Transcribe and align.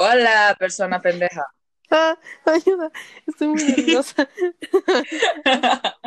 Hola, 0.00 0.54
persona 0.56 1.00
pendeja. 1.02 1.44
Ah, 1.90 2.16
ayuda, 2.44 2.92
estoy 3.26 3.48
muy 3.48 3.64
nerviosa. 3.64 4.28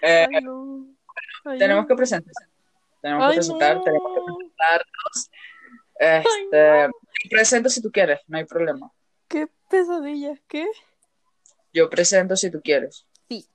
Eh, 0.00 0.26
Ay, 0.32 0.42
no. 0.42 0.86
Ay, 1.44 1.58
tenemos 1.58 1.86
que 1.86 1.94
presentar. 1.94 2.32
Tenemos 3.02 3.22
que 3.24 3.28
Ay, 3.30 3.36
presentar, 3.36 3.76
no. 3.76 3.82
tenemos 3.82 4.12
que 4.14 4.20
presentarnos. 4.24 5.30
Este, 5.98 6.90
presento 7.28 7.68
si 7.68 7.82
tú 7.82 7.90
quieres, 7.92 8.20
no 8.28 8.38
hay 8.38 8.44
problema. 8.44 8.90
Qué 9.28 9.46
pesadilla, 9.68 10.34
¿qué? 10.48 10.66
Yo 11.74 11.90
presento 11.90 12.34
si 12.34 12.50
tú 12.50 12.62
quieres. 12.62 13.06
Sí. 13.28 13.46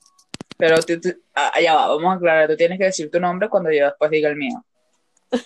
Pero 0.58 0.80
tú, 0.84 1.00
tú- 1.02 1.20
ah, 1.34 1.52
va, 1.66 1.88
vamos 1.88 2.14
a 2.14 2.16
aclarar. 2.18 2.48
Tú 2.50 2.58
tienes 2.58 2.78
que 2.78 2.86
decir 2.86 3.10
tu 3.10 3.20
nombre 3.20 3.50
cuando 3.50 3.72
yo 3.72 3.86
después 3.86 4.12
diga 4.12 4.30
el 4.30 4.36
mío. 4.36 4.64
Ay, 5.32 5.42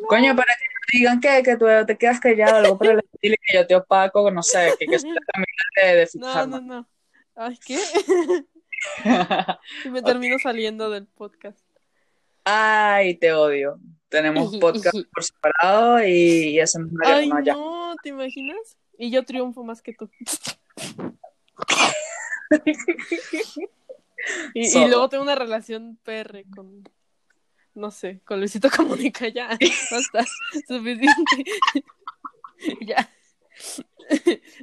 no. 0.00 0.08
Coño, 0.08 0.34
para 0.34 0.52
no 0.52 0.71
digan 0.92 1.20
que, 1.20 1.42
que 1.42 1.56
tú 1.56 1.66
te 1.86 1.96
quedas 1.98 2.20
callado, 2.20 2.56
algo 2.56 2.78
por 2.78 2.86
el 2.88 2.98
estilo, 3.12 3.36
que 3.46 3.54
yo 3.56 3.66
te 3.66 3.74
opaco, 3.76 4.30
no 4.30 4.42
sé, 4.42 4.74
que, 4.78 4.86
que 4.86 4.96
la 4.96 5.20
Camila 5.32 5.64
de, 5.82 5.94
de 5.96 6.08
No, 6.14 6.26
fijarme. 6.28 6.50
no, 6.52 6.60
no. 6.60 6.88
Ay, 7.34 7.58
¿qué? 7.64 7.78
Y 9.84 9.90
me 9.90 10.02
termino 10.02 10.38
saliendo 10.38 10.90
del 10.90 11.06
podcast. 11.06 11.60
Ay, 12.44 13.14
te 13.14 13.32
odio. 13.32 13.78
Tenemos 14.08 14.56
podcast 14.58 14.96
por 15.14 15.24
separado 15.24 16.04
y, 16.04 16.58
hacemos 16.60 16.90
una 16.92 17.14
Ay, 17.14 17.28
llamada 17.28 17.44
ya. 17.44 17.54
no, 17.54 17.94
¿te 18.02 18.08
imaginas? 18.10 18.76
Y 18.98 19.10
yo 19.10 19.24
triunfo 19.24 19.64
más 19.64 19.80
que 19.80 19.94
tú. 19.94 20.10
Y, 24.54 24.78
y 24.78 24.88
luego 24.88 25.08
tengo 25.08 25.24
una 25.24 25.34
relación 25.34 25.98
PR 26.04 26.44
con, 26.54 26.84
no 27.74 27.90
sé, 27.90 28.20
con 28.24 28.38
Luisito 28.38 28.68
Comunica, 28.76 29.28
ya, 29.28 29.48
basta, 29.90 30.24
suficiente. 30.68 31.44
ya. 32.80 33.08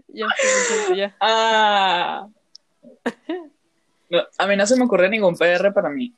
ya, 0.08 0.28
suficiente, 0.38 0.98
ya. 0.98 1.16
Ah. 1.20 2.28
No, 4.10 4.24
a 4.38 4.48
mí 4.48 4.56
no 4.56 4.66
se 4.66 4.76
me 4.76 4.86
ocurre 4.86 5.10
ningún 5.10 5.36
PR 5.36 5.72
para 5.74 5.90
mí. 5.90 6.14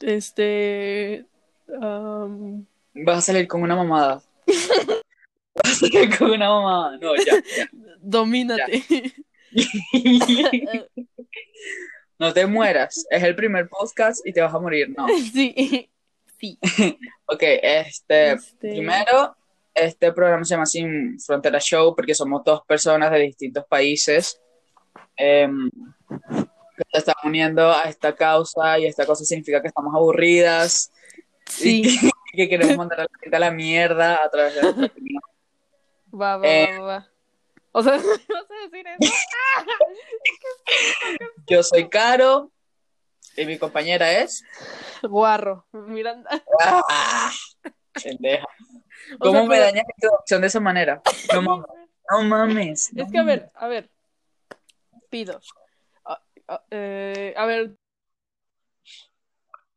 Este. 0.00 1.26
Vas 2.94 3.18
a 3.18 3.20
salir 3.20 3.48
con 3.48 3.62
una 3.62 3.74
mamada. 3.74 4.22
Vas 4.46 5.72
a 5.72 5.74
salir 5.74 6.16
con 6.16 6.30
una 6.30 6.48
mamada. 6.48 6.96
No, 6.98 7.16
ya. 7.16 7.34
ya. 7.56 7.68
domínate. 8.00 8.84
No 12.18 12.32
te 12.32 12.46
mueras. 12.46 13.06
Es 13.10 13.22
el 13.22 13.34
primer 13.36 13.68
podcast 13.68 14.26
y 14.26 14.32
te 14.32 14.40
vas 14.40 14.54
a 14.54 14.58
morir. 14.58 14.88
No. 14.96 15.06
sí. 15.32 15.90
Sí. 16.38 16.58
Ok, 17.30 17.42
este. 17.42 18.32
Este, 18.32 18.70
Primero, 18.70 19.36
este 19.74 20.12
programa 20.12 20.44
se 20.44 20.54
llama 20.54 20.64
Sin 20.66 21.20
Frontera 21.20 21.60
Show 21.60 21.94
porque 21.94 22.14
somos 22.14 22.42
dos 22.44 22.62
personas 22.66 23.10
de 23.10 23.18
distintos 23.18 23.64
países 23.66 24.40
em, 25.16 25.70
que 26.76 26.84
se 26.92 26.98
están 26.98 27.14
uniendo 27.24 27.70
a 27.70 27.82
esta 27.82 28.14
causa 28.14 28.78
y 28.78 28.86
esta 28.86 29.04
cosa 29.04 29.24
significa 29.24 29.60
que 29.60 29.68
estamos 29.68 29.94
aburridas 29.94 30.90
Sí. 31.44 31.82
y 32.32 32.36
que 32.36 32.48
queremos 32.48 32.76
mandar 32.78 33.00
a 33.00 33.02
la 33.04 33.08
gente 33.20 33.36
a 33.36 33.40
la 33.40 33.50
mierda 33.50 34.24
a 34.24 34.30
través 34.30 34.54
de 34.54 34.62
nuestra 34.62 34.86
opinión. 34.86 35.22
Va, 36.14 36.36
va, 36.38 36.46
Eh. 36.48 36.78
va, 36.78 36.86
va. 36.86 37.08
O 37.72 37.82
sea, 37.82 37.92
¿me 37.92 37.98
vas 37.98 38.50
a 38.50 38.70
decir 38.70 38.86
eso? 38.98 39.12
Yo 41.46 41.62
soy 41.62 41.88
Caro 41.88 42.52
y 43.36 43.46
mi 43.46 43.58
compañera 43.58 44.10
es. 44.12 44.44
Guarro. 45.02 45.66
Miranda. 45.72 46.30
¡Ah! 46.60 47.30
Pendeja. 48.02 48.46
O 49.14 49.18
¿Cómo 49.20 49.32
sea, 49.38 49.42
me 49.44 49.48
pero- 49.48 49.62
dañas 49.62 49.84
la 49.86 49.94
introducción 49.96 50.40
de 50.42 50.46
esa 50.48 50.60
manera? 50.60 51.00
No 51.32 51.40
mames. 51.40 51.66
No 52.10 52.22
mames. 52.24 52.90
Es 52.94 53.10
que, 53.10 53.18
a 53.18 53.22
ver, 53.22 53.50
a 53.54 53.66
ver. 53.68 53.90
Pido. 55.08 55.40
Ah, 56.04 56.20
ah, 56.48 56.62
eh, 56.70 57.32
a 57.34 57.46
ver. 57.46 57.74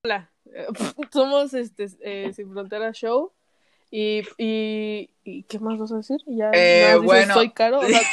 Hola. 0.04 0.34
Somos 1.14 1.54
este 1.54 1.88
eh, 2.02 2.34
Sin 2.34 2.52
Frontera 2.52 2.92
Show. 2.92 3.34
Y, 3.92 4.24
y, 4.38 5.10
y 5.24 5.44
¿qué 5.44 5.60
más 5.60 5.78
vas 5.78 5.92
a 5.92 5.98
decir? 5.98 6.18
Ya 6.26 6.50
Eh, 6.54 6.86
dices, 6.86 7.02
bueno. 7.04 7.34
soy 7.34 7.52
caro. 7.52 7.80
o 7.80 7.86
sea, 7.88 8.02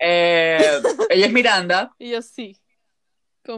Eh, 0.00 0.80
ella 1.10 1.26
es 1.26 1.32
Miranda. 1.32 1.92
y 1.98 2.10
yo 2.10 2.22
sí. 2.22 2.56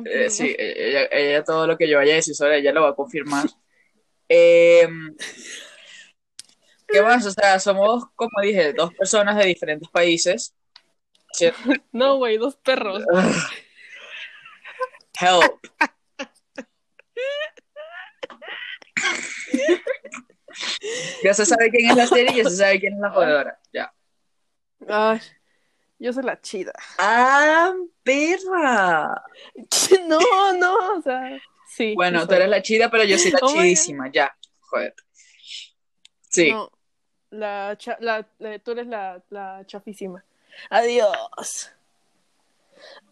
Eh, 0.04 0.30
sí, 0.30 0.54
ella, 0.58 1.08
ella 1.10 1.42
todo 1.44 1.66
lo 1.66 1.76
que 1.76 1.88
yo 1.88 1.98
vaya 1.98 2.12
a 2.12 2.16
decir 2.16 2.34
sobre 2.34 2.58
ella 2.58 2.72
lo 2.72 2.82
va 2.82 2.90
a 2.90 2.94
confirmar. 2.94 3.46
Eh, 4.28 4.88
¿Qué 6.86 7.02
más? 7.02 7.24
O 7.26 7.30
sea, 7.30 7.58
somos, 7.58 8.04
como 8.14 8.30
dije, 8.42 8.72
dos 8.72 8.92
personas 8.94 9.36
de 9.36 9.46
diferentes 9.46 9.88
países. 9.90 10.54
¿cierto? 11.32 11.58
No, 11.92 12.16
güey, 12.16 12.38
dos 12.38 12.56
perros. 12.56 13.04
Help. 15.18 15.60
Ya 21.22 21.34
se 21.34 21.46
sabe 21.46 21.70
quién 21.70 21.90
es 21.90 21.96
la 21.96 22.06
serie 22.06 22.32
y 22.32 22.36
ya 22.42 22.44
se 22.50 22.56
sabe 22.56 22.80
quién 22.80 22.94
es 22.94 23.00
la 23.00 23.10
jodedora. 23.10 23.58
Ya. 23.72 23.92
Ay, 24.88 25.20
yo 25.98 26.12
soy 26.12 26.22
la 26.24 26.40
chida. 26.40 26.72
¡Ah, 26.98 27.72
perra! 28.02 29.22
No, 30.08 30.52
no, 30.54 30.98
o 30.98 31.02
sea, 31.02 31.38
sí. 31.68 31.94
Bueno, 31.94 32.26
tú 32.26 32.34
eres 32.34 32.48
la 32.48 32.62
chida, 32.62 32.90
pero 32.90 33.04
yo 33.04 33.16
soy 33.18 33.30
la 33.32 33.38
Oh 33.42 33.46
chidísima. 33.48 34.10
Ya, 34.12 34.34
joder. 34.60 34.94
Sí. 36.28 36.50
No, 36.52 36.70
la, 37.30 37.76
cha- 37.78 37.98
la, 38.00 38.26
la- 38.38 38.58
tú 38.58 38.72
eres 38.72 38.86
la, 38.86 39.22
la 39.30 39.64
chafísima. 39.66 40.24
Adiós. 40.70 41.72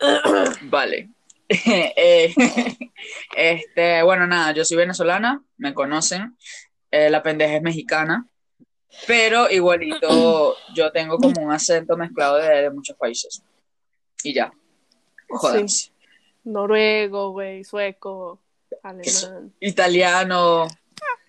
Vale. 0.63 1.11
Eh, 1.51 2.35
este, 3.35 4.03
bueno, 4.03 4.27
nada, 4.27 4.53
yo 4.53 4.67
soy 4.67 4.77
venezolana, 4.77 5.43
me 5.57 5.73
conocen. 5.73 6.37
Eh, 6.91 7.11
la 7.11 7.23
pendeja 7.23 7.57
es 7.57 7.63
mexicana, 7.63 8.27
pero 9.07 9.51
igualito 9.51 10.57
yo 10.75 10.91
tengo 10.91 11.19
como 11.19 11.43
un 11.43 11.53
acento 11.53 11.97
mezclado 11.97 12.37
de, 12.37 12.63
de 12.63 12.71
muchos 12.71 12.97
países. 12.97 13.43
Y 14.23 14.33
ya. 14.35 14.53
Jodas. 15.29 15.93
Noruego, 16.45 17.31
güey, 17.33 17.63
sueco, 17.65 18.41
alemán. 18.83 19.53
Italiano, 19.61 20.67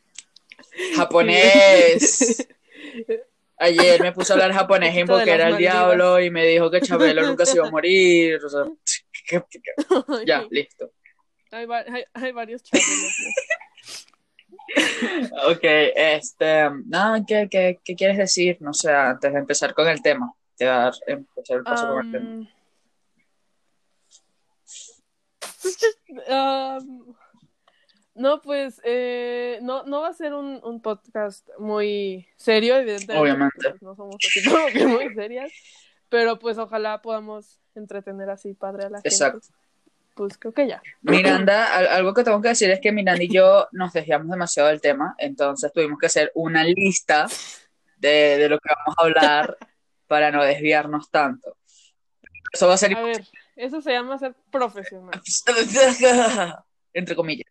japonés. 0.96 2.48
Ayer 3.62 4.02
me 4.02 4.14
puse 4.14 4.31
a 4.31 4.36
hablar 4.36 4.53
japonés 4.53 4.96
y 4.96 5.00
las 5.00 5.09
al 5.19 5.28
Maldivas. 5.28 5.58
diablo 5.58 6.19
y 6.22 6.30
me 6.31 6.46
dijo 6.46 6.72
que 6.72 6.80
Chabelo 6.80 7.24
nunca 7.28 7.46
se 7.46 7.58
iba 7.58 7.68
a 7.68 7.72
morir. 7.72 8.40
O 8.44 8.50
sea, 8.50 8.64
ya, 10.25 10.48
listo. 10.50 10.92
Hay, 11.52 11.66
va- 11.66 11.84
hay, 11.86 12.03
hay 12.14 12.31
varios 12.31 12.64
chabelos. 12.64 12.88
¿No? 15.31 15.52
Ok, 15.52 15.63
este, 15.63 16.69
nada, 16.85 17.24
¿qué, 17.25 17.47
qué, 17.50 17.80
qué 17.84 17.96
quieres 17.96 18.18
decir? 18.18 18.57
No 18.59 18.74
sé, 18.74 18.91
antes 18.91 19.31
de 19.31 19.40
empezar 19.40 19.74
con 19.74 19.88
el 19.88 20.02
tema, 20.02 20.34
te 20.56 20.66
voy 20.66 20.74
a 20.74 20.78
dar 20.78 20.94
empezar 21.07 21.57
el 21.57 21.63
paso 21.63 21.88
con 21.88 22.06
el 22.06 22.12
tema. 22.12 22.50
Am, 26.28 26.78
am, 26.78 27.16
no, 28.16 28.41
pues 28.41 28.81
eh, 28.84 29.59
no, 29.62 29.84
no 29.84 30.02
va 30.02 30.09
a 30.09 30.13
ser 30.13 30.34
un, 30.34 30.59
un 30.63 30.81
podcast 30.81 31.47
muy 31.57 32.28
serio, 32.36 32.75
evidentemente. 32.75 33.22
Obviamente. 33.22 33.69
pues, 33.69 33.81
no 33.81 33.96
somos 33.96 34.18
así 34.18 34.44
como 34.44 34.68
que 34.68 34.86
muy 34.86 35.13
serias. 35.13 35.51
Pero 36.09 36.40
pues 36.40 36.57
ojalá 36.57 37.01
podamos 37.01 37.59
entretener 37.75 38.30
así 38.30 38.53
padre 38.53 38.88
a 38.88 38.90
la 38.90 38.97
gente. 38.97 39.09
Exacto. 39.09 39.47
Pues 40.19 40.38
creo 40.38 40.53
que 40.53 40.68
ya. 40.68 40.81
Miranda, 41.02 41.74
al- 41.74 41.88
algo 41.88 42.13
que 42.13 42.25
tengo 42.25 42.41
que 42.41 42.50
decir 42.50 42.69
es 42.69 42.81
que 42.81 42.91
Miranda 42.91 43.24
y 43.24 43.30
yo 43.34 43.69
nos 43.72 43.94
desviamos 43.94 44.30
demasiado 44.30 44.68
del 44.68 44.81
tema, 44.81 45.16
entonces 45.18 45.72
tuvimos 45.72 45.97
que 45.97 46.07
hacer 46.07 46.30
una 46.35 46.66
lista 46.66 47.25
de, 47.95 48.38
de 48.38 48.50
lo 48.50 48.60
que 48.60 48.68
vamos 48.75 48.95
a 48.98 49.01
hablar 49.04 49.57
para 50.07 50.30
no 50.30 50.44
desviarnos 50.44 51.10
tanto. 51.10 51.56
Eso 52.51 52.68
va 52.68 52.74
a 52.74 52.77
ser 52.77 52.98
A 52.98 53.01
ver, 53.01 53.25
eso 53.56 53.81
se 53.81 53.94
llama 53.94 54.19
ser 54.19 54.36
profesional. 54.51 55.21
entre 56.94 57.15
comillas. 57.15 57.48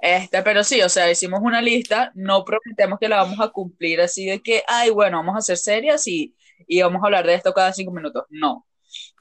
Este, 0.00 0.42
pero 0.42 0.64
sí, 0.64 0.80
o 0.80 0.88
sea, 0.88 1.10
hicimos 1.10 1.40
una 1.42 1.60
lista, 1.60 2.12
no 2.14 2.46
prometemos 2.46 2.98
que 2.98 3.10
la 3.10 3.16
vamos 3.16 3.40
a 3.40 3.50
cumplir 3.50 4.00
así 4.00 4.24
de 4.24 4.40
que, 4.40 4.62
ay, 4.66 4.88
bueno, 4.88 5.18
vamos 5.18 5.34
a 5.34 5.40
hacer 5.40 5.58
serias 5.58 6.06
y, 6.06 6.34
y 6.66 6.80
vamos 6.80 7.02
a 7.02 7.06
hablar 7.08 7.26
de 7.26 7.34
esto 7.34 7.52
cada 7.52 7.74
cinco 7.74 7.92
minutos. 7.92 8.24
No. 8.30 8.66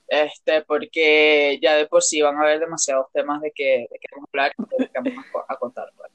Este, 0.09 0.63
porque 0.63 1.59
ya 1.61 1.75
de 1.75 1.85
por 1.85 2.01
sí 2.03 2.21
van 2.21 2.35
a 2.37 2.41
haber 2.41 2.59
demasiados 2.59 3.07
temas 3.13 3.41
de 3.41 3.51
que, 3.51 3.87
de 3.91 3.99
que 3.99 4.07
vamos 4.11 4.27
a 4.27 4.29
hablar 4.31 4.53
y 4.57 4.81
de 4.83 4.89
que 4.89 4.99
vamos 4.99 5.25
a, 5.25 5.31
co- 5.31 5.45
a 5.47 5.55
contar. 5.57 5.93
pues. 5.95 6.11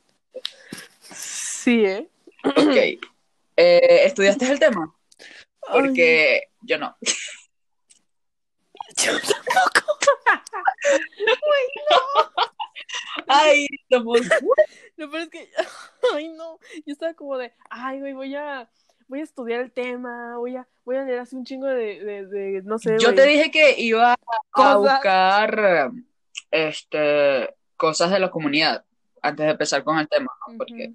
Sí, 1.00 1.84
¿eh? 1.84 2.08
Ok. 2.44 2.76
Eh, 3.56 4.04
¿estudiaste 4.04 4.46
el 4.50 4.58
tema? 4.58 4.92
Porque 5.72 6.48
yo 6.62 6.76
no. 6.78 6.96
Yo 8.96 9.12
tampoco. 9.20 9.98
Ay, 13.28 13.66
somos... 13.90 14.20
Lo 14.96 15.10
peor 15.10 15.22
es 15.22 15.28
que 15.30 15.50
ay, 16.14 16.28
no. 16.28 16.58
Yo 16.84 16.92
estaba 16.92 17.14
como 17.14 17.38
de, 17.38 17.52
ay, 17.70 18.00
güey, 18.00 18.12
voy 18.12 18.34
a, 18.34 18.68
voy 19.08 19.20
a 19.20 19.24
estudiar 19.24 19.60
el 19.60 19.72
tema, 19.72 20.36
voy 20.38 20.56
a, 20.56 20.66
voy 20.84 20.96
a 20.96 21.04
leer 21.04 21.20
así 21.20 21.36
un 21.36 21.44
chingo 21.44 21.66
de, 21.66 22.02
de, 22.04 22.26
de 22.26 22.62
no 22.64 22.78
sé. 22.78 22.96
Yo 22.98 23.14
te 23.14 23.24
dije 23.26 23.50
que 23.50 23.74
iba 23.80 24.16
a 24.52 24.76
buscar 24.76 25.90
este, 26.50 27.54
cosas 27.76 28.10
de 28.10 28.18
la 28.20 28.30
comunidad 28.30 28.84
antes 29.22 29.46
de 29.46 29.52
empezar 29.52 29.82
con 29.84 29.98
el 29.98 30.08
tema. 30.08 30.30
Porque, 30.56 30.92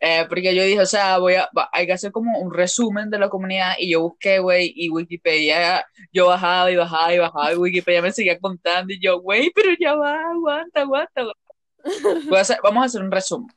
eh, 0.00 0.26
porque 0.28 0.54
yo 0.54 0.62
dije, 0.64 0.80
o 0.80 0.86
sea, 0.86 1.18
voy 1.18 1.34
a, 1.34 1.48
va- 1.56 1.68
hay 1.72 1.86
que 1.86 1.92
hacer 1.92 2.12
como 2.12 2.38
un 2.38 2.52
resumen 2.52 3.10
de 3.10 3.18
la 3.18 3.28
comunidad 3.28 3.74
y 3.78 3.90
yo 3.92 4.02
busqué, 4.02 4.38
güey, 4.38 4.72
y 4.74 4.90
Wikipedia, 4.90 5.84
yo 6.12 6.26
bajaba 6.26 6.70
y 6.70 6.76
bajaba 6.76 7.14
y 7.14 7.18
bajaba 7.18 7.52
y 7.52 7.56
Wikipedia 7.56 8.02
me 8.02 8.12
seguía 8.12 8.38
contando 8.38 8.92
y 8.92 9.00
yo, 9.00 9.20
güey, 9.20 9.50
pero 9.54 9.70
ya 9.78 9.94
va, 9.94 10.30
aguanta, 10.30 10.80
aguanta. 10.82 11.20
aguanta. 11.20 11.40
Voy 12.28 12.38
a 12.38 12.42
hacer- 12.42 12.58
vamos 12.62 12.82
a 12.82 12.86
hacer 12.86 13.02
un 13.02 13.10
resumen. 13.10 13.48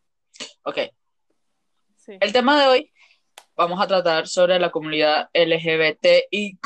Ok, 0.63 0.77
Sí. 1.97 2.17
el 2.19 2.31
tema 2.31 2.59
de 2.61 2.67
hoy 2.67 2.91
vamos 3.55 3.81
a 3.81 3.87
tratar 3.87 4.27
sobre 4.27 4.59
la 4.59 4.71
comunidad 4.71 5.29
LGBTIQ+. 5.33 6.59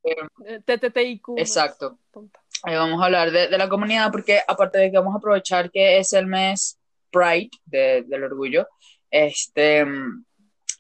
TTTIQ. 0.67 1.29
más 1.29 1.39
exacto. 1.39 1.99
tonta. 2.13 2.41
Eh, 2.67 2.77
vamos 2.77 3.01
a 3.03 3.07
hablar 3.07 3.31
de, 3.31 3.49
de 3.49 3.59
la 3.59 3.69
comunidad 3.69 4.11
porque 4.11 4.41
aparte 4.47 4.79
de 4.79 4.91
que 4.91 4.99
vamos 4.99 5.15
a 5.15 5.19
aprovechar 5.19 5.71
que 5.71 5.99
es 5.99 6.13
el 6.13 6.27
mes 6.27 6.79
Pride 7.11 7.51
de- 7.65 8.03
del 8.07 8.25
orgullo, 8.25 8.69
este, 9.11 9.85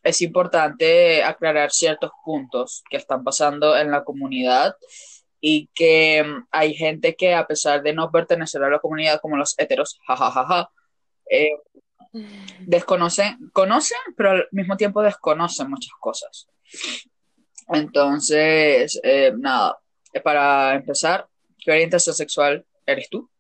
es 0.03 0.21
importante 0.23 1.23
aclarar 1.25 1.71
ciertos 1.73 2.11
puntos 2.25 2.85
que 2.89 2.97
están 2.99 3.25
pasando 3.25 3.77
en 3.77 3.91
la 3.91 4.05
comunidad 4.05 4.77
y 5.41 5.69
que 5.75 6.23
mm, 6.23 6.47
hay 6.51 6.75
gente 6.75 7.17
que 7.17 7.35
a 7.35 7.47
pesar 7.47 7.83
de 7.83 7.95
no 7.95 8.11
pertenecer 8.11 8.63
a 8.63 8.71
la 8.71 8.79
comunidad 8.79 9.21
como 9.21 9.37
los 9.37 9.59
heteros, 9.59 9.99
jajajaja, 10.07 10.71
eh, 11.31 11.51
desconocen, 12.61 13.51
conocen, 13.53 13.99
pero 14.17 14.31
al 14.31 14.49
mismo 14.53 14.77
tiempo 14.77 15.03
desconocen 15.03 15.71
muchas 15.71 15.93
cosas. 16.01 16.49
Entonces, 17.69 18.99
eh, 19.03 19.33
nada, 19.37 19.79
eh, 20.13 20.21
para 20.21 20.75
empezar, 20.75 21.29
¿qué 21.59 21.71
orientación 21.71 22.15
sexual 22.15 22.67
eres 22.85 23.09
tú? 23.09 23.31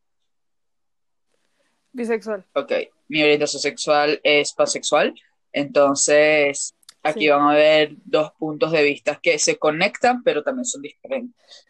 Bisexual. 1.93 2.47
Ok, 2.55 2.73
mi 3.09 3.23
orientación 3.23 3.61
sexual 3.61 4.21
es 4.23 4.53
pansexual, 4.53 5.15
entonces 5.53 6.77
aquí 7.03 7.23
Sí. 7.23 7.29
van 7.29 7.49
a 7.49 7.55
ver 7.55 7.95
dos 8.05 8.31
puntos 8.39 8.71
de 8.71 8.85
vista 8.85 9.19
que 9.21 9.39
se 9.41 9.57
conectan, 9.59 10.23
pero 10.23 10.45
también 10.45 10.65
son 10.65 10.83
diferentes. 10.83 11.67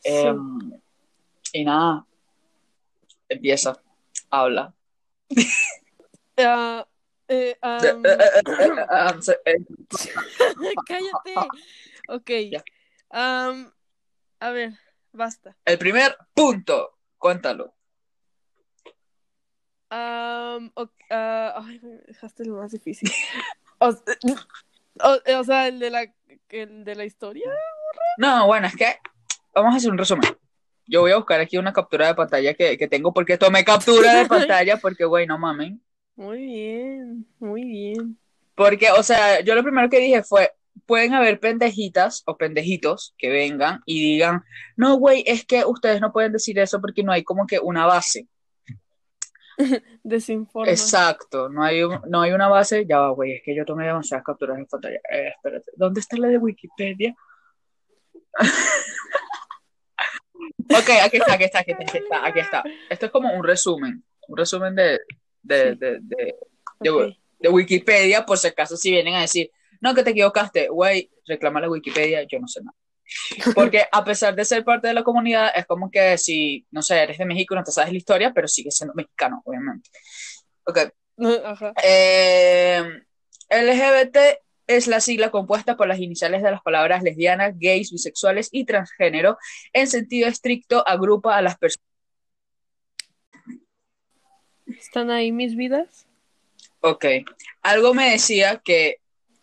Sí. 0.00 0.10
Em, 0.12 0.80
y 1.52 1.64
nada, 1.64 2.04
empieza, 3.30 3.80
habla. 4.28 4.74
Eh, 7.28 7.56
cállate. 10.86 11.34
Ok. 12.08 12.30
Am, 13.10 13.72
a 14.40 14.50
ver, 14.50 14.72
basta. 15.12 15.56
El 15.64 15.78
primer 15.78 16.16
punto, 16.34 16.98
cuéntalo. 17.18 17.74
Ok, 20.74 20.92
ah, 21.10 21.54
ay, 21.64 21.80
me 21.82 21.96
dejaste 22.06 22.44
lo 22.44 22.56
más 22.56 22.72
difícil. 22.72 23.10
O, 23.78 23.88
o- 23.90 25.38
o 25.40 25.44
sea, 25.44 25.68
el 25.68 25.78
de 25.78 25.90
la, 25.90 26.10
el 26.48 26.84
de 26.84 26.94
la 26.94 27.04
historia. 27.04 27.50
No, 28.16 28.46
bueno, 28.46 28.66
es 28.68 28.74
que 28.74 28.98
vamos 29.54 29.74
a 29.74 29.76
hacer 29.76 29.90
un 29.90 29.98
resumen. 29.98 30.34
Yo 30.86 31.00
voy 31.00 31.12
a 31.12 31.16
buscar 31.16 31.40
aquí 31.40 31.58
una 31.58 31.72
captura 31.72 32.06
de 32.08 32.14
pantalla 32.14 32.54
que, 32.54 32.76
que 32.78 32.88
tengo 32.88 33.12
porque 33.12 33.38
tomé 33.38 33.64
captura 33.64 34.14
de 34.18 34.26
pantalla 34.28 34.76
porque, 34.76 35.04
güey, 35.04 35.26
no 35.26 35.38
mamen. 35.38 35.80
Muy 36.14 36.38
bien, 36.46 37.26
muy 37.38 37.64
bien. 37.64 38.18
Porque, 38.54 38.90
o 38.90 39.02
sea, 39.02 39.40
yo 39.40 39.54
lo 39.54 39.62
primero 39.62 39.88
que 39.90 39.98
dije 39.98 40.22
fue, 40.22 40.52
pueden 40.86 41.12
haber 41.14 41.40
pendejitas 41.40 42.22
o 42.26 42.36
pendejitos 42.36 43.14
que 43.18 43.28
vengan 43.28 43.80
y 43.84 44.00
digan, 44.14 44.42
no, 44.76 44.96
güey, 44.96 45.24
es 45.26 45.44
que 45.44 45.64
ustedes 45.64 46.00
no 46.00 46.12
pueden 46.12 46.32
decir 46.32 46.58
eso 46.58 46.80
porque 46.80 47.02
no 47.02 47.12
hay 47.12 47.22
como 47.24 47.46
que 47.46 47.58
una 47.58 47.84
base. 47.86 48.28
Desinforma. 50.02 50.70
Exacto, 50.70 51.48
no 51.48 51.62
hay, 51.62 51.82
un- 51.82 52.00
no 52.08 52.22
hay 52.22 52.32
una 52.32 52.48
base. 52.48 52.86
Ya 52.86 52.98
va, 53.00 53.10
güey, 53.10 53.32
es 53.32 53.42
que 53.44 53.54
yo 53.54 53.64
tomé 53.64 53.86
demasiadas 53.86 54.24
capturas 54.24 54.56
de 54.56 54.64
pantalla. 54.66 55.00
Eh, 55.10 55.28
espérate, 55.34 55.70
¿dónde 55.76 56.00
está 56.00 56.16
la 56.16 56.28
de 56.28 56.38
Wikipedia? 56.38 57.14
ok, 60.70 60.90
aquí 61.02 61.16
está, 61.18 61.34
aquí 61.34 61.44
está, 61.44 61.58
aquí 61.60 61.72
está, 61.72 62.26
aquí 62.26 62.40
está. 62.40 62.64
Esto 62.90 63.06
es 63.06 63.12
como 63.12 63.32
un 63.32 63.44
resumen, 63.44 64.04
un 64.28 64.36
resumen 64.36 64.74
de, 64.74 65.00
de, 65.42 65.72
Sí. 65.72 65.78
de, 65.78 65.98
de, 66.00 66.34
de- 66.80 66.90
Ok. 66.90 67.14
de 67.38 67.48
Wikipedia, 67.48 68.24
por 68.26 68.38
si 68.38 68.48
acaso 68.48 68.76
si 68.76 68.90
vienen 68.90 69.14
a 69.14 69.20
decir, 69.22 69.50
no, 69.80 69.94
que 69.94 70.02
te 70.02 70.10
equivocaste, 70.10 70.68
güey, 70.68 71.10
reclama 71.26 71.60
la 71.60 71.68
Wikipedia, 71.70 72.22
yo 72.24 72.38
no 72.40 72.48
sé 72.48 72.60
nada. 72.62 72.76
Porque 73.54 73.84
a 73.92 74.02
pesar 74.04 74.34
de 74.34 74.44
ser 74.44 74.64
parte 74.64 74.88
de 74.88 74.94
la 74.94 75.04
comunidad, 75.04 75.50
es 75.54 75.64
como 75.66 75.90
que 75.90 76.18
si, 76.18 76.66
no 76.72 76.82
sé, 76.82 77.00
eres 77.02 77.18
de 77.18 77.24
México 77.26 77.54
no 77.54 77.62
te 77.62 77.70
sabes 77.70 77.92
la 77.92 77.98
historia, 77.98 78.32
pero 78.34 78.48
sigues 78.48 78.76
siendo 78.76 78.94
mexicano, 78.94 79.42
obviamente. 79.44 79.90
Ok. 80.64 80.78
Ajá. 81.44 81.72
Eh, 81.84 82.82
LGBT 83.48 84.16
es 84.66 84.86
la 84.86 85.00
sigla 85.00 85.30
compuesta 85.30 85.76
por 85.76 85.88
las 85.88 86.00
iniciales 86.00 86.42
de 86.42 86.50
las 86.50 86.62
palabras 86.62 87.02
lesbianas, 87.02 87.58
gays, 87.58 87.92
bisexuales 87.92 88.48
y 88.52 88.64
transgénero. 88.64 89.38
En 89.72 89.86
sentido 89.86 90.28
estricto, 90.28 90.86
agrupa 90.86 91.36
a 91.36 91.42
las 91.42 91.56
personas. 91.58 91.86
¿Están 94.66 95.10
ahí 95.10 95.30
mis 95.32 95.56
vidas? 95.56 96.06
Ok. 96.80 97.04
Algo 97.62 97.94
me 97.94 98.10
decía 98.10 98.60
que 98.64 98.96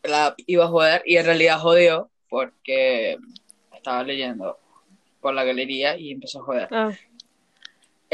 la 0.04 0.36
iba 0.46 0.66
a 0.66 0.70
joder 0.70 1.02
y 1.06 1.18
en 1.18 1.26
realidad 1.26 1.60
jodió 1.60 2.12
porque 2.30 3.18
estaba 3.74 4.04
leyendo 4.04 4.60
por 5.22 5.34
la 5.34 5.44
galería 5.46 5.98
y 5.98 6.12
empezó 6.12 6.42
a 6.42 6.44
joder. 6.44 6.68
Ah, 6.72 6.92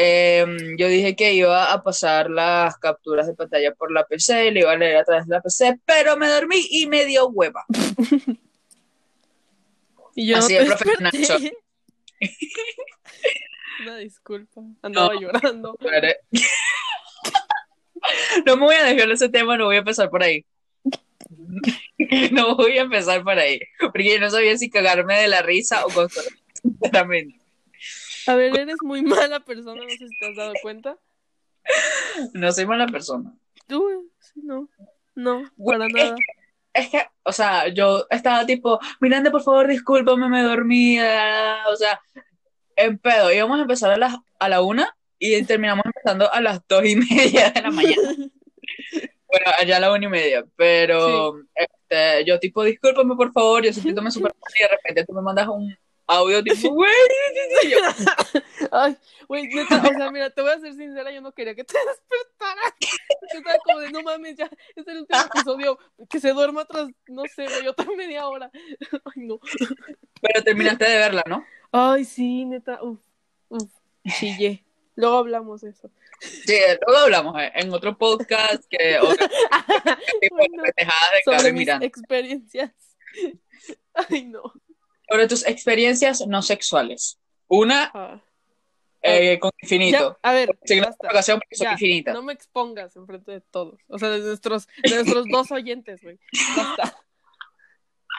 Eh, 0.02 0.46
yo 0.78 0.88
dije 0.88 1.14
que 1.14 1.34
iba 1.34 1.74
a 1.74 1.84
pasar 1.84 2.30
las 2.30 2.78
capturas 2.78 3.28
de 3.28 3.34
pantalla 3.34 3.74
por 3.76 3.92
la 3.92 4.06
PC 4.06 4.48
y 4.48 4.52
le 4.52 4.62
iba 4.62 4.72
a 4.72 4.78
leer 4.78 4.96
a 4.96 5.04
través 5.04 5.28
de 5.28 5.36
la 5.36 5.42
PC, 5.42 5.78
pero 5.84 6.16
me 6.16 6.30
dormí 6.30 6.66
y 6.70 6.88
me 6.88 7.04
dio 7.04 7.28
hueva. 7.28 7.66
y 10.16 10.28
yo 10.28 10.38
Así 10.38 10.54
no 10.54 10.62
de 10.62 10.66
profesional. 10.68 11.12
Una 13.82 13.98
disculpa. 13.98 14.62
Andaba 14.82 15.16
llorando. 15.20 15.78
No 18.46 18.56
me 18.56 18.64
voy 18.64 18.76
a 18.76 18.86
dejar 18.86 19.12
ese 19.12 19.28
tema, 19.28 19.58
no 19.58 19.66
voy 19.66 19.76
a 19.76 19.80
empezar 19.80 20.10
por 20.10 20.24
ahí. 20.24 20.46
No 22.32 22.56
voy 22.56 22.78
a 22.78 22.84
empezar 22.84 23.22
por 23.24 23.38
ahí, 23.38 23.60
porque 23.78 24.14
yo 24.14 24.20
no 24.22 24.32
sabía 24.32 24.58
si 24.58 24.70
cagarme 24.70 25.20
de 25.20 25.28
la 25.28 25.42
risa 25.42 25.86
o 25.86 25.90
consolarme, 25.90 26.40
sinceramente. 26.54 27.40
A 28.30 28.36
ver, 28.36 28.56
eres 28.60 28.76
muy 28.84 29.02
mala 29.02 29.40
persona, 29.40 29.82
no 29.82 29.90
sé 29.90 30.08
si 30.08 30.20
te 30.20 30.30
has 30.30 30.36
dado 30.36 30.54
cuenta. 30.62 30.96
No 32.34 32.52
soy 32.52 32.68
mala 32.68 32.86
persona. 32.86 33.34
Tú, 33.66 34.12
no. 34.36 34.70
No, 35.16 35.52
para 35.58 35.88
es 35.88 35.94
nada. 35.94 36.16
Es 36.72 36.90
que, 36.90 37.02
o 37.24 37.32
sea, 37.32 37.70
yo 37.70 38.06
estaba 38.12 38.46
tipo, 38.46 38.80
Miranda, 39.00 39.32
por 39.32 39.42
favor, 39.42 39.68
discúlpame, 39.68 40.30
me 40.30 40.44
dormía. 40.44 41.64
O 41.72 41.76
sea, 41.76 42.00
en 42.76 43.00
pedo. 43.00 43.34
Íbamos 43.34 43.58
a 43.58 43.64
empezar 43.64 43.90
a, 43.90 43.98
las, 43.98 44.16
a 44.38 44.48
la 44.48 44.62
una 44.62 44.96
y 45.18 45.44
terminamos 45.44 45.86
empezando 45.86 46.32
a 46.32 46.40
las 46.40 46.62
dos 46.68 46.86
y 46.86 46.96
media 46.98 47.50
de 47.50 47.62
la 47.62 47.72
mañana. 47.72 48.16
Bueno, 49.32 49.46
allá 49.60 49.78
a 49.78 49.80
la 49.80 49.92
una 49.94 50.06
y 50.06 50.10
media. 50.10 50.44
Pero 50.56 51.36
este, 51.54 52.26
yo, 52.26 52.40
tipo, 52.40 52.64
discúlpame, 52.64 53.16
por 53.16 53.32
favor, 53.32 53.64
yo 53.64 53.72
sintiéndome 53.72 54.10
súper 54.10 54.34
mal 54.34 54.54
y 54.58 54.64
de 54.64 54.70
repente 54.70 55.06
tú 55.06 55.14
me 55.14 55.22
mandas 55.22 55.48
un 55.48 55.78
audio 56.10 56.44
tipo, 56.44 56.74
güey. 56.74 56.92
yo, 57.70 57.78
Ay, 58.72 58.98
güey, 59.28 59.48
neta, 59.48 59.78
o 59.78 59.98
sea, 59.98 60.12
mira, 60.12 60.30
te 60.30 60.42
voy 60.42 60.52
a 60.52 60.60
ser 60.60 60.74
sincera, 60.74 61.12
yo 61.12 61.22
no 61.22 61.32
quería 61.32 61.56
que 61.56 61.64
te 61.64 61.74
despertaras. 61.88 62.74
Porque 63.20 63.38
estaba 63.38 63.58
como 63.64 63.80
de, 63.80 63.92
no 63.92 64.02
mames, 64.02 64.36
ya, 64.36 64.50
es 64.76 64.88
el 64.88 65.00
último 65.00 65.22
episodio, 65.22 65.80
que 66.10 66.20
se 66.20 66.34
duerma 66.34 66.62
otras, 66.62 66.90
no 67.08 67.24
sé, 67.34 67.46
güey, 67.46 67.68
otra 67.68 67.86
media 67.96 68.28
hora. 68.28 68.52
Ay, 69.06 69.24
no. 69.28 69.40
Pero 70.22 70.44
terminaste 70.44 70.86
de 70.86 70.98
verla, 70.98 71.24
¿no? 71.28 71.46
Ay, 71.72 72.04
sí, 72.04 72.46
neta, 72.46 72.84
uf, 72.84 73.00
uf, 73.50 73.70
chillé. 74.20 74.64
Luego 74.96 75.18
hablamos 75.18 75.62
de 75.62 75.70
eso. 75.70 75.90
Sí, 76.20 76.58
luego 76.86 77.04
hablamos 77.04 77.42
eh, 77.42 77.52
en 77.56 77.72
otro 77.72 77.98
podcast 77.98 78.66
que 78.70 78.98
tipo 78.98 79.08
de 79.08 80.30
Bueno, 80.30 80.64
pendejadas 80.64 81.12
de 81.26 81.38
sobre 81.38 81.54
mis 81.54 81.70
experiencias. 81.70 82.72
Ay, 83.94 84.26
no. 84.26 84.52
Sobre 85.10 85.28
tus 85.28 85.46
experiencias 85.46 86.26
no 86.28 86.42
sexuales. 86.42 87.18
Una 87.48 87.90
Ah. 87.94 88.22
eh, 89.02 89.40
con 89.40 89.52
Ya, 89.52 89.58
infinito. 89.66 90.20
a 90.22 90.34
ver, 90.34 90.50
ocasión 91.00 91.40
Ya, 91.52 91.76
no 92.14 92.22
me 92.24 92.34
expongas 92.34 92.96
enfrente 92.96 93.32
de 93.32 93.42
todos. 93.42 93.80
O 93.88 93.98
sea, 93.98 94.10
de 94.10 94.20
nuestros, 94.20 94.68
de 94.84 94.96
nuestros 94.96 95.26
dos 95.32 95.52
oyentes, 95.52 96.02
güey. 96.04 96.20
Basta. 96.58 96.98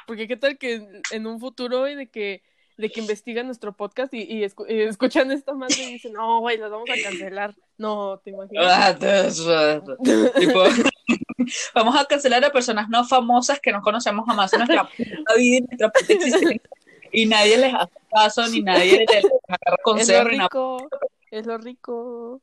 Porque 0.07 0.27
qué 0.27 0.37
tal 0.37 0.59
que 0.59 0.75
en- 0.75 1.03
en 1.13 1.27
un 1.27 1.39
futuro, 1.39 1.81
güey, 1.81 1.95
de 1.97 2.09
que 2.11 2.43
de 2.77 2.89
que 2.91 3.01
investigan 3.01 3.45
nuestro 3.45 3.77
podcast 3.77 4.15
y, 4.15 4.23
y, 4.23 4.43
escu- 4.43 4.65
y 4.67 4.81
escuchan 4.81 5.31
esta 5.33 5.53
más 5.53 5.79
y 5.79 5.85
dicen, 5.93 6.15
no, 6.15 6.41
güey, 6.41 6.57
las 6.57 6.71
vamos 6.71 6.89
a 6.89 6.95
cancelar. 7.03 7.55
No, 7.77 8.19
te 8.25 8.31
imaginas. 8.31 8.65
Ah, 8.67 8.97
tipo, 10.35 10.63
vamos 11.75 11.95
a 11.95 12.07
cancelar 12.07 12.43
a 12.43 12.51
personas 12.51 12.89
no 12.89 13.05
famosas 13.05 13.61
que 13.61 13.71
no 13.71 13.83
conocemos 13.83 14.25
jamás 14.27 14.51
en 14.55 14.61
nuestra 14.61 14.89
vida 15.37 15.57
y 15.59 15.61
nuestra 15.61 15.93
existencia. 16.01 16.57
Y 17.12 17.26
nadie 17.26 17.57
les 17.59 17.75
hace 17.75 17.93
caso, 18.11 18.47
ni 18.49 18.62
nadie 18.62 19.05
les 19.07 19.09
agarra 19.49 19.59
es 19.67 19.71
lo 19.71 19.76
consejo, 19.83 20.29
ni 20.29 20.37
nada. 20.37 20.49
rico, 20.49 20.88
es 21.31 21.47
lo 21.47 21.59
rico. 21.59 22.43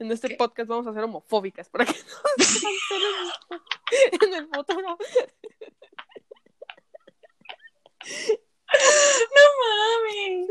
En 0.00 0.12
este 0.12 0.28
¿Qué? 0.28 0.36
podcast 0.36 0.68
vamos 0.68 0.86
a 0.86 0.92
ser 0.94 1.02
homofóbicas 1.04 1.68
para 1.70 1.84
que 1.84 1.92
no 1.92 1.98
en 4.28 4.34
el 4.34 4.48
futuro. 4.48 4.96
Mami. 9.58 10.46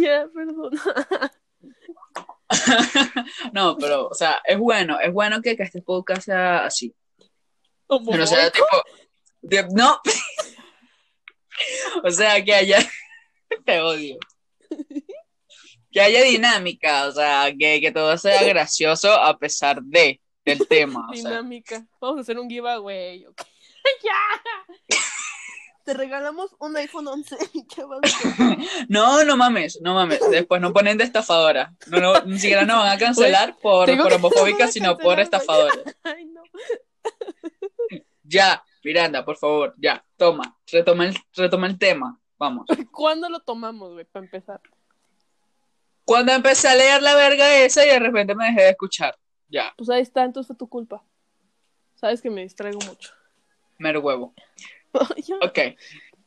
ya, 0.02 0.28
perdón. 0.34 0.72
No, 3.52 3.76
pero, 3.78 4.08
o 4.08 4.14
sea, 4.14 4.42
es 4.44 4.58
bueno, 4.58 4.98
es 5.00 5.12
bueno 5.12 5.40
que, 5.40 5.56
que 5.56 5.62
este 5.62 5.82
podcast 5.82 6.22
sea 6.24 6.66
así. 6.66 6.94
Que 7.88 8.16
no 8.18 8.26
sea 8.26 8.50
tipo. 8.50 8.66
de- 9.42 9.68
no. 9.72 10.00
o 12.04 12.10
sea, 12.10 12.42
que 12.44 12.54
haya. 12.54 12.78
Te 13.64 13.80
odio. 13.80 14.18
Que 15.90 16.00
haya 16.00 16.22
dinámica, 16.22 17.06
o 17.06 17.12
sea, 17.12 17.52
que, 17.58 17.80
que 17.80 17.92
todo 17.92 18.16
sea 18.16 18.42
gracioso 18.44 19.12
a 19.12 19.38
pesar 19.38 19.82
de 19.82 20.20
del 20.44 20.66
tema. 20.68 21.06
O 21.10 21.14
sea. 21.14 21.30
Dinámica. 21.30 21.86
Vamos 22.00 22.18
a 22.18 22.20
hacer 22.22 22.38
un 22.38 22.48
giveaway. 22.48 23.26
ok. 23.26 23.42
¡Ya! 24.02 24.96
Te 25.84 25.94
regalamos 25.94 26.54
un 26.60 26.76
iPhone 26.76 27.08
11. 27.08 27.36
¿Qué 27.74 27.82
vas 27.82 28.00
a? 28.24 28.56
No, 28.88 29.24
no 29.24 29.36
mames, 29.36 29.80
no 29.82 29.94
mames. 29.94 30.20
Después 30.30 30.60
no 30.60 30.72
ponen 30.72 30.96
de 30.96 31.02
estafadora. 31.02 31.74
No, 31.88 31.98
no, 31.98 32.20
ni 32.22 32.38
siquiera 32.38 32.64
nos 32.64 32.78
van 32.78 32.92
a 32.92 32.98
cancelar 32.98 33.56
por, 33.60 33.94
por 33.96 34.12
homofóbica, 34.12 34.68
sino 34.68 34.96
por 34.96 35.18
estafadora. 35.18 35.74
Ay, 36.04 36.26
no. 36.26 36.42
Ya, 38.22 38.62
Miranda, 38.84 39.24
por 39.24 39.36
favor, 39.36 39.74
ya, 39.78 40.04
toma, 40.16 40.58
retoma 40.70 41.06
el, 41.06 41.16
retoma 41.34 41.66
el 41.66 41.78
tema. 41.78 42.18
Vamos. 42.38 42.66
¿Cuándo 42.92 43.28
lo 43.28 43.40
tomamos, 43.40 43.92
güey, 43.92 44.04
para 44.04 44.24
empezar? 44.24 44.60
Cuando 46.04 46.32
empecé 46.32 46.68
a 46.68 46.74
leer 46.74 47.00
la 47.02 47.14
verga 47.14 47.56
esa 47.58 47.84
y 47.86 47.88
de 47.88 47.98
repente 48.00 48.34
me 48.34 48.46
dejé 48.46 48.62
de 48.62 48.70
escuchar. 48.70 49.16
Ya, 49.48 49.72
Pues 49.76 49.90
ahí 49.90 50.00
está, 50.00 50.24
entonces 50.24 50.48
fue 50.48 50.56
tu 50.56 50.68
culpa. 50.68 51.04
Sabes 51.94 52.20
que 52.22 52.30
me 52.30 52.42
distraigo 52.42 52.80
mucho. 52.86 53.12
mero 53.78 54.00
huevo. 54.00 54.34
Ok. 55.42 55.58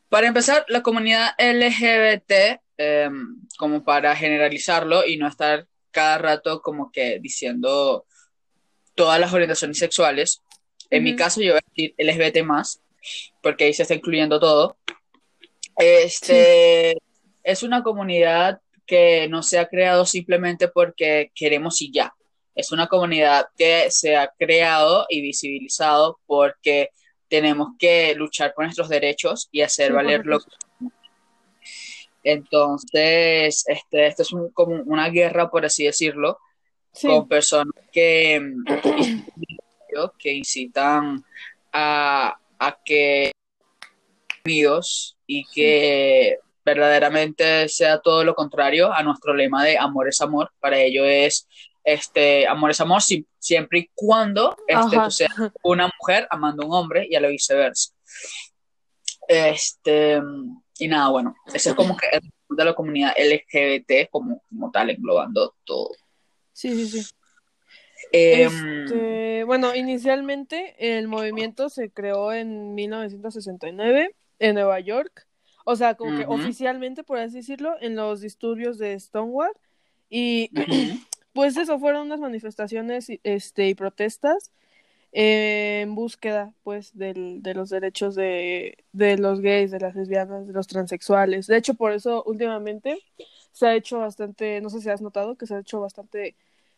Para 0.10 0.28
empezar, 0.28 0.66
la 0.70 0.82
comunidad 0.82 1.32
LGBT, 1.38 2.62
eh, 2.78 3.10
como 3.58 3.84
para 3.84 4.16
generalizarlo 4.16 5.06
y 5.06 5.18
no 5.18 5.28
estar 5.28 5.68
cada 5.92 6.18
rato 6.18 6.62
como 6.62 6.92
que 6.92 7.20
diciendo 7.20 8.06
todas 8.96 9.20
las 9.20 9.34
orientaciones 9.34 9.78
sexuales. 9.78 10.42
En 10.90 11.04
mi 11.04 11.16
caso, 11.16 11.42
yo 11.42 11.54
voy 11.54 11.60
a 11.60 11.70
decir 11.70 11.94
LGBT 11.98 12.44
más, 12.44 12.82
porque 13.42 13.66
ahí 13.66 13.74
se 13.74 13.84
está 13.84 13.96
incluyendo 13.96 14.40
todo. 14.40 14.78
Este 15.78 16.98
es 17.44 17.64
una 17.64 17.84
comunidad 17.84 18.60
que 18.86 19.28
no 19.30 19.44
se 19.44 19.60
ha 19.60 19.68
creado 19.68 20.06
simplemente 20.06 20.68
porque 20.68 21.32
queremos 21.36 21.82
y 21.82 21.92
ya. 21.92 22.14
Es 22.56 22.72
una 22.72 22.88
comunidad 22.88 23.48
que 23.58 23.88
se 23.90 24.16
ha 24.16 24.32
creado 24.38 25.06
y 25.10 25.22
visibilizado 25.22 26.20
porque 26.26 26.90
tenemos 27.28 27.70
que 27.80 28.14
luchar 28.16 28.54
por 28.54 28.64
nuestros 28.66 28.88
derechos 28.88 29.50
y 29.52 29.62
hacer 29.62 29.88
Sí, 29.88 29.94
valer 29.94 30.26
lo 30.26 30.40
supuesto. 30.40 30.66
entonces, 32.24 33.64
este, 33.68 34.08
esto 34.08 34.22
es 34.24 34.32
un- 34.32 34.50
como 34.52 34.76
una 34.86 35.10
guerra, 35.10 35.50
por 35.50 35.66
así 35.66 35.84
decirlo, 35.86 36.40
Sí, 36.94 37.08
con 37.08 37.28
personas 37.28 37.74
que, 37.92 38.42
que 40.18 40.34
incitan 40.34 41.24
a, 41.72 42.38
a 42.60 42.78
que 42.84 43.32
unidos 44.46 45.18
y 45.26 45.44
que 45.54 46.38
verdaderamente 46.64 47.68
sea 47.70 48.00
todo 48.00 48.24
lo 48.24 48.34
contrario 48.36 48.92
a 48.94 49.04
nuestro 49.04 49.34
lema 49.34 49.64
de 49.64 49.78
amor 49.78 50.08
es 50.08 50.22
amor. 50.22 50.52
Para 50.60 50.80
ello 50.80 51.06
es 51.06 51.48
este 51.84 52.48
amor 52.48 52.72
es 52.72 52.82
amor 52.82 53.02
si- 53.02 53.28
siempre 53.38 53.80
y 53.80 53.90
cuando 53.94 54.56
este, 54.68 54.96
tú 55.06 55.12
seas 55.12 55.32
una 55.64 55.90
mujer 56.00 56.28
amando 56.32 56.64
a 56.64 56.66
un 56.68 56.74
hombre 56.74 57.08
y 57.10 57.16
a 57.16 57.20
la 57.22 57.28
viceversa. 57.28 57.94
Este, 59.28 60.22
y 60.80 60.88
nada, 60.88 61.10
bueno, 61.10 61.36
ese 61.54 61.70
es 61.70 61.76
como 61.76 61.96
que 61.98 62.08
el 62.12 62.22
de 62.50 62.66
la 62.66 62.74
comunidad 62.76 63.14
LGBT 63.18 64.10
como, 64.12 64.42
como 64.50 64.72
tal, 64.72 64.90
englobando 64.92 65.56
todo. 65.64 65.92
sí, 66.54 66.70
sí, 66.88 67.02
sí. 67.04 67.12
Este, 68.16 69.44
bueno, 69.44 69.76
inicialmente 69.76 70.76
el 70.98 71.08
movimiento 71.08 71.70
se 71.70 71.90
creó 71.90 72.34
en 72.34 72.74
1969 72.76 74.16
en 74.40 74.56
Nueva 74.56 74.80
York. 74.80 75.28
O 75.66 75.76
sea, 75.76 75.96
como 75.96 76.18
que 76.18 76.26
oficialmente, 76.28 77.04
por 77.04 77.18
así 77.18 77.38
decirlo, 77.38 77.76
en 77.82 77.96
los 77.96 78.22
disturbios 78.22 78.78
de 78.78 79.00
Stonewall. 79.00 79.52
Y 80.10 80.52
pues 81.34 81.58
eso 81.58 81.80
fueron 81.80 82.08
unas 82.08 82.20
manifestaciones 82.20 83.08
este, 83.24 83.68
y 83.68 83.76
protestas 83.76 84.52
eh, 85.12 85.82
en 85.82 85.96
búsqueda 85.96 86.54
pues 86.64 86.96
del, 86.96 87.42
de 87.42 87.54
los 87.54 87.70
derechos 87.70 88.16
de, 88.16 88.78
de 88.92 89.18
los 89.18 89.42
gays, 89.42 89.72
de 89.72 89.80
las 89.80 89.96
lesbianas, 89.96 90.46
de 90.46 90.54
los 90.54 90.68
transexuales. 90.68 91.48
De 91.48 91.58
hecho, 91.58 91.74
por 91.74 91.94
eso 91.94 92.24
últimamente 92.26 93.00
se 93.52 93.68
ha 93.68 93.76
hecho 93.76 94.00
bastante, 94.00 94.60
no 94.62 94.70
sé 94.70 94.82
si 94.82 94.90
has 94.90 95.02
notado 95.02 95.36
que 95.36 95.48
se 95.48 95.56
ha 95.56 95.60
hecho 95.60 95.80
bastante 95.80 96.36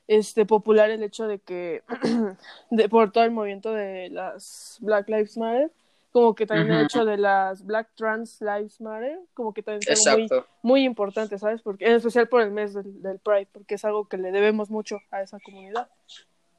este 0.08 0.46
popular 0.46 0.90
el 0.90 1.04
hecho 1.04 1.28
de 1.28 1.40
que 1.40 1.84
de, 2.70 2.90
por 2.90 3.12
todo 3.12 3.24
el 3.24 3.32
movimiento 3.32 3.72
de 3.74 4.10
las 4.10 4.78
Black 4.82 5.10
Lives 5.10 5.38
Matter, 5.38 5.72
como 6.12 6.34
que 6.34 6.48
también 6.48 6.72
el 6.72 6.86
hecho 6.86 7.06
de 7.06 7.18
las 7.18 7.66
Black 7.66 7.90
Trans 7.96 8.42
Lives 8.42 8.82
Matter, 8.82 9.20
como 9.34 9.54
que 9.54 9.62
también 9.62 9.82
es 9.92 10.06
muy, 10.08 10.28
muy 10.64 10.84
importante, 10.84 11.38
¿sabes? 11.38 11.62
Porque, 11.62 11.86
en 11.86 11.94
especial 11.94 12.28
por 12.28 12.42
el 12.42 12.52
mes 12.52 12.74
del, 12.74 13.02
del 13.02 13.20
Pride, 13.20 13.48
porque 13.52 13.76
es 13.76 13.86
algo 13.86 14.08
que 14.08 14.18
le 14.18 14.32
debemos 14.32 14.70
mucho 14.70 15.00
a 15.12 15.22
esa 15.22 15.40
comunidad. 15.40 15.90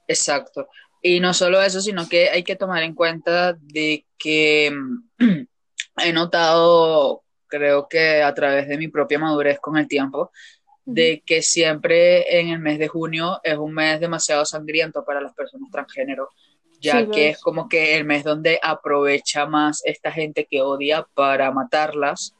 Exacto. 0.06 0.68
Y 1.02 1.20
no 1.20 1.34
solo 1.34 1.62
eso, 1.62 1.80
sino 1.80 2.08
que 2.08 2.30
hay 2.30 2.42
que 2.42 2.56
tomar 2.56 2.82
en 2.82 2.94
cuenta 2.94 3.54
de 3.54 4.06
que 4.18 4.70
mm, 4.70 5.46
he 6.04 6.12
notado, 6.12 7.24
creo 7.46 7.88
que 7.88 8.22
a 8.22 8.34
través 8.34 8.68
de 8.68 8.78
mi 8.78 8.88
propia 8.88 9.18
madurez 9.18 9.60
con 9.60 9.76
el 9.76 9.88
tiempo, 9.88 10.30
de 10.88 11.22
que 11.26 11.42
siempre 11.42 12.40
en 12.40 12.48
el 12.48 12.60
mes 12.60 12.78
de 12.78 12.88
junio 12.88 13.40
es 13.42 13.58
un 13.58 13.74
mes 13.74 14.00
demasiado 14.00 14.46
sangriento 14.46 15.04
para 15.04 15.20
las 15.20 15.34
personas 15.34 15.70
transgénero, 15.70 16.30
ya 16.80 17.00
Sí, 17.00 17.10
que 17.12 17.28
es. 17.28 17.36
es 17.36 17.42
como 17.42 17.68
que 17.68 17.94
el 17.94 18.06
mes 18.06 18.24
donde 18.24 18.58
aprovecha 18.62 19.44
más 19.44 19.82
esta 19.84 20.10
gente 20.10 20.46
que 20.50 20.62
odia 20.62 21.06
para 21.12 21.52
matarlas, 21.52 22.34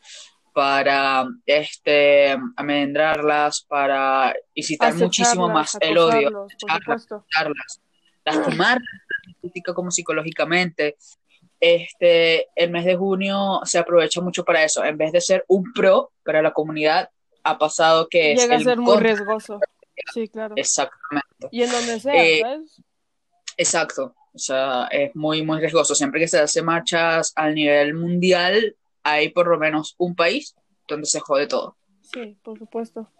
para 0.54 1.28
este 1.44 2.38
amendrarlas, 2.56 3.66
para 3.68 4.34
incitar 4.54 4.94
muchísimo 4.94 5.50
más 5.50 5.76
el 5.80 5.98
odio, 5.98 6.46
matarlas, 6.66 7.82
lastimarlas, 8.24 8.88
como 9.74 9.90
psicológicamente. 9.90 10.96
Este, 11.60 12.46
el 12.54 12.70
mes 12.70 12.86
de 12.86 12.96
junio 12.96 13.60
se 13.64 13.78
aprovecha 13.78 14.22
mucho 14.22 14.42
para 14.42 14.64
eso. 14.64 14.82
En 14.84 14.96
vez 14.96 15.12
de 15.12 15.20
ser 15.20 15.44
un 15.48 15.70
pro 15.74 16.12
para 16.24 16.40
la 16.40 16.52
comunidad, 16.52 17.10
ha 17.50 17.58
pasado 17.58 18.08
que 18.08 18.32
es 18.32 18.40
Llega 18.40 18.54
a 18.54 18.58
el 18.58 18.64
ser 18.64 18.78
muy 18.78 18.96
riesgoso. 18.98 19.60
Sí, 20.12 20.28
claro. 20.28 20.54
Exactamente. 20.56 21.48
Y 21.50 21.62
en 21.62 21.70
donde 21.70 22.00
sea, 22.00 22.14
Eh, 22.14 22.40
¿sabes? 22.40 22.82
Exacto. 23.56 24.14
O 24.34 24.38
sea, 24.38 24.86
es 24.90 25.14
muy, 25.16 25.42
muy 25.42 25.58
riesgoso. 25.58 25.94
Siempre 25.94 26.20
que 26.20 26.28
se 26.28 26.38
hace 26.38 26.62
marchas 26.62 27.32
al 27.34 27.54
nivel 27.54 27.94
mundial, 27.94 28.76
hay 29.02 29.30
por 29.30 29.48
lo 29.48 29.58
menos 29.58 29.94
un 29.98 30.14
país 30.14 30.54
donde 30.86 31.06
se 31.06 31.20
jode 31.20 31.46
todo. 31.46 31.76
Sí, 32.02 32.38
por 32.42 32.58
supuesto. 32.58 33.10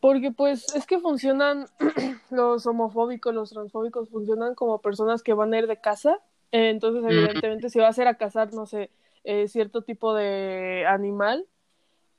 Porque 0.00 0.30
pues 0.30 0.74
es 0.74 0.86
que 0.86 0.98
funcionan 1.00 1.66
los 2.30 2.66
homofóbicos, 2.66 3.34
los 3.34 3.50
transfóbicos, 3.50 4.10
funcionan 4.10 4.54
como 4.54 4.80
personas 4.80 5.22
que 5.22 5.32
van 5.32 5.54
a 5.54 5.58
ir 5.58 5.66
de 5.66 5.80
casa. 5.80 6.20
Eh, 6.52 6.68
entonces, 6.68 7.02
evidentemente, 7.10 7.70
si 7.70 7.78
vas 7.78 7.98
a 7.98 8.02
ir 8.02 8.08
a 8.08 8.18
cazar, 8.18 8.52
no 8.52 8.66
sé, 8.66 8.90
eh, 9.24 9.48
cierto 9.48 9.82
tipo 9.82 10.12
de 10.12 10.84
animal, 10.86 11.46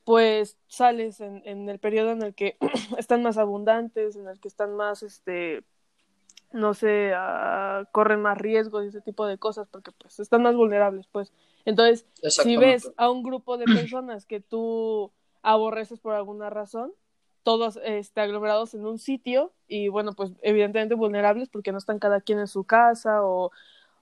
pues 0.06 0.56
sales 0.68 1.20
en, 1.20 1.42
en 1.44 1.68
el 1.68 1.80
periodo 1.80 2.12
en 2.12 2.22
el 2.22 2.32
que 2.32 2.56
están 2.96 3.24
más 3.24 3.38
abundantes, 3.38 4.14
en 4.14 4.28
el 4.28 4.38
que 4.38 4.46
están 4.46 4.76
más, 4.76 5.02
este, 5.02 5.64
no 6.52 6.74
sé, 6.74 7.10
ah, 7.12 7.88
corren 7.90 8.22
más 8.22 8.38
riesgos 8.38 8.84
y 8.84 8.88
ese 8.88 9.00
tipo 9.00 9.26
de 9.26 9.36
cosas, 9.36 9.66
porque 9.68 9.90
pues 9.90 10.20
están 10.20 10.44
más 10.44 10.54
vulnerables, 10.54 11.08
pues. 11.10 11.32
Entonces, 11.64 12.06
si 12.22 12.56
ves 12.56 12.92
a 12.96 13.10
un 13.10 13.24
grupo 13.24 13.58
de 13.58 13.64
personas 13.64 14.26
que 14.26 14.38
tú 14.38 15.10
aborreces 15.42 15.98
por 15.98 16.14
alguna 16.14 16.50
razón, 16.50 16.92
todos 17.42 17.80
este, 17.84 18.20
aglomerados 18.20 18.74
en 18.74 18.86
un 18.86 18.98
sitio 18.98 19.52
y 19.66 19.88
bueno, 19.88 20.12
pues 20.14 20.30
evidentemente 20.42 20.94
vulnerables 20.94 21.48
porque 21.48 21.72
no 21.72 21.78
están 21.78 21.98
cada 21.98 22.20
quien 22.20 22.38
en 22.38 22.46
su 22.46 22.62
casa 22.62 23.24
o, 23.24 23.50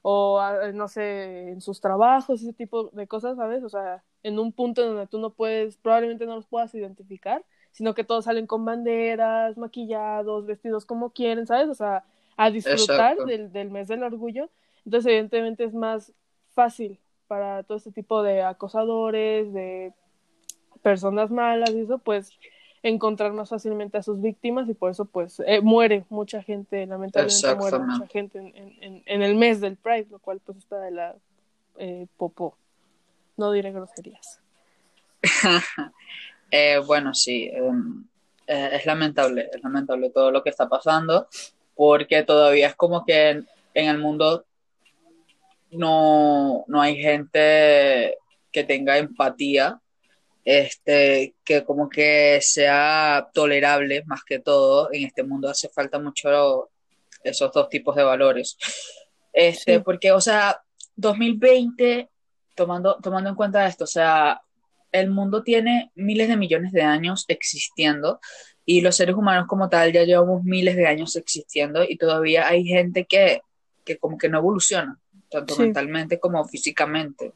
o 0.06 0.38
ah, 0.38 0.70
no 0.74 0.86
sé, 0.86 1.48
en 1.48 1.62
sus 1.62 1.80
trabajos, 1.80 2.42
ese 2.42 2.52
tipo 2.52 2.90
de 2.90 3.06
cosas, 3.06 3.38
¿sabes? 3.38 3.64
O 3.64 3.70
sea, 3.70 4.02
en 4.22 4.38
un 4.38 4.52
punto 4.52 4.82
en 4.82 4.88
donde 4.88 5.06
tú 5.06 5.18
no 5.18 5.30
puedes, 5.30 5.78
probablemente 5.78 6.26
no 6.26 6.36
los 6.36 6.46
puedas 6.46 6.74
identificar, 6.74 7.42
sino 7.72 7.94
que 7.94 8.04
todos 8.04 8.26
salen 8.26 8.46
con 8.46 8.66
banderas, 8.66 9.56
maquillados, 9.56 10.44
vestidos 10.44 10.84
como 10.84 11.08
quieren, 11.08 11.46
¿sabes? 11.46 11.70
O 11.70 11.74
sea, 11.74 12.04
a 12.36 12.50
disfrutar 12.50 13.16
del, 13.24 13.50
del 13.50 13.70
mes 13.70 13.88
del 13.88 14.02
orgullo. 14.02 14.50
Entonces, 14.84 15.10
evidentemente 15.10 15.64
es 15.64 15.72
más 15.72 16.12
fácil 16.52 17.00
para 17.26 17.62
todo 17.62 17.78
este 17.78 17.90
tipo 17.90 18.22
de 18.22 18.42
acosadores, 18.42 19.54
de 19.54 19.94
personas 20.82 21.30
malas 21.30 21.70
y 21.70 21.80
eso, 21.80 21.96
pues 21.96 22.30
encontrar 22.84 23.32
más 23.32 23.48
fácilmente 23.48 23.96
a 23.96 24.02
sus 24.02 24.20
víctimas 24.20 24.68
y 24.68 24.74
por 24.74 24.90
eso 24.90 25.06
pues 25.06 25.40
eh, 25.46 25.62
muere 25.62 26.04
mucha 26.10 26.42
gente, 26.42 26.86
lamentablemente 26.86 27.54
muere 27.56 27.78
mucha 27.78 28.06
gente 28.06 28.38
en, 28.38 28.54
en, 28.82 29.02
en, 29.06 29.22
el 29.22 29.34
mes 29.36 29.62
del 29.62 29.76
Pride, 29.76 30.06
lo 30.10 30.18
cual 30.18 30.38
pues 30.44 30.58
está 30.58 30.78
de 30.78 30.90
la 30.90 31.14
eh, 31.78 32.06
popó. 32.18 32.56
No 33.38 33.50
diré 33.52 33.72
groserías. 33.72 34.38
eh, 36.50 36.78
bueno, 36.86 37.14
sí, 37.14 37.48
em, 37.50 38.04
eh, 38.46 38.70
es 38.74 38.84
lamentable, 38.84 39.48
es 39.50 39.62
lamentable 39.62 40.10
todo 40.10 40.30
lo 40.30 40.42
que 40.42 40.50
está 40.50 40.68
pasando 40.68 41.26
porque 41.74 42.22
todavía 42.22 42.68
es 42.68 42.74
como 42.74 43.06
que 43.06 43.30
en, 43.30 43.48
en 43.72 43.88
el 43.88 43.98
mundo 43.98 44.44
no, 45.70 46.64
no 46.68 46.82
hay 46.82 46.96
gente 46.96 48.18
que 48.52 48.62
tenga 48.62 48.98
empatía, 48.98 49.80
este, 50.44 51.34
que 51.44 51.64
como 51.64 51.88
que 51.88 52.38
sea 52.42 53.28
tolerable 53.32 54.04
más 54.06 54.22
que 54.24 54.38
todo. 54.38 54.90
En 54.92 55.04
este 55.04 55.22
mundo 55.22 55.48
hace 55.48 55.68
falta 55.68 55.98
mucho 55.98 56.70
esos 57.22 57.52
dos 57.52 57.68
tipos 57.68 57.96
de 57.96 58.04
valores. 58.04 58.56
Este, 59.32 59.80
porque, 59.80 60.12
o 60.12 60.20
sea, 60.20 60.62
2020, 60.96 62.08
tomando, 62.54 62.98
tomando 63.02 63.30
en 63.30 63.36
cuenta 63.36 63.66
esto, 63.66 63.84
o 63.84 63.88
sea, 63.88 64.40
el 64.92 65.10
mundo 65.10 65.42
tiene 65.42 65.90
miles 65.96 66.28
de 66.28 66.36
millones 66.36 66.72
de 66.72 66.82
años 66.82 67.24
existiendo 67.26 68.20
y 68.64 68.80
los 68.80 68.94
seres 68.94 69.16
humanos 69.16 69.46
como 69.48 69.68
tal 69.68 69.92
ya 69.92 70.04
llevamos 70.04 70.44
miles 70.44 70.76
de 70.76 70.86
años 70.86 71.16
existiendo 71.16 71.82
y 71.82 71.96
todavía 71.96 72.46
hay 72.46 72.64
gente 72.64 73.04
que, 73.04 73.42
que 73.84 73.98
como 73.98 74.16
que 74.16 74.28
no 74.28 74.38
evoluciona 74.38 74.98
tanto 75.28 75.56
mentalmente 75.56 76.20
como 76.20 76.44
físicamente. 76.44 77.32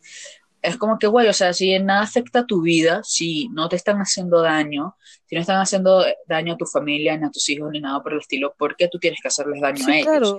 Es 0.69 0.77
como 0.77 0.99
que, 0.99 1.07
güey, 1.07 1.29
o 1.29 1.33
sea, 1.33 1.53
si 1.53 1.79
nada 1.79 2.03
afecta 2.03 2.41
a 2.41 2.47
tu 2.47 2.63
vida, 2.63 3.03
si 3.03 3.49
no 3.49 3.69
te 3.69 3.77
están 3.77 3.99
haciendo 3.99 4.41
daño, 4.43 4.97
si 5.27 5.35
no 5.35 5.41
están 5.41 5.61
haciendo 5.61 6.05
daño 6.27 6.55
a 6.55 6.57
tu 6.57 6.67
familia, 6.67 7.17
ni 7.17 7.27
a 7.27 7.31
tus 7.31 7.49
hijos, 7.49 7.71
ni 7.73 7.81
nada 7.81 8.03
por 8.03 8.13
el 8.13 8.21
estilo, 8.21 8.55
¿por 8.57 8.77
qué 8.77 8.89
tú 8.89 8.99
tienes 8.99 9.19
que 9.21 9.29
hacerles 9.29 9.61
daño 9.61 9.87
a 9.87 9.97
ellos? 9.97 10.37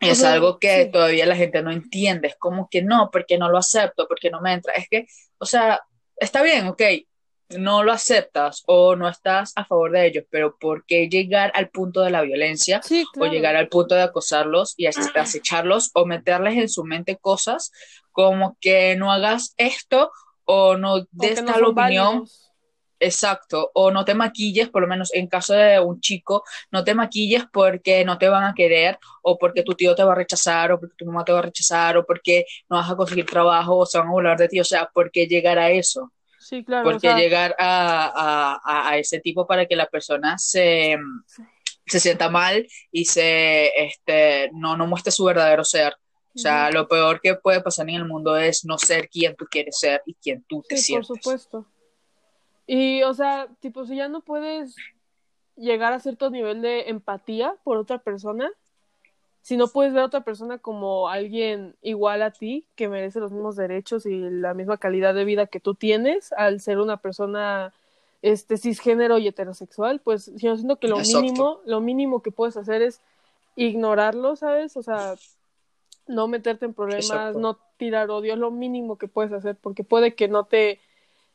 Es 0.00 0.24
algo 0.24 0.58
que 0.58 0.86
todavía 0.86 1.26
la 1.26 1.36
gente 1.36 1.62
no 1.62 1.70
entiende. 1.70 2.28
Es 2.28 2.36
como 2.36 2.68
que 2.68 2.82
no, 2.82 3.10
porque 3.12 3.38
no 3.38 3.48
lo 3.48 3.58
acepto, 3.58 4.08
porque 4.08 4.30
no 4.30 4.40
me 4.40 4.52
entra. 4.52 4.72
Es 4.74 4.88
que, 4.88 5.06
o 5.38 5.46
sea, 5.46 5.80
está 6.16 6.42
bien, 6.42 6.66
ok, 6.66 6.82
no 7.58 7.82
lo 7.82 7.92
aceptas 7.92 8.62
o 8.66 8.96
no 8.96 9.08
estás 9.08 9.52
a 9.56 9.64
favor 9.64 9.92
de 9.92 10.06
ellos, 10.06 10.24
pero 10.30 10.56
¿por 10.58 10.84
qué 10.86 11.08
llegar 11.08 11.52
al 11.54 11.68
punto 11.68 12.00
de 12.00 12.10
la 12.10 12.22
violencia 12.22 12.80
o 13.18 13.26
llegar 13.26 13.56
al 13.56 13.68
punto 13.68 13.94
de 13.94 14.02
acosarlos 14.02 14.74
y 14.76 14.86
acecharlos 14.86 15.90
o 15.94 16.06
meterles 16.06 16.56
en 16.56 16.68
su 16.68 16.84
mente 16.84 17.16
cosas 17.16 17.72
como 18.10 18.56
que 18.60 18.96
no 18.96 19.12
hagas 19.12 19.54
esto 19.56 20.10
o 20.44 20.76
no 20.76 21.06
des 21.10 21.44
tal 21.44 21.64
opinión? 21.64 22.26
Exacto, 23.04 23.72
o 23.74 23.90
no 23.90 24.04
te 24.04 24.14
maquilles, 24.14 24.68
por 24.68 24.82
lo 24.82 24.86
menos 24.86 25.12
en 25.12 25.26
caso 25.26 25.54
de 25.54 25.80
un 25.80 26.00
chico, 26.00 26.44
no 26.70 26.84
te 26.84 26.94
maquilles 26.94 27.42
porque 27.52 28.04
no 28.04 28.16
te 28.16 28.28
van 28.28 28.44
a 28.44 28.54
querer, 28.54 28.96
o 29.22 29.36
porque 29.38 29.64
tu 29.64 29.74
tío 29.74 29.96
te 29.96 30.04
va 30.04 30.12
a 30.12 30.14
rechazar, 30.14 30.70
o 30.70 30.78
porque 30.78 30.94
tu 30.96 31.06
mamá 31.06 31.24
te 31.24 31.32
va 31.32 31.40
a 31.40 31.42
rechazar, 31.42 31.96
o 31.96 32.06
porque 32.06 32.46
no 32.70 32.76
vas 32.76 32.88
a 32.88 32.94
conseguir 32.94 33.26
trabajo, 33.26 33.78
o 33.78 33.86
se 33.86 33.98
van 33.98 34.06
a 34.06 34.12
burlar 34.12 34.38
de 34.38 34.46
ti, 34.46 34.60
o 34.60 34.64
sea, 34.64 34.88
¿por 34.94 35.10
qué 35.10 35.26
llegar 35.26 35.58
a 35.58 35.72
eso? 35.72 36.12
Sí, 36.42 36.64
claro. 36.64 36.90
Porque 36.90 37.14
llegar 37.14 37.54
a, 37.58 38.58
a, 38.64 38.90
a, 38.90 38.98
ese 38.98 39.20
tipo 39.20 39.46
para 39.46 39.66
que 39.66 39.76
la 39.76 39.86
persona 39.86 40.36
se, 40.38 40.98
se 41.86 42.00
sienta 42.00 42.28
mal 42.28 42.66
y 42.90 43.04
se 43.04 43.70
este, 43.76 44.50
no, 44.52 44.76
no 44.76 44.88
muestre 44.88 45.12
su 45.12 45.24
verdadero 45.24 45.64
ser. 45.64 45.94
O 46.34 46.38
sea, 46.38 46.70
lo 46.70 46.88
peor 46.88 47.20
que 47.20 47.34
puede 47.34 47.60
pasar 47.60 47.88
en 47.88 47.96
el 47.96 48.06
mundo 48.06 48.36
es 48.36 48.64
no 48.64 48.78
ser 48.78 49.08
quien 49.08 49.36
tú 49.36 49.44
quieres 49.50 49.78
ser 49.78 50.02
y 50.06 50.14
quien 50.14 50.42
tú 50.48 50.64
te 50.66 50.78
sí, 50.78 50.94
Por 50.94 51.04
supuesto. 51.04 51.66
Y, 52.66 53.02
o 53.02 53.12
sea, 53.14 53.48
tipo, 53.60 53.84
si 53.86 53.96
ya 53.96 54.08
no 54.08 54.22
puedes 54.22 54.74
llegar 55.56 55.92
a 55.92 56.00
cierto 56.00 56.30
nivel 56.30 56.62
de 56.62 56.88
empatía 56.88 57.54
por 57.62 57.76
otra 57.76 57.98
persona, 57.98 58.50
si 59.42 59.56
no 59.56 59.66
puedes 59.66 59.92
ver 59.92 60.02
a 60.02 60.06
otra 60.06 60.22
persona 60.22 60.58
como 60.58 61.08
alguien 61.08 61.74
igual 61.82 62.22
a 62.22 62.30
ti, 62.30 62.64
que 62.76 62.88
merece 62.88 63.18
los 63.18 63.32
mismos 63.32 63.56
derechos 63.56 64.06
y 64.06 64.18
la 64.30 64.54
misma 64.54 64.78
calidad 64.78 65.14
de 65.14 65.24
vida 65.24 65.46
que 65.46 65.58
tú 65.60 65.74
tienes, 65.74 66.32
al 66.32 66.60
ser 66.60 66.78
una 66.78 66.98
persona 66.98 67.74
este 68.22 68.56
cisgénero 68.56 69.18
y 69.18 69.26
heterosexual, 69.26 70.00
pues 70.00 70.32
yo 70.36 70.56
siento 70.56 70.76
que 70.76 70.86
lo 70.86 70.96
mínimo, 70.98 71.60
lo 71.66 71.80
mínimo 71.80 72.22
que 72.22 72.30
puedes 72.30 72.56
hacer 72.56 72.80
es 72.82 73.00
ignorarlo, 73.56 74.36
¿sabes? 74.36 74.76
O 74.76 74.82
sea, 74.84 75.16
no 76.06 76.28
meterte 76.28 76.64
en 76.64 76.72
problemas, 76.72 77.34
no 77.34 77.58
tirar 77.76 78.10
odio, 78.10 78.34
es 78.34 78.38
lo 78.38 78.52
mínimo 78.52 78.96
que 78.96 79.08
puedes 79.08 79.32
hacer, 79.32 79.56
porque 79.56 79.82
puede 79.82 80.14
que 80.14 80.28
no 80.28 80.44
te, 80.44 80.80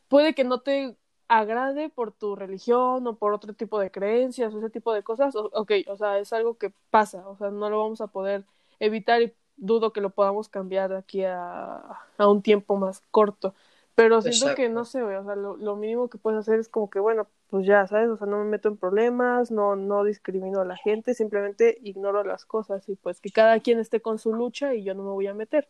puede 0.08 0.34
que 0.34 0.46
no 0.46 0.62
te 0.62 0.96
agrade 1.28 1.90
por 1.90 2.12
tu 2.12 2.36
religión 2.36 3.06
o 3.08 3.16
por 3.16 3.34
otro 3.34 3.54
tipo 3.54 3.80
de 3.80 3.92
creencias 3.92 4.54
o 4.54 4.60
ese 4.60 4.70
tipo 4.70 4.94
de 4.94 5.04
cosas, 5.04 5.36
ok, 5.36 5.72
o 5.88 5.98
sea, 5.98 6.20
es 6.20 6.32
algo 6.34 6.58
que 6.58 6.72
pasa, 6.90 7.28
o 7.28 7.38
sea, 7.38 7.50
no 7.50 7.70
lo 7.70 7.80
vamos 7.80 8.02
a 8.02 8.08
poder 8.08 8.44
evitar 8.80 9.22
y 9.22 9.34
dudo 9.58 9.92
que 9.92 10.02
lo 10.02 10.12
podamos 10.12 10.50
cambiar 10.50 10.90
de 10.92 10.98
aquí 10.98 11.24
a, 11.24 11.82
a 12.18 12.28
un 12.28 12.42
tiempo 12.42 12.78
más 12.78 13.04
corto. 13.12 13.54
Pero 13.96 14.22
siento 14.22 14.54
que 14.54 14.70
no 14.70 14.86
sé, 14.86 15.02
o 15.02 15.24
sea, 15.24 15.36
lo, 15.36 15.58
lo, 15.58 15.76
mínimo 15.76 16.08
que 16.08 16.20
puedes 16.20 16.40
hacer 16.40 16.60
es 16.60 16.70
como 16.70 16.88
que, 16.88 17.00
bueno, 17.00 17.28
pues 17.50 17.66
ya, 17.66 17.88
¿sabes? 17.88 18.10
O 18.10 18.18
sea, 18.18 18.28
no 18.28 18.38
me 18.38 18.46
meto 18.46 18.70
en 18.70 18.78
problemas, 18.78 19.50
no, 19.50 19.76
no 19.76 20.04
discrimino 20.04 20.62
a 20.62 20.66
la 20.66 20.78
gente, 20.78 21.16
simplemente 21.16 21.80
ignoro 21.82 22.24
las 22.24 22.46
cosas 22.46 22.88
y 22.90 22.96
pues 22.96 23.20
que 23.20 23.32
cada 23.32 23.60
quien 23.60 23.80
esté 23.80 24.00
con 24.00 24.20
su 24.20 24.36
lucha 24.36 24.76
y 24.76 24.84
yo 24.84 24.94
no 24.94 25.02
me 25.02 25.10
voy 25.10 25.26
a 25.26 25.34
meter. 25.34 25.68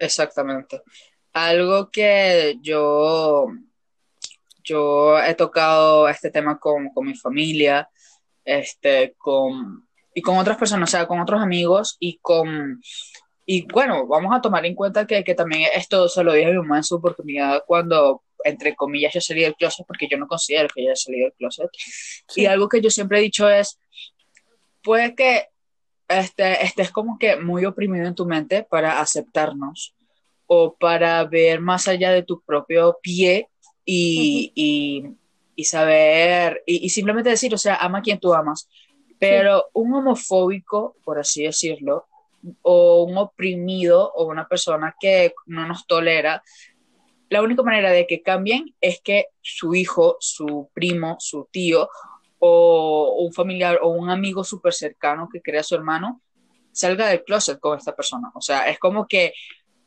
Exactamente. 0.00 0.82
Algo 1.32 1.90
que 1.92 2.58
yo 2.60 3.46
yo 4.68 5.18
he 5.18 5.34
tocado 5.34 6.08
este 6.08 6.30
tema 6.30 6.58
con, 6.58 6.90
con 6.90 7.06
mi 7.06 7.14
familia, 7.14 7.88
este, 8.44 9.14
con, 9.16 9.88
y 10.14 10.22
con 10.22 10.38
otras 10.38 10.56
personas, 10.56 10.88
o 10.88 10.92
sea, 10.92 11.06
con 11.06 11.20
otros 11.20 11.40
amigos 11.40 11.96
y 12.00 12.18
con... 12.18 12.80
Y 13.46 13.66
bueno, 13.72 14.06
vamos 14.06 14.36
a 14.36 14.42
tomar 14.42 14.66
en 14.66 14.74
cuenta 14.74 15.06
que, 15.06 15.24
que 15.24 15.34
también 15.34 15.70
esto 15.74 16.08
se 16.08 16.22
lo 16.22 16.34
dije 16.34 16.48
a 16.48 16.50
mi 16.50 16.58
mamá 16.58 16.78
en 16.78 16.84
su 16.84 16.96
oportunidad 16.96 17.62
cuando, 17.66 18.22
entre 18.44 18.74
comillas, 18.76 19.14
yo 19.14 19.22
salí 19.22 19.42
del 19.42 19.54
closet, 19.54 19.86
porque 19.86 20.06
yo 20.06 20.18
no 20.18 20.26
considero 20.26 20.68
que 20.68 20.82
yo 20.82 20.90
haya 20.90 20.96
salido 20.96 21.24
del 21.28 21.34
closet. 21.34 21.70
Sí. 22.28 22.42
Y 22.42 22.46
algo 22.46 22.68
que 22.68 22.82
yo 22.82 22.90
siempre 22.90 23.18
he 23.18 23.22
dicho 23.22 23.48
es, 23.48 23.80
puede 24.82 25.14
que 25.14 25.46
este, 26.08 26.64
estés 26.64 26.90
como 26.90 27.18
que 27.18 27.36
muy 27.36 27.64
oprimido 27.64 28.06
en 28.06 28.14
tu 28.14 28.26
mente 28.26 28.64
para 28.68 29.00
aceptarnos 29.00 29.94
o 30.46 30.74
para 30.74 31.24
ver 31.24 31.60
más 31.60 31.88
allá 31.88 32.10
de 32.10 32.22
tu 32.22 32.40
propio 32.42 32.98
pie 33.02 33.48
y, 33.90 34.52
y, 34.54 35.16
y 35.56 35.64
saber, 35.64 36.62
y, 36.66 36.84
y, 36.84 36.90
simplemente 36.90 37.30
decir, 37.30 37.54
o 37.54 37.58
sea, 37.58 37.76
ama 37.76 38.00
a 38.00 38.02
quien 38.02 38.20
tú 38.20 38.34
amas. 38.34 38.68
Pero 39.18 39.60
sí. 39.60 39.64
un 39.72 39.94
homofóbico, 39.94 40.96
por 41.02 41.18
así 41.18 41.44
decirlo, 41.44 42.06
o 42.60 43.04
un 43.04 43.16
oprimido 43.16 44.12
o 44.14 44.26
una 44.26 44.46
persona 44.46 44.94
que 45.00 45.32
no 45.46 45.66
nos 45.66 45.86
tolera, 45.86 46.42
la 47.30 47.40
única 47.40 47.62
manera 47.62 47.90
de 47.90 48.06
que 48.06 48.20
cambien 48.20 48.74
es 48.82 49.00
que 49.00 49.28
su 49.40 49.74
hijo, 49.74 50.18
su 50.20 50.68
primo, 50.74 51.16
su 51.18 51.48
tío 51.50 51.88
o 52.40 53.16
un 53.20 53.32
familiar 53.32 53.80
o 53.82 53.88
un 53.88 54.10
amigo 54.10 54.44
súper 54.44 54.74
cercano 54.74 55.30
que 55.32 55.40
crea 55.40 55.62
su 55.62 55.74
hermano 55.74 56.20
salga 56.72 57.08
del 57.08 57.24
closet 57.24 57.58
con 57.58 57.78
esta 57.78 57.96
persona. 57.96 58.30
O 58.34 58.42
sea, 58.42 58.68
es 58.68 58.78
como 58.78 59.08
que 59.08 59.32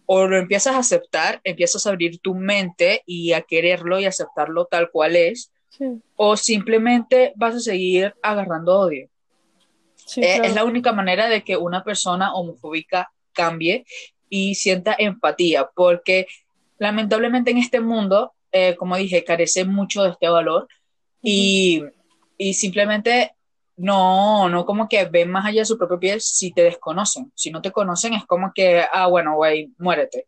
o 0.05 0.27
lo 0.27 0.37
empiezas 0.37 0.75
a 0.75 0.79
aceptar, 0.79 1.41
empiezas 1.43 1.85
a 1.85 1.89
abrir 1.89 2.19
tu 2.19 2.35
mente 2.35 3.03
y 3.05 3.33
a 3.33 3.41
quererlo 3.41 3.99
y 3.99 4.05
aceptarlo 4.05 4.65
tal 4.65 4.91
cual 4.91 5.15
es, 5.15 5.51
sí. 5.69 5.85
o 6.15 6.37
simplemente 6.37 7.33
vas 7.35 7.55
a 7.55 7.59
seguir 7.59 8.13
agarrando 8.21 8.79
odio. 8.79 9.07
Sí, 9.95 10.21
eh, 10.21 10.33
claro. 10.35 10.43
Es 10.43 10.55
la 10.55 10.65
única 10.65 10.91
manera 10.91 11.29
de 11.29 11.43
que 11.43 11.57
una 11.57 11.83
persona 11.83 12.33
homofóbica 12.33 13.11
cambie 13.33 13.85
y 14.29 14.55
sienta 14.55 14.95
empatía, 14.97 15.69
porque 15.75 16.27
lamentablemente 16.77 17.51
en 17.51 17.57
este 17.57 17.79
mundo, 17.79 18.33
eh, 18.51 18.75
como 18.75 18.97
dije, 18.97 19.23
carece 19.23 19.65
mucho 19.65 20.03
de 20.03 20.09
este 20.09 20.27
valor 20.27 20.63
uh 20.63 20.65
-huh. 20.65 21.19
y, 21.21 21.83
y 22.37 22.53
simplemente 22.53 23.35
no, 23.81 24.47
no 24.47 24.65
como 24.65 24.87
que 24.87 25.05
ven 25.05 25.31
más 25.31 25.45
allá 25.45 25.61
de 25.61 25.65
su 25.65 25.77
propio 25.77 25.99
piel 25.99 26.21
si 26.21 26.51
te 26.51 26.63
desconocen. 26.63 27.31
Si 27.35 27.49
no 27.49 27.61
te 27.61 27.71
conocen 27.71 28.13
es 28.13 28.25
como 28.25 28.51
que, 28.53 28.83
ah, 28.91 29.07
bueno, 29.07 29.35
güey, 29.35 29.73
muérete. 29.79 30.27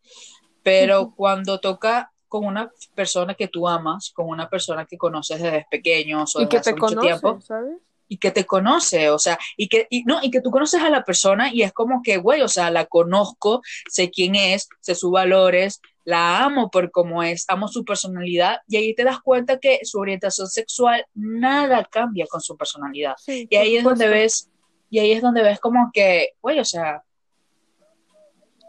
Pero 0.63 1.01
uh 1.01 1.05
-huh. 1.05 1.15
cuando 1.15 1.59
toca 1.59 2.11
con 2.27 2.45
una 2.45 2.71
persona 2.95 3.35
que 3.35 3.47
tú 3.47 3.67
amas, 3.67 4.11
con 4.11 4.27
una 4.27 4.49
persona 4.49 4.85
que 4.85 4.97
conoces 4.97 5.41
desde 5.41 5.67
pequeños 5.69 6.35
o 6.35 6.39
desde 6.39 6.49
que 6.49 6.57
hace 6.57 6.71
mucho 6.71 6.87
conoce, 6.87 7.07
tiempo, 7.07 7.41
¿sabes? 7.41 7.77
y 8.07 8.17
que 8.17 8.31
te 8.31 8.45
conoce, 8.45 9.09
o 9.09 9.19
sea, 9.19 9.37
y 9.55 9.67
que, 9.67 9.87
y, 9.89 10.03
no, 10.03 10.19
y 10.21 10.31
que 10.31 10.41
tú 10.41 10.51
conoces 10.51 10.81
a 10.81 10.89
la 10.89 11.03
persona 11.03 11.53
y 11.53 11.61
es 11.61 11.71
como 11.73 12.01
que, 12.03 12.17
güey, 12.17 12.41
o 12.41 12.47
sea, 12.47 12.71
la 12.71 12.85
conozco, 12.85 13.61
sé 13.89 14.09
quién 14.09 14.35
es, 14.35 14.67
sé 14.81 14.95
sus 14.95 15.11
valores, 15.11 15.79
la 16.05 16.43
amo 16.43 16.69
por 16.69 16.91
cómo 16.91 17.23
es, 17.23 17.45
amo 17.47 17.67
su 17.67 17.85
personalidad 17.85 18.57
y 18.67 18.77
ahí 18.77 18.93
te 18.93 19.03
das 19.03 19.19
cuenta 19.21 19.59
que 19.59 19.79
su 19.83 19.99
orientación 19.99 20.47
sexual 20.47 21.05
nada 21.13 21.87
cambia 21.89 22.25
con 22.29 22.41
su 22.41 22.57
personalidad. 22.57 23.13
Sí, 23.17 23.47
y 23.49 23.55
ahí 23.55 23.77
es 23.77 23.83
donde 23.83 24.07
ves, 24.07 24.49
y 24.89 24.99
ahí 24.99 25.11
es 25.11 25.21
donde 25.21 25.43
ves 25.43 25.59
como 25.59 25.91
que, 25.93 26.31
güey, 26.41 26.59
o 26.59 26.65
sea, 26.65 27.03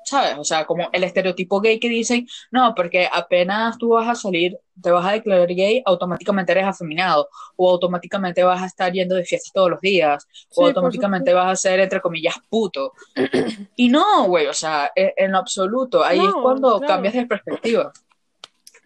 ¿sabes? 0.04 0.36
O 0.38 0.44
sea, 0.44 0.64
como 0.64 0.88
el 0.92 1.04
estereotipo 1.04 1.60
gay 1.60 1.78
que 1.78 1.88
dicen, 1.88 2.26
no, 2.50 2.74
porque 2.74 3.08
apenas 3.10 3.78
tú 3.78 3.90
vas 3.90 4.08
a 4.08 4.14
salir, 4.14 4.58
te 4.80 4.90
vas 4.90 5.06
a 5.06 5.12
declarar 5.12 5.48
gay, 5.48 5.82
automáticamente 5.84 6.52
eres 6.52 6.66
afeminado, 6.66 7.28
o 7.56 7.70
automáticamente 7.70 8.42
vas 8.42 8.62
a 8.62 8.66
estar 8.66 8.92
yendo 8.92 9.14
de 9.14 9.24
fiestas 9.24 9.52
todos 9.52 9.70
los 9.70 9.80
días, 9.80 10.26
Sí, 10.30 10.46
o 10.56 10.66
automáticamente 10.66 11.32
vas 11.32 11.52
a 11.52 11.56
ser, 11.56 11.80
entre 11.80 12.00
comillas, 12.00 12.34
puto. 12.48 12.92
Y 13.76 13.88
no, 13.88 14.26
güey, 14.26 14.46
o 14.46 14.54
sea, 14.54 14.90
en, 14.94 15.12
en 15.16 15.32
lo 15.32 15.38
absoluto, 15.38 16.04
ahí 16.04 16.18
es 16.18 16.32
cuando 16.32 16.78
claro. 16.78 16.86
cambias 16.86 17.14
de 17.14 17.26
perspectiva. 17.26 17.92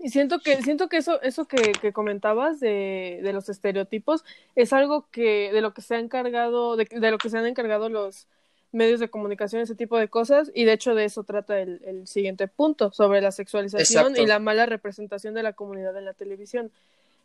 Y 0.01 0.11
siento 0.11 0.39
que, 0.39 0.63
siento 0.63 0.89
que 0.89 0.99
eso, 0.99 1.21
eso 1.23 1.47
que, 1.47 1.73
que 1.73 1.93
comentabas 1.93 2.61
de, 2.61 3.21
de 3.23 3.33
los 3.33 3.49
estereotipos 3.49 4.25
es 4.55 4.73
algo 4.73 5.09
que, 5.11 5.51
de 5.53 5.61
lo 5.61 5.75
que 5.75 5.83
se 5.83 5.97
ha 5.97 5.99
encargado, 5.99 6.77
de, 6.77 6.85
de 6.85 7.11
lo 7.11 7.19
que 7.19 7.29
se 7.29 7.39
han 7.39 7.47
encargado 7.47 7.89
los 7.89 8.29
medios 8.73 9.01
de 9.01 9.09
comunicación, 9.09 9.63
ese 9.63 9.75
tipo 9.75 9.99
de 9.99 10.09
cosas, 10.09 10.51
y 10.55 10.65
de 10.65 10.75
hecho 10.75 10.95
de 10.95 11.05
eso 11.05 11.25
trata 11.25 11.61
el, 11.61 11.81
el 11.85 12.07
siguiente 12.07 12.49
punto, 12.49 12.93
sobre 12.93 13.21
la 13.21 13.33
sexualización 13.33 14.07
Exacto. 14.07 14.23
y 14.23 14.27
la 14.27 14.39
mala 14.39 14.67
representación 14.67 15.35
de 15.35 15.43
la 15.43 15.55
comunidad 15.55 15.97
en 15.97 16.05
la 16.05 16.15
televisión. 16.15 16.71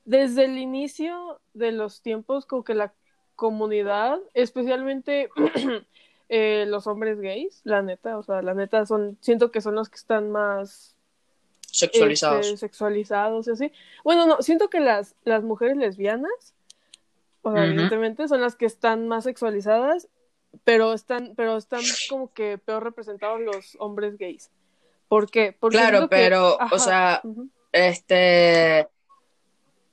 Desde 0.06 0.46
el 0.46 0.58
inicio 0.58 1.40
de 1.54 1.72
los 1.72 2.02
tiempos, 2.02 2.46
como 2.46 2.64
que 2.64 2.76
la 2.76 2.94
comunidad, 3.36 4.20
especialmente 4.34 5.30
eh, 6.30 6.66
los 6.68 6.88
hombres 6.88 7.20
gays, 7.20 7.62
la 7.64 7.82
neta, 7.82 8.18
o 8.18 8.24
sea, 8.24 8.42
la 8.42 8.54
neta 8.54 8.86
son, 8.86 9.18
siento 9.22 9.52
que 9.52 9.62
son 9.62 9.76
los 9.76 9.90
que 9.90 9.98
están 9.98 10.32
más 10.32 10.96
Sexualizados. 11.74 12.46
este, 12.46 12.58
sexualizados 12.58 13.48
y 13.48 13.52
así. 13.52 13.72
Bueno, 14.04 14.28
no, 14.28 14.42
siento 14.42 14.70
que 14.70 14.80
las, 14.80 15.16
las 15.24 15.44
mujeres 15.44 15.76
lesbianas, 15.76 16.54
o 17.42 17.52
sea, 17.52 17.66
evidentemente, 17.66 18.28
son 18.28 18.42
las 18.42 18.56
que 18.56 18.66
están 18.66 19.08
más 19.08 19.24
sexualizadas, 19.24 20.08
pero 20.64 20.94
están, 20.94 21.34
pero 21.36 21.58
están 21.58 21.82
como 22.10 22.32
que 22.34 22.58
peor 22.58 22.84
representados 22.84 23.42
los 23.42 23.76
hombres 23.80 24.18
gays. 24.18 24.50
¿Por 25.08 25.30
qué? 25.30 25.56
Porque 25.60 25.78
Claro, 25.78 26.02
que- 26.02 26.08
pero, 26.08 26.58
o 26.72 26.80
sea, 26.80 27.22
este, 27.72 28.88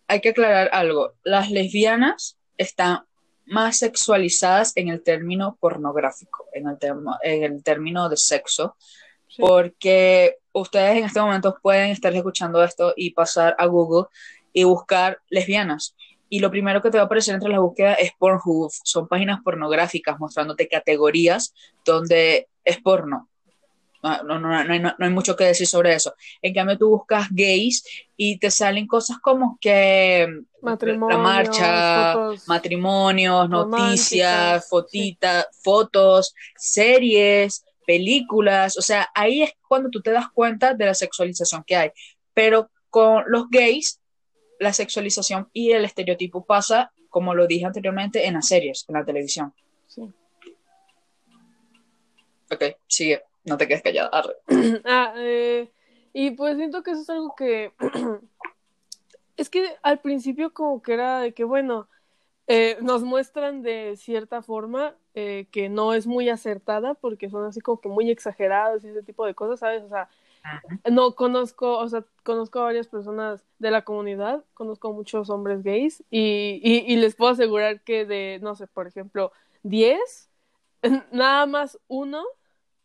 hay 0.07 0.21
que 0.21 0.31
aclarar 0.31 0.71
algo. 0.73 1.15
Las 1.25 1.51
lesbianas 1.51 2.37
están 2.59 3.05
más 3.47 3.79
sexualizadas 3.79 4.73
en 4.77 4.89
el 4.89 5.03
término 5.03 5.57
pornográfico, 5.61 6.47
en 6.53 6.69
el, 6.69 6.79
termo- 6.79 7.19
en 7.23 7.43
el 7.45 7.63
término 7.65 8.09
de 8.09 8.17
sexo, 8.17 8.77
sí. 9.29 9.41
porque 9.41 10.37
ustedes 10.53 10.99
en 10.99 11.05
este 11.05 11.21
momento 11.21 11.59
pueden 11.63 11.91
estar 11.91 12.15
escuchando 12.15 12.63
esto 12.63 12.93
y 12.97 13.11
pasar 13.11 13.57
a 13.59 13.67
Google 13.67 14.09
y 14.53 14.65
buscar 14.65 15.21
lesbianas. 15.31 15.95
Y 16.31 16.39
lo 16.39 16.51
primero 16.51 16.81
que 16.81 16.91
te 16.91 16.97
va 16.97 17.03
a 17.03 17.07
aparecer 17.07 17.35
entre 17.35 17.51
las 17.51 17.61
búsquedas 17.61 17.99
es 18.01 18.13
Pornhub. 18.19 18.71
Son 18.85 19.07
páginas 19.07 19.41
pornográficas 19.45 20.19
mostrándote 20.19 20.69
categorías 20.69 21.53
donde 21.85 22.49
es 22.65 22.81
porno. 22.81 23.29
No, 24.03 24.23
no, 24.23 24.39
no, 24.39 24.65
no 24.65 24.73
hay, 24.73 24.81
no 24.81 24.95
hay 24.99 25.11
mucho 25.11 25.37
que 25.37 25.45
decir 25.45 25.67
sobre 25.67 25.93
eso. 25.93 26.15
En 26.41 26.55
cambio, 26.55 26.79
tú 26.79 26.89
buscas 26.89 27.29
gays 27.31 27.85
y 28.17 28.39
te 28.39 28.51
salen 28.51 28.87
cosas 28.87 29.19
como 29.19 29.59
que 29.61 30.27
la 30.63 30.71
Matrimonios, 30.71 31.21
marcha, 31.21 32.13
fotos 32.15 32.49
matrimonios, 32.49 33.51
noticias, 33.51 34.69
fotitas, 34.71 35.47
fotos, 35.63 36.35
series, 36.57 37.63
películas, 37.87 38.79
o 38.79 38.83
sea, 38.83 39.11
ahí 39.15 39.43
es 39.43 39.53
cuando 39.67 39.91
tú 39.91 40.01
te 40.01 40.13
das 40.13 40.29
cuenta 40.33 40.75
de 40.75 40.87
la 40.87 40.95
sexualización 40.95 41.65
que 41.67 41.77
hay. 41.77 41.91
Pero 42.33 42.71
con 42.89 43.25
los 43.27 43.49
gays, 43.51 44.00
la 44.61 44.73
sexualización 44.73 45.49
y 45.53 45.73
el 45.73 45.85
estereotipo 45.85 46.45
pasa, 46.45 46.93
como 47.09 47.35
lo 47.35 47.49
dije 47.49 47.67
anteriormente, 47.67 48.27
en 48.27 48.35
las 48.35 48.47
series, 48.47 48.85
en 48.89 48.95
la 48.95 49.05
televisión. 49.05 49.53
sí. 49.89 50.03
Ok, 52.53 52.65
sigue, 52.89 53.23
no 53.45 53.57
te 53.57 53.69
quedes 53.69 53.83
callada. 53.83 54.09
Arre. 54.13 54.35
Ah, 54.85 55.15
eh, 55.17 55.71
y 56.13 56.33
pues 56.33 56.57
siento 56.57 56.83
que 56.83 56.91
eso 56.91 57.03
es 57.03 57.11
algo 57.11 57.35
que 57.37 57.73
es 59.37 59.49
que 59.49 59.77
al 59.83 60.01
principio 60.01 60.53
como 60.53 60.83
que 60.83 60.95
era 60.95 61.21
de 61.21 61.33
que 61.33 61.45
bueno 61.45 61.89
eh, 62.49 62.77
nos 62.83 63.05
muestran 63.05 63.63
de 63.63 63.95
cierta 63.97 64.43
forma 64.43 64.97
eh, 65.15 65.47
que 65.53 65.69
no 65.69 65.95
es 65.95 66.09
muy 66.09 66.29
acertada 66.29 66.95
porque 66.95 67.31
son 67.31 67.45
así 67.45 67.61
como 67.61 67.81
que 67.81 67.89
muy 67.89 68.11
exagerados 68.11 68.85
y 68.85 68.89
ese 68.89 69.05
tipo 69.05 69.25
de 69.25 69.35
cosas, 69.35 69.61
¿sabes? 69.61 69.85
O 69.85 69.89
sea, 69.89 70.09
no 70.91 71.15
conozco, 71.15 71.79
o 71.79 71.89
sea, 71.89 72.05
conozco 72.23 72.61
a 72.61 72.65
varias 72.65 72.89
personas 72.89 73.45
de 73.59 73.71
la 73.71 73.83
comunidad, 73.83 74.45
conozco 74.55 74.89
a 74.89 74.93
muchos 74.93 75.31
hombres 75.31 75.63
gays 75.63 76.03
y, 76.11 76.61
y, 76.63 76.93
y 76.93 76.97
les 76.97 77.15
puedo 77.15 77.33
asegurar 77.33 77.83
que 77.83 78.05
de, 78.05 78.39
no 78.43 78.55
sé, 78.55 78.67
por 78.67 78.87
ejemplo, 78.87 79.33
10, 79.63 80.31
nada 81.13 81.47
más 81.47 81.79
uno 81.89 82.25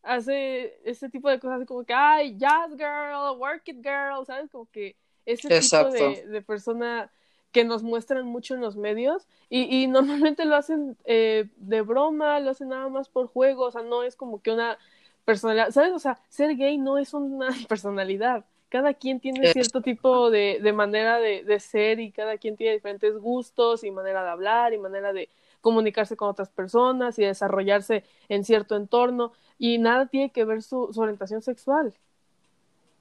hace 0.03 0.79
ese 0.83 1.09
tipo 1.09 1.29
de 1.29 1.39
cosas 1.39 1.57
así 1.57 1.65
como 1.65 1.83
que, 1.83 1.93
ay, 1.93 2.37
jazz 2.37 2.71
girl, 2.77 3.39
work 3.39 3.63
it 3.67 3.77
girl, 3.77 4.25
¿sabes? 4.25 4.49
Como 4.51 4.69
que 4.71 4.95
ese 5.25 5.47
Exacto. 5.49 5.89
tipo 5.89 6.21
de, 6.21 6.27
de 6.27 6.41
persona 6.41 7.11
que 7.51 7.63
nos 7.63 7.83
muestran 7.83 8.25
mucho 8.25 8.53
en 8.53 8.61
los 8.61 8.75
medios 8.75 9.27
y, 9.49 9.83
y 9.83 9.87
normalmente 9.87 10.45
lo 10.45 10.55
hacen 10.55 10.97
eh, 11.05 11.49
de 11.55 11.81
broma, 11.81 12.39
lo 12.41 12.51
hacen 12.51 12.69
nada 12.69 12.89
más 12.89 13.07
por 13.07 13.27
juego, 13.27 13.63
o 13.63 13.71
sea, 13.71 13.81
no 13.81 14.03
es 14.03 14.15
como 14.15 14.41
que 14.41 14.51
una 14.51 14.77
personalidad, 15.25 15.71
¿sabes? 15.71 15.91
O 15.93 15.99
sea, 15.99 16.19
ser 16.29 16.55
gay 16.55 16.77
no 16.77 16.97
es 16.97 17.13
una 17.13 17.49
personalidad. 17.67 18.45
Cada 18.69 18.93
quien 18.93 19.19
tiene 19.19 19.51
cierto 19.53 19.81
tipo 19.81 20.29
de, 20.29 20.59
de 20.61 20.73
manera 20.73 21.19
de, 21.19 21.43
de 21.43 21.59
ser 21.59 21.99
y 21.99 22.11
cada 22.11 22.37
quien 22.37 22.57
tiene 22.57 22.73
diferentes 22.73 23.17
gustos 23.17 23.83
y 23.83 23.91
manera 23.91 24.23
de 24.23 24.29
hablar 24.29 24.73
y 24.73 24.77
manera 24.77 25.13
de 25.13 25.29
comunicarse 25.61 26.15
con 26.15 26.29
otras 26.29 26.49
personas 26.49 27.17
y 27.17 27.23
desarrollarse 27.23 28.03
en 28.29 28.43
cierto 28.43 28.75
entorno 28.75 29.33
y 29.57 29.77
nada 29.77 30.07
tiene 30.07 30.29
que 30.31 30.45
ver 30.45 30.61
su, 30.61 30.89
su 30.93 31.01
orientación 31.01 31.41
sexual. 31.41 31.93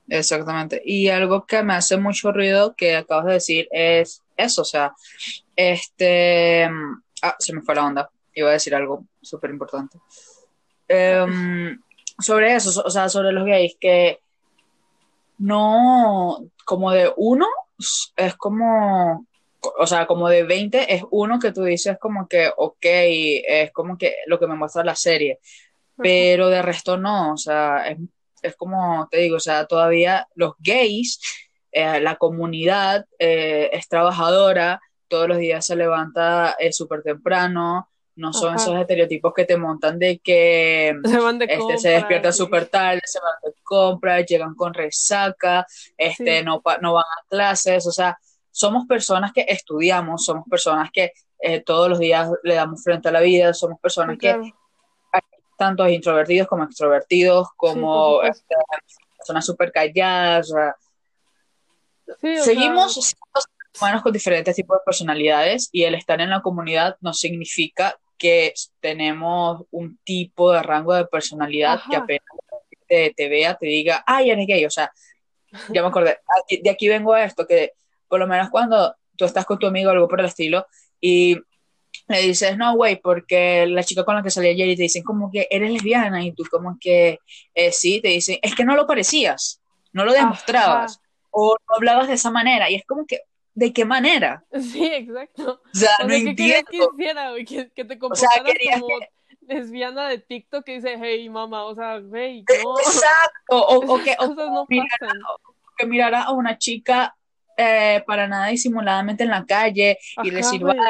Exactamente. 0.08 0.82
Y 0.84 1.08
algo 1.08 1.46
que 1.46 1.62
me 1.62 1.74
hace 1.74 1.96
mucho 1.96 2.32
ruido 2.32 2.74
que 2.76 2.96
acabas 2.96 3.26
de 3.26 3.32
decir 3.32 3.68
es 3.70 4.22
eso, 4.36 4.62
o 4.62 4.64
sea, 4.64 4.94
este, 5.56 6.64
ah, 7.22 7.36
se 7.38 7.54
me 7.54 7.62
fue 7.62 7.74
la 7.74 7.86
onda, 7.86 8.10
iba 8.34 8.48
a 8.48 8.52
decir 8.52 8.74
algo 8.74 9.04
súper 9.22 9.50
importante. 9.50 9.98
Em, 10.88 11.80
sobre 12.18 12.54
eso, 12.54 12.82
o 12.84 12.90
sea, 12.90 13.08
sobre 13.08 13.32
los 13.32 13.44
gays, 13.44 13.76
que 13.80 14.20
no, 15.38 16.38
como 16.64 16.90
de 16.92 17.12
uno, 17.16 17.46
es 18.16 18.34
como, 18.34 19.26
o 19.78 19.86
sea, 19.86 20.06
como 20.06 20.28
de 20.28 20.44
20 20.44 20.94
es 20.94 21.02
uno 21.10 21.38
que 21.38 21.52
tú 21.52 21.64
dices 21.64 21.98
como 22.00 22.28
que, 22.28 22.50
ok, 22.56 22.76
es 22.82 23.72
como 23.72 23.98
que 23.98 24.16
lo 24.26 24.38
que 24.38 24.46
me 24.46 24.54
muestra 24.54 24.84
la 24.84 24.96
serie, 24.96 25.40
pero 25.96 26.48
de 26.48 26.62
resto 26.62 26.96
no, 26.96 27.32
o 27.32 27.36
sea, 27.36 27.88
es, 27.88 27.98
es 28.42 28.56
como 28.56 29.08
te 29.10 29.18
digo, 29.18 29.36
o 29.36 29.40
sea, 29.40 29.66
todavía 29.66 30.28
los 30.34 30.52
gays, 30.58 31.20
eh, 31.72 32.00
la 32.00 32.16
comunidad 32.16 33.06
eh, 33.18 33.70
es 33.72 33.88
trabajadora, 33.88 34.80
todos 35.08 35.28
los 35.28 35.38
días 35.38 35.66
se 35.66 35.76
levanta 35.76 36.54
eh, 36.58 36.72
súper 36.72 37.02
temprano, 37.02 37.88
no 38.16 38.32
son 38.32 38.54
Ajá. 38.54 38.62
esos 38.62 38.80
estereotipos 38.80 39.32
que 39.34 39.44
te 39.44 39.56
montan 39.56 39.98
de 39.98 40.18
que 40.18 40.94
Se 41.04 41.18
van 41.18 41.38
de 41.38 41.46
este, 41.48 41.78
se 41.78 41.88
despiertan 41.90 42.30
y- 42.30 42.34
súper 42.34 42.66
tarde, 42.66 43.00
se 43.04 43.18
van 43.20 43.32
de 43.44 43.52
compras, 43.62 44.24
llegan 44.26 44.54
con 44.54 44.72
resaca, 44.74 45.66
este, 45.96 46.38
Sí. 46.38 46.44
no, 46.44 46.62
no 46.80 46.92
van 46.94 47.04
a 47.04 47.26
clases, 47.28 47.86
o 47.86 47.92
sea, 47.92 48.18
somos 48.50 48.86
personas 48.86 49.32
que 49.32 49.44
estudiamos, 49.48 50.24
somos 50.24 50.44
personas 50.48 50.90
que 50.92 51.12
eh, 51.40 51.60
todos 51.60 51.88
los 51.88 51.98
días 51.98 52.30
le 52.44 52.54
damos 52.54 52.82
frente 52.82 53.08
a 53.08 53.12
la 53.12 53.20
vida, 53.20 53.52
somos 53.52 53.78
personas 53.80 54.14
Sí, 54.14 54.20
que 54.20 54.52
tanto 55.56 55.86
introvertidos 55.88 56.48
como 56.48 56.64
extrovertidos, 56.64 57.48
como 57.56 58.22
este, 58.22 58.54
personas 59.18 59.44
súper 59.46 59.70
calladas, 59.72 60.50
o 60.50 60.54
sea, 60.54 60.76
Sí, 62.20 62.36
o 62.38 62.42
seguimos 62.44 62.94
sea, 62.94 63.02
siendo 63.02 63.80
humanos 63.80 64.02
con 64.02 64.12
diferentes 64.12 64.54
tipos 64.56 64.76
de 64.78 64.82
personalidades 64.84 65.68
y 65.72 65.84
el 65.84 65.94
estar 65.94 66.20
en 66.20 66.30
la 66.30 66.42
comunidad 66.42 66.96
no 67.00 67.12
significa 67.14 67.96
que 68.18 68.54
tenemos 68.80 69.64
un 69.70 69.98
tipo 70.04 70.52
de 70.52 70.62
rango 70.62 70.94
de 70.94 71.06
personalidad 71.06 71.80
que 71.88 71.96
Ajá. 71.96 72.04
apenas 72.04 72.24
te, 72.86 73.12
te 73.16 73.28
vea, 73.28 73.54
te 73.56 73.66
diga, 73.66 74.02
ay, 74.06 74.30
eres 74.30 74.46
gay, 74.46 74.64
o 74.64 74.70
sea, 74.70 74.92
ya 75.70 75.82
me 75.82 75.88
acordé, 75.88 76.18
Aquí- 76.42 76.58
de 76.62 76.70
aquí 76.70 76.88
vengo 76.88 77.12
a 77.12 77.24
esto, 77.24 77.46
que 77.46 77.72
por 78.08 78.20
lo 78.20 78.26
menos 78.26 78.50
cuando 78.50 78.94
tú 79.16 79.24
estás 79.24 79.44
con 79.44 79.58
tu 79.58 79.66
amigo 79.66 79.88
o 79.90 79.92
algo 79.92 80.08
por 80.08 80.20
el 80.20 80.26
estilo 80.26 80.66
y 81.00 81.38
le 82.08 82.20
dices, 82.22 82.56
no, 82.56 82.74
güey, 82.76 82.96
porque 82.96 83.66
la 83.66 83.82
chica 83.84 84.04
con 84.04 84.14
la 84.16 84.22
que 84.22 84.30
salí 84.30 84.48
ayer 84.48 84.68
y 84.68 84.76
te 84.76 84.82
dicen 84.82 85.02
como 85.02 85.30
que 85.30 85.46
eres 85.50 85.70
lesbiana 85.70 86.22
y 86.24 86.32
tú 86.32 86.44
como 86.50 86.76
que 86.80 87.18
eh, 87.54 87.72
sí, 87.72 88.00
te 88.00 88.08
dicen, 88.08 88.38
es 88.42 88.54
que 88.54 88.64
no 88.64 88.74
lo 88.76 88.86
parecías, 88.86 89.60
no 89.92 90.04
lo 90.04 90.12
demostrabas 90.12 90.96
Ajá. 90.98 91.02
o 91.30 91.56
no 91.68 91.76
hablabas 91.76 92.08
de 92.08 92.14
esa 92.14 92.30
manera 92.30 92.68
y 92.70 92.74
es 92.74 92.84
como 92.84 93.06
que, 93.06 93.20
¿de 93.54 93.72
qué 93.72 93.84
manera? 93.84 94.44
Sí, 94.60 94.84
exacto. 94.86 95.62
O 95.62 95.76
sea, 95.78 95.90
O 95.98 96.08
no 96.08 96.08
sea, 96.08 96.22
¿qué 96.22 96.34
querías 96.34 96.64
entiendo. 96.64 96.70
que 96.70 96.76
hiciera, 96.78 97.30
güey? 97.30 97.44
Que, 97.44 97.70
que 97.72 97.84
te 97.84 97.98
sea, 98.12 98.30
comportaras 98.38 98.42
querías 98.44 98.80
como 98.80 98.88
lesbiana 99.42 100.08
de 100.08 100.18
TikTok 100.18 100.64
que 100.64 100.74
dice, 100.76 100.96
hey, 101.00 101.28
mamá, 101.28 101.64
o 101.64 101.74
sea, 101.74 101.98
güey, 102.00 102.44
no. 102.48 102.78
Exacto, 102.78 103.56
o, 103.58 103.94
o 103.94 104.02
que, 104.02 104.16
o 104.20 104.28
no 104.34 104.66
mira, 104.68 104.86
pasan. 105.00 105.18
que 105.76 105.86
mirara 105.86 106.22
a 106.24 106.32
una 106.32 106.58
chica 106.58 107.16
eh, 107.56 108.02
para 108.06 108.26
nada 108.28 108.48
disimuladamente 108.48 109.24
en 109.24 109.30
la 109.30 109.44
calle 109.46 109.98
y 110.22 110.30
le 110.30 110.42
silbara, 110.42 110.80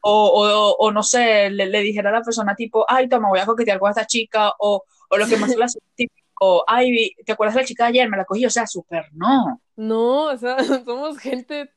o, 0.00 0.12
o, 0.28 0.76
o 0.86 0.92
no 0.92 1.02
sé, 1.02 1.50
le, 1.50 1.66
le 1.66 1.80
dijera 1.80 2.10
a 2.10 2.12
la 2.12 2.22
persona 2.22 2.54
tipo, 2.54 2.84
ay, 2.88 3.08
toma, 3.08 3.28
voy 3.28 3.40
a 3.40 3.46
coquetear 3.46 3.78
con 3.78 3.90
esta 3.90 4.06
chica, 4.06 4.52
o, 4.58 4.84
o 5.10 5.16
lo 5.16 5.26
que 5.28 5.36
más 5.36 5.50
hace 5.62 5.78
tipo, 5.96 6.64
ay, 6.66 7.12
¿te 7.24 7.32
acuerdas 7.32 7.54
de 7.54 7.62
la 7.62 7.66
chica 7.66 7.84
de 7.84 7.88
ayer? 7.90 8.08
Me 8.10 8.16
la 8.18 8.24
cogí, 8.24 8.44
o 8.46 8.50
sea, 8.50 8.66
súper 8.66 9.06
no. 9.14 9.60
No, 9.76 10.26
o 10.26 10.36
sea, 10.36 10.56
somos 10.84 11.18
gente 11.18 11.60
eh, 11.62 11.73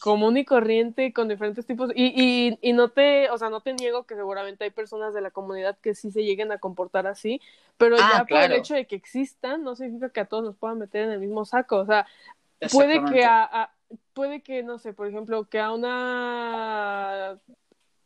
común 0.00 0.36
y 0.36 0.44
corriente 0.44 1.12
con 1.12 1.28
diferentes 1.28 1.66
tipos 1.66 1.90
y, 1.94 2.12
y, 2.14 2.58
y 2.62 2.72
no 2.72 2.88
te, 2.90 3.30
o 3.30 3.38
sea, 3.38 3.50
no 3.50 3.60
te 3.60 3.72
niego 3.74 4.04
que 4.06 4.14
seguramente 4.16 4.64
hay 4.64 4.70
personas 4.70 5.14
de 5.14 5.20
la 5.20 5.30
comunidad 5.30 5.78
que 5.78 5.94
sí 5.94 6.10
se 6.10 6.22
lleguen 6.24 6.52
a 6.52 6.58
comportar 6.58 7.06
así, 7.06 7.40
pero 7.78 7.98
Ah, 7.98 8.00
ya 8.00 8.26
por 8.26 8.42
el 8.42 8.54
hecho 8.54 8.74
de 8.74 8.86
que 8.86 8.96
existan 8.96 9.62
no 9.64 9.74
significa 9.76 10.10
que 10.10 10.20
a 10.20 10.26
todos 10.26 10.44
nos 10.44 10.56
puedan 10.56 10.78
meter 10.78 11.04
en 11.04 11.10
el 11.12 11.20
mismo 11.20 11.44
saco, 11.44 11.78
o 11.78 11.86
sea, 11.86 12.06
puede 12.70 13.04
que 13.04 13.24
a, 13.24 13.44
a- 13.44 13.74
puede 14.14 14.42
que 14.42 14.62
no 14.62 14.78
sé, 14.78 14.92
por 14.94 15.06
ejemplo, 15.08 15.48
que 15.48 15.60
a 15.60 15.72
una 15.72 17.38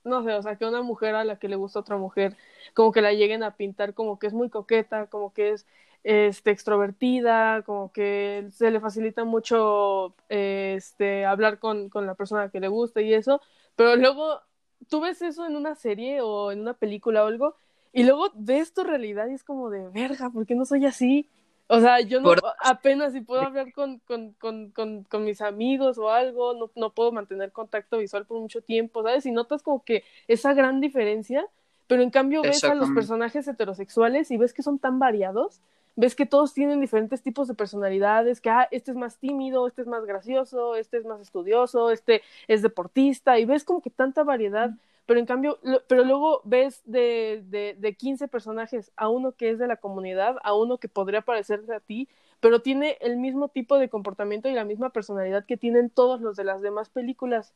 no 0.04 0.22
sé, 0.24 0.32
o 0.34 0.42
sea, 0.42 0.56
que 0.56 0.64
a 0.64 0.68
una 0.68 0.82
mujer 0.82 1.14
a 1.14 1.24
la 1.24 1.38
que 1.38 1.48
le 1.48 1.56
gusta 1.56 1.80
otra 1.80 1.96
mujer, 1.96 2.36
como 2.74 2.92
que 2.92 3.02
la 3.02 3.12
lleguen 3.12 3.42
a 3.42 3.56
pintar 3.56 3.94
como 3.94 4.18
que 4.18 4.28
es 4.28 4.32
muy 4.34 4.50
coqueta, 4.50 5.06
como 5.08 5.32
que 5.32 5.50
es 5.52 5.66
este 6.08 6.52
extrovertida, 6.52 7.62
como 7.62 7.90
que 7.92 8.46
se 8.52 8.70
le 8.70 8.78
facilita 8.80 9.24
mucho 9.24 10.14
este 10.28 11.24
hablar 11.26 11.58
con, 11.58 11.88
con 11.88 12.06
la 12.06 12.14
persona 12.14 12.48
que 12.48 12.60
le 12.60 12.68
gusta 12.68 13.00
y 13.02 13.12
eso, 13.12 13.40
pero 13.74 13.96
luego 13.96 14.40
tú 14.88 15.00
ves 15.00 15.20
eso 15.22 15.46
en 15.46 15.56
una 15.56 15.74
serie 15.74 16.20
o 16.20 16.52
en 16.52 16.60
una 16.60 16.74
película 16.74 17.24
o 17.24 17.26
algo, 17.26 17.56
y 17.92 18.04
luego 18.04 18.30
ves 18.34 18.72
tu 18.72 18.84
realidad 18.84 19.26
y 19.28 19.34
es 19.34 19.42
como 19.42 19.68
de 19.70 19.88
verga, 19.88 20.30
¿por 20.30 20.46
qué 20.46 20.54
no 20.54 20.64
soy 20.64 20.86
así? 20.86 21.28
O 21.68 21.80
sea, 21.80 22.00
yo 22.00 22.20
no 22.20 22.28
Por- 22.28 22.42
apenas 22.62 23.12
si 23.12 23.20
puedo 23.20 23.42
hablar 23.42 23.72
con, 23.72 23.98
con, 24.00 24.34
con, 24.34 24.70
con, 24.70 25.02
con 25.02 25.24
mis 25.24 25.40
amigos 25.40 25.98
o 25.98 26.10
algo, 26.10 26.54
no, 26.54 26.70
no 26.76 26.90
puedo 26.90 27.10
mantener 27.10 27.50
contacto 27.50 27.98
visual 27.98 28.26
por 28.26 28.38
mucho 28.40 28.60
tiempo, 28.60 29.02
¿sabes? 29.02 29.26
Y 29.26 29.32
notas 29.32 29.64
como 29.64 29.82
que 29.82 30.04
esa 30.28 30.54
gran 30.54 30.80
diferencia, 30.80 31.44
pero 31.88 32.02
en 32.02 32.10
cambio 32.10 32.42
ves 32.42 32.62
a 32.62 32.74
los 32.76 32.90
personajes 32.90 33.48
heterosexuales 33.48 34.30
y 34.30 34.36
ves 34.36 34.52
que 34.52 34.62
son 34.62 34.78
tan 34.78 35.00
variados, 35.00 35.60
ves 35.96 36.14
que 36.14 36.26
todos 36.26 36.54
tienen 36.54 36.80
diferentes 36.80 37.22
tipos 37.22 37.48
de 37.48 37.54
personalidades, 37.54 38.40
que 38.40 38.50
ah, 38.50 38.68
este 38.70 38.90
es 38.92 38.96
más 38.96 39.18
tímido, 39.18 39.66
este 39.66 39.82
es 39.82 39.88
más 39.88 40.04
gracioso, 40.06 40.76
este 40.76 40.98
es 40.98 41.04
más 41.06 41.20
estudioso, 41.20 41.90
este 41.90 42.22
es 42.48 42.62
deportista, 42.62 43.38
y 43.38 43.44
ves 43.46 43.64
como 43.64 43.82
que 43.82 43.90
tanta 43.90 44.22
variedad, 44.24 44.70
pero 45.06 45.20
en 45.20 45.26
cambio, 45.26 45.58
lo- 45.62 45.82
pero 45.86 46.04
luego 46.04 46.42
ves 46.44 46.82
de, 46.84 47.42
de, 47.48 47.76
de 47.78 47.94
15 47.96 48.28
personajes 48.28 48.92
a 48.96 49.08
uno 49.08 49.32
que 49.32 49.50
es 49.50 49.58
de 49.58 49.66
la 49.68 49.76
comunidad, 49.76 50.36
a 50.42 50.54
uno 50.54 50.78
que 50.78 50.88
podría 50.88 51.22
parecerse 51.22 51.74
a 51.74 51.80
ti, 51.80 52.08
pero 52.40 52.60
tiene 52.62 52.98
el 53.00 53.16
mismo 53.16 53.48
tipo 53.48 53.78
de 53.78 53.88
comportamiento 53.88 54.48
y 54.48 54.52
la 54.54 54.64
misma 54.64 54.90
personalidad 54.90 55.46
que 55.46 55.56
tienen 55.56 55.90
todos 55.90 56.20
los 56.20 56.36
de 56.36 56.44
las 56.44 56.60
demás 56.62 56.90
películas. 56.90 57.54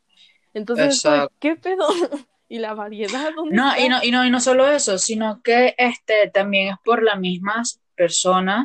Entonces. 0.54 1.02
¿qué 1.38 1.56
pedo? 1.56 1.86
¿Y 2.48 2.58
la 2.58 2.74
variedad? 2.74 3.32
¿Dónde 3.34 3.56
No, 3.56 3.64
está? 3.64 3.78
y 3.78 3.88
no, 3.88 4.02
y 4.02 4.10
no, 4.12 4.24
y 4.24 4.30
no 4.30 4.40
solo 4.40 4.68
eso, 4.68 4.98
sino 4.98 5.42
que 5.42 5.74
este 5.78 6.30
también 6.32 6.68
es 6.68 6.76
por 6.84 7.02
las 7.02 7.18
mismas 7.18 7.80
personas 8.02 8.64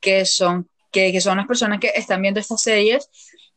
que 0.00 0.24
son, 0.24 0.68
que, 0.90 1.12
que 1.12 1.20
son 1.20 1.36
las 1.38 1.46
personas 1.46 1.78
que 1.80 1.92
están 1.94 2.22
viendo 2.22 2.40
estas 2.40 2.62
series. 2.62 3.08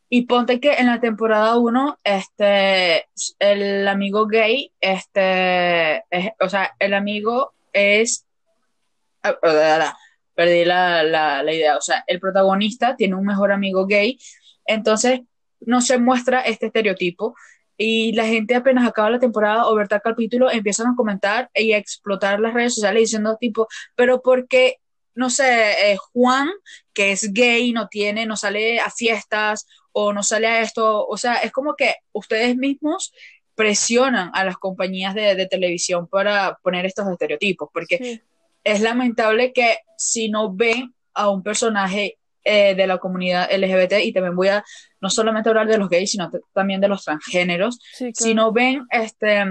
Y 0.08 0.26
ponte 0.26 0.60
que 0.60 0.74
en 0.74 0.86
la 0.86 1.00
temporada 1.00 1.56
1, 1.58 1.98
este, 2.04 3.06
el 3.40 3.88
amigo 3.88 4.26
gay, 4.26 4.70
este, 4.80 5.96
es- 6.10 6.32
o 6.40 6.48
sea, 6.48 6.64
el 6.78 6.92
amigo 6.94 7.54
es, 7.72 8.24
ah, 9.22 9.36
perdí 10.34 10.64
la, 10.64 11.02
la, 11.02 11.42
la 11.42 11.52
idea, 11.52 11.76
o 11.76 11.80
sea, 11.80 12.04
el 12.06 12.20
protagonista 12.20 12.94
tiene 12.96 13.14
un 13.16 13.24
mejor 13.24 13.52
amigo 13.52 13.86
gay, 13.86 14.18
entonces 14.66 15.20
no 15.60 15.80
se 15.80 15.98
muestra 15.98 16.40
este 16.42 16.66
estereotipo. 16.66 17.34
Y 17.78 18.12
la 18.14 18.24
gente 18.24 18.54
apenas 18.54 18.88
acaba 18.88 19.10
la 19.10 19.18
temporada 19.18 19.66
o 19.68 19.74
ver 19.74 19.86
tal 19.88 20.00
capítulo 20.02 20.50
empiezan 20.50 20.86
a 20.88 20.94
comentar 20.96 21.50
y 21.54 21.72
a 21.72 21.78
explotar 21.78 22.40
las 22.40 22.54
redes 22.54 22.74
sociales 22.74 23.02
diciendo 23.02 23.36
tipo, 23.38 23.68
pero 23.94 24.22
porque, 24.22 24.76
no 25.16 25.28
sé, 25.30 25.90
eh, 25.92 25.96
Juan, 26.12 26.48
que 26.92 27.10
es 27.12 27.32
gay, 27.32 27.72
no 27.72 27.88
tiene, 27.88 28.24
no 28.26 28.36
sale 28.36 28.78
a 28.78 28.90
fiestas 28.90 29.66
o 29.92 30.12
no 30.12 30.22
sale 30.22 30.46
a 30.46 30.60
esto, 30.60 31.04
o 31.06 31.16
sea, 31.16 31.34
es 31.36 31.50
como 31.50 31.74
que 31.74 31.96
ustedes 32.12 32.56
mismos 32.56 33.12
presionan 33.54 34.30
a 34.34 34.44
las 34.44 34.56
compañías 34.58 35.14
de, 35.14 35.34
de 35.34 35.46
televisión 35.46 36.06
para 36.08 36.58
poner 36.62 36.84
estos 36.86 37.08
estereotipos, 37.08 37.68
porque 37.72 37.96
Sí. 37.98 38.22
es 38.64 38.80
lamentable 38.80 39.52
que 39.52 39.78
si 39.96 40.28
no 40.28 40.52
ven 40.54 40.94
a 41.14 41.30
un 41.30 41.42
personaje 41.42 42.18
eh, 42.44 42.74
de 42.76 42.86
la 42.86 42.98
comunidad 42.98 43.50
LGBT, 43.50 43.94
y 44.04 44.12
también 44.12 44.36
voy 44.36 44.48
a 44.48 44.62
no 45.00 45.10
solamente 45.10 45.48
hablar 45.48 45.66
de 45.66 45.78
los 45.78 45.88
gays, 45.88 46.12
sino 46.12 46.30
también 46.52 46.80
de 46.80 46.86
los 46.88 47.02
transgéneros, 47.04 47.80
Sí, 47.94 48.10
si 48.14 48.34
no 48.34 48.52
ven 48.52 48.86
este, 48.90 49.42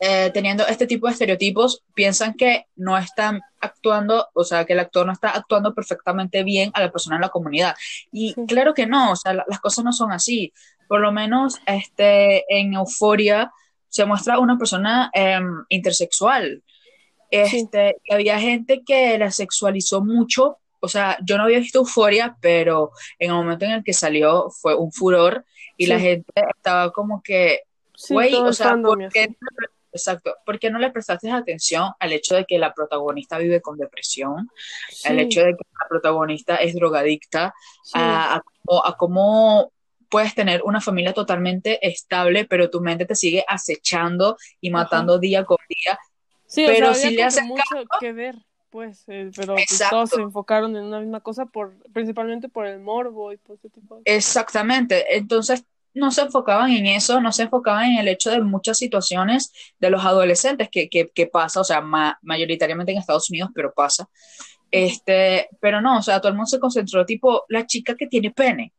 eh, 0.00 0.30
teniendo 0.32 0.66
este 0.66 0.86
tipo 0.86 1.06
de 1.06 1.12
estereotipos, 1.14 1.82
piensan 1.94 2.34
que 2.34 2.66
no 2.76 2.96
están 2.96 3.40
actuando, 3.60 4.28
o 4.32 4.44
sea, 4.44 4.64
que 4.64 4.72
el 4.74 4.78
actor 4.80 5.04
no 5.06 5.12
está 5.12 5.30
actuando 5.30 5.74
perfectamente 5.74 6.44
bien 6.44 6.70
a 6.74 6.80
la 6.80 6.92
persona 6.92 7.16
en 7.16 7.22
la 7.22 7.28
comunidad. 7.30 7.74
Y 8.12 8.32
Sí. 8.34 8.42
claro 8.46 8.74
que 8.74 8.86
no, 8.86 9.10
o 9.12 9.16
sea, 9.16 9.32
la- 9.34 9.44
las 9.48 9.58
cosas 9.60 9.84
no 9.84 9.92
son 9.92 10.12
así. 10.12 10.52
Por 10.88 11.00
lo 11.00 11.10
menos 11.12 11.56
este, 11.66 12.44
en 12.48 12.74
Euforia 12.74 13.50
se 13.88 14.04
muestra 14.04 14.38
una 14.38 14.56
persona 14.56 15.10
em, 15.12 15.64
intersexual. 15.68 16.62
Este, 17.30 17.96
y 18.04 18.14
había 18.14 18.38
gente 18.40 18.82
que 18.86 19.18
la 19.18 19.30
sexualizó 19.30 20.02
mucho. 20.02 20.58
O 20.80 20.88
sea, 20.88 21.18
yo 21.24 21.36
no 21.36 21.44
había 21.44 21.58
visto 21.58 21.80
Euforia, 21.80 22.36
pero 22.40 22.92
en 23.18 23.30
el 23.30 23.36
momento 23.36 23.64
en 23.64 23.72
el 23.72 23.84
que 23.84 23.92
salió 23.92 24.48
fue 24.50 24.74
un 24.76 24.92
furor 24.92 25.44
y 25.76 25.86
la 25.86 25.96
Sí. 25.98 26.04
gente 26.04 26.32
estaba 26.56 26.92
como 26.92 27.20
que, 27.22 27.62
Sí, 27.96 28.14
güey, 28.14 28.32
o 28.36 28.52
sea, 28.52 28.76
¿por 28.80 29.08
qué 29.08 29.34
exacto, 29.98 30.36
¿por 30.46 30.58
qué 30.58 30.70
no 30.70 30.78
le 30.78 30.90
prestaste 30.90 31.30
atención 31.30 31.92
al 31.98 32.12
hecho 32.12 32.34
de 32.36 32.44
que 32.44 32.58
la 32.58 32.72
protagonista 32.72 33.38
vive 33.38 33.60
con 33.60 33.76
depresión, 33.76 34.48
Sí, 34.90 35.08
al 35.08 35.18
hecho 35.20 35.40
de 35.40 35.52
que 35.56 35.64
la 35.80 35.88
protagonista 35.88 36.56
es 36.56 36.74
drogadicta, 36.74 37.54
sí. 37.82 37.98
a, 37.98 38.36
a 38.36 38.42
cómo- 38.64 38.86
a 38.86 38.96
cómo 38.96 39.72
puedes 40.08 40.34
tener 40.34 40.62
una 40.64 40.80
familia 40.80 41.12
totalmente 41.12 41.86
estable, 41.86 42.46
pero 42.46 42.70
tu 42.70 42.80
mente 42.80 43.04
te 43.04 43.14
sigue 43.14 43.44
acechando 43.46 44.36
y 44.60 44.70
matando 44.70 45.18
día 45.18 45.44
con 45.44 45.58
día? 45.68 45.98
Sí, 46.46 46.64
pero 46.66 46.90
o 46.90 46.94
sea, 46.94 47.10
si 47.10 47.16
le 47.16 47.24
hacen 47.24 47.46
mucho 47.46 47.62
que 48.00 48.12
ver, 48.12 48.34
pues, 48.70 49.04
eh, 49.08 49.30
pero 49.36 49.54
pues, 49.54 49.82
todos 49.90 50.10
se 50.10 50.20
enfocaron 50.20 50.76
en 50.76 50.84
una 50.84 51.00
misma 51.00 51.20
cosa, 51.20 51.44
por 51.46 51.74
principalmente 51.92 52.48
por 52.48 52.66
el 52.66 52.80
morbo 52.80 53.32
y 53.32 53.36
por 53.36 53.56
ese 53.56 53.68
tipo 53.68 53.96
de 53.96 54.02
Exactamente. 54.06 55.16
Entonces, 55.16 55.64
no 55.94 56.10
se 56.10 56.22
enfocaban 56.22 56.70
en 56.72 56.86
eso, 56.86 57.20
no 57.20 57.32
se 57.32 57.44
enfocaban 57.44 57.92
en 57.92 57.98
el 57.98 58.08
hecho 58.08 58.30
de 58.30 58.40
muchas 58.40 58.78
situaciones 58.78 59.52
de 59.78 59.90
los 59.90 60.04
adolescentes 60.04 60.68
que, 60.70 60.88
que, 60.88 61.08
que 61.14 61.26
pasa, 61.26 61.60
o 61.60 61.64
sea, 61.64 61.80
ma- 61.80 62.18
mayoritariamente 62.22 62.92
en 62.92 62.98
Estados 62.98 63.30
Unidos, 63.30 63.50
pero 63.54 63.72
pasa. 63.72 64.08
Este, 64.70 65.48
pero 65.60 65.80
no, 65.80 65.98
o 65.98 66.02
sea, 66.02 66.20
todo 66.20 66.28
el 66.30 66.34
mundo 66.36 66.46
se 66.46 66.60
concentró 66.60 67.06
tipo 67.06 67.44
la 67.48 67.66
chica 67.66 67.94
que 67.96 68.06
tiene 68.06 68.30
pene. 68.30 68.72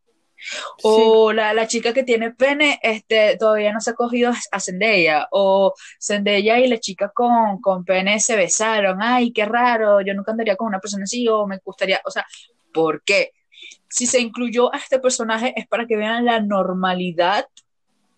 O 0.83 1.33
la, 1.33 1.53
la 1.53 1.67
chica 1.67 1.93
que 1.93 2.03
tiene 2.03 2.31
pene, 2.31 2.79
este, 2.81 3.37
todavía 3.37 3.73
no 3.73 3.81
se 3.81 3.91
ha 3.91 3.93
cogido 3.93 4.31
a 4.51 4.59
Zendaya. 4.59 5.27
O 5.31 5.73
Zendaya 6.01 6.59
y 6.59 6.67
la 6.67 6.79
chica 6.79 7.11
con, 7.13 7.59
con 7.61 7.83
pene 7.83 8.19
se 8.19 8.35
besaron. 8.35 9.01
Ay, 9.01 9.31
qué 9.33 9.45
raro, 9.45 10.01
yo 10.01 10.13
nunca 10.13 10.31
andaría 10.31 10.55
con 10.55 10.67
una 10.67 10.79
persona 10.79 11.03
así, 11.03 11.27
o 11.27 11.45
me 11.45 11.57
gustaría, 11.63 12.01
o 12.05 12.11
sea, 12.11 12.25
¿por 12.73 13.03
qué? 13.03 13.31
Si 13.87 14.05
se 14.07 14.19
incluyó 14.19 14.73
a 14.73 14.77
este 14.77 14.99
personaje 14.99 15.53
es 15.55 15.67
para 15.67 15.85
que 15.87 15.97
vean 15.97 16.25
la 16.25 16.39
normalidad 16.39 17.47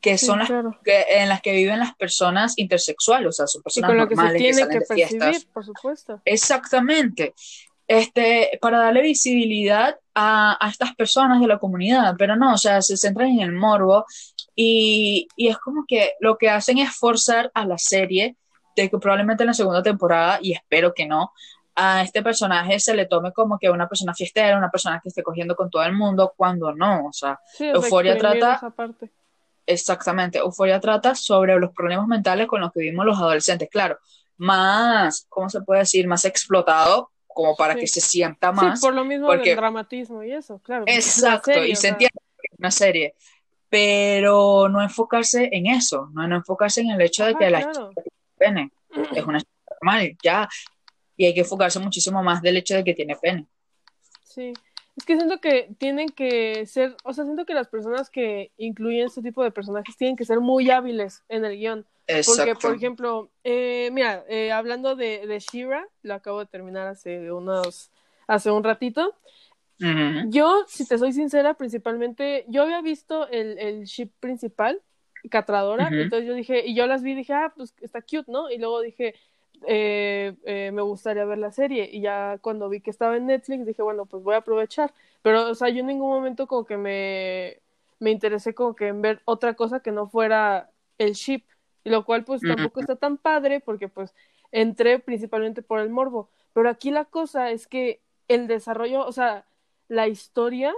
que 0.01 0.17
Sí, 0.17 0.25
son 0.25 0.39
las 0.39 0.47
claro. 0.47 0.79
que, 0.83 1.05
en 1.09 1.29
las 1.29 1.41
que 1.41 1.53
viven 1.53 1.79
las 1.79 1.95
personas 1.95 2.57
intersexuales, 2.57 3.27
o 3.27 3.31
sea, 3.31 3.47
son 3.47 3.61
Y 3.61 3.63
personas 3.63 3.89
con 3.89 3.97
lo 3.97 4.07
que 4.07 4.15
se 4.15 4.21
que 4.33 4.37
tiene 4.37 4.53
salen 4.53 4.69
que 4.69 4.79
de 4.79 4.85
fiestas. 4.95 5.19
percibir, 5.19 5.53
por 5.53 5.65
supuesto. 5.65 6.21
Exactamente. 6.25 7.33
Este, 7.87 8.57
para 8.61 8.79
darle 8.79 9.01
visibilidad 9.01 9.95
a, 10.15 10.57
a 10.65 10.69
estas 10.69 10.95
personas 10.95 11.39
de 11.41 11.47
la 11.47 11.59
comunidad, 11.59 12.15
pero 12.17 12.35
no, 12.35 12.53
o 12.53 12.57
sea, 12.57 12.81
se 12.81 12.95
centran 12.97 13.29
en 13.29 13.41
el 13.41 13.51
morbo 13.51 14.05
y, 14.55 15.27
y 15.35 15.49
es 15.49 15.57
como 15.57 15.85
que 15.87 16.13
lo 16.19 16.37
que 16.37 16.49
hacen 16.49 16.77
es 16.77 16.95
forzar 16.95 17.51
a 17.53 17.65
la 17.65 17.77
serie 17.77 18.37
de 18.77 18.89
que 18.89 18.97
probablemente 18.97 19.43
en 19.43 19.47
la 19.47 19.53
segunda 19.53 19.83
temporada, 19.83 20.39
y 20.41 20.53
espero 20.53 20.93
que 20.93 21.05
no, 21.05 21.31
a 21.75 22.01
este 22.03 22.21
personaje 22.21 22.79
se 22.79 22.93
le 22.93 23.05
tome 23.05 23.31
como 23.31 23.57
que 23.57 23.69
una 23.69 23.87
persona 23.87 24.13
fiestera, 24.13 24.57
una 24.57 24.69
persona 24.69 24.99
que 25.01 25.09
esté 25.09 25.23
cogiendo 25.23 25.55
con 25.55 25.69
todo 25.69 25.83
el 25.83 25.93
mundo, 25.93 26.33
cuando 26.35 26.73
no, 26.73 27.07
o 27.07 27.13
sea, 27.13 27.39
Sí, 27.53 27.65
Euforia 27.67 28.17
trata- 28.17 28.55
esa 28.55 28.69
parte. 28.71 29.09
Exactamente, 29.65 30.39
Euforia 30.39 30.79
trata 30.79 31.15
sobre 31.15 31.57
los 31.59 31.71
problemas 31.71 32.07
mentales 32.07 32.47
con 32.47 32.59
los 32.61 32.71
que 32.73 32.81
vivimos 32.81 33.05
los 33.05 33.17
adolescentes, 33.17 33.69
claro, 33.69 33.97
más, 34.37 35.25
¿cómo 35.29 35.49
se 35.49 35.61
puede 35.61 35.81
decir? 35.81 36.07
Más 36.07 36.25
explotado, 36.25 37.11
como 37.27 37.55
para 37.55 37.75
Sí. 37.75 37.81
que 37.81 37.87
se 37.87 38.01
sienta 38.01 38.51
más. 38.51 38.79
Sí, 38.79 38.85
por 38.85 38.93
lo 38.93 39.05
mismo 39.05 39.27
porque- 39.27 39.49
del 39.51 39.57
dramatismo 39.57 40.23
y 40.23 40.33
eso, 40.33 40.59
claro. 40.59 40.83
Exacto, 40.87 41.53
serie, 41.53 41.69
y 41.71 41.75
se 41.75 41.87
entiende, 41.89 42.19
una 42.57 42.71
serie, 42.71 43.15
pero 43.69 44.67
no 44.67 44.81
enfocarse 44.81 45.47
en 45.53 45.67
eso, 45.67 46.09
no, 46.13 46.27
no 46.27 46.35
enfocarse 46.35 46.81
en 46.81 46.91
el 46.91 47.01
hecho 47.01 47.23
de 47.23 47.31
Ajá, 47.31 47.39
que 47.39 47.49
la 47.49 47.61
claro. 47.61 47.89
chica 47.89 48.01
tiene 48.37 48.71
pene, 48.91 49.17
es 49.17 49.23
una 49.25 49.39
chica 49.39 49.51
normal, 49.81 50.17
ya, 50.21 50.49
y 51.21 51.25
hay 51.25 51.33
que 51.35 51.41
enfocarse 51.41 51.79
muchísimo 51.79 52.23
más 52.23 52.41
del 52.41 52.57
hecho 52.57 52.75
de 52.75 52.83
que 52.83 52.95
tiene 52.95 53.15
pene. 53.15 53.45
Sí, 54.23 54.53
es 54.97 55.05
que 55.05 55.15
siento 55.15 55.39
que 55.39 55.69
tienen 55.77 56.09
que 56.09 56.65
ser, 56.65 56.95
o 57.03 57.13
sea, 57.13 57.25
siento 57.25 57.45
que 57.45 57.53
las 57.53 57.67
personas 57.67 58.09
que 58.09 58.51
incluyen 58.57 59.05
este 59.05 59.21
tipo 59.21 59.43
de 59.43 59.51
personajes 59.51 59.95
tienen 59.95 60.15
que 60.15 60.25
ser 60.25 60.39
muy 60.39 60.71
hábiles 60.71 61.23
en 61.29 61.45
el 61.45 61.57
guion. 61.57 61.85
Porque, 62.07 62.19
Exacto. 62.19 62.59
por 62.59 62.75
ejemplo, 62.75 63.29
eh, 63.43 63.89
mira, 63.93 64.25
eh, 64.29 64.51
hablando 64.51 64.95
de, 64.95 65.27
de 65.27 65.39
She-Ra, 65.39 65.87
lo 66.01 66.15
acabo 66.15 66.39
de 66.39 66.47
terminar 66.47 66.87
hace 66.87 67.31
unos, 67.31 67.91
hace 68.25 68.49
un 68.49 68.63
ratito. 68.63 69.15
Yo, 70.27 70.63
si 70.67 70.87
te 70.87 70.97
soy 70.97 71.11
sincera, 71.11 71.55
principalmente, 71.55 72.45
yo 72.47 72.63
había 72.63 72.81
visto 72.81 73.27
el, 73.29 73.57
el 73.57 73.83
ship 73.85 74.11
principal, 74.19 74.79
Catradora, 75.29 75.87
entonces 75.91 76.27
yo 76.27 76.33
dije, 76.33 76.63
y 76.65 76.75
yo 76.75 76.85
las 76.87 77.01
vi 77.03 77.11
y 77.11 77.15
dije, 77.15 77.33
ah, 77.33 77.51
pues 77.55 77.73
está 77.81 78.01
cute, 78.01 78.31
¿no? 78.31 78.51
Y 78.51 78.57
luego 78.57 78.81
dije, 78.81 79.15
eh, 79.67 80.35
eh, 80.45 80.71
me 80.73 80.81
gustaría 80.81 81.25
ver 81.25 81.37
la 81.37 81.51
serie, 81.51 81.89
y 81.91 82.01
ya 82.01 82.37
cuando 82.41 82.69
vi 82.69 82.81
que 82.81 82.89
estaba 82.89 83.17
en 83.17 83.27
Netflix, 83.27 83.65
dije, 83.65 83.81
bueno, 83.81 84.05
pues 84.05 84.23
voy 84.23 84.35
a 84.35 84.39
aprovechar, 84.39 84.93
pero, 85.21 85.49
o 85.49 85.55
sea, 85.55 85.69
yo 85.69 85.81
en 85.81 85.87
ningún 85.87 86.09
momento 86.09 86.47
como 86.47 86.65
que 86.65 86.77
me, 86.77 87.59
me 87.99 88.11
interesé 88.11 88.53
como 88.53 88.75
que 88.75 88.87
en 88.87 89.01
ver 89.01 89.21
otra 89.25 89.53
cosa 89.53 89.81
que 89.81 89.91
no 89.91 90.07
fuera 90.07 90.69
el 90.97 91.13
ship, 91.13 91.43
y 91.83 91.89
lo 91.89 92.05
cual 92.05 92.23
pues 92.23 92.41
tampoco 92.41 92.79
está 92.79 92.95
tan 92.95 93.17
padre, 93.17 93.59
porque 93.59 93.87
pues 93.87 94.13
entré 94.51 94.99
principalmente 94.99 95.61
por 95.61 95.79
el 95.79 95.89
morbo, 95.89 96.29
pero 96.53 96.69
aquí 96.69 96.91
la 96.91 97.05
cosa 97.05 97.51
es 97.51 97.67
que 97.67 98.01
el 98.27 98.47
desarrollo, 98.47 99.05
o 99.05 99.11
sea, 99.11 99.45
la 99.87 100.07
historia 100.07 100.73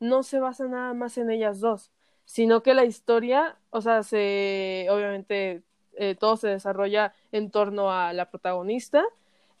no 0.00 0.22
se 0.22 0.40
basa 0.40 0.66
nada 0.66 0.94
más 0.94 1.18
en 1.18 1.30
ellas 1.30 1.60
dos, 1.60 1.90
sino 2.24 2.62
que 2.62 2.74
la 2.74 2.84
historia, 2.84 3.56
o 3.70 3.80
sea, 3.80 4.02
se, 4.02 4.86
obviamente, 4.90 5.62
eh, 5.98 6.14
todo 6.18 6.36
se 6.36 6.48
desarrolla 6.48 7.12
en 7.32 7.50
torno 7.50 7.92
a 7.92 8.12
la 8.12 8.30
protagonista 8.30 9.04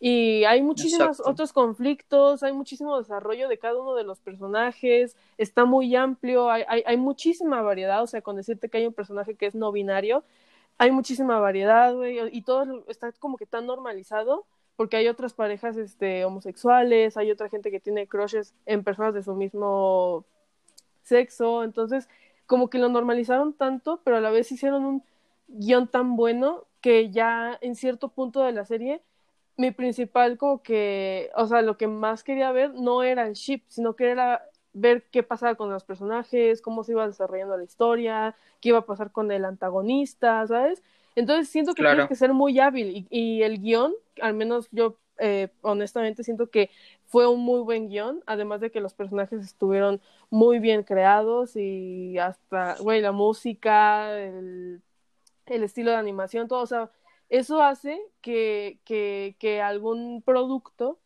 y 0.00 0.44
hay 0.44 0.62
muchísimos 0.62 1.18
Exacto. 1.18 1.30
otros 1.30 1.52
conflictos, 1.52 2.42
hay 2.42 2.52
muchísimo 2.52 2.96
desarrollo 2.98 3.48
de 3.48 3.58
cada 3.58 3.80
uno 3.80 3.94
de 3.94 4.04
los 4.04 4.20
personajes, 4.20 5.16
está 5.38 5.64
muy 5.64 5.94
amplio, 5.96 6.50
hay, 6.50 6.62
hay, 6.68 6.84
hay 6.86 6.96
muchísima 6.96 7.62
variedad, 7.62 8.02
o 8.02 8.06
sea, 8.06 8.22
con 8.22 8.36
decirte 8.36 8.68
que 8.68 8.78
hay 8.78 8.86
un 8.86 8.92
personaje 8.92 9.34
que 9.34 9.46
es 9.46 9.56
no 9.56 9.72
binario, 9.72 10.22
hay 10.78 10.92
muchísima 10.92 11.40
variedad, 11.40 11.94
güey, 11.94 12.20
y 12.30 12.42
todo 12.42 12.84
está 12.86 13.10
como 13.12 13.36
que 13.36 13.46
tan 13.46 13.66
normalizado 13.66 14.46
porque 14.76 14.96
hay 14.96 15.08
otras 15.08 15.34
parejas 15.34 15.76
este, 15.76 16.24
homosexuales, 16.24 17.16
hay 17.16 17.32
otra 17.32 17.48
gente 17.48 17.72
que 17.72 17.80
tiene 17.80 18.06
crushes 18.06 18.54
en 18.64 18.84
personas 18.84 19.12
de 19.12 19.24
su 19.24 19.34
mismo 19.34 20.24
sexo, 21.02 21.64
entonces 21.64 22.08
como 22.46 22.70
que 22.70 22.78
lo 22.78 22.88
normalizaron 22.88 23.54
tanto, 23.54 24.00
pero 24.04 24.18
a 24.18 24.20
la 24.20 24.30
vez 24.30 24.52
hicieron 24.52 24.84
un 24.84 25.02
guion 25.48 25.88
tan 25.88 26.16
bueno 26.16 26.66
que 26.80 27.10
ya 27.10 27.58
en 27.60 27.74
cierto 27.76 28.10
punto 28.10 28.42
de 28.42 28.52
la 28.52 28.64
serie 28.64 29.02
mi 29.56 29.72
principal 29.72 30.38
como 30.38 30.62
que, 30.62 31.30
o 31.36 31.46
sea, 31.46 31.62
lo 31.62 31.76
que 31.76 31.88
más 31.88 32.22
quería 32.24 32.52
ver 32.52 32.74
no 32.74 33.02
era 33.02 33.26
el 33.26 33.34
ship, 33.34 33.62
sino 33.68 33.96
que 33.96 34.10
era 34.10 34.42
ver 34.72 35.04
qué 35.10 35.22
pasaba 35.24 35.56
con 35.56 35.70
los 35.70 35.84
personajes, 35.84 36.62
cómo 36.62 36.84
se 36.84 36.92
iba 36.92 37.06
desarrollando 37.06 37.56
la 37.56 37.64
historia, 37.64 38.36
qué 38.60 38.68
iba 38.70 38.78
a 38.78 38.86
pasar 38.86 39.10
con 39.10 39.32
el 39.32 39.44
antagonista, 39.44 40.46
¿sabes? 40.46 40.82
Entonces 41.16 41.48
siento 41.48 41.74
que 41.74 41.82
Claro. 41.82 41.96
tienes 42.04 42.08
que 42.08 42.14
ser 42.14 42.32
muy 42.34 42.58
hábil 42.60 42.96
y, 42.96 43.06
y 43.10 43.42
el 43.42 43.60
guion, 43.60 43.94
al 44.22 44.34
menos 44.34 44.68
yo 44.70 44.96
eh, 45.18 45.48
honestamente 45.62 46.22
siento 46.22 46.48
que 46.50 46.70
fue 47.06 47.26
un 47.26 47.40
muy 47.40 47.60
buen 47.60 47.88
guion, 47.88 48.22
además 48.26 48.60
de 48.60 48.70
que 48.70 48.80
los 48.80 48.94
personajes 48.94 49.42
estuvieron 49.42 50.00
muy 50.30 50.60
bien 50.60 50.84
creados 50.84 51.56
y 51.56 52.16
hasta, 52.18 52.76
güey, 52.80 53.00
la 53.00 53.10
música, 53.12 54.16
el, 54.16 54.82
el 55.48 55.62
estilo 55.62 55.90
de 55.90 55.96
animación, 55.96 56.48
todo, 56.48 56.60
o 56.62 56.66
sea, 56.66 56.90
eso 57.28 57.62
hace 57.62 58.00
que, 58.20 58.80
que, 58.84 59.36
que 59.38 59.60
algún 59.60 60.22
producto, 60.22 60.98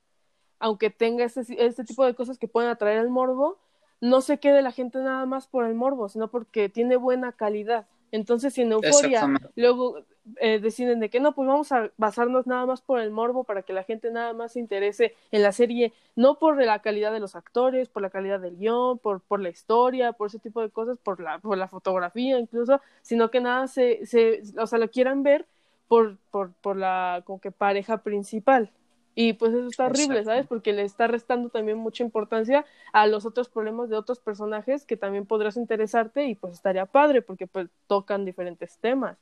aunque 0.59 0.91
tenga 0.91 1.25
este, 1.25 1.43
este 1.65 1.85
tipo 1.85 2.05
de 2.05 2.15
cosas 2.15 2.39
que 2.39 2.49
pueden 2.49 2.71
atraer 2.71 2.99
el 2.99 3.11
morbo, 3.11 3.59
no 4.01 4.21
se 4.21 4.39
quede 4.39 4.63
la 4.63 4.73
gente 4.73 4.99
nada 4.99 5.27
más 5.27 5.47
por 5.47 5.65
el 5.65 5.75
morbo, 5.75 6.09
sino 6.09 6.31
porque 6.31 6.69
tiene 6.69 6.97
buena 6.97 7.33
calidad. 7.33 7.87
Entonces, 8.13 8.53
si 8.53 8.63
en 8.63 8.73
Euforia 8.73 9.27
luego 9.57 9.97
eh, 10.37 10.61
deciden 10.61 11.01
de 11.01 11.09
que 11.09 11.19
no, 11.19 11.35
pues 11.35 11.49
vamos 11.49 11.73
a 11.73 11.91
basarnos 11.97 12.47
nada 12.47 12.67
más 12.67 12.83
por 12.83 13.01
el 13.01 13.11
morbo 13.11 13.43
para 13.43 13.63
que 13.63 13.73
la 13.73 13.85
gente 13.85 14.11
nada 14.11 14.35
más 14.35 14.53
se 14.53 14.61
interese 14.61 15.17
en 15.31 15.43
la 15.43 15.51
serie, 15.51 15.95
no 16.15 16.39
por 16.39 16.63
la 16.63 16.81
calidad 16.81 17.11
de 17.11 17.21
los 17.21 17.35
actores, 17.35 17.89
por 17.89 18.03
la 18.03 18.11
calidad 18.11 18.39
del 18.39 18.59
guion, 18.59 18.99
por, 18.99 19.23
por 19.23 19.41
la 19.41 19.49
historia, 19.49 20.13
por 20.13 20.29
ese 20.29 20.39
tipo 20.39 20.61
de 20.61 20.69
cosas, 20.69 20.99
por 21.03 21.21
la, 21.21 21.39
por 21.39 21.57
la 21.57 21.69
fotografía 21.69 22.39
incluso, 22.39 22.81
sino 23.01 23.31
que 23.31 23.41
nada 23.41 23.67
se, 23.67 24.05
se 24.05 24.43
o 24.59 24.67
sea, 24.67 24.79
lo 24.79 24.91
quieran 24.91 25.23
ver 25.23 25.47
por, 25.89 26.19
por, 26.31 26.53
por 26.53 26.77
la 26.77 27.23
como 27.25 27.41
que 27.41 27.51
pareja 27.51 28.03
principal. 28.03 28.71
Y 29.15 29.35
pues 29.35 29.53
eso 29.53 29.67
está 29.67 29.87
horrible, 29.87 30.21
Exacto. 30.21 30.31
¿sabes? 30.31 30.47
Porque 30.47 30.73
le 30.73 30.83
está 30.83 31.07
restando 31.07 31.51
también 31.51 31.79
mucha 31.79 32.03
importancia 32.03 32.65
a 32.93 33.07
los 33.07 33.27
otros 33.27 33.49
problemas 33.49 33.91
de 33.91 33.97
otros 33.97 34.21
personajes 34.21 34.87
que 34.87 34.97
también 34.97 35.27
podrás 35.27 35.57
interesarte 35.57 36.27
y 36.27 36.35
pues 36.35 36.55
estaría 36.55 36.87
padre 36.87 37.21
porque 37.23 37.47
pues 37.47 37.69
tocan 37.87 38.25
diferentes 38.25 38.79
temas. 38.79 39.19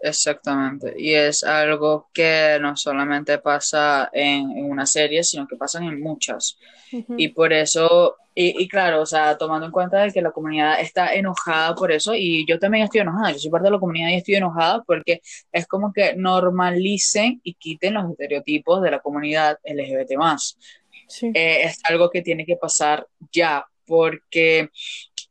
Exactamente. 0.00 0.94
Y 0.96 1.14
es 1.14 1.42
algo 1.42 2.10
que 2.12 2.58
no 2.60 2.76
solamente 2.76 3.38
pasa 3.38 4.10
en, 4.12 4.50
en 4.52 4.70
una 4.70 4.86
serie, 4.86 5.24
sino 5.24 5.46
que 5.46 5.56
pasan 5.56 5.84
en 5.84 6.00
muchas. 6.00 6.58
Y 7.16 7.28
por 7.28 7.52
eso, 7.52 8.16
y, 8.38 8.62
y 8.62 8.68
claro, 8.68 9.00
o 9.00 9.06
sea, 9.06 9.38
tomando 9.38 9.64
en 9.66 9.72
cuenta 9.72 10.02
de 10.02 10.12
que 10.12 10.20
la 10.20 10.30
comunidad 10.30 10.78
está 10.78 11.14
enojada 11.14 11.74
por 11.74 11.90
eso, 11.90 12.14
y 12.14 12.44
yo 12.46 12.58
también 12.58 12.84
estoy 12.84 13.00
enojada, 13.00 13.32
yo 13.32 13.38
soy 13.38 13.50
parte 13.50 13.64
de 13.66 13.70
la 13.72 13.80
comunidad 13.80 14.10
y 14.10 14.16
estoy 14.16 14.34
enojada 14.34 14.84
porque 14.84 15.22
es 15.50 15.66
como 15.66 15.90
que 15.92 16.14
normalicen 16.14 17.40
y 17.42 17.54
quiten 17.54 17.94
los 17.94 18.10
estereotipos 18.10 18.82
de 18.82 18.90
la 18.90 19.00
comunidad 19.00 19.58
LGBT 19.64 20.12
Sí. 21.08 21.30
eh, 21.34 21.62
es 21.64 21.80
algo 21.84 22.10
que 22.10 22.20
tiene 22.20 22.44
que 22.44 22.56
pasar 22.56 23.06
ya, 23.32 23.64
porque, 23.86 24.68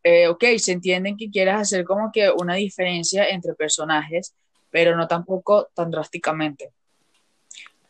eh, 0.03 0.27
ok, 0.27 0.43
se 0.57 0.71
entienden 0.71 1.15
que 1.15 1.29
quieres 1.29 1.55
hacer 1.55 1.83
como 1.85 2.11
que 2.11 2.31
una 2.31 2.55
diferencia 2.55 3.27
entre 3.29 3.53
personajes, 3.53 4.33
pero 4.71 4.95
no 4.97 5.07
tampoco 5.07 5.69
tan 5.75 5.91
drásticamente, 5.91 6.71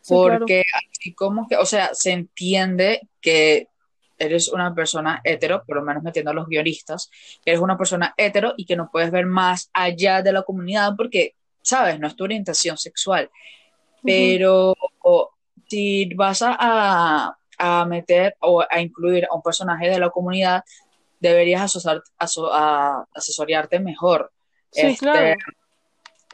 Sí, 0.02 0.14
claro. 0.14 0.40
porque 0.40 0.62
así 0.92 1.14
como 1.14 1.48
que, 1.48 1.56
o 1.56 1.64
sea, 1.64 1.90
se 1.94 2.10
entiende 2.12 3.00
que 3.20 3.68
eres 4.18 4.48
una 4.48 4.74
persona 4.74 5.20
hetero, 5.24 5.62
por 5.66 5.76
lo 5.76 5.82
menos 5.82 6.02
metiendo 6.02 6.30
a 6.30 6.34
los 6.34 6.46
guionistas, 6.48 7.10
que 7.44 7.50
eres 7.50 7.60
una 7.60 7.76
persona 7.76 8.14
hetero 8.16 8.54
y 8.56 8.64
que 8.64 8.76
no 8.76 8.90
puedes 8.90 9.10
ver 9.10 9.26
más 9.26 9.70
allá 9.72 10.22
de 10.22 10.32
la 10.32 10.42
comunidad 10.42 10.94
porque, 10.96 11.34
sabes, 11.62 11.98
no 12.00 12.06
es 12.06 12.16
tu 12.16 12.24
orientación 12.24 12.76
sexual 12.78 13.30
pero 14.02 14.74
o, 15.02 15.30
si 15.68 16.12
vas 16.14 16.40
a, 16.42 16.56
a- 16.58 17.36
a 17.58 17.84
meter 17.86 18.36
o 18.40 18.62
a 18.68 18.80
incluir 18.80 19.26
a 19.28 19.34
un 19.34 19.42
personaje 19.42 19.88
de 19.88 19.98
la 19.98 20.10
comunidad, 20.10 20.62
deberías 21.18 21.62
asociar- 21.62 22.02
aso- 22.18 22.50
a- 22.52 23.04
asesorarte 23.14 23.80
mejor. 23.80 24.30
Sí, 24.70 24.82
Este, 24.86 24.98
claro. 24.98 25.34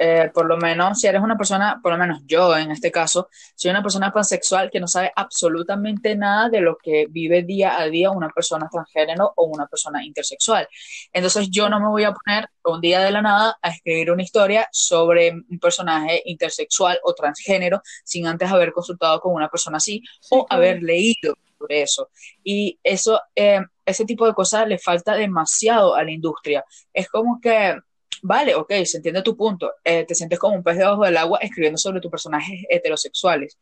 Eh, 0.05 0.33
por 0.35 0.47
lo 0.47 0.57
menos, 0.57 0.99
si 0.99 1.07
eres 1.07 1.23
una 1.23 1.37
persona, 1.37 1.79
por 1.81 1.93
lo 1.93 1.99
menos 1.99 2.23
yo 2.27 2.57
en 2.57 2.73
este 2.73 2.91
caso, 2.91 3.29
soy 3.55 3.71
una 3.71 3.83
persona 3.83 4.12
pansexual 4.12 4.69
que 4.69 4.81
no 4.81 4.88
sabe 4.88 5.12
absolutamente 5.15 6.17
nada 6.17 6.49
de 6.49 6.61
lo 6.61 6.77
que 6.77 7.07
vive 7.09 7.43
día 7.45 7.81
a 7.81 7.87
día 7.87 8.11
una 8.11 8.29
persona 8.31 8.69
transgénero 8.69 9.33
o 9.37 9.45
una 9.45 9.67
persona 9.69 10.05
intersexual. 10.05 10.67
Entonces 11.12 11.49
yo 11.51 11.69
no 11.69 11.79
me 11.79 11.87
voy 11.87 12.03
a 12.03 12.12
poner 12.12 12.49
un 12.65 12.81
día 12.81 12.99
de 13.01 13.12
la 13.12 13.23
nada 13.23 13.57
a 13.62 13.71
escribir 13.71 14.11
una 14.11 14.25
historia 14.25 14.67
sobre 14.73 15.31
un 15.31 15.59
personaje 15.61 16.21
intersexual 16.25 16.99
o 17.05 17.15
transgénero 17.15 17.81
sin 18.05 18.27
antes 18.27 18.51
haber 18.51 18.73
consultado 18.73 19.21
con 19.21 19.33
una 19.35 19.49
persona 19.49 19.77
así 19.77 20.03
Sí, 20.21 20.29
o 20.31 20.47
claro. 20.47 20.62
haber 20.62 20.83
leído 20.83 21.35
sobre 21.59 21.83
eso. 21.83 22.11
Y 22.43 22.79
eso, 22.83 23.21
eh, 23.37 23.61
ese 23.87 24.05
tipo 24.05 24.27
de 24.27 24.35
cosas 24.35 24.67
le 24.67 24.79
falta 24.79 25.15
demasiado 25.15 25.95
a 25.95 26.03
la 26.03 26.11
industria. 26.11 26.65
Es 26.93 27.09
como 27.09 27.41
que, 27.41 27.77
vale, 28.23 28.55
ok, 28.55 28.73
se 28.85 28.97
entiende 28.99 29.23
tu 29.23 29.37
punto. 29.37 29.73
Eh, 29.85 30.05
te 30.07 30.15
sientes 30.15 30.39
como 30.39 30.57
un 30.57 30.63
pez 30.63 30.79
debajo 30.79 31.05
del 31.05 31.17
agua 31.17 31.39
escribiendo 31.43 31.79
sobre 31.79 32.01
tus 32.01 32.11
personajes 32.11 32.65
heterosexuales. 32.69 33.59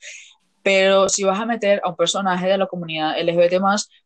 Pero 0.62 1.09
si 1.09 1.25
vas 1.25 1.40
a 1.40 1.46
meter 1.46 1.81
a 1.83 1.88
un 1.88 1.96
personaje 1.96 2.46
de 2.46 2.59
la 2.59 2.66
comunidad 2.66 3.18
LGBT, 3.18 3.61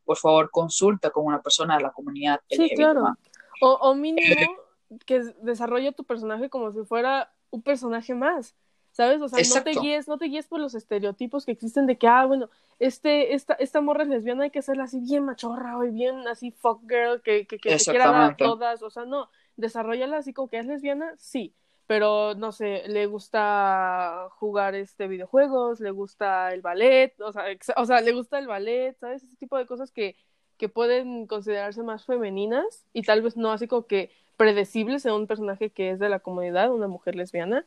por 0.05 0.17
favor, 0.17 0.51
consulta 0.51 1.11
con 1.11 1.27
una 1.27 1.43
persona 1.43 1.77
de 1.77 1.83
la 1.83 1.91
comunidad 1.91 2.41
Sí, 2.49 2.63
LGBT. 2.63 2.77
claro. 2.77 3.17
O, 3.61 3.73
o 3.73 3.95
mínimo 3.95 4.27
que 5.07 5.21
desarrolle 5.43 5.93
tu 5.93 6.05
personaje 6.05 6.49
como 6.49 6.73
si 6.73 6.85
fuera 6.85 7.33
un 7.51 7.63
personaje 7.63 8.15
más. 8.15 8.55
¿Sabes? 8.93 9.21
O 9.21 9.29
sea, 9.29 9.39
no 9.39 9.43
Exacto. 9.43 9.73
te 9.73 9.81
guíes, 9.81 10.07
no 10.07 10.19
te 10.19 10.27
guíes 10.27 10.47
por 10.47 10.61
los 10.61 10.77
estereotipos 10.77 11.45
que 11.45 11.51
existen 11.51 11.85
de 11.87 11.99
que, 11.99 12.07
ah, 12.07 12.27
bueno, 12.27 12.49
este, 12.79 13.35
esta, 13.35 13.55
esta 13.55 13.81
morra 13.81 14.05
es 14.05 14.09
lesbiana, 14.09 14.45
hay 14.45 14.51
que 14.51 14.61
hacerla 14.61 14.85
así 14.85 15.01
bien 15.01 15.25
machorra, 15.25 15.77
o 15.77 15.81
bien 15.81 16.29
así 16.29 16.53
fuck 16.53 16.81
girl, 16.89 17.21
que, 17.21 17.45
que, 17.45 17.59
que 17.59 17.77
se 17.81 17.91
quiera 17.91 18.13
dar 18.13 18.31
a 18.31 18.37
todas. 18.37 18.85
O 18.85 18.91
sea, 18.91 19.05
no, 19.05 19.29
desarrollala 19.57 20.19
así 20.19 20.33
como 20.33 20.49
que 20.49 20.59
es 20.59 20.67
lesbiana, 20.67 21.15
sí. 21.19 21.55
Pero 21.87 22.35
no 22.35 22.53
sé, 22.53 22.85
le 22.89 23.07
gusta 23.07 24.29
jugar 24.39 24.75
este 24.75 25.07
videojuegos, 25.07 25.81
le 25.81 25.91
gusta 25.91 26.53
el 26.55 26.63
ballet, 26.63 27.15
o 27.21 27.31
sea, 27.33 27.45
o 27.77 27.85
sea, 27.85 28.01
le 28.01 28.13
gusta 28.13 28.39
el 28.39 28.47
ballet, 28.47 28.97
¿sabes? 28.99 29.23
Ese 29.23 29.37
tipo 29.37 29.59
de 29.59 29.67
cosas 29.67 29.91
que 29.91 30.17
que 30.59 30.69
pueden 30.69 31.27
considerarse 31.27 31.83
más 31.83 32.05
femeninas 32.05 32.85
y 32.93 33.03
tal 33.03 33.23
vez 33.23 33.37
no 33.37 33.53
así 33.53 33.67
como 33.67 33.87
que 33.87 34.11
predecibles 34.37 35.05
en 35.07 35.13
un 35.13 35.27
personaje 35.27 35.71
que 35.71 35.91
es 35.91 35.99
de 35.99 36.09
la 36.09 36.21
comunidad, 36.21 36.73
una 36.73 36.89
mujer 36.89 37.17
lesbiana. 37.17 37.65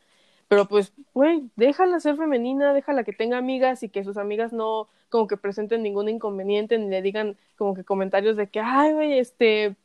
Pero 0.48 0.66
pues, 0.66 0.92
güey, 1.14 1.50
déjala 1.56 2.00
ser 2.00 2.16
femenina, 2.16 2.72
déjala 2.72 3.04
que 3.04 3.12
tenga 3.12 3.38
amigas 3.38 3.82
y 3.82 3.90
que 3.90 4.04
sus 4.04 4.16
amigas 4.16 4.52
no 4.52 4.88
como 5.10 5.26
que 5.26 5.36
presenten 5.36 5.82
ningún 5.82 6.08
inconveniente 6.08 6.78
ni 6.78 6.88
le 6.88 7.02
digan 7.02 7.36
como 7.56 7.74
que 7.74 7.84
comentarios 7.84 8.36
de 8.36 8.48
que, 8.48 8.60
ay, 8.60 8.92
güey, 8.92 9.18
este, 9.18 9.76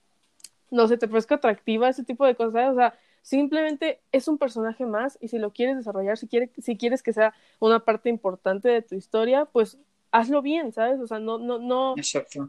no 0.73 0.87
sé, 0.87 0.97
te 0.97 1.07
parezca 1.07 1.35
atractiva, 1.35 1.87
ese 1.87 2.03
tipo 2.03 2.25
de 2.25 2.35
cosas, 2.35 2.71
o 2.71 2.75
sea, 2.75 2.97
simplemente 3.21 4.01
es 4.11 4.27
un 4.27 4.37
personaje 4.37 4.85
más 4.85 5.17
y 5.21 5.27
si 5.27 5.37
lo 5.37 5.51
quieres 5.51 5.77
desarrollar, 5.77 6.17
si, 6.17 6.27
quieres, 6.27 6.49
si 6.57 6.77
quieres 6.77 7.03
que 7.03 7.13
sea 7.13 7.33
una 7.59 7.79
parte 7.79 8.09
importante 8.09 8.69
de 8.69 8.81
tu 8.81 8.95
historia, 8.95 9.45
pues 9.45 9.77
hazlo 10.11 10.41
bien, 10.41 10.71
¿sabes? 10.71 10.99
O 10.99 11.07
sea, 11.07 11.19
no, 11.19 11.37
no, 11.37 11.59
no, 11.59 11.95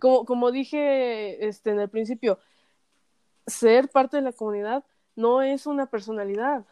como, 0.01 0.25
como 0.25 0.51
dije 0.51 1.47
este, 1.47 1.71
en 1.71 1.81
el 1.81 1.89
principio, 1.89 2.39
ser 3.47 3.89
parte 3.89 4.17
de 4.17 4.23
la 4.23 4.33
comunidad 4.33 4.85
no 5.17 5.43
es 5.43 5.67
una 5.67 5.87
personalidad, 5.87 6.65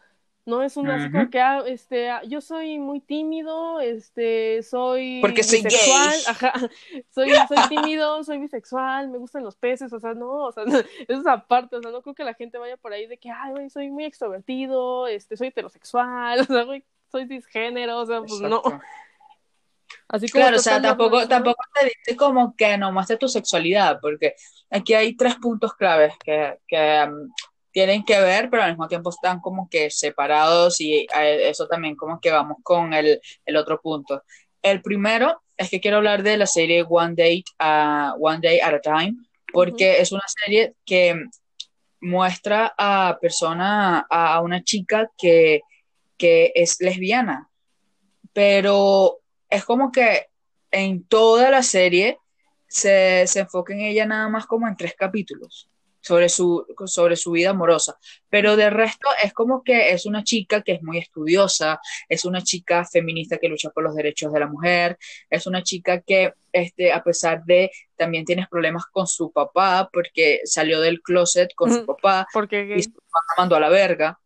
no 0.45 0.61
es 0.61 0.75
una 0.75 0.95
así 0.95 1.11
como 1.11 1.29
que 1.29 1.39
ah, 1.39 1.63
este 1.65 2.09
yo 2.27 2.41
soy 2.41 2.77
muy 2.77 2.99
tímido, 2.99 3.79
este 3.79 4.61
soy 4.63 5.19
Porque 5.21 5.43
soy 5.43 5.61
bisexual, 5.63 6.15
ajá, 6.27 6.53
soy, 7.09 7.31
soy 7.47 7.57
tímido, 7.69 8.23
soy 8.23 8.39
bisexual, 8.39 9.09
me 9.09 9.17
gustan 9.17 9.43
los 9.43 9.55
peces, 9.55 9.93
o 9.93 9.99
sea, 9.99 10.13
no, 10.13 10.31
o 10.31 10.51
sea, 10.51 10.63
eso 11.07 11.21
es 11.21 11.27
aparte, 11.27 11.77
o 11.77 11.81
sea, 11.81 11.91
no 11.91 12.01
creo 12.01 12.15
que 12.15 12.23
la 12.23 12.33
gente 12.33 12.57
vaya 12.57 12.77
por 12.77 12.91
ahí 12.91 13.07
de 13.07 13.17
que 13.17 13.29
ay, 13.29 13.51
güey, 13.51 13.69
soy 13.69 13.89
muy 13.89 14.03
extrovertido, 14.05 15.07
este 15.07 15.37
soy 15.37 15.47
heterosexual, 15.47 16.39
o 16.41 16.43
sea, 16.43 16.65
soy 17.09 17.25
disgénero, 17.25 17.99
o 17.99 18.05
sea, 18.05 18.19
pues 18.19 18.41
no. 18.41 18.61
Así 20.09 20.27
como 20.27 20.43
claro, 20.43 20.57
o 20.57 20.59
sea, 20.59 20.81
tampoco, 20.81 21.27
tampoco 21.27 21.63
te 21.73 21.85
dice 21.85 22.17
como 22.17 22.55
que 22.55 22.77
no 22.77 22.91
muestres 22.91 23.19
tu 23.19 23.27
sexualidad, 23.27 23.99
porque 24.01 24.35
aquí 24.69 24.93
hay 24.93 25.15
tres 25.15 25.35
puntos 25.35 25.73
claves 25.75 26.13
que, 26.23 26.59
que 26.67 27.05
um, 27.07 27.31
tienen 27.73 28.05
que 28.05 28.19
ver, 28.21 28.49
pero 28.49 28.63
al 28.63 28.71
mismo 28.71 28.87
tiempo 28.87 29.09
están 29.09 29.41
como 29.41 29.67
que 29.67 29.89
separados 29.89 30.79
y 30.79 31.07
eh, 31.15 31.49
eso 31.49 31.67
también 31.67 31.95
como 31.95 32.21
que 32.21 32.31
vamos 32.31 32.57
con 32.63 32.93
el, 32.93 33.19
el 33.45 33.57
otro 33.57 33.81
punto. 33.81 34.23
El 34.61 34.81
primero 34.81 35.41
es 35.57 35.69
que 35.69 35.81
quiero 35.81 35.97
hablar 35.97 36.21
de 36.23 36.37
la 36.37 36.45
serie 36.45 36.85
One 36.87 37.15
Day, 37.15 37.43
One 38.19 38.39
Day 38.41 38.59
at 38.59 38.75
a 38.75 38.79
Time, 38.79 39.15
porque 39.51 39.99
es 39.99 40.11
una 40.11 40.23
serie 40.27 40.75
que 40.85 41.19
muestra 41.99 42.73
a 42.77 43.17
persona, 43.19 44.05
a 44.07 44.39
una 44.41 44.63
chica 44.63 45.09
que, 45.17 45.61
que 46.15 46.51
es 46.53 46.79
lesbiana, 46.79 47.49
pero 48.33 49.19
es 49.49 49.65
como 49.65 49.91
que 49.91 50.27
en 50.69 51.03
toda 51.05 51.49
la 51.49 51.63
serie 51.63 52.19
se, 52.67 53.25
se 53.25 53.39
enfoca 53.39 53.73
en 53.73 53.81
ella 53.81 54.05
nada 54.05 54.29
más 54.29 54.45
como 54.45 54.67
en 54.67 54.77
tres 54.77 54.93
capítulos 54.95 55.69
sobre 56.03 56.27
su, 56.27 56.65
sobre 56.85 57.15
su 57.15 57.31
vida 57.31 57.51
amorosa. 57.51 57.97
Pero 58.29 58.55
de 58.57 58.69
resto 58.69 59.07
es 59.23 59.33
como 59.33 59.63
que 59.63 59.91
es 59.91 60.05
una 60.05 60.23
chica 60.23 60.61
que 60.61 60.73
es 60.73 60.83
muy 60.83 60.97
estudiosa, 60.97 61.79
es 62.09 62.25
una 62.25 62.41
chica 62.41 62.85
feminista 62.85 63.37
que 63.37 63.47
lucha 63.47 63.69
por 63.69 63.83
los 63.83 63.95
derechos 63.95 64.33
de 64.33 64.39
la 64.39 64.47
mujer, 64.47 64.97
es 65.29 65.47
una 65.47 65.63
chica 65.63 66.01
que, 66.01 66.33
este, 66.51 66.91
a 66.91 67.01
pesar 67.01 67.43
de, 67.45 67.71
también 67.95 68.25
tiene 68.25 68.45
problemas 68.51 68.83
con 68.91 69.07
su 69.07 69.31
papá, 69.31 69.89
porque 69.91 70.41
salió 70.43 70.81
del 70.81 71.01
closet 71.01 71.53
con 71.55 71.73
su 71.73 71.85
papá 71.85 72.27
porque 72.33 72.75
y 72.75 72.83
su 72.83 72.91
papá 72.91 73.19
mandó 73.37 73.55
a 73.55 73.61
la 73.61 73.69
verga 73.69 74.19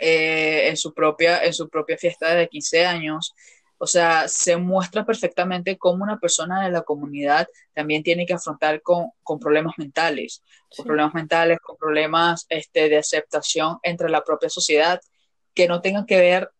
eh, 0.00 0.68
en, 0.68 0.76
su 0.76 0.92
propia, 0.92 1.42
en 1.42 1.54
su 1.54 1.70
propia 1.70 1.96
fiesta 1.96 2.34
de 2.34 2.48
15 2.48 2.84
años. 2.84 3.34
O 3.78 3.86
sea, 3.86 4.26
se 4.26 4.56
muestra 4.56 5.06
perfectamente 5.06 5.78
cómo 5.78 6.02
una 6.02 6.18
persona 6.18 6.64
de 6.64 6.72
la 6.72 6.82
comunidad 6.82 7.46
también 7.72 8.02
tiene 8.02 8.26
que 8.26 8.34
afrontar 8.34 8.82
con, 8.82 9.12
problemas 9.40 9.74
mentales, 9.78 10.42
con 10.76 10.84
problemas 10.84 11.14
mentales, 11.14 11.58
con 11.60 11.76
problemas 11.76 12.44
este, 12.48 12.88
de 12.88 12.98
aceptación 12.98 13.78
entre 13.82 14.08
la 14.08 14.24
propia 14.24 14.50
sociedad 14.50 15.00
que 15.54 15.68
no 15.68 15.80
tengan 15.80 16.06
que 16.06 16.18
ver 16.18 16.50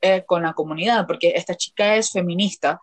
eh, 0.00 0.24
con 0.24 0.42
la 0.42 0.52
comunidad, 0.52 1.06
porque 1.06 1.32
esta 1.34 1.56
chica 1.56 1.96
es 1.96 2.12
feminista 2.12 2.80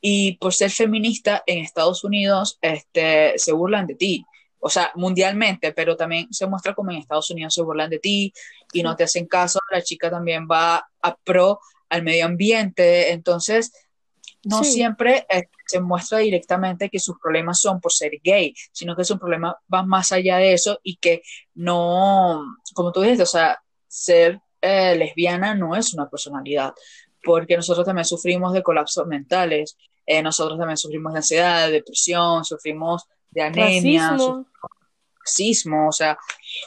y 0.00 0.36
por 0.38 0.52
ser 0.52 0.70
feminista 0.70 1.44
en 1.46 1.58
Estados 1.58 2.02
Unidos 2.02 2.58
este, 2.60 3.34
se 3.38 3.52
burlan 3.52 3.86
de 3.86 3.94
ti. 3.94 4.26
O 4.58 4.68
sea, 4.68 4.92
mundialmente, 4.94 5.72
pero 5.72 5.96
también 5.96 6.32
se 6.32 6.46
muestra 6.46 6.74
como 6.74 6.90
en 6.90 6.98
Estados 6.98 7.30
Unidos 7.30 7.54
se 7.54 7.62
burlan 7.62 7.90
de 7.90 7.98
ti 7.98 8.32
y 8.72 8.82
no 8.82 8.96
te 8.96 9.04
hacen 9.04 9.26
caso. 9.26 9.60
La 9.70 9.82
chica 9.82 10.10
también 10.10 10.46
va 10.50 10.88
a 11.02 11.16
pro 11.16 11.60
al 11.92 12.02
medio 12.02 12.24
ambiente. 12.24 13.12
Entonces, 13.12 13.70
no 14.44 14.64
siempre 14.64 15.26
eh, 15.28 15.48
se 15.66 15.80
muestra 15.80 16.18
directamente 16.18 16.88
que 16.88 16.98
sus 16.98 17.16
problemas 17.22 17.60
son 17.60 17.80
por 17.80 17.92
ser 17.92 18.12
gay, 18.24 18.54
sino 18.72 18.96
que 18.96 19.04
su 19.04 19.18
problema 19.18 19.56
va 19.72 19.82
más 19.84 20.10
allá 20.10 20.38
de 20.38 20.54
eso 20.54 20.80
y 20.82 20.96
que 20.96 21.22
no, 21.54 22.42
como 22.74 22.92
tú 22.92 23.02
dijiste, 23.02 23.22
o 23.22 23.26
sea, 23.26 23.62
ser 23.86 24.40
eh, 24.62 24.96
lesbiana 24.96 25.54
no 25.54 25.76
es 25.76 25.92
una 25.92 26.08
personalidad, 26.08 26.72
porque 27.22 27.56
nosotros 27.56 27.84
también 27.84 28.06
sufrimos 28.06 28.54
de 28.54 28.62
colapsos 28.62 29.06
mentales, 29.06 29.76
eh, 30.06 30.22
nosotros 30.22 30.58
también 30.58 30.78
sufrimos 30.78 31.12
de 31.12 31.18
ansiedad, 31.18 31.66
de 31.66 31.74
depresión, 31.74 32.44
sufrimos 32.44 33.04
de 33.30 33.42
anemia, 33.42 34.16
racismo, 35.24 35.88
o 35.88 35.92
sea, 35.92 36.18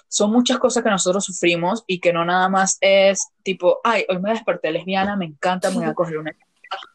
son 0.07 0.31
muchas 0.31 0.57
cosas 0.57 0.83
que 0.83 0.89
nosotros 0.89 1.23
sufrimos 1.25 1.83
y 1.87 1.99
que 1.99 2.13
no 2.13 2.25
nada 2.25 2.49
más 2.49 2.77
es 2.81 3.27
tipo, 3.43 3.79
ay, 3.83 4.05
hoy 4.09 4.19
me 4.19 4.31
desperté 4.31 4.71
lesbiana, 4.71 5.15
me 5.15 5.25
encanta, 5.25 5.69
me 5.69 5.77
voy 5.77 5.85
a 5.85 5.93
coger 5.95 6.17
una 6.17 6.35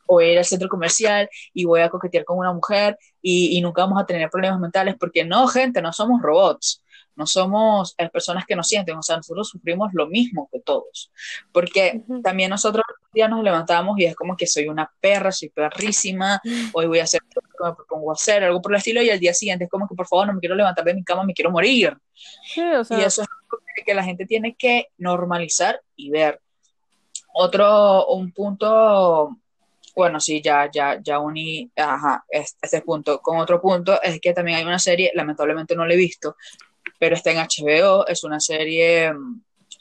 o 0.07 0.21
ir 0.21 0.39
al 0.39 0.45
centro 0.45 0.69
comercial 0.69 1.29
y 1.55 1.65
voy 1.65 1.81
a 1.81 1.89
coquetear 1.89 2.25
con 2.25 2.39
una 2.39 2.53
mujer 2.53 2.99
y, 3.23 3.57
y, 3.57 3.61
nunca 3.61 3.83
vamos 3.83 4.03
a 4.03 4.07
tener 4.07 4.29
problemas 4.29 4.59
mentales 4.59 4.97
porque 4.99 5.25
no, 5.25 5.47
gente, 5.47 5.81
no 5.81 5.93
somos 5.93 6.21
robots 6.21 6.83
no 7.21 7.27
somos 7.27 7.95
personas 8.11 8.47
que 8.47 8.57
nos 8.57 8.67
sienten, 8.67 8.97
o 8.97 9.03
sea, 9.03 9.19
nosotros 9.19 9.51
sufrimos 9.51 9.91
lo 9.93 10.07
mismo 10.07 10.49
que 10.51 10.61
todos, 10.61 11.13
porque 11.53 12.03
también 12.25 12.49
nosotros 12.49 12.83
ya 13.15 13.29
nos 13.29 13.45
levantamos 13.45 13.99
y 13.99 14.07
es 14.07 14.17
como 14.17 14.39
que 14.39 14.47
soy 14.47 14.69
una 14.69 14.91
perra, 15.01 15.31
soy 15.31 15.51
perrísima, 15.51 16.41
hoy 16.73 16.87
voy 16.87 17.01
a 17.01 17.05
hacer 17.05 17.21
lo 17.35 17.43
que 17.43 17.49
me 17.63 17.77
propongo 17.77 18.11
hacer, 18.13 18.43
algo 18.43 18.63
por 18.63 18.73
el 18.73 18.79
estilo, 18.79 19.03
y 19.03 19.11
al 19.11 19.21
día 19.21 19.35
siguiente 19.35 19.65
es 19.65 19.71
como 19.71 19.87
que 19.87 19.95
por 19.95 20.07
favor 20.07 20.29
no 20.29 20.33
me 20.33 20.41
quiero 20.41 20.55
levantar 20.55 20.83
de 20.83 20.95
mi 20.95 21.05
cama, 21.05 21.25
me 21.25 21.35
quiero 21.35 21.51
morir. 21.51 21.95
Sí, 22.55 22.63
o 22.63 22.83
sea... 22.83 22.99
Y 22.99 23.03
eso 23.03 23.21
es 23.21 23.29
algo 23.29 23.63
que 23.85 23.95
la 23.95 24.03
gente 24.03 24.25
tiene 24.25 24.55
que 24.57 24.89
normalizar 24.97 25.79
y 25.95 26.09
ver. 26.11 26.41
Otro, 27.35 28.07
un 28.07 28.33
punto 28.33 29.37
bueno, 29.95 30.21
sí, 30.21 30.41
ya, 30.41 30.71
ya, 30.73 30.99
ya 31.03 31.19
uní, 31.19 31.71
ajá, 31.77 32.25
este, 32.29 32.81
punto. 32.81 33.21
Con 33.21 33.39
otro 33.39 33.61
punto 33.61 34.01
es 34.01 34.21
que 34.21 34.33
también 34.33 34.59
hay 34.59 34.65
una 34.65 34.79
serie, 34.79 35.11
lamentablemente 35.15 35.75
no 35.75 35.87
la 35.87 35.95
he 35.95 35.97
visto, 35.97 36.37
pero 37.01 37.17
está 37.17 37.31
en 37.31 37.39
HBO, 37.39 38.07
es 38.07 38.25
una 38.25 38.39
serie 38.39 39.11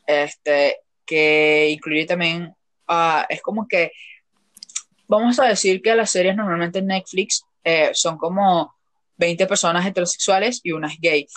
este, 0.08 0.78
que 1.06 1.70
incluye 1.70 2.06
también, 2.06 2.56
uh, 2.88 3.24
es 3.28 3.42
como 3.42 3.68
que, 3.68 3.92
vamos 5.06 5.38
a 5.38 5.46
decir 5.46 5.82
que 5.82 5.94
las 5.96 6.12
series 6.12 6.38
normalmente 6.38 6.80
en 6.80 6.88
Netflix 6.88 7.44
eh, 7.62 7.90
son 7.94 8.18
como 8.18 8.74
20 9.18 9.48
personas 9.48 9.86
heterosexuales 9.86 10.62
y 10.64 10.72
una 10.72 10.88
es 10.88 10.98
gay. 11.02 11.28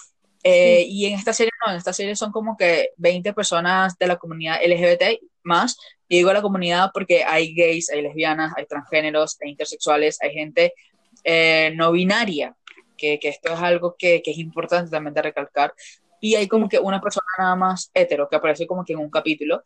Eh, 0.44 0.86
y 0.88 1.06
en 1.06 1.14
esta 1.14 1.32
serie 1.32 1.50
no, 1.66 1.72
en 1.72 1.78
esta 1.78 1.92
serie 1.92 2.14
son 2.14 2.30
como 2.30 2.56
que 2.56 2.90
20 2.96 3.32
personas 3.32 3.98
de 3.98 4.06
la 4.06 4.18
comunidad 4.18 4.60
LGBT 4.64 5.20
más. 5.42 5.76
Y 6.08 6.18
digo 6.18 6.32
la 6.32 6.42
comunidad 6.42 6.90
porque 6.94 7.24
hay 7.24 7.54
gays, 7.54 7.90
hay 7.90 8.02
lesbianas, 8.02 8.52
hay 8.56 8.66
transgéneros, 8.66 9.36
hay 9.42 9.50
intersexuales, 9.50 10.18
hay 10.22 10.32
gente 10.32 10.74
eh, 11.24 11.72
no 11.74 11.90
binaria 11.90 12.54
que, 12.96 13.18
esto 13.22 13.52
es 13.52 13.60
algo 13.60 13.96
que, 13.98 14.22
es 14.24 14.38
importante 14.38 14.90
también 14.90 15.14
de 15.14 15.22
recalcar. 15.22 15.74
Y 16.20 16.36
hay 16.36 16.46
como 16.46 16.68
que 16.68 16.78
una 16.78 17.00
persona 17.00 17.26
nada 17.38 17.56
más 17.56 17.90
hetero 17.94 18.28
que 18.28 18.36
aparece 18.36 18.66
como 18.66 18.84
que 18.84 18.92
en 18.92 19.00
un 19.00 19.10
capítulo. 19.10 19.62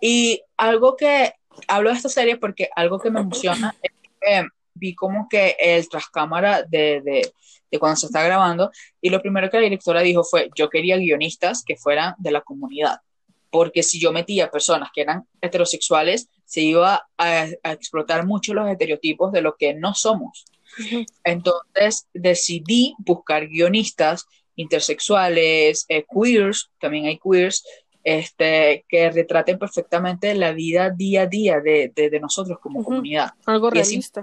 Y 0.00 0.42
algo 0.56 0.96
que 0.96 1.34
hablo 1.66 1.90
de 1.90 1.96
esta 1.96 2.08
serie 2.08 2.36
porque 2.36 2.70
algo 2.74 2.98
que 2.98 3.10
me 3.10 3.20
emociona 3.20 3.74
es 3.82 3.92
que 4.20 4.46
vi 4.74 4.94
como 4.94 5.28
que 5.28 5.56
el 5.58 5.88
trascámara 5.88 6.62
de, 6.62 7.00
de, 7.02 7.32
de, 7.70 7.78
cuando 7.78 7.96
se 7.96 8.06
está 8.06 8.22
grabando 8.22 8.70
y 9.00 9.10
lo 9.10 9.20
primero 9.20 9.50
que 9.50 9.56
la 9.56 9.64
directora 9.64 10.02
dijo 10.02 10.22
fue 10.22 10.50
yo 10.54 10.70
quería 10.70 10.96
guionistas 10.96 11.64
que 11.64 11.76
fueran 11.76 12.14
de 12.18 12.30
la 12.30 12.42
comunidad 12.42 13.00
porque 13.50 13.82
si 13.82 13.98
yo 13.98 14.12
metía 14.12 14.50
personas 14.50 14.90
que 14.94 15.00
eran 15.00 15.26
heterosexuales 15.40 16.28
se 16.44 16.60
iba 16.60 17.08
a, 17.18 17.46
a 17.62 17.72
explotar 17.72 18.24
mucho 18.24 18.54
los 18.54 18.68
estereotipos 18.68 19.32
de 19.32 19.42
lo 19.42 19.56
que 19.56 19.74
no 19.74 19.94
somos 19.94 20.44
entonces 21.24 22.08
decidí 22.12 22.94
buscar 22.98 23.48
guionistas 23.48 24.26
intersexuales, 24.56 25.86
eh, 25.88 26.04
queers, 26.12 26.70
también 26.80 27.06
hay 27.06 27.18
queers, 27.18 27.64
este, 28.02 28.84
que 28.88 29.10
retraten 29.10 29.58
perfectamente 29.58 30.34
la 30.34 30.52
vida 30.52 30.90
día 30.90 31.22
a 31.22 31.26
día 31.26 31.60
de, 31.60 32.18
nosotros 32.20 32.58
como 32.60 32.82
comunidad. 32.82 33.30
Algo 33.46 33.70
realista. 33.70 34.22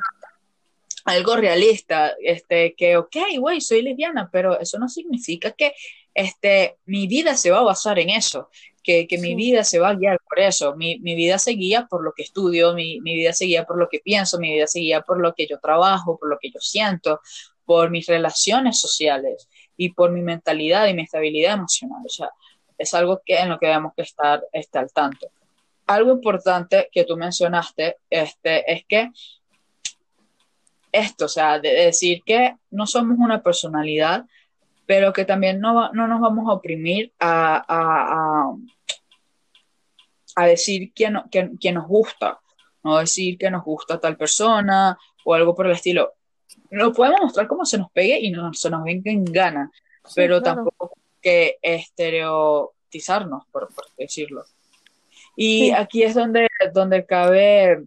algo 1.05 1.35
realista, 1.35 2.13
este, 2.21 2.73
que, 2.75 2.97
ok, 2.97 3.15
güey, 3.39 3.61
soy 3.61 3.81
lesbiana, 3.81 4.29
pero 4.31 4.59
eso 4.59 4.79
no 4.79 4.89
significa 4.89 5.51
que 5.51 5.73
este, 6.13 6.77
mi 6.85 7.07
vida 7.07 7.37
se 7.37 7.51
va 7.51 7.59
a 7.59 7.63
basar 7.63 7.99
en 7.99 8.09
eso 8.09 8.49
que, 8.85 9.17
mi 9.19 9.33
vida 9.35 9.63
se 9.63 9.79
va 9.79 9.89
a 9.89 9.95
guiar 9.95 10.19
por 10.21 10.39
eso. 10.39 10.75
Mi, 10.75 10.97
vida 10.99 11.39
se 11.39 11.51
guía 11.51 11.87
por 11.89 12.03
lo 12.03 12.13
que 12.13 12.23
estudio, 12.23 12.73
mi, 12.73 12.99
vida 12.99 13.33
se 13.33 13.45
guía 13.45 13.65
por 13.65 13.77
lo 13.77 13.89
que 13.89 13.99
pienso, 13.99 14.39
mi 14.39 14.53
vida 14.53 14.67
se 14.67 14.79
guía 14.79 15.01
por 15.01 15.19
lo 15.19 15.33
que 15.33 15.47
yo 15.47 15.59
trabajo, 15.59 16.17
por 16.17 16.29
lo 16.29 16.37
que 16.39 16.51
yo 16.51 16.59
siento, 16.59 17.19
por 17.65 17.89
mis 17.89 18.05
relaciones 18.05 18.79
sociales 18.79 19.49
y 19.75 19.89
por 19.89 20.11
mi 20.11 20.21
mentalidad 20.21 20.87
y 20.87 20.93
mi 20.93 21.01
estabilidad 21.01 21.55
emocional. 21.55 22.03
O 22.05 22.09
sea, 22.09 22.29
es 22.77 22.93
algo 22.93 23.21
que 23.25 23.37
en 23.37 23.49
lo 23.49 23.57
que 23.57 23.67
debemos 23.67 23.93
que 23.95 24.03
estar 24.03 24.43
este, 24.53 24.77
al 24.77 24.91
tanto. 24.91 25.27
Algo 25.87 26.11
importante 26.11 26.89
que 26.91 27.05
tú 27.05 27.17
mencionaste 27.17 27.97
este, 28.09 28.71
es 28.71 28.85
que 28.85 29.09
esto, 30.91 31.25
o 31.25 31.29
sea, 31.29 31.59
de 31.59 31.73
decir 31.73 32.21
que 32.25 32.55
no 32.71 32.87
somos 32.87 33.17
una 33.19 33.41
personalidad, 33.41 34.25
pero 34.85 35.11
que 35.11 35.25
también 35.25 35.59
no, 35.59 35.91
no 35.91 36.07
nos 36.07 36.21
vamos 36.21 36.47
a 36.47 36.53
oprimir 36.53 37.11
a, 37.19 37.65
a, 37.67 38.55
a, 40.35 40.45
decir 40.45 40.91
quién, 40.93 41.15
quién, 41.31 41.57
quién, 41.57 41.75
nos 41.75 41.87
gusta, 41.87 42.39
no 42.83 42.97
decir 42.97 43.37
que 43.37 43.49
nos 43.49 43.63
gusta 43.63 43.99
tal 43.99 44.17
persona 44.17 44.97
o 45.23 45.33
algo 45.33 45.55
por 45.55 45.65
el 45.65 45.73
estilo. 45.73 46.13
Lo 46.71 46.93
podemos 46.93 47.21
mostrar 47.21 47.47
como 47.47 47.65
se 47.65 47.77
nos 47.77 47.91
pegue 47.91 48.19
y 48.19 48.31
no, 48.31 48.53
se 48.53 48.69
nos 48.69 48.83
venga 48.83 49.11
en 49.11 49.25
gana, 49.25 49.71
pero 50.13 50.41
tampoco 50.41 50.91
que 51.21 51.57
estereotizarnos, 51.61 53.45
por, 53.51 53.73
por 53.73 53.85
decirlo. 53.97 54.45
Y 55.35 55.71
aquí 55.71 56.03
es 56.03 56.15
donde, 56.15 56.47
donde 56.73 57.05
cabe 57.05 57.83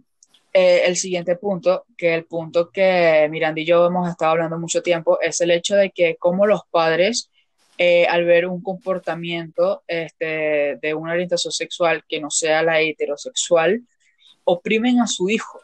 eh, 0.53 0.83
el 0.87 0.97
siguiente 0.97 1.37
punto, 1.37 1.85
que 1.97 2.15
el 2.15 2.25
punto 2.25 2.71
que 2.71 3.29
Miranda 3.31 3.61
y 3.61 3.65
yo 3.65 3.87
hemos 3.87 4.09
estado 4.09 4.33
hablando 4.33 4.59
mucho 4.59 4.83
tiempo, 4.83 5.19
es 5.21 5.41
el 5.41 5.51
hecho 5.51 5.77
de 5.77 5.91
que 5.91 6.17
como 6.17 6.47
los 6.47 6.63
padres, 6.71 7.31
eh, 7.79 8.07
al 8.07 8.25
ver 8.25 8.47
un 8.47 8.61
comportamiento 8.61 9.83
este, 9.87 10.79
de 10.83 10.95
una 10.95 11.13
orientación 11.13 11.53
sexual 11.53 12.05
que 12.09 12.21
no 12.21 12.31
sea 12.31 12.63
la 12.63 12.81
heterosexual, 12.81 13.83
oprimen 14.45 15.01
a 15.01 15.07
su 15.07 15.31
hijo. 15.31 15.61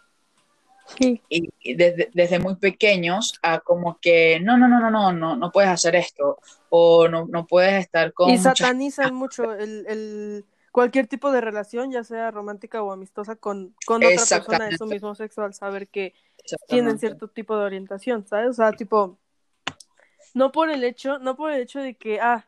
Y 1.01 1.75
desde, 1.75 2.11
desde, 2.13 2.39
muy 2.39 2.57
pequeños 2.57 3.39
a 3.43 3.59
como 3.61 3.99
que 4.01 4.39
no, 4.39 4.57
no, 4.57 4.69
no, 4.69 4.79
no, 4.79 4.91
no, 4.91 5.13
no, 5.13 5.35
no 5.35 5.51
puedes 5.51 5.71
hacer 5.71 5.97
esto 5.97 6.39
o 6.69 7.09
no, 7.09 7.27
no 7.27 7.47
puedes 7.47 7.81
estar 7.81 8.13
con... 8.13 8.31
Y 8.31 8.39
satanizan 8.39 9.15
mucho 9.15 9.55
el, 9.55 9.87
el, 9.89 10.45
cualquier 10.71 11.07
tipo 11.07 11.33
de 11.33 11.41
relación, 11.41 11.91
ya 11.91 12.05
sea 12.05 12.31
romántica 12.31 12.83
o 12.83 12.93
amistosa, 12.93 13.35
con, 13.37 13.75
con 13.87 14.05
otra 14.05 14.17
persona 14.19 14.67
de 14.67 14.77
su 14.77 14.87
mismo 14.87 15.15
sexo, 15.15 15.43
al 15.43 15.55
saber 15.55 15.89
que 15.89 16.15
tienen 16.69 16.99
cierto 16.99 17.29
tipo 17.29 17.57
de 17.57 17.65
orientación, 17.65 18.27
¿sabes? 18.27 18.51
O 18.51 18.53
sea, 18.53 18.73
tipo, 18.73 19.19
no 20.35 20.53
por 20.53 20.71
el 20.71 20.85
hecho, 20.85 21.19
no 21.19 21.37
por 21.37 21.53
el 21.53 21.63
hecho 21.63 21.81
de 21.81 21.95
que, 21.95 22.21
ah, 22.21 22.47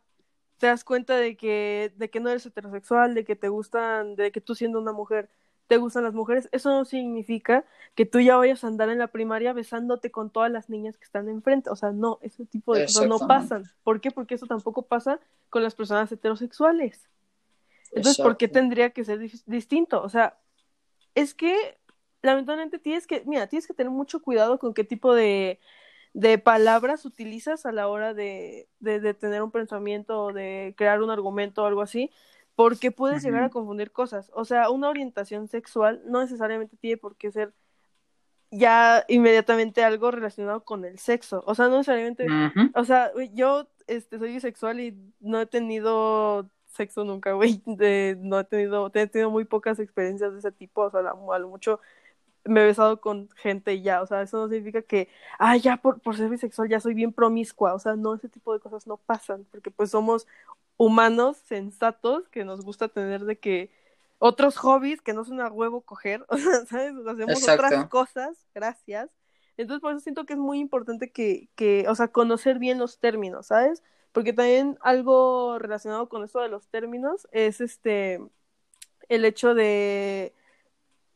te 0.58 0.66
das 0.66 0.84
cuenta 0.84 1.16
de 1.16 1.36
que, 1.36 1.92
de 1.96 2.10
que 2.10 2.20
no 2.20 2.28
eres 2.28 2.44
heterosexual, 2.44 3.14
de 3.14 3.24
que 3.24 3.36
te 3.36 3.48
gustan, 3.48 4.16
de 4.16 4.32
que 4.32 4.40
tú 4.40 4.54
siendo 4.54 4.80
una 4.80 4.92
mujer 4.92 5.28
te 5.66 5.78
gustan 5.78 6.04
las 6.04 6.14
mujeres, 6.14 6.48
eso 6.52 6.70
no 6.70 6.84
significa 6.84 7.64
que 7.94 8.06
tú 8.06 8.20
ya 8.20 8.36
vayas 8.36 8.62
a 8.62 8.68
andar 8.68 8.88
en 8.88 8.98
la 8.98 9.08
primaria 9.08 9.52
besándote 9.52 10.10
con 10.10 10.30
todas 10.30 10.50
las 10.50 10.68
niñas 10.68 10.96
que 10.96 11.04
están 11.04 11.28
enfrente. 11.28 11.70
O 11.70 11.76
sea, 11.76 11.90
no, 11.90 12.18
ese 12.22 12.46
tipo 12.46 12.74
de 12.74 12.84
cosas 12.84 13.08
no 13.08 13.18
pasan. 13.18 13.64
¿Por 13.82 14.00
qué? 14.00 14.10
Porque 14.10 14.36
eso 14.36 14.46
tampoco 14.46 14.82
pasa 14.82 15.18
con 15.50 15.62
las 15.64 15.74
personas 15.74 16.10
heterosexuales. 16.12 17.08
Entonces, 17.90 18.22
¿por 18.22 18.36
qué 18.36 18.46
tendría 18.46 18.90
que 18.90 19.04
ser 19.04 19.18
distinto? 19.46 20.02
O 20.02 20.08
sea, 20.08 20.38
es 21.14 21.34
que 21.34 21.78
lamentablemente 22.22 22.78
tienes 22.78 23.06
que, 23.06 23.22
mira, 23.26 23.48
tienes 23.48 23.66
que 23.66 23.74
tener 23.74 23.90
mucho 23.90 24.22
cuidado 24.22 24.58
con 24.58 24.72
qué 24.74 24.84
tipo 24.84 25.14
de, 25.14 25.58
de 26.16 26.38
palabras 26.38 27.04
utilizas 27.04 27.66
a 27.66 27.72
la 27.72 27.88
hora 27.88 28.14
de, 28.14 28.70
de, 28.80 29.00
de 29.00 29.12
tener 29.12 29.42
un 29.42 29.50
pensamiento 29.50 30.24
o 30.24 30.32
de 30.32 30.74
crear 30.74 31.02
un 31.02 31.10
argumento 31.10 31.62
o 31.62 31.66
algo 31.66 31.82
así, 31.82 32.10
porque 32.54 32.90
puedes 32.90 33.22
llegar 33.22 33.42
a 33.42 33.50
confundir 33.50 33.92
cosas. 33.92 34.30
O 34.32 34.46
sea, 34.46 34.70
una 34.70 34.88
orientación 34.88 35.46
sexual 35.46 36.00
no 36.06 36.22
necesariamente 36.22 36.78
tiene 36.78 36.96
por 36.96 37.16
qué 37.16 37.30
ser 37.30 37.52
ya 38.50 39.04
inmediatamente 39.08 39.84
algo 39.84 40.10
relacionado 40.10 40.64
con 40.64 40.86
el 40.86 40.98
sexo. 40.98 41.44
O 41.46 41.54
sea, 41.54 41.68
no 41.68 41.76
necesariamente, 41.76 42.26
o 42.74 42.84
sea, 42.86 43.12
yo 43.34 43.68
este 43.86 44.18
soy 44.18 44.32
bisexual 44.32 44.80
y 44.80 44.96
no 45.20 45.42
he 45.42 45.46
tenido 45.46 46.48
sexo 46.64 47.04
nunca, 47.04 47.32
güey, 47.32 47.60
no 47.66 48.40
he 48.40 48.44
tenido, 48.44 48.90
he 48.94 49.06
tenido 49.06 49.30
muy 49.30 49.44
pocas 49.44 49.78
experiencias 49.80 50.32
de 50.32 50.38
ese 50.38 50.50
tipo, 50.50 50.80
o 50.80 50.90
sea, 50.90 51.00
a 51.00 51.38
lo 51.38 51.48
mucho 51.50 51.78
me 52.46 52.62
he 52.62 52.66
besado 52.66 53.00
con 53.00 53.28
gente 53.36 53.74
y 53.74 53.82
ya, 53.82 54.02
o 54.02 54.06
sea, 54.06 54.22
eso 54.22 54.38
no 54.38 54.48
significa 54.48 54.82
que, 54.82 55.08
ah, 55.38 55.56
ya 55.56 55.76
por, 55.76 56.00
por 56.00 56.16
ser 56.16 56.28
bisexual 56.28 56.68
ya 56.68 56.80
soy 56.80 56.94
bien 56.94 57.12
promiscua, 57.12 57.74
o 57.74 57.78
sea, 57.78 57.96
no, 57.96 58.14
ese 58.14 58.28
tipo 58.28 58.52
de 58.52 58.60
cosas 58.60 58.86
no 58.86 58.96
pasan, 58.96 59.46
porque 59.50 59.70
pues 59.70 59.90
somos 59.90 60.26
humanos 60.76 61.36
sensatos 61.38 62.28
que 62.28 62.44
nos 62.44 62.62
gusta 62.62 62.88
tener 62.88 63.24
de 63.24 63.38
que 63.38 63.70
otros 64.18 64.56
hobbies 64.56 65.02
que 65.02 65.12
no 65.12 65.24
son 65.24 65.40
a 65.40 65.48
huevo 65.48 65.82
coger, 65.82 66.24
o 66.28 66.36
sea, 66.36 66.66
¿sabes? 66.66 66.94
Hacemos 67.06 67.48
otras 67.48 67.88
cosas, 67.88 68.36
gracias. 68.54 69.10
Entonces, 69.56 69.80
por 69.80 69.92
eso 69.92 70.00
siento 70.00 70.26
que 70.26 70.34
es 70.34 70.38
muy 70.38 70.58
importante 70.58 71.10
que, 71.10 71.48
que, 71.54 71.86
o 71.88 71.94
sea, 71.94 72.08
conocer 72.08 72.58
bien 72.58 72.78
los 72.78 72.98
términos, 72.98 73.46
¿sabes? 73.46 73.82
Porque 74.12 74.32
también 74.32 74.78
algo 74.82 75.58
relacionado 75.58 76.08
con 76.08 76.24
eso 76.24 76.40
de 76.40 76.48
los 76.48 76.68
términos 76.68 77.26
es 77.32 77.60
este, 77.60 78.20
el 79.08 79.24
hecho 79.24 79.54
de, 79.54 80.34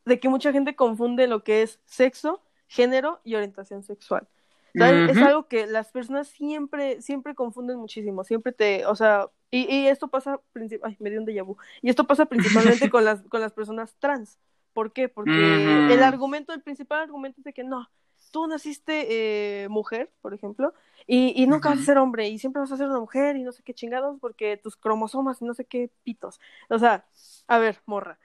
de 0.04 0.20
que 0.20 0.28
mucha 0.28 0.52
gente 0.52 0.76
confunde 0.76 1.26
lo 1.26 1.44
que 1.44 1.62
es 1.62 1.80
sexo, 1.84 2.42
género 2.68 3.20
y 3.24 3.34
orientación 3.34 3.82
sexual. 3.82 4.28
Es 4.74 5.20
algo 5.22 5.48
que 5.48 5.66
las 5.66 5.90
personas 5.90 6.28
siempre, 6.28 7.02
siempre 7.02 7.34
confunden 7.34 7.78
muchísimo, 7.78 8.24
siempre 8.24 8.52
te, 8.52 8.86
o 8.86 8.94
sea, 8.94 9.28
y, 9.50 9.62
y 9.72 9.88
esto 9.88 10.08
pasa, 10.08 10.40
ay, 10.82 10.96
me 11.00 11.10
dio 11.10 11.20
un 11.20 11.26
déjà 11.26 11.44
vu, 11.44 11.56
y 11.82 11.90
esto 11.90 12.06
pasa 12.06 12.26
principalmente 12.26 12.88
con 12.90 13.04
las, 13.04 13.22
con 13.22 13.40
las 13.40 13.52
personas 13.52 13.96
trans. 13.98 14.38
¿Por 14.72 14.92
qué? 14.92 15.08
Porque 15.08 15.88
el 15.90 16.02
argumento, 16.04 16.52
el 16.52 16.62
principal 16.62 17.00
argumento 17.00 17.40
es 17.40 17.44
de 17.44 17.52
que 17.52 17.64
no, 17.64 17.90
tú 18.30 18.46
naciste 18.46 19.64
eh, 19.64 19.68
mujer, 19.68 20.12
por 20.22 20.32
ejemplo, 20.34 20.72
y, 21.06 21.32
y 21.42 21.46
nunca 21.48 21.70
vas 21.70 21.80
a 21.80 21.82
ser 21.82 21.98
hombre, 21.98 22.28
y 22.28 22.38
siempre 22.38 22.60
vas 22.60 22.70
a 22.72 22.76
ser 22.76 22.88
una 22.88 23.00
mujer, 23.00 23.36
y 23.36 23.42
no 23.42 23.52
sé 23.52 23.62
qué 23.64 23.74
chingados, 23.74 24.18
porque 24.20 24.56
tus 24.56 24.76
cromosomas 24.76 25.42
y 25.42 25.44
no 25.44 25.54
sé 25.54 25.64
qué 25.64 25.90
pitos. 26.04 26.40
O 26.68 26.78
sea, 26.78 27.04
a 27.48 27.58
ver, 27.58 27.82
morra, 27.86 28.18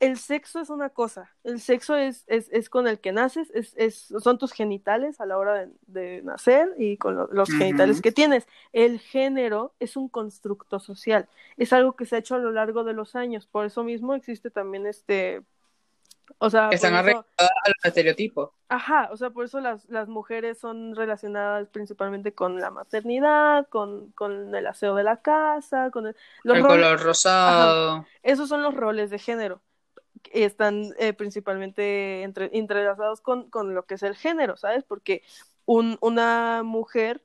el 0.00 0.16
sexo 0.16 0.60
es 0.60 0.70
una 0.70 0.88
cosa, 0.88 1.30
el 1.44 1.60
sexo 1.60 1.94
es, 1.94 2.24
es, 2.26 2.48
es 2.50 2.70
con 2.70 2.88
el 2.88 2.98
que 3.00 3.12
naces, 3.12 3.50
es, 3.54 3.74
es, 3.76 4.12
son 4.22 4.38
tus 4.38 4.52
genitales 4.52 5.20
a 5.20 5.26
la 5.26 5.36
hora 5.36 5.68
de, 5.86 6.22
nacer 6.22 6.74
y 6.78 6.96
con 6.96 7.28
los 7.30 7.50
genitales 7.50 8.00
que 8.00 8.10
tienes. 8.10 8.48
El 8.72 8.98
género 8.98 9.74
es 9.78 9.96
un 9.96 10.08
constructo 10.08 10.80
social, 10.80 11.28
es 11.58 11.74
algo 11.74 11.92
que 11.92 12.06
se 12.06 12.16
ha 12.16 12.18
hecho 12.18 12.34
a 12.34 12.38
lo 12.38 12.50
largo 12.50 12.82
de 12.82 12.94
los 12.94 13.14
años, 13.14 13.46
por 13.46 13.66
eso 13.66 13.84
mismo 13.84 14.14
existe 14.14 14.50
también 14.50 14.86
este... 14.86 15.42
O 16.38 16.48
sea, 16.48 16.68
están 16.70 16.94
arreglados 16.94 17.26
a 17.36 17.42
los 17.42 17.84
estereotipos. 17.84 18.50
Ajá, 18.68 19.10
o 19.12 19.16
sea, 19.16 19.30
por 19.30 19.44
eso 19.44 19.60
las, 19.60 19.84
las 19.90 20.08
mujeres 20.08 20.58
son 20.58 20.94
relacionadas 20.94 21.68
principalmente 21.68 22.32
con 22.32 22.60
la 22.60 22.70
maternidad, 22.70 23.66
con, 23.68 24.12
con 24.12 24.54
el 24.54 24.66
aseo 24.68 24.94
de 24.94 25.02
la 25.02 25.20
casa, 25.20 25.90
con 25.90 26.06
el, 26.06 26.16
el 26.44 26.62
color 26.62 27.00
rosado. 27.00 28.06
Esos 28.22 28.48
son 28.48 28.62
los 28.62 28.74
roles 28.74 29.10
de 29.10 29.18
género 29.18 29.60
están 30.32 30.94
eh, 30.98 31.12
principalmente 31.12 32.22
entre, 32.22 32.50
entrelazados 32.52 33.20
con, 33.20 33.50
con, 33.50 33.74
lo 33.74 33.84
que 33.86 33.94
es 33.94 34.02
el 34.02 34.16
género, 34.16 34.56
¿sabes? 34.56 34.84
Porque 34.84 35.22
un, 35.66 35.98
una 36.00 36.62
mujer, 36.64 37.22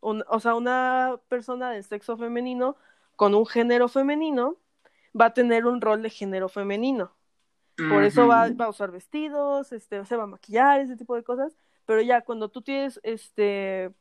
un, 0.00 0.24
o 0.28 0.40
sea, 0.40 0.54
una 0.54 1.20
persona 1.28 1.70
del 1.70 1.84
sexo 1.84 2.16
femenino 2.16 2.76
con 3.16 3.34
un 3.34 3.46
género 3.46 3.88
femenino 3.88 4.56
va 5.18 5.26
a 5.26 5.34
tener 5.34 5.66
un 5.66 5.80
rol 5.80 6.02
de 6.02 6.10
género 6.10 6.48
femenino. 6.48 7.12
Por 7.90 8.04
eso 8.04 8.26
va, 8.26 8.48
va, 8.52 8.66
a 8.66 8.70
usar 8.70 8.90
vestidos, 8.90 9.70
este, 9.72 10.02
se 10.06 10.16
va 10.16 10.22
a 10.22 10.26
maquillar, 10.26 10.80
ese 10.80 10.96
tipo 10.96 11.14
de 11.14 11.22
cosas. 11.22 11.54
Pero 11.84 12.00
ya 12.00 12.22
cuando 12.22 12.48
tú 12.48 12.62
tienes, 12.62 12.98
este, 13.02 13.92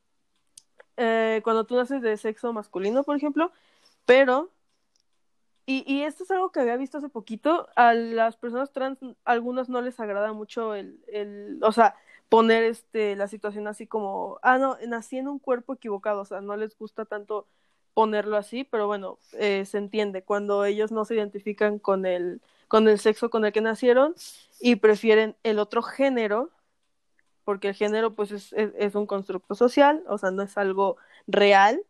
eh, 0.96 1.42
cuando 1.44 1.66
tú 1.66 1.76
naces 1.76 2.02
de 2.02 2.16
sexo 2.16 2.54
masculino, 2.54 3.04
por 3.04 3.18
ejemplo, 3.18 3.52
pero 4.06 4.50
y, 5.66 5.84
y, 5.92 6.04
esto 6.04 6.24
es 6.24 6.32
algo 6.32 6.52
que 6.52 6.60
había 6.60 6.78
visto 6.78 7.00
hace 7.00 7.10
poquito. 7.10 7.68
A 7.76 7.94
las 7.94 8.38
personas 8.38 8.72
trans, 8.72 9.00
algunos 9.24 9.68
no 9.70 9.82
les 9.82 10.00
agrada 10.00 10.32
mucho 10.34 10.76
el, 10.76 11.00
el, 11.08 11.60
o 11.64 11.72
sea, 11.72 11.96
poner 12.30 12.64
este, 12.64 13.16
la 13.16 13.28
situación 13.28 13.68
así 13.68 13.88
como, 13.88 14.40
ah, 14.44 14.58
no, 14.58 14.78
nací 14.88 15.18
en 15.18 15.28
un 15.28 15.40
cuerpo 15.40 15.74
equivocado, 15.74 16.22
o 16.22 16.26
sea, 16.26 16.42
no 16.42 16.56
les 16.58 16.78
gusta 16.78 17.06
tanto 17.06 17.48
ponerlo 17.94 18.38
así, 18.38 18.64
pero 18.64 18.88
bueno, 18.88 19.20
eh, 19.34 19.66
se 19.66 19.78
entiende 19.78 20.24
cuando 20.24 20.66
ellos 20.66 20.92
no 20.92 21.06
se 21.06 21.16
identifican 21.16 21.80
con 21.80 22.06
el, 22.06 22.42
con 22.68 22.88
el 22.88 23.00
sexo 23.00 23.30
con 23.30 23.46
el 23.46 23.54
que 23.54 23.62
nacieron 23.62 24.16
y 24.60 24.76
prefieren 24.78 25.36
el 25.44 25.60
otro 25.60 25.82
género, 25.82 26.52
porque 27.44 27.70
el 27.70 27.76
género 27.76 28.14
pues 28.14 28.32
es, 28.32 28.54
es, 28.54 28.72
es 28.78 28.96
un 28.96 29.08
constructo 29.08 29.56
social, 29.56 30.04
o 30.08 30.18
sea, 30.18 30.32
no 30.32 30.44
es 30.44 30.58
algo 30.58 30.98
real, 31.28 31.82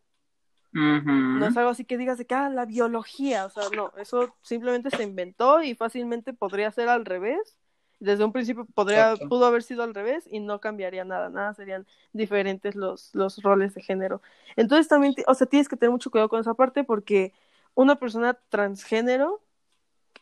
no 0.75 1.47
es 1.47 1.55
algo 1.55 1.69
así 1.69 1.85
que 1.85 1.97
digas 1.97 2.17
de 2.17 2.25
que, 2.25 2.35
ah, 2.35 2.49
la 2.49 2.65
biología, 2.65 3.45
o 3.45 3.49
sea, 3.49 3.63
no, 3.75 3.93
eso 3.97 4.35
simplemente 4.41 4.89
se 4.89 5.03
inventó 5.03 5.63
y 5.63 5.73
fácilmente 5.73 6.33
podría 6.33 6.69
ser 6.71 6.89
al 6.89 7.05
revés. 7.05 7.57
Desde 7.99 8.25
un 8.25 8.33
principio 8.33 8.65
podría, 8.75 9.15
pudo 9.15 9.45
haber 9.45 9.63
sido 9.63 9.83
al 9.83 9.95
revés 9.95 10.27
y 10.29 10.41
no 10.41 10.59
cambiaría 10.59 11.05
nada, 11.05 11.29
nada, 11.29 11.53
serían 11.53 11.87
diferentes 12.11 12.75
los, 12.75 13.15
los 13.15 13.41
roles 13.41 13.73
de 13.73 13.81
género. 13.81 14.21
Entonces 14.57 14.89
también, 14.89 15.15
o 15.27 15.33
sea, 15.33 15.47
tienes 15.47 15.69
que 15.69 15.77
tener 15.77 15.91
mucho 15.91 16.11
cuidado 16.11 16.27
con 16.27 16.41
esa 16.41 16.53
parte 16.55 16.83
porque 16.83 17.31
una 17.73 17.95
persona 17.95 18.33
transgénero 18.49 19.41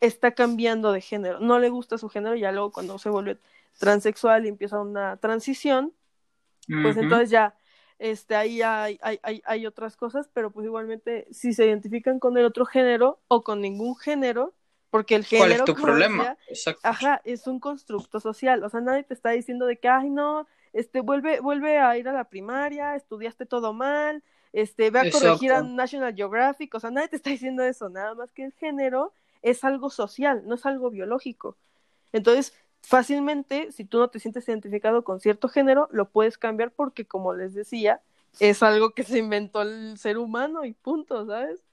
está 0.02 0.34
cambiando 0.34 0.92
de 0.92 1.02
género, 1.02 1.40
no 1.40 1.58
le 1.60 1.70
gusta 1.70 1.98
su 1.98 2.10
género, 2.10 2.36
ya 2.36 2.52
luego 2.52 2.72
cuando 2.72 3.00
se 3.00 3.10
vuelve 3.10 3.40
transexual 3.80 4.46
y 4.46 4.50
empieza 4.50 4.80
una 4.80 5.18
transición, 5.18 5.94
pues 6.68 6.98
entonces 6.98 7.30
ya, 7.32 7.56
este, 8.04 8.36
ahí 8.36 8.62
hay, 8.62 9.00
hay, 9.02 9.18
hay, 9.24 9.42
hay, 9.46 9.66
otras 9.66 9.96
cosas, 9.96 10.30
pero 10.34 10.52
pues 10.52 10.66
igualmente 10.66 11.26
si 11.32 11.54
se 11.54 11.66
identifican 11.66 12.20
con 12.20 12.38
el 12.38 12.44
otro 12.44 12.66
género 12.66 13.22
o 13.30 13.46
con 13.46 13.62
ningún 13.62 13.96
género, 13.96 14.54
porque 14.90 15.16
el 15.16 15.24
género... 15.24 15.48
¿Cuál 15.48 15.60
es 15.60 15.64
tu 15.64 15.82
problema? 15.82 16.38
Exacto. 16.50 16.82
Ajá, 16.84 17.22
es 17.24 17.48
un 17.48 17.62
constructo 17.62 18.20
social, 18.20 18.62
o 18.66 18.70
sea, 18.70 18.82
nadie 18.82 19.04
te 19.04 19.14
está 19.14 19.30
diciendo 19.30 19.66
de 19.66 19.78
que, 19.78 19.88
ay, 19.88 20.10
no, 20.10 20.48
este, 20.74 21.00
vuelve, 21.00 21.40
vuelve 21.40 21.80
a 21.80 21.98
ir 21.98 22.10
a 22.10 22.12
la 22.12 22.26
primaria, 22.26 22.98
estudiaste 22.98 23.46
todo 23.46 23.72
mal, 23.72 24.22
este, 24.52 24.92
ve 24.92 25.00
a 25.00 25.10
corregir 25.10 25.54
a 25.54 25.62
National 25.62 26.14
Geographic, 26.14 26.76
o 26.76 26.82
sea, 26.82 26.92
nadie 26.92 27.08
te 27.08 27.16
está 27.16 27.30
diciendo 27.30 27.64
eso, 27.64 27.88
nada 27.88 28.16
más 28.16 28.34
que 28.34 28.44
el 28.44 28.52
género 28.52 29.14
es 29.42 29.64
algo 29.64 29.90
social, 29.90 30.44
no 30.46 30.56
es 30.56 30.66
algo 30.66 30.90
biológico. 30.92 31.56
Entonces, 32.12 32.54
fácilmente, 32.84 33.72
si 33.72 33.86
tú 33.86 34.00
no 34.00 34.10
te 34.10 34.20
sientes 34.20 34.48
identificado 34.48 35.04
con 35.04 35.20
cierto 35.20 35.50
género, 35.50 35.90
lo 35.92 36.10
puedes 36.10 36.38
cambiar 36.38 36.72
porque, 36.72 37.06
como 37.06 37.34
les 37.34 37.54
decía, 37.54 38.02
es 38.40 38.62
algo 38.62 38.92
que 38.92 39.04
se 39.04 39.20
inventó 39.20 39.62
el 39.62 39.98
ser 39.98 40.18
humano 40.18 40.66
y 40.66 40.74
punto, 40.74 41.26
¿sabes? 41.26 41.64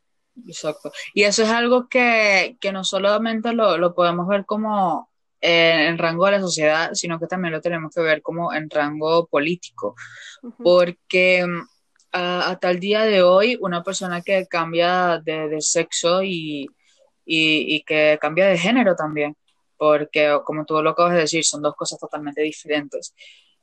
Exacto. 0.47 0.93
Y 1.13 1.25
eso 1.25 1.43
es 1.43 1.51
algo 1.51 1.89
que, 1.89 2.57
que 2.61 2.73
no 2.73 2.85
solamente 2.85 3.53
lo, 3.53 3.77
lo 3.77 3.95
podemos 3.95 4.27
ver 4.29 4.47
como 4.47 5.11
en 5.43 5.97
rango 5.97 6.27
de 6.27 6.33
la 6.33 6.41
sociedad, 6.41 6.91
sino 6.93 7.19
que 7.19 7.27
también 7.27 7.53
lo 7.53 7.63
tenemos 7.63 7.95
que 7.95 8.03
ver 8.03 8.21
como 8.21 8.53
en 8.53 8.69
rango 8.69 9.27
político, 9.27 9.97
porque 10.63 11.47
a, 12.13 12.59
tal 12.61 12.79
día 12.79 13.05
de 13.05 13.23
hoy 13.23 13.57
una 13.61 13.83
persona 13.83 14.21
que 14.21 14.47
cambia 14.47 15.19
de, 15.25 15.49
de 15.49 15.63
sexo 15.63 16.23
y, 16.23 16.69
y, 17.25 17.75
y, 17.75 17.83
que 17.85 18.19
cambia 18.21 18.47
de 18.47 18.59
género 18.59 18.95
también, 18.95 19.35
porque 19.81 20.39
como 20.45 20.67
tú 20.67 20.83
lo 20.83 20.91
acabas 20.91 21.15
de 21.15 21.21
decir, 21.21 21.43
son 21.43 21.63
dos 21.63 21.75
cosas 21.75 21.99
totalmente 21.99 22.43
diferentes. 22.43 23.15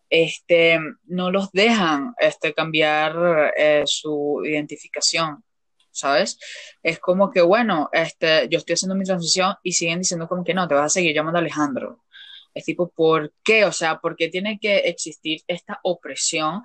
Este, 0.10 0.80
no 1.06 1.30
los 1.30 1.52
dejan 1.52 2.16
este, 2.20 2.56
cambiar 2.56 3.54
eh, 3.56 3.84
su 3.86 4.42
identificación, 4.44 5.44
¿sabes? 5.92 6.40
Es 6.82 6.98
como 6.98 7.30
que, 7.30 7.44
bueno, 7.44 7.90
este, 7.92 8.48
yo 8.50 8.58
estoy 8.58 8.74
haciendo 8.74 8.96
mi 8.96 9.06
transición 9.06 9.54
y 9.62 9.74
siguen 9.74 10.00
diciendo 10.00 10.28
como 10.28 10.44
que 10.44 10.56
no, 10.56 10.68
te 10.68 10.74
vas 10.74 10.86
a 10.86 10.90
seguir 10.90 11.14
llamando 11.14 11.38
Alejandro. 11.38 12.04
Es 12.52 12.66
tipo, 12.66 12.90
¿por 12.90 13.32
qué? 13.44 13.66
O 13.66 13.72
sea, 13.72 14.00
¿por 14.00 14.16
qué 14.16 14.28
tiene 14.28 14.58
que 14.60 14.78
existir 14.78 15.42
esta 15.46 15.80
opresión? 15.84 16.64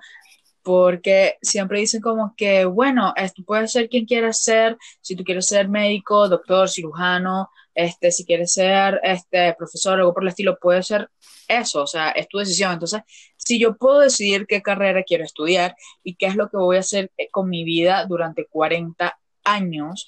Porque 0.63 1.37
siempre 1.43 1.79
dicen 1.79 2.01
como 2.01 2.33
que, 2.35 2.65
bueno, 2.65 3.13
tú 3.35 3.45
puedes 3.45 3.71
ser 3.71 3.87
quien 3.87 4.07
quieras 4.07 4.41
ser, 4.41 4.77
si 5.01 5.15
tú 5.15 5.23
quieres 5.23 5.45
ser 5.45 5.69
médico, 5.69 6.27
doctor, 6.27 6.67
cirujano, 6.67 7.51
este, 7.75 8.11
si 8.11 8.25
quieres 8.25 8.53
ser 8.53 8.99
este, 9.03 9.53
profesor 9.53 9.93
o 9.93 10.01
algo 10.01 10.13
por 10.13 10.23
el 10.23 10.29
estilo, 10.29 10.57
puede 10.59 10.83
ser 10.83 11.09
eso, 11.47 11.83
o 11.83 11.87
sea, 11.87 12.09
es 12.11 12.27
tu 12.27 12.37
decisión. 12.37 12.73
Entonces, 12.73 13.01
si 13.37 13.59
yo 13.59 13.75
puedo 13.75 13.99
decidir 13.99 14.45
qué 14.47 14.61
carrera 14.61 15.03
quiero 15.03 15.23
estudiar 15.23 15.75
y 16.03 16.15
qué 16.15 16.27
es 16.27 16.35
lo 16.35 16.49
que 16.49 16.57
voy 16.57 16.77
a 16.77 16.81
hacer 16.81 17.11
con 17.31 17.49
mi 17.49 17.63
vida 17.63 18.05
durante 18.05 18.45
40 18.45 19.17
años, 19.43 20.07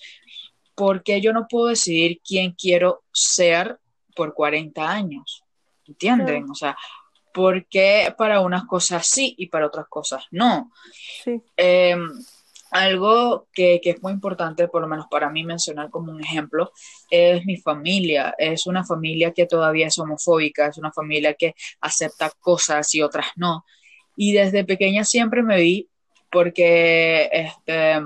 porque 0.76 1.22
yo 1.22 1.34
no 1.34 1.48
puedo 1.48 1.68
decidir 1.68 2.22
quién 2.26 2.52
quiero 2.52 3.04
ser 3.12 3.80
por 4.16 4.34
40 4.34 4.90
años. 4.90 5.44
¿Entienden? 5.88 6.50
O 6.50 6.56
sea, 6.56 6.76
porque 7.34 8.14
para 8.18 8.40
unas 8.40 8.64
cosas 8.66 9.06
sí 9.08 9.36
y 9.38 9.48
para 9.48 9.68
otras 9.68 9.88
cosas 9.88 10.26
no. 10.32 10.72
Em, 11.58 12.10
algo 12.76 13.48
que, 13.54 13.80
que, 13.82 13.92
es 13.92 14.04
muy 14.04 14.12
importante, 14.12 14.68
por 14.68 14.82
lo 14.82 14.88
menos 14.88 15.08
para 15.10 15.30
mí 15.30 15.46
mencionar 15.46 15.90
como 15.90 16.12
un 16.12 16.22
ejemplo, 16.22 16.72
es 17.10 17.46
mi 17.46 17.56
familia. 17.58 18.36
Es 18.38 18.68
una 18.68 18.84
familia 18.84 19.32
que 19.32 19.46
todavía 19.46 19.88
es 19.88 19.98
homofóbica, 19.98 20.68
es 20.68 20.78
una 20.78 20.92
familia 20.92 21.34
que 21.36 21.56
acepta 21.80 22.32
cosas 22.42 22.94
y 22.94 23.02
otras 23.02 23.28
no. 23.38 23.64
Y 24.18 24.34
desde 24.34 24.66
pequeña 24.66 25.06
siempre 25.06 25.42
me 25.42 25.58
vi 25.58 25.88
porque 26.30 27.30
este, 27.32 28.02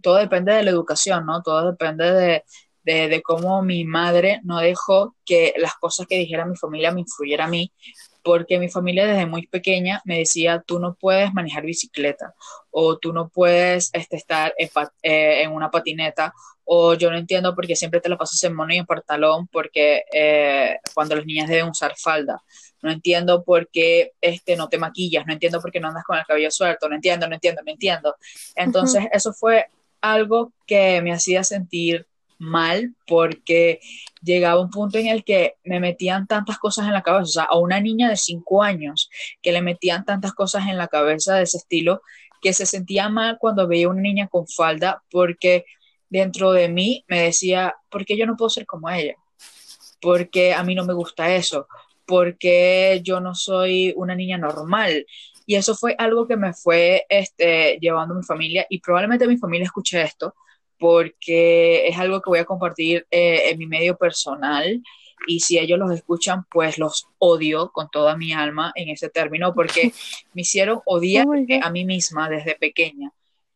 todo 0.00 0.16
depende 0.16 0.54
de 0.54 0.62
la 0.62 0.70
educación, 0.70 1.26
¿no? 1.26 1.42
Todo 1.42 1.72
depende 1.72 2.42
de, 2.84 3.08
de, 3.08 3.22
cómo 3.22 3.62
mi 3.62 3.84
madre 3.84 4.40
no 4.42 4.58
dejó 4.58 5.14
que 5.26 5.52
las 5.58 5.74
cosas 5.74 6.06
que 6.06 6.16
dijera 6.16 6.46
mi 6.46 6.56
familia 6.56 6.92
me 6.92 7.00
influyeran 7.00 7.48
a 7.48 7.50
mí, 7.50 7.70
porque 8.22 8.58
mi 8.58 8.68
familia 8.68 9.06
desde 9.06 9.26
muy 9.26 9.46
pequeña 9.46 10.00
me 10.04 10.18
decía, 10.18 10.62
tú 10.66 10.78
no 10.78 10.94
puedes 10.94 11.32
manejar 11.32 11.64
bicicleta, 11.64 12.34
o 12.70 12.98
tú 12.98 13.12
no 13.12 13.28
puedes 13.28 13.90
este, 13.92 14.16
estar 14.16 14.54
en, 14.58 14.70
eh, 15.02 15.42
en, 15.42 15.52
una 15.52 15.70
patineta, 15.70 16.32
o 16.64 16.94
yo 16.94 17.10
no 17.10 17.16
entiendo 17.16 17.54
por 17.54 17.66
qué 17.66 17.76
siempre 17.76 18.00
te 18.00 18.08
la 18.08 18.16
pasas 18.16 18.42
en 18.44 18.54
mono 18.54 18.72
y 18.72 18.78
en 18.78 18.86
pantalón, 18.86 19.48
porque 19.48 20.04
eh, 20.12 20.78
cuando 20.94 21.16
las 21.16 21.26
niñas 21.26 21.48
deben 21.48 21.68
usar 21.68 21.94
falda. 21.96 22.42
No 22.80 22.90
entiendo 22.90 23.44
por 23.44 23.68
qué 23.68 24.12
este, 24.20 24.56
no 24.56 24.68
te 24.68 24.78
maquillas, 24.78 25.24
no 25.26 25.32
entiendo 25.32 25.60
por 25.60 25.70
qué 25.70 25.78
no 25.78 25.88
andas 25.88 26.04
con 26.04 26.18
el 26.18 26.24
cabello 26.24 26.50
suelto, 26.50 26.88
no 26.88 26.96
entiendo, 26.96 27.28
no 27.28 27.34
entiendo, 27.34 27.62
no 27.64 27.70
entiendo. 27.70 28.16
Entonces, 28.56 29.04
eso 29.12 29.32
fue 29.32 29.66
algo 30.00 30.52
que 30.66 31.00
me 31.00 31.12
hacía 31.12 31.44
sentir 31.44 32.06
mal 32.42 32.94
porque 33.06 33.80
llegaba 34.20 34.60
un 34.60 34.70
punto 34.70 34.98
en 34.98 35.06
el 35.06 35.24
que 35.24 35.54
me 35.64 35.80
metían 35.80 36.26
tantas 36.26 36.58
cosas 36.58 36.86
en 36.86 36.92
la 36.92 37.02
cabeza, 37.02 37.22
o 37.22 37.26
sea, 37.26 37.44
a 37.44 37.58
una 37.58 37.80
niña 37.80 38.08
de 38.08 38.16
cinco 38.16 38.62
años 38.62 39.10
que 39.40 39.52
le 39.52 39.62
metían 39.62 40.04
tantas 40.04 40.32
cosas 40.32 40.66
en 40.68 40.76
la 40.76 40.88
cabeza 40.88 41.36
de 41.36 41.44
ese 41.44 41.58
estilo 41.58 42.02
que 42.40 42.52
se 42.52 42.66
sentía 42.66 43.08
mal 43.08 43.38
cuando 43.38 43.68
veía 43.68 43.88
una 43.88 44.02
niña 44.02 44.28
con 44.28 44.46
falda 44.48 45.02
porque 45.10 45.64
dentro 46.10 46.52
de 46.52 46.68
mí 46.68 47.04
me 47.08 47.22
decía, 47.22 47.76
¿por 47.88 48.04
qué 48.04 48.16
yo 48.18 48.26
no 48.26 48.36
puedo 48.36 48.50
ser 48.50 48.66
como 48.66 48.90
ella? 48.90 49.14
Porque 50.00 50.52
a 50.52 50.64
mí 50.64 50.74
no 50.74 50.84
me 50.84 50.92
gusta 50.94 51.34
eso, 51.34 51.68
porque 52.04 53.00
yo 53.04 53.20
no 53.20 53.34
soy 53.34 53.94
una 53.96 54.14
niña 54.14 54.36
normal, 54.36 55.06
y 55.46 55.54
eso 55.54 55.74
fue 55.74 55.94
algo 55.98 56.26
que 56.26 56.36
me 56.36 56.52
fue 56.52 57.06
este, 57.08 57.78
llevando 57.80 58.14
a 58.14 58.18
mi 58.18 58.24
familia 58.24 58.66
y 58.68 58.80
probablemente 58.80 59.26
mi 59.26 59.38
familia 59.38 59.64
escuche 59.64 60.02
esto 60.02 60.34
porque 60.82 61.86
es 61.86 61.96
algo 61.96 62.20
que 62.20 62.28
voy 62.28 62.40
a 62.40 62.44
compartir 62.44 63.06
eh, 63.08 63.50
en 63.50 63.58
mi 63.58 63.68
medio 63.68 63.96
personal 63.96 64.82
y 65.28 65.38
si 65.38 65.56
ellos 65.56 65.78
los 65.78 65.92
escuchan, 65.92 66.44
pues 66.50 66.76
los 66.76 67.06
odio 67.18 67.70
con 67.70 67.88
toda 67.88 68.16
mi 68.16 68.32
alma 68.32 68.72
en 68.74 68.88
ese 68.88 69.08
término 69.08 69.54
porque 69.54 69.92
me 70.34 70.42
hicieron 70.42 70.80
odiar 70.84 71.28
oh 71.28 71.34
a 71.62 71.70
mí 71.70 71.84
misma 71.84 72.28
desde 72.28 72.56
pequeña. 72.56 73.12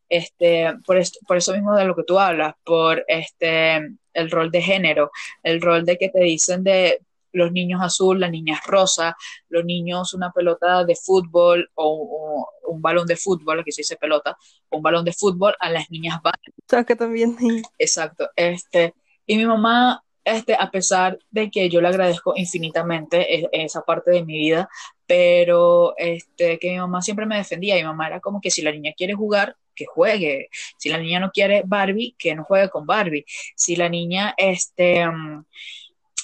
Este, 0.07 0.73
por, 0.85 0.95
esto, 0.95 1.19
por 1.27 1.35
eso 1.35 1.51
mismo 1.51 1.75
de 1.75 1.83
lo 1.83 1.97
que 1.97 2.03
tú 2.03 2.17
hablas, 2.17 2.55
por 2.63 3.03
este, 3.09 3.75
el 4.13 4.31
rol 4.31 4.49
de 4.49 4.61
género, 4.61 5.11
el 5.43 5.59
rol 5.59 5.83
de 5.83 5.97
que 5.97 6.07
te 6.07 6.21
dicen 6.21 6.63
de 6.63 7.01
los 7.33 7.51
niños 7.51 7.81
azul, 7.83 8.21
las 8.21 8.31
niñas 8.31 8.61
rosa, 8.65 9.17
los 9.49 9.65
niños 9.65 10.13
una 10.13 10.31
pelota 10.31 10.85
de 10.85 10.95
fútbol 10.95 11.69
o, 11.75 12.49
un 12.67 12.81
balón 12.81 13.05
de 13.05 13.17
fútbol, 13.17 13.59
aquí 13.59 13.73
se 13.73 13.81
dice 13.81 13.97
pelota, 13.97 14.37
un 14.69 14.81
balón 14.81 15.03
de 15.03 15.11
fútbol, 15.11 15.55
a 15.59 15.69
las 15.69 15.91
niñas 15.91 16.21
sea 16.23 16.31
también. 16.67 17.37
Exacto. 17.79 18.29
Este, 18.35 18.93
y 19.25 19.37
mi 19.37 19.45
mamá, 19.45 20.03
este, 20.23 20.55
a 20.55 20.69
pesar 20.69 21.17
de 21.31 21.49
que 21.49 21.69
yo 21.69 21.81
le 21.81 21.87
agradezco 21.87 22.33
infinitamente 22.35 23.39
e, 23.39 23.49
esa 23.51 23.81
parte 23.81 24.11
de 24.11 24.23
mi 24.23 24.37
vida, 24.37 24.69
pero 25.05 25.95
este, 25.97 26.59
que 26.59 26.71
mi 26.71 26.77
mamá 26.77 27.01
siempre 27.01 27.25
me 27.25 27.37
defendía. 27.37 27.75
Mi 27.75 27.83
mamá 27.83 28.07
era 28.07 28.19
como 28.19 28.41
que 28.41 28.51
si 28.51 28.61
la 28.61 28.71
niña 28.71 28.91
quiere 28.95 29.13
jugar, 29.13 29.55
que 29.75 29.85
juegue. 29.85 30.49
Si 30.77 30.89
la 30.89 30.97
niña 30.97 31.19
no 31.19 31.31
quiere 31.31 31.63
Barbie, 31.65 32.15
que 32.17 32.35
no 32.35 32.43
juegue 32.43 32.69
con 32.69 32.85
Barbie. 32.85 33.25
Si 33.55 33.75
la 33.75 33.89
niña, 33.89 34.33
este, 34.37 35.05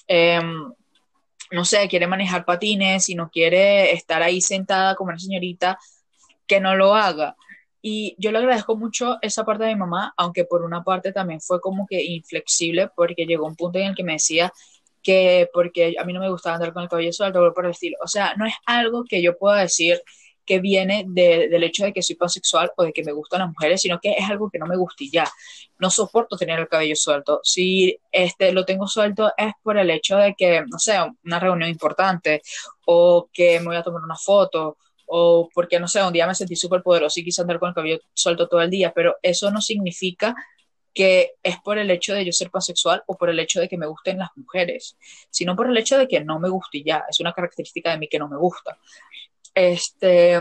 eh, 0.07 0.41
no 1.51 1.65
sé, 1.65 1.87
quiere 1.87 2.07
manejar 2.07 2.45
patines, 2.45 3.09
y 3.09 3.15
no 3.15 3.29
quiere 3.29 3.93
estar 3.93 4.23
ahí 4.23 4.41
sentada 4.41 4.95
como 4.95 5.09
una 5.09 5.19
señorita, 5.19 5.77
que 6.47 6.59
no 6.59 6.75
lo 6.75 6.95
haga. 6.95 7.35
Y 7.85 8.15
yo 8.17 8.31
le 8.31 8.37
agradezco 8.37 8.77
mucho 8.77 9.17
esa 9.21 9.43
parte 9.43 9.65
de 9.65 9.73
mi 9.73 9.79
mamá, 9.81 10.13
aunque 10.15 10.45
por 10.45 10.63
una 10.63 10.85
parte 10.85 11.11
también 11.11 11.41
fue 11.41 11.59
como 11.59 11.85
que 11.85 12.01
inflexible, 12.01 12.89
porque 12.95 13.25
llegó 13.25 13.45
un 13.45 13.57
punto 13.57 13.77
en 13.77 13.87
el 13.87 13.95
que 13.95 14.05
me 14.05 14.13
decía 14.13 14.53
que 15.03 15.49
porque 15.53 15.93
a 15.99 16.05
mí 16.05 16.13
no 16.13 16.21
me 16.21 16.29
gustaba 16.29 16.55
andar 16.55 16.71
con 16.71 16.83
el 16.83 16.87
cabello 16.87 17.11
suelto 17.11 17.53
por 17.53 17.65
el 17.65 17.71
estilo. 17.71 17.97
O 18.01 18.07
sea, 18.07 18.35
no 18.37 18.45
es 18.45 18.53
algo 18.65 19.03
que 19.03 19.21
yo 19.21 19.37
pueda 19.37 19.59
decir 19.59 20.01
que 20.45 20.59
viene 20.59 21.03
del 21.07 21.63
hecho 21.63 21.83
de 21.83 21.91
que 21.91 22.01
soy 22.01 22.15
pansexual 22.15 22.71
o 22.77 22.83
de 22.83 22.93
que 22.93 23.03
me 23.03 23.11
gustan 23.11 23.41
las 23.41 23.49
mujeres, 23.49 23.81
sino 23.81 23.99
que 23.99 24.11
es 24.11 24.29
algo 24.29 24.49
que 24.49 24.59
no 24.59 24.65
me 24.65 24.77
gusta 24.77 25.03
ya. 25.11 25.29
No 25.77 25.89
soporto 25.89 26.37
tener 26.37 26.59
el 26.59 26.69
cabello 26.69 26.95
suelto. 26.95 27.41
Si 27.43 27.97
este, 28.11 28.53
lo 28.53 28.63
tengo 28.63 28.87
suelto 28.87 29.31
es 29.37 29.51
por 29.61 29.77
el 29.77 29.89
hecho 29.89 30.15
de 30.17 30.35
que, 30.35 30.61
no 30.61 30.79
sé, 30.79 30.97
una 31.25 31.39
reunión 31.39 31.69
importante 31.69 32.41
o 32.85 33.29
que 33.33 33.59
me 33.59 33.67
voy 33.67 33.75
a 33.75 33.83
tomar 33.83 34.03
una 34.03 34.15
foto 34.15 34.77
o 35.07 35.49
porque, 35.53 35.79
no 35.79 35.87
sé, 35.87 36.03
un 36.03 36.13
día 36.13 36.27
me 36.27 36.35
sentí 36.35 36.55
súper 36.55 36.81
poderoso 36.81 37.19
y 37.19 37.23
quise 37.23 37.41
andar 37.41 37.59
con 37.59 37.69
el 37.69 37.75
cabello 37.75 37.99
suelto 38.13 38.47
todo 38.47 38.61
el 38.61 38.69
día, 38.69 38.93
pero 38.93 39.15
eso 39.21 39.51
no 39.51 39.61
significa 39.61 40.35
que 40.93 41.31
es 41.41 41.57
por 41.63 41.77
el 41.77 41.89
hecho 41.89 42.13
de 42.13 42.23
yo 42.23 42.31
ser 42.31 42.51
pansexual 42.51 43.03
o 43.07 43.17
por 43.17 43.29
el 43.29 43.39
hecho 43.39 43.59
de 43.59 43.67
que 43.67 43.77
me 43.77 43.87
gusten 43.87 44.19
las 44.19 44.29
mujeres, 44.35 44.95
sino 45.29 45.55
por 45.55 45.67
el 45.67 45.77
hecho 45.77 45.97
de 45.97 46.07
que 46.07 46.23
no 46.23 46.39
me 46.39 46.49
guste 46.49 46.79
y 46.79 46.83
ya, 46.83 47.03
es 47.09 47.19
una 47.19 47.33
característica 47.33 47.91
de 47.91 47.97
mí 47.97 48.07
que 48.07 48.19
no 48.19 48.27
me 48.27 48.37
gusta. 48.37 48.77
Este, 49.55 50.39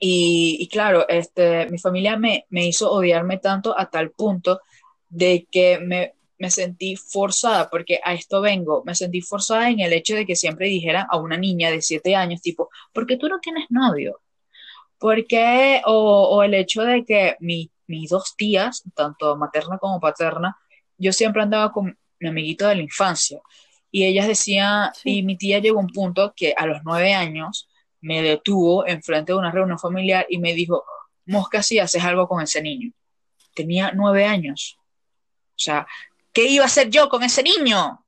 y, 0.00 0.68
claro, 0.70 1.08
este, 1.08 1.66
mi 1.70 1.78
familia 1.78 2.16
me, 2.16 2.46
me, 2.50 2.66
hizo 2.66 2.90
odiarme 2.90 3.38
tanto 3.38 3.78
a 3.78 3.90
tal 3.90 4.10
punto 4.10 4.60
de 5.08 5.46
que 5.50 5.78
me, 5.78 6.14
me, 6.38 6.50
sentí 6.50 6.96
forzada, 6.96 7.68
porque 7.70 8.00
a 8.04 8.14
esto 8.14 8.40
vengo, 8.40 8.82
me 8.86 8.94
sentí 8.94 9.20
forzada 9.20 9.70
en 9.70 9.80
el 9.80 9.92
hecho 9.92 10.14
de 10.14 10.26
que 10.26 10.36
siempre 10.36 10.68
dijeran 10.68 11.06
a 11.10 11.18
una 11.18 11.36
niña 11.36 11.70
de 11.70 11.82
siete 11.82 12.14
años, 12.16 12.40
tipo, 12.42 12.70
¿por 12.92 13.06
qué 13.06 13.16
tú 13.16 13.28
no 13.28 13.38
tienes 13.40 13.66
novio? 13.70 14.20
porque, 14.98 15.80
o, 15.86 16.28
o 16.30 16.42
el 16.42 16.54
hecho 16.54 16.82
de 16.82 17.04
que 17.04 17.36
mi, 17.40 17.70
mis 17.86 18.10
dos 18.10 18.34
tías, 18.36 18.82
tanto 18.94 19.36
materna 19.36 19.78
como 19.78 20.00
paterna, 20.00 20.56
yo 20.96 21.12
siempre 21.12 21.42
andaba 21.42 21.72
con 21.72 21.96
mi 22.20 22.28
amiguito 22.28 22.66
de 22.66 22.76
la 22.76 22.82
infancia. 22.82 23.40
Y 23.90 24.04
ellas 24.04 24.26
decían, 24.26 24.90
Sí. 24.94 25.18
y 25.18 25.22
mi 25.22 25.36
tía 25.38 25.60
llegó 25.60 25.78
a 25.78 25.82
un 25.82 25.88
punto 25.88 26.32
que 26.36 26.52
a 26.56 26.66
los 26.66 26.80
nueve 26.84 27.14
años 27.14 27.68
me 28.00 28.22
detuvo 28.22 28.86
enfrente 28.86 29.32
de 29.32 29.38
una 29.38 29.50
reunión 29.52 29.78
familiar 29.78 30.26
y 30.28 30.38
me 30.38 30.52
dijo, 30.52 30.84
Mosca, 31.26 31.62
si 31.62 31.78
haces 31.78 32.02
algo 32.04 32.26
con 32.28 32.42
ese 32.42 32.60
niño. 32.62 32.92
Tenía 33.54 33.92
nueve 33.94 34.24
años. 34.24 34.78
O 34.80 35.60
sea, 35.60 35.86
¿qué 36.32 36.46
iba 36.48 36.64
a 36.64 36.66
hacer 36.66 36.90
yo 36.90 37.08
con 37.08 37.22
ese 37.22 37.42
niño? 37.42 38.04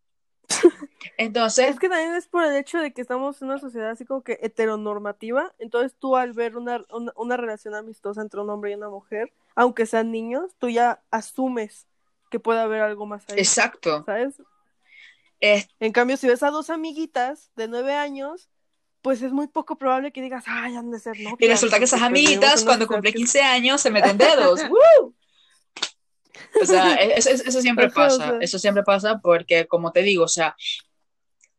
Entonces, 1.16 1.68
Es 1.71 1.79
que 1.79 1.89
también 1.89 2.14
es 2.14 2.27
por 2.29 2.45
el 2.45 2.57
hecho 2.57 2.79
de 2.79 2.93
que 2.93 3.03
estamos 3.03 3.41
en 3.43 3.49
una 3.49 3.59
sociedad 3.59 3.91
así 3.91 4.05
como 4.05 4.23
que 4.23 4.39
heteronormativa. 4.43 5.53
Entonces 5.59 5.95
tú 5.99 6.16
al 6.16 6.33
ver 6.33 6.57
una, 6.57 6.85
una, 6.91 7.12
una 7.16 7.37
relación 7.37 7.75
amistosa 7.75 8.23
entre 8.23 8.41
un 8.41 8.51
hombre 8.51 8.71
y 8.71 8.75
una 8.75 8.89
mujer, 8.89 9.33
aunque 9.55 9.87
sean 9.87 10.11
niños, 10.11 10.53
tú 10.59 10.68
ya 10.71 11.03
asumes 11.11 11.87
que 12.31 12.41
puede 12.41 12.61
haber 12.61 12.81
algo 12.83 13.07
más 13.07 13.25
ahí. 13.29 13.39
exacto. 13.39 14.03
¿Sabes? 14.07 14.37
Es- 15.41 15.68
En 15.79 15.93
cambio, 15.93 16.16
si 16.16 16.27
ves 16.27 16.43
a 16.43 16.51
dos 16.51 16.71
amiguitas 16.71 17.51
de 17.57 17.68
nueve 17.68 17.95
años, 17.95 18.49
pues 19.03 19.23
es 19.23 19.33
muy 19.33 19.47
poco 19.49 19.77
probable 19.77 20.12
que 20.12 20.21
digas, 20.23 20.45
ay, 20.47 20.77
han 20.77 20.91
de 20.91 20.99
ser 21.01 21.16
novias. 21.18 21.37
y 21.39 21.49
resulta 21.49 21.79
que 21.79 21.85
esas 21.85 22.03
amiguitas 22.03 22.64
cuando 22.64 22.87
cumple 22.87 23.12
que- 23.12 23.18
15 23.18 23.43
años 23.43 23.81
se 23.81 23.91
meten 23.91 24.18
dedos. 24.18 24.61
¡Woo! 24.68 25.14
O 26.61 26.64
sea, 26.66 26.95
es- 27.16 27.26
es- 27.26 27.47
eso 27.47 27.61
siempre 27.62 27.86
pasa, 28.18 28.24
eso 28.43 28.59
siempre 28.59 28.82
pasa 28.82 29.18
porque, 29.22 29.66
como 29.66 29.93
te 29.93 30.03
digo, 30.03 30.24
o 30.24 30.28
sea, 30.28 30.55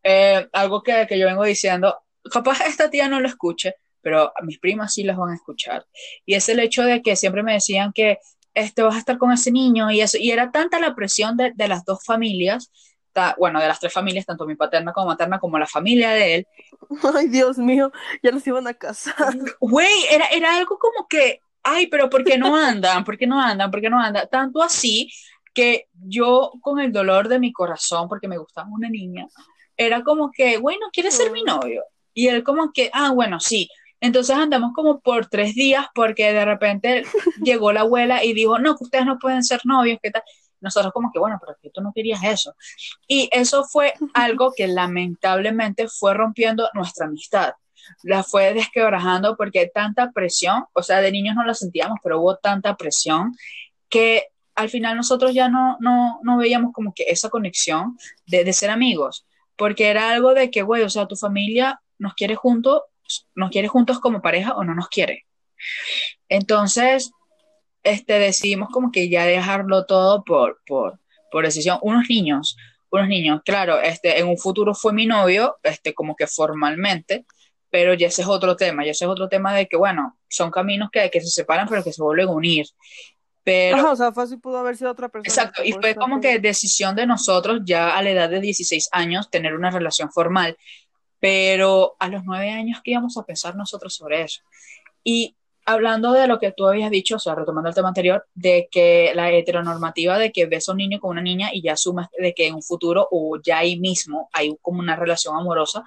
eh, 0.04 0.48
algo 0.54 0.82
que, 0.84 1.06
que 1.08 1.18
yo 1.20 1.26
vengo 1.28 1.44
diciendo, 1.44 1.96
capaz 2.32 2.62
esta 2.66 2.90
tía 2.90 3.08
no 3.08 3.20
lo 3.20 3.28
escuche, 3.28 3.76
pero 4.02 4.32
a 4.36 4.42
mis 4.44 4.60
primas 4.60 4.94
sí 4.94 5.04
las 5.04 5.18
van 5.18 5.32
a 5.32 5.36
escuchar. 5.36 5.86
Y 6.26 6.34
es 6.36 6.50
el 6.50 6.60
hecho 6.60 6.84
de 6.84 7.02
que 7.02 7.16
siempre 7.16 7.44
me 7.44 7.54
decían 7.54 7.92
que 7.94 8.18
este, 8.54 8.82
vas 8.82 8.96
a 8.96 9.00
estar 9.00 9.18
con 9.18 9.32
ese 9.32 9.52
niño 9.52 9.92
y 9.92 10.02
eso, 10.02 10.18
y 10.20 10.32
era 10.32 10.52
tanta 10.52 10.80
la 10.80 10.96
presión 10.96 11.38
de, 11.38 11.52
de 11.56 11.68
las 11.68 11.86
dos 11.86 12.04
familias, 12.04 12.72
ta- 13.14 13.36
bueno, 13.38 13.60
de 13.62 13.68
las 13.68 13.80
tres 13.80 13.94
familias, 13.94 14.26
tanto 14.26 14.46
mi 14.46 14.56
paterna 14.56 14.92
como 14.92 15.08
materna, 15.08 15.40
como 15.40 15.60
la 15.60 15.68
familia 15.68 16.12
de 16.12 16.36
él, 16.36 16.48
Ay, 17.16 17.28
Dios 17.28 17.58
mío, 17.58 17.92
ya 18.24 18.32
los 18.32 18.46
iban 18.48 18.68
a 18.68 18.74
casar. 18.74 19.36
Güey, 19.60 19.94
era, 20.10 20.26
era 20.28 20.58
algo 20.58 20.78
como 20.80 21.08
que, 21.08 21.42
ay, 21.64 21.88
pero 21.88 22.10
¿por 22.10 22.24
qué 22.24 22.38
no 22.38 22.56
andan? 22.56 23.04
¿Por 23.04 23.18
qué 23.18 23.28
no 23.28 23.40
andan? 23.40 23.70
¿Por 23.72 23.82
qué 23.82 23.90
no 23.90 24.00
andan? 24.00 24.28
Tanto 24.30 24.62
así 24.62 25.12
que 25.54 25.88
yo 25.94 26.52
con 26.62 26.80
el 26.80 26.92
dolor 26.92 27.28
de 27.28 27.40
mi 27.40 27.52
corazón, 27.52 28.08
porque 28.08 28.28
me 28.28 28.38
gustaba 28.38 28.70
una 28.72 28.90
niña, 28.90 29.28
era 29.78 30.04
como 30.04 30.32
que, 30.32 30.58
güey, 30.58 30.78
¿no 30.80 30.90
quieres 30.92 31.16
ser 31.16 31.32
mi 31.32 31.44
novio? 31.44 31.84
Y 32.14 32.28
él 32.28 32.44
como 32.44 32.72
que, 32.72 32.90
ah, 32.94 33.12
bueno, 33.12 33.40
sí. 33.40 33.70
Entonces 34.00 34.36
andamos 34.36 34.72
como 34.74 35.00
por 35.00 35.28
tres 35.28 35.54
días 35.56 35.88
porque 35.94 36.34
de 36.34 36.46
repente 36.46 37.04
llegó 37.44 37.72
la 37.72 37.82
abuela 37.82 38.24
y 38.24 38.34
dijo, 38.34 38.60
no, 38.60 38.76
que 38.76 38.84
ustedes 38.84 39.06
no 39.06 39.20
pueden 39.20 39.44
ser 39.44 39.62
novios, 39.64 40.00
¿qué 40.02 40.12
tal? 40.12 40.24
Nosotros 40.60 40.94
como 40.94 41.12
que, 41.12 41.20
bueno, 41.20 41.38
pero 41.40 41.58
que 41.62 41.70
tú 41.72 41.82
no 41.82 41.92
querías 41.94 42.24
eso. 42.24 42.56
Y 43.08 43.30
eso 43.32 43.64
fue 43.64 43.94
algo 44.14 44.54
que 44.56 44.68
lamentablemente 44.68 45.88
fue 45.88 46.14
rompiendo 46.14 46.70
nuestra 46.74 47.08
amistad 47.08 47.54
la 48.04 48.24
fue 48.24 48.54
desquebrajando 48.54 49.36
porque 49.38 49.70
tanta 49.74 50.12
presión, 50.12 50.66
o 50.74 50.84
sea, 50.84 51.02
de 51.02 51.12
niños 51.12 51.36
no 51.36 51.44
la 51.44 51.54
sentíamos, 51.54 52.00
pero 52.04 52.20
hubo 52.20 52.38
tanta 52.38 52.76
presión 52.76 53.34
que 53.90 54.28
al 54.56 54.70
final 54.70 54.98
nosotros 54.98 55.34
ya 55.34 55.50
no, 55.50 55.78
no, 55.80 56.20
no 56.24 56.38
veíamos 56.38 56.74
como 56.74 56.94
que 56.94 57.04
esa 57.08 57.30
conexión 57.30 57.98
de, 58.26 58.44
de 58.44 58.54
ser 58.54 58.70
amigos, 58.70 59.26
porque 59.56 59.88
era 59.88 60.12
algo 60.12 60.34
de 60.34 60.52
que, 60.52 60.62
güey, 60.62 60.84
o 60.84 60.90
sea, 60.90 61.08
tu 61.08 61.16
familia 61.16 61.82
nos 61.98 62.14
quiere 62.14 62.36
juntos, 62.36 62.82
nos 63.36 63.50
quiere 63.50 63.68
juntos 63.68 64.00
como 64.00 64.22
pareja 64.22 64.54
o 64.56 64.64
no 64.64 64.74
nos 64.74 64.90
quiere. 64.90 65.26
Entonces, 66.30 67.12
este, 67.84 68.20
decidimos 68.20 68.70
como 68.70 68.92
que 68.92 69.10
ya 69.10 69.26
dejarlo 69.26 69.86
todo 69.86 70.24
por, 70.24 70.62
por, 70.66 71.00
por 71.32 71.46
decisión. 71.46 71.80
Unos 71.82 72.06
niños, 72.10 72.58
unos 72.90 73.08
niños, 73.08 73.42
claro, 73.44 73.80
este, 73.82 74.20
en 74.20 74.28
un 74.28 74.38
futuro 74.38 74.74
fue 74.76 74.94
mi 74.94 75.06
novio, 75.06 75.58
este, 75.64 75.94
como 75.94 76.16
que 76.16 76.28
formalmente, 76.28 77.26
pero 77.72 77.94
ya 77.94 78.08
ese 78.08 78.22
es 78.22 78.28
otro 78.28 78.56
tema, 78.56 78.86
ya 78.86 78.92
ese 78.92 79.06
es 79.06 79.10
otro 79.10 79.30
tema 79.30 79.56
de 79.56 79.68
que, 79.68 79.78
bueno, 79.78 80.18
son 80.28 80.52
caminos 80.52 80.90
que, 80.92 81.10
que 81.10 81.22
se 81.22 81.30
separan, 81.30 81.68
pero 81.68 81.84
que 81.84 81.94
se 81.94 82.04
vuelven 82.04 82.28
a 82.28 82.32
unir. 82.32 82.68
Pero, 83.44 83.78
Ajá, 83.78 83.92
o 83.92 83.96
sea, 83.96 84.12
fácil 84.12 84.40
pudo 84.40 84.58
haber 84.58 84.78
sido 84.78 84.92
otra 84.92 85.10
persona. 85.10 85.28
exacto, 85.28 85.64
y 85.64 85.72
fue 85.72 85.96
como 85.96 86.20
que 86.20 86.38
decisión 86.38 86.96
de 86.96 87.08
nosotros 87.08 87.62
ya 87.64 87.98
a 87.98 88.04
la 88.04 88.12
edad 88.12 88.30
de 88.30 88.42
16 88.42 88.90
años 88.92 89.32
tener 89.32 89.56
una 89.56 89.72
relación 89.72 90.12
formal, 90.12 90.58
pero 91.20 91.96
a 91.98 92.10
los 92.10 92.24
9 92.26 92.52
años, 92.52 92.82
¿qué 92.84 92.92
íbamos 92.92 93.18
a 93.18 93.24
pensar 93.24 93.56
nosotros 93.56 93.96
sobre 93.96 94.22
eso? 94.22 94.42
Y 95.04 95.36
hablando 95.66 96.12
de 96.12 96.28
lo 96.28 96.40
que 96.40 96.52
tú 96.52 96.68
habías 96.68 96.92
dicho, 96.92 97.16
o 97.16 97.20
sea, 97.20 97.36
retomando 97.36 97.70
el 97.70 97.76
tema 97.76 97.88
anterior, 97.88 98.28
de 98.34 98.68
que 98.70 99.12
la 99.16 99.32
heteronormativa 99.32 100.18
de 100.18 100.32
que 100.32 100.46
ves 100.46 100.68
a 100.68 100.74
un 100.74 100.80
niño 100.80 101.00
con 101.00 101.12
una 101.12 101.22
niña 101.22 101.50
y 101.54 101.62
ya 101.62 101.74
asumes 101.74 102.08
de 102.18 102.34
que 102.34 102.48
en 102.48 102.56
un 102.56 102.64
futuro 102.64 103.08
o 103.10 103.40
ya 103.42 103.60
ahí 103.60 103.80
mismo 103.80 104.30
hay 104.34 104.56
como 104.62 104.80
una 104.80 104.96
relación 104.96 105.36
amorosa, 105.36 105.84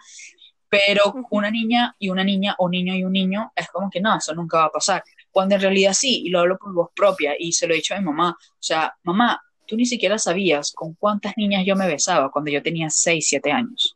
pero 0.75 1.14
una 1.31 1.51
niña 1.53 1.95
y 2.01 2.09
una 2.09 2.25
niña 2.25 2.57
o 2.59 2.68
niño 2.68 2.95
y 2.95 3.05
un 3.05 3.12
niño 3.12 3.53
es 3.55 3.68
como 3.68 3.89
que 3.89 4.01
no, 4.01 4.16
eso 4.16 4.35
nunca 4.35 4.59
va 4.59 4.64
a 4.64 4.70
pasar. 4.70 5.05
Cuando 5.31 5.55
en 5.55 5.61
realidad 5.61 5.93
sí, 5.93 6.22
y 6.25 6.31
lo 6.31 6.41
hablo 6.41 6.59
por 6.59 6.72
voz 6.72 6.91
propia 6.97 7.35
y 7.39 7.53
se 7.53 7.68
lo 7.68 7.75
he 7.75 7.77
dicho 7.77 7.95
a 7.95 7.99
mi 7.99 8.05
mamá, 8.05 8.37
o 8.39 8.57
sea, 8.59 8.93
mamá, 9.05 9.41
tú 9.66 9.77
ni 9.77 9.87
siquiera 9.87 10.18
sabías 10.18 10.72
con 10.72 10.95
cuántas 10.95 11.35
niñas 11.37 11.64
yo 11.64 11.77
me 11.77 11.87
besaba 11.87 12.31
cuando 12.31 12.51
yo 12.51 12.61
tenía 12.61 12.91
6, 12.91 13.25
7 13.25 13.53
años. 13.53 13.95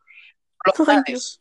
Lo 0.65 0.73
Ay, 0.79 0.87
sabes. 0.87 1.05
Dios. 1.07 1.41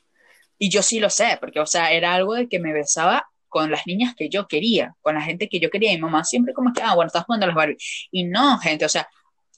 Y 0.58 0.70
yo 0.70 0.82
sí 0.82 1.00
lo 1.00 1.10
sé, 1.12 1.38
porque, 1.40 1.60
o 1.60 1.68
sea, 1.68 1.92
era 1.92 2.16
algo 2.16 2.34
de 2.34 2.50
que 2.50 2.60
me 2.60 2.74
besaba 2.74 3.28
con 3.48 3.70
las 3.70 3.86
niñas 3.86 4.16
que 4.16 4.30
yo 4.30 4.48
quería, 4.48 4.96
con 5.02 5.14
la 5.14 5.22
gente 5.22 5.50
que 5.50 5.60
yo 5.60 5.70
quería. 5.70 5.94
Y 5.94 6.00
mamá 6.00 6.24
siempre 6.24 6.54
como 6.56 6.74
que, 6.74 6.82
ah, 6.82 6.96
bueno, 6.96 7.08
estás 7.08 7.26
jugando 7.26 7.46
a 7.46 7.48
las 7.48 7.56
Barbie. 7.56 7.78
Y 8.12 8.24
no, 8.24 8.58
gente, 8.58 8.86
o 8.86 8.90
sea, 8.90 9.08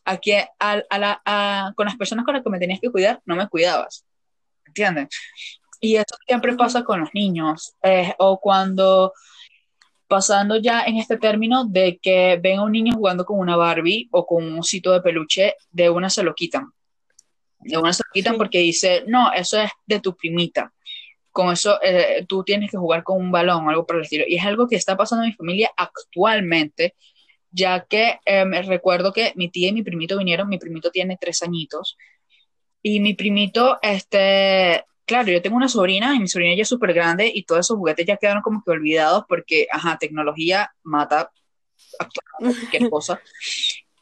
aquí 0.04 0.34
a, 0.34 0.50
a 0.60 1.00
la, 1.00 1.22
a, 1.24 1.72
con 1.76 1.86
las 1.86 1.96
personas 1.96 2.26
con 2.26 2.34
las 2.34 2.44
que 2.44 2.50
me 2.50 2.60
tenías 2.60 2.82
que 2.82 2.90
cuidar, 2.90 3.22
no 3.26 3.38
me 3.38 3.48
cuidabas. 3.48 4.06
¿Entiendes? 4.66 5.08
Y 5.80 5.96
esto 5.96 6.16
siempre 6.28 6.56
pasa 6.56 6.84
con 6.84 7.00
los 7.02 7.10
niños. 7.14 7.74
eh, 7.84 8.14
o 8.20 8.40
cuando, 8.40 9.14
pasando 10.08 10.58
ya 10.58 10.84
en 10.84 10.98
este 10.98 11.18
término 11.18 11.66
de 11.66 12.00
que 12.02 12.40
ven 12.42 12.60
a 12.60 12.64
un 12.64 12.72
niño 12.72 12.94
jugando 12.96 13.26
con 13.26 13.40
una 13.40 13.56
Barbie 13.56 14.08
o 14.12 14.26
con 14.26 14.44
un 14.44 14.60
osito 14.60 14.92
de 14.92 15.02
peluche, 15.02 15.56
de 15.72 15.90
una 15.90 16.10
se 16.10 16.24
lo 16.24 16.34
quitan. 16.36 16.72
De 17.60 17.78
una 17.78 17.94
se 17.94 18.04
lo 18.06 18.12
quitan 18.14 18.34
Sí. 18.34 18.38
porque 18.38 18.60
dice, 18.60 19.04
no, 19.08 19.32
eso 19.34 19.60
es 19.62 19.72
de 19.86 20.00
tu 20.00 20.16
primita 20.16 20.74
con 21.32 21.54
eso 21.54 21.80
eh, 21.82 22.26
tú 22.28 22.44
tienes 22.44 22.72
que 22.72 22.78
jugar 22.78 23.04
con 23.04 23.18
un 23.22 23.32
balón 23.32 23.66
o 23.66 23.70
algo 23.70 23.86
por 23.86 23.98
el 23.98 24.02
estilo. 24.04 24.26
Y 24.28 24.36
es 24.36 24.46
algo 24.46 24.68
que 24.68 24.76
está 24.76 24.98
pasando 24.98 25.24
en 25.24 25.30
mi 25.30 25.36
familia 25.36 25.72
actualmente, 25.78 26.96
ya 27.52 27.86
que 27.86 28.20
eh, 28.26 28.46
me 28.46 28.62
recuerdo 28.62 29.14
que 29.14 29.34
mi 29.36 29.50
tía 29.50 29.70
y 29.70 29.74
mi 29.74 29.84
primito 29.84 30.18
vinieron, 30.18 30.50
mi 30.50 30.58
primito 30.60 30.92
tiene 30.92 31.18
tres 31.20 31.42
añitos, 31.44 31.98
y 32.82 33.00
mi 33.00 33.14
primito, 33.14 33.78
este, 33.82 34.84
claro, 35.10 35.32
yo 35.32 35.42
tengo 35.42 35.58
una 35.58 35.68
sobrina 35.68 36.14
y 36.16 36.20
mi 36.20 36.28
sobrina 36.28 36.56
ya 36.56 36.62
es 36.62 36.70
súper 36.70 36.94
grande 36.94 37.32
y 37.34 37.44
todos 37.44 37.66
esos 37.66 37.78
juguetes 37.78 38.06
ya 38.06 38.16
quedaron 38.18 38.44
como 38.44 38.64
que 38.64 38.70
olvidados 38.72 39.24
porque, 39.28 39.68
ajá, 39.72 39.98
tecnología 40.00 40.72
mata 40.84 41.32
cualquier 42.38 42.90
cosa. 42.92 43.20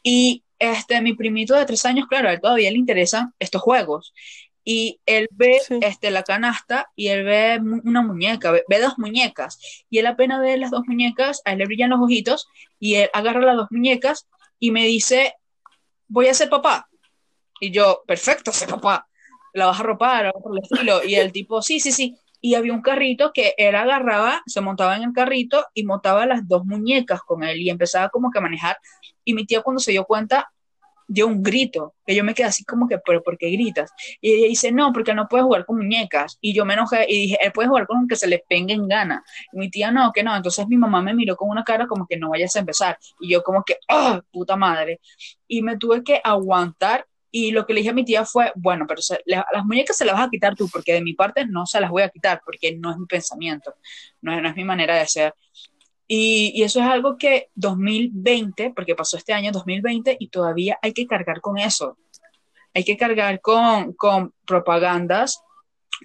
Y 0.02 0.44
este, 0.58 1.00
mi 1.00 1.14
primito 1.14 1.54
de 1.54 1.64
tres 1.64 1.84
años, 1.86 2.06
claro, 2.08 2.28
a 2.28 2.32
él 2.34 2.40
todavía 2.40 2.70
le 2.70 2.76
interesan 2.76 3.32
estos 3.38 3.62
juegos 3.62 4.12
y 4.64 5.00
él 5.06 5.28
ve 5.30 5.58
Sí. 5.66 5.78
este, 5.80 6.10
la 6.10 6.22
canasta 6.24 6.90
y 6.94 7.08
él 7.08 7.24
ve 7.24 7.58
una 7.84 8.02
muñeca, 8.02 8.50
ve, 8.50 8.64
ve 8.68 8.78
dos 8.78 8.98
muñecas 8.98 9.58
y 9.88 9.98
él 9.98 10.06
apenas 10.06 10.40
ve 10.40 10.58
las 10.58 10.70
dos 10.70 10.82
muñecas, 10.86 11.40
a 11.46 11.52
él 11.52 11.58
le 11.58 11.64
brillan 11.64 11.90
los 11.90 12.00
ojitos 12.00 12.46
y 12.78 12.96
él 12.96 13.08
agarra 13.14 13.40
las 13.40 13.56
dos 13.56 13.68
muñecas 13.70 14.28
y 14.58 14.70
me 14.70 14.84
dice, 14.84 15.34
voy 16.06 16.28
a 16.28 16.34
ser 16.34 16.50
papá. 16.50 16.86
Y 17.60 17.70
yo, 17.72 18.02
perfecto, 18.06 18.52
ser 18.52 18.68
papá, 18.68 19.07
la 19.58 19.66
vas 19.66 19.80
a 19.80 19.82
ropar, 19.82 20.26
algo 20.26 20.40
por 20.40 20.56
el 20.56 20.62
estilo. 20.62 21.04
Y 21.04 21.14
el 21.16 21.32
tipo, 21.32 21.60
sí, 21.62 21.80
sí, 21.80 21.92
sí. 21.92 22.16
Y 22.40 22.54
había 22.54 22.72
un 22.72 22.82
carrito 22.82 23.32
que 23.32 23.54
él 23.58 23.74
agarraba, 23.74 24.42
se 24.46 24.60
montaba 24.60 24.96
en 24.96 25.02
el 25.02 25.12
carrito 25.12 25.66
y 25.74 25.84
montaba 25.84 26.24
las 26.24 26.46
dos 26.46 26.64
muñecas 26.64 27.20
con 27.22 27.42
él 27.42 27.60
y 27.60 27.70
empezaba 27.70 28.08
como 28.10 28.30
que 28.30 28.38
a 28.38 28.42
manejar. 28.42 28.78
Y 29.24 29.34
mi 29.34 29.44
tía 29.44 29.62
cuando 29.62 29.80
se 29.80 29.90
dio 29.90 30.04
cuenta 30.04 30.48
dio 31.08 31.26
un 31.26 31.42
grito, 31.42 31.94
que 32.06 32.14
yo 32.14 32.22
me 32.22 32.34
quedé 32.34 32.46
así 32.46 32.64
como 32.64 32.86
que, 32.86 32.98
pero 32.98 33.22
¿por 33.22 33.38
qué 33.38 33.50
gritas? 33.50 33.90
Y 34.20 34.32
ella 34.32 34.48
dice, 34.48 34.70
no, 34.70 34.92
porque 34.92 35.14
no 35.14 35.26
puede 35.26 35.42
jugar 35.42 35.64
con 35.64 35.78
muñecas. 35.78 36.36
Y 36.40 36.52
yo 36.52 36.66
me 36.66 36.74
enojé 36.74 37.06
y 37.08 37.22
dije, 37.22 37.38
él 37.40 37.50
puede 37.50 37.68
jugar 37.68 37.86
con 37.86 38.06
que 38.06 38.14
se 38.14 38.26
le 38.26 38.44
pengue 38.46 38.74
en 38.74 38.86
gana. 38.86 39.24
Y 39.52 39.58
mi 39.58 39.70
tía, 39.70 39.90
no, 39.90 40.12
que 40.12 40.22
no. 40.22 40.36
Entonces 40.36 40.68
mi 40.68 40.76
mamá 40.76 41.00
me 41.00 41.14
miró 41.14 41.34
con 41.34 41.48
una 41.48 41.64
cara 41.64 41.86
como 41.86 42.06
que 42.06 42.18
no 42.18 42.28
vayas 42.28 42.54
a 42.56 42.60
empezar. 42.60 42.98
Y 43.20 43.30
yo 43.32 43.42
como 43.42 43.64
que, 43.64 43.78
¡ah, 43.88 44.20
puta 44.30 44.54
madre! 44.56 45.00
Y 45.48 45.62
me 45.62 45.78
tuve 45.78 46.04
que 46.04 46.20
aguantar. 46.22 47.06
Y 47.30 47.50
lo 47.50 47.66
que 47.66 47.74
le 47.74 47.80
dije 47.80 47.90
a 47.90 47.94
mi 47.94 48.04
tía 48.04 48.24
fue, 48.24 48.52
bueno, 48.56 48.86
pero 48.88 49.02
se, 49.02 49.20
las 49.26 49.64
muñecas 49.64 49.96
se 49.96 50.04
las 50.04 50.14
vas 50.14 50.26
a 50.26 50.30
quitar 50.30 50.56
tú, 50.56 50.68
porque 50.68 50.94
de 50.94 51.02
mi 51.02 51.12
parte 51.12 51.46
no 51.46 51.66
se 51.66 51.80
las 51.80 51.90
voy 51.90 52.02
a 52.02 52.08
quitar, 52.08 52.40
porque 52.44 52.76
no 52.76 52.90
es 52.90 52.96
mi 52.96 53.06
pensamiento, 53.06 53.74
no 54.22 54.34
es, 54.34 54.42
no 54.42 54.48
es 54.48 54.56
mi 54.56 54.64
manera 54.64 54.96
de 54.96 55.06
ser. 55.06 55.34
Y, 56.06 56.52
y, 56.54 56.62
eso 56.62 56.80
es 56.80 56.86
algo 56.86 57.18
que 57.18 57.50
2020, 57.54 58.72
porque 58.74 58.94
pasó 58.94 59.18
este 59.18 59.34
año 59.34 59.52
2020 59.52 60.16
y 60.18 60.28
todavía 60.28 60.78
hay 60.80 60.94
que 60.94 61.06
cargar 61.06 61.42
con 61.42 61.58
eso. 61.58 61.98
Hay 62.74 62.84
que 62.84 62.96
cargar 62.96 63.40
con, 63.42 63.92
con 63.92 64.32
propagandas, 64.46 65.42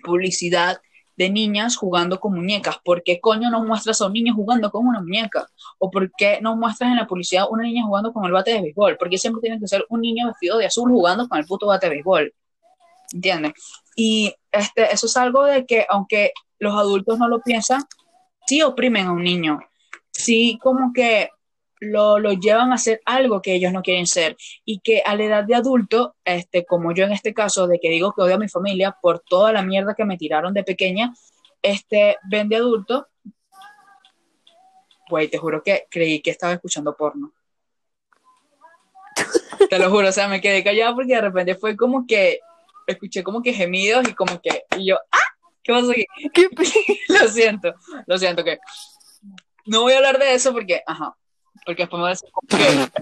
publicidad 0.03 0.81
de 1.15 1.29
niñas 1.29 1.75
jugando 1.75 2.19
con 2.19 2.33
muñecas. 2.33 2.77
¿Por 2.83 3.03
qué 3.03 3.19
coño 3.19 3.49
no 3.49 3.63
muestras 3.63 4.01
a 4.01 4.07
un 4.07 4.13
niño 4.13 4.33
jugando 4.33 4.71
con 4.71 4.87
una 4.87 5.01
muñeca? 5.01 5.47
¿O 5.77 5.91
por 5.91 6.11
qué 6.13 6.39
no 6.41 6.55
muestras 6.55 6.91
en 6.91 6.97
la 6.97 7.07
publicidad 7.07 7.45
una 7.49 7.63
niña 7.63 7.83
jugando 7.83 8.13
con 8.13 8.25
el 8.25 8.31
bate 8.31 8.53
de 8.53 8.61
béisbol? 8.61 8.97
Porque 8.97 9.17
siempre 9.17 9.41
tiene 9.41 9.59
que 9.59 9.67
ser 9.67 9.85
un 9.89 10.01
niño 10.01 10.27
vestido 10.27 10.57
de 10.57 10.65
azul 10.65 10.89
jugando 10.89 11.27
con 11.27 11.37
el 11.37 11.45
puto 11.45 11.67
bate 11.67 11.87
de 11.87 11.91
béisbol. 11.91 12.33
¿Entiendes? 13.13 13.53
Y 13.95 14.33
este, 14.51 14.91
eso 14.91 15.05
es 15.05 15.17
algo 15.17 15.43
de 15.43 15.65
que, 15.65 15.85
aunque 15.89 16.31
los 16.59 16.73
adultos 16.73 17.19
no 17.19 17.27
lo 17.27 17.41
piensan, 17.41 17.83
sí 18.47 18.61
oprimen 18.61 19.07
a 19.07 19.11
un 19.11 19.23
niño. 19.23 19.59
Sí, 20.11 20.57
como 20.61 20.93
que 20.93 21.29
lo, 21.83 22.19
lo, 22.19 22.33
llevan 22.33 22.71
a 22.71 22.75
hacer 22.75 23.01
algo 23.05 23.41
que 23.41 23.53
ellos 23.53 23.71
no 23.71 23.81
quieren 23.81 24.07
ser 24.07 24.35
y 24.65 24.79
que 24.79 25.01
a 25.05 25.15
la 25.15 25.23
edad 25.23 25.43
de 25.43 25.55
adulto, 25.55 26.15
este, 26.23 26.65
como 26.65 26.93
yo 26.93 27.05
en 27.05 27.11
este 27.11 27.33
caso, 27.33 27.67
de 27.67 27.79
que 27.79 27.89
digo 27.89 28.13
que 28.13 28.21
odio 28.21 28.35
a 28.35 28.39
mi 28.39 28.49
familia 28.49 28.97
por 29.01 29.19
toda 29.19 29.51
la 29.51 29.61
mierda 29.61 29.95
que 29.95 30.05
me 30.05 30.17
tiraron 30.17 30.53
de 30.53 30.63
pequeña, 30.63 31.13
este, 31.61 32.17
ven 32.29 32.49
de 32.49 32.57
adulto, 32.57 33.07
güey, 35.09 35.27
te 35.27 35.37
juro 35.37 35.61
que 35.63 35.87
creí 35.89 36.21
que 36.21 36.31
estaba 36.31 36.53
escuchando 36.53 36.95
porno. 36.95 37.33
te 39.69 39.79
lo 39.79 39.89
juro, 39.89 40.09
o 40.09 40.11
sea, 40.11 40.27
me 40.27 40.41
quedé 40.41 40.63
callada 40.63 40.95
porque 40.95 41.15
de 41.15 41.21
repente 41.21 41.55
fue 41.55 41.75
como 41.75 42.05
que 42.07 42.39
escuché 42.87 43.23
como 43.23 43.41
que 43.41 43.53
gemidos 43.53 44.07
y 44.07 44.13
como 44.13 44.41
que, 44.41 44.63
y 44.77 44.87
yo, 44.87 44.97
¡ah! 45.11 45.17
¿Qué 45.63 45.71
pasa 45.71 45.91
aquí? 45.91 46.05
¿Qué 46.33 46.49
lo 47.07 47.27
siento, 47.29 47.73
lo 48.05 48.17
siento 48.17 48.43
que 48.43 48.59
no 49.65 49.81
voy 49.81 49.93
a 49.93 49.97
hablar 49.97 50.19
de 50.19 50.33
eso 50.33 50.51
porque, 50.51 50.81
ajá, 50.85 51.15
porque 51.65 51.83
después 51.83 51.99
me 51.99 52.03
va 52.03 52.09
a 52.09 52.11
decir, 52.11 52.29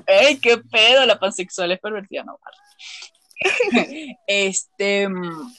¡ey, 0.08 0.40
qué 0.40 0.58
pedo! 0.58 1.06
La 1.06 1.20
pansexual 1.20 1.72
es 1.72 1.80
pervertida, 1.80 2.24
no 2.24 2.40
este, 4.28 5.08
mm, 5.08 5.54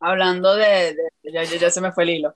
hablando 0.00 0.54
de, 0.56 0.96
ya, 1.22 1.44
ya, 1.44 1.70
se 1.70 1.80
me 1.80 1.92
fue 1.92 2.04
el 2.04 2.10
hilo. 2.10 2.34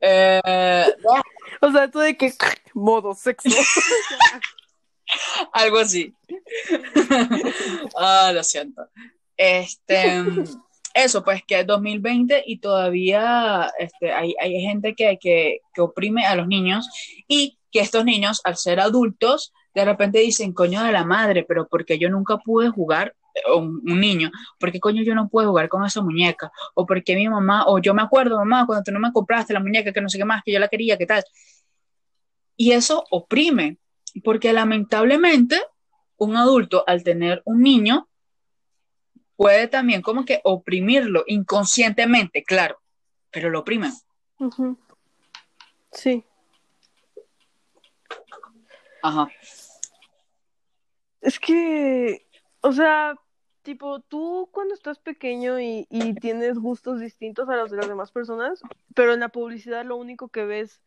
Eh, 0.00 0.40
o 1.60 1.72
sea, 1.72 1.90
tú 1.90 1.98
de 2.00 2.16
que 2.16 2.32
modo 2.74 3.14
sexo. 3.14 3.48
Algo 5.52 5.78
así. 5.78 6.14
ah, 7.96 8.30
lo 8.34 8.44
siento. 8.44 8.82
Este, 9.36 10.22
mm, 10.22 10.44
eso, 10.94 11.22
pues 11.24 11.42
que 11.46 11.60
es 11.60 11.66
2020 11.66 12.42
y 12.46 12.58
todavía 12.58 13.72
este, 13.78 14.12
hay, 14.12 14.34
hay 14.40 14.60
gente 14.60 14.94
que, 14.94 15.18
que, 15.18 15.60
que 15.72 15.80
oprime 15.80 16.26
a 16.26 16.34
los 16.34 16.48
niños 16.48 16.88
y 17.28 17.57
que 17.70 17.80
estos 17.80 18.04
niños, 18.04 18.40
al 18.44 18.56
ser 18.56 18.80
adultos, 18.80 19.52
de 19.74 19.84
repente 19.84 20.18
dicen, 20.18 20.52
coño 20.52 20.82
de 20.82 20.92
la 20.92 21.04
madre, 21.04 21.44
pero 21.46 21.68
porque 21.68 21.98
yo 21.98 22.10
nunca 22.10 22.38
pude 22.38 22.70
jugar, 22.70 23.14
eh, 23.34 23.52
un, 23.54 23.82
un 23.84 24.00
niño, 24.00 24.30
porque 24.58 24.80
coño 24.80 25.02
yo 25.02 25.14
no 25.14 25.28
pude 25.28 25.46
jugar 25.46 25.68
con 25.68 25.84
esa 25.84 26.02
muñeca? 26.02 26.50
O 26.74 26.86
porque 26.86 27.14
mi 27.14 27.28
mamá, 27.28 27.64
o 27.66 27.78
yo 27.78 27.94
me 27.94 28.02
acuerdo, 28.02 28.36
mamá, 28.38 28.66
cuando 28.66 28.82
tú 28.84 28.92
no 28.92 29.00
me 29.00 29.12
compraste 29.12 29.52
la 29.52 29.60
muñeca, 29.60 29.92
que 29.92 30.00
no 30.00 30.08
sé 30.08 30.18
qué 30.18 30.24
más, 30.24 30.42
que 30.44 30.52
yo 30.52 30.58
la 30.58 30.68
quería, 30.68 30.96
qué 30.96 31.06
tal. 31.06 31.24
Y 32.56 32.72
eso 32.72 33.04
oprime, 33.10 33.78
porque 34.24 34.52
lamentablemente 34.52 35.62
un 36.16 36.36
adulto 36.36 36.84
al 36.86 37.04
tener 37.04 37.42
un 37.44 37.62
niño 37.62 38.08
puede 39.36 39.68
también 39.68 40.02
como 40.02 40.24
que 40.24 40.40
oprimirlo 40.42 41.22
inconscientemente, 41.28 42.42
claro, 42.42 42.80
pero 43.30 43.50
lo 43.50 43.60
oprimen. 43.60 43.92
Sí. 45.92 46.24
Ajá. 49.02 49.28
Es 51.20 51.38
que, 51.40 52.26
o 52.60 52.72
sea, 52.72 53.16
tipo, 53.62 54.00
tú 54.00 54.48
cuando 54.52 54.74
estás 54.74 54.98
pequeño 54.98 55.60
y, 55.60 55.86
y, 55.90 56.14
tienes 56.14 56.58
gustos 56.58 57.00
distintos 57.00 57.48
a 57.48 57.56
los 57.56 57.70
de 57.70 57.76
las 57.76 57.88
demás 57.88 58.12
personas, 58.12 58.62
pero 58.94 59.12
en 59.14 59.20
la 59.20 59.28
publicidad 59.28 59.84
lo 59.84 59.96
único 59.96 60.28
que 60.28 60.44
ves 60.44 60.80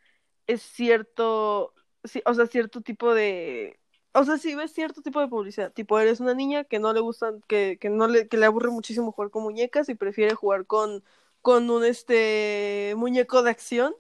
es 0.48 0.62
cierto, 0.62 1.74
sí, 2.04 2.22
o 2.26 2.34
sea, 2.34 2.48
cierto 2.48 2.82
tipo 2.82 3.14
de... 3.14 3.80
O 4.14 4.26
sea, 4.26 4.38
si 4.38 4.56
ves 4.56 4.74
cierto 4.74 5.02
tipo 5.02 5.22
de 5.22 5.28
publicidad, 5.28 5.72
tipo, 5.72 5.98
eres 6.00 6.20
una 6.20 6.34
niña 6.34 6.66
que 6.66 6.80
no 6.80 6.92
le 6.92 7.00
gustan, 7.00 7.42
que, 7.48 7.78
que 7.80 7.90
no 7.90 8.08
le, 8.08 8.28
que 8.28 8.38
le 8.38 8.46
aburre 8.46 8.70
muchísimo 8.70 9.12
jugar 9.14 9.32
con 9.32 9.44
muñecas 9.44 9.88
y 9.88 9.96
prefiere 9.96 10.36
jugar 10.36 10.66
con, 10.66 11.04
con 11.42 11.70
un 11.70 11.86
este 11.86 12.94
muñeco 12.98 13.42
de 13.42 13.52
acción, 13.52 13.94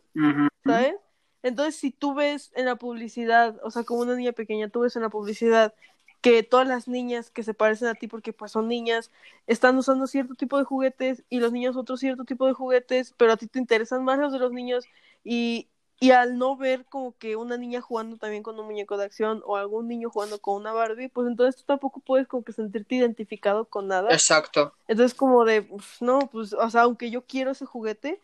¿sabes? 0.65 0.95
Entonces, 1.43 1.75
si 1.75 1.91
tú 1.91 2.13
ves 2.13 2.51
en 2.55 2.65
la 2.65 2.75
publicidad, 2.75 3.59
o 3.63 3.71
sea, 3.71 3.83
como 3.83 4.01
una 4.01 4.15
niña 4.15 4.31
pequeña, 4.31 4.69
tú 4.69 4.81
ves 4.81 4.95
en 4.95 5.01
la 5.01 5.09
publicidad 5.09 5.73
que 6.21 6.43
todas 6.43 6.67
las 6.67 6.87
niñas 6.87 7.31
que 7.31 7.43
se 7.43 7.53
parecen 7.53 7.87
a 7.87 7.95
ti 7.95 8.07
porque 8.07 8.31
pues 8.31 8.51
son 8.51 8.67
niñas 8.67 9.11
están 9.47 9.75
usando 9.77 10.05
cierto 10.05 10.35
tipo 10.35 10.57
de 10.57 10.63
juguetes 10.63 11.23
y 11.29 11.39
los 11.39 11.51
niños 11.51 11.75
otro 11.75 11.97
cierto 11.97 12.25
tipo 12.25 12.45
de 12.45 12.53
juguetes, 12.53 13.13
pero 13.17 13.33
a 13.33 13.37
ti 13.37 13.47
te 13.47 13.59
interesan 13.59 14.05
más 14.05 14.19
los 14.19 14.31
de 14.31 14.37
los 14.39 14.51
niños 14.51 14.85
y, 15.23 15.67
y 15.99 16.11
al 16.11 16.37
no 16.37 16.55
ver 16.55 16.85
como 16.85 17.17
que 17.17 17.35
una 17.35 17.57
niña 17.57 17.81
jugando 17.81 18.17
también 18.17 18.43
con 18.43 18.59
un 18.59 18.67
muñeco 18.67 18.97
de 18.97 19.05
acción 19.05 19.41
o 19.45 19.57
algún 19.57 19.87
niño 19.87 20.11
jugando 20.11 20.39
con 20.39 20.55
una 20.55 20.73
Barbie, 20.73 21.09
pues 21.09 21.27
entonces 21.27 21.59
tú 21.59 21.63
tampoco 21.65 21.99
puedes 21.99 22.27
como 22.27 22.43
que 22.43 22.53
sentirte 22.53 22.95
identificado 22.95 23.65
con 23.65 23.87
nada. 23.87 24.11
Exacto. 24.11 24.73
Entonces 24.87 25.17
como 25.17 25.43
de, 25.43 25.63
pues, 25.63 26.01
no, 26.01 26.19
pues, 26.31 26.53
o 26.53 26.69
sea, 26.69 26.81
aunque 26.81 27.09
yo 27.09 27.23
quiero 27.25 27.51
ese 27.51 27.65
juguete, 27.65 28.19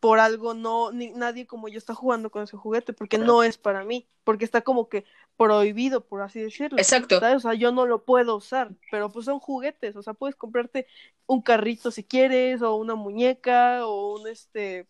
por 0.00 0.20
algo 0.20 0.54
no, 0.54 0.92
ni, 0.92 1.10
nadie 1.10 1.46
como 1.46 1.68
yo 1.68 1.78
está 1.78 1.94
jugando 1.94 2.30
con 2.30 2.42
ese 2.42 2.56
juguete, 2.56 2.92
porque 2.92 3.18
no 3.18 3.42
es 3.42 3.58
para 3.58 3.84
mí, 3.84 4.06
porque 4.24 4.44
está 4.44 4.62
como 4.62 4.88
que 4.88 5.04
prohibido, 5.36 6.04
por 6.04 6.22
así 6.22 6.40
decirlo. 6.40 6.78
Exacto. 6.78 7.20
O 7.34 7.40
sea, 7.40 7.54
yo 7.54 7.72
no 7.72 7.86
lo 7.86 8.04
puedo 8.04 8.36
usar, 8.36 8.70
pero 8.90 9.10
pues 9.10 9.24
son 9.24 9.40
juguetes, 9.40 9.96
o 9.96 10.02
sea, 10.02 10.14
puedes 10.14 10.36
comprarte 10.36 10.86
un 11.26 11.42
carrito 11.42 11.90
si 11.90 12.04
quieres, 12.04 12.62
o 12.62 12.76
una 12.76 12.94
muñeca, 12.94 13.86
o 13.86 14.18
un 14.18 14.28
este 14.28 14.86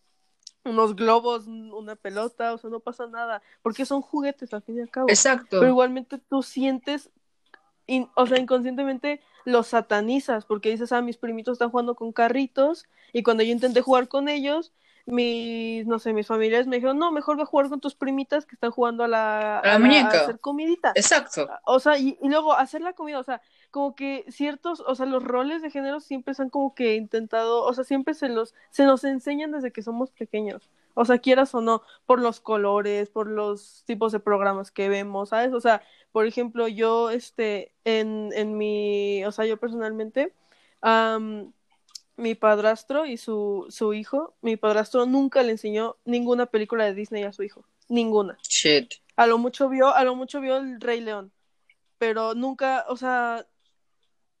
unos 0.65 0.95
globos, 0.95 1.47
una 1.47 1.95
pelota, 1.95 2.53
o 2.53 2.57
sea, 2.57 2.69
no 2.69 2.79
pasa 2.79 3.07
nada, 3.07 3.41
porque 3.61 3.85
son 3.85 4.01
juguetes 4.01 4.53
al 4.53 4.61
fin 4.61 4.77
y 4.77 4.81
al 4.81 4.89
cabo. 4.89 5.09
Exacto. 5.09 5.59
Pero 5.59 5.67
igualmente 5.67 6.17
tú 6.17 6.43
sientes, 6.43 7.09
o 8.15 8.27
sea, 8.27 8.37
inconscientemente 8.37 9.21
los 9.45 9.67
satanizas, 9.67 10.45
porque 10.45 10.69
dices, 10.69 10.91
ah, 10.91 11.01
mis 11.01 11.17
primitos 11.17 11.53
están 11.53 11.71
jugando 11.71 11.95
con 11.95 12.11
carritos, 12.11 12.85
y 13.13 13.23
cuando 13.23 13.43
yo 13.43 13.51
intenté 13.51 13.81
jugar 13.81 14.07
con 14.07 14.29
ellos, 14.29 14.73
mis, 15.09 15.85
no 15.85 15.99
sé, 15.99 16.13
mis 16.13 16.27
familiares 16.27 16.67
me 16.67 16.77
dijeron, 16.77 16.97
no, 16.97 17.11
mejor 17.11 17.37
ve 17.37 17.43
a 17.43 17.45
jugar 17.45 17.69
con 17.69 17.79
tus 17.79 17.95
primitas 17.95 18.45
que 18.45 18.55
están 18.55 18.71
jugando 18.71 19.03
a 19.03 19.07
la, 19.07 19.59
a 19.59 19.67
la 19.67 19.79
muñeca. 19.79 20.19
A 20.19 20.21
hacer 20.23 20.39
comidita. 20.39 20.91
Exacto. 20.95 21.47
O 21.65 21.79
sea, 21.79 21.97
y, 21.97 22.17
y, 22.21 22.29
luego 22.29 22.53
hacer 22.53 22.81
la 22.81 22.93
comida, 22.93 23.19
o 23.19 23.23
sea, 23.23 23.41
como 23.71 23.95
que 23.95 24.25
ciertos, 24.29 24.81
o 24.81 24.95
sea, 24.95 25.05
los 25.05 25.23
roles 25.23 25.61
de 25.61 25.69
género 25.69 25.99
siempre 25.99 26.33
se 26.33 26.41
han 26.41 26.49
como 26.49 26.73
que 26.73 26.95
intentado, 26.95 27.63
o 27.63 27.73
sea, 27.73 27.83
siempre 27.83 28.13
se 28.13 28.29
los, 28.29 28.55
se 28.71 28.85
nos 28.85 29.03
enseñan 29.03 29.51
desde 29.51 29.71
que 29.71 29.83
somos 29.83 30.11
pequeños. 30.11 30.69
O 30.95 31.05
sea, 31.05 31.19
quieras 31.19 31.53
o 31.55 31.61
no, 31.61 31.83
por 32.05 32.19
los 32.19 32.41
colores, 32.41 33.09
por 33.09 33.27
los 33.27 33.83
tipos 33.85 34.11
de 34.11 34.19
programas 34.19 34.71
que 34.71 34.89
vemos, 34.89 35.29
¿sabes? 35.29 35.53
O 35.53 35.61
sea, 35.61 35.81
por 36.11 36.25
ejemplo, 36.25 36.67
yo, 36.67 37.09
este, 37.09 37.73
en, 37.85 38.31
en 38.33 38.57
mi, 38.57 39.23
o 39.25 39.31
sea, 39.31 39.45
yo 39.45 39.57
personalmente, 39.57 40.33
um, 40.83 41.51
mi 42.19 42.35
padrastro 42.35 43.05
y 43.05 43.17
su, 43.17 43.65
su 43.69 43.93
hijo, 43.93 44.35
mi 44.41 44.57
padrastro 44.57 45.05
nunca 45.05 45.41
le 45.41 45.51
enseñó 45.51 45.97
ninguna 46.05 46.45
película 46.45 46.85
de 46.85 46.93
Disney 46.93 47.23
a 47.23 47.33
su 47.33 47.43
hijo. 47.43 47.65
Ninguna. 47.87 48.37
Shit. 48.47 48.95
A 49.15 49.25
lo 49.25 49.37
mucho 49.37 49.69
vio, 49.69 49.93
a 49.93 50.03
lo 50.03 50.15
mucho 50.15 50.41
vio 50.41 50.57
el 50.57 50.79
Rey 50.79 51.01
León. 51.01 51.31
Pero 51.97 52.35
nunca, 52.35 52.85
o 52.87 52.97
sea, 52.97 53.47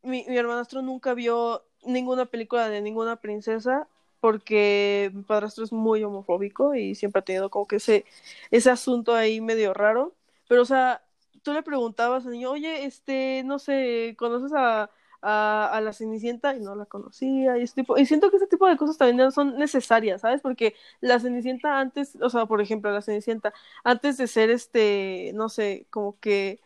mi, 0.03 0.25
mi 0.27 0.37
hermanastro 0.37 0.81
nunca 0.81 1.13
vio 1.13 1.65
ninguna 1.83 2.25
película 2.25 2.69
de 2.69 2.81
ninguna 2.81 3.15
princesa 3.15 3.87
porque 4.19 5.11
mi 5.13 5.23
padrastro 5.23 5.63
es 5.63 5.71
muy 5.71 6.03
homofóbico 6.03 6.75
y 6.75 6.95
siempre 6.95 7.19
ha 7.19 7.25
tenido 7.25 7.49
como 7.49 7.67
que 7.67 7.77
ese, 7.77 8.05
ese 8.51 8.69
asunto 8.69 9.15
ahí 9.15 9.41
medio 9.41 9.73
raro. 9.73 10.13
Pero, 10.47 10.63
o 10.63 10.65
sea, 10.65 11.01
tú 11.41 11.53
le 11.53 11.63
preguntabas 11.63 12.25
al 12.25 12.33
niño, 12.33 12.51
oye, 12.51 12.85
este, 12.85 13.43
no 13.45 13.59
sé, 13.59 14.15
¿conoces 14.17 14.51
a, 14.53 14.89
a, 15.21 15.69
a, 15.71 15.81
la 15.81 15.93
Cenicienta 15.93 16.55
y 16.55 16.59
no 16.59 16.75
la 16.75 16.85
conocía 16.85 17.57
y 17.57 17.63
este 17.63 17.81
tipo 17.81 17.97
y 17.97 18.05
siento 18.05 18.29
que 18.29 18.37
ese 18.37 18.47
tipo 18.47 18.67
de 18.67 18.77
cosas 18.77 18.97
también 18.97 19.31
son 19.31 19.57
necesarias 19.57 20.21
sabes 20.21 20.41
porque 20.41 20.75
la 21.01 21.19
Cenicienta 21.19 21.79
antes 21.79 22.17
o 22.21 22.29
sea 22.29 22.45
por 22.45 22.61
ejemplo 22.61 22.91
la 22.91 23.01
Cenicienta 23.01 23.53
antes 23.83 24.17
de 24.17 24.27
ser 24.27 24.49
este 24.49 25.31
no 25.35 25.49
sé 25.49 25.87
como 25.89 26.19
que 26.19 26.59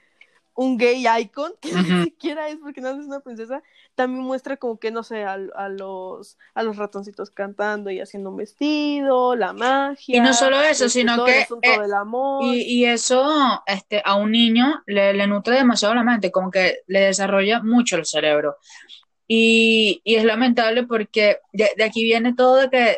un 0.55 0.77
gay 0.77 1.05
icon, 1.21 1.53
que 1.59 1.69
uh 1.69 1.77
-huh. 1.77 1.97
ni 1.99 2.03
siquiera 2.05 2.47
es 2.49 2.57
porque 2.57 2.81
no 2.81 2.89
es 2.89 3.05
una 3.05 3.19
princesa, 3.21 3.63
también 3.95 4.23
muestra 4.23 4.57
como 4.57 4.77
que, 4.77 4.91
no 4.91 5.03
sé, 5.03 5.23
a, 5.23 5.33
a, 5.33 5.69
los, 5.69 6.37
a 6.53 6.63
los 6.63 6.77
ratoncitos 6.77 7.31
cantando 7.31 7.89
y 7.89 7.99
haciendo 7.99 8.29
un 8.29 8.37
vestido, 8.37 9.35
la 9.35 9.53
magia. 9.53 10.17
Y 10.17 10.19
no 10.19 10.33
solo 10.33 10.61
eso, 10.61 10.85
este, 10.85 10.99
sino 10.99 11.25
que... 11.25 11.41
Eh, 11.61 11.79
del 11.81 11.93
amor. 11.93 12.43
Y, 12.45 12.61
y, 12.61 12.85
eso 12.85 13.23
este, 13.65 14.01
a 14.05 14.15
un 14.15 14.31
niño 14.31 14.83
le, 14.85 15.13
le, 15.13 15.27
nutre 15.27 15.55
demasiado 15.55 15.95
la 15.95 16.03
mente, 16.03 16.31
como 16.31 16.51
que 16.51 16.79
le 16.87 17.01
desarrolla 17.01 17.61
mucho 17.61 17.95
el 17.95 18.05
cerebro. 18.05 18.57
Y, 19.27 20.01
y 20.03 20.15
es 20.15 20.23
lamentable 20.25 20.83
porque 20.83 21.39
de, 21.51 21.69
de 21.75 21.83
aquí 21.83 22.03
viene 22.03 22.35
todo 22.35 22.57
de 22.57 22.69
que 22.69 22.97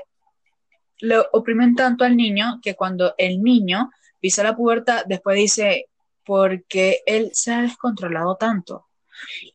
le 0.99 1.20
oprimen 1.32 1.76
tanto 1.76 2.03
al 2.03 2.18
niño 2.18 2.60
que 2.62 2.76
cuando 2.76 3.14
el 3.18 3.41
niño 3.41 3.91
pisa 4.20 4.43
la 4.43 4.56
puerta, 4.56 5.03
después 5.06 5.38
dice, 5.38 5.88
porque 6.26 7.01
él 7.05 7.30
se 7.34 7.53
ha 7.53 7.61
descontrolado 7.61 8.36
tanto 8.38 8.88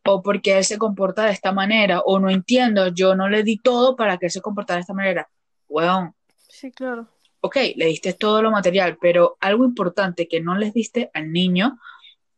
o 0.07 0.23
porque 0.23 0.57
él 0.57 0.65
se 0.65 0.79
comporta 0.79 1.25
de 1.27 1.33
esta 1.33 1.53
manera 1.53 2.01
o 2.01 2.19
no 2.19 2.31
entiendo, 2.31 2.89
yo 2.89 3.15
no 3.15 3.29
le 3.29 3.43
di 3.43 3.59
todo 3.59 3.95
para 3.97 4.17
que 4.17 4.27
él 4.27 4.33
se 4.33 4.41
comportara 4.41 4.77
de 4.77 4.83
esta 4.83 4.95
manera. 4.95 5.29
Weón, 5.69 6.15
Sí, 6.49 6.71
claro. 6.73 7.07
Ok, 7.43 7.57
le 7.77 7.87
diste 7.87 8.13
todo 8.13 8.43
lo 8.43 8.51
material, 8.51 8.99
pero 9.01 9.37
algo 9.41 9.65
importante 9.65 10.29
que 10.29 10.41
no 10.43 10.57
les 10.57 10.75
diste 10.75 11.11
al 11.15 11.33
niño 11.33 11.79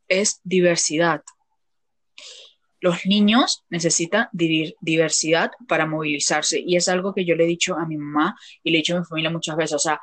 es 0.07 0.41
diversidad. 0.45 1.23
Los 2.81 3.07
niños 3.07 3.65
necesitan 3.69 4.29
di- 4.33 4.75
diversidad 4.81 5.51
para 5.69 5.87
movilizarse 5.87 6.61
y 6.65 6.77
es 6.77 6.89
algo 6.89 7.15
que 7.15 7.25
yo 7.25 7.35
le 7.37 7.45
he 7.45 7.49
dicho 7.49 7.77
a 7.77 7.87
mi 7.87 7.97
mamá 7.97 8.37
y 8.63 8.71
le 8.71 8.79
he 8.79 8.81
dicho 8.81 8.97
a 8.97 9.01
mi 9.01 9.05
familia 9.05 9.31
muchas 9.31 9.57
veces, 9.57 9.75
o 9.75 9.79
sea, 9.79 10.01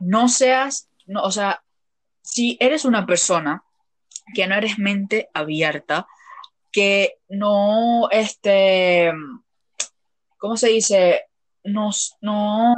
no 0.00 0.28
seas, 0.28 0.88
no, 1.06 1.22
o 1.22 1.30
sea, 1.30 1.62
si 2.22 2.56
eres 2.60 2.84
una 2.84 3.06
persona 3.06 3.64
que 4.34 4.46
no 4.46 4.54
eres 4.54 4.78
mente 4.78 5.28
abierta, 5.34 6.06
que 6.70 7.18
no, 7.28 8.08
este, 8.10 9.12
¿cómo 10.36 10.56
se 10.56 10.68
dice? 10.68 11.24
No, 11.64 11.90
no, 12.20 12.74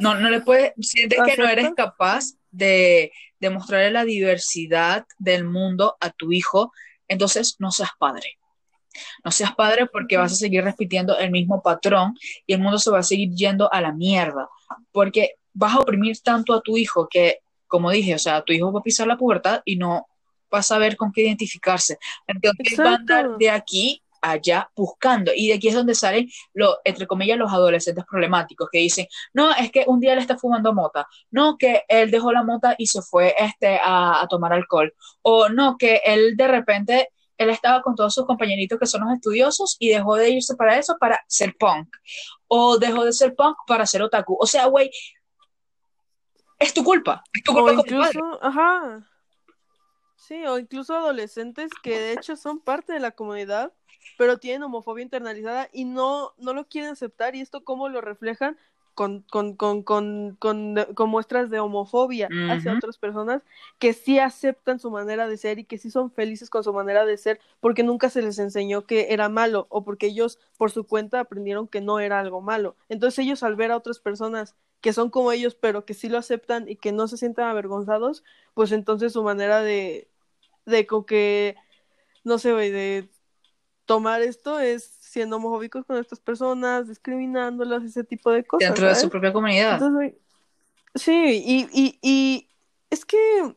no, 0.00 0.14
no 0.14 0.30
le 0.30 0.40
puedes, 0.40 0.72
sientes 0.80 1.18
que 1.24 1.36
no 1.36 1.48
eres 1.48 1.70
capaz 1.76 2.34
de, 2.50 3.12
de 3.38 3.50
mostrarle 3.50 3.90
la 3.90 4.04
diversidad 4.04 5.06
del 5.18 5.44
mundo 5.44 5.96
a 6.00 6.10
tu 6.10 6.32
hijo, 6.32 6.72
entonces 7.08 7.56
no 7.58 7.70
seas 7.70 7.90
padre. 7.98 8.38
No 9.24 9.30
seas 9.30 9.54
padre 9.54 9.86
porque 9.86 10.16
vas 10.16 10.32
a 10.32 10.36
seguir 10.36 10.62
repitiendo 10.62 11.18
el 11.18 11.30
mismo 11.30 11.62
patrón 11.62 12.14
y 12.46 12.54
el 12.54 12.60
mundo 12.60 12.78
se 12.78 12.90
va 12.90 13.00
a 13.00 13.02
seguir 13.02 13.30
yendo 13.30 13.72
a 13.72 13.80
la 13.80 13.92
mierda. 13.92 14.48
Porque 14.92 15.34
vas 15.52 15.74
a 15.74 15.80
oprimir 15.80 16.18
tanto 16.20 16.54
a 16.54 16.60
tu 16.60 16.76
hijo 16.76 17.08
que, 17.08 17.40
como 17.66 17.90
dije, 17.90 18.14
o 18.14 18.18
sea, 18.18 18.42
tu 18.42 18.52
hijo 18.52 18.72
va 18.72 18.80
a 18.80 18.82
pisar 18.82 19.06
la 19.06 19.16
pubertad 19.16 19.62
y 19.64 19.76
no 19.76 20.06
va 20.52 20.58
a 20.58 20.62
saber 20.62 20.96
con 20.96 21.12
qué 21.12 21.22
identificarse. 21.22 21.98
Entonces 22.26 22.78
va 22.78 22.90
a 22.90 22.94
andar 22.94 23.20
Exacto. 23.20 23.38
de 23.38 23.50
aquí 23.50 24.02
allá 24.24 24.70
buscando. 24.74 25.32
Y 25.34 25.48
de 25.48 25.54
aquí 25.54 25.68
es 25.68 25.74
donde 25.74 25.94
salen, 25.94 26.28
lo, 26.54 26.78
entre 26.84 27.06
comillas, 27.06 27.38
los 27.38 27.52
adolescentes 27.52 28.04
problemáticos 28.08 28.68
que 28.72 28.78
dicen, 28.78 29.06
no, 29.34 29.52
es 29.52 29.70
que 29.70 29.84
un 29.86 30.00
día 30.00 30.14
él 30.14 30.18
está 30.18 30.38
fumando 30.38 30.72
mota, 30.72 31.06
no, 31.30 31.58
que 31.58 31.82
él 31.88 32.10
dejó 32.10 32.32
la 32.32 32.42
mota 32.42 32.74
y 32.78 32.86
se 32.86 33.02
fue 33.02 33.34
este, 33.38 33.78
a, 33.82 34.22
a 34.22 34.28
tomar 34.28 34.52
alcohol, 34.52 34.94
o 35.22 35.48
no, 35.48 35.76
que 35.76 36.00
él 36.04 36.36
de 36.36 36.48
repente 36.48 37.08
él 37.36 37.50
estaba 37.50 37.82
con 37.82 37.94
todos 37.94 38.14
sus 38.14 38.26
compañeritos 38.26 38.78
que 38.78 38.86
son 38.86 39.02
los 39.02 39.12
estudiosos 39.12 39.76
y 39.78 39.88
dejó 39.88 40.16
de 40.16 40.30
irse 40.30 40.54
para 40.56 40.78
eso 40.78 40.96
para 40.98 41.20
ser 41.26 41.54
punk. 41.58 41.88
O 42.46 42.78
dejó 42.78 43.04
de 43.04 43.12
ser 43.12 43.34
punk 43.34 43.56
para 43.66 43.86
ser 43.86 44.02
otaku. 44.02 44.36
O 44.38 44.46
sea, 44.46 44.66
güey, 44.66 44.90
es 46.58 46.74
tu 46.74 46.84
culpa. 46.84 47.22
Es 47.32 47.42
tu 47.42 47.52
culpa 47.52 47.70
O 47.70 47.74
incluso, 47.74 48.38
ajá. 48.42 49.02
Sí, 50.16 50.42
o 50.46 50.58
incluso 50.58 50.94
adolescentes 50.94 51.70
que 51.82 51.98
de 51.98 52.12
hecho 52.14 52.36
son 52.36 52.58
parte 52.58 52.94
de 52.94 53.00
la 53.00 53.10
comunidad, 53.10 53.72
pero 54.16 54.38
tienen 54.38 54.62
homofobia 54.62 55.02
internalizada 55.02 55.68
y 55.72 55.84
no, 55.84 56.32
no 56.38 56.54
lo 56.54 56.66
quieren 56.66 56.92
aceptar. 56.92 57.34
¿Y 57.34 57.40
esto 57.42 57.62
cómo 57.62 57.90
lo 57.90 58.00
reflejan? 58.00 58.56
Con, 58.94 59.22
con, 59.22 59.56
con, 59.56 59.82
con, 59.82 60.36
con, 60.38 60.76
con 60.94 61.10
muestras 61.10 61.50
de 61.50 61.58
homofobia 61.58 62.28
hacia 62.48 62.72
otras 62.72 62.96
personas 62.96 63.42
que 63.80 63.92
sí 63.92 64.20
aceptan 64.20 64.78
su 64.78 64.88
manera 64.92 65.26
de 65.26 65.36
ser 65.36 65.58
y 65.58 65.64
que 65.64 65.78
sí 65.78 65.90
son 65.90 66.12
felices 66.12 66.48
con 66.48 66.62
su 66.62 66.72
manera 66.72 67.04
de 67.04 67.16
ser 67.16 67.40
porque 67.58 67.82
nunca 67.82 68.08
se 68.08 68.22
les 68.22 68.38
enseñó 68.38 68.86
que 68.86 69.12
era 69.12 69.28
malo 69.28 69.66
o 69.68 69.82
porque 69.82 70.06
ellos 70.06 70.38
por 70.56 70.70
su 70.70 70.84
cuenta 70.86 71.18
aprendieron 71.18 71.66
que 71.66 71.80
no 71.80 71.98
era 71.98 72.20
algo 72.20 72.40
malo. 72.40 72.76
Entonces 72.88 73.18
ellos 73.18 73.42
al 73.42 73.56
ver 73.56 73.72
a 73.72 73.76
otras 73.76 73.98
personas 73.98 74.54
que 74.84 74.92
son 74.92 75.08
como 75.08 75.32
ellos 75.32 75.54
pero 75.54 75.86
que 75.86 75.94
sí 75.94 76.10
lo 76.10 76.18
aceptan 76.18 76.68
y 76.68 76.76
que 76.76 76.92
no 76.92 77.08
se 77.08 77.16
sientan 77.16 77.48
avergonzados, 77.48 78.22
pues 78.52 78.70
entonces 78.70 79.14
su 79.14 79.22
manera 79.22 79.62
de, 79.62 80.10
de 80.66 80.86
como 80.86 81.06
que, 81.06 81.56
no 82.22 82.36
sé, 82.36 82.52
de 82.52 83.08
tomar 83.86 84.20
esto 84.20 84.60
es 84.60 84.84
siendo 85.00 85.36
homofóbicos 85.36 85.86
con 85.86 85.96
estas 85.96 86.20
personas, 86.20 86.86
discriminándolas, 86.86 87.82
ese 87.82 88.04
tipo 88.04 88.30
de 88.30 88.44
cosas. 88.44 88.68
Dentro 88.68 88.86
de 88.86 88.94
su 88.94 89.08
propia 89.08 89.32
comunidad. 89.32 89.82
Entonces, 89.82 90.12
sí, 90.94 91.42
y, 91.46 91.66
y, 91.72 91.98
y 92.02 92.50
es 92.90 93.06
que 93.06 93.56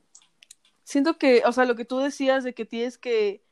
siento 0.86 1.18
que, 1.18 1.44
o 1.46 1.52
sea, 1.52 1.66
lo 1.66 1.76
que 1.76 1.84
tú 1.84 1.98
decías 1.98 2.46
de 2.46 2.54
que 2.54 2.64
tienes 2.64 2.98
que, 2.98 3.44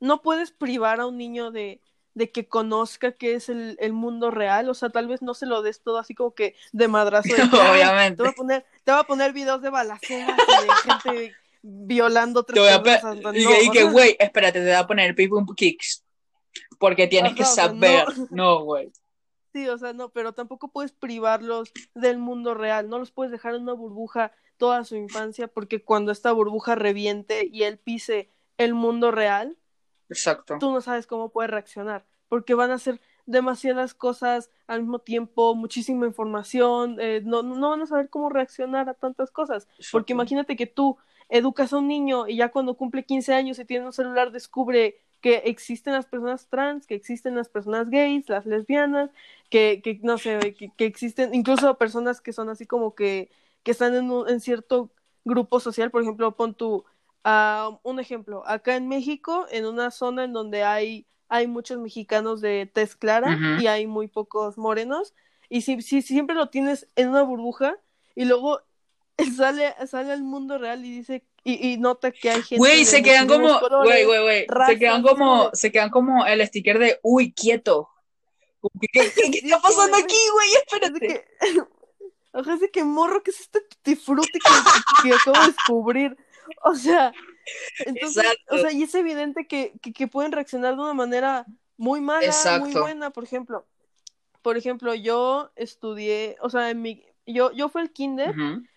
no 0.00 0.20
puedes 0.20 0.50
privar 0.50 0.98
a 0.98 1.06
un 1.06 1.16
niño 1.16 1.52
de, 1.52 1.80
de 2.14 2.30
que 2.32 2.48
conozca 2.48 3.12
qué 3.12 3.34
es 3.34 3.48
el, 3.48 3.76
el 3.80 3.92
mundo 3.92 4.30
real, 4.30 4.68
o 4.68 4.74
sea, 4.74 4.90
tal 4.90 5.06
vez 5.08 5.22
no 5.22 5.34
se 5.34 5.46
lo 5.46 5.62
des 5.62 5.82
todo 5.82 5.98
así 5.98 6.14
como 6.14 6.34
que 6.34 6.54
de 6.72 6.88
madrazo. 6.88 7.28
De, 7.28 7.34
que, 7.50 7.56
"Ay, 7.56 7.70
Obviamente. 7.82 8.16
Te 8.16 8.22
voy 8.22 8.30
a 8.30 8.34
poner, 8.34 8.66
te 8.84 8.92
voy 8.92 9.00
a 9.00 9.04
poner 9.04 9.32
videos 9.32 9.62
de 9.62 9.70
balaceras 9.70 10.36
y 10.38 10.66
de 10.66 10.92
gente 10.92 11.36
violando 11.62 12.42
Te 12.42 12.54
tres 12.54 12.64
voy 12.64 12.72
a 12.72 13.12
no, 13.22 13.32
y 13.62 13.70
que- 13.70 13.80
sea, 13.82 13.90
güey, 13.90 14.16
espérate, 14.18 14.58
te 14.60 14.64
voy 14.66 14.74
a 14.74 14.86
poner 14.86 15.14
people 15.14 15.40
kicks. 15.56 16.04
Porque 16.78 17.06
tienes 17.06 17.34
que 17.34 17.42
Ajá, 17.42 17.52
o 17.52 17.54
sea, 17.54 17.66
saber. 17.66 18.04
no. 18.16 18.26
No, 18.30 18.64
güey. 18.64 18.90
Sí, 19.52 19.68
o 19.68 19.76
sea, 19.78 19.92
no, 19.92 20.10
pero 20.10 20.32
tampoco 20.32 20.68
puedes 20.68 20.92
privarlos 20.92 21.72
del 21.94 22.18
mundo 22.18 22.54
real, 22.54 22.88
no 22.88 22.98
los 22.98 23.10
puedes 23.10 23.32
dejar 23.32 23.54
en 23.56 23.62
una 23.62 23.72
burbuja 23.72 24.32
toda 24.58 24.84
su 24.84 24.94
infancia, 24.96 25.48
porque 25.48 25.82
cuando 25.82 26.12
esta 26.12 26.30
burbuja 26.32 26.74
reviente 26.76 27.48
y 27.50 27.64
él 27.64 27.78
pise 27.78 28.30
el 28.58 28.74
mundo 28.74 29.10
real, 29.10 29.56
Exacto. 30.10 30.58
tú 30.58 30.72
no 30.72 30.80
sabes 30.80 31.06
cómo 31.06 31.30
puede 31.30 31.48
reaccionar, 31.48 32.04
porque 32.28 32.54
van 32.54 32.70
a 32.70 32.78
ser 32.78 33.00
demasiadas 33.26 33.94
cosas 33.94 34.50
al 34.66 34.80
mismo 34.82 34.98
tiempo, 34.98 35.54
muchísima 35.54 36.06
información, 36.06 36.96
eh, 37.00 37.22
no, 37.24 37.42
no 37.42 37.70
van 37.70 37.82
a 37.82 37.86
saber 37.86 38.10
cómo 38.10 38.28
reaccionar 38.28 38.88
a 38.88 38.94
tantas 38.94 39.30
cosas, 39.30 39.68
porque 39.92 40.12
imagínate 40.12 40.56
que 40.56 40.66
tú 40.66 40.98
educas 41.28 41.72
a 41.72 41.78
un 41.78 41.88
niño 41.88 42.26
y 42.28 42.36
ya 42.36 42.50
cuando 42.50 42.76
cumple 42.76 43.04
15 43.04 43.32
años 43.34 43.58
y 43.58 43.64
tiene 43.64 43.86
un 43.86 43.92
celular 43.92 44.32
descubre 44.32 44.98
que 45.20 45.36
existen 45.44 45.92
las 45.92 46.06
personas 46.06 46.48
trans, 46.48 46.86
que 46.86 46.94
existen 46.94 47.36
las 47.36 47.48
personas 47.48 47.88
gays, 47.90 48.28
las 48.28 48.46
lesbianas, 48.46 49.10
que, 49.50 49.80
que 49.82 50.00
no 50.02 50.18
sé, 50.18 50.54
que, 50.58 50.70
que 50.76 50.84
existen 50.86 51.34
incluso 51.34 51.76
personas 51.78 52.20
que 52.20 52.32
son 52.32 52.48
así 52.48 52.66
como 52.66 52.94
que, 52.94 53.30
que 53.62 53.70
están 53.72 53.94
en, 53.94 54.10
un- 54.10 54.28
en 54.28 54.40
cierto 54.40 54.90
grupo 55.24 55.60
social, 55.60 55.90
por 55.90 56.02
ejemplo, 56.02 56.34
pon 56.36 56.54
tu, 56.54 56.84
ah, 57.24 57.78
un 57.82 58.00
ejemplo, 58.00 58.42
acá 58.46 58.76
en 58.76 58.88
México, 58.88 59.46
en 59.50 59.66
una 59.66 59.90
zona 59.90 60.24
en 60.24 60.32
donde 60.32 60.62
hay, 60.64 61.06
hay 61.28 61.46
muchos 61.46 61.78
mexicanos 61.78 62.40
de 62.40 62.70
tez 62.72 62.96
clara 62.96 63.38
y 63.60 63.66
hay 63.66 63.86
muy 63.86 64.08
pocos 64.08 64.58
morenos, 64.58 65.14
y 65.48 65.62
si, 65.62 65.82
si 65.82 66.02
siempre 66.02 66.36
lo 66.36 66.48
tienes 66.48 66.86
en 66.96 67.08
una 67.10 67.22
burbuja 67.22 67.76
y 68.14 68.24
luego 68.24 68.60
sale, 69.36 69.74
sale 69.86 70.12
al 70.12 70.22
mundo 70.22 70.58
real 70.58 70.84
y 70.84 70.90
dice, 70.90 71.24
y, 71.44 71.72
y 71.72 71.78
nota 71.78 72.10
que 72.12 72.30
hay 72.30 72.42
gente 72.42 72.56
Güey, 72.58 72.84
se 72.84 73.02
quedan 73.02 73.26
como, 73.26 73.60
güey, 73.82 74.04
güey, 74.04 74.22
güey, 74.22 74.46
se 74.66 74.78
quedan 74.78 75.02
como, 75.02 75.50
se 75.52 75.72
quedan 75.72 75.90
como 75.90 76.26
el 76.26 76.46
sticker 76.46 76.78
de, 76.78 77.00
uy, 77.02 77.32
quieto. 77.32 77.88
¿Qué, 78.80 78.88
qué- 78.92 79.12
qué 79.14 79.30
Sí, 79.32 79.40
está 79.44 79.60
pasando 79.60 79.96
aquí, 79.96 80.18
güey? 80.32 80.48
Espérate. 80.64 81.24
que, 82.44 82.56
de 82.60 82.70
que 82.70 82.84
morro, 82.84 83.22
¿qué 83.22 83.30
es 83.30 83.40
este 83.40 83.60
tutti 83.62 83.96
frutti 83.96 84.38
que, 84.38 85.08
que 85.08 85.14
acabo 85.14 85.40
de 85.40 85.46
descubrir? 85.46 86.16
O 86.62 86.74
sea, 86.74 87.12
entonces, 87.86 88.24
Exacto. 88.24 88.54
o 88.54 88.58
sea, 88.58 88.72
y 88.72 88.82
es 88.82 88.94
evidente 88.94 89.46
que, 89.46 89.72
que, 89.80 89.92
que 89.92 90.06
pueden 90.08 90.32
reaccionar 90.32 90.74
de 90.76 90.82
una 90.82 90.94
manera 90.94 91.46
muy 91.76 92.00
mala, 92.00 92.30
muy 92.60 92.72
buena, 92.72 93.10
por 93.10 93.24
ejemplo. 93.24 93.66
Por 94.42 94.56
ejemplo, 94.56 94.94
yo 94.94 95.50
estudié, 95.56 96.36
o 96.40 96.48
sea, 96.50 96.70
en 96.70 96.82
mi, 96.82 97.04
yo, 97.26 97.52
yo 97.52 97.68
fui 97.68 97.82
al 97.82 97.90
kinder, 97.90 98.34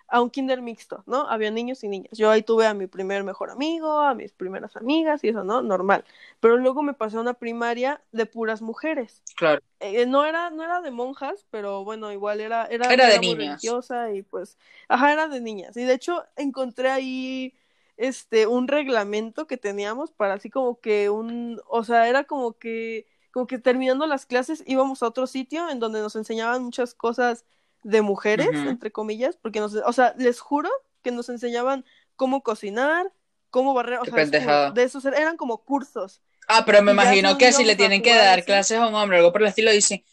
a 0.08 0.22
un 0.22 0.30
kinder 0.30 0.62
mixto, 0.62 1.04
¿no? 1.08 1.28
Había 1.28 1.50
niños 1.52 1.84
y 1.84 1.88
niñas. 1.88 2.18
Yo 2.18 2.30
ahí 2.30 2.44
tuve 2.44 2.68
a 2.68 2.74
mi 2.74 2.86
primer 2.88 3.24
mejor 3.24 3.50
amigo, 3.50 4.00
a 4.00 4.14
mis 4.14 4.32
primeras 4.34 4.76
amigas 4.76 5.24
y 5.24 5.30
eso, 5.30 5.44
¿no? 5.44 5.62
Normal. 5.62 6.04
Pero 6.40 6.58
luego 6.58 6.84
me 6.84 6.94
pasé 6.94 7.18
a 7.18 7.22
una 7.22 7.34
primaria 7.34 8.02
de 8.12 8.26
puras 8.26 8.62
mujeres. 8.62 9.24
Claro. 9.36 9.62
Eh, 9.80 10.06
no 10.06 10.24
era, 10.26 10.50
no 10.52 10.64
era 10.64 10.82
de 10.82 10.92
monjas, 10.92 11.46
pero 11.50 11.84
bueno, 11.84 12.12
igual 12.12 12.42
era, 12.42 12.66
era, 12.68 12.94
Era 12.94 13.08
de 13.08 13.20
niñas. 13.20 13.38
religiosa 13.64 14.12
y 14.14 14.22
pues, 14.22 14.58
ajá, 14.88 15.14
era 15.14 15.28
de 15.28 15.42
niñas. 15.42 15.76
Y 15.78 15.84
de 15.84 15.94
hecho 15.94 16.24
encontré 16.36 16.90
ahí 16.90 17.54
este 17.98 18.48
un 18.48 18.68
reglamento 18.68 19.48
que 19.48 19.58
teníamos 19.58 20.12
para 20.12 20.36
así 20.36 20.50
como 20.50 20.80
que 20.80 21.10
un, 21.10 21.62
o 21.68 21.84
sea, 21.84 22.08
era 22.10 22.24
como 22.26 22.58
que, 22.58 23.08
como 23.32 23.48
que 23.48 23.60
terminando 23.60 24.06
las 24.08 24.26
clases 24.26 24.64
íbamos 24.68 25.04
a 25.04 25.08
otro 25.08 25.28
sitio 25.28 25.70
en 25.70 25.80
donde 25.80 26.02
nos 26.02 26.16
enseñaban 26.16 26.64
muchas 26.64 26.94
cosas 26.96 27.46
de 27.84 28.02
mujeres, 28.02 28.66
entre 28.66 28.92
comillas, 28.92 29.38
porque 29.38 29.60
nos, 29.60 29.76
o 29.76 29.94
sea, 29.94 30.14
les 30.18 30.40
juro 30.40 30.70
que 31.02 31.12
nos 31.12 31.30
enseñaban 31.30 31.86
cómo 32.16 32.44
cocinar, 32.44 33.12
cómo 33.50 33.74
barrer, 33.74 34.00
o 34.00 34.06
Qué 34.06 34.12
sea, 34.12 34.20
de 34.26 34.84
esos 34.84 35.06
er- 35.06 35.18
eran 35.18 35.38
como 35.38 35.64
cursos. 35.64 36.22
Ah, 36.48 36.64
pero 36.66 36.82
me 36.82 36.92
Y 36.92 36.94
imagino 36.94 37.38
que 37.38 37.52
si 37.54 37.64
le 37.64 37.76
tienen 37.76 38.02
que 38.02 38.14
dar 38.16 38.40
así. 38.40 38.46
clases 38.46 38.78
a 38.78 38.88
un 38.88 38.96
hombre 38.96 39.18
o 39.18 39.20
algo 39.20 39.32
por 39.32 39.42
el 39.42 39.48
estilo, 39.48 39.72
dicen, 39.72 40.04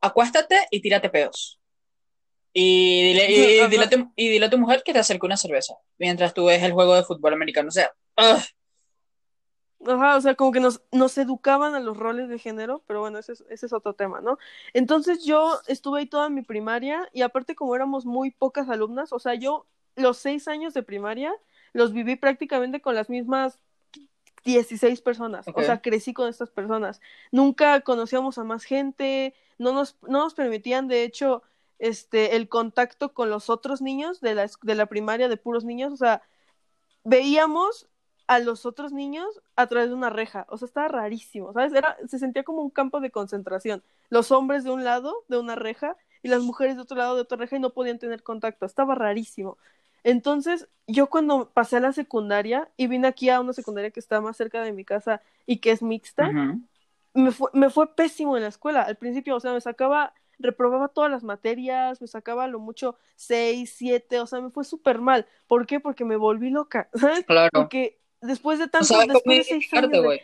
acuéstate 0.00 0.56
y 0.70 0.80
tírate 0.82 1.10
pedos. 1.10 1.60
Y 2.56 3.02
dile, 3.02 3.30
y, 3.30 3.68
dile 3.68 3.84
a 3.84 3.90
tu, 3.90 4.12
y 4.16 4.28
dile 4.28 4.46
a 4.46 4.50
tu 4.50 4.58
mujer 4.58 4.82
que 4.84 4.92
te 4.92 5.00
acerque 5.00 5.26
una 5.26 5.36
cerveza 5.36 5.74
mientras 5.98 6.32
tú 6.32 6.46
ves 6.46 6.62
el 6.62 6.72
juego 6.72 6.94
de 6.94 7.02
fútbol 7.02 7.34
americano. 7.34 7.68
O 7.68 7.72
sea, 7.72 7.92
ugh. 8.16 8.42
Ajá, 9.86 10.16
o 10.16 10.20
sea, 10.20 10.34
como 10.34 10.50
que 10.52 10.60
nos, 10.60 10.82
nos 10.92 11.18
educaban 11.18 11.74
a 11.74 11.80
los 11.80 11.96
roles 11.96 12.28
de 12.28 12.38
género, 12.38 12.82
pero 12.86 13.00
bueno, 13.00 13.18
ese 13.18 13.32
es, 13.32 13.44
ese 13.50 13.66
es 13.66 13.72
otro 13.72 13.92
tema, 13.92 14.22
¿no? 14.22 14.38
Entonces 14.72 15.24
yo 15.24 15.60
estuve 15.66 16.00
ahí 16.00 16.06
toda 16.06 16.30
mi 16.30 16.40
primaria 16.40 17.08
y 17.12 17.20
aparte 17.20 17.54
como 17.54 17.74
éramos 17.74 18.06
muy 18.06 18.30
pocas 18.30 18.70
alumnas, 18.70 19.12
o 19.12 19.18
sea, 19.18 19.34
yo 19.34 19.66
los 19.96 20.16
seis 20.16 20.48
años 20.48 20.72
de 20.72 20.82
primaria 20.82 21.34
los 21.74 21.92
viví 21.92 22.16
prácticamente 22.16 22.80
con 22.80 22.94
las 22.94 23.10
mismas 23.10 23.58
16 24.44 25.00
personas, 25.00 25.46
o 25.54 25.62
sea, 25.62 25.80
crecí 25.80 26.12
con 26.12 26.28
estas 26.28 26.50
personas. 26.50 27.00
Nunca 27.32 27.80
conocíamos 27.80 28.38
a 28.38 28.44
más 28.44 28.64
gente, 28.64 29.34
no 29.58 29.72
nos, 29.72 29.96
no 30.02 30.20
nos 30.20 30.34
permitían, 30.34 30.86
de 30.86 31.02
hecho, 31.02 31.42
este, 31.86 32.36
el 32.36 32.48
contacto 32.48 33.12
con 33.12 33.30
los 33.30 33.50
otros 33.50 33.82
niños 33.82 34.20
de 34.20 34.34
la, 34.34 34.50
de 34.62 34.74
la 34.74 34.86
primaria, 34.86 35.28
de 35.28 35.36
puros 35.36 35.64
niños, 35.64 35.92
o 35.92 35.96
sea, 35.96 36.22
veíamos 37.04 37.88
a 38.26 38.38
los 38.38 38.64
otros 38.64 38.92
niños 38.92 39.26
a 39.56 39.66
través 39.66 39.90
de 39.90 39.94
una 39.94 40.10
reja, 40.10 40.46
o 40.48 40.56
sea, 40.56 40.66
estaba 40.66 40.88
rarísimo, 40.88 41.52
¿sabes? 41.52 41.74
Era, 41.74 41.96
se 42.08 42.18
sentía 42.18 42.42
como 42.42 42.62
un 42.62 42.70
campo 42.70 43.00
de 43.00 43.10
concentración, 43.10 43.82
los 44.08 44.32
hombres 44.32 44.64
de 44.64 44.70
un 44.70 44.84
lado 44.84 45.24
de 45.28 45.38
una 45.38 45.56
reja 45.56 45.96
y 46.22 46.28
las 46.28 46.40
mujeres 46.42 46.76
de 46.76 46.82
otro 46.82 46.96
lado 46.96 47.16
de 47.16 47.20
otra 47.20 47.36
reja 47.36 47.56
y 47.56 47.60
no 47.60 47.70
podían 47.70 47.98
tener 47.98 48.22
contacto, 48.22 48.64
estaba 48.64 48.94
rarísimo. 48.94 49.58
Entonces, 50.04 50.68
yo 50.86 51.08
cuando 51.08 51.50
pasé 51.50 51.76
a 51.76 51.80
la 51.80 51.92
secundaria 51.92 52.70
y 52.76 52.86
vine 52.86 53.08
aquí 53.08 53.28
a 53.30 53.40
una 53.40 53.52
secundaria 53.52 53.90
que 53.90 54.00
está 54.00 54.20
más 54.20 54.36
cerca 54.36 54.62
de 54.62 54.72
mi 54.72 54.84
casa 54.84 55.22
y 55.46 55.58
que 55.58 55.70
es 55.70 55.82
mixta, 55.82 56.30
me, 57.14 57.30
fue, 57.30 57.50
me 57.52 57.70
fue 57.70 57.94
pésimo 57.94 58.36
en 58.36 58.42
la 58.42 58.48
escuela. 58.48 58.82
Al 58.82 58.96
principio, 58.96 59.36
o 59.36 59.40
sea, 59.40 59.52
me 59.52 59.60
sacaba, 59.60 60.14
reprobaba 60.38 60.88
todas 60.88 61.10
las 61.10 61.24
materias, 61.24 62.00
me 62.00 62.06
sacaba 62.06 62.46
lo 62.46 62.58
mucho 62.58 62.96
seis, 63.16 63.74
siete, 63.76 64.20
o 64.20 64.26
sea, 64.26 64.40
me 64.40 64.50
fue 64.50 64.64
súper 64.64 65.00
mal. 65.00 65.26
¿Por 65.46 65.66
qué? 65.66 65.80
Porque 65.80 66.04
me 66.04 66.16
volví 66.16 66.50
loca, 66.50 66.88
¿sabes? 66.94 67.24
Claro. 67.24 67.50
Porque 67.52 67.98
después 68.20 68.58
de 68.58 68.68
tanto, 68.68 68.98
después 69.06 69.38
de 69.38 69.44
seis 69.44 69.72
años 69.74 69.90
de... 69.90 70.22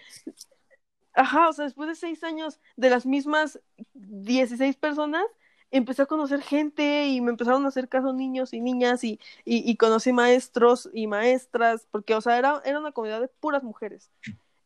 Ajá, 1.13 1.49
o 1.49 1.53
sea, 1.53 1.65
después 1.65 1.89
de 1.89 1.95
seis 1.95 2.23
años 2.25 2.61
de 2.77 2.91
las 2.91 3.05
mismas 3.05 3.61
16 3.95 4.77
personas, 4.77 5.25
empecé 5.71 6.03
a 6.03 6.07
conocer 6.07 6.43
gente 6.43 7.09
y 7.09 7.21
me 7.21 7.31
empezaron 7.31 7.65
a 7.65 7.69
hacer 7.69 7.89
caso 7.89 8.13
niños 8.13 8.53
y 8.53 8.61
niñas 8.61 9.05
y, 9.05 9.21
y, 9.45 9.77
conocí 9.77 10.13
maestros 10.13 10.89
y 10.93 11.07
maestras, 11.07 11.87
porque, 11.91 12.15
o 12.15 12.21
sea, 12.21 12.39
era, 12.39 12.61
era 12.65 12.79
una 12.79 12.93
comunidad 12.93 13.21
de 13.21 13.29
puras 13.29 13.63
mujeres. 13.63 14.11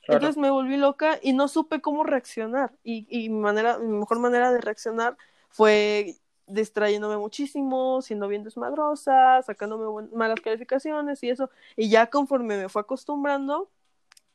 Entonces 0.06 0.36
me 0.36 0.50
volví 0.50 0.76
loca 0.76 1.18
y 1.22 1.32
no 1.32 1.48
supe 1.48 1.80
cómo 1.80 2.04
reaccionar. 2.04 2.72
Y, 2.82 3.06
y 3.08 3.28
mi, 3.30 3.40
manera, 3.40 3.78
mi 3.78 3.98
mejor 3.98 4.18
manera 4.18 4.52
de 4.52 4.60
reaccionar 4.60 5.16
fue 5.54 6.16
distrayéndome 6.48 7.16
muchísimo, 7.16 8.02
siendo 8.02 8.26
bien 8.26 8.42
desmadrosa, 8.42 9.40
sacándome 9.42 10.08
malas 10.12 10.40
calificaciones 10.40 11.22
y 11.22 11.30
eso. 11.30 11.48
Y 11.76 11.88
ya 11.88 12.08
conforme 12.08 12.58
me 12.58 12.68
fue 12.68 12.82
acostumbrando, 12.82 13.70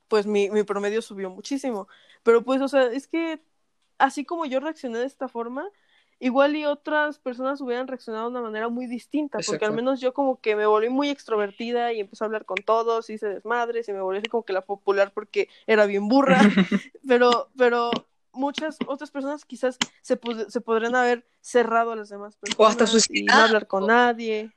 pues 0.08 0.26
mi, 0.26 0.50
mi 0.50 0.64
promedio 0.64 1.02
subió 1.02 1.30
muchísimo. 1.30 1.90
Pero 2.24 2.42
pues, 2.42 2.62
o 2.62 2.70
sea, 2.70 2.84
es 2.84 3.06
que 3.06 3.42
así 3.98 4.24
como 4.24 4.46
yo 4.46 4.62
reaccioné 4.62 5.00
de 5.00 5.06
esta 5.08 5.28
forma, 5.28 5.70
igual 6.20 6.56
y 6.56 6.64
otras 6.64 7.20
personas 7.20 7.60
hubieran 7.60 7.90
reaccionado 7.90 8.30
de 8.30 8.38
una 8.38 8.42
manera 8.42 8.70
muy 8.70 8.88
distinta, 8.88 9.40
porque 9.46 9.66
al 9.66 9.74
menos 9.74 10.00
yo 10.00 10.14
como 10.14 10.40
que 10.40 10.56
me 10.56 10.66
volví 10.66 10.88
muy 10.88 11.10
extrovertida 11.10 11.92
y 11.92 12.00
empecé 12.00 12.24
a 12.24 12.28
hablar 12.28 12.46
con 12.46 12.60
todos, 12.66 13.10
hice 13.10 13.28
desmadres 13.28 13.90
y 13.90 13.92
me 13.94 14.00
volví 14.00 14.20
así 14.20 14.30
como 14.30 14.44
que 14.44 14.54
la 14.54 14.62
popular 14.62 15.12
porque 15.14 15.50
era 15.68 15.86
bien 15.86 16.08
burra, 16.08 16.40
pero, 17.06 17.50
pero 17.58 17.92
muchas 18.32 18.78
otras 18.88 19.12
personas 19.12 19.46
quizás 19.46 19.78
se, 20.02 20.20
se 20.48 20.62
podrían 20.62 20.96
haber 20.96 21.26
cerrado 21.42 21.92
a 21.92 21.96
las 21.96 22.10
demás 22.10 22.36
personas 22.36 22.60
o 22.60 22.68
hasta 22.68 22.88
suicidar. 22.88 23.24
y 23.24 23.26
no 23.26 23.46
hablar 23.46 23.68
con 23.68 23.88
nadie. 23.88 24.52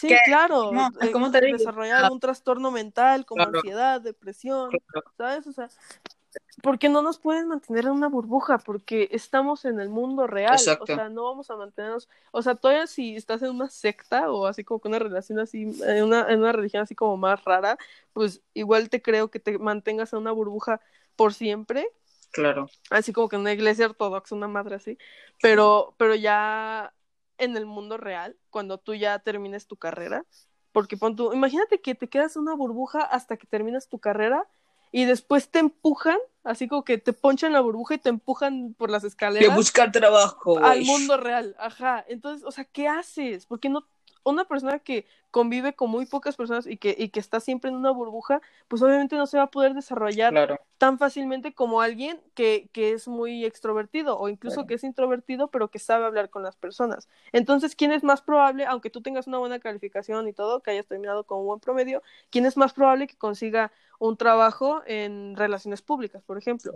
sí, 0.00 0.14
claro, 0.24 0.72
eh, 1.00 1.10
¿cómo 1.12 1.30
te 1.30 1.40
desarrollar 1.40 2.10
un 2.10 2.20
trastorno 2.20 2.70
mental 2.70 3.24
como 3.24 3.42
ansiedad, 3.44 4.00
depresión, 4.00 4.70
¿sabes? 5.16 5.46
O 5.46 5.52
sea, 5.52 5.68
porque 6.62 6.88
no 6.88 7.02
nos 7.02 7.18
pueden 7.18 7.48
mantener 7.48 7.84
en 7.84 7.92
una 7.92 8.08
burbuja, 8.08 8.58
porque 8.58 9.08
estamos 9.12 9.64
en 9.64 9.80
el 9.80 9.88
mundo 9.88 10.26
real, 10.26 10.56
o 10.80 10.86
sea, 10.86 11.08
no 11.08 11.24
vamos 11.24 11.50
a 11.50 11.56
mantenernos, 11.56 12.08
o 12.32 12.42
sea, 12.42 12.54
todavía 12.54 12.86
si 12.86 13.16
estás 13.16 13.42
en 13.42 13.50
una 13.50 13.70
secta 13.70 14.30
o 14.30 14.46
así 14.46 14.64
como 14.64 14.80
con 14.80 14.90
una 14.90 14.98
relación 14.98 15.38
así, 15.38 15.62
en 15.84 16.04
una, 16.04 16.26
en 16.28 16.40
una 16.40 16.52
religión 16.52 16.82
así 16.82 16.94
como 16.94 17.16
más 17.16 17.44
rara, 17.44 17.78
pues 18.12 18.42
igual 18.54 18.90
te 18.90 19.00
creo 19.00 19.30
que 19.30 19.38
te 19.38 19.58
mantengas 19.58 20.12
en 20.12 20.20
una 20.20 20.32
burbuja 20.32 20.80
por 21.16 21.32
siempre. 21.32 21.88
Claro. 22.32 22.68
Así 22.90 23.12
como 23.12 23.28
que 23.28 23.36
en 23.36 23.42
una 23.42 23.52
iglesia 23.52 23.86
ortodoxa, 23.86 24.34
una 24.34 24.48
madre 24.48 24.76
así, 24.76 24.98
pero, 25.40 25.94
pero 25.96 26.14
ya 26.14 26.92
en 27.38 27.56
el 27.56 27.66
mundo 27.66 27.96
real, 27.96 28.36
cuando 28.50 28.78
tú 28.78 28.94
ya 28.94 29.18
termines 29.20 29.66
tu 29.66 29.76
carrera, 29.76 30.24
porque 30.72 30.96
pon 30.96 31.16
tú, 31.16 31.32
imagínate 31.32 31.80
que 31.80 31.94
te 31.94 32.08
quedas 32.08 32.36
en 32.36 32.42
una 32.42 32.54
burbuja 32.54 33.00
hasta 33.00 33.36
que 33.36 33.46
terminas 33.46 33.88
tu 33.88 33.98
carrera 33.98 34.46
y 34.92 35.04
después 35.04 35.50
te 35.50 35.58
empujan, 35.58 36.18
así 36.44 36.68
como 36.68 36.84
que 36.84 36.98
te 36.98 37.12
ponchan 37.12 37.52
la 37.52 37.60
burbuja 37.60 37.94
y 37.94 37.98
te 37.98 38.08
empujan 38.08 38.74
por 38.74 38.90
las 38.90 39.04
escaleras. 39.04 39.48
De 39.48 39.54
buscar 39.54 39.92
trabajo. 39.92 40.58
Al 40.58 40.82
mundo 40.82 41.16
real, 41.16 41.54
ajá. 41.58 42.04
Entonces, 42.08 42.46
o 42.46 42.50
sea, 42.50 42.64
¿qué 42.64 42.88
haces? 42.88 43.46
Porque 43.46 43.68
no 43.68 43.86
una 44.24 44.44
persona 44.44 44.78
que 44.78 45.06
convive 45.30 45.74
con 45.74 45.90
muy 45.90 46.06
pocas 46.06 46.36
personas 46.36 46.66
y 46.66 46.76
que, 46.76 46.94
y 46.98 47.10
que 47.10 47.20
está 47.20 47.40
siempre 47.40 47.70
en 47.70 47.76
una 47.76 47.90
burbuja, 47.90 48.40
pues 48.66 48.82
obviamente 48.82 49.16
no 49.16 49.26
se 49.26 49.36
va 49.36 49.44
a 49.44 49.50
poder 49.50 49.74
desarrollar 49.74 50.60
tan 50.78 50.98
fácilmente 50.98 51.52
como 51.52 51.80
alguien 51.80 52.20
que, 52.34 52.70
que, 52.72 52.92
es 52.92 53.08
muy 53.08 53.44
extrovertido 53.44 54.16
o 54.18 54.28
incluso 54.28 54.66
que 54.66 54.74
es 54.74 54.84
introvertido, 54.84 55.48
pero 55.48 55.68
que 55.68 55.80
sabe 55.80 56.06
hablar 56.06 56.30
con 56.30 56.42
las 56.42 56.56
personas. 56.56 57.08
Entonces, 57.32 57.74
¿quién 57.74 57.92
es 57.92 58.04
más 58.04 58.22
probable, 58.22 58.64
aunque 58.64 58.88
tú 58.88 59.02
tengas 59.02 59.26
una 59.26 59.38
buena 59.38 59.58
calificación 59.58 60.28
y 60.28 60.32
todo, 60.32 60.60
que 60.60 60.70
hayas 60.70 60.86
terminado 60.86 61.24
con 61.24 61.40
un 61.40 61.46
buen 61.46 61.60
promedio, 61.60 62.02
quién 62.30 62.46
es 62.46 62.56
más 62.56 62.72
probable 62.72 63.08
que 63.08 63.16
consiga 63.16 63.72
un 63.98 64.16
trabajo 64.16 64.82
en 64.86 65.34
relaciones 65.36 65.82
públicas, 65.82 66.22
por 66.22 66.38
ejemplo? 66.38 66.72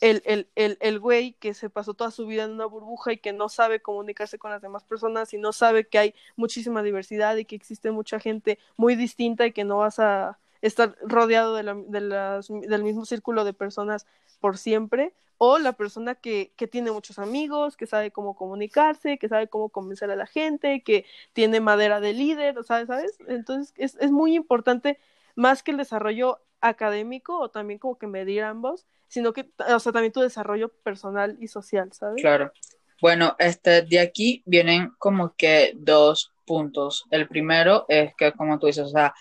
El, 0.00 0.22
el, 0.24 0.48
el, 0.54 0.78
el 0.80 1.00
güey 1.00 1.32
que 1.34 1.54
se 1.54 1.68
pasó 1.70 1.94
toda 1.94 2.12
su 2.12 2.26
vida 2.26 2.44
en 2.44 2.52
una 2.52 2.66
burbuja 2.66 3.12
y 3.12 3.18
que 3.18 3.32
no 3.32 3.48
sabe 3.48 3.82
comunicarse 3.82 4.38
con 4.38 4.52
las 4.52 4.62
demás 4.62 4.84
personas 4.84 5.34
y 5.34 5.38
no 5.38 5.52
sabe 5.52 5.88
que 5.88 5.98
hay 5.98 6.14
muchísima 6.36 6.82
diversidad 6.84 7.36
y 7.36 7.44
que 7.44 7.56
existe 7.56 7.81
mucha 7.90 8.20
gente 8.20 8.58
muy 8.76 8.96
distinta 8.96 9.46
y 9.46 9.52
que 9.52 9.64
no 9.64 9.78
vas 9.78 9.98
a 9.98 10.38
estar 10.60 10.96
rodeado 11.02 11.56
de, 11.56 11.62
la, 11.64 11.74
de 11.74 12.00
las, 12.00 12.48
del 12.48 12.84
mismo 12.84 13.04
círculo 13.04 13.44
de 13.44 13.52
personas 13.52 14.06
por 14.40 14.58
siempre, 14.58 15.12
o 15.38 15.58
la 15.58 15.72
persona 15.72 16.14
que, 16.14 16.52
que, 16.56 16.68
tiene 16.68 16.92
muchos 16.92 17.18
amigos, 17.18 17.76
que 17.76 17.86
sabe 17.86 18.12
cómo 18.12 18.36
comunicarse, 18.36 19.18
que 19.18 19.28
sabe 19.28 19.48
cómo 19.48 19.70
convencer 19.70 20.10
a 20.10 20.16
la 20.16 20.26
gente, 20.26 20.82
que 20.82 21.04
tiene 21.32 21.60
madera 21.60 21.98
de 22.00 22.12
líder, 22.12 22.62
¿sabes? 22.64 22.86
¿sabes? 22.86 23.18
Entonces 23.26 23.74
es, 23.76 23.96
es 24.00 24.12
muy 24.12 24.36
importante, 24.36 25.00
más 25.34 25.64
que 25.64 25.72
el 25.72 25.78
desarrollo 25.78 26.40
académico 26.60 27.38
o 27.38 27.50
también 27.50 27.78
como 27.78 27.98
que 27.98 28.06
medir 28.06 28.44
ambos, 28.44 28.86
sino 29.08 29.32
que, 29.32 29.50
o 29.58 29.78
sea, 29.80 29.92
también 29.92 30.12
tu 30.12 30.20
desarrollo 30.20 30.68
personal 30.68 31.36
y 31.40 31.48
social, 31.48 31.92
¿sabes? 31.92 32.22
Claro. 32.22 32.52
Bueno, 33.00 33.34
este, 33.38 33.82
de 33.82 33.98
aquí 33.98 34.42
vienen 34.46 34.92
como 34.96 35.34
que 35.34 35.72
dos 35.76 36.31
puntos. 36.44 37.04
El 37.10 37.28
primero 37.28 37.84
es 37.88 38.12
que, 38.16 38.32
como 38.32 38.58
tú 38.58 38.66
dices, 38.66 38.84
o 38.84 38.88
sea, 38.90 39.14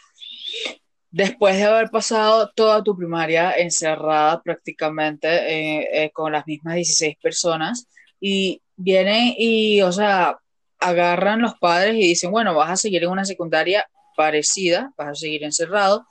después 1.10 1.58
de 1.58 1.64
haber 1.66 1.90
pasado 1.90 2.52
toda 2.56 2.84
tu 2.84 2.96
primaria 2.98 3.52
encerrada 3.54 4.42
prácticamente 4.42 5.28
eh, 5.28 6.06
eh, 6.06 6.12
con 6.12 6.32
las 6.32 6.48
mismas 6.48 6.76
16 6.76 7.18
personas, 7.22 7.88
y 8.22 8.62
vienen 8.78 9.34
y, 9.38 9.82
o 9.82 9.92
sea, 9.92 10.38
agarran 10.80 11.42
los 11.42 11.56
padres 11.56 11.96
y 11.96 12.02
dicen, 12.02 12.32
bueno, 12.32 12.56
vas 12.56 12.70
a 12.72 12.78
seguir 12.78 13.04
en 13.04 13.10
una 13.10 13.26
secundaria 13.26 13.86
parecida, 14.16 14.94
vas 14.98 15.10
a 15.10 15.16
seguir 15.16 15.44
encerrado, 15.44 16.06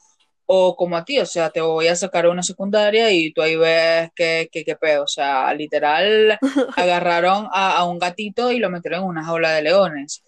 o 0.47 0.75
como 0.77 0.97
a 0.97 1.05
ti, 1.05 1.19
o 1.21 1.27
sea, 1.27 1.51
te 1.51 1.61
voy 1.61 1.87
a 1.87 1.95
sacar 1.95 2.27
a 2.27 2.31
una 2.31 2.43
secundaria 2.43 3.13
y 3.13 3.33
tú 3.33 3.41
ahí 3.43 3.57
ves 3.57 4.11
qué, 4.17 4.49
qué, 4.53 4.77
pedo, 4.77 5.05
o 5.05 5.07
sea, 5.07 5.55
literal 5.55 6.39
agarraron 6.77 7.49
a, 7.53 7.85
un 7.85 8.01
gatito 8.01 8.51
y 8.51 8.59
lo 8.59 8.69
metieron 8.69 9.03
en 9.03 9.09
una 9.09 9.25
jaula 9.25 9.53
de 9.53 9.63
leones. 9.63 10.25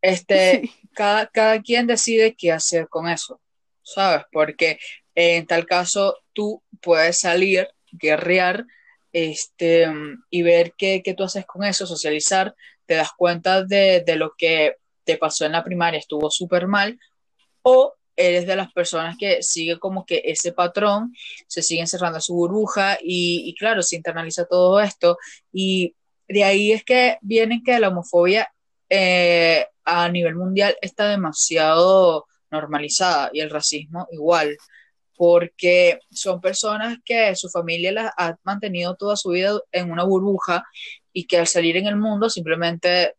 Este, 0.00 0.70
cada, 0.94 1.26
cada 1.26 1.60
quien 1.60 1.86
decide 1.86 2.34
qué 2.34 2.52
hacer 2.52 2.88
con 2.88 3.08
eso, 3.08 3.40
¿sabes? 3.82 4.24
Porque 4.32 4.78
en 5.14 5.46
tal 5.46 5.66
caso 5.66 6.16
tú 6.32 6.62
puedes 6.80 7.20
salir, 7.20 7.68
guerrear, 7.90 8.64
este, 9.12 9.86
y 10.30 10.42
ver 10.42 10.74
qué, 10.76 11.02
qué 11.02 11.14
tú 11.14 11.24
haces 11.24 11.46
con 11.46 11.64
eso, 11.64 11.86
socializar, 11.86 12.54
te 12.86 12.94
das 12.94 13.10
cuenta 13.16 13.64
de, 13.64 14.02
de 14.06 14.16
lo 14.16 14.34
que 14.36 14.76
te 15.04 15.16
pasó 15.16 15.46
en 15.46 15.52
la 15.52 15.64
primaria, 15.64 15.98
estuvo 15.98 16.30
súper 16.30 16.66
mal, 16.66 16.98
o 17.62 17.94
eres 18.18 18.46
de 18.46 18.56
las 18.56 18.72
personas 18.72 19.16
que 19.16 19.42
sigue 19.42 19.78
como 19.78 20.04
que 20.04 20.20
ese 20.24 20.52
patrón, 20.52 21.14
se 21.46 21.62
sigue 21.62 21.80
encerrando 21.80 22.20
su 22.20 22.34
burbuja 22.34 22.98
y, 23.00 23.54
claro, 23.58 23.82
se 23.82 23.96
internaliza 23.96 24.44
todo 24.44 24.80
esto. 24.80 25.18
Y 25.52 25.94
de 26.26 26.44
ahí 26.44 26.72
es 26.72 26.84
que 26.84 27.16
viene 27.22 27.62
que 27.64 27.78
la 27.78 27.88
homofobia 27.88 28.52
eh, 28.90 29.66
a 29.88 30.08
nivel 30.10 30.34
mundial 30.34 30.76
está 30.82 31.08
demasiado 31.08 32.26
normalizada 32.50 33.30
y 33.32 33.40
el 33.40 33.50
racismo 33.50 34.06
igual, 34.10 34.56
porque 35.16 35.98
son 36.10 36.40
personas 36.40 36.98
que 37.04 37.34
su 37.34 37.48
familia 37.48 37.92
las 37.92 38.12
ha 38.16 38.36
mantenido 38.44 38.96
toda 38.96 39.16
su 39.16 39.30
vida 39.30 39.58
en 39.72 39.90
una 39.90 40.04
burbuja 40.04 40.64
y 41.12 41.26
que 41.26 41.38
al 41.38 41.46
salir 41.46 41.76
en 41.78 41.86
el 41.86 41.96
mundo 41.96 42.28
simplemente 42.28 43.16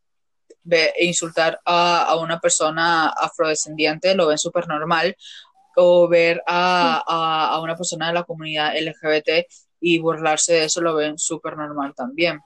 e 0.69 1.05
insultar 1.05 1.59
a, 1.65 2.15
una 2.21 2.39
persona 2.39 3.09
afrodescendiente 3.09 4.13
lo 4.13 4.27
ven 4.27 4.37
súper 4.37 4.67
normal, 4.67 5.15
o 5.75 6.07
ver 6.07 6.43
a, 6.45 7.03
a, 7.07 7.59
una 7.61 7.75
persona 7.75 8.07
de 8.07 8.13
la 8.13 8.23
comunidad 8.23 8.75
LGBT 8.75 9.47
y 9.79 9.97
burlarse 9.97 10.53
de 10.53 10.63
eso 10.65 10.81
lo 10.81 10.93
ven 10.93 11.17
súper 11.17 11.57
normal 11.57 11.93
también. 11.95 12.39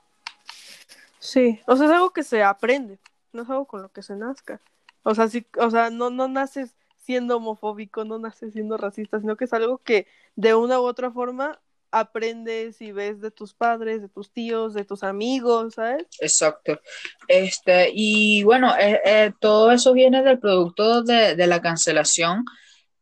Sí, 1.18 1.60
o 1.66 1.76
sea, 1.76 1.86
es 1.86 1.92
algo 1.92 2.10
que 2.12 2.22
se 2.22 2.42
aprende, 2.42 2.98
no 3.34 3.42
es 3.42 3.50
algo 3.50 3.66
con 3.66 3.82
lo 3.82 3.92
que 3.92 4.02
se 4.02 4.16
nazca. 4.16 4.60
O 5.02 5.14
sea, 5.14 5.28
o 5.58 5.70
sea, 5.70 5.90
no, 5.90 6.10
no 6.10 6.28
naces 6.28 6.74
siendo 6.96 7.36
homofóbico, 7.36 8.04
no 8.04 8.18
naces 8.18 8.54
siendo 8.54 8.76
racista, 8.76 9.20
sino 9.20 9.36
que 9.36 9.44
es 9.44 9.52
algo 9.52 9.78
que 9.78 10.06
de 10.36 10.54
una 10.54 10.80
u 10.80 10.84
otra 10.84 11.10
forma 11.10 11.60
aprendes 11.90 12.80
y 12.80 12.90
ves 12.90 13.20
de 13.20 13.30
tus 13.30 13.54
padres, 13.54 14.02
de 14.02 14.08
tus 14.08 14.32
tíos, 14.32 14.74
de 14.74 14.84
tus 14.84 15.04
amigos, 15.04 15.74
¿sabes? 15.74 16.06
Exacto. 16.20 16.80
Este, 17.28 17.90
y 17.94 18.42
bueno, 18.42 18.74
eh, 18.76 19.00
eh, 19.04 19.32
todo 19.38 19.70
eso 19.70 19.92
viene 19.92 20.22
del 20.22 20.40
producto 20.40 21.02
de, 21.02 21.36
de 21.36 21.46
la 21.46 21.60
cancelación 21.60 22.44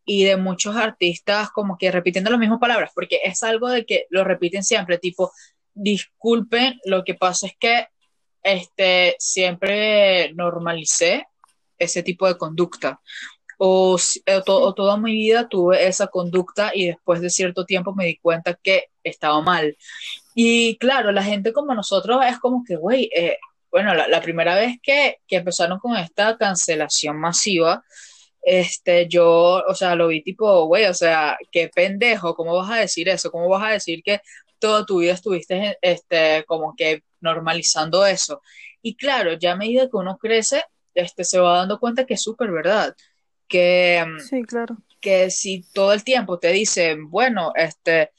y 0.04 0.24
de 0.24 0.36
muchos 0.36 0.76
artistas 0.76 1.50
como 1.50 1.78
que 1.78 1.90
repitiendo 1.90 2.30
las 2.30 2.40
mismas 2.40 2.58
palabras, 2.58 2.90
porque 2.94 3.20
es 3.24 3.42
algo 3.42 3.68
de 3.68 3.86
que 3.86 4.06
lo 4.10 4.24
repiten 4.24 4.62
siempre, 4.62 4.98
tipo, 4.98 5.32
disculpen, 5.74 6.78
lo 6.84 7.04
que 7.04 7.14
pasa 7.14 7.46
es 7.46 7.54
que 7.58 7.86
este, 8.42 9.16
siempre 9.18 10.32
normalicé 10.34 11.26
ese 11.78 12.02
tipo 12.02 12.26
de 12.26 12.36
conducta. 12.36 13.00
O, 13.58 13.96
eh, 14.26 14.42
o, 14.46 14.74
toda 14.74 14.96
mi 14.96 15.12
vida 15.12 15.48
tuve 15.48 15.86
esa 15.86 16.08
conducta 16.08 16.72
y 16.74 16.88
después 16.88 17.20
de 17.20 17.30
cierto 17.30 17.64
tiempo 17.64 17.94
me 17.94 18.06
di 18.06 18.16
cuenta 18.18 18.54
que 18.54 18.86
estaba 19.04 19.40
mal. 19.40 19.76
Y 20.34 20.76
claro, 20.78 21.12
la 21.12 21.22
gente 21.22 21.52
como 21.52 21.74
nosotros 21.74 22.24
es 22.26 22.38
como 22.38 22.64
que, 22.64 22.76
güey, 22.76 23.10
eh, 23.14 23.38
bueno, 23.70 23.94
la, 23.94 24.08
la, 24.08 24.20
primera 24.20 24.54
vez 24.54 24.78
que, 24.82 25.20
que 25.26 25.36
empezaron 25.36 25.78
con 25.78 25.96
esta 25.96 26.36
cancelación 26.36 27.18
masiva, 27.18 27.84
este, 28.42 29.08
yo, 29.08 29.62
o 29.66 29.74
sea, 29.74 29.94
lo 29.94 30.08
vi 30.08 30.22
tipo, 30.22 30.66
güey, 30.66 30.86
o 30.86 30.94
sea, 30.94 31.38
qué 31.50 31.68
pendejo, 31.68 32.34
¿cómo 32.34 32.56
vas 32.56 32.70
a 32.70 32.76
decir 32.76 33.08
eso? 33.08 33.30
¿Cómo 33.30 33.48
vas 33.48 33.64
a 33.64 33.72
decir 33.72 34.02
que 34.02 34.20
toda 34.58 34.84
tu 34.84 34.98
vida 34.98 35.12
estuviste, 35.12 35.78
este, 35.80 36.44
como 36.46 36.74
que 36.76 37.02
normalizando 37.22 38.04
eso? 38.04 38.42
Y 38.82 38.96
claro, 38.96 39.34
ya 39.34 39.52
a 39.52 39.56
medida 39.56 39.88
que 39.88 39.96
uno 39.96 40.18
crece, 40.18 40.64
este, 40.94 41.24
se 41.24 41.38
va 41.38 41.58
dando 41.58 41.78
cuenta 41.80 42.04
que 42.04 42.14
es 42.14 42.22
súper 42.22 42.50
verdad, 42.50 42.94
que, 43.48 44.04
sí, 44.28 44.42
claro. 44.42 44.76
que 45.00 45.30
si 45.30 45.64
todo 45.72 45.92
el 45.92 46.04
tiempo 46.04 46.38
te 46.38 46.52
dicen, 46.52 47.08
bueno, 47.10 47.52
este, 47.54 48.10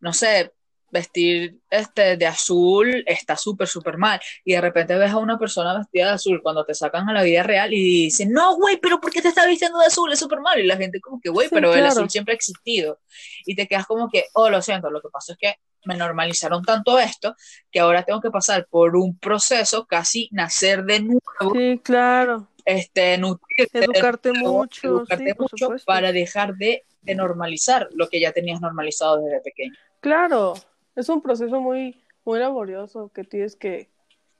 no 0.00 0.12
sé, 0.12 0.52
vestir 0.90 1.60
este 1.70 2.16
de 2.16 2.26
azul 2.26 3.04
está 3.06 3.36
súper, 3.36 3.68
súper 3.68 3.96
mal. 3.96 4.20
Y 4.44 4.52
de 4.52 4.60
repente 4.60 4.96
ves 4.96 5.12
a 5.12 5.18
una 5.18 5.38
persona 5.38 5.78
vestida 5.78 6.08
de 6.08 6.12
azul 6.14 6.40
cuando 6.42 6.64
te 6.64 6.74
sacan 6.74 7.08
a 7.08 7.12
la 7.12 7.22
vida 7.22 7.42
real 7.42 7.72
y 7.72 8.04
dicen, 8.04 8.32
no, 8.32 8.56
güey, 8.56 8.78
pero 8.78 9.00
¿por 9.00 9.10
qué 9.10 9.22
te 9.22 9.28
estás 9.28 9.46
vistiendo 9.46 9.78
de 9.78 9.86
azul? 9.86 10.12
Es 10.12 10.18
súper 10.18 10.40
mal. 10.40 10.58
Y 10.58 10.66
la 10.66 10.76
gente 10.76 11.00
como 11.00 11.20
que, 11.20 11.30
güey, 11.30 11.48
Sí, 11.48 11.54
pero 11.54 11.72
el 11.72 11.80
claro. 11.80 11.92
azul 11.92 12.10
siempre 12.10 12.32
ha 12.32 12.36
existido. 12.36 12.98
Y 13.46 13.54
te 13.54 13.66
quedas 13.66 13.86
como 13.86 14.08
que, 14.10 14.24
oh, 14.34 14.50
lo 14.50 14.60
siento, 14.62 14.90
lo 14.90 15.00
que 15.00 15.08
pasa 15.08 15.32
es 15.32 15.38
que 15.38 15.54
me 15.84 15.96
normalizaron 15.96 16.62
tanto 16.62 16.98
esto 16.98 17.34
que 17.70 17.80
ahora 17.80 18.02
tengo 18.04 18.20
que 18.20 18.30
pasar 18.30 18.66
por 18.68 18.96
un 18.96 19.18
proceso, 19.18 19.86
casi 19.86 20.28
nacer 20.32 20.84
de 20.84 21.00
nuevo, 21.00 21.20
Sí, 21.54 21.80
claro. 21.82 22.48
este, 22.64 23.16
nutrirte 23.18 23.78
Educarte 23.84 24.32
nuevo, 24.32 24.58
mucho, 24.58 24.86
educarte 24.86 25.32
sí, 25.32 25.36
mucho 25.38 25.76
para 25.86 26.12
dejar 26.12 26.54
de, 26.56 26.84
de 27.02 27.14
normalizar 27.14 27.88
lo 27.92 28.08
que 28.08 28.20
ya 28.20 28.32
tenías 28.32 28.60
normalizado 28.60 29.22
desde 29.22 29.40
pequeño. 29.40 29.74
Claro, 30.00 30.54
es 30.96 31.08
un 31.08 31.22
proceso 31.22 31.60
muy, 31.60 32.00
muy 32.24 32.38
laborioso 32.38 33.10
que 33.14 33.24
tienes 33.24 33.56
que, 33.56 33.88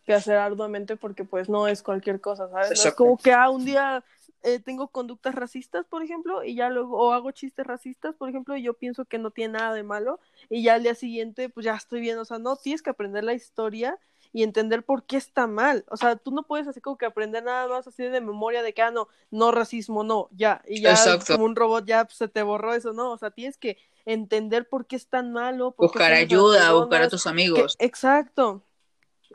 que 0.05 0.15
hacer 0.15 0.37
arduamente 0.37 0.97
porque 0.97 1.25
pues 1.25 1.49
no 1.49 1.69
es 1.69 1.83
cualquier 1.83 2.21
cosa, 2.21 2.49
¿sabes? 2.49 2.83
No 2.83 2.89
es 2.89 2.95
como 2.95 3.17
que 3.17 3.33
ah, 3.33 3.51
un 3.51 3.65
día 3.65 4.03
eh, 4.43 4.59
tengo 4.61 4.89
conductas 4.89 5.35
racistas, 5.35 5.87
por 5.87 6.03
ejemplo, 6.03 6.45
y 6.45 6.55
ya 6.55 6.69
luego, 6.71 6.99
o 6.99 7.13
hago 7.13 7.31
chistes 7.31 7.67
racistas, 7.67 8.15
por 8.17 8.29
ejemplo, 8.29 8.57
y 8.57 8.63
yo 8.63 8.75
pienso 8.75 9.05
que 9.05 9.19
no 9.19 9.31
tiene 9.31 9.55
nada 9.59 9.75
de 9.75 9.83
malo, 9.83 10.21
y 10.49 10.63
ya 10.63 10.75
al 10.75 10.83
día 10.83 10.95
siguiente 10.95 11.49
pues 11.49 11.65
ya 11.65 11.75
estoy 11.75 12.01
bien, 12.01 12.19
o 12.19 12.25
sea, 12.25 12.39
no, 12.39 12.57
tienes 12.57 12.83
que 12.83 12.91
aprender 12.91 13.25
la 13.25 13.35
historia 13.35 13.99
y 14.33 14.43
entender 14.45 14.85
por 14.85 15.05
qué 15.05 15.17
está 15.17 15.47
mal, 15.47 15.85
o 15.89 15.97
sea, 15.97 16.17
tú 16.17 16.31
no 16.31 16.45
puedes 16.45 16.67
así 16.69 16.81
como 16.81 16.97
que 16.97 17.07
aprender 17.07 17.43
nada 17.43 17.67
más 17.69 17.87
así 17.87 18.03
de 18.05 18.21
memoria 18.21 18.63
de 18.63 18.73
que, 18.73 18.83
ah, 18.83 18.91
no, 18.91 19.09
no 19.31 19.51
racismo, 19.53 20.05
no, 20.05 20.29
ya, 20.33 20.63
y 20.67 20.81
ya 20.83 20.93
Exacto. 20.93 21.35
como 21.35 21.45
un 21.45 21.57
robot 21.57 21.85
ya 21.85 22.05
pues, 22.05 22.17
se 22.17 22.29
te 22.29 22.43
borró 22.43 22.73
eso, 22.75 22.93
no, 22.93 23.13
o 23.13 23.19
sea, 23.19 23.31
tienes 23.31 23.59
que 23.59 23.77
entender 24.07 24.69
por 24.69 24.87
qué 24.87 24.97
es 24.97 25.09
tan 25.09 25.33
malo, 25.33 25.75
Buscar 25.77 26.13
ayuda, 26.13 26.59
personas, 26.59 26.75
buscar 26.81 27.03
a 27.03 27.09
tus 27.09 27.25
que- 27.25 27.29
amigos. 27.31 27.77
exacto, 27.79 28.63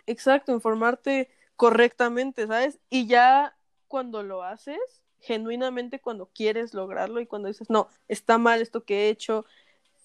exacto, 0.06 0.52
informarte 0.52 1.30
correctamente, 1.56 2.48
¿sabes? 2.48 2.80
Y 2.90 3.08
ya 3.08 3.55
cuando 3.88 4.24
lo 4.24 4.44
haces, 4.44 4.78
genuinamente 5.22 6.00
cuando 6.00 6.28
quieres 6.34 6.74
lograrlo 6.74 7.20
y 7.22 7.28
cuando 7.28 7.48
dices, 7.48 7.70
no, 7.70 7.88
está 8.08 8.38
mal 8.38 8.62
esto 8.62 8.84
que 8.86 9.06
he 9.08 9.10
hecho, 9.10 9.46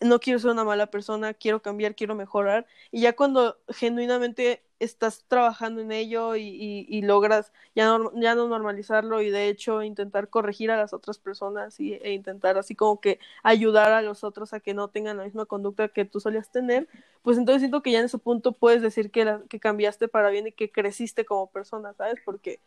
no 0.00 0.18
quiero 0.20 0.38
ser 0.38 0.50
una 0.50 0.64
mala 0.64 0.86
persona, 0.88 1.34
quiero 1.34 1.60
cambiar, 1.62 1.94
quiero 1.94 2.14
mejorar, 2.14 2.66
y 2.90 3.02
ya 3.02 3.14
cuando 3.14 3.58
genuinamente 3.68 4.62
estás 4.78 5.24
trabajando 5.28 5.82
en 5.82 5.92
ello 5.92 6.36
y, 6.36 6.42
y- 6.42 6.86
y 6.88 7.02
logras 7.02 7.52
ya 7.74 7.86
no, 7.98 8.10
ya 8.18 8.34
no 8.34 8.48
normalizarlo 8.48 9.20
y 9.20 9.28
de 9.30 9.48
hecho 9.48 9.82
intentar 9.82 10.28
corregir 10.30 10.70
a 10.70 10.78
las 10.78 10.94
otras 10.94 11.18
personas 11.18 11.78
y, 11.80 11.94
e 11.94 12.12
intentar 12.14 12.56
así 12.56 12.74
como 12.74 12.98
que 13.00 13.18
ayudar 13.42 13.92
a 13.92 14.00
los 14.02 14.24
otros 14.24 14.54
a 14.54 14.60
que 14.60 14.72
no 14.72 14.88
tengan 14.88 15.18
la 15.18 15.24
misma 15.24 15.44
conducta 15.46 15.88
que 15.88 16.06
tú 16.06 16.18
solías 16.20 16.50
tener, 16.50 16.88
pues 17.22 17.36
entonces 17.38 17.60
siento 17.60 17.82
que 17.82 17.90
ya 17.92 17.98
en 18.00 18.06
ese 18.06 18.18
punto 18.18 18.52
puedes 18.52 18.80
decir 18.82 19.10
que, 19.10 19.24
la- 19.26 19.42
que 19.48 19.60
cambiaste 19.60 20.08
para 20.08 20.30
bien 20.30 20.46
y 20.46 20.52
que 20.52 20.70
creciste 20.72 21.24
como 21.26 21.48
persona, 21.50 21.92
¿sabes? 21.94 22.16
Porque, 22.24 22.58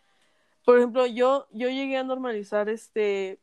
por 0.66 0.78
ejemplo, 0.78 1.06
yo, 1.06 1.48
yo 1.52 1.70
llegué 1.70 1.98
a 1.98 2.04
normalizar 2.04 2.70
este 2.70 3.40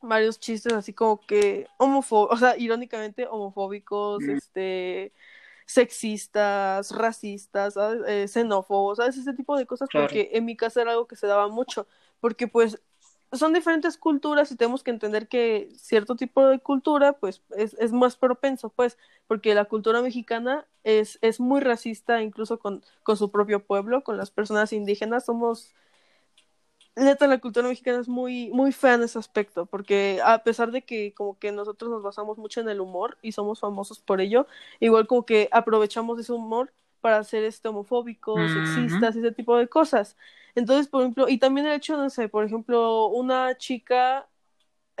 varios 0.00 0.38
chistes 0.38 0.72
así 0.74 0.92
como 0.92 1.18
que 1.26 1.66
homofóbicos, 1.78 2.36
o 2.36 2.38
sea, 2.38 2.56
irónicamente 2.58 3.26
homofóbicos, 3.26 4.22
Mm. 4.22 4.30
este 4.30 5.12
sexistas, 5.66 6.90
racistas. 6.90 7.74
Eh, 8.06 8.28
xenófobos, 8.28 8.98
¿sabes? 8.98 9.16
Ese 9.16 9.32
tipo 9.32 9.56
de 9.56 9.66
cosas 9.66 9.88
Claro. 9.88 10.06
porque 10.06 10.30
en 10.34 10.44
mi 10.44 10.56
casa 10.56 10.82
era 10.82 10.90
algo 10.92 11.06
que 11.06 11.16
se 11.16 11.26
daba 11.26 11.48
mucho, 11.48 11.86
porque 12.20 12.46
pues 12.48 12.80
son 13.32 13.52
diferentes 13.52 13.96
culturas 13.98 14.52
y 14.52 14.56
tenemos 14.56 14.82
que 14.84 14.90
entender 14.92 15.26
que 15.26 15.68
cierto 15.76 16.14
tipo 16.16 16.46
de 16.46 16.60
cultura 16.60 17.14
pues 17.14 17.42
es, 17.56 17.74
es 17.80 17.90
más 17.92 18.14
propenso, 18.16 18.68
pues, 18.68 18.96
porque 19.26 19.54
la 19.54 19.64
cultura 19.64 20.02
mexicana 20.02 20.66
es, 20.84 21.18
es 21.22 21.40
muy 21.40 21.60
racista 21.60 22.22
incluso 22.22 22.58
con, 22.60 22.84
con 23.02 23.16
su 23.16 23.30
propio 23.32 23.64
pueblo, 23.64 24.04
con 24.04 24.16
las 24.18 24.30
personas 24.30 24.72
indígenas, 24.72 25.24
somos 25.24 25.74
neta 26.96 27.26
la 27.26 27.38
cultura 27.38 27.68
mexicana 27.68 28.00
es 28.00 28.08
muy 28.08 28.50
muy 28.50 28.72
fea 28.72 28.94
en 28.94 29.02
ese 29.02 29.18
aspecto 29.18 29.66
porque 29.66 30.20
a 30.24 30.38
pesar 30.44 30.70
de 30.70 30.82
que 30.82 31.12
como 31.14 31.38
que 31.38 31.50
nosotros 31.52 31.90
nos 31.90 32.02
basamos 32.02 32.38
mucho 32.38 32.60
en 32.60 32.68
el 32.68 32.80
humor 32.80 33.18
y 33.22 33.32
somos 33.32 33.60
famosos 33.60 33.98
por 34.00 34.20
ello 34.20 34.46
igual 34.80 35.06
como 35.06 35.26
que 35.26 35.48
aprovechamos 35.52 36.18
ese 36.20 36.32
humor 36.32 36.72
para 37.00 37.18
hacer 37.18 37.44
este 37.44 37.68
homofóbicos 37.68 38.52
sexistas 38.52 39.16
ese 39.16 39.32
tipo 39.32 39.56
de 39.56 39.68
cosas. 39.68 40.16
Entonces 40.54 40.88
por 40.88 41.02
ejemplo 41.02 41.28
y 41.28 41.38
también 41.38 41.66
el 41.66 41.74
hecho 41.74 41.96
no 41.96 42.10
sé 42.10 42.28
por 42.28 42.44
ejemplo 42.44 43.08
una 43.08 43.56
chica 43.58 44.28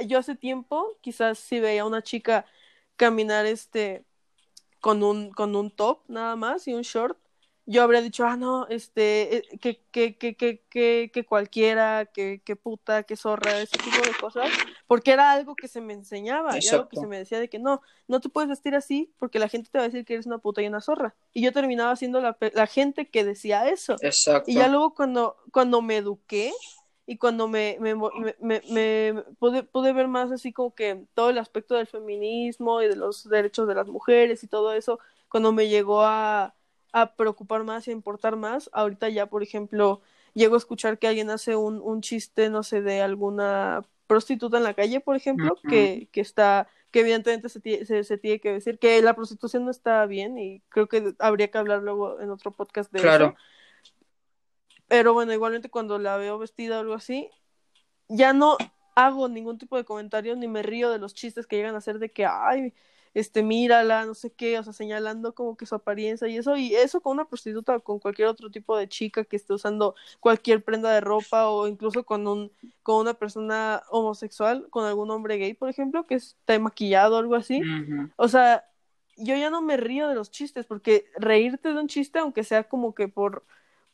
yo 0.06 0.18
hace 0.18 0.34
tiempo 0.36 0.98
quizás 1.00 1.38
si 1.38 1.60
veía 1.60 1.82
a 1.82 1.86
una 1.86 2.02
chica 2.02 2.46
caminar 2.96 3.46
este 3.46 4.04
con 4.80 5.02
un 5.02 5.32
con 5.32 5.56
un 5.56 5.70
top 5.70 6.00
nada 6.08 6.36
más 6.36 6.68
y 6.68 6.74
un 6.74 6.82
short 6.82 7.18
yo 7.66 7.82
habría 7.82 8.02
dicho, 8.02 8.26
ah, 8.26 8.36
no, 8.36 8.66
este, 8.68 9.36
eh, 9.38 9.58
que, 9.58 9.80
que, 9.90 10.16
que, 10.18 10.36
que, 10.36 10.62
que, 10.68 11.10
que 11.12 11.24
cualquiera, 11.24 12.04
que, 12.06 12.42
que 12.44 12.56
puta, 12.56 13.04
que 13.04 13.16
zorra, 13.16 13.60
ese 13.60 13.78
tipo 13.78 13.96
de 14.04 14.12
cosas, 14.20 14.50
porque 14.86 15.12
era 15.12 15.32
algo 15.32 15.54
que 15.56 15.66
se 15.68 15.80
me 15.80 15.94
enseñaba, 15.94 16.50
y 16.58 16.68
algo 16.68 16.88
que 16.88 16.96
se 16.96 17.06
me 17.06 17.18
decía 17.18 17.40
de 17.40 17.48
que 17.48 17.58
no, 17.58 17.80
no 18.06 18.20
te 18.20 18.28
puedes 18.28 18.50
vestir 18.50 18.74
así 18.74 19.12
porque 19.18 19.38
la 19.38 19.48
gente 19.48 19.70
te 19.70 19.78
va 19.78 19.84
a 19.84 19.88
decir 19.88 20.04
que 20.04 20.12
eres 20.14 20.26
una 20.26 20.38
puta 20.38 20.60
y 20.60 20.66
una 20.66 20.80
zorra. 20.82 21.14
Y 21.32 21.42
yo 21.42 21.52
terminaba 21.52 21.96
siendo 21.96 22.20
la, 22.20 22.36
la 22.52 22.66
gente 22.66 23.08
que 23.08 23.24
decía 23.24 23.68
eso. 23.68 23.96
Exacto. 24.02 24.50
Y 24.50 24.54
ya 24.54 24.68
luego 24.68 24.94
cuando, 24.94 25.36
cuando 25.50 25.80
me 25.80 25.96
eduqué 25.96 26.52
y 27.06 27.16
cuando 27.18 27.48
me, 27.48 27.76
me, 27.80 27.94
me, 27.94 28.34
me- 28.40 28.62
me- 28.70 29.22
pude, 29.38 29.62
pude 29.62 29.92
ver 29.92 30.08
más 30.08 30.30
así 30.32 30.52
como 30.52 30.74
que 30.74 31.04
todo 31.14 31.30
el 31.30 31.38
aspecto 31.38 31.74
del 31.76 31.86
feminismo 31.86 32.82
y 32.82 32.88
de 32.88 32.96
los 32.96 33.28
derechos 33.28 33.66
de 33.68 33.74
las 33.74 33.88
mujeres 33.88 34.42
y 34.42 34.48
todo 34.48 34.72
eso, 34.74 34.98
cuando 35.28 35.52
me 35.52 35.68
llegó 35.68 36.02
a, 36.02 36.54
a 36.94 37.16
preocupar 37.16 37.64
más 37.64 37.86
y 37.86 37.90
a 37.90 37.94
importar 37.94 38.36
más, 38.36 38.70
ahorita 38.72 39.08
ya, 39.10 39.26
por 39.26 39.42
ejemplo, 39.42 40.00
llego 40.32 40.54
a 40.54 40.58
escuchar 40.58 40.98
que 40.98 41.08
alguien 41.08 41.28
hace 41.28 41.56
un, 41.56 41.80
un 41.82 42.00
chiste, 42.00 42.50
no 42.50 42.62
sé, 42.62 42.82
de 42.82 43.02
alguna 43.02 43.84
prostituta 44.06 44.58
en 44.58 44.62
la 44.64 44.74
calle, 44.74 45.00
por 45.00 45.16
ejemplo, 45.16 45.56
que, 45.68 46.08
que 46.12 46.20
está 46.20 46.68
que 46.92 47.00
evidentemente 47.00 47.48
se, 47.48 48.04
se 48.04 48.18
tiene 48.18 48.38
que 48.38 48.52
decir 48.52 48.78
que 48.78 49.02
la 49.02 49.16
prostitución 49.16 49.64
no 49.64 49.72
está 49.72 50.06
bien 50.06 50.38
y 50.38 50.60
creo 50.68 50.86
que 50.86 51.14
habría 51.18 51.50
que 51.50 51.58
hablar 51.58 51.82
luego 51.82 52.20
en 52.20 52.30
otro 52.30 52.52
podcast 52.52 52.92
de 52.92 53.00
Claro. 53.00 53.26
eso. 53.26 53.94
Pero 54.86 55.12
bueno, 55.12 55.32
igualmente 55.32 55.68
cuando 55.70 55.98
la 55.98 56.16
veo 56.18 56.38
vestida 56.38 56.76
o 56.76 56.80
algo 56.82 56.94
así, 56.94 57.28
ya 58.08 58.32
no 58.32 58.56
hago 58.94 59.28
ningún 59.28 59.58
tipo 59.58 59.76
de 59.76 59.84
comentario 59.84 60.36
ni 60.36 60.46
me 60.46 60.62
río 60.62 60.90
de 60.90 60.98
los 61.00 61.14
chistes 61.14 61.48
que 61.48 61.56
llegan 61.56 61.74
a 61.74 61.78
hacer 61.78 61.98
de 61.98 62.12
que, 62.12 62.26
ay, 62.26 62.72
este, 63.14 63.42
mírala, 63.42 64.04
no 64.04 64.14
sé 64.14 64.32
qué, 64.32 64.58
o 64.58 64.64
sea, 64.64 64.72
señalando 64.72 65.34
como 65.34 65.56
que 65.56 65.66
su 65.66 65.74
apariencia 65.76 66.26
y 66.28 66.36
eso, 66.36 66.56
y 66.56 66.74
eso 66.74 67.00
con 67.00 67.12
una 67.12 67.26
prostituta 67.26 67.76
o 67.76 67.80
con 67.80 68.00
cualquier 68.00 68.28
otro 68.28 68.50
tipo 68.50 68.76
de 68.76 68.88
chica 68.88 69.24
que 69.24 69.36
esté 69.36 69.54
usando 69.54 69.94
cualquier 70.20 70.64
prenda 70.64 70.92
de 70.92 71.00
ropa 71.00 71.48
o 71.48 71.68
incluso 71.68 72.04
con 72.04 72.26
un, 72.26 72.50
con 72.82 72.96
una 72.96 73.14
persona 73.14 73.82
homosexual, 73.90 74.66
con 74.70 74.84
algún 74.84 75.10
hombre 75.10 75.36
gay, 75.36 75.54
por 75.54 75.68
ejemplo, 75.68 76.04
que 76.06 76.16
esté 76.16 76.58
maquillado 76.58 77.16
o 77.16 77.18
algo 77.18 77.36
así. 77.36 77.62
O 78.16 78.28
sea, 78.28 78.64
yo 79.16 79.36
ya 79.36 79.50
no 79.50 79.62
me 79.62 79.76
río 79.76 80.08
de 80.08 80.14
los 80.14 80.30
chistes, 80.30 80.66
porque 80.66 81.06
reírte 81.16 81.72
de 81.72 81.78
un 81.78 81.86
chiste, 81.86 82.18
aunque 82.18 82.42
sea 82.42 82.64
como 82.64 82.94
que 82.94 83.06
por, 83.06 83.44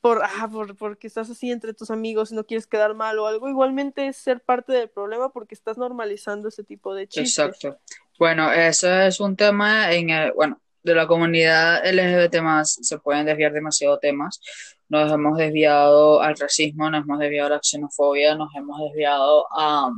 por, 0.01 0.23
ah, 0.25 0.49
por, 0.51 0.77
porque 0.77 1.07
estás 1.07 1.29
así 1.29 1.51
entre 1.51 1.75
tus 1.75 1.91
amigos 1.91 2.33
y 2.33 2.35
no 2.35 2.47
quieres 2.47 2.67
quedar 2.67 2.95
mal 2.95 3.19
o 3.19 3.27
algo, 3.27 3.49
igualmente 3.49 4.07
es 4.09 4.17
ser 4.17 4.41
parte 4.41 4.73
del 4.73 4.89
problema 4.89 5.31
porque 5.31 5.55
estás 5.55 5.77
normalizando 5.77 6.49
ese 6.49 6.65
tipo 6.65 6.95
de 6.95 7.07
chistes. 7.07 7.39
Exacto. 7.39 7.79
Bueno, 8.21 8.53
eso 8.53 9.01
es 9.01 9.19
un 9.19 9.35
tema 9.35 9.91
en 9.95 10.11
el, 10.11 10.33
bueno, 10.33 10.61
de 10.83 10.95
la 10.95 11.07
comunidad 11.07 11.83
LGBT 11.91 12.43
más 12.43 12.77
se 12.83 12.99
pueden 12.99 13.25
desviar 13.25 13.51
demasiado 13.51 13.99
temas. 13.99 14.43
Nos 14.91 15.11
hemos 15.11 15.39
desviado 15.39 16.21
al 16.21 16.37
racismo, 16.37 16.91
nos 16.91 17.05
hemos 17.05 17.19
desviado 17.19 17.47
a 17.47 17.57
la 17.57 17.61
xenofobia, 17.63 18.35
nos 18.35 18.55
hemos 18.55 18.79
desviado 18.83 19.47
a, 19.51 19.91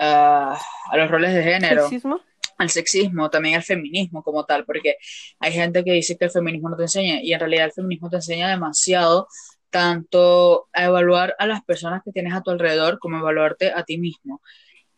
a, 0.00 0.58
a 0.90 0.96
los 0.96 1.08
roles 1.08 1.32
de 1.32 1.44
género. 1.44 1.82
¿Sexismo? 1.82 2.20
al 2.58 2.70
sexismo, 2.70 3.30
también 3.30 3.54
al 3.54 3.62
feminismo 3.62 4.24
como 4.24 4.44
tal, 4.44 4.64
porque 4.64 4.96
hay 5.38 5.52
gente 5.52 5.84
que 5.84 5.92
dice 5.92 6.16
que 6.16 6.24
el 6.24 6.30
feminismo 6.32 6.70
no 6.70 6.76
te 6.76 6.84
enseña 6.84 7.22
y 7.22 7.32
en 7.32 7.38
realidad 7.38 7.66
el 7.66 7.72
feminismo 7.72 8.10
te 8.10 8.16
enseña 8.16 8.48
demasiado 8.48 9.28
tanto 9.70 10.66
a 10.72 10.86
evaluar 10.86 11.36
a 11.38 11.46
las 11.46 11.62
personas 11.62 12.02
que 12.02 12.10
tienes 12.10 12.34
a 12.34 12.40
tu 12.42 12.50
alrededor 12.50 12.98
como 12.98 13.16
a 13.16 13.20
evaluarte 13.20 13.70
a 13.70 13.84
ti 13.84 13.96
mismo. 13.98 14.40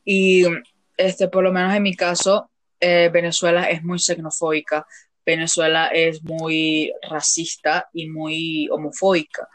Y 0.04 0.46
este, 0.98 1.28
por 1.28 1.44
lo 1.44 1.52
menos 1.52 1.74
en 1.74 1.82
mi 1.82 1.94
caso, 1.94 2.50
eh, 2.80 3.08
Venezuela 3.10 3.70
es 3.70 3.82
muy 3.82 3.98
xenofóbica, 3.98 4.86
Venezuela 5.24 5.88
es 5.88 6.22
muy 6.22 6.92
racista 7.08 7.88
y 7.92 8.08
muy 8.08 8.68
homofóbica. 8.70 9.48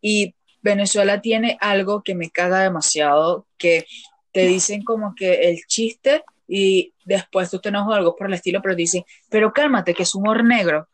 Y 0.00 0.34
Venezuela 0.62 1.20
tiene 1.20 1.58
algo 1.60 2.02
que 2.02 2.14
me 2.14 2.30
caga 2.30 2.60
demasiado, 2.60 3.46
que 3.58 3.86
te 4.32 4.46
dicen 4.46 4.82
como 4.82 5.14
que 5.14 5.48
el 5.48 5.58
chiste 5.66 6.24
y 6.46 6.92
después 7.04 7.50
tú 7.50 7.58
te 7.58 7.70
enojas 7.70 7.96
algo 7.96 8.14
por 8.14 8.28
el 8.28 8.34
estilo, 8.34 8.60
pero 8.62 8.74
dicen, 8.74 9.04
pero 9.28 9.52
cálmate, 9.52 9.94
que 9.94 10.02
es 10.04 10.14
humor 10.14 10.44
negro. 10.44 10.88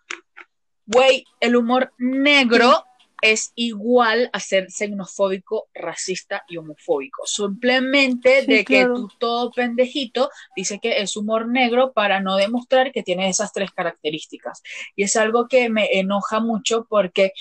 Güey, 0.86 1.24
el 1.40 1.56
humor 1.56 1.92
negro 1.98 2.84
es 3.22 3.52
igual 3.54 4.28
a 4.32 4.40
ser 4.40 4.70
xenofóbico, 4.70 5.68
racista 5.72 6.44
y 6.48 6.56
homofóbico. 6.56 7.24
Simplemente 7.24 8.40
Sí, 8.40 8.46
de 8.46 8.64
que 8.64 8.84
tú 8.84 9.08
todo 9.18 9.52
pendejito 9.52 10.28
dice 10.56 10.80
que 10.80 11.00
es 11.00 11.16
humor 11.16 11.48
negro 11.48 11.92
para 11.92 12.20
no 12.20 12.34
demostrar 12.34 12.90
que 12.90 13.04
tiene 13.04 13.28
esas 13.28 13.52
tres 13.52 13.70
características. 13.70 14.62
Y 14.96 15.04
es 15.04 15.14
algo 15.14 15.46
que 15.46 15.70
me 15.70 15.98
enoja 15.98 16.40
mucho 16.40 16.84
porque 16.88 17.32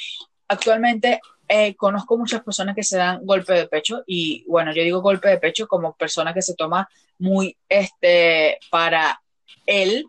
actualmente 0.47 1.19
eh, 1.47 1.75
conozco 1.75 2.15
muchas 2.15 2.43
personas 2.43 2.75
que 2.75 2.83
se 2.83 2.97
dan 2.97 3.25
golpe 3.25 3.53
de 3.53 3.67
pecho 3.67 4.03
y 4.05 4.45
bueno, 4.47 4.71
yo 4.73 4.83
digo 4.83 5.01
golpe 5.01 5.29
de 5.29 5.39
pecho 5.39 5.67
como 5.67 5.97
persona 5.97 6.33
que 6.33 6.43
se 6.43 6.55
toma 6.55 6.87
muy 7.17 7.57
este 7.67 8.59
para 8.69 9.21
él 9.65 10.05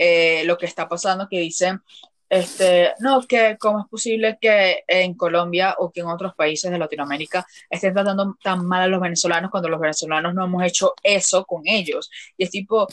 eh, 0.00 0.44
lo 0.44 0.56
que 0.56 0.66
está 0.66 0.88
pasando, 0.88 1.28
que 1.28 1.40
dicen, 1.40 1.82
este, 2.28 2.92
no, 3.00 3.22
que 3.22 3.56
cómo 3.58 3.80
es 3.80 3.86
posible 3.88 4.38
que 4.40 4.84
en 4.86 5.14
Colombia 5.14 5.74
o 5.78 5.90
que 5.90 6.00
en 6.00 6.08
otros 6.08 6.34
países 6.34 6.70
de 6.70 6.78
Latinoamérica 6.78 7.46
estén 7.70 7.94
tratando 7.94 8.36
tan 8.42 8.66
mal 8.66 8.82
a 8.82 8.86
los 8.86 9.00
venezolanos 9.00 9.50
cuando 9.50 9.68
los 9.68 9.80
venezolanos 9.80 10.34
no 10.34 10.44
hemos 10.44 10.62
hecho 10.62 10.94
eso 11.02 11.44
con 11.44 11.62
ellos. 11.66 12.10
Y 12.36 12.44
es 12.44 12.50
tipo, 12.50 12.86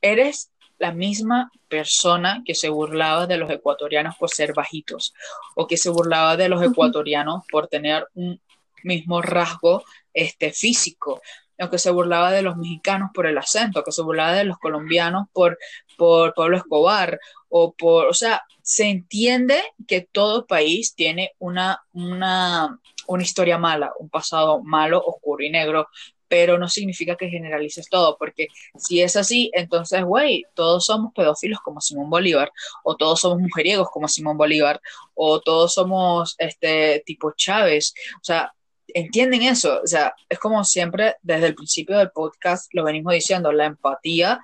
eres 0.00 0.50
la 0.78 0.92
misma 0.92 1.52
persona 1.68 2.42
que 2.44 2.56
se 2.56 2.68
burlaba 2.68 3.28
de 3.28 3.36
los 3.36 3.48
ecuatorianos 3.50 4.16
por 4.16 4.30
ser 4.30 4.52
bajitos 4.52 5.14
o 5.54 5.66
que 5.68 5.76
se 5.76 5.90
burlaba 5.90 6.36
de 6.36 6.48
los 6.48 6.60
ecuatorianos 6.60 7.44
por 7.50 7.68
tener 7.68 8.08
un 8.14 8.40
mismo 8.82 9.22
rasgo 9.22 9.84
este, 10.12 10.52
físico 10.52 11.22
que 11.70 11.78
se 11.78 11.90
burlaba 11.90 12.32
de 12.32 12.42
los 12.42 12.56
mexicanos 12.56 13.10
por 13.14 13.26
el 13.26 13.38
acento, 13.38 13.82
que 13.84 13.92
se 13.92 14.02
burlaba 14.02 14.32
de 14.32 14.44
los 14.44 14.58
colombianos 14.58 15.28
por, 15.32 15.58
por 15.96 16.34
Pablo 16.34 16.56
Escobar, 16.56 17.18
o 17.48 17.72
por, 17.72 18.06
o 18.06 18.14
sea, 18.14 18.42
se 18.62 18.88
entiende 18.88 19.62
que 19.86 20.00
todo 20.00 20.46
país 20.46 20.94
tiene 20.94 21.32
una, 21.38 21.82
una, 21.92 22.78
una 23.06 23.22
historia 23.22 23.58
mala, 23.58 23.92
un 23.98 24.08
pasado 24.08 24.62
malo, 24.62 25.02
oscuro 25.04 25.44
y 25.44 25.50
negro, 25.50 25.88
pero 26.32 26.56
no 26.56 26.66
significa 26.66 27.14
que 27.14 27.28
generalices 27.28 27.90
todo, 27.90 28.16
porque 28.16 28.48
si 28.78 29.02
es 29.02 29.16
así, 29.16 29.50
entonces, 29.52 30.02
güey, 30.02 30.46
todos 30.54 30.86
somos 30.86 31.12
pedófilos 31.12 31.60
como 31.60 31.82
Simón 31.82 32.08
Bolívar, 32.08 32.50
o 32.84 32.96
todos 32.96 33.20
somos 33.20 33.38
mujeriegos 33.38 33.90
como 33.90 34.08
Simón 34.08 34.38
Bolívar, 34.38 34.80
o 35.12 35.40
todos 35.42 35.74
somos 35.74 36.34
este 36.38 37.02
tipo 37.04 37.32
Chávez, 37.36 37.92
o 38.16 38.24
sea, 38.24 38.50
entienden 38.94 39.42
eso, 39.42 39.80
o 39.82 39.86
sea, 39.86 40.14
es 40.28 40.38
como 40.38 40.64
siempre 40.64 41.16
desde 41.22 41.48
el 41.48 41.54
principio 41.54 41.98
del 41.98 42.10
podcast 42.10 42.72
lo 42.74 42.84
venimos 42.84 43.12
diciendo, 43.12 43.52
la 43.52 43.66
empatía 43.66 44.40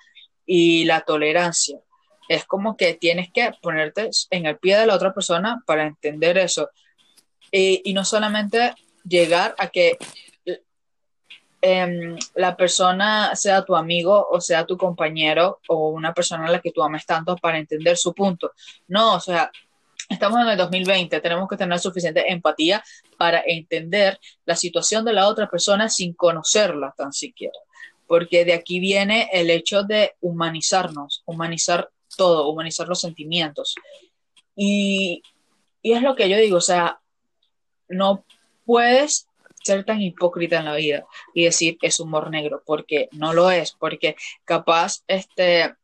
y 0.47 0.85
la 0.85 1.03
tolerancia. 1.03 1.79
Es 2.29 2.45
como 2.45 2.77
que 2.77 2.95
tienes 2.95 3.31
que 3.33 3.53
ponerte 3.63 4.11
en 4.31 4.47
el 4.47 4.59
pie 4.59 4.77
de 4.79 4.87
la 4.87 4.95
otra 4.95 5.15
persona 5.15 5.63
para 5.67 5.87
entender 5.87 6.39
eso. 6.39 6.71
Y, 7.51 7.93
no 7.95 8.05
solamente 8.05 8.75
llegar 9.05 9.55
a 9.59 9.69
que 9.69 9.97
em, 11.63 12.17
la 12.35 12.57
persona 12.57 13.35
sea 13.35 13.65
tu 13.65 13.75
amigo 13.75 14.29
o 14.31 14.41
sea 14.41 14.67
tu 14.67 14.77
compañero 14.77 15.61
o 15.69 15.89
una 15.89 16.13
persona 16.13 16.47
a 16.47 16.51
la 16.51 16.61
que 16.61 16.73
tú 16.73 16.83
ames 16.83 17.07
tanto 17.07 17.37
para 17.37 17.59
entender 17.59 17.97
su 17.97 18.15
punto. 18.15 18.53
No, 18.89 19.15
o 19.15 19.21
sea, 19.21 19.51
estamos 20.09 20.41
en 20.41 20.49
el 20.49 20.57
2020, 20.57 21.21
tenemos 21.21 21.49
que 21.49 21.57
tener 21.57 21.79
suficiente 21.79 22.33
empatía 22.33 22.83
para 23.17 23.43
entender 23.47 24.19
la 24.47 24.57
situación 24.57 25.05
de 25.05 25.13
la 25.13 25.29
otra 25.29 25.49
persona 25.49 25.89
sin 25.89 26.15
conocerla 26.15 26.95
tan 26.97 27.13
siquiera. 27.13 27.59
Porque 28.07 28.45
de 28.45 28.55
aquí 28.55 28.81
viene 28.81 29.29
el 29.33 29.51
hecho 29.51 29.83
de 29.83 30.15
humanizarnos, 30.21 31.23
humanizar 31.27 31.91
todo, 32.17 32.49
humanizar 32.49 32.89
los 32.89 33.01
sentimientos. 33.01 33.75
Y, 34.57 35.23
y 35.83 35.93
es 35.93 36.03
lo 36.03 36.17
que 36.17 36.29
yo 36.29 36.39
digo, 36.39 36.57
o 36.57 36.63
sea, 36.63 37.01
no 37.89 38.25
puedes 38.65 39.29
ser 39.63 39.85
tan 39.85 40.01
hipócrita 40.01 40.59
en 40.59 40.65
la 40.65 40.75
vida 40.75 41.07
y 41.35 41.45
decir 41.45 41.77
es 41.83 42.01
humor 42.01 42.31
negro, 42.31 42.63
porque 42.65 43.09
no 43.13 43.35
lo 43.35 43.51
es, 43.51 43.73
porque 43.73 44.17
capaz 44.45 45.03
este 45.07 45.75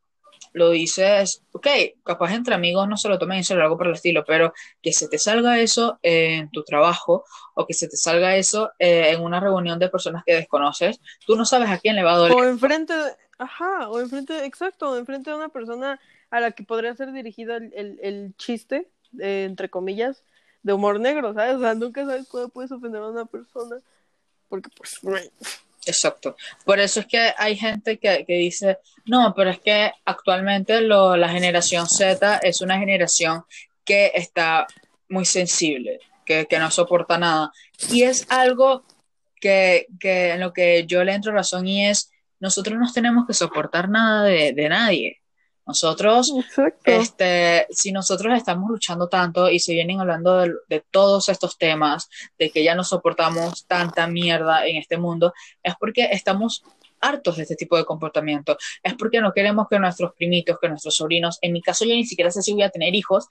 lo 0.54 0.70
dices, 0.70 1.42
ok, 1.52 1.66
capaz 2.04 2.32
entre 2.32 2.54
amigos 2.54 2.88
no 2.88 2.96
se 2.96 3.08
lo 3.08 3.18
tomen 3.18 3.38
en 3.38 3.44
serio, 3.44 3.64
algo 3.64 3.76
por 3.76 3.88
el 3.88 3.94
estilo, 3.94 4.24
pero 4.24 4.54
que 4.80 4.92
se 4.92 5.08
te 5.08 5.18
salga 5.18 5.58
eso 5.58 5.98
en 6.00 6.48
tu 6.50 6.62
trabajo 6.62 7.24
o 7.54 7.66
que 7.66 7.74
se 7.74 7.88
te 7.88 7.96
salga 7.96 8.36
eso 8.36 8.70
eh, 8.78 9.10
en 9.10 9.20
una 9.20 9.40
reunión 9.40 9.80
de 9.80 9.88
personas 9.88 10.22
que 10.24 10.34
desconoces, 10.34 11.00
tú 11.26 11.34
no 11.36 11.44
sabes 11.44 11.70
a 11.70 11.78
quién 11.78 11.96
le 11.96 12.04
va 12.04 12.14
a 12.14 12.18
doler. 12.18 12.36
O 12.36 12.44
enfrente, 12.44 12.94
ajá, 13.36 13.88
o 13.90 14.00
enfrente, 14.00 14.44
exacto, 14.44 14.92
o 14.92 14.96
enfrente 14.96 15.30
de 15.30 15.36
una 15.36 15.48
persona 15.48 16.00
a 16.30 16.40
la 16.40 16.52
que 16.52 16.62
podría 16.62 16.94
ser 16.94 17.12
dirigido 17.12 17.56
el, 17.56 17.98
el, 18.00 18.34
chiste, 18.38 18.88
eh, 19.18 19.44
entre 19.48 19.68
comillas, 19.68 20.22
de 20.62 20.72
humor 20.72 21.00
negro, 21.00 21.34
¿sabes? 21.34 21.56
O 21.56 21.60
sea, 21.60 21.74
nunca 21.74 22.06
sabes 22.06 22.28
cuándo 22.28 22.48
puedes 22.48 22.70
ofender 22.70 23.02
a 23.02 23.08
una 23.08 23.24
persona. 23.24 23.76
Porque, 24.48 24.70
pues, 24.76 25.00
Exacto. 25.86 26.36
Por 26.64 26.78
eso 26.78 27.00
es 27.00 27.06
que 27.06 27.32
hay 27.36 27.56
gente 27.56 27.98
que, 27.98 28.24
que 28.26 28.34
dice, 28.34 28.78
no, 29.06 29.34
pero 29.36 29.50
es 29.50 29.58
que 29.60 29.92
actualmente 30.04 30.80
lo- 30.80 31.16
la 31.16 31.28
generación 31.28 31.86
Z 31.86 32.38
es 32.42 32.60
una 32.62 32.78
generación 32.78 33.44
que 33.84 34.12
está 34.14 34.66
muy 35.10 35.24
sensible, 35.26 36.00
que, 36.24 36.46
que 36.46 36.58
no 36.58 36.70
soporta 36.70 37.18
nada. 37.18 37.52
Y 37.90 38.02
es 38.04 38.26
algo 38.30 38.84
que, 39.40 39.86
que 40.00 40.30
en 40.30 40.40
lo 40.40 40.52
que 40.54 40.86
yo 40.86 41.04
le 41.04 41.12
entro 41.12 41.32
razón 41.32 41.66
y 41.68 41.86
es, 41.86 42.10
nosotros 42.40 42.78
no 42.78 42.90
tenemos 42.92 43.26
que 43.26 43.34
soportar 43.34 43.88
nada 43.90 44.24
de, 44.24 44.52
de 44.52 44.68
nadie. 44.68 45.20
Nosotros 45.66 46.32
exacto. 46.36 46.90
este, 46.90 47.66
si 47.70 47.90
nosotros 47.90 48.36
estamos 48.36 48.68
luchando 48.70 49.08
tanto 49.08 49.48
y 49.48 49.58
se 49.58 49.72
vienen 49.72 50.00
hablando 50.00 50.38
de, 50.38 50.52
de 50.68 50.84
todos 50.90 51.28
estos 51.28 51.56
temas, 51.56 52.08
de 52.38 52.50
que 52.50 52.62
ya 52.62 52.74
no 52.74 52.84
soportamos 52.84 53.66
tanta 53.66 54.06
mierda 54.06 54.66
en 54.66 54.76
este 54.76 54.98
mundo, 54.98 55.32
es 55.62 55.74
porque 55.80 56.08
estamos 56.12 56.62
hartos 57.00 57.36
de 57.36 57.42
este 57.42 57.56
tipo 57.56 57.76
de 57.76 57.84
comportamiento. 57.84 58.56
Es 58.82 58.94
porque 58.94 59.20
no 59.20 59.32
queremos 59.32 59.66
que 59.68 59.78
nuestros 59.78 60.12
primitos, 60.14 60.58
que 60.60 60.68
nuestros 60.68 60.96
sobrinos, 60.96 61.38
en 61.42 61.52
mi 61.52 61.62
caso 61.62 61.84
yo 61.84 61.94
ni 61.94 62.04
siquiera 62.04 62.30
sé 62.30 62.42
si 62.42 62.52
voy 62.52 62.62
a 62.62 62.70
tener 62.70 62.94
hijos, 62.94 63.26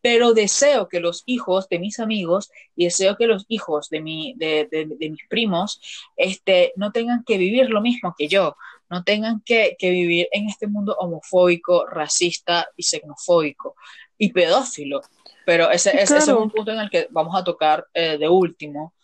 pero 0.00 0.34
deseo 0.34 0.86
que 0.88 1.00
los 1.00 1.22
hijos 1.24 1.66
de 1.70 1.78
mis 1.78 1.98
amigos 1.98 2.50
y 2.76 2.84
deseo 2.84 3.16
que 3.16 3.26
los 3.26 3.46
hijos 3.48 3.88
de, 3.88 4.02
mi, 4.02 4.34
de, 4.36 4.68
de, 4.70 4.86
de 4.86 5.10
mis 5.10 5.26
primos 5.28 5.80
este, 6.16 6.74
no 6.76 6.92
tengan 6.92 7.24
que 7.24 7.38
vivir 7.38 7.70
lo 7.70 7.80
mismo 7.80 8.14
que 8.16 8.28
yo, 8.28 8.56
no 8.94 9.02
tengan 9.04 9.36
que, 9.48 9.76
que 9.80 9.90
vivir 9.90 10.28
en 10.32 10.48
este 10.48 10.66
mundo 10.74 10.94
homofóbico, 10.98 11.86
racista 11.86 12.56
y 12.76 12.82
xenofóbico 12.90 13.74
y 14.18 14.26
pedófilo. 14.32 15.00
Pero 15.44 15.70
ese, 15.70 15.90
ese- 15.90 16.16
ese 16.16 16.18
es 16.18 16.28
un 16.28 16.50
punto 16.50 16.70
en 16.72 16.80
el 16.80 16.88
que 16.90 17.08
vamos 17.10 17.34
a 17.36 17.44
tocar 17.44 17.86
eh, 17.92 18.16
de 18.18 18.28
último. 18.28 18.94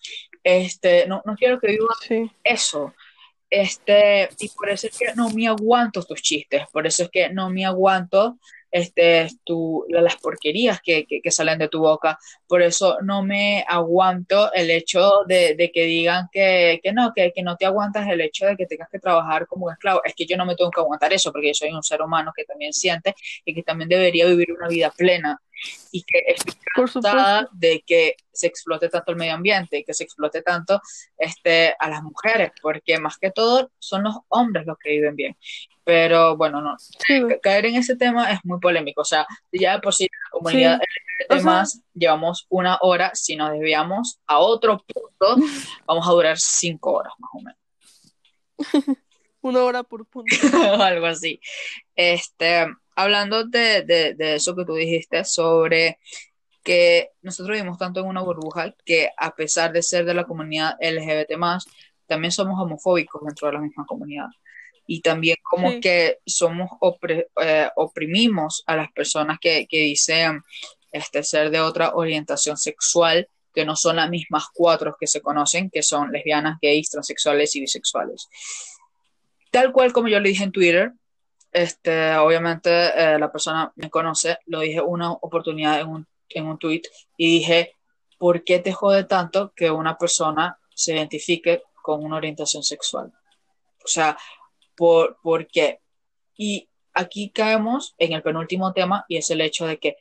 Este, 0.43 1.07
no, 1.07 1.21
no 1.27 1.35
quiero 1.37 1.59
que 1.61 1.69
vivan 1.69 1.89
Sí. 2.09 2.31
eso. 2.45 2.95
Este, 3.51 4.29
y 4.39 4.49
por 4.51 4.71
eso 4.71 4.87
es 4.87 4.97
que 4.97 5.13
no 5.15 5.29
me 5.31 5.49
aguanto 5.49 6.03
tus 6.05 6.23
chistes, 6.23 6.63
por 6.73 6.87
eso 6.87 7.03
es 7.05 7.11
que 7.11 7.31
no 7.31 7.51
me 7.51 7.65
aguanto 7.67 8.39
este, 8.71 9.29
tu, 9.45 9.85
las 9.89 10.17
porquerías 10.17 10.81
que, 10.81 11.07
que, 11.07 11.31
salen 11.31 11.59
de 11.59 11.69
tu 11.69 11.81
boca, 11.81 12.19
por 12.47 12.63
eso 12.63 12.99
no 13.03 13.23
me 13.23 13.65
aguanto 13.67 14.53
el 14.53 14.71
hecho 14.71 15.25
de, 15.27 15.55
de 15.55 15.71
que 15.71 15.85
digan 15.85 16.29
que, 16.33 16.81
que 16.83 16.93
no, 16.93 17.13
que, 17.15 17.33
que 17.33 17.43
no 17.43 17.57
te 17.57 17.67
aguantas 17.67 18.09
el 18.09 18.21
hecho 18.21 18.47
de 18.47 18.57
que 18.57 18.67
tengas 18.67 18.89
que 18.91 18.99
trabajar 18.99 19.47
como 19.47 19.67
un 19.67 19.73
esclavo. 19.73 20.03
Es 20.05 20.15
que 20.15 20.27
yo 20.27 20.37
no 20.37 20.47
me 20.47 20.57
tengo 20.57 20.71
que 20.71 20.81
aguantar 20.81 21.13
eso, 21.13 21.33
porque 21.33 21.49
yo 21.49 21.55
soy 21.55 21.71
un 21.71 21.83
ser 21.83 22.03
humano 22.03 22.33
que 22.35 22.45
también 22.45 22.73
siente 22.73 23.15
y 23.45 23.55
que 23.55 23.63
también 23.63 23.89
debería 23.89 24.27
vivir 24.27 24.53
una 24.53 24.69
vida 24.69 24.93
plena. 24.97 25.41
Y 25.93 26.03
que 26.03 26.23
estoy 26.27 26.55
cansada 26.75 27.49
de 27.53 27.83
que 27.87 28.17
se 28.33 28.47
explote 28.47 28.89
tanto 28.89 29.13
el 29.13 29.19
medio 29.19 29.35
ambiente 29.35 29.79
y 29.79 29.85
que 29.85 29.95
se 29.95 30.05
explote 30.05 30.43
tanto 30.43 30.81
este, 31.19 31.75
a 31.79 31.89
las 31.89 32.03
mujeres, 32.03 32.53
porque 32.63 32.99
más 32.99 33.19
que 33.19 33.31
todo 33.31 33.71
son 33.79 34.05
los 34.05 34.17
hombres 34.29 34.67
los 34.67 34.79
que 34.79 34.91
viven 34.91 35.17
bien. 35.17 35.37
Pero 35.85 36.37
bueno, 36.37 36.61
no, 36.61 36.77
caer 37.43 37.67
en 37.67 37.77
ese 37.77 37.97
tema 37.97 38.31
es 38.33 38.41
muy 38.45 38.61
polémico, 38.61 39.01
o 39.03 39.05
sea, 39.05 39.27
ya 39.53 39.81
por 39.81 39.95
sí 39.95 40.05
la 40.05 40.39
comunidad 40.39 40.79
LGBT 40.79 41.41
llevamos 41.95 42.47
una 42.49 42.79
hora, 42.81 43.11
si 43.15 43.37
nos 43.37 43.53
desviamos 43.53 44.21
a 44.27 44.39
otro 44.39 44.85
punto, 44.87 45.37
vamos 45.87 46.07
a 46.07 46.11
durar 46.11 46.37
cinco 46.39 46.93
horas 46.93 47.13
más 47.19 47.31
o 47.35 47.41
menos. 47.41 47.61
Una 49.43 49.65
hora 49.65 49.83
por 49.83 50.07
punto. 50.07 50.35
Algo 50.83 51.07
así. 51.07 51.41
Este, 51.97 52.67
hablando 53.03 53.45
de, 53.45 53.83
de, 53.83 54.35
eso 54.35 54.55
que 54.55 54.65
tú 54.65 54.75
dijiste 54.75 55.25
sobre 55.25 55.99
que 56.63 57.11
nosotros 57.23 57.57
vivimos 57.57 57.79
tanto 57.79 58.01
en 58.01 58.07
una 58.07 58.23
burbuja 58.23 58.75
que 58.85 59.11
a 59.17 59.35
pesar 59.35 59.73
de 59.73 59.83
ser 59.83 60.05
de 60.05 60.15
la 60.15 60.25
comunidad 60.25 60.77
LGBT 60.81 61.33
también 62.07 62.33
somos 62.33 62.61
homofóbicos 62.61 63.23
dentro 63.25 63.49
de 63.49 63.55
la 63.55 63.61
misma 63.61 63.87
comunidad. 63.87 64.27
Y 64.87 65.01
también 65.01 65.37
como 65.43 65.81
que 65.81 66.19
somos 66.27 66.69
eh, 67.43 67.69
oprimimos 67.77 68.65
a 68.67 68.77
las 68.77 68.91
personas 68.91 69.39
que, 69.41 69.67
que 69.69 69.83
dicen 69.83 70.43
este, 70.91 71.23
ser 71.23 71.51
de 71.51 71.61
otra 71.61 71.95
orientación 71.95 72.57
sexual, 72.57 73.29
que 73.55 73.65
no 73.65 73.77
son 73.77 73.97
las 73.97 74.11
mismas 74.11 74.47
cuatro 74.53 74.97
que 74.99 75.07
se 75.07 75.21
conocen, 75.21 75.71
que 75.71 75.83
son 75.83 76.11
lesbianas, 76.11 76.59
gays, 76.61 76.91
transexuales 76.91 77.55
y 77.55 77.61
bisexuales. 77.61 78.29
Tal 79.51 79.73
cual 79.73 79.93
como 79.93 80.09
yo 80.09 80.21
le 80.21 80.29
dije 80.29 80.45
en 80.45 80.53
Twitter, 80.53 80.93
este, 81.53 82.17
obviamente 82.17 82.71
eh, 82.71 83.19
la 83.19 83.31
persona 83.31 83.73
me 83.77 83.91
conoce, 83.91 84.39
lo 84.47 84.61
dije 84.61 84.81
una 84.81 85.13
oportunidad 85.13 85.81
en 85.81 85.89
un, 85.89 86.07
en 86.29 86.47
un 86.47 86.59
tweet 86.59 86.83
y 87.17 87.39
dije, 87.39 87.77
¿por 88.19 88.45
qué 88.45 88.59
te 88.59 88.73
jode 88.73 89.05
tanto 89.05 89.53
que 89.55 89.71
una 89.71 89.97
persona 89.99 90.59
se 90.75 90.95
identifique 90.95 91.63
con 91.83 92.05
una 92.05 92.17
orientación 92.17 92.63
sexual? 92.63 93.13
O 93.85 93.89
sea, 93.89 94.17
¿por, 94.77 95.19
¿por 95.23 95.47
qué? 95.47 95.81
Y 96.37 96.69
aquí 96.95 97.31
caemos 97.31 97.95
en 97.99 98.13
el 98.13 98.23
penúltimo 98.23 98.73
tema 98.73 99.05
y 99.09 99.17
es 99.17 99.31
el 99.31 99.41
hecho 99.41 99.67
de 99.67 99.79
que 99.79 99.97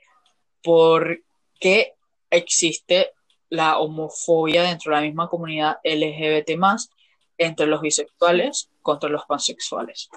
¿por 0.64 1.22
qué 1.60 1.96
existe 2.30 3.14
la 3.50 3.80
homofobia 3.80 4.64
dentro 4.64 4.92
de 4.92 4.98
la 4.98 5.06
misma 5.06 5.30
comunidad 5.30 5.78
LGBT 5.84 6.56
más 6.58 6.90
entre 7.38 7.66
los 7.66 7.82
bisexuales 7.82 8.70
contra 8.82 9.10
los 9.10 9.26
pansexuales. 9.26 10.10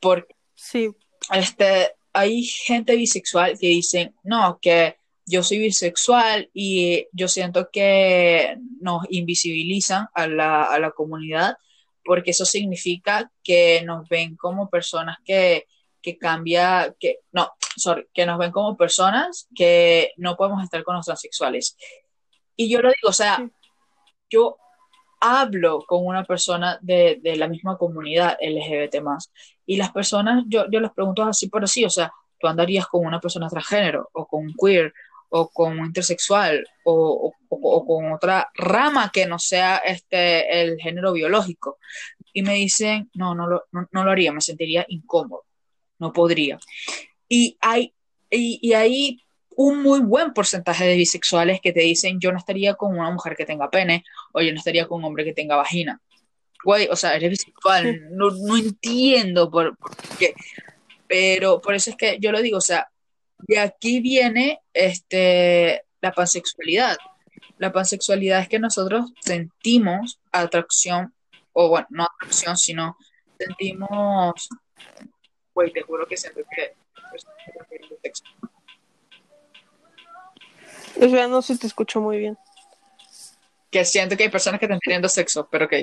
Porque 0.00 0.34
sí. 0.54 0.90
este, 1.32 1.92
hay 2.12 2.42
gente 2.42 2.96
bisexual 2.96 3.58
que 3.58 3.68
dicen, 3.68 4.14
no, 4.22 4.58
que 4.60 4.96
yo 5.26 5.42
soy 5.42 5.58
bisexual 5.58 6.50
y 6.54 7.06
yo 7.12 7.28
siento 7.28 7.68
que 7.70 8.56
nos 8.80 9.04
invisibilizan 9.10 10.08
a 10.14 10.26
la, 10.26 10.64
a 10.64 10.78
la 10.78 10.90
comunidad 10.90 11.56
porque 12.08 12.30
eso 12.30 12.46
significa 12.46 13.30
que 13.44 13.82
nos 13.84 14.08
ven 14.08 14.34
como 14.34 14.70
personas 14.70 15.18
que, 15.22 15.66
que 16.00 16.16
cambia, 16.16 16.96
que 16.98 17.18
no, 17.32 17.50
sorry, 17.76 18.08
que 18.14 18.24
nos 18.24 18.38
ven 18.38 18.50
como 18.50 18.78
personas 18.78 19.46
que 19.54 20.12
no 20.16 20.34
podemos 20.34 20.64
estar 20.64 20.82
con 20.84 20.96
los 20.96 21.04
transexuales. 21.04 21.76
Y 22.56 22.70
yo 22.70 22.80
lo 22.80 22.88
digo, 22.88 23.10
o 23.10 23.12
sea, 23.12 23.46
yo 24.30 24.56
hablo 25.20 25.84
con 25.86 26.06
una 26.06 26.24
persona 26.24 26.78
de, 26.80 27.18
de, 27.22 27.36
la 27.36 27.48
misma 27.48 27.76
comunidad 27.76 28.36
LGBT 28.40 29.00
más. 29.02 29.30
Y 29.66 29.76
las 29.76 29.90
personas, 29.92 30.44
yo, 30.46 30.66
yo 30.70 30.80
les 30.80 30.90
pregunto 30.92 31.22
así 31.22 31.48
por 31.48 31.64
así, 31.64 31.84
o 31.84 31.90
sea, 31.90 32.12
tú 32.38 32.46
andarías 32.46 32.86
con 32.86 33.04
una 33.04 33.20
persona 33.20 33.48
transgénero 33.48 34.08
o 34.12 34.26
con 34.26 34.52
queer 34.54 34.92
o 35.30 35.48
con 35.50 35.78
intersexual 35.78 36.66
o, 36.84 37.34
o, 37.48 37.86
con 37.86 38.12
otra 38.12 38.48
rama 38.54 39.10
que 39.12 39.26
no 39.26 39.38
sea 39.38 39.78
este 39.78 40.62
el 40.62 40.78
género 40.78 41.12
biológico. 41.12 41.78
Y 42.32 42.42
me 42.42 42.54
dicen, 42.54 43.10
no, 43.14 43.34
no 43.34 43.46
lo, 43.46 43.64
no, 43.72 43.88
no 43.90 44.04
lo 44.04 44.10
haría, 44.10 44.32
me 44.32 44.40
sentiría 44.40 44.84
incómodo, 44.88 45.44
no 45.98 46.12
podría. 46.12 46.58
Y 47.28 47.58
hay, 47.60 47.94
y, 48.30 48.58
y 48.62 48.72
hay 48.72 49.22
un 49.58 49.82
muy 49.82 49.98
buen 49.98 50.32
porcentaje 50.32 50.84
de 50.84 50.94
bisexuales 50.94 51.60
que 51.60 51.72
te 51.72 51.80
dicen 51.80 52.20
yo 52.20 52.30
no 52.30 52.38
estaría 52.38 52.74
con 52.74 52.96
una 52.96 53.10
mujer 53.10 53.34
que 53.34 53.44
tenga 53.44 53.68
pene 53.68 54.04
o 54.32 54.40
yo 54.40 54.52
no 54.52 54.58
estaría 54.58 54.86
con 54.86 55.00
un 55.00 55.06
hombre 55.06 55.24
que 55.24 55.34
tenga 55.34 55.56
vagina. 55.56 56.00
Güey, 56.64 56.86
o 56.88 56.94
sea, 56.94 57.16
eres 57.16 57.30
bisexual, 57.30 58.08
no, 58.16 58.30
no 58.30 58.56
entiendo 58.56 59.50
por, 59.50 59.76
qué. 60.16 60.32
Pero 61.08 61.60
por 61.60 61.74
eso 61.74 61.90
es 61.90 61.96
que 61.96 62.18
yo 62.20 62.30
lo 62.30 62.40
digo, 62.40 62.58
o 62.58 62.60
sea, 62.60 62.88
de 63.48 63.58
aquí 63.58 64.00
viene 64.00 64.60
este, 64.72 65.82
la 66.00 66.12
pansexualidad. 66.12 66.96
La 67.58 67.72
pansexualidad 67.72 68.40
es 68.42 68.48
que 68.48 68.60
nosotros 68.60 69.12
sentimos 69.20 70.20
atracción, 70.30 71.12
o 71.52 71.68
bueno, 71.68 71.88
no 71.90 72.04
atracción, 72.04 72.56
sino 72.56 72.96
sentimos, 73.36 74.48
güey, 75.52 75.72
te 75.72 75.82
juro 75.82 76.06
que 76.06 76.16
siento 76.16 76.42
que... 76.54 76.74
O 81.00 81.08
sea, 81.08 81.28
no 81.28 81.42
se 81.42 81.56
te 81.58 81.66
escuchó 81.66 82.00
muy 82.00 82.18
bien. 82.18 82.38
Que 83.70 83.84
siento 83.84 84.16
que 84.16 84.24
hay 84.24 84.28
personas 84.30 84.58
que 84.58 84.66
están 84.66 84.80
teniendo 84.80 85.08
sexo, 85.08 85.48
pero 85.50 85.66
ok. 85.66 85.74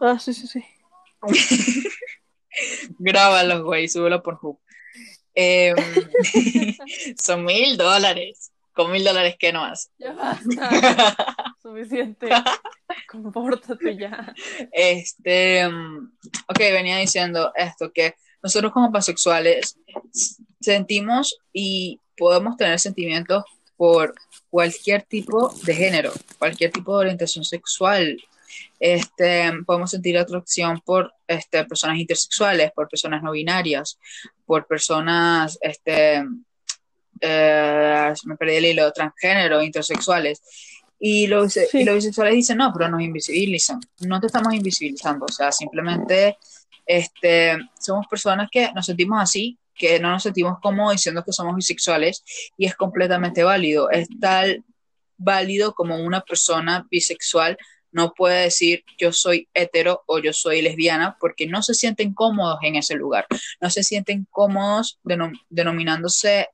Ah, 0.00 0.18
sí, 0.18 0.34
sí, 0.34 0.46
sí. 0.46 0.64
Grábalo, 2.98 3.64
güey, 3.64 3.88
súbelo 3.88 4.22
por 4.22 4.38
Hub. 4.40 4.58
Em, 5.34 5.76
son 7.22 7.44
mil 7.44 7.76
dólares. 7.76 8.52
Con 8.72 8.92
mil 8.92 9.04
dólares, 9.04 9.36
¿qué 9.38 9.52
no 9.52 9.64
haces? 9.64 9.90
Ya 9.98 10.40
Suficiente. 11.62 12.28
Compórtate 13.10 13.96
ya. 13.96 14.34
Este, 14.72 15.66
ok, 15.66 16.58
venía 16.58 16.96
diciendo 16.96 17.52
esto, 17.54 17.92
que 17.92 18.14
nosotros 18.42 18.72
como 18.72 18.92
pansexuales 18.92 19.76
sentimos 20.60 21.38
y 21.52 22.00
podemos 22.16 22.56
tener 22.56 22.78
sentimientos 22.78 23.44
por 23.80 24.14
cualquier 24.50 25.04
tipo 25.04 25.54
de 25.64 25.74
género, 25.74 26.12
cualquier 26.38 26.70
tipo 26.70 26.92
de 26.92 26.98
orientación 26.98 27.46
sexual. 27.46 28.22
Este, 28.78 29.50
podemos 29.64 29.90
sentir 29.90 30.18
atracción 30.18 30.82
por 30.84 31.10
este, 31.26 31.64
personas 31.64 31.96
intersexuales, 31.96 32.72
por 32.72 32.90
personas 32.90 33.22
no 33.22 33.32
binarias, 33.32 33.98
por 34.44 34.66
personas, 34.66 35.58
este, 35.62 36.22
eh, 37.22 38.12
me 38.26 38.36
perdí 38.36 38.56
el 38.56 38.66
hilo, 38.66 38.92
transgénero, 38.92 39.62
intersexuales. 39.62 40.42
Y 40.98 41.26
los, 41.26 41.56
y 41.72 41.82
los 41.82 41.94
bisexuales 41.94 42.34
dicen, 42.34 42.58
no, 42.58 42.70
pero 42.74 42.90
nos 42.90 43.00
invisibilizan. 43.00 43.80
No 44.00 44.20
te 44.20 44.26
estamos 44.26 44.52
invisibilizando, 44.52 45.24
o 45.24 45.32
sea, 45.32 45.50
simplemente 45.52 46.36
este, 46.84 47.56
somos 47.80 48.06
personas 48.08 48.50
que 48.52 48.70
nos 48.74 48.84
sentimos 48.84 49.22
así 49.22 49.58
que 49.80 49.98
no 49.98 50.10
nos 50.10 50.22
sentimos 50.22 50.58
cómodos 50.62 50.92
diciendo 50.92 51.24
que 51.24 51.32
somos 51.32 51.56
bisexuales 51.56 52.22
y 52.58 52.66
es 52.66 52.76
completamente 52.76 53.42
válido. 53.42 53.90
Es 53.90 54.08
tal 54.20 54.62
válido 55.16 55.74
como 55.74 55.96
una 55.96 56.20
persona 56.20 56.86
bisexual 56.90 57.56
no 57.92 58.12
puede 58.14 58.44
decir 58.44 58.84
yo 58.98 59.12
soy 59.12 59.48
hetero 59.52 60.04
o 60.06 60.18
yo 60.18 60.32
soy 60.32 60.62
lesbiana 60.62 61.16
porque 61.18 61.46
no 61.46 61.62
se 61.62 61.74
sienten 61.74 62.14
cómodos 62.14 62.58
en 62.62 62.76
ese 62.76 62.94
lugar, 62.94 63.26
no 63.60 63.68
se 63.68 63.82
sienten 63.82 64.26
cómodos 64.30 65.00
denominándose 65.48 66.48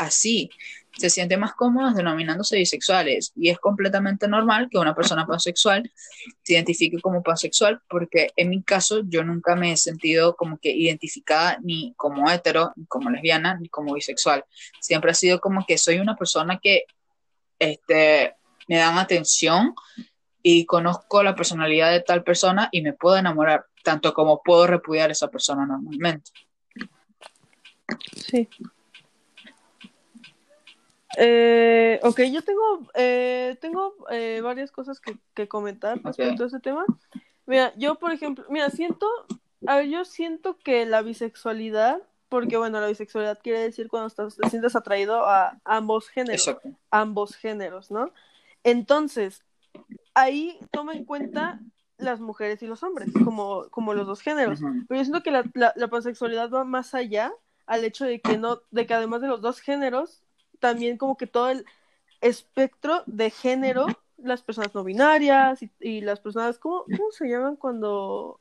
así 0.00 0.50
se 0.98 1.08
sienten 1.08 1.40
más 1.40 1.54
cómodos 1.54 1.94
denominándose 1.94 2.56
bisexuales 2.56 3.32
y 3.36 3.48
es 3.48 3.58
completamente 3.58 4.26
normal 4.26 4.68
que 4.70 4.78
una 4.78 4.94
persona 4.94 5.26
pansexual 5.26 5.90
se 6.42 6.54
identifique 6.54 7.00
como 7.00 7.22
pansexual 7.22 7.80
porque 7.88 8.30
en 8.36 8.50
mi 8.50 8.62
caso 8.62 9.02
yo 9.06 9.22
nunca 9.22 9.54
me 9.56 9.72
he 9.72 9.76
sentido 9.76 10.34
como 10.36 10.58
que 10.58 10.70
identificada 10.70 11.58
ni 11.62 11.94
como 11.96 12.30
hetero, 12.30 12.72
ni 12.76 12.86
como 12.86 13.08
lesbiana, 13.08 13.56
ni 13.56 13.68
como 13.68 13.94
bisexual. 13.94 14.44
Siempre 14.80 15.12
ha 15.12 15.14
sido 15.14 15.40
como 15.40 15.64
que 15.64 15.78
soy 15.78 16.00
una 16.00 16.16
persona 16.16 16.58
que 16.60 16.84
este, 17.58 18.34
me 18.68 18.76
dan 18.76 18.98
atención 18.98 19.74
y 20.42 20.66
conozco 20.66 21.22
la 21.22 21.34
personalidad 21.34 21.92
de 21.92 22.00
tal 22.00 22.24
persona 22.24 22.68
y 22.72 22.82
me 22.82 22.94
puedo 22.94 23.16
enamorar, 23.16 23.66
tanto 23.84 24.12
como 24.12 24.42
puedo 24.42 24.66
repudiar 24.66 25.10
a 25.10 25.12
esa 25.12 25.28
persona 25.28 25.66
normalmente. 25.66 26.30
Sí. 28.16 28.48
Eh, 31.22 32.00
ok, 32.02 32.20
yo 32.32 32.40
tengo, 32.42 32.88
eh, 32.94 33.58
tengo 33.60 33.94
eh, 34.10 34.40
varias 34.42 34.72
cosas 34.72 35.00
que, 35.00 35.18
que 35.34 35.48
comentar 35.48 36.02
respecto 36.02 36.44
a 36.44 36.46
ese 36.46 36.60
tema. 36.60 36.86
Mira, 37.44 37.74
yo 37.76 37.96
por 37.96 38.10
ejemplo, 38.10 38.46
mira, 38.48 38.70
siento, 38.70 39.06
a 39.66 39.76
ver, 39.76 39.88
yo 39.88 40.06
siento 40.06 40.56
que 40.56 40.86
la 40.86 41.02
bisexualidad, 41.02 42.00
porque 42.30 42.56
bueno, 42.56 42.80
la 42.80 42.86
bisexualidad 42.86 43.38
quiere 43.42 43.58
decir 43.58 43.88
cuando 43.88 44.06
estás, 44.06 44.34
te 44.36 44.48
sientes 44.48 44.74
atraído 44.74 45.26
a 45.26 45.60
ambos 45.64 46.08
géneros, 46.08 46.56
ambos 46.90 47.36
géneros, 47.36 47.90
¿no? 47.90 48.12
Entonces, 48.64 49.44
ahí 50.14 50.58
toma 50.70 50.94
en 50.94 51.04
cuenta 51.04 51.60
las 51.98 52.20
mujeres 52.20 52.62
y 52.62 52.66
los 52.66 52.82
hombres, 52.82 53.10
como, 53.24 53.68
como 53.68 53.92
los 53.92 54.06
dos 54.06 54.22
géneros. 54.22 54.60
Pero 54.88 54.98
yo 54.98 55.04
siento 55.04 55.22
que 55.22 55.32
la, 55.32 55.44
la, 55.52 55.74
la 55.76 55.88
pansexualidad 55.88 56.48
va 56.50 56.64
más 56.64 56.94
allá 56.94 57.30
al 57.66 57.84
hecho 57.84 58.06
de 58.06 58.22
que 58.22 58.38
no, 58.38 58.62
de 58.70 58.86
que 58.86 58.94
además 58.94 59.20
de 59.20 59.28
los 59.28 59.42
dos 59.42 59.60
géneros, 59.60 60.22
también 60.60 60.96
como 60.96 61.16
que 61.16 61.26
todo 61.26 61.50
el 61.50 61.66
espectro 62.20 63.02
de 63.06 63.30
género, 63.30 63.86
las 64.18 64.42
personas 64.42 64.74
no 64.74 64.84
binarias 64.84 65.62
y, 65.62 65.70
y 65.80 66.00
las 66.02 66.20
personas, 66.20 66.58
¿cómo, 66.58 66.84
¿cómo 66.84 67.10
se 67.10 67.26
llaman 67.28 67.56
cuando... 67.56 68.38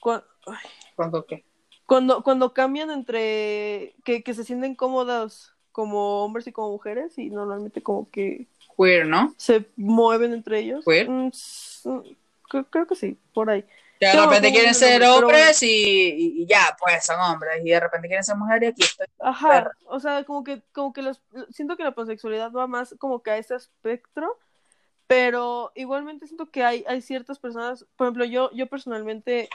cua- 0.00 0.24
ay, 0.46 0.66
¿Cuándo 0.96 1.24
qué? 1.24 1.44
cuando, 1.86 2.22
cuando 2.22 2.52
cambian 2.54 2.90
entre 2.90 3.94
que, 4.04 4.22
que 4.22 4.34
se 4.34 4.44
sienten 4.44 4.74
cómodas 4.74 5.52
como 5.72 6.24
hombres 6.24 6.46
y 6.46 6.52
como 6.52 6.70
mujeres 6.70 7.18
y 7.18 7.30
normalmente 7.30 7.82
como 7.82 8.10
que 8.10 8.46
Queer, 8.76 9.06
¿no? 9.06 9.34
se 9.36 9.66
mueven 9.76 10.32
entre 10.32 10.60
ellos. 10.60 10.84
¿Queer? 10.84 11.08
Mm, 11.10 11.30
mm, 11.84 12.00
creo, 12.48 12.64
creo 12.70 12.86
que 12.86 12.94
sí, 12.94 13.18
por 13.32 13.50
ahí. 13.50 13.64
Que 14.00 14.06
de 14.06 14.12
repente 14.24 14.52
quieren 14.52 14.74
ser 14.74 15.00
pero 15.00 15.16
hombres 15.16 15.62
y, 15.62 15.66
y- 15.66 16.42
y 16.42 16.46
ya, 16.46 16.76
pues 16.78 17.04
son 17.04 17.18
hombres. 17.20 17.60
Y 17.64 17.70
de 17.70 17.80
repente 17.80 18.08
quieren 18.08 18.24
ser 18.24 18.36
mujeres 18.36 18.70
y 18.70 18.72
aquí 18.72 18.82
estoy. 18.82 19.06
Ajá, 19.20 19.48
Perra. 19.48 19.70
o 19.86 20.00
sea, 20.00 20.24
como 20.24 20.44
que, 20.44 20.62
como 20.72 20.92
que 20.92 21.02
los, 21.02 21.20
siento 21.50 21.76
que 21.76 21.84
la 21.84 21.94
pansexualidad 21.94 22.52
va 22.52 22.66
más 22.66 22.94
como 22.98 23.22
que 23.22 23.30
a 23.30 23.38
ese 23.38 23.54
espectro, 23.54 24.38
pero 25.06 25.72
igualmente 25.74 26.26
siento 26.26 26.50
que 26.50 26.64
hay, 26.64 26.84
hay 26.88 27.00
ciertas 27.02 27.38
personas, 27.38 27.86
por 27.96 28.06
ejemplo, 28.06 28.24
yo, 28.24 28.50
yo 28.52 28.66
personalmente 28.66 29.48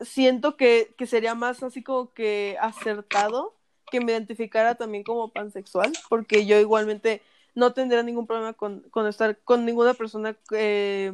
siento 0.00 0.56
que, 0.56 0.94
que 0.98 1.06
sería 1.06 1.34
más 1.34 1.62
así 1.62 1.82
como 1.82 2.12
que 2.12 2.56
acertado 2.60 3.54
que 3.90 4.00
me 4.00 4.12
identificara 4.12 4.74
también 4.76 5.04
como 5.04 5.28
pansexual, 5.28 5.92
porque 6.08 6.46
yo 6.46 6.58
igualmente 6.58 7.22
no 7.54 7.72
tendría 7.72 8.02
ningún 8.02 8.26
problema 8.26 8.52
con, 8.54 8.80
con 8.90 9.06
estar 9.06 9.38
con 9.44 9.64
ninguna 9.64 9.94
persona 9.94 10.36
eh, 10.52 11.12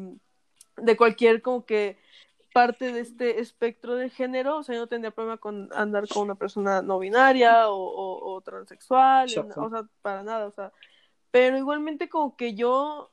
de 0.77 0.97
cualquier 0.97 1.43
como 1.43 1.67
que 1.67 1.99
parte 2.53 2.93
de 2.93 3.01
este 3.01 3.41
espectro 3.41 3.95
de 3.95 4.11
género, 4.11 4.59
o 4.59 4.63
sea, 4.63 4.75
yo 4.75 4.83
no 4.83 4.87
tendría 4.89 5.11
problema 5.11 5.39
con 5.39 5.69
andar 5.75 6.09
con 6.09 6.25
una 6.25 6.35
persona 6.35 6.83
no 6.83 6.99
binaria 6.99 7.69
o, 7.69 7.77
o- 7.77 8.35
o 8.35 8.41
transexual, 8.41 9.29
Exacto. 9.29 9.63
o 9.63 9.71
sea, 9.71 9.85
para 10.03 10.23
nada, 10.23 10.47
o 10.47 10.51
sea, 10.51 10.73
pero 11.31 11.57
igualmente 11.57 12.09
como 12.09 12.37
que 12.37 12.55
yo 12.55 13.11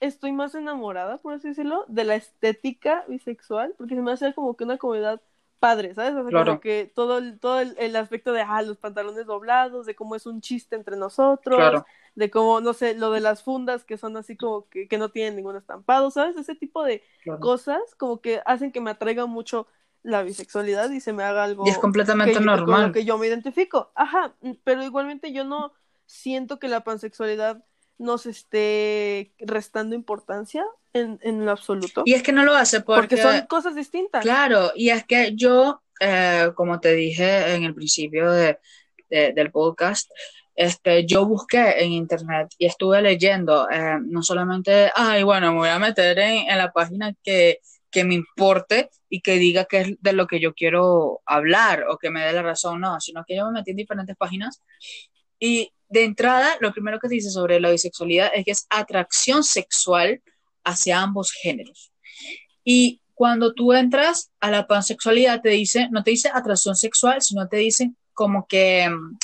estoy 0.00 0.32
más 0.32 0.54
enamorada, 0.54 1.18
por 1.18 1.34
así 1.34 1.48
decirlo, 1.48 1.84
de 1.88 2.04
la 2.04 2.14
estética 2.16 3.04
bisexual, 3.08 3.74
porque 3.76 3.94
se 3.96 4.02
me 4.02 4.12
hace 4.12 4.32
como 4.34 4.56
que 4.56 4.64
una 4.64 4.78
comunidad 4.78 5.20
padre, 5.58 5.94
¿sabes? 5.94 6.14
O 6.14 6.22
sea, 6.22 6.30
Claro. 6.30 6.44
como 6.44 6.60
que 6.60 6.90
todo 6.94 7.18
el, 7.18 7.38
todo 7.40 7.60
el, 7.60 7.74
el 7.78 7.96
aspecto 7.96 8.32
de, 8.32 8.42
ah, 8.42 8.62
los 8.62 8.78
pantalones 8.78 9.26
doblados, 9.26 9.86
de 9.86 9.94
cómo 9.94 10.14
es 10.16 10.26
un 10.26 10.40
chiste 10.40 10.76
entre 10.76 10.96
nosotros, 10.96 11.56
Claro. 11.56 11.86
de 12.14 12.30
cómo, 12.30 12.60
no 12.60 12.72
sé, 12.74 12.94
lo 12.94 13.10
de 13.10 13.20
las 13.20 13.42
fundas 13.42 13.84
que 13.84 13.96
son 13.98 14.16
así 14.16 14.36
como 14.36 14.68
que, 14.68 14.88
que 14.88 14.98
no 14.98 15.10
tienen 15.10 15.36
ningún 15.36 15.56
estampado, 15.56 16.10
¿sabes? 16.10 16.36
Ese 16.36 16.54
tipo 16.54 16.84
de 16.84 17.02
claro. 17.22 17.40
cosas 17.40 17.80
como 17.96 18.20
que 18.20 18.40
hacen 18.46 18.72
que 18.72 18.80
me 18.80 18.90
atraiga 18.90 19.26
mucho 19.26 19.66
la 20.02 20.22
bisexualidad 20.22 20.90
y 20.90 21.00
se 21.00 21.12
me 21.12 21.22
haga 21.24 21.44
algo 21.44 21.66
Y 21.66 21.70
es 21.70 21.78
completamente 21.78 22.40
que 22.40 22.44
yo- 22.44 22.64
con 22.64 22.80
lo 22.80 22.92
normal. 22.92 22.92
que 22.92 23.04
yo 23.04 23.18
me 23.18 23.26
identifico. 23.26 23.90
Ajá, 23.94 24.34
mm, 24.40 24.52
pero 24.64 24.82
igualmente 24.82 25.32
yo 25.32 25.44
no 25.44 25.72
siento 26.06 26.58
que 26.58 26.68
la 26.68 26.84
pansexualidad 26.84 27.64
nos 27.98 28.26
esté 28.26 29.32
restando 29.38 29.94
importancia 29.94 30.64
en, 30.92 31.18
en 31.22 31.44
lo 31.44 31.50
absoluto. 31.50 32.02
Y 32.06 32.14
es 32.14 32.22
que 32.22 32.32
no 32.32 32.44
lo 32.44 32.54
hace 32.54 32.80
porque, 32.80 33.16
porque 33.16 33.22
son 33.22 33.46
cosas 33.46 33.74
distintas. 33.74 34.22
Claro, 34.22 34.72
y 34.74 34.90
es 34.90 35.04
que 35.04 35.32
yo, 35.34 35.82
eh, 36.00 36.50
como 36.54 36.80
te 36.80 36.94
dije 36.94 37.54
en 37.54 37.64
el 37.64 37.74
principio 37.74 38.30
de, 38.30 38.58
de- 39.10 39.32
del 39.32 39.50
podcast, 39.50 40.10
este, 40.54 41.06
yo 41.06 41.24
busqué 41.26 41.82
en 41.84 41.92
internet 41.92 42.48
y 42.58 42.66
estuve 42.66 43.00
leyendo, 43.02 43.68
eh, 43.70 43.98
no 44.02 44.22
solamente, 44.22 44.90
ay, 44.94 45.22
bueno, 45.22 45.52
me 45.52 45.58
voy 45.58 45.68
a 45.68 45.78
meter 45.78 46.18
en, 46.18 46.48
en 46.50 46.58
la 46.58 46.72
página 46.72 47.14
que, 47.22 47.58
que 47.90 48.04
me 48.04 48.14
importe 48.14 48.90
y 49.08 49.20
que 49.20 49.34
diga 49.38 49.64
que 49.66 49.80
es 49.80 49.88
de 50.00 50.12
lo 50.12 50.26
que 50.26 50.40
yo 50.40 50.54
quiero 50.54 51.20
hablar 51.26 51.84
o 51.88 51.96
que 51.96 52.10
me 52.10 52.24
dé 52.24 52.32
la 52.32 52.42
razón, 52.42 52.80
no, 52.80 53.00
sino 53.00 53.24
que 53.26 53.36
yo 53.36 53.46
me 53.46 53.52
metí 53.52 53.70
en 53.70 53.76
diferentes 53.76 54.16
páginas 54.16 54.62
y 55.38 55.72
de 55.88 56.04
entrada, 56.04 56.56
lo 56.60 56.72
primero 56.72 56.98
que 56.98 57.08
se 57.08 57.14
dice 57.14 57.30
sobre 57.30 57.60
la 57.60 57.70
bisexualidad 57.70 58.30
es 58.34 58.44
que 58.44 58.50
es 58.50 58.66
atracción 58.70 59.42
sexual 59.44 60.22
hacia 60.64 61.00
ambos 61.00 61.32
géneros. 61.32 61.92
Y 62.64 63.00
cuando 63.14 63.54
tú 63.54 63.72
entras 63.72 64.30
a 64.40 64.50
la 64.50 64.66
pansexualidad, 64.66 65.40
te 65.40 65.48
dice, 65.50 65.88
no 65.90 66.02
te 66.04 66.10
dice 66.12 66.30
atracción 66.32 66.76
sexual, 66.76 67.22
sino 67.22 67.48
te 67.48 67.56
dicen 67.56 67.96
como 68.12 68.46
que, 68.46 68.88
mm, 68.88 69.18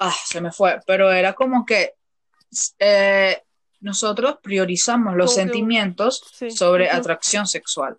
ah, 0.00 0.14
se 0.26 0.40
me 0.40 0.52
fue, 0.52 0.78
pero 0.86 1.10
era 1.10 1.32
como 1.32 1.64
que 1.64 1.94
eh, 2.78 3.42
nosotros 3.80 4.36
priorizamos 4.42 5.14
los 5.16 5.32
Como 5.32 5.36
que- 5.36 5.42
sentimientos 5.52 6.22
sí, 6.32 6.50
sobre 6.50 6.90
atracción 6.90 7.46
sexual. 7.46 7.96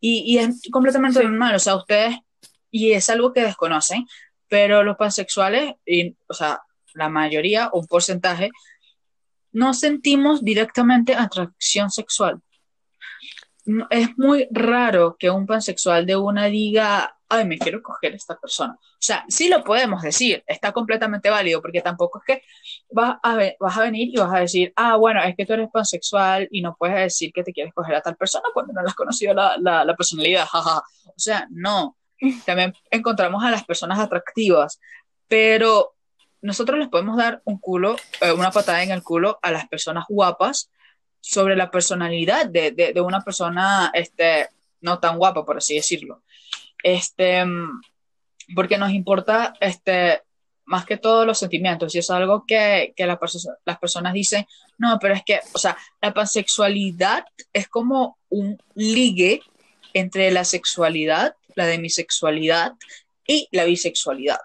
Y, 0.00 0.22
y 0.26 0.38
es 0.38 0.60
completamente 0.70 1.20
Sí. 1.20 1.24
normal, 1.26 1.54
o 1.54 1.58
sea, 1.58 1.76
ustedes, 1.76 2.16
y 2.70 2.92
es 2.92 3.08
algo 3.10 3.32
que 3.32 3.42
desconocen, 3.42 4.06
pero 4.48 4.82
los 4.82 4.96
pansexuales, 4.96 5.74
y, 5.86 6.16
o 6.28 6.34
sea, 6.34 6.60
la 6.94 7.08
mayoría, 7.08 7.70
un 7.72 7.86
porcentaje, 7.86 8.50
no 9.52 9.74
sentimos 9.74 10.42
directamente 10.44 11.14
atracción 11.14 11.90
sexual. 11.90 12.40
No- 13.66 13.86
es 13.90 14.16
muy 14.18 14.46
raro 14.50 15.16
que 15.18 15.30
un 15.30 15.46
pansexual 15.46 16.04
de 16.06 16.16
una 16.16 16.46
diga, 16.46 17.16
ay, 17.28 17.46
me 17.46 17.58
quiero 17.58 17.82
coger 17.82 18.12
a 18.12 18.16
esta 18.16 18.36
persona. 18.38 18.74
O 18.74 19.06
sea, 19.06 19.24
sí 19.28 19.48
lo 19.48 19.64
podemos 19.64 20.02
decir, 20.02 20.42
está 20.46 20.72
completamente 20.72 21.30
válido, 21.30 21.62
porque 21.62 21.80
tampoco 21.80 22.18
es 22.20 22.24
que 22.26 22.42
vas 22.90 23.16
a, 23.22 23.38
vas 23.58 23.76
a 23.78 23.82
venir 23.82 24.08
y 24.12 24.16
vas 24.18 24.32
a 24.34 24.40
decir, 24.40 24.72
ah, 24.76 24.96
bueno, 24.96 25.22
es 25.22 25.34
que 25.36 25.46
tú 25.46 25.54
eres 25.54 25.68
pansexual 25.72 26.46
y 26.50 26.60
no 26.62 26.76
puedes 26.78 26.96
decir 26.96 27.32
que 27.32 27.42
te 27.42 27.52
quieres 27.52 27.72
coger 27.72 27.94
a 27.94 28.02
tal 28.02 28.16
persona 28.16 28.44
cuando 28.52 28.72
no 28.74 28.82
le 28.82 28.88
has 28.88 28.94
conocido 28.94 29.32
la, 29.34 29.56
la, 29.58 29.84
la 29.84 29.96
personalidad, 29.96 30.46
jaja. 30.46 30.78
O 31.06 31.14
sea, 31.18 31.46
no. 31.50 31.96
También 32.46 32.74
encontramos 32.90 33.42
a 33.44 33.50
las 33.50 33.64
personas 33.64 33.98
atractivas, 33.98 34.78
pero 35.26 35.94
nosotros 36.44 36.78
les 36.78 36.88
podemos 36.88 37.16
dar 37.16 37.40
un 37.44 37.58
culo, 37.58 37.96
eh, 38.20 38.30
una 38.30 38.50
patada 38.50 38.82
en 38.82 38.90
el 38.90 39.02
culo 39.02 39.38
a 39.40 39.50
las 39.50 39.66
personas 39.66 40.04
guapas 40.08 40.70
sobre 41.18 41.56
la 41.56 41.70
personalidad 41.70 42.46
de, 42.46 42.70
de, 42.70 42.92
de 42.92 43.00
una 43.00 43.22
persona 43.22 43.90
este, 43.94 44.50
no 44.82 44.98
tan 44.98 45.16
guapa, 45.16 45.44
por 45.46 45.56
así 45.56 45.74
decirlo. 45.74 46.22
Este, 46.82 47.42
porque 48.54 48.76
nos 48.76 48.92
importa 48.92 49.54
este, 49.58 50.20
más 50.66 50.84
que 50.84 50.98
todos 50.98 51.26
los 51.26 51.38
sentimientos, 51.38 51.94
y 51.94 52.00
es 52.00 52.10
algo 52.10 52.44
que, 52.46 52.92
que 52.94 53.06
la 53.06 53.18
las 53.64 53.78
personas 53.78 54.12
dicen, 54.12 54.46
no, 54.76 54.98
pero 55.00 55.14
es 55.14 55.22
que, 55.24 55.40
o 55.54 55.58
sea, 55.58 55.78
la 56.02 56.12
pansexualidad 56.12 57.24
es 57.54 57.68
como 57.68 58.18
un 58.28 58.58
ligue 58.74 59.40
entre 59.94 60.30
la 60.30 60.44
sexualidad, 60.44 61.36
la 61.54 61.64
demisexualidad 61.64 62.74
y 63.26 63.48
la 63.50 63.64
bisexualidad. 63.64 64.40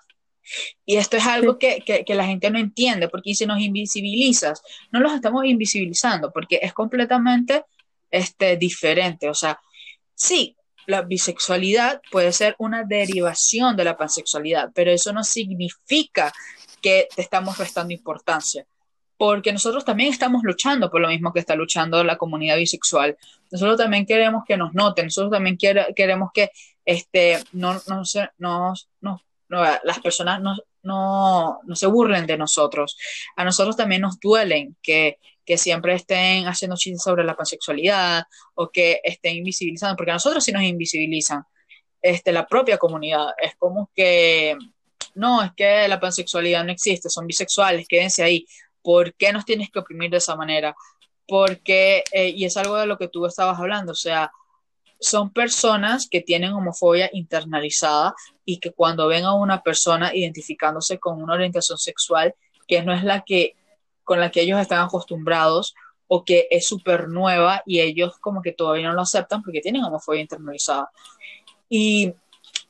Y 0.85 0.95
esto 0.97 1.17
es 1.17 1.25
algo 1.25 1.57
que, 1.57 1.81
que, 1.85 2.03
que 2.05 2.15
la 2.15 2.25
gente 2.25 2.49
no 2.49 2.59
entiende, 2.59 3.07
porque 3.09 3.35
si 3.35 3.45
nos 3.45 3.59
invisibilizas, 3.59 4.61
no 4.91 4.99
los 4.99 5.13
estamos 5.13 5.45
invisibilizando, 5.45 6.31
porque 6.31 6.59
es 6.61 6.73
completamente 6.73 7.63
este, 8.11 8.57
diferente. 8.57 9.29
O 9.29 9.33
sea, 9.33 9.59
sí, 10.15 10.55
la 10.87 11.01
bisexualidad 11.03 12.01
puede 12.11 12.31
ser 12.33 12.55
una 12.57 12.83
derivación 12.83 13.75
de 13.75 13.83
la 13.83 13.95
pansexualidad, 13.97 14.71
pero 14.73 14.91
eso 14.91 15.13
no 15.13 15.23
significa 15.23 16.33
que 16.81 17.07
te 17.15 17.21
estamos 17.21 17.57
restando 17.57 17.93
importancia, 17.93 18.65
porque 19.17 19.51
nosotros 19.53 19.83
también 19.85 20.11
estamos 20.11 20.41
luchando 20.43 20.89
por 20.89 21.01
lo 21.01 21.09
mismo 21.09 21.31
que 21.33 21.41
está 21.41 21.53
luchando 21.55 22.03
la 22.03 22.17
comunidad 22.17 22.57
bisexual. 22.57 23.17
Nosotros 23.51 23.77
también 23.77 24.05
queremos 24.05 24.43
que 24.47 24.57
nos 24.57 24.73
noten, 24.73 25.05
nosotros 25.05 25.31
también 25.31 25.57
quiere- 25.57 25.93
queremos 25.95 26.29
que 26.33 26.49
este, 26.85 27.37
no, 27.51 27.79
no, 27.87 28.05
se- 28.05 28.29
no, 28.37 28.73
no- 29.01 29.21
no, 29.49 29.63
las 29.83 29.99
personas 29.99 30.41
no, 30.41 30.55
no, 30.83 31.59
no 31.65 31.75
se 31.75 31.87
burlen 31.87 32.25
de 32.25 32.37
nosotros. 32.37 32.97
A 33.35 33.43
nosotros 33.43 33.75
también 33.75 34.01
nos 34.01 34.19
duelen 34.19 34.77
que, 34.81 35.17
que 35.43 35.57
siempre 35.57 35.95
estén 35.95 36.45
haciendo 36.47 36.77
chistes 36.77 37.01
sobre 37.01 37.23
la 37.23 37.35
pansexualidad 37.35 38.23
o 38.55 38.69
que 38.69 39.01
estén 39.03 39.37
invisibilizando, 39.37 39.95
porque 39.97 40.11
a 40.11 40.15
nosotros 40.15 40.43
sí 40.43 40.51
nos 40.51 40.63
invisibilizan 40.63 41.43
este, 42.01 42.31
la 42.31 42.47
propia 42.47 42.77
comunidad. 42.77 43.33
Es 43.41 43.55
como 43.57 43.89
que, 43.95 44.55
no, 45.15 45.41
es 45.43 45.51
que 45.53 45.87
la 45.87 45.99
pansexualidad 45.99 46.63
no 46.63 46.71
existe, 46.71 47.09
son 47.09 47.25
bisexuales, 47.25 47.87
quédense 47.87 48.23
ahí. 48.23 48.45
¿Por 48.81 49.13
qué 49.15 49.33
nos 49.33 49.45
tienes 49.45 49.69
que 49.71 49.79
oprimir 49.79 50.11
de 50.11 50.17
esa 50.17 50.35
manera? 50.35 50.75
Porque, 51.27 52.03
eh, 52.11 52.29
y 52.29 52.45
es 52.45 52.55
algo 52.55 52.77
de 52.77 52.85
lo 52.85 52.97
que 52.97 53.07
tú 53.07 53.25
estabas 53.25 53.59
hablando, 53.59 53.91
o 53.91 53.95
sea, 53.95 54.31
son 54.99 55.31
personas 55.31 56.07
que 56.09 56.21
tienen 56.21 56.53
homofobia 56.53 57.09
internalizada 57.13 58.15
y 58.45 58.59
que 58.59 58.71
cuando 58.71 59.07
ven 59.07 59.25
a 59.25 59.33
una 59.33 59.63
persona 59.63 60.13
identificándose 60.13 60.99
con 60.99 61.21
una 61.21 61.35
orientación 61.35 61.77
sexual 61.77 62.35
que 62.67 62.83
no 62.83 62.93
es 62.93 63.03
la 63.03 63.21
que 63.21 63.55
con 64.03 64.19
la 64.19 64.31
que 64.31 64.41
ellos 64.41 64.59
están 64.59 64.83
acostumbrados 64.83 65.75
o 66.07 66.25
que 66.25 66.47
es 66.49 66.67
súper 66.67 67.07
nueva 67.07 67.61
y 67.65 67.79
ellos 67.79 68.17
como 68.19 68.41
que 68.41 68.51
todavía 68.51 68.87
no 68.87 68.95
lo 68.95 69.01
aceptan 69.01 69.43
porque 69.43 69.61
tienen 69.61 69.83
homofobia 69.83 70.21
internalizada. 70.21 70.89
Y 71.69 72.13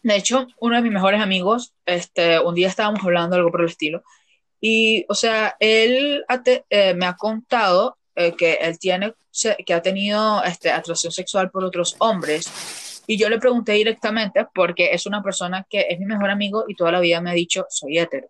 de 0.03 0.15
hecho, 0.15 0.47
uno 0.59 0.75
de 0.75 0.81
mis 0.81 0.91
mejores 0.91 1.21
amigos, 1.21 1.73
este, 1.85 2.39
un 2.39 2.55
día 2.55 2.67
estábamos 2.67 3.01
hablando 3.03 3.37
algo 3.37 3.51
por 3.51 3.61
el 3.61 3.67
estilo 3.67 4.03
y, 4.59 5.05
o 5.07 5.15
sea, 5.15 5.55
él 5.59 6.25
eh, 6.69 6.93
me 6.93 7.05
ha 7.05 7.15
contado 7.15 7.97
eh, 8.19 8.35
que 8.35 8.55
él 8.55 8.77
tiene, 8.77 9.13
que 9.65 9.73
ha 9.73 9.81
tenido 9.81 10.43
este, 10.43 10.69
atracción 10.69 11.13
sexual 11.13 11.49
por 11.51 11.63
otros 11.63 11.95
hombres. 11.99 13.01
Y 13.07 13.17
yo 13.17 13.29
le 13.29 13.39
pregunté 13.39 13.71
directamente 13.71 14.45
porque 14.53 14.89
es 14.91 15.05
una 15.05 15.23
persona 15.23 15.65
que 15.69 15.87
es 15.89 15.97
mi 15.99 16.05
mejor 16.05 16.29
amigo 16.29 16.65
y 16.67 16.75
toda 16.75 16.91
la 16.91 16.99
vida 16.99 17.21
me 17.21 17.29
ha 17.29 17.33
dicho, 17.33 17.65
soy 17.69 17.97
hetero. 17.97 18.27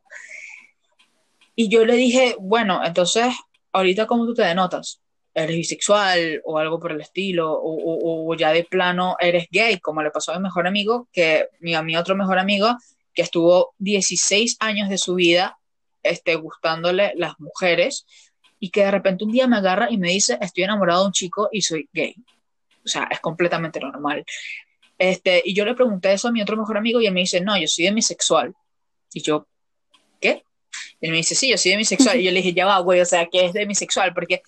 Y 1.56 1.70
yo 1.70 1.86
le 1.86 1.96
dije, 1.96 2.36
bueno, 2.40 2.86
entonces, 2.86 3.34
ahorita 3.72 4.06
cómo 4.06 4.28
tú 4.28 4.36
te 4.36 4.44
denotas? 4.44 5.02
¿Eres 5.34 5.56
bisexual 5.56 6.44
o 6.46 6.60
algo 6.60 6.80
por 6.80 6.92
el 6.92 7.02
estilo? 7.02 7.60
O 7.60 8.36
ya 8.36 8.52
de 8.52 8.66
plano 8.66 9.16
eres 9.20 9.48
gay, 9.50 9.80
como 9.80 10.04
le 10.04 10.12
pasó 10.12 10.34
a 10.34 10.38
mi 10.38 10.44
mejor 10.44 10.68
amigo, 10.68 11.10
que 11.12 11.48
mi, 11.62 11.74
a 11.74 11.82
mi 11.82 11.98
otro 11.98 12.16
mejor 12.16 12.38
amigo, 12.38 12.78
que 13.16 13.24
estuvo 13.24 13.74
16 13.80 14.58
años 14.60 14.88
de 14.88 15.00
su 15.00 15.16
vida 15.16 15.58
este, 16.04 16.36
gustándole 16.36 17.14
las 17.16 17.40
mujeres 17.40 18.06
y 18.60 18.70
que 18.70 18.84
de 18.84 18.92
repente 18.92 19.24
un 19.24 19.32
día 19.32 19.48
me 19.48 19.58
agarra 19.58 19.90
y 19.90 19.98
me 19.98 20.10
dice, 20.10 20.38
estoy 20.42 20.64
enamorado 20.64 21.02
de 21.02 21.08
un 21.08 21.12
chico 21.14 21.50
y 21.52 21.62
soy 21.62 21.90
gay. 21.94 22.16
O 22.84 22.88
sea, 22.88 23.08
es 23.10 23.20
completamente 23.20 23.80
normal. 23.80 24.26
Este, 24.98 25.42
y 25.46 25.54
yo 25.54 25.64
le 25.64 25.76
pregunté 25.76 26.12
eso 26.12 26.28
a 26.28 26.32
mi 26.32 26.42
otro 26.42 26.58
mejor 26.58 26.78
amigo 26.78 27.00
y 27.00 27.08
él 27.08 27.14
me 27.14 27.22
dice, 27.22 27.40
no, 27.40 27.58
yo 27.58 27.68
soy 27.68 27.86
demisexual. 27.86 28.54
Y 29.14 29.22
yo, 29.22 29.48
¿qué? 30.20 30.44
Y 31.00 31.06
él 31.06 31.12
me 31.12 31.18
dice, 31.18 31.36
sí, 31.36 31.50
yo 31.50 31.58
soy 31.58 31.72
demisexual. 31.72 32.20
y 32.20 32.26
yo 32.26 32.32
le 32.32 32.38
dije, 32.38 32.54
ya 32.54 32.66
va, 32.66 32.80
güey, 32.80 33.00
o 33.00 33.06
sea, 33.06 33.28
¿qué 33.32 33.46
es 33.46 33.54
demisexual? 33.54 34.14
Porque 34.14 34.42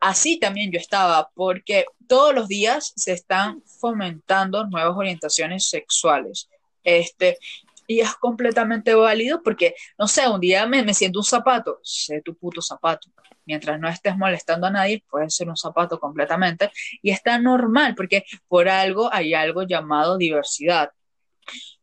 así 0.00 0.38
también 0.38 0.70
yo 0.70 0.78
estaba, 0.78 1.30
porque 1.34 1.86
todos 2.06 2.34
los 2.34 2.46
días 2.46 2.92
se 2.96 3.12
están 3.12 3.62
fomentando 3.80 4.64
nuevas 4.66 4.96
orientaciones 4.96 5.68
sexuales. 5.68 6.48
Este, 6.84 7.38
y 7.86 8.00
es 8.00 8.14
completamente 8.14 8.94
válido 8.94 9.42
porque, 9.42 9.74
no 9.98 10.06
sé, 10.06 10.28
un 10.28 10.40
día 10.40 10.66
me, 10.66 10.82
me 10.82 10.94
siento 10.94 11.18
un 11.18 11.24
zapato, 11.24 11.80
sé 11.82 12.20
tu 12.22 12.36
puto 12.36 12.62
zapato. 12.62 13.08
Mientras 13.48 13.80
no 13.80 13.88
estés 13.88 14.14
molestando 14.14 14.66
a 14.66 14.70
nadie, 14.70 15.02
puede 15.08 15.30
ser 15.30 15.48
un 15.48 15.56
zapato 15.56 15.98
completamente. 15.98 16.70
Y 17.00 17.10
está 17.10 17.38
normal 17.38 17.94
porque 17.94 18.24
por 18.46 18.68
algo 18.68 19.08
hay 19.10 19.32
algo 19.32 19.62
llamado 19.62 20.18
diversidad. 20.18 20.90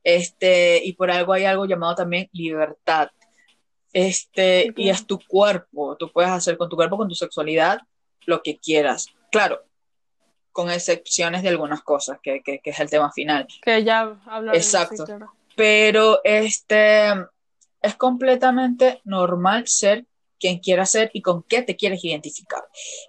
Este, 0.04 0.80
y 0.86 0.94
por 0.94 1.10
algo 1.10 1.34
hay 1.34 1.46
algo 1.46 1.66
llamado 1.66 1.96
también 1.96 2.30
libertad. 2.34 3.10
Este, 3.92 4.72
y 4.76 4.90
es 4.90 5.08
tu 5.08 5.20
cuerpo. 5.28 5.98
Tú 5.98 6.12
puedes 6.12 6.30
hacer 6.30 6.56
con 6.56 6.70
tu 6.70 6.76
cuerpo, 6.76 6.98
con 6.98 7.10
tu 7.10 7.16
sexualidad, 7.16 7.80
lo 8.28 8.44
que 8.44 8.60
quieras. 8.60 9.08
Claro, 9.32 9.64
con 10.52 10.70
excepciones 10.70 11.42
de 11.42 11.50
algunas 11.50 11.82
cosas, 11.82 12.20
que, 12.22 12.44
que, 12.44 12.60
que 12.60 12.70
es 12.70 12.80
el 12.80 12.92
tema 12.92 13.12
final. 13.12 13.48
Que 13.64 13.84
ya 13.84 14.02
hablaremos. 14.28 14.56
Exacto. 14.56 15.06
Pero 15.56 16.22
este 16.24 17.12
es 17.82 17.96
completamente 17.96 19.02
normal 19.04 19.66
ser 19.66 20.06
quien 20.46 20.60
quiera 20.60 20.86
ser 20.86 21.10
y 21.12 21.24
con 21.24 21.42
qué 21.44 21.64
te 21.64 21.76
quieres 21.76 22.04
identificar. 22.04 22.64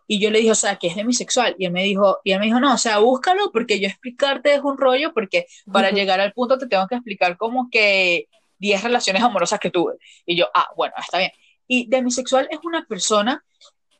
Y 0.06 0.18
yo 0.18 0.30
le 0.30 0.38
dije, 0.38 0.52
o 0.52 0.54
sea, 0.54 0.76
que 0.76 0.86
es 0.86 0.96
demisexual. 0.96 1.54
Y 1.58 1.66
él 1.66 1.72
me 1.72 1.82
dijo, 1.82 2.18
y 2.24 2.32
él 2.32 2.40
me 2.40 2.46
dijo, 2.46 2.60
no, 2.60 2.72
o 2.72 2.78
sea, 2.78 2.98
búscalo 2.98 3.52
porque 3.52 3.78
yo 3.78 3.86
explicarte 3.88 4.54
es 4.54 4.60
un 4.62 4.78
rollo 4.78 5.12
porque 5.12 5.46
para 5.70 5.90
llegar 5.90 6.18
al 6.20 6.32
punto 6.32 6.56
te 6.56 6.66
tengo 6.66 6.86
que 6.88 6.94
explicar 6.94 7.36
como 7.36 7.68
que 7.70 8.28
10 8.58 8.84
relaciones 8.84 9.22
amorosas 9.22 9.60
que 9.60 9.70
tuve. 9.70 9.94
Y 10.24 10.34
yo, 10.34 10.46
ah, 10.54 10.68
bueno, 10.76 10.94
está 10.98 11.18
bien. 11.18 11.30
Y 11.68 11.88
demisexual 11.90 12.48
es 12.50 12.58
una 12.62 12.86
persona 12.86 13.44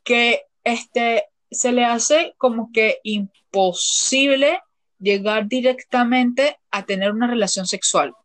que 0.03 0.41
este, 0.63 1.25
se 1.51 1.71
le 1.71 1.85
hace 1.85 2.33
como 2.37 2.71
que 2.71 2.99
imposible 3.03 4.61
llegar 4.99 5.47
directamente 5.47 6.57
a 6.71 6.85
tener 6.85 7.11
una 7.11 7.27
relación 7.27 7.67
sexual. 7.67 8.15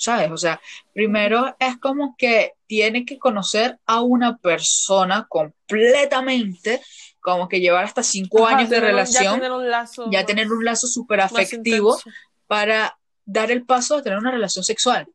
¿Sabes? 0.00 0.30
O 0.30 0.36
sea, 0.36 0.60
primero 0.94 1.56
es 1.58 1.76
como 1.78 2.14
que 2.16 2.52
tiene 2.68 3.04
que 3.04 3.18
conocer 3.18 3.80
a 3.84 4.00
una 4.00 4.36
persona 4.36 5.26
completamente, 5.28 6.80
como 7.20 7.48
que 7.48 7.58
llevar 7.60 7.84
hasta 7.84 8.04
cinco 8.04 8.46
Ajá, 8.46 8.58
años 8.58 8.70
de 8.70 8.78
relación, 8.80 9.24
Ya 9.24 9.32
tener 9.34 9.50
un 9.52 9.68
lazo. 9.70 10.08
ya 10.10 10.24
tener 10.24 10.52
un 10.52 10.64
lazo 10.64 10.86
súper 10.86 11.20
afectivo 11.20 11.98
para 12.46 12.96
dar 13.24 13.50
el 13.50 13.66
paso 13.66 13.96
de 13.96 14.02
tener 14.02 14.18
una 14.18 14.30
relación 14.30 14.64
sexual. 14.64 15.08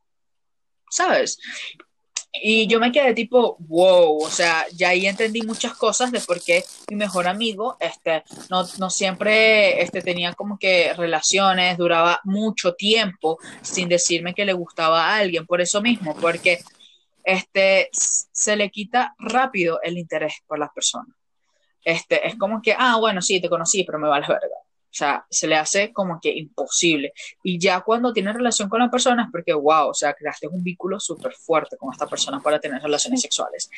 ¿Sabes? 0.89 1.39
Y 2.35 2.65
yo 2.65 2.79
me 2.79 2.91
quedé 2.91 3.13
tipo, 3.13 3.57
wow, 3.59 4.23
o 4.23 4.29
sea, 4.29 4.65
ya 4.75 4.89
ahí 4.89 5.05
entendí 5.05 5.43
muchas 5.43 5.75
cosas 5.75 6.11
de 6.11 6.19
por 6.19 6.41
qué 6.41 6.63
mi 6.89 6.95
mejor 6.95 7.27
amigo, 7.27 7.77
este, 7.79 8.23
no, 8.49 8.65
no 8.79 8.89
siempre, 8.89 9.81
este, 9.83 10.01
tenía 10.01 10.33
como 10.33 10.57
que 10.57 10.93
relaciones, 10.93 11.77
duraba 11.77 12.19
mucho 12.23 12.73
tiempo 12.73 13.37
sin 13.61 13.87
decirme 13.87 14.33
que 14.33 14.45
le 14.45 14.53
gustaba 14.53 15.05
a 15.05 15.17
alguien, 15.17 15.45
por 15.45 15.61
eso 15.61 15.79
mismo, 15.81 16.15
porque, 16.15 16.59
este, 17.23 17.89
se 17.91 18.55
le 18.55 18.71
quita 18.71 19.13
rápido 19.19 19.79
el 19.83 19.97
interés 19.99 20.33
por 20.47 20.57
las 20.57 20.71
personas. 20.73 21.15
Este, 21.85 22.27
es 22.27 22.35
como 22.37 22.61
que, 22.61 22.75
ah, 22.77 22.97
bueno, 22.97 23.21
sí, 23.21 23.41
te 23.41 23.49
conocí, 23.49 23.83
pero 23.83 23.99
me 23.99 24.07
vales 24.07 24.27
verga. 24.27 24.62
O 24.93 24.95
sea, 24.95 25.25
se 25.27 25.47
le 25.47 25.55
hace 25.55 25.91
como 25.91 26.19
que 26.21 26.29
imposible. 26.29 27.13
Y 27.41 27.57
ya 27.57 27.81
cuando 27.81 28.13
tienes 28.13 28.35
relación 28.35 28.69
con 28.69 28.79
la 28.79 28.91
persona 28.91 29.23
es 29.23 29.29
porque, 29.31 29.51
wow, 29.51 29.89
o 29.89 29.93
sea, 29.95 30.13
creaste 30.13 30.47
un 30.47 30.61
vínculo 30.63 30.99
súper 30.99 31.33
fuerte 31.33 31.77
con 31.77 31.91
esta 31.91 32.05
persona 32.05 32.39
para 32.39 32.59
tener 32.59 32.79
relaciones 32.79 33.21
sexuales. 33.21 33.71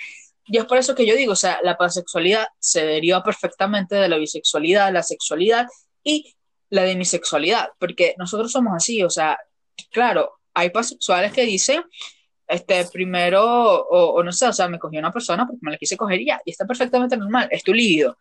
Y 0.46 0.58
es 0.58 0.66
por 0.66 0.78
eso 0.78 0.94
que 0.94 1.06
yo 1.06 1.16
digo, 1.16 1.32
o 1.32 1.38
sea, 1.38 1.60
la 1.64 1.78
pansexualidad 1.78 2.48
se 2.60 2.86
deriva 2.86 3.24
perfectamente 3.24 3.96
de 3.96 4.10
la 4.10 4.18
bisexualidad, 4.18 4.92
la 4.92 5.04
sexualidad 5.04 5.68
y 6.04 6.36
la 6.70 6.84
demisexualidad, 6.84 7.70
porque 7.80 8.14
nosotros 8.18 8.52
somos 8.52 8.74
así, 8.76 9.02
o 9.02 9.10
sea, 9.10 9.38
claro, 9.92 10.34
hay 10.54 10.70
pansexuales 10.70 11.32
que 11.32 11.46
dicen, 11.46 11.82
este, 12.46 12.86
primero, 12.92 13.42
o, 13.44 14.16
o 14.16 14.24
no 14.24 14.34
sé, 14.34 14.48
o 14.48 14.54
sea, 14.54 14.68
me 14.68 14.80
cogí 14.80 14.98
una 14.98 15.14
persona 15.14 15.48
porque 15.48 15.62
me 15.62 15.72
la 15.72 15.78
quise 15.78 15.96
coger 15.96 16.20
y 16.20 16.26
ya, 16.26 16.42
y 16.44 16.52
está 16.52 16.66
perfectamente 16.66 17.16
normal, 17.16 17.48
es 17.52 17.64
tu 17.64 17.74
libido. 17.74 18.18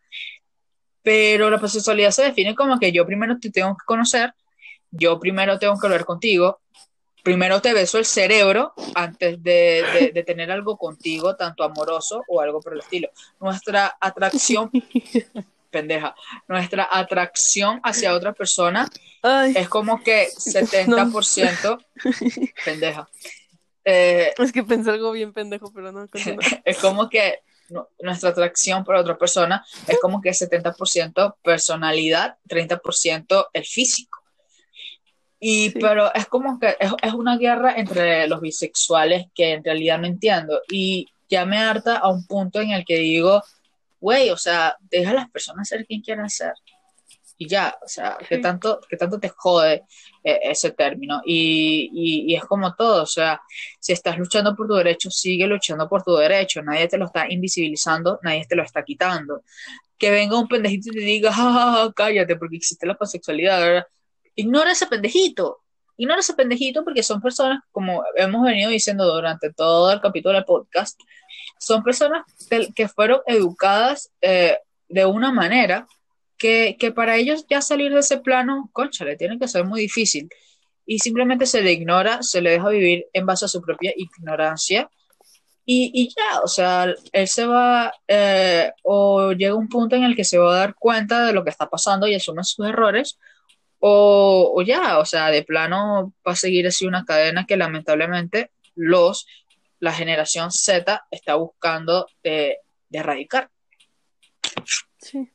Pero 1.04 1.50
la 1.50 1.60
pansexualidad 1.60 2.10
se 2.10 2.24
define 2.24 2.56
como 2.56 2.80
que 2.80 2.90
yo 2.90 3.06
primero 3.06 3.38
te 3.38 3.50
tengo 3.50 3.76
que 3.76 3.84
conocer, 3.84 4.34
yo 4.90 5.20
primero 5.20 5.58
tengo 5.58 5.78
que 5.78 5.86
hablar 5.86 6.04
contigo, 6.04 6.60
primero 7.22 7.60
te 7.60 7.72
beso 7.72 7.98
el 7.98 8.06
cerebro 8.06 8.72
antes 8.94 9.40
de, 9.42 9.84
de, 9.92 10.10
de 10.12 10.22
tener 10.24 10.50
algo 10.50 10.76
contigo, 10.76 11.36
tanto 11.36 11.62
amoroso 11.62 12.22
o 12.26 12.40
algo 12.40 12.60
por 12.60 12.72
el 12.72 12.80
estilo. 12.80 13.10
Nuestra 13.38 13.96
atracción, 14.00 14.70
pendeja, 15.70 16.14
nuestra 16.48 16.88
atracción 16.90 17.80
hacia 17.84 18.14
otra 18.14 18.32
persona 18.32 18.88
Ay, 19.22 19.52
es 19.56 19.68
como 19.68 20.02
que 20.02 20.28
70%, 20.28 21.84
pendeja, 22.64 23.08
eh, 23.84 24.32
es 24.38 24.52
que 24.52 24.62
pensé 24.62 24.90
algo 24.90 25.12
bien 25.12 25.32
pendejo, 25.32 25.70
pero 25.72 25.92
no, 25.92 26.08
es 26.64 26.78
como 26.78 27.08
que 27.10 27.40
nuestra 28.00 28.30
atracción 28.30 28.84
por 28.84 28.96
otra 28.96 29.16
persona 29.16 29.64
es 29.86 29.98
como 30.00 30.20
que 30.20 30.30
70% 30.30 31.36
personalidad, 31.42 32.36
30% 32.48 33.48
el 33.52 33.64
físico. 33.64 34.20
Y 35.40 35.70
Sí. 35.70 35.78
pero 35.80 36.12
es 36.14 36.26
como 36.26 36.58
que 36.58 36.76
es, 36.78 36.92
es 37.02 37.12
una 37.12 37.36
guerra 37.36 37.74
entre 37.76 38.26
los 38.28 38.40
bisexuales 38.40 39.26
que 39.34 39.52
en 39.52 39.64
realidad 39.64 39.98
no 39.98 40.06
entiendo. 40.06 40.60
Y 40.70 41.08
ya 41.28 41.44
me 41.44 41.58
harta 41.58 41.96
a 41.98 42.08
un 42.08 42.26
punto 42.26 42.60
en 42.60 42.70
el 42.70 42.84
que 42.84 42.96
digo, 42.98 43.42
güey, 44.00 44.30
o 44.30 44.36
sea, 44.36 44.76
deja 44.90 45.10
a 45.10 45.14
las 45.14 45.30
personas 45.30 45.68
ser 45.68 45.86
quien 45.86 46.02
quieran 46.02 46.30
ser. 46.30 46.52
Y 47.36 47.48
ya, 47.48 47.76
o 47.84 47.88
sea, 47.88 48.16
¿qué 48.28 48.36
Sí. 48.36 48.40
tanto, 48.42 48.80
qué 48.88 48.96
tanto 48.96 49.18
te 49.18 49.28
jode 49.28 49.82
eh, 50.22 50.40
ese 50.44 50.70
término? 50.70 51.20
Y, 51.24 51.90
y, 51.92 52.32
y 52.32 52.36
es 52.36 52.44
como 52.44 52.74
todo, 52.74 53.02
o 53.02 53.06
sea, 53.06 53.40
si 53.80 53.92
estás 53.92 54.16
luchando 54.18 54.54
por 54.54 54.68
tu 54.68 54.74
derecho, 54.74 55.10
sigue 55.10 55.46
luchando 55.46 55.88
por 55.88 56.02
tu 56.04 56.14
derecho. 56.14 56.62
Nadie 56.62 56.86
te 56.88 56.96
lo 56.96 57.06
está 57.06 57.26
invisibilizando, 57.28 58.20
nadie 58.22 58.44
te 58.48 58.54
lo 58.56 58.62
está 58.62 58.84
quitando. 58.84 59.42
Que 59.98 60.10
venga 60.10 60.38
un 60.38 60.46
pendejito 60.48 60.90
y 60.90 60.92
te 60.92 61.00
diga, 61.00 61.32
"Ja, 61.32 61.52
ja, 61.52 61.72
ja, 61.86 61.92
cállate, 61.94 62.36
porque 62.36 62.56
existe 62.56 62.86
la 62.86 62.94
pansexualidad, 62.96 63.60
¿verdad? 63.60 63.86
Ignora 64.36 64.72
ese 64.72 64.86
pendejito. 64.86 65.60
Ignora 65.96 66.20
ese 66.20 66.34
pendejito 66.34 66.82
porque 66.84 67.02
son 67.04 67.20
personas, 67.20 67.60
como 67.70 68.02
hemos 68.16 68.42
venido 68.44 68.70
diciendo 68.70 69.12
durante 69.12 69.52
todo 69.52 69.92
el 69.92 70.00
capítulo 70.00 70.34
del 70.34 70.44
podcast, 70.44 70.98
son 71.58 71.82
personas 71.84 72.24
que, 72.50 72.68
que 72.74 72.88
fueron 72.88 73.20
educadas 73.26 74.10
eh, 74.20 74.58
de 74.88 75.06
una 75.06 75.30
manera 75.32 75.86
que, 76.38 76.76
que 76.78 76.92
para 76.92 77.16
ellos 77.16 77.46
ya 77.48 77.60
salir 77.60 77.92
de 77.92 78.00
ese 78.00 78.18
plano, 78.18 78.70
conchale, 78.72 79.16
tiene 79.16 79.38
que 79.38 79.48
ser 79.48 79.64
muy 79.64 79.80
difícil. 79.80 80.28
Y 80.86 80.98
simplemente 80.98 81.46
se 81.46 81.62
le 81.62 81.72
ignora, 81.72 82.22
se 82.22 82.42
le 82.42 82.50
deja 82.50 82.68
vivir 82.68 83.06
en 83.12 83.24
base 83.24 83.46
a 83.46 83.48
su 83.48 83.62
propia 83.62 83.92
ignorancia. 83.96 84.90
Y, 85.66 85.90
y 85.94 86.08
ya, 86.14 86.40
o 86.40 86.46
sea, 86.46 86.94
él 87.12 87.28
se 87.28 87.46
va, 87.46 87.90
eh, 88.06 88.70
o 88.82 89.32
llega 89.32 89.54
un 89.54 89.68
punto 89.68 89.96
en 89.96 90.04
el 90.04 90.14
que 90.14 90.24
se 90.24 90.36
va 90.36 90.54
a 90.54 90.58
dar 90.58 90.74
cuenta 90.74 91.24
de 91.24 91.32
lo 91.32 91.42
que 91.42 91.48
está 91.48 91.70
pasando 91.70 92.06
y 92.06 92.14
asume 92.14 92.44
sus 92.44 92.66
errores, 92.66 93.18
o, 93.78 94.52
o 94.54 94.62
ya, 94.62 94.98
o 94.98 95.06
sea, 95.06 95.30
de 95.30 95.42
plano 95.42 96.12
va 96.26 96.32
a 96.32 96.36
seguir 96.36 96.66
así 96.66 96.84
una 96.86 97.04
cadena 97.06 97.46
que 97.46 97.56
lamentablemente 97.56 98.50
los, 98.74 99.26
la 99.80 99.92
generación 99.92 100.50
Z 100.50 101.06
está 101.10 101.36
buscando 101.36 102.08
de, 102.22 102.58
de 102.90 102.98
erradicar. 102.98 103.48
Sí. 104.98 105.30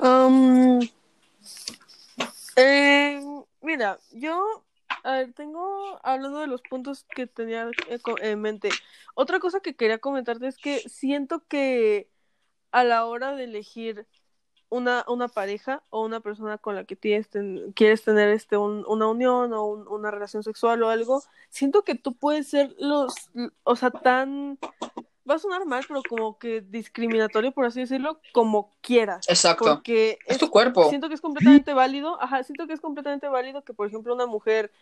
Um, 0.00 0.80
eh, 2.56 3.20
mira, 3.60 3.98
yo 4.12 4.64
a 5.04 5.12
ver, 5.12 5.32
tengo 5.32 5.98
hablando 6.02 6.40
de 6.40 6.46
los 6.46 6.62
puntos 6.62 7.04
que 7.04 7.26
tenía 7.26 7.70
en 8.22 8.40
mente. 8.40 8.70
Otra 9.14 9.40
cosa 9.40 9.60
que 9.60 9.76
quería 9.76 9.98
comentarte 9.98 10.46
es 10.46 10.56
que 10.56 10.80
siento 10.88 11.46
que 11.46 12.10
a 12.72 12.84
la 12.84 13.06
hora 13.06 13.34
de 13.34 13.44
elegir 13.44 14.06
una, 14.68 15.04
una 15.08 15.28
pareja 15.28 15.82
o 15.90 16.04
una 16.04 16.20
persona 16.20 16.58
con 16.58 16.76
la 16.76 16.84
que 16.84 16.96
tienes 16.96 17.28
quieres 17.74 18.04
tener 18.04 18.28
este 18.30 18.56
una 18.56 19.06
unión 19.08 19.52
o 19.52 19.64
una 19.64 20.10
relación 20.10 20.42
sexual 20.42 20.82
o 20.82 20.88
algo, 20.90 21.22
siento 21.48 21.82
que 21.82 21.94
tú 21.94 22.14
puedes 22.14 22.48
ser 22.48 22.74
los, 22.78 23.30
o 23.64 23.76
sea, 23.76 23.90
tan 23.90 24.58
va 25.30 25.36
a 25.36 25.38
sonar 25.38 25.64
mal, 25.64 25.84
pero 25.86 26.02
como 26.08 26.38
que 26.38 26.60
discriminatorio, 26.60 27.52
por 27.52 27.64
así 27.64 27.80
decirlo, 27.80 28.20
como 28.32 28.72
quieras. 28.80 29.28
Exacto. 29.28 29.64
Porque 29.64 30.18
es, 30.26 30.38
tu 30.38 30.50
cuerpo. 30.50 30.88
Siento 30.88 31.08
que 31.08 31.14
es 31.14 31.20
completamente 31.20 31.72
válido, 31.72 32.20
ajá, 32.20 32.42
siento 32.42 32.66
que 32.66 32.72
es 32.72 32.80
completamente 32.80 33.28
válido 33.28 33.62
que, 33.62 33.72
por 33.72 33.86
ejemplo, 33.86 34.14
una 34.14 34.26
mujer 34.26 34.72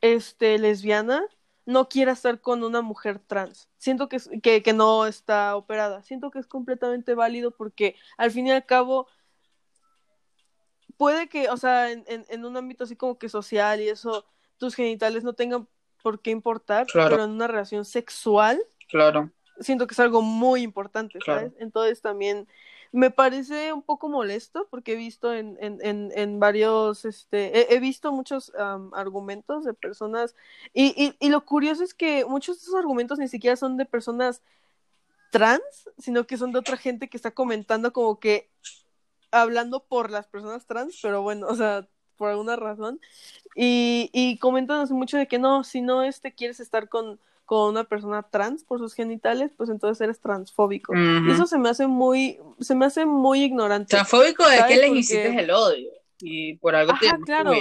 este, 0.00 0.58
lesbiana 0.58 1.24
no 1.64 1.88
quiera 1.88 2.12
estar 2.12 2.40
con 2.40 2.64
una 2.64 2.82
mujer 2.82 3.18
trans. 3.18 3.68
Siento 3.78 4.08
que, 4.08 4.18
que, 4.42 4.62
que 4.62 4.72
no 4.72 5.06
está 5.06 5.56
operada. 5.56 6.02
Siento 6.02 6.30
que 6.30 6.40
es 6.40 6.46
completamente 6.46 7.14
válido 7.14 7.52
porque 7.52 7.96
al 8.16 8.30
fin 8.30 8.48
y 8.48 8.50
al 8.50 8.66
cabo 8.66 9.06
puede 10.96 11.28
que, 11.28 11.48
o 11.48 11.56
sea, 11.56 11.90
en, 11.90 12.04
en, 12.06 12.44
un 12.44 12.56
ámbito 12.56 12.84
así 12.84 12.96
como 12.96 13.18
que 13.18 13.28
social 13.28 13.80
y 13.80 13.88
eso, 13.88 14.26
tus 14.58 14.74
genitales 14.74 15.24
no 15.24 15.32
tengan 15.32 15.68
por 16.02 16.20
qué 16.20 16.30
importar, 16.30 16.86
pero 16.92 17.24
en 17.24 17.30
una 17.30 17.46
relación 17.46 17.84
sexual, 17.84 18.60
claro. 18.88 19.30
Siento 19.60 19.86
que 19.86 19.94
es 19.94 20.00
algo 20.00 20.22
muy 20.22 20.62
importante, 20.62 21.18
¿sabes? 21.24 21.52
Entonces 21.58 22.00
también 22.00 22.48
me 22.92 23.10
parece 23.10 23.72
un 23.72 23.82
poco 23.82 24.08
molesto 24.08 24.68
porque 24.70 24.92
he 24.92 24.96
visto 24.96 25.32
en, 25.32 25.56
en, 25.60 25.78
en, 25.82 26.12
en 26.14 26.38
varios, 26.38 27.06
este, 27.06 27.74
he, 27.74 27.80
visto 27.80 28.12
muchos 28.12 28.52
argumentos 28.92 29.64
de 29.64 29.72
personas 29.72 30.34
y, 30.74 30.94
y, 31.02 31.16
y, 31.18 31.30
lo 31.30 31.46
curioso 31.46 31.82
es 31.82 31.94
que 31.94 32.26
muchos 32.26 32.58
de 32.58 32.62
esos 32.62 32.74
argumentos 32.74 33.18
ni 33.18 33.28
siquiera 33.28 33.56
son 33.56 33.78
de 33.78 33.86
personas 33.86 34.42
trans, 35.30 35.88
sino 35.96 36.26
que 36.26 36.36
son 36.36 36.52
de 36.52 36.58
otra 36.58 36.76
gente 36.76 37.08
que 37.08 37.16
está 37.16 37.30
comentando 37.30 37.94
como 37.94 38.20
que 38.20 38.50
hablando 39.30 39.82
por 39.82 40.10
las 40.10 40.28
personas 40.28 40.66
trans, 40.66 40.98
pero 41.00 41.22
bueno, 41.22 41.46
o 41.48 41.56
sea, 41.56 41.88
por 42.16 42.28
alguna 42.28 42.56
razón. 42.56 43.00
Y, 43.56 44.10
y 44.12 44.36
comentan 44.38 44.86
mucho 44.90 45.16
de 45.16 45.26
que 45.26 45.38
no, 45.38 45.64
si 45.64 45.80
no 45.80 46.02
este, 46.02 46.34
quieres 46.34 46.60
estar 46.60 46.90
con 46.90 47.18
con 47.52 47.68
una 47.68 47.84
persona 47.84 48.22
trans 48.22 48.64
por 48.64 48.78
sus 48.78 48.94
genitales, 48.94 49.52
pues 49.54 49.68
entonces 49.68 50.00
eres 50.00 50.22
transfóbico. 50.22 50.94
Y 50.96 51.30
eso 51.30 51.44
se 51.44 51.58
me 51.58 51.68
hace 51.68 51.86
muy, 51.86 52.38
se 52.60 52.74
me 52.74 52.86
hace 52.86 53.04
muy 53.04 53.42
ignorante. 53.42 53.90
Transfóbico 53.90 54.48
de 54.48 54.56
que 54.66 54.78
les 54.78 54.90
hiciste 54.90 55.38
el 55.38 55.50
odio 55.50 55.90
y 56.18 56.54
por 56.54 56.74
algo 56.74 56.92
Ajá, 56.92 57.18
claro. 57.26 57.52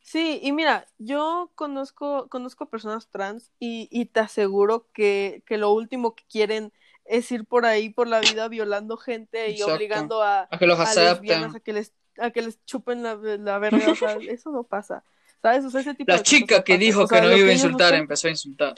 Sí, 0.00 0.40
y 0.42 0.50
mira, 0.50 0.88
yo 0.98 1.52
conozco, 1.54 2.26
conozco 2.30 2.68
personas 2.68 3.06
trans 3.06 3.52
y, 3.60 3.88
y 3.92 4.06
te 4.06 4.18
aseguro 4.18 4.88
que, 4.92 5.44
que, 5.46 5.56
lo 5.56 5.70
último 5.70 6.16
que 6.16 6.24
quieren 6.28 6.72
es 7.04 7.30
ir 7.30 7.44
por 7.44 7.64
ahí 7.64 7.90
por 7.90 8.08
la 8.08 8.18
vida 8.18 8.48
violando 8.48 8.96
gente 8.96 9.52
y 9.52 9.62
obligando 9.62 10.20
a, 10.20 10.48
a 10.50 10.58
que 10.58 10.66
los 10.66 10.80
acepten. 10.80 11.44
A, 11.44 11.60
que 11.60 11.72
les, 11.72 11.92
a 12.18 12.32
que 12.32 12.42
les 12.42 12.58
chupen 12.64 13.04
la, 13.04 13.14
la 13.14 13.60
verga. 13.60 13.92
o 13.92 13.94
sea, 13.94 14.16
eso 14.28 14.50
no 14.50 14.64
pasa. 14.64 15.04
¿Sabes? 15.40 15.64
O 15.64 15.70
sea, 15.70 15.80
ese 15.80 15.94
tipo 15.94 16.10
la 16.10 16.22
chica 16.22 16.64
que 16.64 16.78
dijo 16.78 17.06
que 17.06 17.20
no 17.20 17.36
iba 17.36 17.48
a 17.48 17.52
insultar 17.52 17.94
empezó 17.94 18.26
a 18.26 18.30
insultar. 18.30 18.74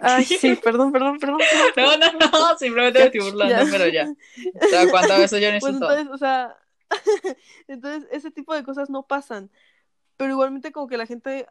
Ay, 0.00 0.24
sí, 0.24 0.56
perdón, 0.56 0.92
perdón, 0.92 1.18
perdón. 1.18 1.38
no, 1.76 1.96
no, 1.96 2.12
no, 2.12 2.58
simplemente 2.58 2.98
me 2.98 3.04
estoy 3.06 3.20
burlando, 3.20 3.70
pero 3.70 3.88
ya. 3.88 4.12
O 4.60 4.66
sea, 4.66 4.90
¿cuántas 4.90 5.18
veces 5.18 5.40
yo 5.40 5.52
no 5.52 5.58
pues 5.58 5.74
entonces, 5.74 6.08
o 6.12 6.18
sea, 6.18 6.56
entonces 7.68 8.08
ese 8.12 8.30
tipo 8.30 8.54
de 8.54 8.62
cosas 8.62 8.90
no 8.90 9.06
pasan. 9.06 9.50
Pero 10.18 10.32
igualmente 10.32 10.72
como 10.72 10.86
que 10.86 10.98
la 10.98 11.06
gente 11.06 11.46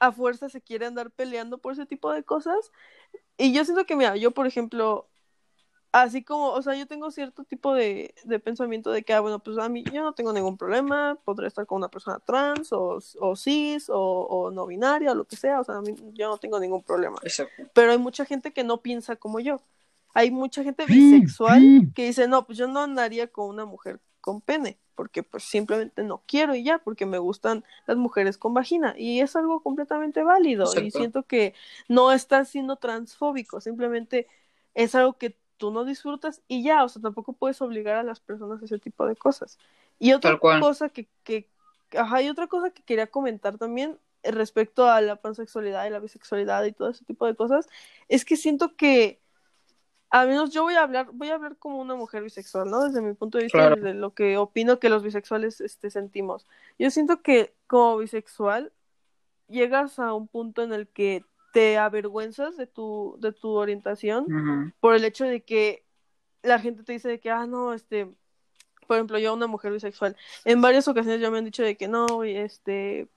a 0.00 0.12
fuerza 0.12 0.48
se 0.48 0.60
quiere 0.60 0.86
andar 0.86 1.10
peleando 1.10 1.58
por 1.58 1.72
ese 1.72 1.86
tipo 1.86 2.12
de 2.12 2.22
cosas. 2.22 2.70
Y 3.38 3.52
yo 3.52 3.64
siento 3.64 3.86
que, 3.86 3.96
mira, 3.96 4.16
yo 4.16 4.32
por 4.32 4.46
ejemplo, 4.46 5.08
así 5.92 6.22
como, 6.22 6.50
o 6.50 6.62
sea, 6.62 6.74
yo 6.74 6.86
tengo 6.86 7.10
cierto 7.10 7.44
tipo 7.44 7.74
de, 7.74 8.14
de 8.24 8.38
pensamiento 8.38 8.90
de 8.90 9.02
que, 9.02 9.12
ah, 9.12 9.20
bueno, 9.20 9.38
pues 9.38 9.58
a 9.58 9.68
mí 9.68 9.84
yo 9.92 10.02
no 10.02 10.12
tengo 10.12 10.32
ningún 10.32 10.56
problema, 10.56 11.18
podré 11.24 11.46
estar 11.46 11.66
con 11.66 11.76
una 11.76 11.88
persona 11.88 12.18
trans 12.20 12.72
o, 12.72 12.98
o 13.20 13.36
cis 13.36 13.88
o, 13.88 13.98
o, 13.98 14.50
no 14.50 14.66
binaria 14.66 15.12
o 15.12 15.14
lo 15.14 15.24
que 15.24 15.36
sea, 15.36 15.60
o 15.60 15.64
sea, 15.64 15.76
a 15.76 15.82
mí 15.82 15.94
yo 16.12 16.28
no 16.28 16.38
tengo 16.38 16.60
ningún 16.60 16.82
problema. 16.82 17.18
Exacto. 17.22 17.64
Pero 17.72 17.92
hay 17.92 17.98
mucha 17.98 18.24
gente 18.24 18.52
que 18.52 18.64
no 18.64 18.82
piensa 18.82 19.16
como 19.16 19.40
yo. 19.40 19.60
Hay 20.14 20.30
mucha 20.30 20.64
gente 20.64 20.84
bisexual 20.86 21.92
que 21.94 22.06
dice, 22.06 22.28
no, 22.28 22.46
pues 22.46 22.58
yo 22.58 22.66
no 22.66 22.80
andaría 22.80 23.28
con 23.28 23.48
una 23.48 23.64
mujer 23.64 24.00
con 24.20 24.40
pene, 24.40 24.78
porque 24.94 25.22
pues 25.22 25.44
simplemente 25.44 26.02
no 26.02 26.22
quiero 26.26 26.54
y 26.54 26.64
ya, 26.64 26.78
porque 26.78 27.06
me 27.06 27.18
gustan 27.18 27.64
las 27.86 27.96
mujeres 27.96 28.36
con 28.36 28.52
vagina. 28.52 28.94
Y 28.98 29.20
es 29.20 29.36
algo 29.36 29.62
completamente 29.62 30.22
válido. 30.22 30.66
Y 30.82 30.90
siento 30.90 31.22
que 31.22 31.54
no 31.88 32.10
estás 32.10 32.48
siendo 32.48 32.76
transfóbico, 32.76 33.60
simplemente 33.60 34.26
es 34.74 34.94
algo 34.94 35.12
que 35.12 35.36
tú 35.58 35.70
no 35.70 35.84
disfrutas 35.84 36.40
y 36.48 36.62
ya, 36.62 36.84
o 36.84 36.88
sea, 36.88 37.02
tampoco 37.02 37.34
puedes 37.34 37.60
obligar 37.60 37.96
a 37.96 38.02
las 38.02 38.20
personas 38.20 38.62
a 38.62 38.64
ese 38.64 38.78
tipo 38.78 39.06
de 39.06 39.16
cosas. 39.16 39.58
Y 39.98 40.12
otra 40.12 40.38
cosa 40.38 40.88
que, 40.88 41.08
que, 41.24 41.48
ajá, 41.96 42.22
y 42.22 42.28
otra 42.28 42.46
cosa 42.46 42.70
que 42.70 42.82
quería 42.82 43.08
comentar 43.08 43.58
también 43.58 43.98
eh, 44.22 44.30
respecto 44.30 44.88
a 44.88 45.00
la 45.00 45.16
pansexualidad 45.16 45.86
y 45.86 45.90
la 45.90 45.98
bisexualidad 45.98 46.64
y 46.64 46.72
todo 46.72 46.90
ese 46.90 47.04
tipo 47.04 47.26
de 47.26 47.34
cosas, 47.34 47.68
es 48.08 48.24
que 48.24 48.36
siento 48.36 48.76
que, 48.76 49.20
a 50.10 50.24
menos 50.24 50.50
yo 50.50 50.62
voy 50.62 50.74
a 50.74 50.82
hablar, 50.82 51.08
voy 51.12 51.28
a 51.28 51.34
hablar 51.34 51.56
como 51.56 51.80
una 51.80 51.94
mujer 51.94 52.22
bisexual, 52.22 52.70
¿no? 52.70 52.84
Desde 52.84 53.02
mi 53.02 53.12
punto 53.12 53.36
de 53.38 53.44
vista, 53.44 53.70
desde 53.70 53.92
lo 53.92 54.14
que 54.14 54.38
opino 54.38 54.78
que 54.78 54.88
los 54.88 55.02
bisexuales 55.02 55.60
este, 55.60 55.90
sentimos. 55.90 56.46
Yo 56.78 56.90
siento 56.90 57.20
que 57.20 57.52
como 57.66 57.98
bisexual 57.98 58.72
llegas 59.48 59.98
a 59.98 60.14
un 60.14 60.28
punto 60.28 60.62
en 60.62 60.72
el 60.72 60.88
que 60.88 61.24
te 61.52 61.78
avergüenzas 61.78 62.56
de 62.56 62.66
tu, 62.66 63.16
de 63.20 63.32
tu 63.32 63.50
orientación 63.50 64.74
por 64.80 64.94
el 64.94 65.04
hecho 65.04 65.24
de 65.24 65.42
que 65.42 65.84
la 66.42 66.58
gente 66.58 66.82
te 66.84 66.92
dice 66.92 67.08
de 67.08 67.20
que, 67.20 67.30
ah, 67.30 67.46
no, 67.46 67.72
este, 67.72 68.08
por 68.86 68.96
ejemplo, 68.96 69.18
yo, 69.18 69.34
una 69.34 69.46
mujer 69.46 69.72
bisexual, 69.72 70.16
en 70.44 70.60
varias 70.60 70.88
ocasiones 70.88 71.20
ya 71.20 71.30
me 71.30 71.38
han 71.38 71.44
dicho 71.44 71.62
de 71.62 71.76
que 71.76 71.88
no, 71.88 72.24
este, 72.24 73.08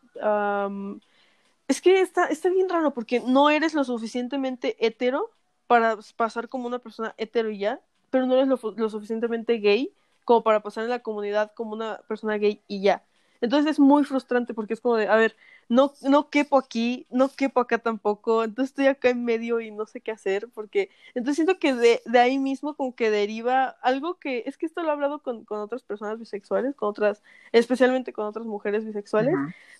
es 1.67 1.81
que 1.81 2.01
está, 2.01 2.25
está 2.25 2.49
bien 2.49 2.69
raro 2.69 2.93
porque 2.93 3.21
no 3.21 3.49
eres 3.49 3.73
lo 3.73 3.83
suficientemente 3.83 4.75
hetero 4.85 5.31
para 5.67 5.97
pasar 6.15 6.49
como 6.49 6.67
una 6.67 6.79
persona 6.79 7.13
hetero 7.17 7.49
y 7.49 7.59
ya, 7.59 7.79
pero 8.09 8.25
no 8.25 8.35
eres 8.35 8.47
lo, 8.47 8.59
lo 8.75 8.89
suficientemente 8.89 9.59
gay 9.59 9.93
como 10.25 10.43
para 10.43 10.61
pasar 10.61 10.83
en 10.83 10.89
la 10.89 10.99
comunidad 10.99 11.53
como 11.55 11.73
una 11.73 12.01
persona 12.07 12.37
gay 12.37 12.61
y 12.67 12.81
ya. 12.81 13.03
Entonces 13.41 13.71
es 13.71 13.79
muy 13.79 14.03
frustrante 14.03 14.53
porque 14.53 14.73
es 14.75 14.81
como 14.81 14.95
de, 14.95 15.07
a 15.07 15.15
ver, 15.15 15.35
no, 15.67 15.93
no 16.01 16.29
quepo 16.29 16.57
aquí, 16.57 17.07
no 17.09 17.29
quepo 17.29 17.59
acá 17.59 17.79
tampoco, 17.79 18.43
entonces 18.43 18.69
estoy 18.71 18.87
acá 18.87 19.09
en 19.09 19.25
medio 19.25 19.59
y 19.59 19.71
no 19.71 19.85
sé 19.87 19.99
qué 20.01 20.11
hacer, 20.11 20.47
porque 20.53 20.89
entonces 21.15 21.35
siento 21.37 21.59
que 21.59 21.73
de, 21.73 22.01
de 22.05 22.19
ahí 22.19 22.37
mismo 22.37 22.75
como 22.75 22.95
que 22.95 23.09
deriva 23.09 23.69
algo 23.81 24.19
que, 24.19 24.43
es 24.45 24.57
que 24.57 24.65
esto 24.67 24.83
lo 24.83 24.89
he 24.89 24.91
hablado 24.91 25.23
con, 25.23 25.43
con 25.43 25.59
otras 25.59 25.81
personas 25.83 26.19
bisexuales, 26.19 26.75
con 26.75 26.89
otras, 26.89 27.23
especialmente 27.51 28.13
con 28.13 28.25
otras 28.25 28.45
mujeres 28.45 28.85
bisexuales, 28.85 29.33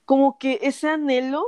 como 0.05 0.39
que 0.39 0.59
ese 0.63 0.89
anhelo 0.89 1.45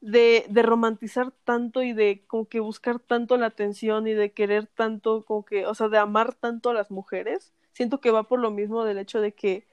de, 0.00 0.46
de 0.48 0.62
romantizar 0.62 1.30
tanto 1.44 1.82
y 1.82 1.92
de 1.92 2.24
como 2.26 2.46
que 2.46 2.60
buscar 2.60 2.98
tanto 2.98 3.36
la 3.36 3.46
atención 3.46 4.06
y 4.08 4.14
de 4.14 4.32
querer 4.32 4.66
tanto, 4.66 5.24
como 5.24 5.44
que, 5.44 5.66
o 5.66 5.74
sea, 5.74 5.88
de 5.88 5.98
amar 5.98 6.34
tanto 6.34 6.70
a 6.70 6.74
las 6.74 6.90
mujeres, 6.90 7.52
siento 7.72 8.00
que 8.00 8.10
va 8.10 8.24
por 8.24 8.40
lo 8.40 8.50
mismo 8.50 8.84
del 8.84 8.98
hecho 8.98 9.20
de 9.20 9.32
que 9.32 9.66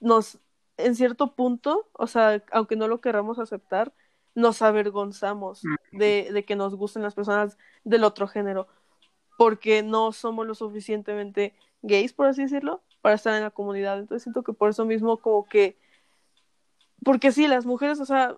nos 0.00 0.38
en 0.78 0.94
cierto 0.94 1.34
punto, 1.34 1.88
o 1.92 2.06
sea, 2.06 2.42
aunque 2.52 2.76
no 2.76 2.88
lo 2.88 3.00
queramos 3.00 3.38
aceptar, 3.38 3.92
nos 4.34 4.62
avergonzamos 4.62 5.62
de, 5.92 6.30
de, 6.32 6.44
que 6.44 6.56
nos 6.56 6.76
gusten 6.76 7.02
las 7.02 7.14
personas 7.14 7.58
del 7.84 8.04
otro 8.04 8.28
género, 8.28 8.68
porque 9.36 9.82
no 9.82 10.12
somos 10.12 10.46
lo 10.46 10.54
suficientemente 10.54 11.54
gays, 11.82 12.12
por 12.12 12.26
así 12.26 12.42
decirlo, 12.42 12.82
para 13.00 13.16
estar 13.16 13.34
en 13.34 13.42
la 13.42 13.50
comunidad. 13.50 13.98
Entonces 13.98 14.22
siento 14.22 14.42
que 14.42 14.52
por 14.52 14.70
eso 14.70 14.84
mismo 14.84 15.18
como 15.18 15.46
que, 15.46 15.76
porque 17.04 17.32
sí, 17.32 17.48
las 17.48 17.66
mujeres, 17.66 18.00
o 18.00 18.06
sea, 18.06 18.36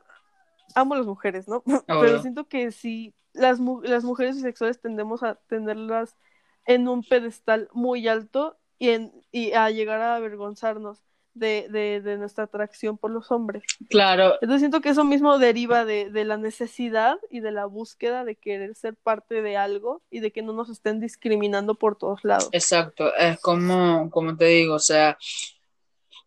amo 0.74 0.94
a 0.94 0.98
las 0.98 1.06
mujeres, 1.06 1.48
¿no? 1.48 1.62
Pero 1.86 2.22
siento 2.22 2.48
que 2.48 2.72
sí, 2.72 3.14
las, 3.34 3.60
las 3.82 4.04
mujeres 4.04 4.36
bisexuales 4.36 4.80
tendemos 4.80 5.22
a 5.22 5.34
tenerlas 5.34 6.16
en 6.64 6.88
un 6.88 7.02
pedestal 7.02 7.68
muy 7.72 8.08
alto 8.08 8.56
y, 8.78 8.90
en, 8.90 9.12
y 9.30 9.52
a 9.52 9.70
llegar 9.70 10.00
a 10.00 10.16
avergonzarnos 10.16 11.02
de, 11.34 11.68
de, 11.70 12.00
de, 12.00 12.18
nuestra 12.18 12.44
atracción 12.44 12.98
por 12.98 13.10
los 13.10 13.30
hombres. 13.30 13.62
Claro. 13.88 14.34
Entonces 14.40 14.60
siento 14.60 14.80
que 14.80 14.90
eso 14.90 15.04
mismo 15.04 15.38
deriva 15.38 15.84
de, 15.84 16.10
de, 16.10 16.24
la 16.24 16.36
necesidad 16.36 17.18
y 17.30 17.40
de 17.40 17.52
la 17.52 17.66
búsqueda 17.66 18.24
de 18.24 18.36
querer 18.36 18.74
ser 18.74 18.96
parte 18.96 19.42
de 19.42 19.56
algo 19.56 20.02
y 20.10 20.20
de 20.20 20.32
que 20.32 20.42
no 20.42 20.52
nos 20.52 20.70
estén 20.70 21.00
discriminando 21.00 21.74
por 21.74 21.96
todos 21.96 22.24
lados. 22.24 22.48
Exacto, 22.52 23.14
es 23.14 23.40
como, 23.40 24.10
como 24.10 24.36
te 24.36 24.46
digo, 24.46 24.74
o 24.74 24.80
sea, 24.80 25.16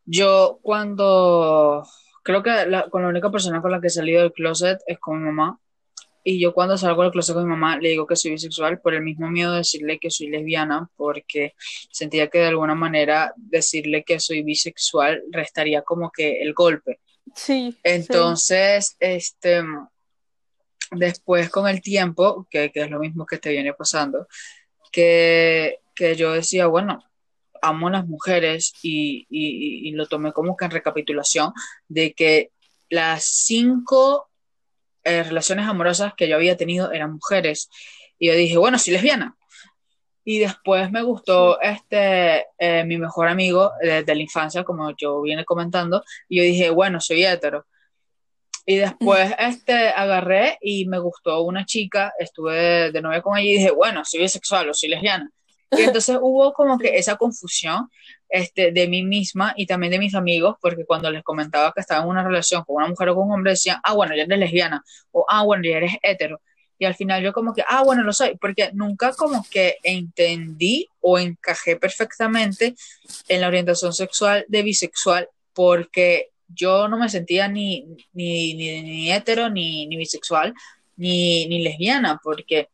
yo 0.05 0.59
cuando 0.61 1.83
creo 2.23 2.41
que 2.41 2.65
la, 2.65 2.89
con 2.89 3.03
la 3.03 3.09
única 3.09 3.29
persona 3.29 3.61
con 3.61 3.71
la 3.71 3.81
que 3.81 3.87
he 3.87 3.91
salido 3.91 4.21
del 4.21 4.33
closet 4.33 4.79
es 4.87 4.99
con 4.99 5.19
mi 5.19 5.31
mamá 5.31 5.59
y 6.23 6.39
yo 6.39 6.53
cuando 6.53 6.77
salgo 6.77 7.03
del 7.03 7.11
closet 7.11 7.35
con 7.35 7.43
mi 7.43 7.49
mamá 7.49 7.77
le 7.77 7.89
digo 7.89 8.07
que 8.07 8.15
soy 8.15 8.31
bisexual 8.31 8.79
por 8.79 8.93
el 8.93 9.01
mismo 9.01 9.29
miedo 9.29 9.51
de 9.51 9.57
decirle 9.59 9.99
que 9.99 10.09
soy 10.09 10.27
lesbiana, 10.27 10.89
porque 10.95 11.53
sentía 11.91 12.29
que 12.29 12.39
de 12.39 12.47
alguna 12.47 12.75
manera 12.75 13.33
decirle 13.35 14.03
que 14.03 14.19
soy 14.19 14.41
bisexual 14.41 15.23
restaría 15.31 15.81
como 15.81 16.11
que 16.11 16.41
el 16.41 16.53
golpe. 16.53 16.99
Sí. 17.35 17.75
Entonces, 17.83 18.95
este, 18.99 19.63
después 20.91 21.49
con 21.49 21.67
el 21.67 21.81
tiempo, 21.81 22.47
que, 22.49 22.71
que, 22.71 22.83
es 22.83 22.89
lo 22.89 22.99
mismo 22.99 23.25
que 23.25 23.37
te 23.37 23.51
viene 23.51 23.73
pasando, 23.73 24.27
que, 24.91 25.79
que 25.93 26.15
yo 26.15 26.31
decía, 26.31 26.67
bueno, 26.67 27.03
amo 27.61 27.87
a 27.87 27.91
las 27.91 28.07
mujeres 28.07 28.73
y, 28.81 29.25
y, 29.29 29.89
y 29.89 29.91
lo 29.91 30.07
tomé 30.07 30.31
como 30.31 30.55
que 30.55 30.65
en 30.65 30.71
recapitulación 30.71 31.51
de 31.87 32.13
que 32.13 32.51
las 32.89 33.23
cinco 33.23 34.29
eh, 35.03 35.23
relaciones 35.23 35.67
amorosas 35.67 36.13
que 36.15 36.27
yo 36.27 36.35
había 36.35 36.57
tenido 36.57 36.91
eran 36.91 37.13
mujeres. 37.13 37.69
Y 38.19 38.27
yo 38.27 38.35
dije, 38.35 38.57
bueno, 38.57 38.77
soy 38.79 38.93
lesbiana. 38.93 39.35
Y 40.25 40.39
después 40.39 40.89
me 40.91 41.03
gustó 41.03 41.59
este, 41.59 42.45
eh, 42.57 42.85
mi 42.85 42.97
mejor 42.97 43.27
amigo 43.27 43.71
desde 43.81 44.15
la 44.15 44.21
infancia, 44.21 44.63
como 44.63 44.95
yo 44.95 45.21
viene 45.21 45.43
comentando, 45.43 46.03
y 46.29 46.37
yo 46.37 46.43
dije, 46.43 46.69
bueno, 46.69 47.01
soy 47.01 47.25
hetero. 47.25 47.65
Y 48.65 48.77
después 48.77 49.33
este, 49.37 49.89
agarré 49.89 50.57
y 50.61 50.85
me 50.85 50.99
gustó 50.99 51.41
una 51.41 51.65
chica, 51.65 52.13
estuve 52.17 52.91
de 52.91 53.01
novia 53.01 53.21
con 53.21 53.37
ella 53.37 53.49
y 53.49 53.57
dije, 53.57 53.71
bueno, 53.71 54.05
soy 54.05 54.21
bisexual 54.21 54.69
o 54.69 54.73
soy 54.73 54.89
lesbiana. 54.89 55.29
Y 55.77 55.83
entonces 55.83 56.17
hubo 56.21 56.53
como 56.53 56.77
que 56.77 56.97
esa 56.97 57.15
confusión 57.15 57.89
este, 58.29 58.71
de 58.71 58.87
mí 58.87 59.03
misma 59.03 59.53
y 59.55 59.65
también 59.65 59.91
de 59.91 59.99
mis 59.99 60.15
amigos, 60.15 60.55
porque 60.61 60.85
cuando 60.85 61.11
les 61.11 61.23
comentaba 61.23 61.71
que 61.73 61.81
estaba 61.81 62.03
en 62.03 62.09
una 62.09 62.23
relación 62.23 62.63
con 62.63 62.77
una 62.77 62.87
mujer 62.87 63.09
o 63.09 63.15
con 63.15 63.27
un 63.27 63.33
hombre, 63.33 63.51
decían, 63.51 63.79
ah, 63.83 63.93
bueno, 63.93 64.15
ya 64.15 64.23
eres 64.23 64.39
lesbiana, 64.39 64.83
o 65.11 65.25
ah, 65.29 65.43
bueno, 65.43 65.63
ya 65.63 65.77
eres 65.77 65.93
hetero. 66.01 66.41
Y 66.79 66.85
al 66.85 66.95
final 66.95 67.23
yo 67.23 67.31
como 67.31 67.53
que, 67.53 67.63
ah, 67.67 67.83
bueno, 67.83 68.03
lo 68.03 68.11
soy, 68.11 68.35
porque 68.37 68.71
nunca 68.73 69.13
como 69.13 69.45
que 69.49 69.77
entendí 69.83 70.89
o 70.99 71.19
encajé 71.19 71.75
perfectamente 71.75 72.75
en 73.27 73.41
la 73.41 73.47
orientación 73.47 73.93
sexual 73.93 74.45
de 74.47 74.63
bisexual, 74.63 75.29
porque 75.53 76.31
yo 76.47 76.87
no 76.87 76.97
me 76.97 77.09
sentía 77.09 77.47
ni, 77.47 77.85
ni, 78.13 78.53
ni, 78.55 78.81
ni 78.81 79.11
hetero, 79.11 79.49
ni, 79.49 79.87
ni 79.87 79.97
bisexual, 79.97 80.53
ni, 80.97 81.47
ni 81.47 81.63
lesbiana, 81.63 82.19
porque 82.23 82.69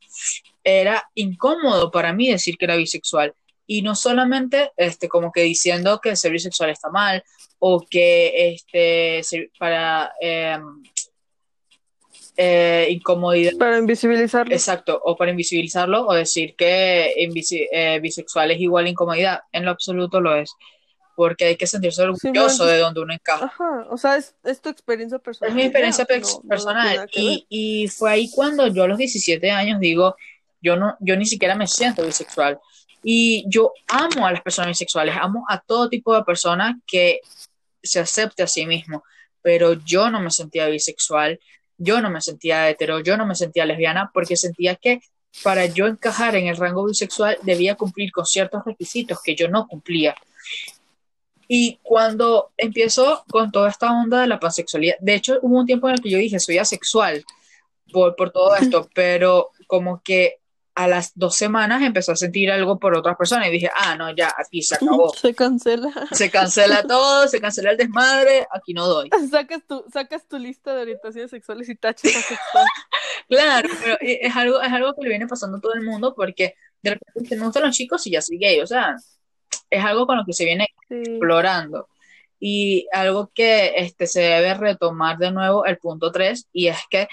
era 0.63 1.03
incómodo 1.15 1.91
para 1.91 2.13
mí 2.13 2.29
decir 2.29 2.57
que 2.57 2.65
era 2.65 2.75
bisexual. 2.75 3.33
Y 3.65 3.81
no 3.81 3.95
solamente 3.95 4.71
este, 4.77 5.07
como 5.07 5.31
que 5.31 5.41
diciendo 5.41 5.99
que 6.01 6.15
ser 6.15 6.31
bisexual 6.31 6.71
está 6.71 6.89
mal, 6.89 7.23
o 7.59 7.85
que 7.87 8.53
este, 8.53 9.21
para 9.59 10.11
eh, 10.21 10.57
eh, 12.37 12.87
incomodidad. 12.89 13.51
Para 13.59 13.77
invisibilizarlo. 13.77 14.53
Exacto, 14.53 14.99
o 15.03 15.15
para 15.15 15.31
invisibilizarlo, 15.31 16.07
o 16.07 16.13
decir 16.13 16.55
que 16.55 17.13
eh, 17.15 17.99
bisexual 17.99 18.51
es 18.51 18.61
igual 18.61 18.85
a 18.85 18.89
incomodidad. 18.89 19.41
En 19.51 19.65
lo 19.65 19.71
absoluto 19.71 20.21
lo 20.21 20.35
es 20.35 20.49
porque 21.19 21.43
hay 21.43 21.57
que 21.57 21.67
sentirse 21.67 22.01
orgulloso 22.01 22.65
de 22.65 22.77
donde 22.77 23.01
uno 23.01 23.13
encaja. 23.13 23.47
Ajá, 23.47 23.87
o 23.89 23.97
sea, 23.97 24.15
es, 24.15 24.35
es 24.45 24.61
tu 24.61 24.69
experiencia 24.69 25.19
personal. 25.19 25.49
Es 25.49 25.55
mi 25.57 25.63
experiencia 25.63 26.05
personal. 26.05 27.09
y, 27.13 27.45
y, 27.49 27.89
fue 27.89 28.09
ahí 28.09 28.31
cuando 28.33 28.67
yo 28.67 28.85
a 28.85 28.87
los 28.87 28.97
17 28.97 29.51
años 29.51 29.81
digo, 29.81 30.15
yo, 30.61 30.75
no, 30.75 30.95
yo 30.99 31.15
ni 31.15 31.25
siquiera 31.25 31.55
me 31.55 31.67
siento 31.67 32.05
bisexual. 32.05 32.59
Y 33.03 33.45
yo 33.47 33.71
amo 33.87 34.27
a 34.27 34.31
las 34.31 34.41
personas 34.41 34.69
bisexuales, 34.69 35.15
amo 35.19 35.45
a 35.47 35.59
todo 35.59 35.89
tipo 35.89 36.13
de 36.15 36.23
personas 36.23 36.75
que 36.85 37.21
se 37.81 37.99
acepte 37.99 38.43
a 38.43 38.47
sí 38.47 38.65
mismo, 38.65 39.03
pero 39.41 39.73
yo 39.73 40.09
no 40.09 40.19
me 40.19 40.31
sentía 40.31 40.67
bisexual, 40.67 41.39
yo 41.77 42.01
no 42.01 42.09
me 42.09 42.21
sentía 42.21 42.69
hetero, 42.69 42.99
yo 42.99 43.15
no 43.15 43.25
me 43.25 43.35
sentía 43.35 43.65
lesbiana, 43.65 44.11
porque 44.13 44.35
sentía 44.35 44.75
que 44.75 44.99
para 45.43 45.65
yo 45.65 45.87
encajar 45.87 46.35
en 46.35 46.47
el 46.47 46.57
rango 46.57 46.85
bisexual 46.85 47.37
debía 47.43 47.75
cumplir 47.75 48.11
con 48.11 48.25
ciertos 48.25 48.63
requisitos 48.65 49.21
que 49.23 49.35
yo 49.35 49.47
no 49.47 49.67
cumplía. 49.67 50.15
Y 51.47 51.79
cuando 51.81 52.51
empiezo 52.57 53.23
con 53.29 53.51
toda 53.51 53.69
esta 53.69 53.91
onda 53.91 54.21
de 54.21 54.27
la 54.27 54.39
pansexualidad, 54.39 54.97
de 54.99 55.15
hecho 55.15 55.39
hubo 55.41 55.59
un 55.59 55.65
tiempo 55.65 55.87
en 55.87 55.95
el 55.95 56.01
que 56.01 56.09
yo 56.09 56.17
dije, 56.17 56.39
soy 56.39 56.57
asexual 56.57 57.23
por, 57.91 58.15
por 58.15 58.31
todo 58.31 58.55
esto, 58.55 58.89
pero 58.93 59.49
como 59.67 60.01
que 60.03 60.38
a 60.79 60.87
las 60.87 61.11
dos 61.13 61.35
semanas 61.35 61.81
empezó 61.81 62.13
a 62.13 62.15
sentir 62.15 62.49
algo 62.49 62.79
por 62.79 62.95
otras 62.95 63.17
personas 63.17 63.49
y 63.49 63.51
dije, 63.51 63.69
ah, 63.75 63.97
no, 63.97 64.15
ya, 64.15 64.33
aquí 64.37 64.61
se 64.61 64.75
acabó. 64.81 65.13
Se 65.13 65.35
cancela. 65.35 65.91
Se 66.13 66.31
cancela 66.31 66.83
todo, 66.83 67.27
se 67.27 67.41
cancela 67.41 67.71
el 67.71 67.77
desmadre, 67.77 68.47
aquí 68.49 68.73
no 68.73 68.87
doy. 68.87 69.09
Sacas 69.29 69.61
tu, 69.67 69.83
sacas 69.91 70.25
tu 70.25 70.39
lista 70.39 70.73
de 70.73 70.83
orientaciones 70.83 71.31
sexuales 71.31 71.67
y 71.67 71.75
tachas 71.75 72.15
asexual. 72.15 72.65
claro, 73.27 73.67
pero 73.83 73.97
es 73.99 74.33
algo, 74.33 74.61
es 74.61 74.71
algo 74.71 74.93
que 74.93 75.01
le 75.01 75.09
viene 75.09 75.27
pasando 75.27 75.57
a 75.57 75.59
todo 75.59 75.73
el 75.73 75.81
mundo 75.81 76.15
porque 76.15 76.55
de 76.81 76.91
repente 76.91 77.35
me 77.35 77.43
gustan 77.43 77.63
los 77.63 77.75
chicos 77.75 78.07
y 78.07 78.11
ya 78.11 78.21
soy 78.21 78.37
gay, 78.37 78.61
o 78.61 78.67
sea, 78.67 78.95
es 79.69 79.83
algo 79.83 80.07
con 80.07 80.15
lo 80.15 80.23
que 80.25 80.31
se 80.31 80.45
viene 80.45 80.69
explorando. 80.89 81.89
Y 82.39 82.87
algo 82.93 83.29
que 83.35 83.73
este, 83.75 84.07
se 84.07 84.21
debe 84.21 84.53
retomar 84.53 85.17
de 85.17 85.29
nuevo 85.31 85.65
el 85.65 85.77
punto 85.77 86.09
3, 86.09 86.47
y 86.53 86.67
es 86.69 86.77
que 86.89 87.09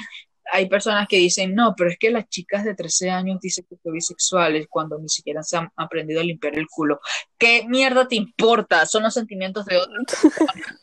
hay 0.52 0.68
personas 0.68 1.08
que 1.08 1.16
dicen, 1.16 1.54
no, 1.54 1.74
pero 1.76 1.90
es 1.90 1.98
que 1.98 2.10
las 2.10 2.28
chicas 2.28 2.64
de 2.64 2.74
13 2.74 3.10
años 3.10 3.40
dicen 3.40 3.66
que 3.68 3.76
son 3.82 3.92
bisexuales 3.92 4.66
cuando 4.68 4.98
ni 4.98 5.08
siquiera 5.08 5.42
se 5.42 5.56
han 5.56 5.68
aprendido 5.76 6.20
a 6.20 6.24
limpiar 6.24 6.58
el 6.58 6.66
culo. 6.68 7.00
¿Qué 7.38 7.64
mierda 7.66 8.06
te 8.06 8.16
importa? 8.16 8.86
Son 8.86 9.02
los 9.02 9.14
sentimientos 9.14 9.66
de 9.66 9.76
otros. 9.78 10.06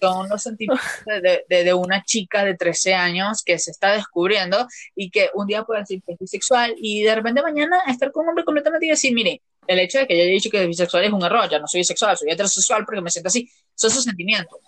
son 0.00 0.28
los 0.28 0.42
sentimientos 0.42 0.86
de, 1.06 1.64
de, 1.64 1.74
una 1.74 2.02
chica 2.04 2.44
de 2.44 2.54
13 2.54 2.94
años 2.94 3.42
que 3.44 3.58
se 3.58 3.70
está 3.70 3.92
descubriendo 3.92 4.66
y 4.94 5.10
que 5.10 5.30
un 5.34 5.46
día 5.46 5.64
puede 5.64 5.80
decir 5.80 6.02
que 6.04 6.12
es 6.12 6.18
bisexual 6.18 6.74
y 6.78 7.02
de 7.02 7.14
repente 7.14 7.42
mañana 7.42 7.80
estar 7.88 8.12
con 8.12 8.24
un 8.24 8.30
hombre 8.30 8.44
completamente 8.44 8.86
y 8.86 8.90
decir, 8.90 9.14
mire, 9.14 9.40
el 9.66 9.78
hecho 9.78 9.98
de 9.98 10.06
que 10.06 10.16
yo 10.16 10.22
haya 10.22 10.32
dicho 10.32 10.50
que 10.50 10.62
es 10.62 10.68
bisexual 10.68 11.04
es 11.04 11.12
un 11.12 11.24
error, 11.24 11.48
ya 11.50 11.58
no 11.58 11.66
soy 11.66 11.80
bisexual, 11.80 12.16
soy 12.16 12.30
heterosexual 12.30 12.84
porque 12.84 13.00
me 13.00 13.10
siento 13.10 13.28
así, 13.28 13.48
son 13.74 13.90
sus 13.90 14.04
sentimientos. 14.04 14.60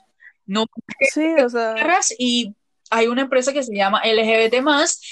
No, 0.46 0.64
sí, 1.12 1.34
o 1.44 1.48
sea... 1.50 1.76
y 2.18 2.54
hay 2.90 3.06
una 3.06 3.22
empresa 3.22 3.52
que 3.52 3.62
se 3.62 3.74
llama 3.74 4.02
LGBT 4.04 4.54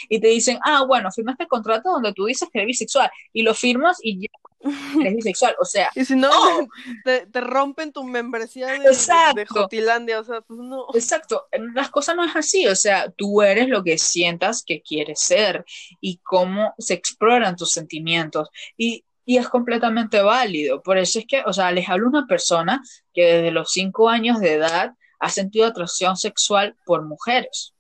y 0.08 0.20
te 0.20 0.28
dicen, 0.28 0.58
ah, 0.64 0.84
bueno, 0.86 1.10
firma 1.10 1.32
este 1.32 1.46
contrato 1.46 1.90
donde 1.90 2.12
tú 2.12 2.26
dices 2.26 2.48
que 2.52 2.58
eres 2.58 2.68
bisexual 2.68 3.10
y 3.32 3.42
lo 3.42 3.54
firmas 3.54 3.98
y 4.02 4.22
ya 4.22 4.28
eres 5.00 5.16
bisexual, 5.16 5.54
o 5.60 5.64
sea. 5.64 5.90
Y 5.94 6.04
si 6.04 6.16
no, 6.16 6.30
te, 7.04 7.40
rompen 7.40 7.92
tu 7.92 8.04
membresía 8.04 8.66
de, 8.66 8.80
de, 8.80 9.46
Jotilandia, 9.46 10.20
o 10.20 10.24
sea, 10.24 10.40
pues 10.40 10.58
no. 10.60 10.86
Exacto, 10.94 11.46
las 11.74 11.90
cosas 11.90 12.16
no 12.16 12.24
es 12.24 12.34
así, 12.34 12.66
o 12.66 12.76
sea, 12.76 13.10
tú 13.10 13.42
eres 13.42 13.68
lo 13.68 13.82
que 13.84 13.98
sientas 13.98 14.62
que 14.64 14.82
quieres 14.82 15.20
ser 15.20 15.64
y 16.00 16.18
cómo 16.22 16.74
se 16.78 16.94
exploran 16.94 17.56
tus 17.56 17.70
sentimientos. 17.70 18.48
Y 18.76 19.04
y 19.28 19.38
es 19.38 19.48
completamente 19.48 20.22
válido. 20.22 20.82
Por 20.82 20.98
eso 20.98 21.18
es 21.18 21.26
que, 21.26 21.42
o 21.44 21.52
sea, 21.52 21.72
les 21.72 21.88
hablo 21.88 22.06
a 22.06 22.10
una 22.10 22.26
persona 22.26 22.80
que 23.12 23.24
desde 23.24 23.50
los 23.50 23.72
cinco 23.72 24.08
años 24.08 24.38
de 24.38 24.54
edad 24.54 24.92
ha 25.18 25.28
sentido 25.28 25.66
atracción 25.66 26.16
sexual 26.16 26.76
por 26.84 27.04
mujeres. 27.04 27.74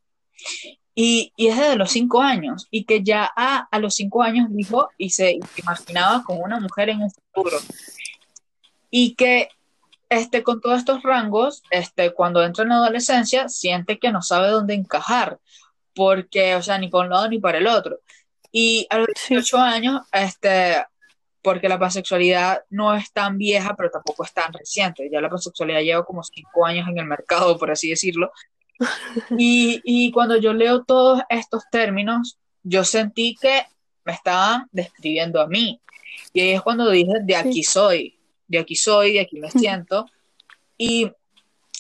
Y, 0.94 1.32
y 1.36 1.48
es 1.48 1.56
desde 1.56 1.76
los 1.76 1.90
cinco 1.90 2.22
años, 2.22 2.66
y 2.70 2.84
que 2.84 3.02
ya 3.02 3.30
a, 3.36 3.68
a 3.70 3.78
los 3.78 3.94
cinco 3.94 4.22
años 4.22 4.48
dijo 4.50 4.88
y 4.96 5.10
se 5.10 5.38
imaginaba 5.56 6.22
con 6.24 6.40
una 6.40 6.58
mujer 6.58 6.88
en 6.88 7.02
un 7.02 7.10
futuro. 7.10 7.58
Y 8.90 9.14
que 9.14 9.50
este, 10.08 10.42
con 10.42 10.60
todos 10.60 10.78
estos 10.78 11.02
rangos, 11.02 11.62
este, 11.70 12.12
cuando 12.12 12.42
entra 12.42 12.62
en 12.62 12.70
la 12.70 12.76
adolescencia, 12.76 13.48
siente 13.48 13.98
que 13.98 14.12
no 14.12 14.22
sabe 14.22 14.48
dónde 14.48 14.74
encajar, 14.74 15.38
porque, 15.94 16.54
o 16.54 16.62
sea, 16.62 16.78
ni 16.78 16.88
por 16.88 17.04
un 17.04 17.10
lado 17.10 17.28
ni 17.28 17.38
para 17.38 17.58
el 17.58 17.66
otro. 17.66 18.00
Y 18.52 18.86
a 18.90 18.98
los 18.98 19.08
18 19.08 19.58
años, 19.58 20.02
este, 20.12 20.84
porque 21.46 21.68
la 21.68 21.78
pansexualidad 21.78 22.64
no 22.70 22.92
es 22.92 23.12
tan 23.12 23.38
vieja, 23.38 23.76
pero 23.76 23.88
tampoco 23.88 24.24
es 24.24 24.32
tan 24.32 24.52
reciente. 24.52 25.08
Ya 25.12 25.20
la 25.20 25.30
pansexualidad 25.30 25.80
lleva 25.80 26.04
como 26.04 26.24
cinco 26.24 26.66
años 26.66 26.88
en 26.88 26.98
el 26.98 27.06
mercado, 27.06 27.56
por 27.56 27.70
así 27.70 27.88
decirlo. 27.88 28.32
Y, 29.38 29.80
y 29.84 30.10
cuando 30.10 30.36
yo 30.38 30.52
leo 30.52 30.82
todos 30.82 31.22
estos 31.28 31.62
términos, 31.70 32.36
yo 32.64 32.82
sentí 32.82 33.36
que 33.40 33.62
me 34.04 34.12
estaban 34.12 34.66
describiendo 34.72 35.40
a 35.40 35.46
mí. 35.46 35.80
Y 36.32 36.40
ahí 36.40 36.50
es 36.50 36.62
cuando 36.62 36.90
dije, 36.90 37.12
de 37.22 37.36
aquí 37.36 37.62
soy, 37.62 38.18
de 38.48 38.58
aquí 38.58 38.74
soy, 38.74 39.12
de 39.12 39.20
aquí 39.20 39.38
me 39.38 39.52
siento. 39.52 40.04
Y 40.76 41.12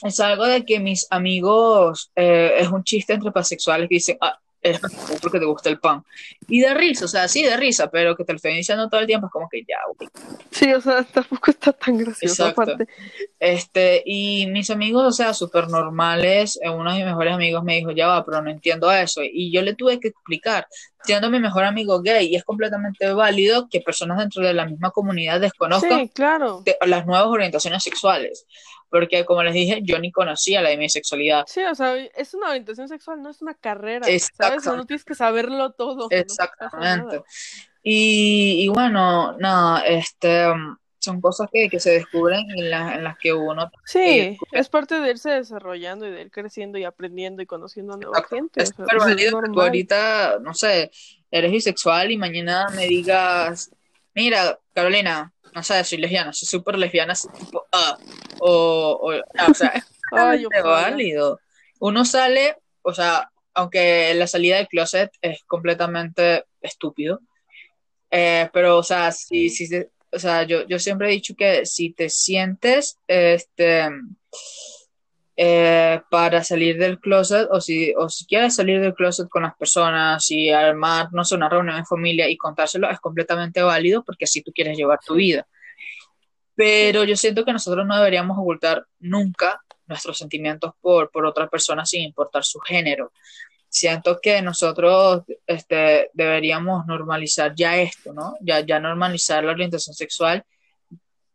es 0.00 0.20
algo 0.20 0.46
de 0.46 0.64
que 0.64 0.78
mis 0.78 1.08
amigos, 1.10 2.12
eh, 2.14 2.52
es 2.58 2.68
un 2.68 2.84
chiste 2.84 3.14
entre 3.14 3.32
pansexuales 3.32 3.88
que 3.88 3.96
dicen, 3.96 4.16
ah, 4.20 4.38
eres 4.68 4.80
porque 5.22 5.38
te 5.38 5.44
gusta 5.44 5.68
el 5.68 5.78
pan. 5.78 6.04
Y 6.48 6.60
de 6.60 6.74
risa, 6.74 7.04
o 7.04 7.08
sea, 7.08 7.28
sí, 7.28 7.42
de 7.42 7.56
risa, 7.56 7.90
pero 7.90 8.16
que 8.16 8.24
te 8.24 8.32
lo 8.32 8.36
estén 8.36 8.56
diciendo 8.56 8.88
todo 8.88 9.00
el 9.00 9.06
tiempo 9.06 9.26
es 9.26 9.32
como 9.32 9.48
que 9.48 9.62
ya, 9.66 9.78
Sí, 10.50 10.72
o 10.72 10.80
sea, 10.80 11.02
tampoco 11.04 11.50
está 11.50 11.72
tan 11.72 11.98
gracioso 11.98 12.46
aparte. 12.46 12.86
Este, 13.38 14.02
y 14.04 14.46
mis 14.46 14.70
amigos, 14.70 15.04
o 15.04 15.12
sea, 15.12 15.34
súper 15.34 15.68
normales, 15.68 16.58
eh, 16.62 16.70
uno 16.70 16.92
de 16.92 16.98
mis 16.98 17.06
mejores 17.06 17.34
amigos 17.34 17.64
me 17.64 17.76
dijo, 17.76 17.90
ya 17.90 18.06
va, 18.08 18.24
pero 18.24 18.42
no 18.42 18.50
entiendo 18.50 18.90
eso. 18.90 19.20
Y 19.22 19.52
yo 19.52 19.62
le 19.62 19.74
tuve 19.74 20.00
que 20.00 20.08
explicar, 20.08 20.66
siendo 21.04 21.30
mi 21.30 21.40
mejor 21.40 21.64
amigo 21.64 22.00
gay, 22.00 22.26
y 22.26 22.36
es 22.36 22.44
completamente 22.44 23.12
válido 23.12 23.68
que 23.68 23.80
personas 23.80 24.18
dentro 24.18 24.42
de 24.42 24.54
la 24.54 24.66
misma 24.66 24.90
comunidad 24.90 25.40
desconozcan 25.40 26.08
claro. 26.08 26.62
las 26.86 27.06
nuevas 27.06 27.28
orientaciones 27.28 27.82
sexuales 27.82 28.46
porque 28.90 29.24
como 29.24 29.42
les 29.42 29.54
dije, 29.54 29.80
yo 29.82 29.98
ni 29.98 30.12
conocía 30.12 30.62
la 30.62 30.70
de 30.70 30.76
mi 30.76 30.88
sexualidad. 30.88 31.44
Sí, 31.46 31.62
o 31.64 31.74
sea, 31.74 31.96
es 31.96 32.34
una 32.34 32.50
orientación 32.50 32.88
sexual, 32.88 33.22
no 33.22 33.30
es 33.30 33.42
una 33.42 33.54
carrera, 33.54 34.06
¿sabes? 34.36 34.64
no 34.64 34.86
tienes 34.86 35.04
que 35.04 35.14
saberlo 35.14 35.72
todo. 35.72 36.08
Exactamente. 36.10 37.22
y, 37.82 38.64
y, 38.64 38.68
bueno, 38.68 39.36
nada, 39.38 39.80
este, 39.80 40.46
son 41.06 41.20
cosas 41.20 41.48
que, 41.52 41.68
que 41.68 41.80
se 41.80 41.90
descubren 41.90 42.50
en, 42.50 42.66
en 42.66 43.04
las 43.04 43.16
que 43.18 43.32
uno... 43.32 43.70
Sí, 43.84 44.36
es 44.52 44.68
parte 44.68 45.00
de 45.00 45.10
irse 45.10 45.30
desarrollando 45.30 46.06
y 46.06 46.10
de 46.10 46.22
ir 46.22 46.30
creciendo 46.30 46.78
y 46.78 46.84
aprendiendo 46.84 47.42
y 47.42 47.46
conociendo 47.46 47.94
a 47.94 47.96
nueva 47.96 48.24
gente. 48.28 48.62
Es 48.62 48.70
súper 48.70 48.98
válido 48.98 49.40
que 49.40 49.50
tú 49.50 49.60
ahorita, 49.60 50.38
no 50.40 50.52
sé, 50.52 50.90
eres 51.30 51.52
bisexual 51.52 52.10
y 52.10 52.16
mañana 52.16 52.66
me 52.74 52.86
digas, 52.86 53.70
mira, 54.14 54.58
Carolina, 54.74 55.32
no 55.56 55.62
sé, 55.62 55.82
soy 55.84 55.96
lesbiana, 55.96 56.34
soy 56.34 56.46
súper 56.46 56.76
lesbiana, 56.76 57.14
tipo, 57.14 57.66
ah, 57.72 57.96
o, 58.40 59.00
o, 59.00 59.50
o 59.50 59.54
sea, 59.54 59.68
es 59.68 59.84
Ay, 60.12 60.44
válido. 60.62 61.40
Uno 61.80 62.04
sale, 62.04 62.58
o 62.82 62.92
sea, 62.92 63.30
aunque 63.54 64.12
la 64.14 64.26
salida 64.26 64.56
del 64.56 64.68
closet 64.68 65.10
es 65.22 65.44
completamente 65.46 66.44
estúpido, 66.60 67.22
eh, 68.10 68.50
pero, 68.52 68.76
o 68.76 68.82
sea, 68.82 69.10
si, 69.12 69.48
si 69.48 69.66
o 70.12 70.18
sea, 70.18 70.42
yo, 70.42 70.66
yo 70.66 70.78
siempre 70.78 71.08
he 71.08 71.12
dicho 71.12 71.34
que 71.34 71.64
si 71.64 71.90
te 71.90 72.10
sientes, 72.10 72.98
este, 73.08 73.88
eh, 75.36 76.00
para 76.10 76.42
salir 76.42 76.78
del 76.78 76.98
closet, 76.98 77.46
o 77.50 77.60
si, 77.60 77.92
o 77.96 78.08
si 78.08 78.24
quieres 78.26 78.54
salir 78.54 78.80
del 78.80 78.94
closet 78.94 79.28
con 79.28 79.42
las 79.42 79.54
personas 79.56 80.30
y 80.30 80.50
armar, 80.50 81.08
no 81.12 81.24
sé, 81.24 81.34
una 81.34 81.48
reunión 81.48 81.76
en 81.76 81.84
familia 81.84 82.28
y 82.28 82.36
contárselo, 82.36 82.90
es 82.90 82.98
completamente 83.00 83.60
válido 83.62 84.02
porque 84.02 84.24
así 84.24 84.42
tú 84.42 84.52
quieres 84.52 84.76
llevar 84.78 84.98
tu 85.04 85.14
vida. 85.14 85.46
Pero 86.54 87.04
yo 87.04 87.16
siento 87.16 87.44
que 87.44 87.52
nosotros 87.52 87.86
no 87.86 87.96
deberíamos 87.96 88.38
ocultar 88.38 88.86
nunca 88.98 89.60
nuestros 89.86 90.16
sentimientos 90.18 90.72
por, 90.80 91.10
por 91.10 91.26
otra 91.26 91.48
persona 91.48 91.84
sin 91.84 92.02
importar 92.02 92.42
su 92.44 92.58
género. 92.60 93.12
Siento 93.68 94.18
que 94.22 94.40
nosotros 94.40 95.24
este, 95.46 96.10
deberíamos 96.14 96.86
normalizar 96.86 97.52
ya 97.54 97.76
esto, 97.76 98.14
¿no? 98.14 98.36
Ya, 98.40 98.60
ya 98.60 98.80
normalizar 98.80 99.44
la 99.44 99.52
orientación 99.52 99.94
sexual. 99.94 100.44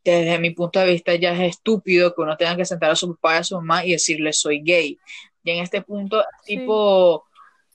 Desde 0.04 0.40
mi 0.40 0.50
punto 0.52 0.80
de 0.80 0.88
vista 0.88 1.14
ya 1.16 1.32
es 1.34 1.40
estúpido 1.58 2.14
que 2.16 2.22
uno 2.22 2.36
tenga 2.38 2.56
que 2.56 2.66
sentar 2.66 2.92
a 2.92 2.96
su 2.96 3.16
papá 3.16 3.36
y 3.36 3.38
a 3.40 3.44
su 3.44 3.56
mamá 3.56 3.86
y 3.86 3.92
decirle 3.92 4.34
soy 4.34 4.62
gay. 4.64 4.98
Y 5.44 5.52
en 5.52 5.64
este 5.64 5.82
punto, 5.82 6.24
Sí. 6.44 6.58
tipo 6.58 7.26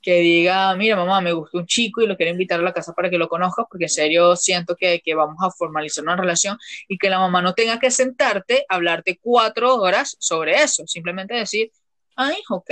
que 0.02 0.20
diga, 0.20 0.74
mira 0.76 0.94
mamá, 0.94 1.20
me 1.20 1.32
gustó 1.32 1.58
un 1.58 1.66
chico 1.66 2.00
y 2.00 2.06
lo 2.06 2.16
quiero 2.16 2.30
invitar 2.30 2.60
a 2.60 2.62
la 2.62 2.72
casa 2.72 2.92
para 2.92 3.10
que 3.10 3.18
lo 3.18 3.28
conozcas, 3.28 3.66
porque 3.68 3.86
en 3.86 3.90
serio 3.90 4.36
siento 4.36 4.76
que, 4.76 5.00
que 5.04 5.14
vamos 5.16 5.36
a 5.40 5.50
formalizar 5.50 6.04
una 6.04 6.14
relación 6.14 6.56
y 6.86 6.96
que 6.96 7.10
la 7.10 7.18
mamá 7.18 7.42
no 7.42 7.54
tenga 7.54 7.80
que 7.80 7.90
sentarte 7.90 8.64
hablarte 8.68 9.18
cuatro 9.20 9.74
horas 9.74 10.16
sobre 10.20 10.62
eso, 10.62 10.86
simplemente 10.86 11.34
decir, 11.34 11.72
ah, 12.14 12.32
hijo, 12.38 12.56
ok, 12.56 12.70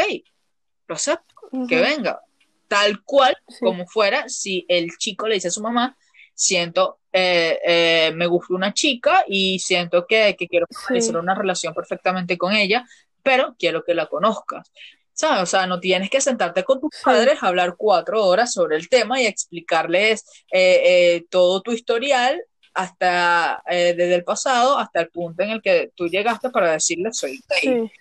lo 0.86 0.94
acepto, 0.94 1.34
que 1.68 1.80
venga, 1.80 2.20
tal 2.68 3.02
cual 3.02 3.36
Sí. 3.48 3.56
como 3.60 3.84
fuera, 3.88 4.28
si 4.28 4.64
el 4.68 4.90
chico 4.98 5.26
le 5.26 5.34
dice 5.34 5.48
a 5.48 5.50
su 5.50 5.60
mamá, 5.60 5.96
siento, 6.34 6.98
eh, 7.12 7.58
eh, 7.64 8.12
me 8.14 8.26
gusta 8.26 8.54
una 8.54 8.72
chica 8.74 9.24
y 9.28 9.58
siento 9.60 10.06
que, 10.06 10.36
que 10.38 10.48
quiero 10.48 10.66
formalizar 10.70 11.12
Sí. 11.14 11.18
una 11.18 11.34
relación 11.34 11.72
perfectamente 11.74 12.36
con 12.36 12.52
ella, 12.52 12.84
pero 13.22 13.54
quiero 13.58 13.84
que 13.84 13.94
la 13.94 14.06
conozcas. 14.06 14.70
¿Sabes? 15.16 15.42
O 15.44 15.46
sea, 15.46 15.66
no 15.68 15.78
tienes 15.78 16.10
que 16.10 16.20
sentarte 16.20 16.64
con 16.64 16.80
tus 16.80 16.90
Sí. 16.92 17.02
padres 17.04 17.40
a 17.42 17.46
hablar 17.46 17.76
cuatro 17.78 18.24
horas 18.26 18.52
sobre 18.52 18.76
el 18.76 18.88
tema 18.88 19.20
y 19.20 19.26
explicarles 19.26 20.24
eh, 20.52 20.82
eh, 21.16 21.24
todo 21.30 21.62
tu 21.62 21.70
historial 21.70 22.42
hasta 22.74 23.62
eh, 23.70 23.94
desde 23.96 24.16
el 24.16 24.24
pasado 24.24 24.76
hasta 24.76 25.00
el 25.00 25.08
punto 25.10 25.44
en 25.44 25.50
el 25.50 25.62
que 25.62 25.92
tú 25.94 26.08
llegaste 26.08 26.50
para 26.50 26.72
decirles 26.72 27.16
soy 27.16 27.40
gay, 27.48 27.60
Sí, 27.86 27.92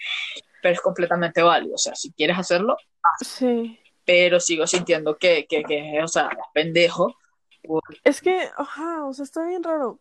pero 0.63 0.73
es 0.73 0.81
completamente 0.81 1.43
válido. 1.43 1.75
O 1.75 1.77
sea, 1.77 1.93
si 1.95 2.11
quieres 2.13 2.39
hacerlo, 2.39 2.77
sí. 3.21 3.79
pero 4.05 4.39
sigo 4.39 4.65
sintiendo 4.65 5.15
que, 5.17 5.45
que, 5.47 5.61
que 5.63 6.01
o 6.03 6.07
sea, 6.07 6.29
es 6.31 6.45
pendejo. 6.53 7.15
Es 8.03 8.21
que, 8.21 8.49
ajá, 8.57 9.05
o 9.05 9.13
sea, 9.13 9.23
está 9.23 9.45
bien 9.45 9.63
raro. 9.63 9.99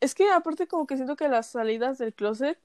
Es 0.00 0.14
que 0.14 0.30
aparte 0.30 0.66
como 0.66 0.86
que 0.86 0.96
siento 0.96 1.16
que 1.16 1.28
las 1.28 1.50
salidas 1.50 1.98
del 1.98 2.14
closet, 2.14 2.58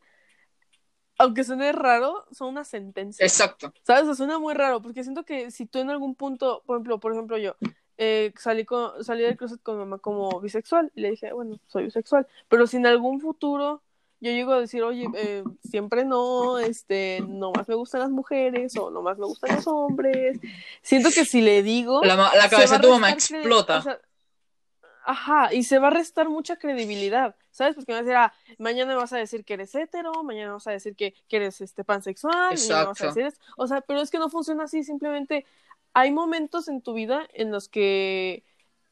aunque 1.18 1.44
suene 1.44 1.72
raro, 1.72 2.26
son 2.32 2.50
una 2.50 2.64
sentencia. 2.64 3.26
Exacto, 3.26 3.74
¿Sabes? 3.84 4.04
O 4.04 4.06
sea, 4.08 4.16
suena 4.16 4.40
muy 4.40 4.54
raro, 4.54 4.82
porque 4.82 5.04
siento 5.04 5.24
que 5.24 5.52
si 5.52 5.66
tú 5.66 5.80
en 5.80 5.90
algún 5.90 6.16
punto, 6.16 6.64
por 6.66 6.78
ejemplo, 6.78 7.00
por 7.00 7.14
ejemplo 7.14 7.38
yo, 7.38 7.56
eh, 7.98 8.34
salí, 8.38 8.66
con, 8.66 9.04
salí 9.04 9.24
del 9.24 9.38
closet 9.38 9.62
con 9.62 9.76
mi 9.76 9.80
mamá 9.84 9.98
como 9.98 10.40
bisexual, 10.40 10.92
y 10.96 11.02
le 11.02 11.12
dije, 11.12 11.34
bueno, 11.34 11.60
soy 11.68 11.86
bisexual, 11.86 12.28
pero 12.48 12.68
si 12.68 12.78
en 12.78 12.86
algún 12.86 13.20
futuro 13.20 13.82
yo 14.20 14.32
llego 14.32 14.54
a 14.54 14.60
decir, 14.60 14.82
oye, 14.84 15.08
eh, 15.16 15.44
siempre 15.64 16.04
no, 16.06 16.58
este, 16.58 17.24
nomás 17.28 17.68
me 17.68 17.76
gustan 17.76 18.02
las 18.02 18.10
mujeres, 18.10 18.76
o 18.78 18.90
nomás 18.90 19.18
me 19.18 19.26
gustan 19.26 19.56
los 19.56 19.68
hombres, 19.68 20.40
siento 20.82 21.10
que 21.10 21.26
si 21.26 21.42
le 21.42 21.62
digo... 21.62 22.04
la, 22.04 22.16
la 22.16 22.50
cabeza 22.50 22.78
de 22.78 22.82
tu 22.82 22.90
mamá 22.90 23.12
explota. 23.12 23.78
o 23.78 23.82
sea, 23.82 24.00
ajá, 25.08 25.54
y 25.54 25.64
se 25.64 25.80
va 25.80 25.88
a 25.88 25.92
restar 25.92 26.30
mucha 26.30 26.58
credibilidad, 26.58 27.36
¿sabes? 27.52 27.76
Porque 27.76 27.92
me 27.94 27.96
va 27.96 28.00
a 28.02 28.04
decir, 28.04 28.18
ah, 28.18 28.34
mañana 28.60 28.96
vas 28.96 29.14
a 29.14 29.18
decir 29.18 29.46
que 29.46 29.56
eres 29.56 29.74
hetero, 29.76 30.24
mañana 30.24 30.54
vas 30.54 30.68
a 30.68 30.72
decir 30.72 30.96
que, 30.96 31.14
que 31.28 31.38
eres 31.38 31.62
este 31.62 31.84
pansexual, 31.84 32.60
mañana 32.60 32.86
vas 32.86 33.02
a 33.02 33.06
Exacto. 33.06 33.08
decir 33.08 33.26
esto. 33.26 33.40
O 33.58 33.68
sea, 33.68 33.82
pero 33.82 34.02
es 34.02 34.12
que 34.12 34.20
no 34.20 34.30
funciona 34.30 34.66
así, 34.66 34.84
simplemente 34.84 35.46
hay 35.94 36.12
momentos 36.12 36.68
en 36.68 36.82
tu 36.82 36.94
vida 36.94 37.28
en 37.34 37.52
los 37.52 37.70
que 37.70 38.44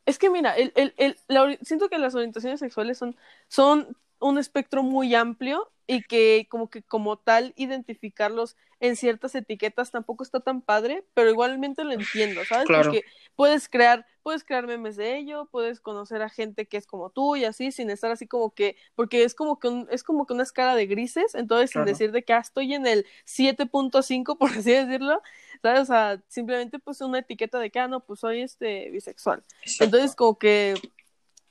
es 0.05 0.19
que 0.19 0.29
mira, 0.29 0.55
el, 0.55 0.71
el, 0.75 0.93
el, 0.97 1.17
la 1.27 1.57
siento 1.63 1.89
que 1.89 1.97
las 1.97 2.15
orientaciones 2.15 2.59
sexuales 2.59 2.97
son, 2.97 3.15
son 3.47 3.97
un 4.19 4.37
espectro 4.37 4.83
muy 4.83 5.13
amplio 5.15 5.71
y 5.87 6.01
que 6.03 6.47
como 6.49 6.69
que 6.69 6.81
como 6.83 7.17
tal 7.17 7.53
identificarlos 7.55 8.55
en 8.79 8.95
ciertas 8.95 9.35
etiquetas 9.35 9.91
tampoco 9.91 10.23
está 10.23 10.39
tan 10.39 10.61
padre, 10.61 11.05
pero 11.13 11.29
igualmente 11.29 11.83
lo 11.83 11.93
entiendo, 11.93 12.43
¿sabes? 12.45 12.65
Claro. 12.65 12.83
Porque 12.83 13.05
puedes 13.35 13.69
crear, 13.69 14.05
puedes 14.23 14.43
crear 14.43 14.67
memes 14.67 14.95
de 14.95 15.17
ello, 15.17 15.47
puedes 15.51 15.79
conocer 15.79 16.21
a 16.21 16.29
gente 16.29 16.67
que 16.67 16.77
es 16.77 16.85
como 16.87 17.09
tú 17.09 17.35
y 17.35 17.45
así, 17.45 17.71
sin 17.71 17.89
estar 17.89 18.11
así 18.11 18.27
como 18.27 18.53
que, 18.53 18.75
porque 18.95 19.23
es 19.23 19.35
como 19.35 19.59
que 19.59 19.67
un, 19.69 19.87
es 19.91 20.03
como 20.03 20.25
que 20.25 20.33
una 20.33 20.43
escala 20.43 20.75
de 20.75 20.87
grises, 20.87 21.35
entonces 21.35 21.71
Claro. 21.71 21.85
sin 21.85 21.93
decir 21.93 22.11
de 22.11 22.23
que 22.23 22.33
ah, 22.33 22.39
estoy 22.39 22.73
en 22.73 22.85
el 22.87 23.05
7.5, 23.25 24.37
por 24.39 24.49
así 24.49 24.71
decirlo, 24.71 25.21
¿sabes? 25.61 25.81
O 25.81 25.85
sea, 25.85 26.21
simplemente 26.27 26.79
pues 26.79 27.01
una 27.01 27.19
etiqueta 27.19 27.59
de 27.59 27.69
que, 27.69 27.79
ah, 27.79 27.87
no, 27.87 28.01
pues 28.01 28.19
soy 28.19 28.41
este 28.41 28.89
bisexual. 28.89 29.43
Exacto. 29.61 29.83
Entonces, 29.85 30.15
como 30.15 30.37
que 30.37 30.73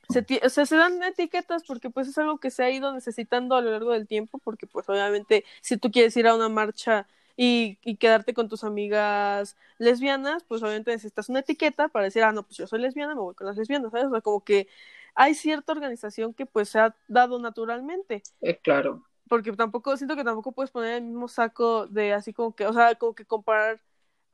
se, 0.08 0.24
o 0.44 0.48
sea, 0.48 0.66
se 0.66 0.76
dan 0.76 1.02
etiquetas 1.02 1.64
porque 1.64 1.90
pues 1.90 2.08
es 2.08 2.18
algo 2.18 2.38
que 2.38 2.50
se 2.50 2.64
ha 2.64 2.70
ido 2.70 2.92
necesitando 2.92 3.56
a 3.56 3.62
lo 3.62 3.70
largo 3.70 3.92
del 3.92 4.06
tiempo, 4.06 4.38
porque 4.38 4.66
pues 4.66 4.88
obviamente 4.88 5.44
si 5.62 5.76
tú 5.76 5.90
quieres 5.90 6.16
ir 6.16 6.26
a 6.28 6.34
una 6.34 6.48
marcha 6.48 7.06
y, 7.36 7.78
y 7.82 7.96
quedarte 7.96 8.34
con 8.34 8.48
tus 8.48 8.64
amigas 8.64 9.56
lesbianas, 9.78 10.44
pues 10.44 10.62
obviamente 10.62 10.92
necesitas 10.92 11.28
una 11.28 11.40
etiqueta 11.40 11.88
para 11.88 12.04
decir, 12.04 12.22
ah, 12.22 12.32
no, 12.32 12.44
pues 12.44 12.56
yo 12.58 12.66
soy 12.66 12.80
lesbiana, 12.80 13.14
me 13.14 13.20
voy 13.22 13.34
con 13.34 13.46
las 13.46 13.56
lesbianas, 13.56 13.90
¿sabes? 13.92 14.06
O 14.06 14.10
sea, 14.10 14.20
como 14.20 14.44
que 14.44 14.68
hay 15.14 15.34
cierta 15.34 15.72
organización 15.72 16.34
que 16.34 16.46
pues 16.46 16.68
se 16.70 16.78
ha 16.78 16.96
dado 17.08 17.38
naturalmente 17.40 18.24
Eh, 18.40 18.58
claro, 18.62 19.04
porque 19.28 19.52
tampoco, 19.52 19.96
siento 19.96 20.16
que 20.16 20.24
tampoco 20.24 20.52
puedes 20.52 20.70
poner 20.70 20.94
el 20.96 21.02
mismo 21.04 21.28
saco 21.28 21.86
de 21.86 22.12
así 22.12 22.32
como 22.32 22.54
que, 22.54 22.66
o 22.66 22.72
sea, 22.72 22.94
como 22.96 23.14
que 23.14 23.24
comparar 23.24 23.80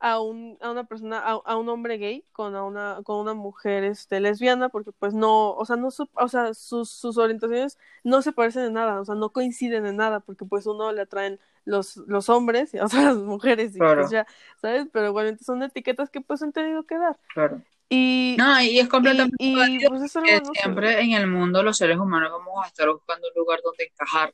a 0.01 0.19
un, 0.19 0.57
a 0.61 0.71
una 0.71 0.85
persona, 0.85 1.19
a, 1.19 1.33
a 1.33 1.57
un 1.57 1.69
hombre 1.69 1.97
gay 1.99 2.25
con 2.33 2.55
a 2.55 2.63
una, 2.65 3.01
con 3.03 3.17
una 3.19 3.33
mujer 3.35 3.83
este 3.85 4.19
lesbiana, 4.19 4.69
porque 4.69 4.91
pues 4.93 5.13
no, 5.13 5.53
o 5.53 5.65
sea, 5.65 5.77
no 5.77 5.91
su- 5.91 6.09
o 6.13 6.27
sea, 6.27 6.53
sus, 6.55 6.89
sus 6.91 7.17
orientaciones 7.17 7.77
no 8.03 8.21
se 8.23 8.33
parecen 8.33 8.63
en 8.65 8.73
nada, 8.73 8.99
o 9.01 9.05
sea, 9.05 9.15
no 9.15 9.31
coinciden 9.31 9.85
en 9.85 9.97
nada, 9.97 10.19
porque 10.21 10.45
pues 10.45 10.65
uno 10.67 10.91
le 10.91 11.01
atraen 11.01 11.39
los, 11.65 11.97
los 11.97 12.29
hombres 12.29 12.73
y 12.73 12.79
a 12.79 12.85
otras 12.85 13.17
mujeres 13.17 13.75
y 13.77 13.79
Claro. 13.79 14.01
pues 14.01 14.09
ya, 14.09 14.27
¿sabes? 14.61 14.87
Pero 14.91 15.07
igualmente 15.09 15.43
son 15.43 15.63
etiquetas 15.63 16.09
que 16.09 16.21
pues 16.21 16.41
han 16.43 16.51
tenido 16.53 16.83
que 16.85 16.97
dar. 16.97 17.19
claro. 17.33 17.61
Y, 17.89 18.37
No, 18.37 18.61
y 18.61 18.79
es 18.79 18.87
completamente 18.89 19.37
y, 19.37 19.53
y, 19.53 19.55
válido 19.55 19.89
pues 19.89 20.01
es 20.01 20.15
algo, 20.15 20.27
que 20.27 20.41
no 20.41 20.55
sé. 20.55 20.61
siempre 20.61 21.01
en 21.01 21.11
el 21.13 21.27
mundo 21.27 21.63
los 21.63 21.77
seres 21.77 21.97
humanos 21.97 22.31
vamos 22.31 22.63
a 22.63 22.67
estar 22.67 22.89
buscando 22.89 23.27
un 23.27 23.33
lugar 23.41 23.61
donde 23.63 23.85
encajar. 23.85 24.33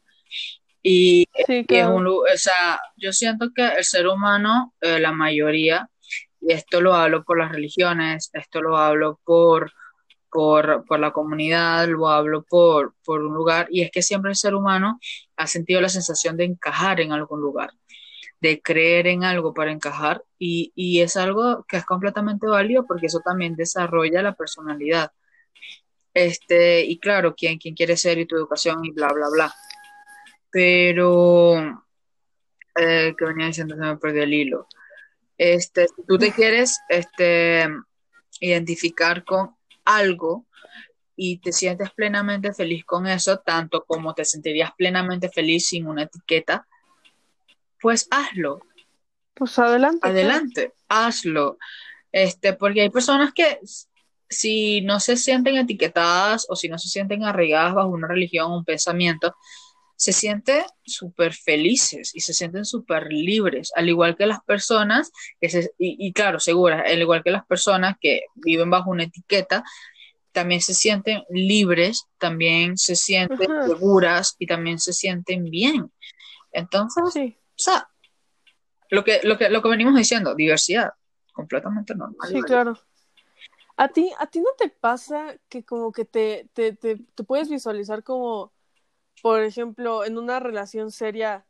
Y, 0.82 1.28
Sí, 1.45 1.66
es 1.68 1.88
un 1.88 2.08
o 2.08 2.24
sea, 2.36 2.80
yo 2.95 3.12
siento 3.12 3.52
que 3.54 3.66
el 3.66 3.84
ser 3.84 4.08
humano, 4.08 4.74
eh, 4.82 4.99
la 4.99 5.12
mayoría, 5.12 5.90
y 6.41 6.54
esto 6.54 6.82
lo 6.82 6.94
hablo 6.94 7.24
por 7.24 7.38
las 7.38 7.52
religiones, 7.52 8.30
esto 8.34 8.62
lo 8.62 8.78
hablo 8.78 9.20
por, 9.24 9.72
por, 10.32 10.86
por 10.86 10.99
la 10.99 11.12
comunidad, 11.12 11.88
lo 11.88 12.08
hablo 12.08 12.44
por, 12.44 12.95
por 13.04 13.22
un 13.22 13.34
lugar, 13.34 13.68
y 13.70 13.82
es 13.82 13.91
que 13.91 14.02
siempre 14.02 14.32
el 14.32 14.36
ser 14.36 14.56
humano 14.56 14.99
ha 15.36 15.48
sentido 15.48 15.82
la 15.82 15.90
sensación 15.90 16.38
de 16.38 16.45
encajar 16.45 17.02
en 17.02 17.12
algún 17.12 17.41
lugar, 17.41 17.72
de 18.40 18.62
creer 18.62 19.08
en 19.08 19.24
algo 19.24 19.54
para 19.54 19.72
encajar, 19.72 20.24
y, 20.38 20.72
y 20.76 21.02
es 21.02 21.18
algo 21.18 21.66
que 21.68 21.78
es 21.78 21.86
completamente 21.86 22.48
válido 22.48 22.86
porque 22.86 23.08
eso 23.08 23.20
también 23.20 23.56
desarrolla 23.56 24.22
la 24.22 24.36
personalidad. 24.36 25.12
Este, 26.14 26.84
y 26.84 26.98
claro, 26.98 27.36
quién, 27.36 27.60
quién 27.60 27.76
quiere 27.76 27.95
ser 27.95 28.18
y 28.18 28.26
tu 28.26 28.36
educación 28.36 28.84
y 28.84 28.91
bla, 28.91 29.08
bla, 29.14 29.28
bla. 29.32 29.54
Pero, 30.49 31.86
eh, 32.76 33.14
que 33.18 33.26
venía 33.26 33.48
diciendo, 33.48 33.76
se 33.76 33.82
me 33.82 33.98
perdió 33.98 34.24
el 34.24 34.34
hilo. 34.34 34.68
Este, 35.38 35.88
si 35.88 36.03
tú 36.07 36.18
te 36.18 36.32
quieres, 36.32 36.80
este, 36.90 37.68
identificar 38.40 39.24
con 39.24 39.56
algo 39.86 40.45
y 41.15 41.38
te 41.40 41.52
sientes 41.52 41.91
plenamente 41.91 42.53
feliz 42.53 42.86
con 42.86 43.07
eso, 43.07 43.40
tanto 43.40 43.84
como 43.86 44.14
te 44.14 44.26
sentirías 44.26 44.72
plenamente 44.78 45.30
feliz 45.30 45.68
sin 45.68 45.88
una 45.88 46.03
etiqueta, 46.03 46.68
pues 47.80 48.07
hazlo, 48.11 48.60
Pues 49.34 49.57
adelante. 49.60 49.99
claro. 50.02 50.15
adelante, 50.15 50.74
hazlo. 50.88 51.57
Este, 52.11 52.53
porque 52.53 52.82
hay 52.82 52.90
personas 52.90 53.34
que 53.34 53.60
si 54.30 54.82
no 54.82 54.99
se 54.99 55.15
sienten 55.18 55.57
etiquetadas 55.57 56.45
o 56.49 56.56
si 56.56 56.68
no 56.69 56.78
se 56.80 56.90
sienten 56.90 57.24
arraigadas 57.24 57.76
bajo 57.76 57.90
una 57.90 58.07
religión 58.07 58.52
o 58.52 58.57
un 58.57 58.65
pensamiento, 58.65 59.36
se 59.98 60.14
sienten 60.14 60.64
súper 60.86 61.34
felices 61.34 62.15
y 62.15 62.22
se 62.22 62.34
sienten 62.34 62.65
súper 62.65 63.07
libres, 63.11 63.72
al 63.76 63.90
igual 63.90 64.15
que 64.15 64.28
las 64.28 64.41
personas 64.44 65.11
que 65.41 65.49
se, 65.49 65.72
y, 65.80 65.98
y 66.07 66.14
claro, 66.14 66.40
seguras, 66.40 66.84
al 66.86 67.02
igual 67.02 67.24
que 67.24 67.32
las 67.32 67.45
personas 67.45 67.95
que 67.99 68.22
viven 68.36 68.69
bajo 68.69 68.91
una 68.91 69.06
etiqueta, 69.06 69.64
también 70.32 70.61
se 70.61 70.76
sienten 70.76 71.24
libres, 71.32 72.06
también 72.19 72.78
se 72.78 72.95
sienten 72.95 73.52
Ajá. 73.52 73.68
seguras 73.68 74.36
y 74.38 74.45
también 74.45 74.78
se 74.78 74.94
sienten 74.94 75.45
bien. 75.45 75.91
Entonces, 76.52 77.03
Sí, 77.11 77.36
o 77.36 77.53
sea, 77.56 77.90
lo 78.91 79.03
que, 79.03 79.19
lo 79.24 79.36
que, 79.40 79.49
lo 79.49 79.64
que 79.64 79.69
venimos 79.69 79.95
diciendo, 79.95 80.36
diversidad, 80.36 80.91
completamente 81.34 81.95
normal. 81.95 82.30
sí, 82.32 82.40
claro. 82.44 82.80
¿A 83.78 83.88
ti, 83.88 84.11
¿A 84.19 84.28
ti 84.28 84.40
no 84.41 84.49
te 84.57 84.69
pasa 84.69 85.36
que 85.49 85.64
como 85.64 85.91
que 85.91 86.06
te, 86.06 86.49
te, 86.53 86.74
te, 86.74 86.98
te 86.98 87.24
puedes 87.24 87.49
visualizar 87.49 88.03
como, 88.03 88.53
por 89.22 89.41
ejemplo, 89.41 90.06
en 90.06 90.18
una 90.18 90.39
relación 90.39 90.91
seria 90.91 91.45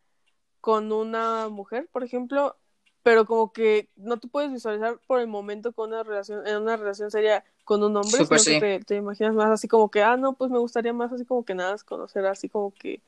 con 0.61 0.91
una 0.91 1.49
mujer, 1.49 1.87
por 1.91 2.03
ejemplo, 2.03 2.57
pero 3.03 3.25
como 3.25 3.53
que 3.53 3.89
no 3.95 4.17
te 4.19 4.27
puedes 4.27 4.51
visualizar 4.51 4.99
por 5.07 5.21
el 5.21 5.27
momento 5.27 5.71
con 5.71 5.89
una 5.89 6.03
relación, 6.03 6.45
en 6.45 6.57
una 6.57 6.75
relación 6.75 7.09
seria 7.09 7.45
con 7.63 7.81
un 7.81 7.95
hombre, 7.95 8.27
que 8.27 8.39
sí. 8.39 8.59
te, 8.59 8.79
te 8.79 8.95
imaginas 8.95 9.33
más 9.33 9.49
así 9.49 9.67
como 9.67 9.89
que, 9.89 10.03
ah, 10.03 10.17
no, 10.17 10.33
pues 10.33 10.51
me 10.51 10.59
gustaría 10.59 10.91
más 10.91 11.13
así 11.13 11.23
como 11.23 11.45
que 11.45 11.55
nada, 11.55 11.77
conocer 11.85 12.25
así 12.25 12.49
como 12.49 12.73
que, 12.73 13.01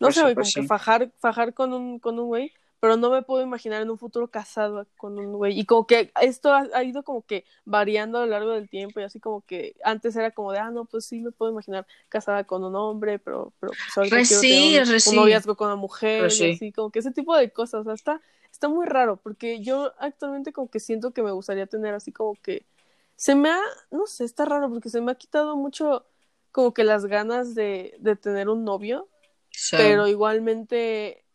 no 0.00 0.10
sé, 0.10 0.34
como 0.34 0.44
sí. 0.44 0.60
que 0.60 0.66
fajar, 0.66 1.12
fajar 1.18 1.54
con 1.54 1.72
un, 1.72 1.98
con 2.00 2.18
un 2.18 2.26
güey, 2.26 2.52
pero 2.80 2.96
no 2.96 3.10
me 3.10 3.22
puedo 3.22 3.42
imaginar 3.42 3.82
en 3.82 3.90
un 3.90 3.98
futuro 3.98 4.28
casado 4.30 4.86
con 4.96 5.18
un 5.18 5.32
güey. 5.34 5.58
Y 5.58 5.64
como 5.66 5.86
que 5.86 6.12
esto 6.20 6.52
ha, 6.52 6.66
ha 6.74 6.84
ido 6.84 7.02
como 7.04 7.22
que 7.22 7.44
variando 7.64 8.18
a 8.18 8.22
lo 8.22 8.26
largo 8.28 8.50
del 8.52 8.68
tiempo 8.68 9.00
y 9.00 9.04
así 9.04 9.20
como 9.20 9.42
que 9.42 9.76
antes 9.84 10.14
era 10.16 10.30
como 10.32 10.52
de, 10.52 10.58
ah, 10.58 10.70
no, 10.70 10.84
pues 10.84 11.06
sí 11.06 11.20
me 11.20 11.32
puedo 11.32 11.52
imaginar 11.52 11.86
casada 12.08 12.44
con 12.44 12.64
un 12.64 12.76
hombre, 12.76 13.18
pero, 13.18 13.52
pero 13.60 13.72
pues 13.82 13.96
ahorita 13.96 14.16
Re 14.16 14.26
quiero 14.26 14.42
sí, 14.42 14.48
tener 14.74 14.88
un, 14.88 15.00
sí. 15.00 15.16
noviazgo 15.16 15.56
con 15.56 15.68
una 15.68 15.76
mujer 15.76 16.22
Re 16.24 16.28
y 16.28 16.30
sí. 16.30 16.50
así, 16.54 16.72
como 16.72 16.90
que 16.90 17.00
ese 17.00 17.12
tipo 17.12 17.36
de 17.36 17.50
cosas, 17.52 17.80
o 17.82 17.84
sea, 17.84 17.94
está, 17.94 18.20
está 18.52 18.68
muy 18.68 18.86
raro 18.86 19.16
porque 19.16 19.60
yo 19.62 19.92
actualmente 19.98 20.52
como 20.52 20.70
que 20.70 20.80
siento 20.80 21.12
que 21.12 21.22
me 21.22 21.32
gustaría 21.32 21.66
tener 21.66 21.94
así 21.94 22.12
como 22.12 22.34
que 22.36 22.66
se 23.16 23.34
me 23.34 23.50
ha, 23.50 23.60
no 23.90 24.06
sé, 24.06 24.24
está 24.24 24.44
raro 24.44 24.68
porque 24.70 24.90
se 24.90 25.00
me 25.00 25.12
ha 25.12 25.14
quitado 25.16 25.56
mucho 25.56 26.06
como 26.52 26.74
que 26.74 26.84
las 26.84 27.06
ganas 27.06 27.54
de, 27.54 27.96
de 28.00 28.16
tener 28.16 28.48
un 28.48 28.64
novio 28.64 29.08
Sí. 29.50 29.76
pero 29.76 30.06
igualmente 30.06 31.25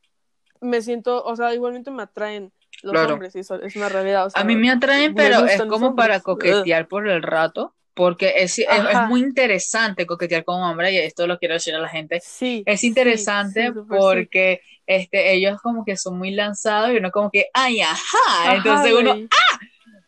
me 0.62 0.82
siento, 0.82 1.24
o 1.24 1.36
sea, 1.36 1.54
igualmente 1.54 1.92
me 1.92 2.04
atraen 2.04 2.52
los 2.84 2.94
Claro. 2.94 3.14
hombres, 3.14 3.36
y 3.36 3.40
eso 3.40 3.62
es 3.62 3.76
una 3.76 3.90
realidad. 3.90 4.28
O 4.28 4.30
sea, 4.30 4.42
A 4.42 4.46
mí 4.46 4.56
me 4.56 4.72
atraen, 4.72 5.14
me 5.14 5.24
pero 5.24 5.46
es 5.46 5.62
como 5.64 5.96
para 5.96 6.20
coquetear 6.22 6.88
por 6.88 7.08
el 7.08 7.22
rato, 7.22 7.76
porque 7.94 8.34
es, 8.38 8.58
es, 8.60 8.68
muy 9.10 9.20
interesante 9.22 10.06
coquetear 10.06 10.44
con 10.44 10.58
un 10.60 10.64
hombre, 10.64 10.92
y 10.94 10.98
esto 10.98 11.28
lo 11.28 11.38
quiero 11.38 11.56
decir 11.56 11.76
a 11.76 11.80
la 11.80 11.90
gente. 11.90 12.22
Sí. 12.24 12.64
Es 12.66 12.84
interesante 12.84 13.62
sí, 13.62 13.68
súper 13.68 13.84
sí. 13.84 14.04
porque 14.04 14.62
este, 14.88 15.34
ellos 15.34 15.60
como 15.62 15.86
que 15.86 15.98
son 15.98 16.18
muy 16.18 16.32
lanzados 16.32 16.92
y 16.92 16.98
uno 16.98 17.12
como 17.12 17.30
que, 17.30 17.48
ay, 17.54 17.82
ajá. 17.82 18.00
Ajá, 18.28 18.56
Entonces 18.56 18.94
uno, 18.94 19.14
güey. 19.14 19.28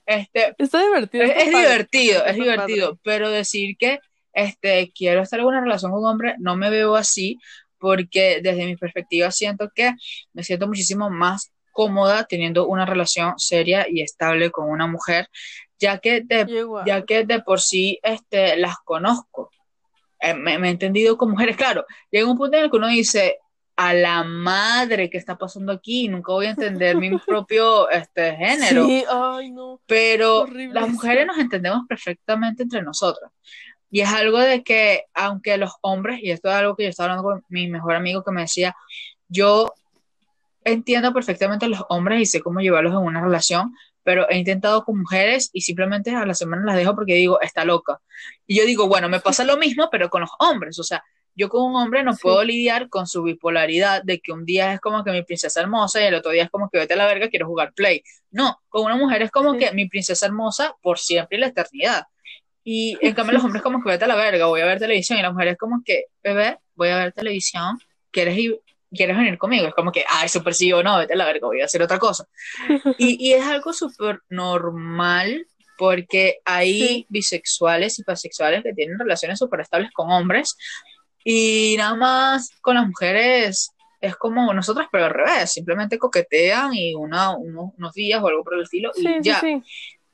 este, 0.05 0.55
Está 0.57 0.81
divertido. 0.83 1.23
es, 1.25 1.29
está 1.31 1.41
es 1.43 1.51
padre, 1.51 1.67
divertido, 1.67 2.17
está 2.19 2.29
es 2.31 2.35
divertido, 2.35 2.87
padre. 2.87 2.99
pero 3.03 3.29
decir 3.29 3.77
que 3.77 3.99
este, 4.33 4.91
quiero 4.95 5.21
estar 5.21 5.39
en 5.39 5.45
una 5.45 5.61
relación 5.61 5.91
con 5.91 6.01
un 6.01 6.07
hombre, 6.07 6.35
no 6.39 6.55
me 6.55 6.69
veo 6.69 6.95
así, 6.95 7.37
porque 7.83 8.39
desde 8.41 8.65
mi 8.65 8.77
perspectiva 8.77 9.29
siento 9.29 9.69
que 9.75 9.93
me 10.31 10.41
siento 10.41 10.67
muchísimo 10.67 11.09
más 11.09 11.51
cómoda 11.73 12.23
teniendo 12.23 12.65
una 12.65 12.85
relación 12.85 13.33
seria 13.35 13.85
y 13.89 13.99
estable 13.99 14.51
con 14.51 14.69
una 14.69 14.87
mujer, 14.87 15.27
ya 15.77 15.97
que 15.97 16.21
de, 16.21 16.65
ya 16.85 17.03
que 17.03 17.25
de 17.25 17.41
por 17.41 17.59
sí 17.59 17.99
este, 18.01 18.55
las 18.55 18.77
conozco. 18.85 19.51
Eh, 20.21 20.33
me, 20.33 20.57
me 20.59 20.69
he 20.69 20.71
entendido 20.71 21.17
con 21.17 21.31
mujeres, 21.31 21.57
claro, 21.57 21.85
llega 22.09 22.31
un 22.31 22.37
punto 22.37 22.55
en 22.55 22.63
el 22.63 22.71
que 22.71 22.77
uno 22.77 22.87
dice, 22.87 23.39
a 23.75 23.93
la 23.93 24.23
madre 24.23 25.09
que 25.09 25.17
está 25.17 25.37
pasando 25.37 25.73
aquí, 25.73 26.07
nunca 26.07 26.31
voy 26.31 26.45
a 26.45 26.51
entender 26.51 26.95
mi 26.95 27.09
propio 27.27 27.89
este, 27.89 28.33
género 28.37 28.85
Sí, 28.85 29.03
ay, 29.09 29.51
no. 29.51 29.81
pero 29.85 30.47
las 30.47 30.87
mujeres 30.87 31.27
nos 31.27 31.37
entendemos 31.37 31.81
perfectamente 31.85 32.63
entre 32.63 32.81
nosotras. 32.81 33.29
Y 33.95 34.01
es 34.01 34.09
algo 34.09 34.39
de 34.39 34.63
que, 34.63 35.03
aunque 35.13 35.55
los 35.59 35.73
hombres, 35.81 36.19
y 36.19 36.31
esto 36.31 36.49
es 36.49 36.55
algo 36.55 36.75
que 36.75 36.81
yo 36.85 36.89
estaba 36.89 37.11
hablando 37.11 37.29
con 37.29 37.45
mi 37.49 37.67
mejor 37.67 37.93
amigo 37.93 38.23
que 38.23 38.31
me 38.31 38.41
decía, 38.41 38.75
yo 39.27 39.71
entiendo 40.63 41.13
perfectamente 41.13 41.65
a 41.67 41.69
los 41.69 41.83
hombres 41.89 42.19
y 42.19 42.25
sé 42.25 42.41
cómo 42.41 42.59
llevarlos 42.59 42.93
en 42.93 43.05
una 43.05 43.21
relación, 43.21 43.75
pero 44.01 44.27
he 44.31 44.37
intentado 44.39 44.83
con 44.83 44.97
mujeres 44.97 45.51
y 45.53 45.61
simplemente 45.61 46.09
a 46.15 46.25
la 46.25 46.33
semana 46.33 46.65
las 46.65 46.75
dejo 46.75 46.95
porque 46.95 47.13
digo, 47.13 47.39
está 47.39 47.65
loca. 47.65 48.01
Y 48.47 48.57
yo 48.57 48.65
digo, 48.65 48.87
bueno, 48.87 49.09
me 49.09 49.19
pasa 49.19 49.43
lo 49.43 49.57
mismo, 49.57 49.89
pero 49.91 50.09
con 50.09 50.21
los 50.21 50.31
hombres. 50.39 50.79
O 50.79 50.83
sea, 50.83 51.03
yo 51.35 51.47
con 51.49 51.61
un 51.63 51.75
hombre 51.75 52.01
no 52.03 52.13
Sí. 52.13 52.19
puedo 52.23 52.43
lidiar 52.43 52.89
con 52.89 53.05
su 53.05 53.21
bipolaridad 53.21 54.01
de 54.01 54.19
que 54.21 54.31
un 54.31 54.43
día 54.43 54.73
es 54.73 54.79
como 54.79 55.03
que 55.03 55.11
mi 55.11 55.21
princesa 55.21 55.61
hermosa 55.61 56.01
y 56.01 56.05
el 56.05 56.15
otro 56.15 56.31
día 56.31 56.45
es 56.45 56.49
como 56.49 56.67
que 56.67 56.79
vete 56.79 56.95
a 56.95 56.97
la 56.97 57.05
verga, 57.05 57.29
quiero 57.29 57.45
jugar 57.45 57.73
play. 57.73 58.01
No, 58.31 58.59
con 58.69 58.85
una 58.85 58.95
mujer 58.95 59.21
es 59.21 59.29
como 59.29 59.53
Sí. 59.53 59.59
que 59.59 59.71
mi 59.73 59.87
princesa 59.87 60.25
hermosa 60.25 60.75
por 60.81 60.97
siempre 60.97 61.37
y 61.37 61.41
la 61.41 61.47
eternidad. 61.47 62.07
Y 62.63 62.97
en 63.01 63.13
cambio 63.13 63.33
los 63.33 63.43
hombres 63.43 63.61
como 63.61 63.81
que 63.83 63.89
vete 63.89 64.05
a 64.05 64.07
la 64.07 64.15
verga, 64.15 64.45
voy 64.45 64.61
a 64.61 64.65
ver 64.65 64.79
televisión 64.79 65.19
y 65.19 65.21
la 65.21 65.31
mujer 65.31 65.49
es 65.49 65.57
como 65.57 65.81
que, 65.83 66.05
bebé, 66.23 66.59
voy 66.75 66.89
a 66.89 66.97
ver 66.97 67.11
televisión, 67.11 67.77
¿quieres 68.11 68.37
ir? 68.37 68.59
¿Quieres 68.95 69.17
venir 69.17 69.37
conmigo? 69.39 69.67
Es 69.67 69.73
como 69.73 69.91
que, 69.91 70.05
ay, 70.07 70.29
súper 70.29 70.53
sí 70.53 70.71
o 70.71 70.83
no, 70.83 70.97
vete 70.99 71.13
a 71.13 71.15
la 71.15 71.25
verga, 71.25 71.47
voy 71.47 71.61
a 71.61 71.65
hacer 71.65 71.81
otra 71.81 71.97
cosa. 71.99 72.25
Y, 72.97 73.17
y 73.27 73.33
es 73.33 73.43
algo 73.45 73.73
súper 73.73 74.21
normal 74.29 75.45
porque 75.77 76.37
hay 76.45 76.79
Sí. 76.79 77.05
bisexuales 77.09 77.97
y 77.99 78.03
pasexuales 78.03 78.61
que 78.63 78.73
tienen 78.73 78.99
relaciones 78.99 79.39
súper 79.39 79.61
estables 79.61 79.89
con 79.91 80.11
hombres 80.11 80.55
y 81.25 81.75
nada 81.77 81.95
más 81.95 82.51
con 82.61 82.75
las 82.75 82.85
mujeres 82.87 83.71
es 83.99 84.15
como 84.17 84.53
nosotras, 84.53 84.87
pero 84.91 85.05
al 85.05 85.13
revés, 85.13 85.51
simplemente 85.51 85.97
coquetean 85.97 86.73
y 86.75 86.93
una, 86.93 87.35
unos, 87.35 87.71
unos 87.77 87.93
días 87.93 88.21
o 88.21 88.27
algo 88.27 88.43
por 88.43 88.53
el 88.55 88.61
estilo 88.63 88.91
y 88.95 89.01
Sí, 89.01 89.07
sí, 89.07 89.19
ya, 89.21 89.39
sí. 89.39 89.61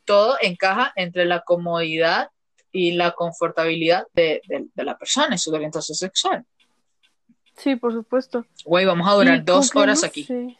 todo 0.05 0.37
encaja 0.41 0.93
entre 0.95 1.25
la 1.25 1.41
comodidad 1.41 2.29
y 2.71 2.91
la 2.91 3.11
confortabilidad 3.13 4.07
de, 4.13 4.41
de- 4.47 4.67
de 4.73 4.83
la 4.83 4.97
persona 4.97 5.35
y 5.35 5.37
su 5.37 5.51
orientación 5.53 5.95
sexual. 5.95 6.45
Sí, 7.57 7.75
por 7.75 7.91
supuesto. 7.93 8.45
Güey, 8.65 8.85
vamos 8.85 9.07
a 9.09 9.13
durar 9.15 9.37
Y 9.37 9.41
dos 9.41 9.75
horas 9.75 10.01
no 10.01 10.07
aquí. 10.07 10.23
sé. 10.23 10.57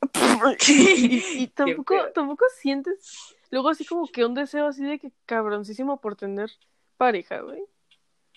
y, 0.68 1.42
y 1.42 1.46
tampoco, 1.48 1.96
tampoco 2.14 2.44
sientes 2.60 3.34
luego 3.50 3.68
así 3.68 3.84
como 3.84 4.06
que 4.06 4.24
un 4.24 4.34
deseo 4.34 4.66
así 4.68 4.84
de 4.84 4.98
que 4.98 5.10
cabroncísimo 5.26 6.00
por 6.00 6.14
tener 6.16 6.50
pareja, 6.96 7.40
güey. 7.40 7.62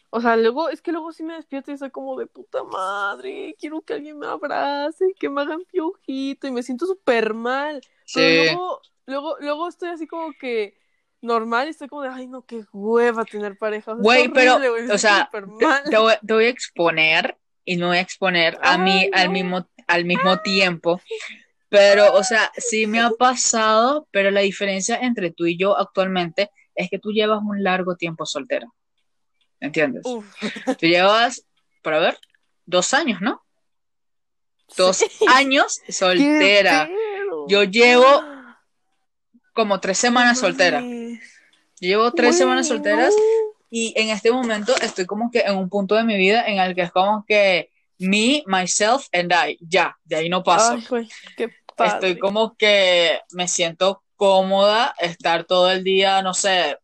O 0.09 0.19
sea, 0.19 0.35
luego, 0.35 0.69
es 0.69 0.81
que 0.81 0.91
luego 0.91 1.11
sí 1.13 1.23
me 1.23 1.35
despierto 1.35 1.71
y 1.71 1.77
soy 1.77 1.89
como 1.91 2.17
de 2.17 2.25
puta 2.27 2.63
madre, 2.63 3.55
quiero 3.59 3.81
que 3.81 3.93
alguien 3.93 4.19
me 4.19 4.27
abrace, 4.27 5.13
que 5.17 5.29
me 5.29 5.41
hagan 5.41 5.63
piojito 5.71 6.47
y 6.47 6.51
me 6.51 6.63
siento 6.63 6.85
súper 6.85 7.33
mal. 7.33 7.81
Pero 8.13 8.43
Sí. 8.43 8.45
luego, 8.55 8.81
luego, 9.05 9.35
luego 9.39 9.67
estoy 9.69 9.89
así 9.89 10.07
como 10.07 10.33
que 10.33 10.75
normal 11.21 11.67
y 11.67 11.71
estoy 11.71 11.87
como 11.87 12.01
de, 12.01 12.09
ay 12.09 12.27
no, 12.27 12.43
qué 12.43 12.65
hueva 12.73 13.23
tener 13.25 13.57
pareja. 13.57 13.91
O 13.91 13.95
sea, 13.95 14.03
Güey, 14.03 14.29
pero, 14.29 14.57
güey, 14.57 14.83
me 14.83 14.93
o 14.93 14.97
sea, 14.97 15.29
te, 15.89 15.97
voy, 15.97 16.13
te 16.25 16.33
voy 16.33 16.45
a 16.45 16.49
exponer 16.49 17.37
y 17.63 17.77
no 17.77 17.87
voy 17.87 17.97
a 17.97 18.01
exponer 18.01 18.57
a 18.61 18.77
mí 18.77 19.09
al 19.13 19.29
mismo, 19.29 19.67
al 19.87 20.05
mismo 20.05 20.39
tiempo. 20.41 21.01
Pero, 21.69 22.13
o 22.15 22.23
sea, 22.23 22.51
sí 22.57 22.85
me 22.85 22.99
ha 22.99 23.11
pasado, 23.11 24.07
pero 24.11 24.29
la 24.29 24.41
diferencia 24.41 24.97
entre 24.97 25.31
tú 25.31 25.45
y 25.45 25.57
yo 25.57 25.77
actualmente 25.77 26.51
es 26.75 26.89
que 26.89 26.99
tú 26.99 27.11
llevas 27.11 27.39
un 27.41 27.63
largo 27.63 27.95
tiempo 27.95 28.25
soltera. 28.25 28.67
¿Entiendes? 29.59 30.01
Uf. 30.05 30.25
Tú 30.79 30.87
llevas, 30.87 31.45
para 31.81 31.99
ver, 31.99 32.17
dos 32.65 32.93
años, 32.93 33.21
¿no? 33.21 33.41
Dos 34.75 34.97
Sí. 34.97 35.07
años 35.27 35.81
¡Qué 35.85 35.91
soltera. 35.91 36.89
Yo 37.47 37.63
llevo 37.63 38.23
como 39.53 39.79
tres 39.79 39.97
semanas 39.97 40.39
soltera. 40.39 40.81
Llevo 41.87 42.11
tres 42.11 42.37
semanas 42.37 42.67
solteras 42.67 43.13
no. 43.13 43.53
y 43.69 43.93
en 43.97 44.09
este 44.09 44.31
momento 44.31 44.73
estoy 44.81 45.05
como 45.05 45.31
que 45.31 45.39
en 45.41 45.57
un 45.57 45.69
punto 45.69 45.95
de 45.95 46.03
mi 46.03 46.15
vida 46.15 46.45
en 46.45 46.59
el 46.59 46.75
que 46.75 46.83
es 46.83 46.91
como 46.91 47.25
que 47.25 47.69
me, 47.97 48.43
myself 48.47 49.07
and 49.11 49.31
I, 49.31 49.57
ya, 49.61 49.95
de 50.05 50.15
ahí 50.15 50.29
no 50.29 50.43
paso. 50.43 50.73
Ay, 50.73 50.85
güey, 50.89 51.09
qué 51.37 51.49
padre. 51.75 51.93
Estoy 51.93 52.19
como 52.19 52.55
que 52.55 53.19
me 53.31 53.47
siento 53.47 54.03
cómoda 54.15 54.95
estar 54.99 55.43
todo 55.45 55.71
el 55.71 55.83
día, 55.83 56.21
no 56.21 56.33
sé, 56.33 56.77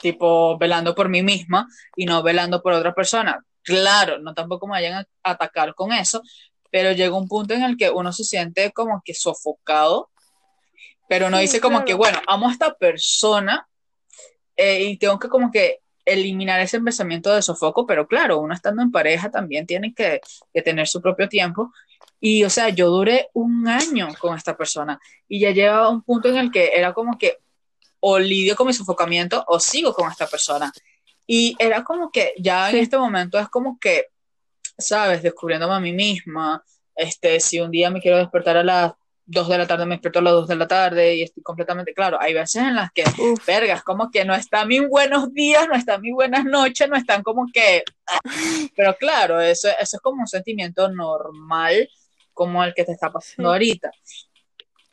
tipo 0.00 0.58
velando 0.58 0.94
por 0.94 1.08
mí 1.08 1.22
misma 1.22 1.66
y 1.96 2.06
no 2.06 2.22
velando 2.22 2.62
por 2.62 2.72
otra 2.72 2.94
persona. 2.94 3.44
Claro, 3.62 4.18
no 4.18 4.34
tampoco 4.34 4.66
me 4.66 4.72
vayan 4.72 4.94
a 4.94 5.30
atacar 5.30 5.74
con 5.74 5.92
eso, 5.92 6.22
pero 6.70 6.92
llega 6.92 7.16
un 7.16 7.28
punto 7.28 7.54
en 7.54 7.62
el 7.62 7.76
que 7.76 7.90
uno 7.90 8.12
se 8.12 8.24
siente 8.24 8.72
como 8.72 9.02
que 9.04 9.14
sofocado, 9.14 10.10
pero 11.08 11.28
uno 11.28 11.36
Sí, 11.38 11.42
dice 11.42 11.60
como 11.60 11.78
claro. 11.78 11.86
que, 11.86 11.94
bueno, 11.94 12.20
amo 12.26 12.48
a 12.48 12.52
esta 12.52 12.74
persona 12.74 13.66
eh, 14.56 14.84
y 14.84 14.96
tengo 14.98 15.18
que 15.18 15.28
como 15.28 15.50
que 15.50 15.80
eliminar 16.04 16.60
ese 16.60 16.80
pensamiento 16.80 17.32
de 17.32 17.42
sofoco, 17.42 17.86
pero 17.86 18.06
claro, 18.06 18.38
uno 18.38 18.54
estando 18.54 18.82
en 18.82 18.90
pareja 18.90 19.30
también 19.30 19.66
tiene 19.66 19.94
que, 19.94 20.20
que 20.52 20.62
tener 20.62 20.86
su 20.86 21.00
propio 21.00 21.28
tiempo. 21.28 21.72
Y, 22.20 22.44
o 22.44 22.50
sea, 22.50 22.68
yo 22.68 22.90
duré 22.90 23.28
un 23.34 23.66
año 23.68 24.08
con 24.18 24.36
esta 24.36 24.56
persona 24.56 24.98
y 25.28 25.40
ya 25.40 25.50
llegaba 25.50 25.88
un 25.88 26.02
punto 26.02 26.28
en 26.28 26.36
el 26.36 26.50
que 26.50 26.72
era 26.74 26.92
como 26.92 27.18
que 27.18 27.38
o 28.00 28.18
lidio 28.18 28.54
con 28.54 28.66
mi 28.66 28.74
sofocamiento 28.74 29.42
o 29.46 29.58
sigo 29.58 29.94
con 29.94 30.10
esta 30.10 30.26
persona. 30.26 30.70
Y 31.26 31.56
era 31.58 31.82
como 31.84 32.10
que 32.10 32.34
ya 32.38 32.68
en 32.70 32.76
este 32.76 32.98
momento 32.98 33.38
es 33.38 33.48
como 33.48 33.78
que, 33.78 34.08
¿sabes? 34.76 35.22
Descubriéndome 35.22 35.74
a 35.74 35.80
mí 35.80 35.92
misma. 35.92 36.62
Este, 36.94 37.40
si 37.40 37.60
un 37.60 37.70
día 37.70 37.90
me 37.90 38.00
quiero 38.00 38.18
despertar 38.18 38.58
a 38.58 38.62
las 38.62 38.92
2 39.26 39.48
de 39.48 39.58
la 39.58 39.66
tarde 39.66 39.86
me 39.86 39.94
despierto 39.94 40.18
a 40.18 40.22
las 40.22 40.32
2 40.34 40.48
de 40.48 40.56
la 40.56 40.68
tarde 40.68 41.14
y 41.16 41.22
estoy 41.22 41.42
completamente 41.42 41.94
claro. 41.94 42.18
Hay 42.20 42.34
veces 42.34 42.62
en 42.62 42.74
las 42.76 42.92
que, 42.92 43.04
Uf. 43.18 43.46
vergas, 43.46 43.82
como 43.82 44.10
que 44.10 44.24
no 44.24 44.34
están 44.34 44.68
mis 44.68 44.86
buenos 44.88 45.32
días, 45.32 45.66
no 45.68 45.74
están 45.74 46.00
mis 46.02 46.12
buenas 46.14 46.44
noches, 46.44 46.88
no 46.88 46.96
están 46.96 47.22
como 47.22 47.46
que... 47.52 47.82
Pero 48.76 48.94
claro, 48.96 49.40
eso, 49.40 49.68
eso 49.80 49.96
es 49.96 50.02
como 50.02 50.20
un 50.20 50.26
sentimiento 50.26 50.88
normal 50.90 51.88
como 52.32 52.62
el 52.64 52.74
que 52.74 52.84
te 52.84 52.92
está 52.92 53.10
pasando 53.12 53.48
Sí. 53.50 53.52
ahorita. 53.52 53.90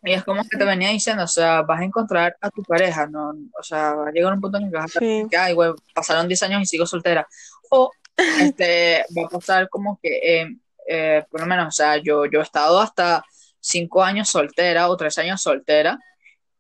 Y 0.04 0.14
es 0.14 0.24
como 0.24 0.44
que 0.44 0.58
te 0.58 0.64
venía 0.66 0.90
diciendo, 0.90 1.24
o 1.24 1.28
sea, 1.28 1.62
vas 1.62 1.80
a 1.82 1.84
encontrar 1.84 2.36
a 2.42 2.50
tu 2.50 2.64
pareja, 2.64 3.06
¿no? 3.08 3.34
O 3.60 3.64
sea, 3.64 3.94
va 3.94 4.08
a 4.10 4.12
llegar 4.12 4.34
un 4.34 4.42
punto 4.42 4.58
en 4.58 4.72
que 4.72 4.78
vas 4.78 4.96
a 4.96 5.00
Sí. 5.00 5.26
que, 5.30 5.38
ay, 5.38 5.54
güey, 5.54 5.72
pasaron 5.94 6.28
10 6.28 6.42
años 6.44 6.62
y 6.62 6.66
sigo 6.66 6.86
soltera. 6.88 7.28
O 7.70 7.92
este, 8.40 9.06
va 9.18 9.26
a 9.26 9.30
pasar 9.30 9.70
como 9.70 10.00
que, 10.02 10.42
eh, 10.42 10.48
eh, 10.88 11.24
por 11.30 11.42
lo 11.42 11.46
menos, 11.46 11.68
o 11.68 11.72
sea, 11.72 11.98
yo, 11.98 12.26
yo 12.26 12.40
he 12.40 12.44
estado 12.44 12.80
hasta 12.80 13.24
5 13.62 14.04
años 14.04 14.30
soltera 14.30 14.90
o 14.90 14.98
3 14.98 15.18
años 15.20 15.42
soltera. 15.42 16.00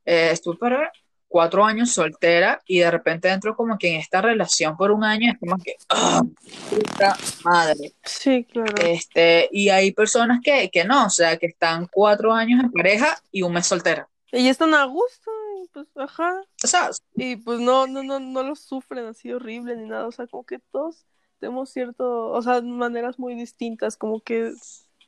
Eh, 0.05 0.29
estuve 0.31 0.57
para 0.57 0.91
4 1.27 1.65
años 1.65 1.91
soltera 1.91 2.61
y 2.65 2.79
de 2.79 2.91
repente 2.91 3.29
entro 3.29 3.55
como 3.55 3.77
que 3.77 3.93
en 3.93 3.99
esta 3.99 4.21
relación 4.21 4.77
por 4.77 4.91
un 4.91 5.03
año 5.03 5.31
es 5.31 5.39
como 5.39 5.57
que, 5.57 5.75
¡ah! 5.89 6.21
puta 6.69 7.17
madre! 7.43 7.93
Sí, 8.03 8.45
claro. 8.45 8.73
Este, 8.83 9.49
y 9.51 9.69
hay 9.69 9.91
personas 9.91 10.39
que, 10.43 10.69
que 10.69 10.83
no, 10.83 11.07
o 11.07 11.09
sea, 11.09 11.37
que 11.37 11.47
están 11.47 11.87
4 11.91 12.33
años 12.33 12.63
en 12.63 12.71
pareja 12.71 13.17
y 13.31 13.41
un 13.41 13.53
mes 13.53 13.67
soltera. 13.67 14.07
Y 14.31 14.47
están 14.47 14.73
a 14.73 14.85
gusto, 14.85 15.31
y 15.61 15.67
pues, 15.69 15.87
ajá. 15.95 16.41
O 16.63 16.67
sea, 16.67 16.89
Y 17.15 17.35
pues 17.37 17.59
no, 17.59 17.87
no, 17.87 18.03
no, 18.03 18.19
no 18.19 18.43
lo 18.43 18.55
sufren 18.55 19.05
así 19.05 19.31
horrible 19.31 19.75
ni 19.75 19.87
nada. 19.87 20.07
O 20.07 20.11
sea, 20.11 20.27
como 20.27 20.45
que 20.45 20.59
todos 20.71 21.05
tenemos 21.39 21.69
cierto, 21.71 22.27
o 22.27 22.41
sea, 22.41 22.61
maneras 22.61 23.19
muy 23.19 23.35
distintas, 23.35 23.97
como 23.97 24.21
que 24.21 24.53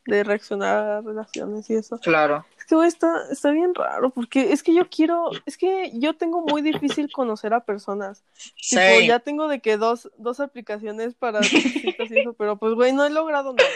de 0.06 0.24
reaccionar 0.24 0.78
a 0.78 1.02
relaciones 1.02 1.70
y 1.70 1.76
eso. 1.76 1.98
claro. 2.00 2.46
Es 2.58 2.66
que 2.66 2.88
está, 2.88 3.14
está 3.30 3.52
bien 3.52 3.76
raro, 3.76 4.10
porque 4.10 4.54
es 4.54 4.64
que 4.64 4.74
yo 4.74 4.90
quiero, 4.90 5.32
es 5.46 5.58
que 5.58 5.92
yo 6.00 6.16
tengo 6.16 6.42
muy 6.42 6.62
difícil 6.62 7.12
conocer 7.12 7.54
a 7.54 7.60
personas. 7.66 8.24
Tipo, 8.70 8.82
Sí. 9.00 9.08
ya 9.08 9.20
tengo 9.20 9.50
de 9.50 9.60
que 9.60 9.76
dos, 9.76 10.10
dos 10.18 10.40
aplicaciones 10.40 11.14
para 11.14 11.42
citas 11.44 12.10
y 12.10 12.20
eso, 12.20 12.34
pero 12.34 12.56
pues 12.58 12.74
güey, 12.74 12.94
no 12.94 13.06
he 13.06 13.10
logrado 13.10 13.54
nada. 13.54 13.70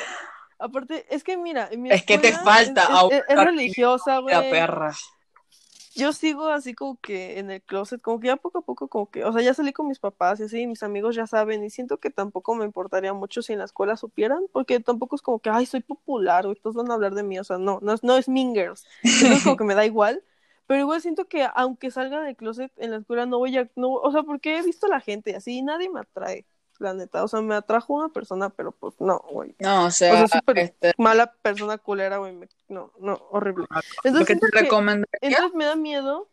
Aparte, 0.59 1.05
es 1.09 1.23
que 1.23 1.37
mira, 1.37 1.69
mi 1.77 1.91
Es 1.91 2.03
que 2.03 2.17
te 2.17 2.31
falta 2.33 2.83
es, 2.83 2.89
aún 2.89 3.13
es- 3.13 3.23
es 3.27 3.43
religiosa, 3.43 4.19
güey. 4.19 4.33
La 4.33 4.41
perra. 4.49 4.93
Yo 5.97 6.13
sigo 6.13 6.49
así 6.49 6.75
como 6.75 6.99
que 7.01 7.39
en 7.39 7.49
el 7.49 7.63
closet, 7.63 7.99
como 8.01 8.19
que 8.19 8.27
ya 8.27 8.35
poco 8.37 8.59
a 8.59 8.61
poco, 8.61 8.87
como 8.87 9.09
que, 9.09 9.25
o 9.25 9.33
sea, 9.33 9.41
ya 9.41 9.55
salí 9.55 9.73
con 9.73 9.87
mis 9.87 9.97
papás 9.97 10.39
y 10.39 10.43
así, 10.43 10.67
mis 10.67 10.83
amigos 10.83 11.15
ya 11.15 11.25
saben, 11.25 11.63
y 11.63 11.71
siento 11.71 11.99
que 11.99 12.11
tampoco 12.11 12.53
me 12.53 12.65
importaría 12.65 13.13
mucho 13.13 13.41
si 13.41 13.53
en 13.53 13.59
la 13.59 13.65
escuela 13.65 13.97
supieran, 13.97 14.43
porque 14.51 14.79
tampoco 14.79 15.15
es 15.15 15.23
como 15.23 15.39
que, 15.39 15.49
ay, 15.49 15.65
soy 15.65 15.81
popular, 15.81 16.45
güey, 16.45 16.55
todos 16.57 16.75
van 16.75 16.91
a 16.91 16.93
hablar 16.93 17.15
de 17.15 17.23
mí, 17.23 17.39
o 17.39 17.43
sea, 17.43 17.57
no, 17.57 17.79
no 17.81 17.93
es, 17.93 18.03
no 18.03 18.15
es 18.15 18.29
Mean 18.29 18.53
Girls, 18.53 18.85
como 19.43 19.57
que 19.57 19.63
me 19.63 19.73
da 19.73 19.87
igual, 19.87 20.23
pero 20.67 20.81
igual 20.81 21.01
siento 21.01 21.25
que 21.27 21.47
aunque 21.55 21.89
salga 21.89 22.21
del 22.21 22.35
closet 22.35 22.71
en 22.77 22.91
la 22.91 22.97
escuela 22.97 23.25
no 23.25 23.39
voy 23.39 23.57
a, 23.57 23.67
no, 23.75 23.93
o 23.93 24.11
sea, 24.11 24.21
porque 24.21 24.59
he 24.59 24.63
visto 24.63 24.85
a 24.85 24.89
la 24.89 24.99
gente 25.01 25.35
así, 25.35 25.57
y 25.57 25.61
nadie 25.63 25.89
me 25.89 26.01
atrae, 26.01 26.45
la 26.79 26.93
neta, 26.93 27.23
o 27.23 27.27
sea, 27.27 27.41
me 27.41 27.55
atrajo 27.55 27.93
una 27.93 28.09
persona, 28.09 28.49
pero 28.49 28.71
pues 28.71 28.95
no, 28.99 29.19
güey, 29.31 29.55
No, 29.59 29.85
o 29.85 29.91
sea, 29.91 30.23
O 30.23 30.27
sea, 30.27 30.41
este, 30.55 30.93
mala 30.97 31.31
persona 31.41 31.77
culera, 31.77 32.17
güey, 32.17 32.33
me- 32.33 32.49
no, 32.69 32.91
no, 32.99 33.13
horrible. 33.31 33.65
lo 33.69 33.79
Entonces 34.03 34.27
que 34.27 34.33
te 34.35 34.39
siento 34.39 34.47
que, 34.51 34.59
recomendaría, 34.63 35.07
entonces 35.21 35.53
me 35.55 35.65
da 35.65 35.75
miedo 35.75 36.27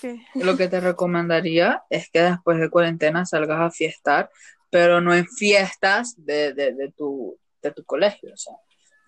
que... 0.00 0.20
lo 0.34 0.56
que 0.56 0.68
te 0.68 0.80
recomendaría 0.80 1.82
es 1.90 2.10
que 2.10 2.22
después 2.22 2.58
de 2.58 2.70
cuarentena 2.70 3.24
salgas 3.26 3.60
a 3.60 3.70
fiestar, 3.70 4.30
pero 4.70 5.00
no 5.00 5.14
en 5.14 5.26
fiestas 5.26 6.14
de, 6.16 6.52
de, 6.54 6.72
de 6.72 6.92
tu, 6.92 7.36
de 7.62 7.70
tu 7.72 7.84
colegio, 7.84 8.32
o 8.32 8.36
sea. 8.36 8.54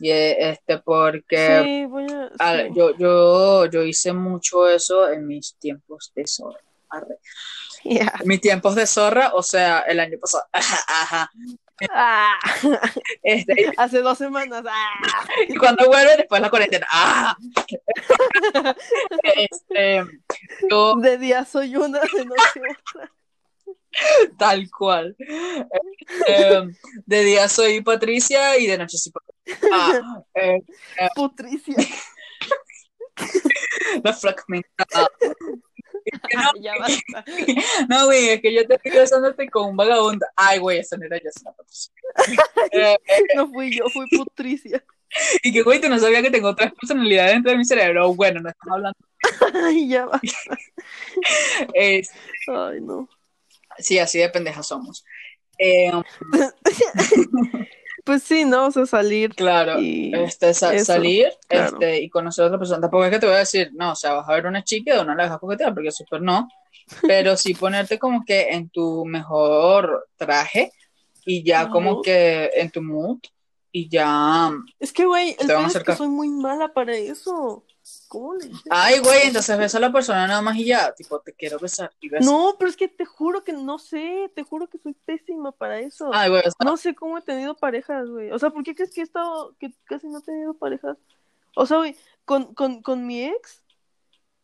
Y 0.00 0.10
este, 0.10 0.78
porque 0.78 1.60
Sí, 1.64 1.84
voy 1.86 2.06
a. 2.10 2.28
al- 2.40 2.68
sí. 2.68 2.72
yo, 2.74 2.96
yo, 2.98 3.66
yo 3.66 3.82
hice 3.84 4.12
mucho 4.12 4.68
eso 4.68 5.08
en 5.08 5.28
mis 5.28 5.54
tiempos 5.60 6.10
de 6.16 6.26
zorra. 6.26 6.58
Arre. 6.92 7.18
Ya. 7.84 8.12
Mis 8.24 8.40
tiempos 8.40 8.74
de 8.76 8.86
zorra, 8.86 9.32
o 9.34 9.42
sea, 9.42 9.80
el 9.80 9.98
año 9.98 10.18
pasado. 10.20 10.44
Ajá, 10.52 10.78
ajá. 10.88 11.30
Ah, 11.90 12.38
Este, 13.24 13.72
hace 13.76 13.98
dos 14.02 14.16
semanas. 14.18 14.62
Ah. 14.68 15.26
y 15.48 15.56
cuando 15.56 15.86
vuelve 15.86 16.16
después 16.16 16.38
de 16.38 16.42
la 16.42 16.50
cuarentena. 16.50 16.86
¡Ah! 16.90 17.36
Este, 19.24 20.04
yo, 20.70 20.94
De 20.96 21.18
día 21.18 21.44
soy 21.44 21.74
una, 21.76 21.98
de 22.00 22.24
noche 22.24 22.60
otra. 22.94 23.12
tal 24.38 24.70
cual. 24.70 25.16
Este, 26.26 26.68
de 27.06 27.24
día 27.24 27.48
soy 27.48 27.80
Patricia 27.82 28.56
y 28.58 28.66
de 28.68 28.78
noche 28.78 28.96
soy 28.98 29.12
Patricia. 29.12 29.68
Ah, 29.72 30.22
eh, 30.34 30.62
Putricia. 31.16 31.74
la 34.04 34.12
fragmentada. 34.12 35.08
No, 36.34 36.50
Ya 36.60 36.74
basta. 36.78 37.24
no, 37.88 38.06
güey, 38.06 38.28
es 38.30 38.40
que 38.40 38.54
yo 38.54 38.66
te 38.66 38.74
estoy 38.74 38.92
besándote 38.92 39.48
con 39.48 39.70
un 39.70 39.76
vagabundo. 39.76 40.26
Ay, 40.36 40.58
güey, 40.58 40.78
esa 40.78 40.96
no 40.96 41.06
era 41.06 41.18
yo, 41.18 41.28
esa 41.28 41.52
Patricia. 41.52 41.92
Eh, 42.72 42.98
No 43.36 43.48
fui 43.48 43.76
yo, 43.76 43.88
fui 43.90 44.06
Putricia. 44.16 44.84
y 45.42 45.52
que, 45.52 45.62
güey, 45.62 45.80
tú 45.80 45.88
no 45.88 45.98
sabías 45.98 46.22
que 46.22 46.30
tengo 46.30 46.54
tres 46.54 46.72
personalidades 46.72 47.32
dentro 47.34 47.52
de 47.52 47.58
mi 47.58 47.64
cerebro. 47.64 48.14
Bueno, 48.14 48.40
no 48.40 48.48
estamos 48.50 48.76
hablando. 48.76 48.98
Ay, 49.66 49.88
ya 49.88 50.06
basta. 50.06 50.58
Es- 51.74 52.10
Ay, 52.48 52.80
no. 52.80 53.08
sí, 53.78 53.98
así 53.98 54.18
de 54.18 54.28
pendejas 54.30 54.66
somos. 54.66 55.04
Eh, 55.58 55.90
Pues 58.04 58.22
sí, 58.24 58.44
¿no? 58.44 58.66
O 58.66 58.70
sea, 58.70 58.84
salir. 58.86 59.34
claro, 59.34 59.78
Y 59.80 60.12
este, 60.14 60.54
sa- 60.54 60.74
eso, 60.74 60.86
salir 60.86 61.28
claro. 61.48 61.74
este, 61.74 62.02
y 62.02 62.10
conocer 62.10 62.44
a 62.44 62.46
otra 62.48 62.58
persona. 62.58 62.80
Tampoco 62.80 63.04
es 63.04 63.10
que 63.12 63.18
te 63.20 63.26
voy 63.26 63.36
a 63.36 63.38
decir, 63.38 63.70
no, 63.74 63.92
o 63.92 63.94
sea, 63.96 64.14
vas 64.14 64.28
a 64.28 64.32
ver 64.34 64.46
una 64.46 64.64
chica 64.64 65.00
y 65.00 65.04
no 65.06 65.14
la 65.14 65.24
dejas 65.24 65.38
coquetear, 65.38 65.72
porque 65.74 65.92
súper 65.92 66.20
no. 66.20 66.48
Pero 67.02 67.36
sí 67.36 67.54
ponerte 67.54 67.98
como 67.98 68.24
que 68.24 68.48
en 68.50 68.68
tu 68.70 69.04
mejor 69.04 70.08
traje 70.16 70.72
y 71.24 71.44
ya 71.44 71.68
como 71.68 72.02
que 72.02 72.50
en 72.54 72.70
tu 72.70 72.82
mood 72.82 73.18
y 73.70 73.88
ya. 73.88 74.50
Es 74.80 74.92
que, 74.92 75.04
güey, 75.06 75.36
el 75.38 75.46
Te 75.46 75.52
van 75.54 75.64
a 75.66 75.68
pedo 75.68 75.78
es 75.78 75.84
que 75.84 75.96
soy 75.96 76.08
muy 76.08 76.28
mala 76.28 76.72
para 76.72 76.96
eso. 76.96 77.64
¿Cómo 78.12 78.34
le 78.34 78.46
dices? 78.48 78.62
Ay, 78.68 78.98
güey, 78.98 79.28
entonces 79.28 79.56
ves 79.56 79.74
a 79.74 79.80
la 79.80 79.90
persona 79.90 80.26
nada 80.26 80.42
más 80.42 80.54
y 80.56 80.66
ya, 80.66 80.92
tipo, 80.92 81.18
te 81.20 81.32
quiero 81.32 81.58
besar 81.58 81.90
y. 81.98 82.10
No, 82.10 82.56
pero 82.58 82.68
es 82.70 82.76
que 82.76 82.86
te 82.86 83.06
juro 83.06 83.42
que 83.42 83.54
no 83.54 83.78
sé, 83.78 84.30
te 84.34 84.42
juro 84.42 84.68
que 84.68 84.76
soy 84.76 84.92
pésima 85.06 85.50
para 85.50 85.80
eso. 85.80 86.10
Ay, 86.12 86.28
güey, 86.28 86.40
o 86.40 86.50
sea, 86.50 86.52
No 86.62 86.76
sé 86.76 86.94
cómo 86.94 87.16
he 87.16 87.22
tenido 87.22 87.56
parejas, 87.56 88.06
güey. 88.10 88.30
O 88.30 88.38
sea, 88.38 88.50
¿por 88.50 88.62
qué 88.64 88.74
crees 88.74 88.90
que 88.92 89.00
he 89.00 89.04
estado, 89.04 89.56
que 89.58 89.72
casi 89.84 90.08
no 90.08 90.18
he 90.18 90.22
tenido 90.22 90.52
parejas? 90.52 90.98
O 91.56 91.64
sea, 91.64 91.78
güey, 91.78 91.96
con, 92.26 92.52
con, 92.54 92.82
con 92.82 93.06
mi 93.06 93.24
ex, 93.24 93.62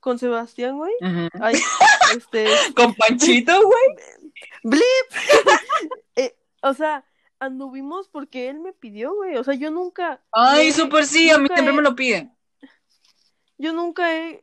con 0.01 0.19
Sebastián, 0.19 0.79
güey. 0.79 0.95
Ay, 1.39 1.55
este, 2.17 2.47
Con 2.75 2.95
Panchito, 2.95 3.53
güey. 3.53 3.97
blip. 4.63 4.83
Eh, 6.17 6.35
o 6.63 6.73
sea, 6.73 7.05
anduvimos 7.39 8.09
porque 8.09 8.49
él 8.49 8.61
me 8.61 8.73
pidió, 8.73 9.15
güey. 9.15 9.37
O 9.37 9.45
sea, 9.45 9.53
yo 9.55 9.71
nunca, 9.71 10.21
Ay, 10.33 10.73
súper 10.73 11.05
sí, 11.07 11.29
a 11.31 11.37
mí 11.39 11.49
siempre 11.53 11.73
he- 11.75 11.77
me 11.77 11.83
lo 11.83 11.95
piden. 11.95 12.35
Yo 13.59 13.73
nunca 13.73 14.17
he, 14.17 14.43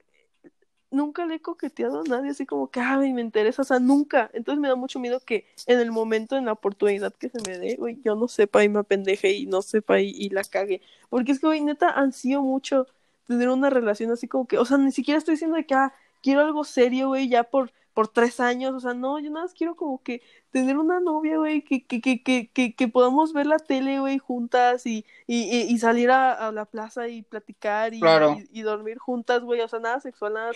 nunca 0.92 1.26
le 1.26 1.36
he 1.36 1.42
coqueteado 1.42 2.02
a 2.02 2.04
nadie 2.04 2.32
así 2.32 2.46
como 2.46 2.70
que, 2.72 2.80
ay, 2.80 3.14
me 3.14 3.22
interesa, 3.22 3.62
o 3.64 3.66
sea, 3.66 3.80
nunca. 3.80 4.30
Entonces 4.34 4.60
me 4.62 4.68
da 4.70 4.76
mucho 4.76 5.00
miedo 5.00 5.20
que 5.20 5.46
en 5.68 5.80
el 5.80 5.92
momento, 5.92 6.38
en 6.38 6.46
la 6.46 6.54
oportunidad 6.54 7.14
que 7.14 7.30
se 7.30 7.40
me 7.48 7.58
dé, 7.58 7.76
güey, 7.76 8.00
yo 8.04 8.16
no 8.16 8.28
sepa 8.28 8.64
y 8.64 8.70
me 8.70 8.80
apendeje 8.80 9.34
y 9.34 9.46
no 9.46 9.62
sepa 9.62 10.02
y, 10.02 10.10
y 10.12 10.30
la 10.30 10.44
cague. 10.44 10.82
Porque 11.10 11.32
es 11.34 11.40
que, 11.40 11.48
güey, 11.48 11.62
neta, 11.62 11.90
ansío 11.90 12.42
mucho 12.42 12.88
tener 13.28 13.50
una 13.50 13.70
relación 13.70 14.12
así 14.12 14.28
como 14.28 14.48
que, 14.48 14.58
o 14.58 14.66
sea, 14.66 14.78
ni 14.78 14.92
siquiera 14.92 15.18
estoy 15.18 15.34
diciendo 15.36 15.58
de 15.58 15.66
que, 15.66 15.76
ah, 15.76 15.94
quiero 16.22 16.42
algo 16.42 16.64
serio, 16.64 17.10
güey, 17.10 17.30
ya 17.30 17.44
por, 17.44 17.72
por 17.94 18.08
tres 18.08 18.40
años, 18.40 18.74
o 18.76 18.80
sea, 18.80 18.94
no, 18.94 19.20
yo 19.20 19.30
nada 19.32 19.46
más 19.46 19.54
quiero 19.54 19.76
como 19.76 20.02
que 20.04 20.22
tener 20.56 20.78
una 20.78 21.02
novia, 21.02 21.38
güey, 21.38 21.62
que, 21.64 21.86
que, 21.86 22.00
que, 22.00 22.24
que, 22.24 22.76
que, 22.76 22.88
podamos 22.88 23.34
ver 23.34 23.46
la 23.46 23.60
tele, 23.60 24.00
güey, 24.00 24.20
juntas 24.20 24.86
y, 24.86 25.06
y, 25.28 25.44
y, 25.64 25.78
salir 25.80 26.10
a, 26.12 26.32
a 26.32 26.54
la 26.54 26.64
plaza 26.64 27.10
y 27.10 27.24
platicar 27.24 27.94
y, 27.94 28.00
Claro. 28.00 28.38
y, 28.40 28.60
y 28.60 28.62
dormir 28.62 28.98
juntas, 28.98 29.42
güey, 29.44 29.60
o 29.60 29.68
sea, 29.68 29.80
nada 29.80 30.00
sexual, 30.00 30.34
nada, 30.36 30.52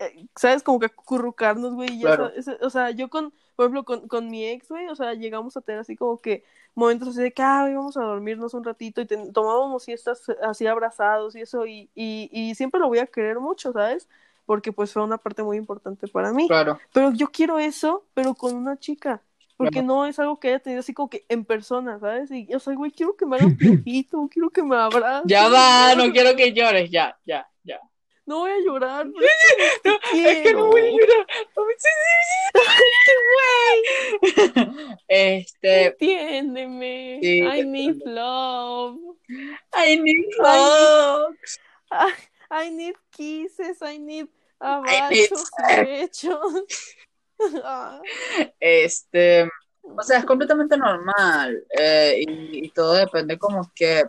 eh, 0.00 0.26
¿sabes? 0.36 0.62
Como 0.62 0.78
que 0.78 0.84
acurrucarnos, 0.86 1.72
güey, 1.72 1.88
y 1.94 2.02
Claro. 2.02 2.30
o 2.60 2.68
sea, 2.68 2.90
yo 2.90 3.08
con, 3.08 3.32
por 3.56 3.64
ejemplo, 3.64 3.84
con, 3.86 4.06
con 4.06 4.28
mi 4.28 4.44
ex, 4.46 4.68
güey, 4.68 4.86
o 4.88 4.94
sea, 4.96 5.14
llegamos 5.14 5.56
a 5.56 5.62
tener 5.62 5.80
así 5.80 5.96
como 5.96 6.18
que 6.18 6.44
momentos 6.74 7.08
así 7.08 7.22
de 7.22 7.32
que, 7.32 7.40
ah, 7.40 7.66
vamos 7.74 7.96
a 7.96 8.02
dormirnos 8.02 8.52
un 8.52 8.64
ratito 8.64 9.00
y 9.00 9.06
ten- 9.06 9.32
tomábamos 9.32 9.84
siestas 9.84 10.28
así 10.42 10.66
abrazados 10.66 11.36
y 11.36 11.40
eso, 11.40 11.64
y, 11.64 11.88
y, 11.94 12.28
y 12.30 12.54
siempre 12.54 12.80
lo 12.80 12.88
voy 12.88 12.98
a 12.98 13.06
querer 13.06 13.40
mucho, 13.40 13.72
¿sabes? 13.72 14.10
Porque 14.46 14.72
pues 14.72 14.92
fue 14.92 15.02
una 15.02 15.18
parte 15.18 15.42
muy 15.42 15.56
importante 15.56 16.08
para 16.08 16.32
mí. 16.32 16.46
Claro. 16.48 16.78
Pero 16.92 17.12
yo 17.12 17.28
quiero 17.28 17.58
eso, 17.58 18.06
pero 18.14 18.34
con 18.34 18.54
una 18.54 18.78
chica. 18.78 19.22
Porque 19.56 19.74
Claro. 19.80 19.86
no 19.86 20.06
es 20.06 20.18
algo 20.18 20.40
que 20.40 20.48
haya 20.48 20.58
tenido 20.58 20.80
así 20.80 20.92
como 20.92 21.08
que 21.08 21.24
en 21.28 21.44
persona, 21.44 21.98
¿sabes? 22.00 22.30
Y, 22.32 22.52
o 22.54 22.58
sea, 22.58 22.74
güey, 22.74 22.90
quiero 22.90 23.16
que 23.16 23.26
me 23.26 23.36
hagan 23.36 23.56
piojito, 23.56 24.28
quiero 24.32 24.50
que 24.50 24.62
me 24.62 24.76
abracen. 24.76 25.28
Ya 25.28 25.48
va, 25.48 25.94
no 25.94 26.10
quiero 26.12 26.34
que 26.34 26.52
llores, 26.52 26.90
ya, 26.90 27.16
ya, 27.24 27.48
ya. 27.62 27.78
No 28.26 28.38
voy 28.40 28.50
a 28.52 28.58
llorar. 28.64 29.06
pero 29.12 29.26
es 29.26 29.80
que 29.82 29.88
No, 29.90 29.98
te 30.12 30.32
es 30.32 30.42
que 30.42 30.52
no 30.54 30.66
voy 30.68 30.80
a 30.80 30.90
llorar. 30.90 31.26
No 31.56 31.64
me- 31.66 31.74
Este, 35.08 35.86
Entiéndeme. 35.86 37.18
Sí, 37.22 37.38
I 37.42 37.64
need 37.64 37.96
love. 38.04 38.98
I 39.76 39.96
need 40.00 40.26
love. 40.38 41.34
Ah, 41.90 42.08
I 42.52 42.70
need 42.70 42.94
kisses, 43.10 43.78
I 43.82 43.98
need 43.98 44.28
abrazos, 44.60 45.50
pechos. 45.68 46.40
Ah, 47.64 48.00
Este, 48.60 49.48
o 49.82 50.02
sea, 50.02 50.18
es 50.18 50.24
completamente 50.24 50.76
normal 50.76 51.64
eh, 51.76 52.22
y, 52.24 52.66
y 52.66 52.70
todo 52.70 52.94
depende 52.94 53.36
como 53.36 53.68
que 53.74 54.04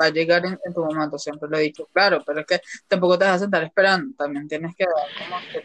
va 0.00 0.06
a 0.06 0.10
llegar 0.10 0.44
en, 0.44 0.58
en 0.64 0.74
tu 0.74 0.84
momento, 0.84 1.18
siempre 1.18 1.48
lo 1.48 1.58
he 1.58 1.62
dicho, 1.62 1.88
claro, 1.92 2.22
pero 2.26 2.40
es 2.40 2.46
que 2.46 2.60
tampoco 2.88 3.18
te 3.18 3.24
vas 3.24 3.36
a 3.36 3.38
sentar 3.40 3.62
esperando, 3.62 4.16
también 4.16 4.48
tienes 4.48 4.74
que 4.76 4.84
dar 4.84 5.28
como 5.28 5.40
que 5.52 5.62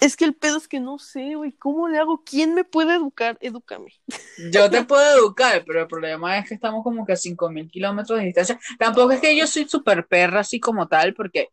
Es 0.00 0.16
que 0.16 0.24
el 0.24 0.34
pedo 0.34 0.56
es 0.56 0.66
que 0.66 0.80
no 0.80 0.98
sé, 0.98 1.34
güey, 1.34 1.52
¿cómo 1.52 1.86
le 1.86 1.98
hago? 1.98 2.22
¿Quién 2.24 2.54
me 2.54 2.64
puede 2.64 2.94
educar? 2.94 3.36
Edúcame. 3.40 3.92
Yo 4.52 4.70
te 4.70 4.82
puedo 4.84 5.18
educar, 5.18 5.62
pero 5.66 5.82
el 5.82 5.86
problema 5.86 6.38
es 6.38 6.48
que 6.48 6.54
estamos 6.54 6.82
como 6.82 7.04
que 7.04 7.12
a 7.12 7.16
5.000 7.16 7.70
kilómetros 7.70 8.18
de 8.18 8.24
distancia. 8.24 8.58
Tampoco 8.78 9.12
es 9.12 9.20
que 9.20 9.36
yo 9.36 9.46
soy 9.46 9.68
súper 9.68 10.06
perra 10.06 10.40
así 10.40 10.58
como 10.58 10.88
tal, 10.88 11.12
porque, 11.12 11.50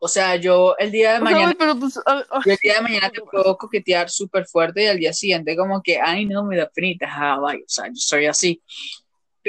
o 0.00 0.06
sea, 0.06 0.36
yo 0.36 0.76
el 0.78 0.92
día 0.92 1.14
de 1.14 1.16
O 1.16 1.26
sea, 1.26 1.30
mañana, 1.32 1.56
pero 1.58 1.76
pues, 1.76 1.98
a 2.06 2.14
ver, 2.14 2.26
yo 2.44 2.52
el 2.52 2.58
día 2.62 2.74
de 2.74 2.80
mañana 2.82 3.10
te 3.10 3.20
puedo 3.20 3.58
coquetear 3.58 4.08
súper 4.08 4.46
fuerte 4.46 4.84
y 4.84 4.86
al 4.86 4.98
día 4.98 5.12
siguiente 5.12 5.56
como 5.56 5.82
que, 5.82 6.00
ay, 6.00 6.26
no, 6.26 6.44
me 6.44 6.56
da 6.56 6.70
penita, 6.72 7.06
ah, 7.10 7.40
vaya, 7.40 7.60
o 7.60 7.68
sea, 7.68 7.88
yo 7.88 7.96
soy 7.96 8.26
así. 8.26 8.62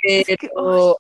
Pero, 0.02 0.98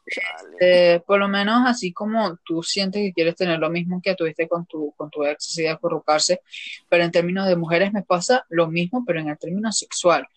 eh, 0.59 1.01
por 1.05 1.19
lo 1.19 1.27
menos 1.27 1.63
así 1.65 1.93
como 1.93 2.37
tú 2.45 2.63
sientes 2.63 3.01
que 3.01 3.13
quieres 3.13 3.35
tener 3.35 3.59
lo 3.59 3.69
mismo 3.69 4.01
que 4.01 4.15
tuviste 4.15 4.47
con 4.47 4.65
tu, 4.65 4.93
con 4.97 5.09
tu 5.09 5.23
ex, 5.23 5.47
así 5.49 5.63
de 5.63 5.69
acurrucarse, 5.69 6.41
pero 6.89 7.03
en 7.03 7.11
términos 7.11 7.47
de 7.47 7.55
mujeres 7.55 7.93
me 7.93 8.03
pasa 8.03 8.45
lo 8.49 8.67
mismo, 8.67 9.03
pero 9.05 9.19
en 9.19 9.29
el 9.29 9.37
término 9.37 9.71
sexual. 9.71 10.27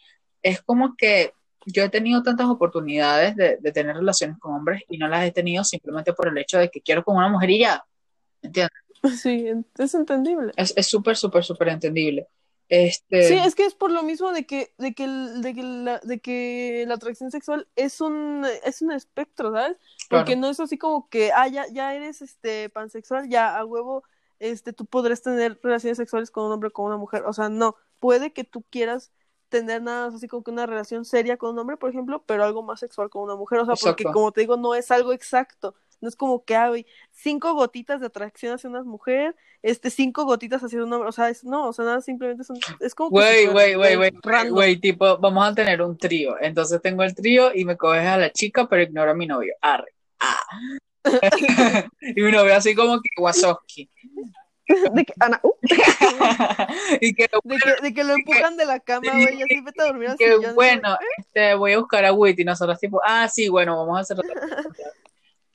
Es 0.42 0.62
como 0.62 0.94
que 0.96 1.32
yo 1.66 1.84
he 1.84 1.88
tenido 1.88 2.22
tantas 2.22 2.46
oportunidades 2.46 3.36
de, 3.36 3.58
de 3.60 3.72
tener 3.72 3.96
relaciones 3.96 4.38
con 4.38 4.54
hombres 4.54 4.82
y 4.88 4.98
no 4.98 5.08
las 5.08 5.24
he 5.24 5.32
tenido 5.32 5.64
simplemente 5.64 6.12
por 6.12 6.28
el 6.28 6.38
hecho 6.38 6.58
de 6.58 6.70
que 6.70 6.80
quiero 6.80 7.04
con 7.04 7.16
una 7.16 7.28
mujer 7.28 7.50
y 7.50 7.58
ya. 7.60 7.84
¿Entiendes? 8.42 8.76
Sí, 9.22 9.46
es 9.78 9.94
entendible. 9.94 10.52
Es 10.56 10.74
es 10.76 10.86
súper, 10.86 11.16
súper, 11.16 11.42
súper 11.42 11.68
entendible. 11.68 12.28
Este, 12.70 13.24
Sí, 13.24 13.34
es 13.34 13.56
que 13.56 13.64
es 13.64 13.74
por 13.74 13.90
lo 13.90 14.04
mismo 14.04 14.32
de 14.32 14.46
que, 14.46 14.72
de 14.78 14.94
que, 14.94 15.08
de 15.08 15.54
que, 15.54 15.62
la, 15.64 15.98
de 15.98 16.20
que 16.20 16.84
la 16.86 16.94
atracción 16.94 17.32
sexual 17.32 17.66
es 17.74 18.00
un, 18.00 18.46
es 18.64 18.80
un 18.80 18.92
espectro, 18.92 19.52
¿sabes? 19.52 19.76
Porque 20.08 20.32
claro, 20.32 20.40
no 20.40 20.50
es 20.50 20.60
así 20.60 20.78
como 20.78 21.08
que, 21.08 21.32
ah, 21.32 21.48
ya, 21.48 21.66
ya 21.66 21.94
eres 21.94 22.22
este 22.22 22.68
pansexual, 22.68 23.28
ya 23.28 23.58
a 23.58 23.64
huevo, 23.64 24.04
este, 24.38 24.72
tú 24.72 24.86
podrás 24.86 25.20
tener 25.20 25.58
relaciones 25.60 25.98
sexuales 25.98 26.30
con 26.30 26.46
un 26.46 26.52
hombre 26.52 26.68
o 26.68 26.72
con 26.72 26.86
una 26.86 26.96
mujer. 26.96 27.24
O 27.26 27.32
sea, 27.32 27.48
no, 27.48 27.74
puede 27.98 28.32
que 28.32 28.44
tú 28.44 28.64
quieras 28.70 29.10
tener 29.48 29.82
nada 29.82 30.06
así 30.06 30.28
como 30.28 30.44
que 30.44 30.52
una 30.52 30.64
relación 30.64 31.04
seria 31.04 31.36
con 31.36 31.50
un 31.50 31.58
hombre, 31.58 31.76
por 31.76 31.90
ejemplo, 31.90 32.22
pero 32.24 32.44
algo 32.44 32.62
más 32.62 32.78
sexual 32.78 33.10
con 33.10 33.22
una 33.22 33.34
mujer. 33.34 33.58
O 33.58 33.66
sea, 33.66 33.74
porque 33.74 34.04
como 34.04 34.30
te 34.30 34.42
digo, 34.42 34.56
no 34.56 34.76
es 34.76 34.92
algo 34.92 35.12
exacto. 35.12 35.74
No 36.00 36.08
es 36.08 36.16
como 36.16 36.44
que 36.44 36.56
hay 36.56 36.86
cinco 37.10 37.54
gotitas 37.54 38.00
de 38.00 38.06
atracción 38.06 38.54
hacia 38.54 38.70
una 38.70 38.82
mujer, 38.82 39.36
este, 39.62 39.90
cinco 39.90 40.24
gotitas 40.24 40.62
hacia 40.62 40.82
un 40.82 40.92
hombre. 40.92 41.08
O 41.08 41.12
sea, 41.12 41.28
es, 41.28 41.44
no, 41.44 41.68
o 41.68 41.72
sea, 41.72 41.84
nada, 41.84 42.00
simplemente 42.00 42.44
son, 42.44 42.58
es 42.80 42.94
como 42.94 43.10
que 43.10 43.14
Güey, 43.14 43.46
güey, 43.46 43.74
güey, 43.74 43.96
güey, 43.96 44.48
güey, 44.50 44.76
tipo, 44.76 45.18
vamos 45.18 45.46
a 45.46 45.54
tener 45.54 45.82
un 45.82 45.96
trío. 45.96 46.36
Entonces 46.40 46.80
tengo 46.82 47.02
el 47.02 47.14
trío 47.14 47.54
y 47.54 47.64
me 47.64 47.76
coges 47.76 48.06
a 48.06 48.16
la 48.16 48.30
chica, 48.32 48.68
pero 48.68 48.82
ignoro 48.82 49.10
a 49.10 49.14
mi 49.14 49.26
novio. 49.26 49.54
Arre. 49.60 49.92
Ah. 50.20 50.40
Y 52.00 52.20
mi 52.20 52.30
novio 52.30 52.54
así 52.54 52.74
como 52.74 53.00
que 53.00 53.22
Wazowski. 53.22 53.88
De 54.94 55.04
que, 55.04 55.12
Ana, 55.18 55.40
uh, 55.42 55.52
Y 57.00 57.14
que 57.14 57.28
de 57.44 57.56
que, 57.58 57.82
de 57.82 57.94
que 57.94 58.04
lo 58.04 58.14
empujan 58.14 58.56
de 58.56 58.64
la 58.66 58.78
cama, 58.78 59.10
güey, 59.12 59.40
y 59.40 59.42
así 59.42 59.60
vete 59.60 59.82
a 59.82 59.86
dormir 59.86 60.10
que 60.16 60.36
bueno, 60.54 60.96
este, 61.18 61.54
voy 61.54 61.72
a 61.72 61.78
buscar 61.78 62.04
a 62.04 62.12
Wit 62.12 62.38
y 62.38 62.44
nosotros 62.44 62.78
tipo, 62.78 63.00
ah, 63.04 63.28
sí, 63.28 63.48
bueno, 63.48 63.76
vamos 63.76 63.98
a 63.98 64.00
hacer 64.02 64.18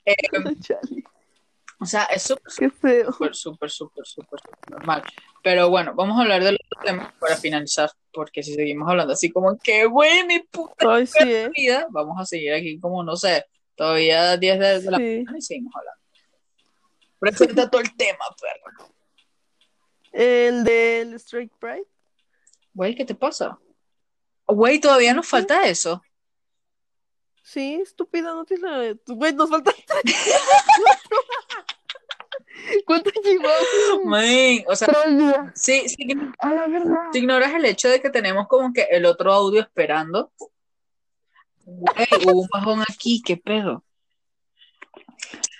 Eh, 0.05 0.15
o 1.79 1.85
sea, 1.85 2.03
es 2.05 2.23
súper, 2.23 2.51
súper, 2.51 3.35
súper, 3.35 3.69
súper, 3.71 4.05
súper 4.05 4.39
normal. 4.69 5.03
Pero 5.43 5.69
bueno, 5.69 5.93
vamos 5.95 6.17
a 6.17 6.21
hablar 6.23 6.43
del 6.43 6.55
otro 6.55 6.83
tema 6.83 7.13
para 7.19 7.35
finalizar, 7.37 7.89
porque 8.11 8.41
si 8.43 8.53
seguimos 8.55 8.89
hablando 8.89 9.13
así 9.13 9.31
como 9.31 9.57
que, 9.59 9.85
güey, 9.85 10.25
mi 10.25 10.39
puta 10.39 10.95
Ay, 10.95 11.05
sí, 11.05 11.17
eh. 11.21 11.49
vida, 11.55 11.85
vamos 11.89 12.19
a 12.19 12.25
seguir 12.25 12.53
aquí 12.53 12.79
como, 12.79 13.03
no 13.03 13.15
sé, 13.15 13.45
todavía 13.75 14.37
10 14.37 14.59
de, 14.59 14.81
de 14.81 14.91
la 14.91 14.97
Sí. 14.97 15.03
mañana 15.03 15.37
y 15.37 15.41
seguimos 15.41 15.73
hablando. 15.75 16.01
Presenta 17.19 17.69
todo 17.69 17.81
el 17.81 17.95
tema, 17.95 18.25
perro. 18.39 18.89
El 20.11 20.63
del 20.63 21.13
Straight 21.15 21.51
Pride. 21.59 21.85
Güey, 22.73 22.95
¿qué 22.95 23.05
te 23.05 23.15
pasa? 23.15 23.57
Güey, 24.47 24.79
todavía 24.79 25.13
nos 25.13 25.27
falta 25.27 25.67
eso. 25.67 26.01
Sí, 27.47 27.75
estúpida, 27.79 28.33
no 28.33 28.43
tienes 28.43 28.63
la. 28.63 28.95
Güey, 29.13 29.31
nos 29.33 29.51
falta. 29.51 29.71
¿Cuánto 32.85 33.11
llevamos? 33.23 34.05
Man, 34.05 34.63
o 34.67 34.75
sea, 34.75 34.87
Tres 34.87 35.15
días. 35.17 35.37
sí, 35.53 35.87
sí, 35.87 36.07
A 36.39 36.53
la 36.53 36.67
verdad. 36.67 36.95
si 37.13 37.19
ignoras 37.19 37.53
el 37.53 37.65
hecho 37.65 37.87
de 37.89 38.01
que 38.01 38.09
tenemos 38.09 38.47
como 38.47 38.73
que 38.73 38.87
el 38.89 39.05
otro 39.05 39.31
audio 39.31 39.61
esperando. 39.61 40.31
Güey, 41.65 42.07
hubo 42.25 42.41
un 42.41 42.47
bajón 42.51 42.81
aquí, 42.89 43.21
qué 43.23 43.37
pedo. 43.37 43.83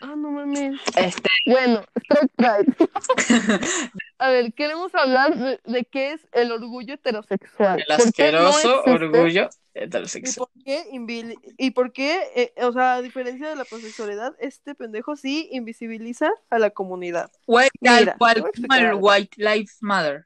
Ah, 0.02 0.16
no 0.18 0.32
mames. 0.32 0.82
Este, 0.95 1.30
Bueno. 1.45 1.84
A 4.18 4.30
ver, 4.30 4.53
queremos 4.53 4.95
hablar 4.95 5.36
de, 5.38 5.60
de 5.66 5.84
qué 5.86 6.14
es 6.14 6.26
el 6.32 6.52
orgullo 6.52 6.95
heterosexual. 6.95 7.80
el 7.80 7.86
¿Por 7.98 8.12
qué 8.14 8.32
no 8.32 8.48
asqueroso 8.48 8.84
orgullo 9.76 10.30
¿Y 10.30 10.31
por 10.34 10.49
qué, 10.64 11.35
y 11.57 11.72
por 11.72 11.91
qué 11.91 12.22
eh, 12.35 12.53
o 12.64 12.72
sea, 12.72 12.95
a 12.95 13.02
diferencia 13.02 13.49
de 13.49 13.56
la 13.56 13.65
pansexualidad, 13.65 14.35
este 14.39 14.73
pendejo 14.76 15.15
sí 15.15 15.49
invisibiliza 15.52 16.31
a 16.49 16.60
la 16.60 16.69
comunidad? 16.69 17.31
Tal 17.81 17.99
Mira, 17.99 18.18
algo. 18.69 18.99
White 18.99 19.35
Lives 19.38 19.77
Matter. 19.81 20.26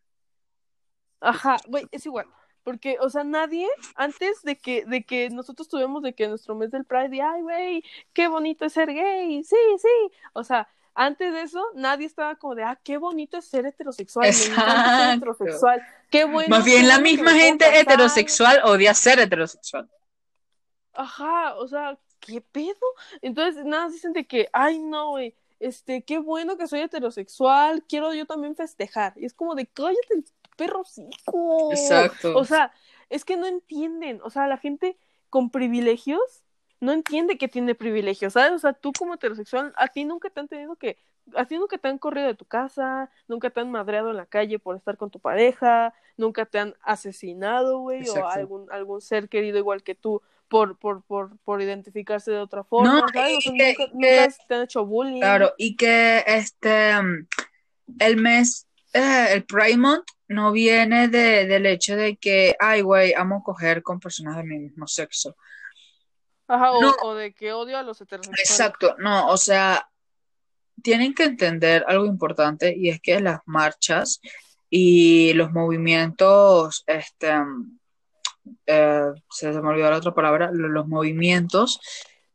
Ajá, 1.19 1.57
güey, 1.67 1.87
es 1.91 2.05
igual. 2.05 2.27
Porque, 2.63 2.97
o 2.99 3.09
sea, 3.09 3.23
nadie, 3.23 3.67
antes 3.95 4.43
de 4.43 4.57
que, 4.57 4.85
de 4.85 5.03
que 5.03 5.29
nosotros 5.29 5.67
tuvimos 5.67 6.03
de 6.03 6.13
que 6.13 6.27
nuestro 6.27 6.55
mes 6.55 6.71
del 6.71 6.85
Pride, 6.85 7.09
de, 7.09 7.21
ay, 7.21 7.41
güey, 7.41 7.83
qué 8.13 8.27
bonito 8.27 8.65
es 8.65 8.73
ser 8.73 8.93
gay, 8.93 9.43
sí, 9.43 9.55
sí. 9.77 10.11
O 10.33 10.43
sea, 10.43 10.67
antes 11.01 11.31
de 11.31 11.43
eso, 11.43 11.65
nadie 11.75 12.05
estaba 12.05 12.35
como 12.35 12.55
de, 12.55 12.63
ah, 12.63 12.77
qué 12.83 12.97
bonito 12.97 13.37
es 13.37 13.45
ser 13.45 13.65
heterosexual, 13.65 14.33
ser 14.33 14.51
heterosexual, 15.15 15.81
qué 16.11 16.25
bueno. 16.25 16.49
Más 16.49 16.65
bien 16.65 16.89
la 16.89 16.99
misma 16.99 17.31
gente 17.31 17.63
casar". 17.63 17.81
heterosexual 17.81 18.61
odia 18.65 18.93
ser 18.93 19.17
heterosexual. 19.17 19.89
Ajá, 20.91 21.55
o 21.55 21.69
sea, 21.69 21.97
¿qué 22.19 22.41
pedo? 22.41 22.75
Entonces, 23.21 23.63
nada, 23.63 23.87
dicen 23.87 24.11
de 24.11 24.27
que, 24.27 24.49
ay, 24.51 24.79
no, 24.79 25.11
güey, 25.11 25.33
este, 25.61 26.03
qué 26.03 26.17
bueno 26.17 26.57
que 26.57 26.67
soy 26.67 26.81
heterosexual, 26.81 27.81
quiero 27.87 28.13
yo 28.13 28.25
también 28.25 28.57
festejar. 28.57 29.13
Y 29.15 29.23
es 29.23 29.33
como 29.33 29.55
de, 29.55 29.67
cállate 29.67 30.15
el 30.15 30.25
perro. 30.57 30.83
Exacto. 31.71 32.37
O 32.37 32.43
sea, 32.43 32.73
es 33.09 33.23
que 33.23 33.37
no 33.37 33.45
entienden, 33.47 34.19
o 34.21 34.29
sea, 34.29 34.47
la 34.47 34.57
gente 34.57 34.97
con 35.29 35.49
privilegios 35.49 36.43
no 36.79 36.91
entiende 36.93 37.37
que 37.37 37.47
tiene 37.47 37.75
privilegios, 37.75 38.33
¿sabes? 38.33 38.51
O 38.51 38.59
sea, 38.59 38.73
tú 38.73 38.91
como 38.97 39.15
heterosexual, 39.15 39.73
a 39.75 39.87
ti 39.87 40.05
nunca 40.05 40.29
te 40.29 40.39
han 40.39 40.47
tenido 40.47 40.75
que, 40.75 40.97
a 41.35 41.45
ti 41.45 41.57
nunca 41.57 41.77
te 41.77 41.87
han 41.87 41.97
corrido 41.97 42.27
de 42.27 42.35
tu 42.35 42.45
casa, 42.45 43.09
nunca 43.27 43.49
te 43.49 43.59
han 43.59 43.71
madreado 43.71 44.11
en 44.11 44.17
la 44.17 44.25
calle 44.25 44.59
por 44.59 44.75
estar 44.75 44.97
con 44.97 45.09
tu 45.09 45.19
pareja, 45.19 45.93
nunca 46.17 46.45
te 46.45 46.59
han 46.59 46.75
asesinado, 46.81 47.79
güey, 47.79 48.07
o 48.09 48.27
algún, 48.27 48.71
algún 48.71 49.01
ser 49.01 49.29
querido 49.29 49.57
igual 49.57 49.83
que 49.83 49.95
tú 49.95 50.21
por, 50.47 50.77
por, 50.77 51.03
por, 51.03 51.37
por 51.39 51.61
identificarse 51.61 52.31
de 52.31 52.39
otra 52.39 52.63
forma, 52.63 53.01
No, 53.01 53.05
¿sabes? 53.13 53.37
O 53.37 53.41
sea, 53.41 53.53
y 53.53 53.57
que- 53.57 53.89
nunca, 53.93 54.35
te 54.47 54.55
han 54.55 54.61
hecho 54.63 54.85
bullying. 54.85 55.19
Claro, 55.19 55.53
y 55.57 55.75
que 55.75 56.23
este 56.25 56.93
el 57.99 58.17
mes, 58.17 58.67
eh, 58.93 59.27
el 59.31 59.43
Pride 59.45 59.77
Month 59.77 60.05
no 60.27 60.51
viene 60.51 61.07
de, 61.07 61.47
del 61.47 61.65
hecho 61.65 61.95
de 61.95 62.17
que, 62.17 62.55
ay, 62.59 62.81
güey, 62.81 63.13
amo 63.13 63.43
coger 63.43 63.81
con 63.81 63.99
personas 63.99 64.37
de 64.37 64.43
mi 64.43 64.59
mismo 64.59 64.87
sexo. 64.87 65.35
Ajá, 66.49 66.73
o, 66.73 66.81
no. 66.81 66.95
o 67.03 67.13
de 67.15 67.33
que 67.33 67.53
odio 67.53 67.77
a 67.77 67.83
los 67.83 68.01
heterosexuales. 68.01 68.49
Exacto, 68.49 68.95
no, 68.99 69.27
o 69.27 69.37
sea, 69.37 69.87
tienen 70.83 71.13
que 71.13 71.23
entender 71.23 71.85
algo 71.87 72.05
importante 72.05 72.75
y 72.75 72.89
es 72.89 72.99
que 72.99 73.19
las 73.21 73.39
marchas 73.45 74.19
y 74.69 75.31
los 75.33 75.51
movimientos, 75.51 76.83
este, 76.87 77.31
eh, 78.65 79.05
se 79.29 79.51
me 79.51 79.69
olvidó 79.69 79.89
la 79.91 79.97
otra 79.97 80.13
palabra, 80.13 80.49
lo- 80.51 80.67
los 80.67 80.87
movimientos 80.87 81.79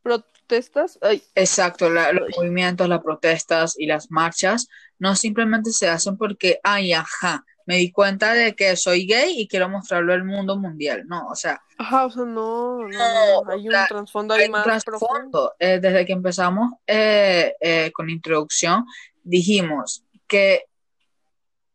Protestas, 0.01 0.99
ay, 1.01 1.23
Exacto, 1.33 1.89
la- 1.89 2.11
los 2.13 2.27
Ay. 2.27 2.33
movimientos, 2.37 2.87
las 2.87 3.01
protestas 3.01 3.73
y 3.77 3.87
las 3.87 4.11
marchas 4.11 4.67
no 4.99 5.15
simplemente 5.15 5.71
se 5.71 5.89
hacen 5.89 6.17
porque, 6.17 6.59
ay, 6.63 6.93
ajá, 6.93 7.43
me 7.65 7.77
di 7.77 7.91
cuenta 7.91 8.33
de 8.33 8.55
que 8.55 8.75
soy 8.75 9.05
gay 9.07 9.39
y 9.41 9.47
quiero 9.47 9.67
mostrarlo 9.69 10.13
al 10.13 10.23
mundo 10.23 10.57
mundial. 10.57 11.03
No, 11.07 11.27
o 11.27 11.35
sea, 11.35 11.61
Ajá, 11.77 12.05
o 12.05 12.11
sea, 12.11 12.23
no, 12.23 12.79
no, 12.79 12.87
No, 12.87 13.43
no, 13.43 13.51
hay 13.51 13.67
un 13.67 13.75
trasfondo 13.87 14.33
ahí 14.33 14.41
hay 14.41 14.45
un 14.47 14.51
más 14.51 14.83
profundo. 14.83 15.07
trasfondo. 15.07 15.55
Eh, 15.59 15.79
desde 15.81 16.05
que 16.05 16.13
empezamos 16.13 16.73
eh, 16.87 17.53
eh, 17.59 17.91
con 17.93 18.07
la 18.07 18.13
introducción, 18.13 18.85
dijimos 19.23 20.03
que 20.27 20.65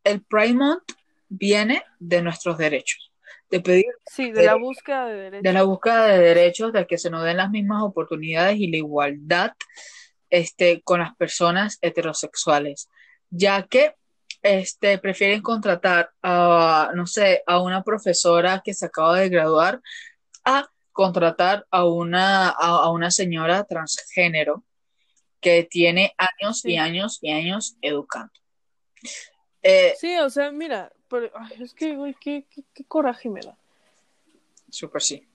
el 0.04 0.22
Pride 0.22 0.54
Month 0.54 0.92
viene 1.28 1.82
de 1.98 2.22
nuestros 2.22 2.56
derechos, 2.56 3.12
de 3.50 3.60
pedir 3.60 3.84
Sí, 4.06 4.30
de 4.32 4.44
la 4.44 4.54
búsqueda 4.54 5.06
de 5.06 5.14
derechos. 5.14 5.42
de 5.42 5.52
la 5.52 5.62
búsqueda 5.64 6.06
de 6.06 6.18
derechos, 6.18 6.72
de 6.72 6.86
que 6.86 6.98
se 6.98 7.10
nos 7.10 7.24
den 7.24 7.36
las 7.36 7.50
mismas 7.50 7.82
oportunidades 7.82 8.56
y 8.58 8.68
la 8.70 8.78
igualdad 8.78 9.52
este, 10.30 10.80
con 10.82 11.00
las 11.00 11.14
personas 11.16 11.78
heterosexuales, 11.82 12.88
ya 13.30 13.64
que 13.64 13.94
este, 14.42 14.98
prefieren 14.98 15.42
contratar 15.42 16.10
a, 16.22 16.90
no 16.94 17.06
sé, 17.06 17.42
a 17.46 17.60
una 17.60 17.82
profesora 17.82 18.62
que 18.64 18.74
se 18.74 18.86
acaba 18.86 19.18
de 19.18 19.28
graduar 19.28 19.80
a 20.44 20.68
contratar 20.92 21.66
a 21.70 21.84
una, 21.86 22.48
a, 22.48 22.84
a 22.84 22.90
una 22.90 23.10
señora 23.10 23.64
transgénero 23.64 24.64
que 25.40 25.64
tiene 25.64 26.14
años 26.18 26.64
y 26.64 26.76
años 26.76 27.18
y 27.22 27.30
años 27.32 27.76
educando. 27.80 28.32
Eh, 29.62 29.94
Sí, 29.98 30.16
o 30.18 30.28
sea, 30.30 30.50
mira, 30.52 30.92
pero, 31.08 31.30
ay, 31.34 31.62
es 31.62 31.74
que, 31.74 31.96
güey, 31.96 32.14
qué, 32.20 32.46
qué, 32.50 32.62
qué 32.74 32.84
coraje 32.84 33.28
me 33.28 33.40
da. 33.40 33.56
súper 34.70 35.02
sí. 35.02 35.26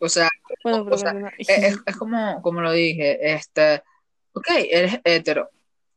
O 0.00 0.08
sea, 0.08 0.28
Bueno, 0.62 0.86
O 0.90 0.96
sea, 0.96 1.12
es 1.38 1.96
como, 1.96 2.40
como 2.42 2.60
lo 2.60 2.72
dije, 2.72 3.32
este, 3.34 3.82
ok, 4.32 4.46
eres 4.70 5.00
hetero, 5.04 5.50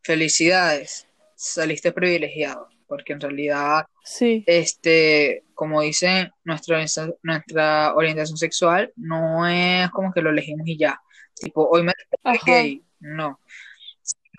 felicidades, 0.03 1.07
saliste 1.35 1.91
privilegiado, 1.91 2.67
porque 2.87 3.13
en 3.13 3.21
realidad, 3.21 3.85
sí, 4.03 4.43
este, 4.45 5.43
como 5.53 5.81
dicen, 5.81 6.31
nuestra, 6.43 6.77
orienta- 6.77 7.15
nuestra 7.23 7.93
orientación 7.95 8.37
sexual 8.37 8.91
no 8.95 9.47
es 9.47 9.89
como 9.91 10.11
que 10.11 10.21
lo 10.21 10.29
elegimos 10.29 10.67
y 10.67 10.77
ya, 10.77 10.99
tipo, 11.35 11.67
hoy 11.69 11.83
me 11.83 11.93
ajá. 12.23 12.39
gay, 12.45 12.83
no. 12.99 13.39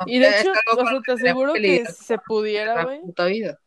Y 0.07 0.19
de 0.19 0.41
hecho, 0.41 0.53
te 1.05 1.13
aseguro 1.13 1.53
que 1.55 1.85
se 1.87 2.19
pudiera, 2.19 2.85
güey, 2.85 3.01
vida. 3.31 3.59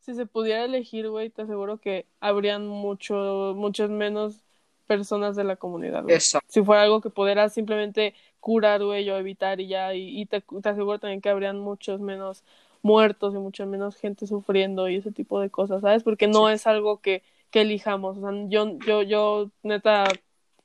si 0.00 0.14
se 0.14 0.26
pudiera 0.26 0.64
elegir, 0.64 1.08
güey, 1.08 1.30
te 1.30 1.42
aseguro 1.42 1.78
que 1.78 2.06
habrían 2.20 2.66
mucho, 2.66 3.54
muchas 3.56 3.90
menos 3.90 4.40
personas 4.88 5.36
de 5.36 5.44
la 5.44 5.54
comunidad, 5.54 6.02
güey. 6.02 6.16
Exacto, 6.16 6.48
Si 6.50 6.64
fuera 6.64 6.82
algo 6.82 7.00
que 7.00 7.10
pudiera 7.10 7.48
simplemente 7.48 8.14
curar, 8.40 8.82
güey, 8.82 9.08
o 9.10 9.16
evitar 9.16 9.60
y 9.60 9.68
ya, 9.68 9.94
y, 9.94 10.20
y 10.20 10.26
te, 10.26 10.40
te 10.40 10.68
aseguro 10.68 10.98
también 10.98 11.20
que 11.20 11.28
habrían 11.28 11.60
muchos 11.60 12.00
menos 12.00 12.44
muertos 12.82 13.34
y 13.34 13.38
mucha 13.38 13.66
menos 13.66 13.96
gente 13.96 14.26
sufriendo 14.26 14.88
y 14.88 14.96
ese 14.96 15.12
tipo 15.12 15.40
de 15.40 15.50
cosas, 15.50 15.82
¿sabes? 15.82 16.02
Porque 16.02 16.26
no 16.26 16.48
es 16.50 16.66
algo 16.66 17.00
que, 17.00 17.22
que 17.50 17.60
elijamos, 17.62 18.18
o 18.18 18.20
sea, 18.20 18.30
yo, 18.48 18.78
yo, 18.86 19.02
yo, 19.02 19.50
neta, 19.62 20.04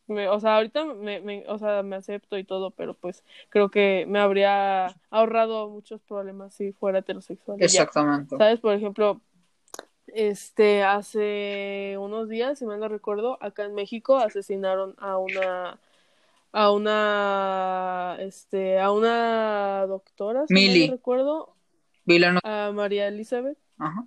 me, 0.08 0.28
o 0.30 0.40
sea, 0.40 0.58
ahorita 0.58 0.86
me, 0.86 1.22
me, 1.22 1.44
o 1.48 1.58
sea, 1.58 1.84
me 1.84 1.95
acepto 1.95 2.38
y 2.38 2.44
todo, 2.44 2.72
pero 2.72 2.94
pues 2.94 3.24
creo 3.50 3.70
que 3.70 4.06
me 4.08 4.20
habría 4.20 4.88
ahorrado 5.10 5.70
muchos 5.70 6.02
problemas 6.02 6.54
si 6.54 6.72
fuera 6.74 7.00
heterosexual. 7.00 7.58
ya. 7.60 7.66
exactamente. 7.66 8.38
¿Sabes? 8.38 8.60
Por 8.60 8.74
ejemplo, 8.74 9.22
este, 10.08 10.84
hace 10.84 11.96
unos 12.00 12.30
días, 12.30 12.60
si 12.60 12.66
mal 12.66 12.80
no 12.80 12.88
recuerdo, 12.88 13.38
acá 13.42 13.64
en 13.66 13.74
México 13.76 14.18
asesinaron 14.18 14.96
a 14.98 15.18
una, 15.18 15.80
a 16.52 16.72
una, 16.72 18.18
este, 18.20 18.80
a 18.80 18.92
una 18.92 19.86
doctora, 19.88 20.46
si 20.48 20.54
Mili. 20.54 20.88
no 20.88 20.92
recuerdo, 20.94 21.56
Vilano- 22.06 22.40
a 22.44 22.72
María 22.74 23.08
Elizabeth. 23.08 23.58
ajá, 23.78 24.06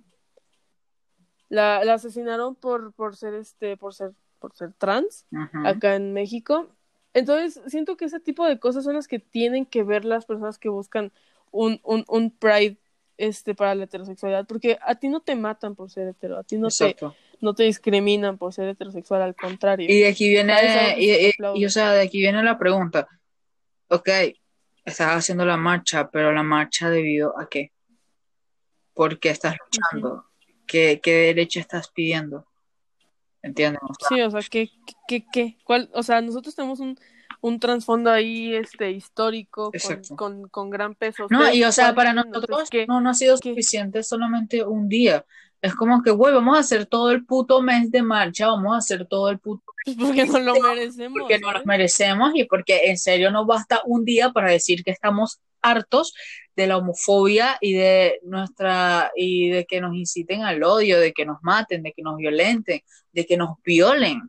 La, 1.49 1.83
la 1.85 1.93
asesinaron 1.93 2.55
por, 2.55 2.93
por 2.93 3.15
ser, 3.15 3.33
este, 3.33 3.77
por 3.77 3.93
ser, 3.93 4.11
por 4.39 4.53
ser 4.55 4.73
trans 4.73 5.25
acá 5.65 5.95
en 5.95 6.13
México. 6.13 6.67
Entonces, 7.13 7.61
siento 7.67 7.95
que 7.97 8.05
ese 8.05 8.19
tipo 8.19 8.45
de 8.45 8.59
cosas 8.59 8.83
son 8.83 8.95
las 8.95 9.07
que 9.07 9.19
tienen 9.19 9.65
que 9.65 9.83
ver 9.83 10.03
las 10.05 10.25
personas 10.25 10.59
que 10.59 10.69
buscan 10.69 11.11
un, 11.51 11.79
un, 11.83 12.03
un 12.09 12.31
pride 12.31 12.77
este, 13.17 13.55
para 13.55 13.75
la 13.75 13.85
heterosexualidad, 13.85 14.45
porque 14.47 14.77
a 14.81 14.95
ti 14.95 15.09
no 15.09 15.21
te 15.21 15.35
matan 15.35 15.75
por 15.75 15.89
ser 15.89 16.07
hetero, 16.07 16.37
a 16.37 16.43
ti 16.43 16.57
no 16.57 16.67
te, 16.69 16.89
Exacto. 16.89 17.15
no 17.41 17.53
te 17.55 17.63
discriminan 17.63 18.37
por 18.37 18.53
ser 18.53 18.69
heterosexual, 18.69 19.21
al 19.21 19.35
contrario. 19.35 19.87
Y 19.89 19.99
de 20.01 20.07
aquí 20.07 20.29
viene, 20.29 20.95
y, 20.97 21.31
y- 21.55 21.65
o 21.65 21.69
sea, 21.69 21.91
de 21.93 22.01
aquí 22.01 22.19
viene 22.19 22.43
la 22.43 22.57
pregunta. 22.57 23.07
Ok, 23.89 24.09
estás 24.85 25.15
haciendo 25.17 25.45
la 25.45 25.57
marcha, 25.57 26.09
pero 26.09 26.31
la 26.31 26.43
marcha 26.43 26.89
debido 26.89 27.37
a 27.39 27.47
qué? 27.49 27.71
¿Por 28.93 29.19
qué 29.19 29.29
estás 29.29 29.55
luchando? 29.63 30.25
¿Qué, 30.65 30.99
qué 31.01 31.11
derecho 31.13 31.59
estás 31.59 31.89
pidiendo? 31.91 32.45
¿Entiendes? 33.41 33.81
O 33.83 33.93
sea, 33.93 34.07
Sí, 34.09 34.21
o 34.21 34.31
sea, 34.31 34.41
¿qué, 34.49 34.69
qué, 35.07 35.25
qué? 35.31 35.57
¿Cuál? 35.63 35.89
O 35.93 36.03
sea, 36.03 36.19
nosotros 36.21 36.55
tenemos 36.55 36.79
un, 36.79 36.99
un 37.47 37.59
trasfondo 37.59 38.11
ahí 38.11 38.53
este, 38.53 38.91
histórico 38.91 39.71
con, 39.71 40.17
con, 40.17 40.47
con 40.49 40.69
gran 40.69 40.95
peso. 40.95 41.27
No, 41.29 41.51
y 41.51 41.63
o 41.63 41.71
sea, 41.71 41.85
¿Cuál 41.85 41.95
para 41.95 42.13
nosotros 42.13 42.69
no, 42.87 43.01
no 43.01 43.09
ha 43.09 43.13
sido 43.13 43.37
suficiente 43.37 44.03
solamente 44.03 44.63
un 44.63 44.87
día. 44.89 45.25
Es 45.61 45.73
como 45.73 46.03
que, 46.03 46.11
güey, 46.11 46.33
vamos 46.33 46.55
a 46.55 46.59
hacer 46.59 46.85
todo 46.85 47.11
el 47.11 47.25
puto 47.25 47.61
mes 47.61 47.89
de 47.89 48.03
marcha, 48.03 48.47
vamos 48.47 48.75
a 48.75 48.77
hacer 48.77 49.07
todo 49.07 49.29
el 49.29 49.39
puto 49.39 49.63
porque 49.99 50.25
no 50.25 50.39
lo 50.39 50.53
merecemos. 50.61 51.19
porque 51.19 51.39
no 51.39 51.47
¿sabes? 51.47 51.59
nos 51.59 51.65
merecemos 51.65 52.31
y 52.35 52.43
porque 52.43 52.81
en 52.85 52.97
serio 52.97 53.31
no 53.31 53.45
basta 53.45 53.81
un 53.85 54.05
día 54.05 54.31
para 54.31 54.51
decir 54.51 54.83
que 54.83 54.91
estamos 54.91 55.39
hartos 55.61 56.13
de 56.55 56.67
la 56.67 56.77
homofobia 56.77 57.57
y 57.61 57.73
de 57.73 58.19
nuestra 58.23 59.11
y 59.15 59.49
de 59.49 59.65
que 59.65 59.81
nos 59.81 59.95
inciten 59.95 60.43
al 60.43 60.63
odio, 60.63 60.99
de 60.99 61.13
que 61.13 61.25
nos 61.25 61.37
maten, 61.41 61.83
de 61.83 61.93
que 61.93 62.01
nos 62.01 62.17
violenten, 62.17 62.81
de 63.11 63.25
que 63.25 63.37
nos 63.37 63.61
violen. 63.63 64.21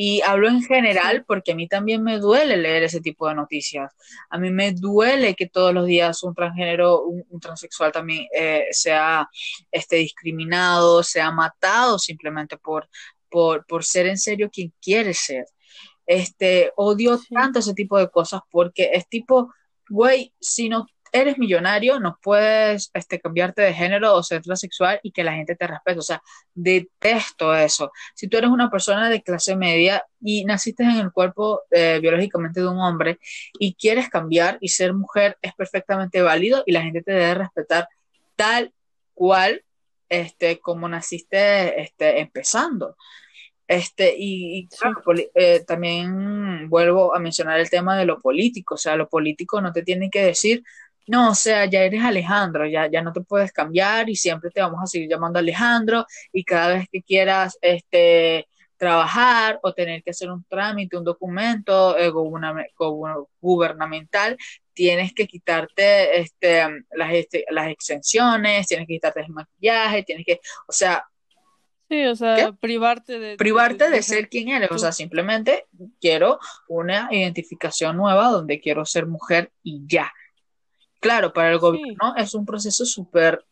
Y 0.00 0.22
hablo 0.22 0.48
en 0.48 0.62
general 0.62 1.24
porque 1.26 1.50
a 1.50 1.54
mí 1.56 1.66
también 1.66 2.04
me 2.04 2.20
duele 2.20 2.56
leer 2.56 2.84
ese 2.84 3.00
tipo 3.00 3.26
de 3.26 3.34
noticias. 3.34 3.92
A 4.30 4.38
mí 4.38 4.48
me 4.48 4.70
duele 4.70 5.34
que 5.34 5.48
todos 5.48 5.74
los 5.74 5.86
días 5.86 6.22
un 6.22 6.36
transgénero, 6.36 7.02
un, 7.02 7.24
un 7.28 7.40
transexual 7.40 7.90
también 7.90 8.28
eh, 8.32 8.68
sea 8.70 9.28
este, 9.72 9.96
discriminado, 9.96 11.02
sea 11.02 11.32
matado 11.32 11.98
simplemente 11.98 12.56
por, 12.58 12.88
por, 13.28 13.66
por 13.66 13.84
ser 13.84 14.06
en 14.06 14.18
serio 14.18 14.48
quien 14.52 14.72
quiere 14.80 15.12
ser. 15.14 15.46
Este, 16.06 16.72
odio 16.76 17.18
Sí. 17.18 17.34
tanto 17.34 17.58
ese 17.58 17.74
tipo 17.74 17.98
de 17.98 18.08
cosas 18.08 18.40
porque 18.52 18.90
es 18.92 19.08
tipo, 19.08 19.52
güey, 19.88 20.32
si 20.40 20.68
no 20.68 20.86
eres 21.12 21.38
millonario, 21.38 22.00
no 22.00 22.18
puedes 22.22 22.90
este, 22.94 23.20
cambiarte 23.20 23.62
de 23.62 23.74
género 23.74 24.14
o 24.14 24.22
ser 24.22 24.42
transexual 24.42 25.00
y 25.02 25.12
que 25.12 25.24
la 25.24 25.32
gente 25.32 25.56
te 25.56 25.66
respete. 25.66 25.98
O 25.98 26.02
sea, 26.02 26.22
detesto 26.54 27.54
eso. 27.54 27.92
Si 28.14 28.28
tú 28.28 28.36
eres 28.38 28.50
una 28.50 28.70
persona 28.70 29.08
de 29.08 29.22
clase 29.22 29.56
media 29.56 30.04
y 30.20 30.44
naciste 30.44 30.82
en 30.82 30.96
el 30.98 31.12
cuerpo 31.12 31.62
eh, 31.70 31.98
biológicamente 32.00 32.60
de 32.60 32.68
un 32.68 32.78
hombre 32.78 33.18
y 33.58 33.74
quieres 33.74 34.08
cambiar 34.08 34.58
y 34.60 34.68
ser 34.68 34.94
mujer, 34.94 35.38
es 35.42 35.54
perfectamente 35.54 36.22
válido 36.22 36.62
y 36.66 36.72
la 36.72 36.82
gente 36.82 37.02
te 37.02 37.12
debe 37.12 37.34
respetar 37.34 37.88
tal 38.36 38.72
cual 39.14 39.64
este, 40.08 40.58
como 40.60 40.88
naciste 40.88 41.80
este, 41.80 42.20
empezando. 42.20 42.96
Este, 43.66 44.14
y, 44.16 44.60
y 44.60 44.68
claro, 44.68 45.02
eh, 45.34 45.62
también 45.66 46.70
vuelvo 46.70 47.14
a 47.14 47.18
mencionar 47.18 47.60
el 47.60 47.68
tema 47.68 47.98
de 47.98 48.06
lo 48.06 48.18
político, 48.18 48.74
o 48.76 48.78
sea, 48.78 48.96
lo 48.96 49.10
político 49.10 49.60
no 49.60 49.72
te 49.72 49.82
tiene 49.82 50.08
que 50.08 50.22
decir, 50.22 50.64
no, 51.08 51.30
o 51.30 51.34
sea, 51.34 51.64
ya 51.66 51.82
eres 51.82 52.02
Alejandro, 52.02 52.66
ya, 52.66 52.88
ya 52.90 53.02
no 53.02 53.12
te 53.12 53.20
puedes 53.22 53.52
cambiar 53.52 54.08
y 54.08 54.16
siempre 54.16 54.50
te 54.50 54.60
vamos 54.60 54.80
a 54.82 54.86
seguir 54.86 55.08
llamando 55.08 55.38
Alejandro 55.38 56.06
y 56.32 56.44
cada 56.44 56.74
vez 56.74 56.86
que 56.90 57.02
quieras 57.02 57.58
este, 57.60 58.46
trabajar 58.76 59.58
o 59.62 59.72
tener 59.74 60.02
que 60.02 60.10
hacer 60.10 60.30
un 60.30 60.44
trámite, 60.44 60.96
un 60.96 61.04
documento 61.04 61.98
eh, 61.98 62.10
gubername- 62.10 62.68
guber- 62.78 63.26
gubernamental, 63.40 64.36
tienes 64.72 65.12
que 65.12 65.26
quitarte 65.26 66.20
este, 66.20 66.64
las, 66.92 67.12
este, 67.12 67.44
las 67.50 67.68
exenciones, 67.68 68.66
tienes 68.68 68.86
que 68.86 68.94
quitarte 68.94 69.20
el 69.20 69.30
maquillaje, 69.30 70.04
tienes 70.04 70.24
que, 70.24 70.40
o 70.66 70.72
sea, 70.72 71.04
Sí, 71.90 72.04
o 72.04 72.14
sea, 72.14 72.36
¿Qué? 72.36 72.52
privarte 72.52 73.18
de... 73.18 73.36
privarte 73.36 73.88
de 73.88 74.02
ser 74.02 74.18
ser 74.18 74.28
quien 74.28 74.50
eres, 74.50 74.70
o 74.70 74.76
sea, 74.78 74.92
simplemente 74.92 75.64
quiero 75.98 76.38
una 76.68 77.08
identificación 77.10 77.96
nueva 77.96 78.28
donde 78.28 78.60
quiero 78.60 78.84
ser 78.84 79.06
mujer 79.06 79.50
y 79.62 79.86
ya. 79.86 80.12
Claro, 81.00 81.32
para 81.32 81.50
el 81.50 81.56
Sí. 81.56 81.60
gobierno 81.60 82.14
es 82.16 82.34
un 82.34 82.44
proceso 82.46 82.84
súper 82.84 83.44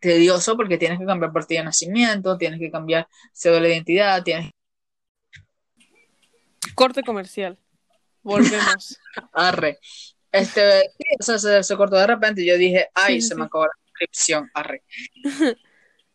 tedioso 0.00 0.56
porque 0.56 0.78
tienes 0.78 0.98
que 0.98 1.06
cambiar 1.06 1.32
partida 1.32 1.60
de 1.60 1.64
nacimiento, 1.66 2.36
tienes 2.38 2.58
que 2.60 2.70
cambiar 2.70 3.08
cédula 3.32 3.62
de 3.68 3.74
identidad, 3.74 4.22
tienes 4.22 4.50
Corte 6.74 7.02
comercial. 7.02 7.56
Volvemos. 8.22 8.98
arre. 9.32 9.78
Este, 10.32 10.80
sí, 10.98 11.04
o 11.20 11.22
sea, 11.22 11.38
se, 11.38 11.62
se 11.62 11.76
cortó 11.76 11.96
de 11.96 12.06
repente 12.06 12.42
y 12.42 12.46
yo 12.46 12.56
dije, 12.58 12.88
ay, 12.94 13.20
Sí, 13.20 13.28
se 13.28 13.34
sí. 13.34 13.38
me 13.38 13.44
acabó 13.44 13.66
la 13.66 13.72
suscripción, 13.86 14.50
arre. 14.54 14.82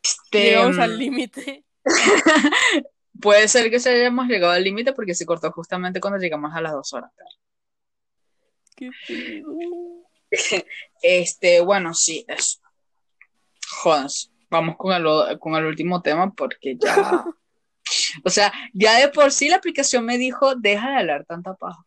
Este, 0.01 0.43
Llegamos 0.51 0.79
al 0.79 0.97
límite. 0.97 1.65
puede 3.21 3.47
ser 3.49 3.69
que 3.69 3.79
se 3.81 3.89
hayamos 3.89 4.27
llegado 4.27 4.53
al 4.53 4.63
límite 4.63 4.93
porque 4.93 5.13
se 5.13 5.25
cortó 5.25 5.51
justamente 5.51 5.99
cuando 5.99 6.17
llegamos 6.19 6.55
a 6.55 6.61
las 6.61 6.71
dos 6.71 6.93
horas. 6.93 7.11
Qué. 8.77 8.89
Este, 11.01 11.61
bueno, 11.61 11.93
sí, 11.93 12.25
eso. 12.27 12.59
Jodas. 13.81 14.31
Vamos 14.49 14.75
con 14.77 14.91
el, 14.93 15.39
con 15.39 15.55
el 15.55 15.65
último 15.65 16.01
tema 16.01 16.31
porque 16.33 16.75
ya. 16.77 17.25
O 18.23 18.29
sea, 18.29 18.53
ya 18.73 18.99
de 18.99 19.07
por 19.07 19.31
sí 19.31 19.49
la 19.49 19.55
aplicación 19.55 20.05
me 20.05 20.19
dijo, 20.19 20.53
deja 20.55 20.89
de 20.91 20.97
hablar 20.97 21.25
tanta 21.25 21.55
paja. 21.55 21.83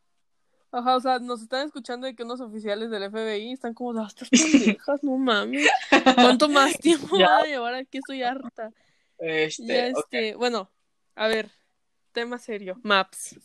Ajá, 0.72 0.96
o 0.96 1.00
sea, 1.00 1.18
nos 1.20 1.42
están 1.42 1.66
escuchando 1.66 2.06
de 2.08 2.16
que 2.16 2.24
unos 2.24 2.40
oficiales 2.40 2.90
del 2.90 3.04
FBI 3.04 3.52
están 3.52 3.72
como, 3.72 4.00
"Ah, 4.00 4.08
estas 4.08 4.28
pendejas, 4.30 5.04
no 5.04 5.16
mames. 5.16 5.68
¿Cuánto 6.16 6.48
más 6.48 6.76
tiempo 6.78 7.16
Ya. 7.18 7.28
van 7.28 7.40
a 7.42 7.46
llevar 7.46 7.74
aquí? 7.74 7.98
Estoy 7.98 8.22
harta. 8.24 8.72
Este, 9.18 9.64
Ya, 9.66 9.86
este, 9.88 10.34
bueno, 10.34 10.72
a 11.14 11.28
ver, 11.28 11.50
tema 12.10 12.38
serio, 12.38 12.80
Maps. 12.82 13.36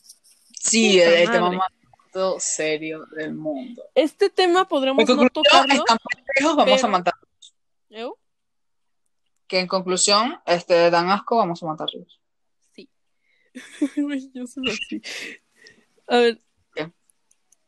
Sí, 0.60 1.00
el, 1.00 1.14
el 1.14 1.32
tema 1.32 1.52
madre. 1.52 1.76
Serio 2.40 3.06
del 3.16 3.34
mundo. 3.34 3.84
Este 3.96 4.30
tema 4.30 4.68
podremos 4.68 5.08
no 5.08 5.30
tocarlo. 5.30 5.74
están 5.74 5.98
pendejos, 6.14 6.56
vamos 6.56 6.76
pero- 6.82 6.88
a 6.88 6.92
matarlos. 6.92 7.56
¿Eu? 7.90 8.18
Que 9.48 9.60
en 9.60 9.68
conclusión, 9.68 10.40
este, 10.46 10.90
dan 10.92 11.10
asco, 11.10 11.38
vamos 11.38 11.64
a 11.64 11.68
matarlos. 11.68 12.20
Sí. 12.74 12.90
Yo 14.34 14.46
soy 14.48 14.70
así. 14.70 15.02
A 16.08 16.18
ver. 16.18 16.42
¿Qué? 16.76 16.92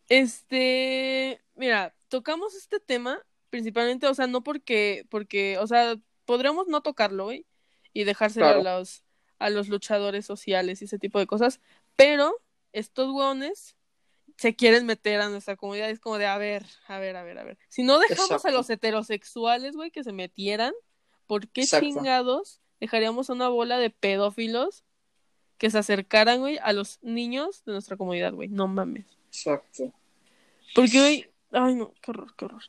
Este, 0.10 1.42
mira, 1.56 1.96
tocamos 2.10 2.54
este 2.56 2.80
tema 2.80 3.20
principalmente, 3.50 4.08
o 4.08 4.14
sea, 4.14 4.28
no 4.28 4.44
porque, 4.44 5.06
porque, 5.10 5.58
o 5.58 5.66
sea, 5.68 5.96
podríamos 6.26 6.68
no 6.68 6.82
tocarlo, 6.82 7.26
güey, 7.26 7.46
y 7.94 8.04
dejárselo 8.04 8.46
Claro. 8.46 8.60
a 8.60 8.80
los, 8.80 9.04
a 9.40 9.50
los 9.50 9.70
luchadores 9.70 10.26
sociales 10.26 10.82
y 10.82 10.86
ese 10.86 11.00
tipo 11.00 11.18
de 11.18 11.26
cosas, 11.28 11.60
pero 11.96 12.36
estos 12.74 13.10
hueones 13.10 13.76
se 14.40 14.56
quieren 14.56 14.86
meter 14.86 15.20
a 15.20 15.28
nuestra 15.28 15.58
comunidad, 15.58 15.90
es 15.90 16.00
como 16.00 16.18
de, 16.18 16.26
a 16.26 16.38
ver, 16.38 16.66
a 16.88 16.98
ver, 16.98 17.18
a 17.18 17.24
ver, 17.24 17.40
a 17.40 17.44
ver. 17.44 17.58
Si 17.68 17.84
no 17.84 18.00
dejamos 18.00 18.32
Exacto. 18.32 18.48
a 18.48 18.52
los 18.52 18.70
heterosexuales, 18.70 19.76
güey, 19.76 19.92
que 19.92 20.02
se 20.02 20.14
metieran, 20.14 20.74
¿por 21.28 21.50
qué 21.50 21.64
Exacto. 21.64 21.86
chingados 21.86 22.62
dejaríamos 22.80 23.30
a 23.30 23.34
una 23.34 23.50
bola 23.50 23.78
de 23.78 23.90
pedófilos 23.90 24.86
que 25.58 25.70
se 25.70 25.78
acercaran, 25.78 26.40
güey, 26.40 26.58
a 26.64 26.72
los 26.72 27.00
niños 27.02 27.66
de 27.66 27.74
nuestra 27.74 27.98
comunidad, 27.98 28.32
güey? 28.32 28.48
No 28.48 28.70
mames. 28.70 29.08
Exacto. 29.28 29.92
Porque, 30.74 31.00
güey, 31.02 31.30
ay, 31.52 31.76
no, 31.76 31.94
qué 32.02 32.12
horror, 32.12 32.34
qué 32.38 32.46
horror. 32.46 32.64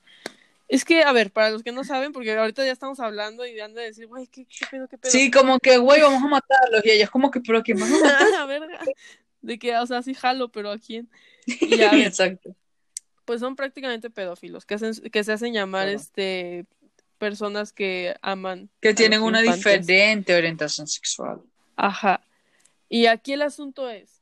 Es 0.66 0.84
que, 0.84 1.04
a 1.04 1.12
ver, 1.12 1.30
para 1.30 1.50
los 1.50 1.62
que 1.62 1.70
no 1.70 1.84
saben, 1.84 2.12
porque 2.12 2.36
ahorita 2.36 2.64
ya 2.64 2.72
estamos 2.72 2.98
hablando 2.98 3.46
y 3.46 3.60
han 3.60 3.74
de 3.74 3.82
decir, 3.82 4.08
güey, 4.08 4.26
¿qué, 4.26 4.44
qué 4.44 4.66
pedo, 4.68 4.88
qué 4.88 4.98
pedo? 4.98 5.12
Sí, 5.12 5.30
como 5.30 5.60
que, 5.60 5.78
güey, 5.78 6.00
vamos 6.00 6.22
a 6.22 6.26
matarlos. 6.26 6.84
Y 6.84 6.90
ellos 6.90 7.10
como 7.10 7.30
que, 7.30 7.40
pero 7.40 7.62
¿quién 7.62 7.78
van 7.78 7.92
a 7.92 7.98
matar? 8.46 8.84
De 9.42 9.58
que, 9.58 9.76
o 9.76 9.86
sea, 9.86 10.02
sí 10.02 10.14
jalo, 10.14 10.48
pero 10.50 10.70
¿a 10.70 10.78
quién? 10.78 11.08
Y 11.46 11.76
ya, 11.76 11.90
Exacto. 12.06 12.54
pues 13.24 13.40
son 13.40 13.56
prácticamente 13.56 14.10
pedófilos, 14.10 14.66
que, 14.66 14.74
hacen, 14.74 14.92
que 15.10 15.24
se 15.24 15.32
hacen 15.32 15.52
llamar, 15.54 15.84
Claro. 15.86 15.96
este, 16.00 16.66
personas 17.18 17.72
que 17.72 18.14
aman. 18.22 18.68
Que 18.80 18.94
tienen 18.94 19.22
una 19.22 19.40
infantes. 19.40 19.86
diferente 19.86 20.34
orientación 20.34 20.86
sexual. 20.86 21.40
Ajá. 21.76 22.20
Y 22.88 23.06
aquí 23.06 23.32
el 23.34 23.42
asunto 23.42 23.88
es, 23.88 24.20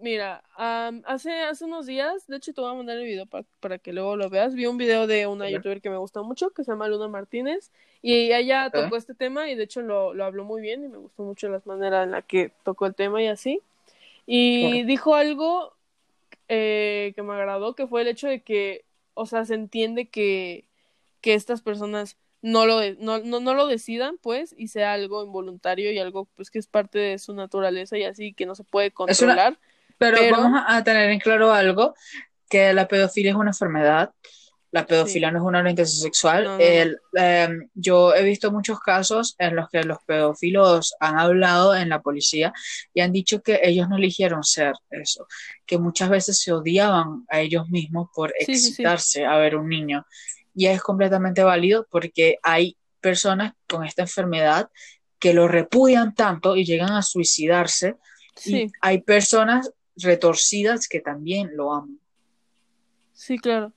mira, 0.00 0.42
am, 0.56 1.02
hace, 1.06 1.32
hace 1.40 1.64
unos 1.64 1.86
días, 1.86 2.26
de 2.28 2.36
hecho 2.36 2.52
te 2.54 2.60
voy 2.60 2.70
a 2.70 2.74
mandar 2.74 2.96
el 2.98 3.04
video 3.04 3.26
pa- 3.26 3.44
para 3.60 3.78
que 3.78 3.92
luego 3.92 4.14
lo 4.16 4.30
veas, 4.30 4.54
vi 4.54 4.66
un 4.66 4.78
video 4.78 5.06
de 5.06 5.26
una 5.26 5.50
youtuber 5.50 5.80
que 5.80 5.90
me 5.90 5.96
gusta 5.96 6.22
mucho, 6.22 6.50
que 6.50 6.62
se 6.64 6.70
llama 6.70 6.86
Luna 6.88 7.08
Martínez, 7.08 7.70
y 8.02 8.32
ella 8.32 8.70
tocó 8.70 8.96
este 8.96 9.14
tema 9.14 9.50
y 9.50 9.56
de 9.56 9.64
hecho 9.64 9.80
lo, 9.82 10.14
lo 10.14 10.24
habló 10.24 10.44
muy 10.44 10.62
bien 10.62 10.84
y 10.84 10.88
me 10.88 10.98
gustó 10.98 11.24
mucho 11.24 11.48
la 11.48 11.60
manera 11.64 12.04
en 12.04 12.12
la 12.12 12.22
que 12.22 12.52
tocó 12.62 12.86
el 12.86 12.94
tema 12.94 13.20
y 13.22 13.26
así. 13.26 13.60
Y 14.30 14.68
Claro. 14.72 14.86
dijo 14.86 15.14
algo 15.14 15.74
eh, 16.48 17.12
que 17.16 17.22
me 17.22 17.32
agradó, 17.32 17.74
que 17.74 17.86
fue 17.86 18.02
el 18.02 18.08
hecho 18.08 18.28
de 18.28 18.42
que, 18.42 18.84
o 19.14 19.24
sea, 19.24 19.46
se 19.46 19.54
entiende 19.54 20.08
que, 20.08 20.66
que 21.22 21.32
estas 21.32 21.62
personas 21.62 22.16
no 22.42 22.66
lo, 22.66 22.80
no, 22.98 23.18
no, 23.20 23.40
no 23.40 23.54
lo 23.54 23.66
decidan, 23.66 24.18
pues, 24.18 24.54
y 24.56 24.68
sea 24.68 24.92
algo 24.92 25.24
involuntario 25.24 25.90
y 25.92 25.98
algo, 25.98 26.26
pues, 26.36 26.50
que 26.50 26.58
es 26.58 26.66
parte 26.66 26.98
de 26.98 27.18
su 27.18 27.32
naturaleza 27.34 27.96
y 27.96 28.04
así, 28.04 28.34
que 28.34 28.44
no 28.46 28.54
se 28.54 28.64
puede 28.64 28.88
una- 28.88 28.94
controlar. 28.94 29.58
Pero, 29.96 30.18
Pero- 30.18 30.36
vamos 30.36 30.62
a 30.66 30.84
tener 30.84 31.10
en 31.10 31.20
claro 31.20 31.50
algo, 31.52 31.94
que 32.50 32.72
la 32.74 32.86
pedofilia 32.86 33.30
es 33.32 33.36
una 33.36 33.50
enfermedad. 33.50 34.12
La 34.70 34.86
pedofilia 34.86 35.28
Sí. 35.28 35.32
no 35.32 35.38
es 35.40 35.44
una 35.44 35.60
orientación 35.60 36.02
sexual. 36.02 36.44
No, 36.44 36.50
no, 36.52 36.56
no. 36.58 36.64
El, 36.64 36.98
em, 37.14 37.68
yo 37.74 38.14
he 38.14 38.22
visto 38.22 38.52
muchos 38.52 38.80
casos 38.80 39.34
en 39.38 39.56
los 39.56 39.68
que 39.70 39.82
los 39.84 39.98
pedófilos 40.04 40.94
han 41.00 41.18
hablado 41.18 41.74
en 41.74 41.88
la 41.88 42.02
policía 42.02 42.52
y 42.92 43.00
han 43.00 43.12
dicho 43.12 43.42
que 43.42 43.60
ellos 43.62 43.88
no 43.88 43.96
eligieron 43.96 44.44
ser 44.44 44.74
eso, 44.90 45.26
que 45.64 45.78
muchas 45.78 46.10
veces 46.10 46.38
se 46.40 46.52
odiaban 46.52 47.24
a 47.28 47.40
ellos 47.40 47.68
mismos 47.70 48.08
por 48.14 48.32
Sí, 48.40 48.44
sí, 48.46 48.54
sí. 48.56 48.68
excitarse 48.68 49.24
a 49.24 49.36
ver 49.38 49.56
un 49.56 49.68
niño. 49.68 50.04
Y 50.54 50.66
es 50.66 50.82
completamente 50.82 51.42
válido 51.42 51.86
porque 51.90 52.38
hay 52.42 52.76
personas 53.00 53.54
con 53.68 53.84
esta 53.84 54.02
enfermedad 54.02 54.68
que 55.18 55.32
lo 55.32 55.48
repudian 55.48 56.14
tanto 56.14 56.56
y 56.56 56.64
llegan 56.64 56.92
a 56.92 57.02
suicidarse 57.02 57.96
y 58.44 58.70
hay 58.80 59.00
personas 59.02 59.70
retorcidas 59.96 60.86
que 60.88 61.00
también 61.00 61.56
lo 61.56 61.72
aman. 61.74 61.98
sí, 63.12 63.38
claro. 63.38 63.72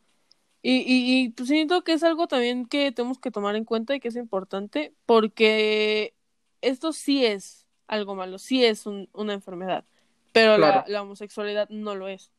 Y, 0.64 0.78
y, 0.82 1.24
y 1.26 1.30
pues 1.30 1.50
siento 1.50 1.84
que 1.84 1.94
es 1.94 2.04
algo 2.04 2.28
también 2.28 2.66
que 2.68 2.92
tenemos 2.92 3.18
que 3.20 3.32
tomar 3.32 3.56
en 3.56 3.66
cuenta 3.66 3.96
y 3.96 4.00
que 4.00 4.10
es 4.10 4.16
importante, 4.16 4.94
porque 5.06 6.14
esto 6.62 6.94
sí 6.94 7.26
es 7.26 7.66
algo 7.88 8.14
malo, 8.16 8.38
sí 8.38 8.64
es 8.64 8.86
un- 8.86 9.10
una 9.14 9.34
enfermedad, 9.34 9.86
pero 10.32 10.58
la, 10.58 10.72
Claro. 10.72 10.84
la 10.88 11.02
homosexualidad 11.02 11.68
no 11.70 11.96
lo 11.96 12.08
es. 12.08 12.32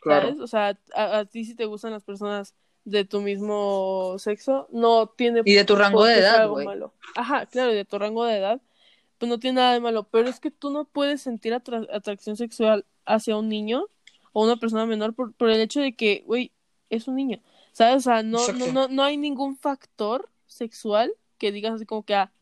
Claro. 0.00 0.28
¿Sabes? 0.28 0.40
O 0.40 0.46
sea, 0.46 0.78
a, 0.94 1.18
a 1.20 1.24
ti 1.26 1.44
si 1.44 1.54
te 1.54 1.64
gustan 1.64 1.92
las 1.92 2.04
personas 2.04 2.54
de 2.84 3.04
tu 3.04 3.20
mismo 3.20 4.16
sexo, 4.18 4.68
no 4.72 5.06
tiene 5.08 5.42
Y 5.44 5.54
de 5.54 5.64
tu 5.64 5.76
rango 5.76 6.04
de 6.04 6.14
edad, 6.18 6.42
algo 6.42 6.54
güey. 6.54 6.66
malo. 6.66 6.94
Ajá, 7.14 7.46
claro, 7.46 7.72
y 7.72 7.76
de 7.76 7.84
tu 7.84 7.98
rango 7.98 8.24
de 8.24 8.36
edad, 8.36 8.60
pues 9.18 9.28
no 9.28 9.38
tiene 9.38 9.56
nada 9.56 9.72
de 9.74 9.80
malo, 9.80 10.04
pero 10.10 10.28
es 10.28 10.40
que 10.40 10.50
tú 10.50 10.70
no 10.70 10.84
puedes 10.86 11.22
sentir 11.22 11.52
atra- 11.54 11.86
atracción 11.92 12.36
sexual 12.36 12.84
hacia 13.04 13.36
un 13.36 13.48
niño 13.48 13.86
o 14.32 14.44
una 14.44 14.56
persona 14.56 14.86
menor 14.86 15.14
por, 15.14 15.32
por 15.34 15.50
el 15.50 15.60
hecho 15.60 15.80
de 15.80 15.94
que, 15.94 16.24
güey, 16.26 16.52
es 16.88 17.06
un 17.08 17.16
niño, 17.16 17.40
¿sabes? 17.72 17.96
O 17.96 18.00
sea, 18.10 18.22
no, 18.22 18.46
no, 18.52 18.66
no, 18.68 18.88
no 18.88 19.02
hay 19.02 19.16
ningún 19.16 19.56
factor 19.56 20.28
sexual 20.46 21.12
que 21.38 21.52
digas 21.52 21.74
así 21.74 21.86
como 21.86 22.04
que, 22.04 22.14
ah, 22.14 22.32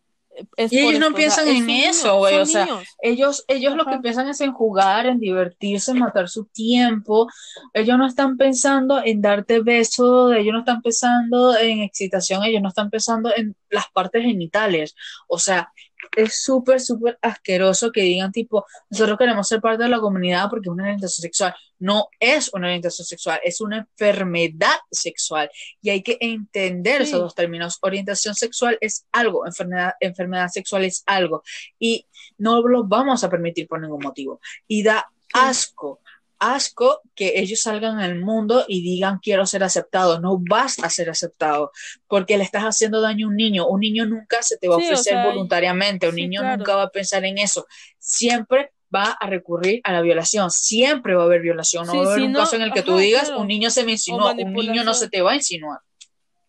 es 0.56 0.72
Y 0.72 0.78
ellos 0.78 1.00
no 1.00 1.08
esto, 1.08 1.08
o 1.08 1.10
sea, 1.10 1.16
piensan 1.16 1.48
es 1.48 1.56
en 1.56 1.70
eso, 1.70 2.18
güey, 2.18 2.36
o 2.36 2.46
sea, 2.46 2.64
niños. 2.64 2.84
Ellos, 3.00 3.44
ellos 3.48 3.74
lo 3.74 3.86
que 3.86 3.98
piensan 3.98 4.28
es 4.28 4.40
en 4.40 4.52
jugar, 4.52 5.06
en 5.06 5.18
divertirse, 5.18 5.90
en 5.92 5.98
matar 5.98 6.28
su 6.28 6.44
tiempo. 6.46 7.28
Ellos 7.72 7.98
no 7.98 8.06
están 8.06 8.36
pensando 8.36 9.02
en 9.04 9.20
darte 9.20 9.60
besos, 9.60 10.32
ellos 10.34 10.52
no 10.52 10.60
están 10.60 10.82
pensando 10.82 11.56
en 11.56 11.80
excitación, 11.80 12.44
ellos 12.44 12.62
no 12.62 12.68
están 12.68 12.90
pensando 12.90 13.30
en 13.34 13.56
las 13.70 13.88
partes 13.92 14.22
genitales. 14.22 14.94
O 15.26 15.38
sea, 15.38 15.72
es 16.16 16.42
súper, 16.42 16.80
súper 16.80 17.18
asqueroso 17.22 17.90
que 17.92 18.02
digan 18.02 18.32
tipo, 18.32 18.64
nosotros 18.90 19.18
queremos 19.18 19.48
ser 19.48 19.60
parte 19.60 19.82
de 19.82 19.88
la 19.88 20.00
comunidad 20.00 20.48
porque 20.50 20.68
es 20.68 20.72
una 20.72 20.84
orientación 20.84 21.22
sexual. 21.22 21.54
No 21.78 22.08
es 22.18 22.52
una 22.52 22.66
orientación 22.66 23.06
sexual, 23.06 23.40
es 23.44 23.60
una 23.60 23.78
enfermedad 23.78 24.76
sexual. 24.90 25.50
Y 25.80 25.90
hay 25.90 26.02
que 26.02 26.18
entender 26.20 27.02
Sí. 27.02 27.08
esos 27.10 27.20
dos 27.20 27.34
términos. 27.34 27.78
Orientación 27.82 28.34
sexual 28.34 28.78
es 28.80 29.06
algo, 29.12 29.46
enfermedad, 29.46 29.92
enfermedad 30.00 30.48
sexual 30.48 30.84
es 30.84 31.02
algo. 31.06 31.42
Y 31.78 32.06
no 32.36 32.60
lo 32.66 32.84
vamos 32.84 33.22
a 33.24 33.30
permitir 33.30 33.68
por 33.68 33.80
ningún 33.80 34.02
motivo. 34.02 34.40
Y 34.66 34.82
da 34.82 35.06
asco, 35.32 36.00
asco 36.38 37.00
que 37.14 37.40
ellos 37.40 37.60
salgan 37.60 37.98
al 38.00 38.18
mundo 38.20 38.64
y 38.68 38.82
digan 38.82 39.18
quiero 39.22 39.46
ser 39.46 39.62
aceptado. 39.64 40.20
No 40.20 40.38
vas 40.48 40.78
a 40.82 40.90
ser 40.90 41.10
aceptado 41.10 41.72
porque 42.06 42.38
le 42.38 42.44
estás 42.44 42.62
haciendo 42.64 43.00
daño 43.00 43.26
a 43.26 43.30
un 43.30 43.36
niño. 43.36 43.66
Un 43.68 43.80
niño 43.80 44.06
nunca 44.06 44.42
se 44.42 44.56
te 44.58 44.68
va 44.68 44.76
a 44.76 44.78
Sí, 44.78 44.84
o 44.84 44.86
ofrecer 44.86 45.12
sea, 45.14 45.26
voluntariamente. 45.26 46.08
Un 46.08 46.14
sí, 46.14 46.22
niño 46.22 46.40
claro. 46.40 46.56
nunca 46.58 46.76
va 46.76 46.82
a 46.84 46.90
pensar 46.90 47.24
en 47.24 47.38
eso. 47.38 47.66
Siempre 47.98 48.72
va 48.94 49.10
a 49.20 49.26
recurrir 49.26 49.80
a 49.84 49.92
la 49.92 50.00
violación. 50.00 50.50
Siempre 50.50 51.14
va 51.14 51.22
a 51.22 51.26
haber 51.26 51.42
violación. 51.42 51.86
No 51.86 51.92
Sí, 51.92 51.98
va 51.98 52.04
a 52.04 52.06
haber 52.06 52.20
si 52.20 52.26
un 52.26 52.32
no- 52.32 52.38
caso 52.40 52.56
en 52.56 52.62
el 52.62 52.72
que 52.72 52.82
tú 52.82 52.92
ajá, 52.92 53.00
digas 53.00 53.24
claro. 53.26 53.40
un 53.40 53.48
niño 53.48 53.70
se 53.70 53.84
me 53.84 53.92
insinuó. 53.92 54.30
Un 54.32 54.52
niño 54.54 54.84
no 54.84 54.94
se 54.94 55.08
te 55.08 55.20
va 55.22 55.32
a 55.32 55.36
insinuar. 55.36 55.80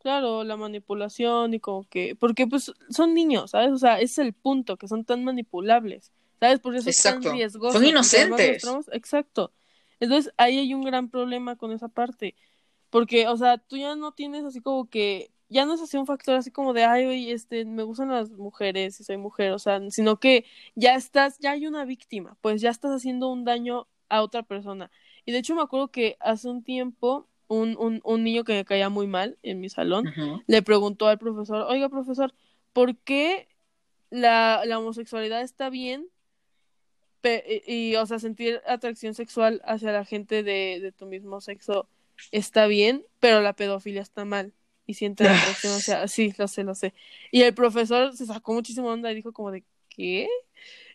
Claro, 0.01 0.45
la 0.45 0.55
manipulación 0.55 1.53
y 1.53 1.59
como 1.59 1.83
que, 1.83 2.15
porque 2.15 2.47
pues 2.47 2.71
son 2.89 3.13
niños, 3.13 3.51
¿sabes? 3.51 3.71
O 3.73 3.77
sea, 3.77 3.99
es 3.99 4.17
el 4.17 4.31
punto, 4.31 4.77
que 4.77 4.87
son 4.87 5.03
tan 5.03 5.25
manipulables, 5.25 6.13
¿sabes? 6.39 6.59
Por 6.61 6.73
eso 6.77 6.89
es 6.89 6.97
Exacto. 6.97 7.27
tan 7.27 7.33
riesgoso. 7.33 7.73
Son 7.77 7.85
inocentes. 7.85 8.63
Exacto. 8.93 9.51
Entonces, 9.99 10.33
ahí 10.37 10.57
hay 10.59 10.73
un 10.73 10.83
gran 10.83 11.09
problema 11.09 11.55
con 11.55 11.71
esa 11.71 11.89
parte, 11.89 12.35
porque, 12.89 13.27
o 13.27 13.37
sea, 13.37 13.57
tú 13.57 13.77
ya 13.77 13.95
no 13.95 14.13
tienes 14.13 14.45
así 14.45 14.61
como 14.61 14.89
que, 14.89 15.31
ya 15.49 15.65
no 15.65 15.73
es 15.73 15.81
así 15.81 15.97
un 15.97 16.05
factor 16.05 16.35
así 16.35 16.51
como 16.51 16.73
de, 16.73 16.83
ay, 16.85 17.05
oye, 17.05 17.31
este, 17.31 17.65
me 17.65 17.83
gustan 17.83 18.09
las 18.09 18.31
mujeres 18.31 18.99
y 18.99 19.03
soy 19.03 19.17
mujer, 19.17 19.51
o 19.53 19.59
sea, 19.59 19.81
sino 19.91 20.19
que 20.19 20.45
ya 20.75 20.95
estás, 20.95 21.39
ya 21.39 21.51
hay 21.51 21.67
una 21.67 21.85
víctima, 21.85 22.37
pues 22.41 22.61
ya 22.61 22.69
estás 22.69 22.91
haciendo 22.91 23.29
un 23.31 23.45
daño 23.45 23.87
a 24.09 24.21
otra 24.21 24.43
persona. 24.43 24.91
Y 25.25 25.31
de 25.31 25.39
hecho 25.39 25.55
me 25.55 25.61
acuerdo 25.61 25.89
que 25.91 26.17
hace 26.19 26.49
un 26.49 26.63
tiempo 26.63 27.27
un, 27.47 27.75
un, 27.79 28.01
un 28.03 28.23
niño 28.23 28.43
que 28.43 28.53
me 28.53 28.65
caía 28.65 28.89
muy 28.89 29.07
mal 29.07 29.37
en 29.43 29.59
mi 29.59 29.69
salón 29.69 30.09
le 30.47 30.61
preguntó 30.61 31.07
al 31.07 31.17
profesor, 31.19 31.65
oiga 31.69 31.89
profesor, 31.89 32.33
¿por 32.73 32.95
qué 32.97 33.47
la, 34.09 34.63
la 34.65 34.79
homosexualidad 34.79 35.41
está 35.41 35.69
bien? 35.69 36.07
Pe- 37.21 37.63
y, 37.67 37.91
y, 37.91 37.95
o 37.97 38.05
sea, 38.05 38.19
sentir 38.19 38.61
atracción 38.67 39.13
sexual 39.13 39.61
hacia 39.65 39.91
la 39.91 40.05
gente 40.05 40.43
de, 40.43 40.79
de 40.81 40.91
tu 40.91 41.05
mismo 41.05 41.41
sexo 41.41 41.87
está 42.31 42.67
bien, 42.67 43.05
pero 43.19 43.41
la 43.41 43.53
pedofilia 43.53 44.01
está 44.01 44.25
mal. 44.25 44.53
Y 44.85 44.95
siente 44.95 45.27
atracción 45.29 45.73
hacia... 45.75 46.07
Sí, 46.07 46.33
lo 46.37 46.47
sé, 46.47 46.63
lo 46.63 46.75
sé. 46.75 46.93
Y 47.31 47.43
el 47.43 47.53
profesor 47.53 48.15
se 48.15 48.25
sacó 48.25 48.53
muchísimo 48.53 48.89
onda 48.89 49.11
y 49.11 49.15
dijo 49.15 49.33
como 49.33 49.51
de, 49.51 49.63
¿qué? 49.89 50.27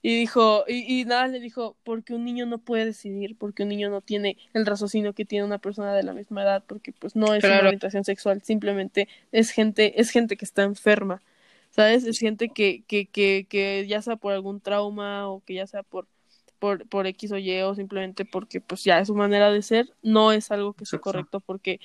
Y 0.03 0.19
dijo, 0.19 0.65
y, 0.69 1.01
y 1.01 1.05
nada, 1.05 1.29
le 1.29 1.41
dijo, 1.41 1.77
porque 1.83 2.15
un 2.15 2.25
niño 2.25 2.47
no 2.47 2.59
puede 2.59 2.85
decidir, 2.87 3.37
porque 3.39 3.63
un 3.63 3.71
niño 3.71 3.91
no 3.91 4.03
tiene 4.03 4.37
el 4.53 4.67
raciocinio 4.67 5.15
que 5.15 5.25
tiene 5.25 5.45
una 5.47 5.59
persona 5.59 5.95
de 5.95 6.03
la 6.03 6.13
misma 6.13 6.43
edad, 6.43 6.65
porque 6.67 6.93
pues 6.93 7.17
no 7.17 7.35
es 7.35 7.49
una 7.51 7.63
orientación 7.65 8.05
sexual, 8.05 8.43
simplemente 8.43 9.09
es 9.33 9.51
gente, 9.51 10.01
es 10.01 10.11
gente 10.11 10.37
que 10.37 10.45
está 10.45 10.63
enferma, 10.65 11.23
¿sabes? 11.71 12.05
Es 12.05 12.19
gente 12.19 12.51
que, 12.51 12.83
que, 12.87 13.07
que, 13.07 13.47
que 13.49 13.87
ya 13.89 14.03
sea 14.03 14.17
por 14.17 14.33
algún 14.35 14.61
trauma 14.61 15.29
o 15.31 15.43
que 15.45 15.55
ya 15.55 15.67
sea 15.67 15.83
por, 15.83 16.07
por, 16.65 16.89
por 16.89 17.07
X 17.07 17.31
o 17.33 17.37
Y 17.37 17.61
o 17.61 17.75
simplemente 17.75 18.25
porque 18.25 18.63
pues 18.63 18.85
ya 18.85 18.99
es 18.99 19.09
su 19.09 19.15
manera 19.15 19.51
de 19.51 19.61
ser, 19.61 19.93
no 20.03 20.33
es 20.33 20.51
algo 20.51 20.73
que 20.73 20.87
sea 20.87 20.99
correcto 20.99 21.41
porque 21.41 21.79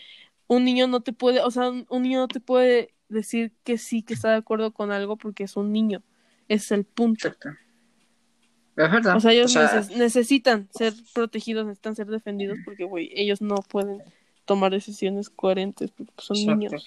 un 0.47 0.64
niño 0.64 0.88
no 0.88 1.01
te 1.01 1.11
puede, 1.11 1.41
o 1.41 1.51
sea, 1.51 1.69
un 1.69 1.85
un 1.89 2.03
niño 2.03 2.19
no 2.19 2.30
te 2.30 2.39
puede 2.39 2.93
decir 3.10 3.51
que 3.65 3.77
sí, 3.77 4.03
que 4.03 4.14
está 4.14 4.30
de 4.30 4.38
acuerdo 4.38 4.72
con 4.72 4.89
algo 4.91 5.18
porque 5.18 5.43
es 5.43 5.57
un 5.57 5.73
niño. 5.73 6.01
Es 6.47 6.72
el 6.72 6.85
punto. 6.85 7.27
Exacto. 7.27 7.49
Es 8.77 8.89
verdad. 8.89 9.18
O 9.18 9.19
sea, 9.19 9.34
ellos 9.34 9.51
O 9.51 9.53
sea, 9.53 9.68
neces- 9.81 9.95
necesitan 9.97 10.69
ser 10.73 10.93
protegidos, 11.14 11.65
necesitan 11.65 11.95
ser 11.97 12.07
defendidos 12.07 12.57
porque, 12.64 12.85
güey, 12.85 13.11
ellos 13.14 13.41
no 13.41 13.56
pueden 13.56 14.01
tomar 14.45 14.72
decisiones 14.72 15.30
coherentes 15.30 15.91
porque 15.91 16.14
son 16.19 16.38
Exacto. 16.38 16.56
niños. 16.57 16.85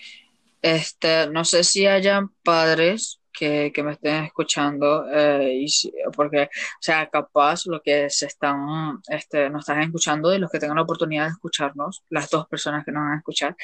Este, 0.62 1.28
no 1.28 1.44
sé 1.44 1.62
si 1.64 1.86
hayan 1.86 2.30
padres 2.42 3.18
que, 3.32 3.72
que 3.74 3.82
me 3.82 3.92
estén 3.92 4.24
escuchando, 4.24 5.06
eh, 5.12 5.54
y 5.62 5.68
si- 5.68 5.92
porque, 6.14 6.42
o 6.44 6.48
sea, 6.80 7.08
capaz 7.08 7.66
lo 7.66 7.80
que 7.80 8.10
se 8.10 8.26
están, 8.26 9.00
este, 9.08 9.48
nos 9.50 9.60
están 9.62 9.82
escuchando 9.82 10.34
y 10.34 10.38
los 10.38 10.50
que 10.50 10.58
tengan 10.58 10.76
la 10.76 10.82
oportunidad 10.82 11.24
de 11.26 11.30
escucharnos, 11.32 12.02
las 12.10 12.30
dos 12.30 12.46
personas 12.48 12.84
que 12.84 12.92
nos 12.92 13.02
van 13.02 13.12
a 13.14 13.18
escuchar, 13.18 13.56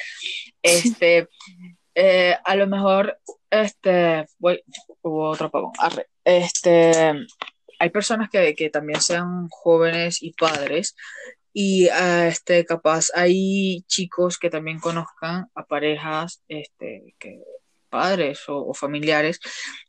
este, 0.61 1.27
eh, 1.95 2.35
a 2.43 2.55
lo 2.55 2.67
mejor, 2.67 3.17
este, 3.49 4.25
voy, 4.37 4.63
hubo 5.01 5.29
otro 5.29 5.47
apagón, 5.47 5.71
arre, 5.79 6.07
este, 6.23 7.13
hay 7.79 7.89
personas 7.89 8.29
que, 8.29 8.53
que 8.55 8.69
también 8.69 9.01
sean 9.01 9.47
jóvenes 9.49 10.21
y 10.21 10.33
padres 10.33 10.95
y 11.53 11.89
ah, 11.89 12.27
este, 12.27 12.63
capaz 12.65 13.07
hay 13.15 13.81
chicos 13.87 14.37
que 14.37 14.49
también 14.49 14.79
conozcan 14.79 15.49
a 15.55 15.63
parejas, 15.65 16.43
este, 16.47 17.15
que, 17.17 17.41
padres 17.89 18.47
o, 18.47 18.65
o 18.67 18.73
familiares, 18.73 19.39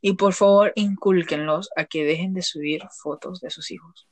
y 0.01 0.13
por 0.13 0.33
favor 0.33 0.73
incúlquenlos 0.75 1.69
a 1.75 1.85
que 1.85 2.03
dejen 2.03 2.33
de 2.33 2.41
subir 2.41 2.81
fotos 3.01 3.39
de 3.41 3.49
sus 3.49 3.71
hijos, 3.71 4.07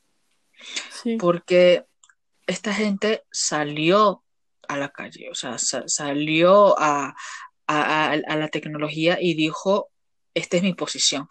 Sí. 0.91 1.17
porque 1.17 1.85
esta 2.47 2.73
gente 2.73 3.23
salió 3.31 4.23
a 4.67 4.77
la 4.77 4.89
calle, 4.89 5.29
o 5.31 5.35
sea, 5.35 5.57
sa- 5.57 5.87
salió 5.87 6.77
a, 6.79 7.15
a, 7.67 8.11
a- 8.11 8.11
a 8.11 8.35
la 8.35 8.47
tecnología 8.49 9.17
y 9.21 9.35
dijo, 9.35 9.89
esta 10.33 10.57
es 10.57 10.63
mi 10.63 10.73
posición. 10.73 11.27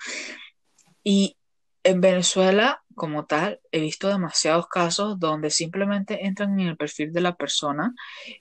Y 1.05 1.37
en 1.85 2.01
Venezuela, 2.01 2.83
como 2.95 3.27
tal, 3.27 3.61
he 3.73 3.81
visto 3.81 4.09
demasiados 4.09 4.67
casos 4.69 5.19
donde 5.19 5.51
simplemente 5.51 6.27
entran 6.27 6.59
en 6.61 6.69
el 6.69 6.77
perfil 6.77 7.13
de 7.13 7.21
la 7.21 7.37
persona 7.37 7.95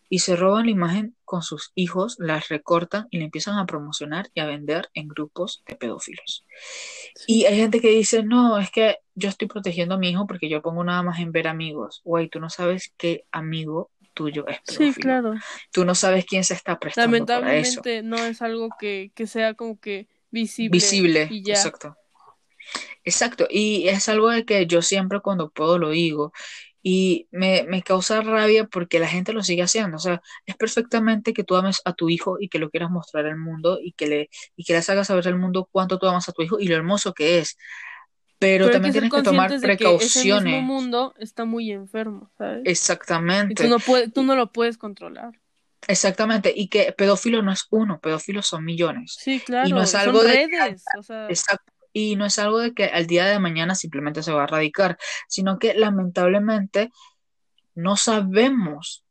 y 0.09 0.19
se 0.19 0.35
roban 0.35 0.65
la 0.65 0.71
imagen 0.71 1.16
con 1.27 1.43
sus 1.43 1.71
hijos, 1.75 2.15
las 2.19 2.47
recortan 2.47 3.07
y 3.11 3.19
la 3.19 3.25
empiezan 3.25 3.59
a 3.59 3.65
promocionar 3.65 4.29
y 4.33 4.39
a 4.39 4.45
vender 4.45 4.89
en 4.93 5.09
grupos 5.09 5.61
de 5.67 5.75
pedófilos. 5.75 6.45
Y 7.27 7.45
hay 7.45 7.57
gente 7.57 7.81
que 7.81 7.89
dice, 7.89 8.23
no, 8.23 8.57
es 8.57 8.71
que 8.71 8.97
yo 9.13 9.27
estoy 9.27 9.49
protegiendo 9.49 9.95
a 9.95 9.97
mi 9.97 10.09
hijo 10.09 10.25
porque 10.25 10.49
yo 10.49 10.61
pongo 10.61 10.83
nada 10.85 11.03
más 11.03 11.19
en 11.19 11.33
ver 11.33 11.49
amigos. 11.49 12.01
Güey, 12.05 12.29
tú 12.29 12.39
no 12.39 12.49
sabes 12.49 12.93
qué 12.97 13.25
amigo 13.31 13.91
tuyo 14.13 14.47
es 14.47 14.59
Sí, 14.63 14.93
claro. 14.93 15.35
Tú 15.71 15.83
no 15.85 15.93
sabes 15.93 16.25
quién 16.25 16.45
se 16.45 16.53
está 16.53 16.79
prestando 16.79 17.25
para 17.25 17.57
eso. 17.57 17.81
Lamentablemente 17.81 18.03
no 18.03 18.17
es 18.25 18.41
algo 18.41 18.69
que, 18.79 19.11
que 19.13 19.27
sea 19.27 19.53
como 19.53 19.79
que 19.79 20.07
visible, 20.31 20.71
Visible, 20.71 21.27
y 21.29 21.43
ya. 21.43 21.55
exacto. 21.55 21.95
Exacto, 23.03 23.47
y 23.49 23.87
es 23.87 24.09
algo 24.09 24.29
de 24.29 24.43
que 24.43 24.65
yo 24.65 24.81
siempre 24.81 25.21
cuando 25.21 25.49
puedo 25.49 25.77
lo 25.77 25.91
digo 25.91 26.33
y 26.89 27.27
me, 27.31 27.63
me 27.63 27.83
causa 27.83 28.21
rabia 28.21 28.63
porque 28.65 28.97
la 28.97 29.09
gente 29.09 29.33
lo 29.33 29.43
sigue 29.43 29.61
haciendo, 29.61 29.97
o 29.97 29.99
sea, 29.99 30.21
es 30.45 30.55
perfectamente 30.55 31.33
que 31.33 31.43
tú 31.43 31.57
ames 31.57 31.81
a 31.83 31.91
tu 31.91 32.07
hijo 32.07 32.37
y 32.39 32.47
que 32.47 32.59
lo 32.59 32.69
quieras 32.69 32.89
mostrar 32.89 33.25
al 33.25 33.35
mundo 33.35 33.77
y 33.83 33.91
que 33.91 34.07
le, 34.07 34.29
y 34.55 34.63
que 34.63 34.71
le 34.71 34.79
hagas 34.79 35.07
saber 35.07 35.27
al 35.27 35.37
mundo 35.37 35.67
cuánto 35.69 35.99
tú 35.99 36.07
amas 36.07 36.29
a 36.29 36.31
tu 36.31 36.43
hijo 36.43 36.61
y 36.61 36.67
lo 36.69 36.77
hermoso 36.77 37.13
que 37.13 37.39
es, 37.39 37.57
pero, 38.39 38.69
también 38.69 38.93
que 38.93 39.01
tienes 39.01 39.13
que 39.13 39.21
tomar 39.21 39.49
de 39.49 39.75
que 39.75 39.95
ese 39.95 40.23
mismo 40.23 40.39
precauciones, 40.39 40.63
mundo 40.63 41.13
está 41.19 41.43
muy 41.43 41.73
enfermo, 41.73 42.31
¿sabes? 42.37 42.61
Y 42.63 42.69
exactamente, 42.69 43.65
tú 43.65 43.69
no, 43.69 43.79
puedes, 43.79 44.13
tú 44.13 44.23
no 44.23 44.37
lo 44.37 44.53
puedes 44.53 44.77
controlar. 44.77 45.33
exactamente, 45.89 46.53
y 46.55 46.69
que 46.69 46.93
pedófilo 46.93 47.41
no 47.41 47.51
es 47.51 47.67
uno, 47.69 47.99
pedófilos 47.99 48.47
son 48.47 48.63
millones. 48.63 49.17
Sí, 49.19 49.41
claro. 49.41 49.67
Y 49.67 49.73
no 49.73 49.81
es 49.81 49.91
son 49.91 49.99
algo 49.99 50.23
de- 50.23 50.47
redes. 50.47 50.85
O 50.97 51.03
sea, 51.03 51.27
Exacto. 51.27 51.73
Y 51.97 52.15
no 52.15 52.25
es 52.27 52.37
algo 52.37 52.59
de 52.59 52.75
que 52.75 52.85
al 52.85 53.07
día 53.07 53.25
de 53.25 53.39
mañana 53.39 53.73
simplemente 53.73 54.21
se 54.21 54.31
va 54.31 54.41
a 54.41 54.43
erradicar, 54.43 54.99
sino 55.27 55.57
que 55.57 55.73
lamentablemente 55.73 56.91
no 57.73 57.97
sabemos 57.97 59.03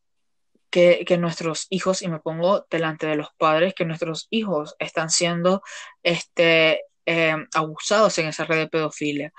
que, 0.71 1.05
que 1.05 1.19
nuestros 1.19 1.67
hijos, 1.71 2.01
y 2.03 2.09
me 2.09 2.21
pongo 2.21 2.65
delante 2.71 3.09
de 3.09 3.17
los 3.17 3.31
padres, 3.39 3.75
que 3.75 3.85
nuestros 3.85 4.29
hijos 4.31 4.77
están 4.79 5.11
siendo 5.11 5.63
este, 6.05 6.83
eh, 7.07 7.35
abusados 7.55 8.17
en 8.19 8.29
esa 8.29 8.45
red 8.45 8.59
de 8.59 8.69
pedofilia. 8.69 9.33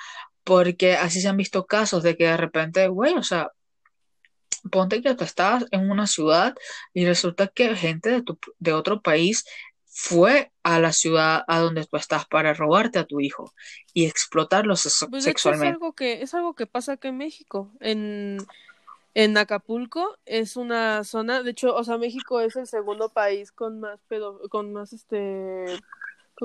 Porque 0.44 0.98
así 0.98 1.22
se 1.22 1.30
han 1.30 1.38
visto 1.38 1.66
casos 1.66 2.04
de 2.04 2.18
que 2.18 2.26
de 2.26 2.36
repente, 2.36 2.90
güey, 2.90 3.14
o 3.14 3.24
sea, 3.24 3.52
ponte 4.72 5.02
que 5.02 5.16
tú 5.16 5.24
estás 5.24 5.66
en 5.72 5.90
una 5.90 6.06
ciudad 6.06 6.54
y 6.94 7.06
resulta 7.06 7.48
que 7.48 7.76
gente 7.78 8.10
de, 8.10 8.24
tu, 8.24 8.38
de 8.60 8.74
otro 8.74 9.02
país 9.02 9.46
fue 10.00 10.52
a 10.62 10.80
la 10.80 10.92
ciudad 10.92 11.44
a 11.48 11.58
donde 11.58 11.84
tú 11.84 11.98
estás 11.98 12.28
para 12.28 12.54
robarte 12.54 13.00
a 13.00 13.06
tu 13.06 13.20
hijo 13.20 13.52
y 13.96 14.06
explotarlo 14.06 14.74
pues 14.74 14.86
hecho 14.86 15.18
es 15.18 15.24
sexualmente. 15.24 15.74
algo 15.74 15.94
que, 15.94 16.22
es 16.22 16.36
algo 16.36 16.54
que 16.54 16.68
pasa 16.68 16.94
acá 16.94 17.08
en 17.08 17.18
México. 17.18 17.72
En, 17.80 18.38
en 19.16 19.38
Acapulco 19.40 20.20
es 20.28 20.56
una 20.56 21.04
zona, 21.04 21.42
de 21.42 21.50
hecho, 21.50 21.76
o 21.76 21.84
sea, 21.84 21.98
México 21.98 22.42
es 22.42 22.56
el 22.58 22.68
segundo 22.68 23.10
país 23.10 23.52
con 23.52 23.80
más 23.80 24.00
pedo, 24.08 24.40
con 24.50 24.72
más 24.72 24.94
este 24.94 25.66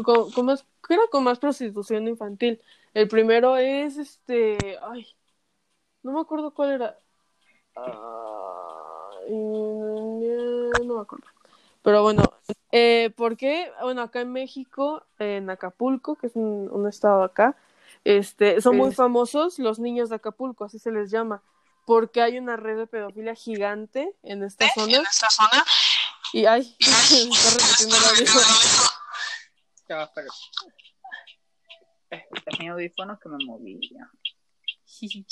con, 0.03 0.31
con 0.33 0.47
más, 0.47 0.65
creo 0.81 1.11
con 1.11 1.23
más 1.23 1.39
prostitución 1.39 2.09
infantil. 2.09 2.59
El 2.95 3.07
primero 3.07 3.59
es 3.59 3.99
este, 3.99 4.57
ay, 4.81 5.07
no 6.03 6.13
me 6.13 6.21
acuerdo 6.21 6.55
cuál 6.55 6.71
era. 6.71 6.99
Ay, 7.77 7.93
no 9.29 10.95
me 10.95 11.03
acuerdo. 11.03 11.32
Pero 11.83 12.02
bueno, 12.02 12.23
eh, 12.70 13.11
¿por 13.17 13.36
qué? 13.36 13.73
Bueno, 13.83 14.02
acá 14.02 14.20
en 14.20 14.33
México, 14.33 15.05
en 15.19 15.51
Acapulco, 15.51 16.15
que 16.15 16.28
es 16.28 16.36
un, 16.36 16.70
un 16.70 16.89
estado 16.89 17.25
acá, 17.25 17.57
este, 18.05 18.61
son 18.61 18.77
muy 18.77 18.93
famosos 18.93 19.59
los 19.59 19.78
niños 19.78 20.09
de 20.09 20.17
Acapulco, 20.17 20.65
así 20.65 20.78
se 20.78 20.91
les 20.93 21.11
llama, 21.11 21.43
porque 21.85 22.23
hay 22.23 22.39
una 22.39 22.57
red 22.57 22.77
de 22.78 22.86
pedofilia 22.86 23.35
gigante 23.35 24.15
en 24.23 24.43
esta 24.44 24.69
zona. 24.75 25.02
zona. 25.11 25.65
Y 26.33 26.47
ay, 26.47 26.65
se 26.81 27.23
está 27.28 27.51
repitiendo 27.51 27.97
el 27.97 28.05
audio. 28.05 28.27
Ya 29.89 29.97
va, 29.97 30.05
espera. 30.05 30.28
Es, 32.11 32.23
es 32.47 32.59
mi 32.61 32.69
audífono 32.69 33.19
que 33.19 33.28
me 33.28 33.44
movía. 33.44 34.11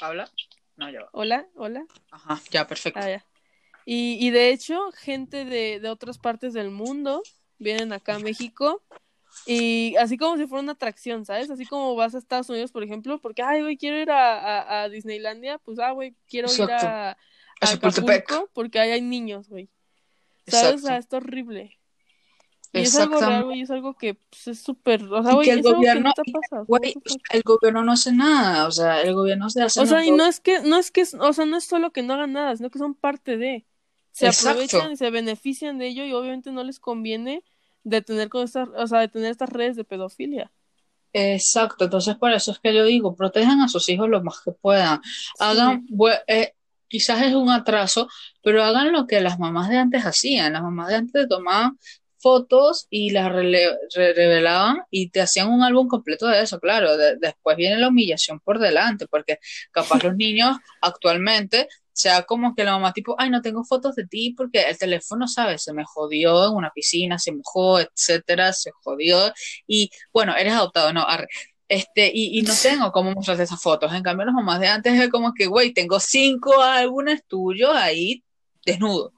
¿Habla? 0.00 0.30
No, 0.76 0.90
ya 0.90 1.02
va. 1.02 1.08
Hola, 1.12 1.46
hola. 1.54 1.86
Ajá, 2.10 2.40
ya, 2.50 2.66
perfecto. 2.66 3.00
Ah, 3.00 3.08
ya. 3.08 3.24
Y, 3.84 4.16
y 4.20 4.30
de 4.30 4.50
hecho, 4.50 4.90
gente 4.92 5.44
de, 5.44 5.80
de 5.80 5.88
otras 5.90 6.18
partes 6.18 6.52
del 6.54 6.70
mundo 6.70 7.22
vienen 7.58 7.92
acá 7.92 8.16
a 8.16 8.18
México 8.18 8.82
y 9.46 9.94
así 9.96 10.16
como 10.16 10.36
si 10.36 10.46
fuera 10.46 10.62
una 10.62 10.72
atracción, 10.72 11.24
¿sabes? 11.26 11.50
Así 11.50 11.66
como 11.66 11.94
vas 11.96 12.14
a 12.14 12.18
Estados 12.18 12.48
Unidos, 12.48 12.72
por 12.72 12.82
ejemplo, 12.82 13.20
porque, 13.20 13.42
ay, 13.42 13.62
güey, 13.62 13.76
quiero 13.76 13.98
ir 14.00 14.10
a, 14.10 14.38
a, 14.38 14.82
a 14.84 14.88
Disneylandia, 14.88 15.58
pues, 15.58 15.78
ah, 15.78 15.90
güey, 15.90 16.14
quiero 16.28 16.48
ir 16.48 16.60
Exacto. 16.60 16.86
a, 16.86 17.10
a. 17.10 17.16
Acapulco 17.60 18.50
porque 18.52 18.78
ahí 18.80 18.90
hay 18.90 19.00
niños, 19.02 19.48
güey. 19.48 19.68
¿Sabes? 20.46 20.82
O 20.82 20.86
sea, 20.86 20.98
está 20.98 21.16
horrible. 21.18 21.78
Y 22.72 22.80
es 22.80 22.96
algo 22.98 23.20
real, 23.20 23.44
güey, 23.44 23.60
es 23.60 23.70
algo 23.70 23.94
que 23.96 24.14
pues, 24.14 24.48
es 24.48 24.58
súper, 24.60 25.04
o 25.04 25.22
sea, 25.22 25.34
güey, 25.34 25.48
el 25.48 25.60
es 25.60 25.66
algo 25.66 25.80
que 25.80 25.86
gobierno- 25.86 26.08
no 26.08 26.12
te 26.12 26.32
pasa. 26.32 26.40
o 26.42 26.48
sea, 26.48 26.64
Güey, 26.66 26.94
el 27.30 27.42
gobierno 27.42 27.84
no 27.84 27.92
hace 27.92 28.12
nada, 28.12 28.66
o 28.66 28.70
sea, 28.72 29.00
el 29.02 29.14
gobierno 29.14 29.48
se 29.48 29.62
hace 29.62 29.80
O 29.80 29.86
sea, 29.86 30.04
y 30.04 30.10
no 30.10 30.26
es 30.26 30.40
que, 30.40 30.60
no 30.62 30.76
es 30.76 30.90
que, 30.90 31.02
o 31.20 31.32
sea, 31.32 31.44
no 31.44 31.56
es 31.56 31.64
solo 31.64 31.92
que 31.92 32.02
no 32.02 32.14
hagan 32.14 32.32
nada, 32.32 32.56
sino 32.56 32.70
que 32.70 32.78
son 32.80 32.94
parte 32.94 33.36
de. 33.36 33.64
Se 34.14 34.28
Exacto. 34.28 34.50
aprovechan 34.50 34.92
y 34.92 34.96
se 34.96 35.10
benefician 35.10 35.78
de 35.78 35.88
ello 35.88 36.04
y 36.06 36.12
obviamente 36.14 36.52
no 36.52 36.64
les 36.64 36.80
conviene 36.80 37.44
de 37.84 38.02
tener 38.02 38.28
con 38.30 38.44
estas, 38.44 38.68
o 38.76 38.86
sea, 38.86 39.00
de 39.00 39.08
tener 39.08 39.30
estas 39.32 39.50
redes 39.50 39.76
de 39.76 39.84
pedofilia. 39.84 40.52
Exacto, 41.16 41.84
entonces 41.84 42.16
por 42.16 42.32
eso 42.32 42.50
es 42.50 42.58
que 42.58 42.74
yo 42.74 42.84
digo, 42.84 43.14
protejan 43.14 43.60
a 43.60 43.68
sus 43.68 43.88
hijos 43.88 44.08
lo 44.08 44.22
más 44.24 44.40
que 44.44 44.50
puedan. 44.52 45.00
Hagan, 45.38 45.86
eh, 46.26 46.54
quizás 46.88 47.22
es 47.22 47.34
un 47.34 47.50
atraso, 47.50 48.08
pero 48.42 48.64
hagan 48.64 48.90
lo 48.92 49.06
que 49.06 49.20
las 49.20 49.38
mamás 49.38 49.68
de 49.68 49.76
antes 49.78 50.04
hacían. 50.04 50.52
Las 50.54 50.62
mamás 50.62 50.88
de 50.88 50.96
antes 50.96 51.28
tomaban 51.28 51.78
fotos 52.18 52.86
y 52.90 53.10
las 53.10 53.30
rele- 53.30 53.76
revelaban 53.94 54.78
y 54.90 55.10
te 55.10 55.20
hacían 55.20 55.50
un 55.50 55.62
álbum 55.62 55.86
completo 55.88 56.26
de 56.26 56.42
eso, 56.42 56.58
claro. 56.58 56.96
de- 56.96 57.16
después 57.16 57.56
viene 57.56 57.78
la 57.78 57.88
humillación 57.88 58.40
por 58.40 58.58
delante, 58.58 59.06
porque 59.06 59.38
capaz 59.70 60.02
los 60.02 60.16
niños 60.16 60.56
actualmente 60.80 61.68
sea 61.94 62.24
como 62.24 62.54
que 62.54 62.64
la 62.64 62.72
mamá 62.72 62.92
tipo, 62.92 63.14
ay, 63.18 63.30
no 63.30 63.40
tengo 63.40 63.64
fotos 63.64 63.94
de 63.94 64.06
ti 64.06 64.34
porque 64.36 64.62
el 64.62 64.76
teléfono, 64.76 65.28
¿sabes? 65.28 65.62
Se 65.62 65.72
me 65.72 65.84
jodió 65.84 66.48
en 66.48 66.54
una 66.54 66.70
piscina, 66.70 67.18
se 67.18 67.32
mojó, 67.32 67.80
etcétera, 67.80 68.52
se 68.52 68.72
jodió 68.82 69.32
y 69.66 69.90
bueno, 70.12 70.36
eres 70.36 70.52
adoptado, 70.52 70.92
no, 70.92 71.06
arre. 71.06 71.28
Este, 71.68 72.10
y, 72.12 72.38
y 72.38 72.42
no 72.42 72.52
tengo 72.60 72.92
cómo 72.92 73.12
mostrarte 73.12 73.44
esas 73.44 73.62
fotos. 73.62 73.92
En 73.94 74.02
cambio, 74.02 74.26
las 74.26 74.34
mamás 74.34 74.60
de 74.60 74.68
antes 74.68 75.00
es 75.00 75.08
como 75.08 75.32
que, 75.32 75.46
güey, 75.46 75.72
tengo 75.72 75.98
cinco 76.00 76.60
álbumes 76.60 77.24
tuyos 77.26 77.70
ahí 77.74 78.22
desnudo. 78.66 79.12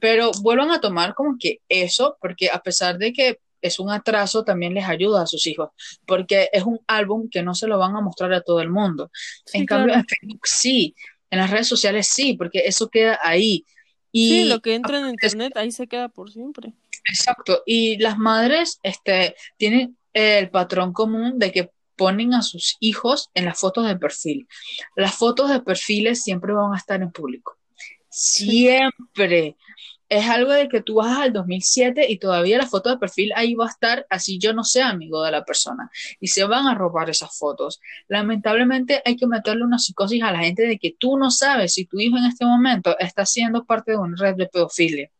Pero 0.00 0.30
vuelvan 0.42 0.70
a 0.70 0.80
tomar 0.80 1.14
como 1.14 1.36
que 1.38 1.58
eso, 1.68 2.16
porque 2.20 2.48
a 2.50 2.60
pesar 2.62 2.98
de 2.98 3.12
que 3.12 3.40
es 3.60 3.80
un 3.80 3.90
atraso, 3.90 4.44
también 4.44 4.74
les 4.74 4.84
ayuda 4.84 5.22
a 5.22 5.26
sus 5.26 5.46
hijos, 5.46 5.70
porque 6.06 6.48
es 6.52 6.62
un 6.62 6.78
álbum 6.86 7.28
que 7.28 7.42
no 7.42 7.54
se 7.54 7.66
lo 7.66 7.78
van 7.78 7.96
a 7.96 8.00
mostrar 8.00 8.32
a 8.32 8.40
todo 8.40 8.60
el 8.60 8.70
mundo. 8.70 9.10
Sí, 9.44 9.58
en 9.58 9.66
cambio, 9.66 9.88
claro. 9.88 10.00
en 10.00 10.06
Facebook 10.06 10.46
sí, 10.46 10.94
en 11.30 11.38
las 11.38 11.50
redes 11.50 11.68
sociales 11.68 12.08
sí, 12.08 12.34
porque 12.34 12.62
eso 12.66 12.88
queda 12.88 13.18
ahí. 13.22 13.64
Y 14.12 14.28
Sí, 14.30 14.44
lo 14.44 14.60
que 14.60 14.74
entra 14.74 15.00
en 15.00 15.10
internet 15.10 15.52
ahí 15.56 15.70
se 15.70 15.86
queda 15.86 16.08
por 16.08 16.30
siempre. 16.30 16.72
Exacto, 17.10 17.62
y 17.66 17.98
las 17.98 18.18
madres 18.18 18.80
este, 18.82 19.34
tienen 19.56 19.96
el 20.12 20.50
patrón 20.50 20.92
común 20.92 21.38
de 21.38 21.52
que 21.52 21.70
ponen 21.96 22.32
a 22.32 22.42
sus 22.42 22.76
hijos 22.80 23.30
en 23.34 23.44
las 23.44 23.58
fotos 23.58 23.86
de 23.86 23.96
perfil. 23.96 24.46
Las 24.96 25.14
fotos 25.14 25.50
de 25.50 25.60
perfiles 25.60 26.22
siempre 26.22 26.52
van 26.52 26.72
a 26.72 26.76
estar 26.76 27.02
en 27.02 27.10
público. 27.10 27.58
Siempre. 28.08 29.56
Es 30.08 30.26
algo 30.26 30.52
de 30.52 30.68
que 30.68 30.82
tú 30.82 30.96
vas 30.96 31.18
al 31.18 31.32
2007 31.32 32.10
y 32.10 32.18
todavía 32.18 32.58
la 32.58 32.66
foto 32.66 32.90
de 32.90 32.98
perfil 32.98 33.32
ahí 33.36 33.54
va 33.54 33.66
a 33.66 33.70
estar 33.70 34.06
así 34.08 34.38
yo 34.38 34.54
no 34.54 34.64
sea 34.64 34.88
amigo 34.88 35.22
de 35.22 35.30
la 35.30 35.44
persona 35.44 35.90
y 36.18 36.28
se 36.28 36.44
van 36.44 36.66
a 36.66 36.74
robar 36.74 37.10
esas 37.10 37.36
fotos. 37.36 37.80
Lamentablemente 38.08 39.02
hay 39.04 39.16
que 39.16 39.26
meterle 39.26 39.64
una 39.64 39.78
psicosis 39.78 40.22
a 40.22 40.32
la 40.32 40.40
gente 40.40 40.62
de 40.62 40.78
que 40.78 40.94
tú 40.98 41.18
no 41.18 41.30
sabes 41.30 41.74
si 41.74 41.84
tu 41.84 41.98
hijo 42.00 42.16
en 42.16 42.24
este 42.24 42.44
momento 42.44 42.98
está 42.98 43.26
siendo 43.26 43.64
parte 43.64 43.92
de 43.92 43.98
una 43.98 44.16
red 44.16 44.36
de 44.36 44.46
pedofilia 44.46 45.10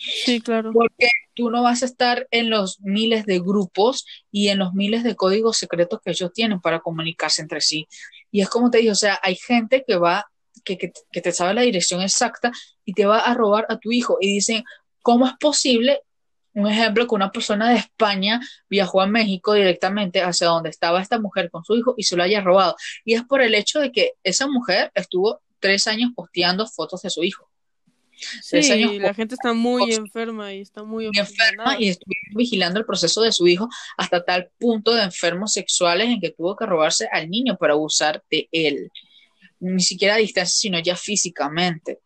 Sí, 0.00 0.40
claro. 0.40 0.72
porque 0.72 1.08
tú 1.34 1.50
no 1.50 1.62
vas 1.62 1.82
a 1.82 1.86
estar 1.86 2.26
en 2.30 2.50
los 2.50 2.80
miles 2.80 3.26
de 3.26 3.40
grupos 3.40 4.06
y 4.30 4.48
en 4.48 4.58
los 4.58 4.74
miles 4.74 5.02
de 5.02 5.16
códigos 5.16 5.58
secretos 5.58 6.00
que 6.02 6.10
ellos 6.10 6.32
tienen 6.32 6.60
para 6.60 6.80
comunicarse 6.80 7.42
entre 7.42 7.60
sí. 7.60 7.86
Y 8.30 8.40
es 8.40 8.48
como 8.48 8.70
te 8.70 8.78
digo, 8.78 8.92
o 8.92 8.96
sea, 8.96 9.18
hay 9.22 9.36
gente 9.36 9.84
que 9.86 9.96
va, 9.96 10.30
que, 10.76 10.76
que, 10.76 10.92
que 11.10 11.20
te 11.20 11.32
sabe 11.32 11.54
la 11.54 11.62
dirección 11.62 12.02
exacta 12.02 12.52
y 12.84 12.92
te 12.92 13.06
va 13.06 13.20
a 13.20 13.34
robar 13.34 13.66
a 13.68 13.78
tu 13.78 13.90
hijo. 13.90 14.18
Y 14.20 14.34
dicen, 14.34 14.64
¿cómo 15.02 15.26
es 15.26 15.32
posible? 15.40 16.02
Un 16.52 16.66
ejemplo, 16.66 17.06
que 17.06 17.14
una 17.14 17.30
persona 17.30 17.70
de 17.70 17.76
España 17.76 18.40
viajó 18.68 19.00
a 19.00 19.06
México 19.06 19.54
directamente 19.54 20.20
hacia 20.20 20.48
donde 20.48 20.70
estaba 20.70 21.00
esta 21.00 21.18
mujer 21.18 21.50
con 21.50 21.64
su 21.64 21.76
hijo 21.76 21.94
y 21.96 22.02
se 22.02 22.16
lo 22.16 22.22
haya 22.22 22.40
robado. 22.40 22.76
Y 23.04 23.14
es 23.14 23.22
por 23.22 23.40
el 23.40 23.54
hecho 23.54 23.80
de 23.80 23.92
que 23.92 24.12
esa 24.22 24.46
mujer 24.46 24.90
estuvo 24.94 25.40
tres 25.60 25.86
años 25.86 26.10
posteando 26.14 26.66
fotos 26.66 27.02
de 27.02 27.10
su 27.10 27.22
hijo. 27.22 27.48
Sí, 28.42 28.58
años 28.72 28.94
la 28.94 29.14
gente 29.14 29.36
está 29.36 29.52
muy 29.52 29.92
enferma 29.92 30.52
y 30.52 30.60
está 30.62 30.82
muy 30.82 31.06
enferma 31.06 31.76
y 31.78 31.88
estuvieron 31.88 32.34
vigilando 32.34 32.80
el 32.80 32.86
proceso 32.86 33.22
de 33.22 33.30
su 33.30 33.46
hijo 33.46 33.68
hasta 33.96 34.24
tal 34.24 34.50
punto 34.58 34.92
de 34.92 35.04
enfermos 35.04 35.52
sexuales 35.52 36.08
en 36.08 36.20
que 36.20 36.30
tuvo 36.30 36.56
que 36.56 36.66
robarse 36.66 37.08
al 37.12 37.30
niño 37.30 37.56
para 37.56 37.74
abusar 37.74 38.22
de 38.30 38.48
él. 38.50 38.90
Ni 39.60 39.82
siquiera 39.82 40.14
a 40.14 40.18
distancia, 40.18 40.54
sino 40.56 40.78
ya 40.78 40.96
físicamente. 40.96 42.00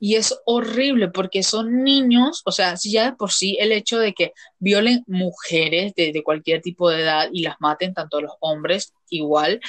Y 0.00 0.16
es 0.16 0.38
horrible 0.44 1.08
porque 1.08 1.42
son 1.42 1.82
niños, 1.82 2.42
o 2.44 2.52
sea, 2.52 2.76
si 2.76 2.92
ya 2.92 3.10
de 3.10 3.16
por 3.16 3.32
sí 3.32 3.56
el 3.58 3.72
hecho 3.72 3.98
de 3.98 4.12
que 4.12 4.32
violen 4.58 5.02
mujeres 5.06 5.94
de, 5.94 6.12
de 6.12 6.22
cualquier 6.22 6.60
tipo 6.60 6.90
de 6.90 7.02
edad 7.02 7.28
y 7.32 7.42
las 7.42 7.56
maten, 7.60 7.94
tanto 7.94 8.20
los 8.20 8.32
hombres 8.40 8.92
igual, 9.08 9.60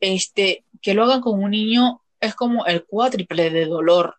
este, 0.00 0.64
que 0.82 0.94
lo 0.94 1.04
hagan 1.04 1.20
con 1.20 1.42
un 1.42 1.52
niño 1.52 2.02
es 2.20 2.34
como 2.34 2.66
el 2.66 2.84
cuádruple 2.84 3.50
de 3.50 3.66
dolor 3.66 4.16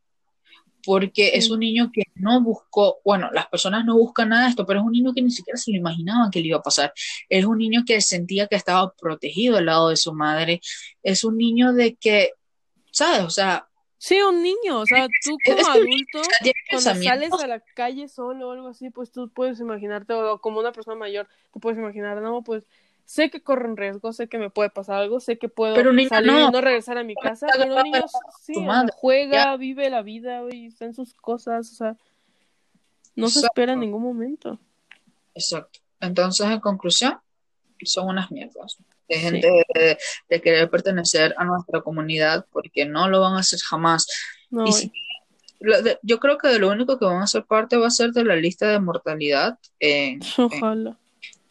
porque 0.83 1.25
Sí. 1.25 1.38
es 1.38 1.49
un 1.51 1.59
niño 1.59 1.91
que 1.93 2.03
no 2.15 2.41
buscó, 2.41 2.99
bueno, 3.06 3.30
las 3.33 3.48
personas 3.48 3.85
no 3.85 3.95
buscan 3.98 4.30
nada 4.30 4.43
de 4.45 4.49
esto, 4.49 4.65
pero 4.65 4.80
es 4.80 4.85
un 4.85 4.91
niño 4.91 5.14
que 5.14 5.22
ni 5.22 5.31
siquiera 5.31 5.57
se 5.57 5.72
lo 5.72 5.77
imaginaban 5.77 6.31
que 6.31 6.40
le 6.40 6.48
iba 6.48 6.57
a 6.57 6.64
pasar. 6.64 6.93
Es 7.30 7.45
un 7.45 7.57
niño 7.57 7.83
que 7.85 8.01
sentía 8.01 8.48
que 8.48 8.56
estaba 8.56 8.91
protegido 8.93 9.57
al 9.57 9.65
lado 9.67 9.90
de 9.90 9.98
su 9.98 10.14
madre. 10.14 10.61
Es 11.03 11.23
un 11.23 11.38
niño 11.38 11.73
de 11.73 11.95
que, 11.95 12.31
¿sabes? 12.91 13.23
O 13.23 13.29
sea, 13.29 13.67
Sí, 14.03 14.19
un 14.19 14.41
niño, 14.41 14.79
o 14.79 14.85
sea, 14.87 15.07
tú 15.23 15.37
es 15.45 15.55
como 15.55 15.73
adulto, 15.73 16.21
cuando 16.71 17.03
sales 17.03 17.31
a 17.33 17.45
la 17.45 17.59
calle 17.59 18.07
solo 18.07 18.49
o 18.49 18.51
algo 18.51 18.69
así, 18.69 18.89
pues 18.89 19.11
tú 19.11 19.29
puedes 19.29 19.59
imaginarte, 19.59 20.11
o 20.13 20.41
como 20.41 20.59
una 20.59 20.71
persona 20.71 20.97
mayor, 20.97 21.27
te 21.53 21.59
puedes 21.59 21.77
imaginar, 21.77 22.19
no, 22.19 22.41
pues 22.41 22.65
sé 23.05 23.29
que 23.29 23.43
corro 23.43 23.69
un 23.69 23.77
riesgo, 23.77 24.11
sé 24.11 24.27
que 24.27 24.39
me 24.39 24.49
puede 24.49 24.71
pasar 24.71 24.95
algo, 24.95 25.19
sé 25.19 25.37
que 25.37 25.49
puedo 25.49 25.75
Pero 25.75 25.91
un 25.91 25.97
niño 25.97 26.09
salir 26.09 26.31
no. 26.31 26.47
y 26.47 26.51
no 26.51 26.61
regresar 26.61 26.97
a 26.97 27.03
mi 27.03 27.13
casa, 27.13 27.45
está 27.45 27.59
pero 27.59 27.75
un 27.75 27.83
niño 27.83 27.97
agarrado 27.97 28.21
sí, 28.41 28.55
juega, 28.95 29.55
vive 29.57 29.87
la 29.91 30.01
vida 30.01 30.41
y 30.51 30.65
está 30.65 30.85
en 30.85 30.95
sus 30.95 31.13
cosas, 31.13 31.71
o 31.71 31.75
sea, 31.75 31.97
no 33.15 33.29
se 33.29 33.41
espera 33.41 33.73
en 33.73 33.81
ningún 33.81 34.01
momento. 34.01 34.57
Exacto. 35.35 35.79
Entonces, 35.99 36.47
en 36.47 36.59
conclusión, 36.59 37.19
son 37.83 38.07
unas 38.07 38.31
mierdas. 38.31 38.79
Sí. 39.19 39.41
de, 39.41 39.64
de- 39.73 39.98
de 40.30 40.41
querer 40.41 40.69
pertenecer 40.69 41.33
a 41.38 41.43
nuestra 41.45 41.81
comunidad 41.81 42.45
porque 42.51 42.85
no 42.85 43.07
lo 43.09 43.19
van 43.22 43.33
a 43.35 43.40
hacer 43.40 43.59
jamás. 43.59 44.07
No, 44.49 44.65
Y 44.67 44.72
si- 44.72 44.91
lo 45.59 45.81
de- 45.81 45.99
yo 46.01 46.19
creo 46.19 46.38
que 46.38 46.48
de 46.48 46.59
lo 46.59 46.69
único 46.69 46.98
que 46.98 47.06
van 47.06 47.22
a 47.22 47.27
ser 47.27 47.43
parte 47.45 47.77
va 47.77 47.88
a 47.88 47.91
ser 47.91 48.11
de 48.11 48.23
la 48.25 48.35
lista 48.35 48.67
de 48.72 48.80
mortalidad 48.80 49.57
en, 49.80 50.19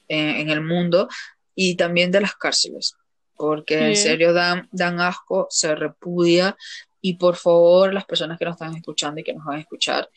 en, 0.08 0.28
en 0.36 0.50
el 0.50 0.60
mundo 0.62 1.08
y 1.54 1.76
también 1.76 2.10
de 2.10 2.20
las 2.20 2.34
cárceles, 2.34 2.94
porque 3.36 3.74
en 3.90 3.96
serio 3.96 4.32
dan, 4.32 4.68
dan 4.72 5.00
asco, 5.00 5.46
se 5.50 5.74
repudia 5.74 6.56
y 7.00 7.14
por 7.14 7.36
favor 7.36 7.92
las 7.94 8.04
personas 8.04 8.38
que 8.38 8.44
nos 8.44 8.54
están 8.54 8.74
escuchando 8.76 9.20
y 9.20 9.24
que 9.24 9.32
nos 9.34 9.44
van 9.44 9.58
a 9.58 9.60
escuchar, 9.60 10.08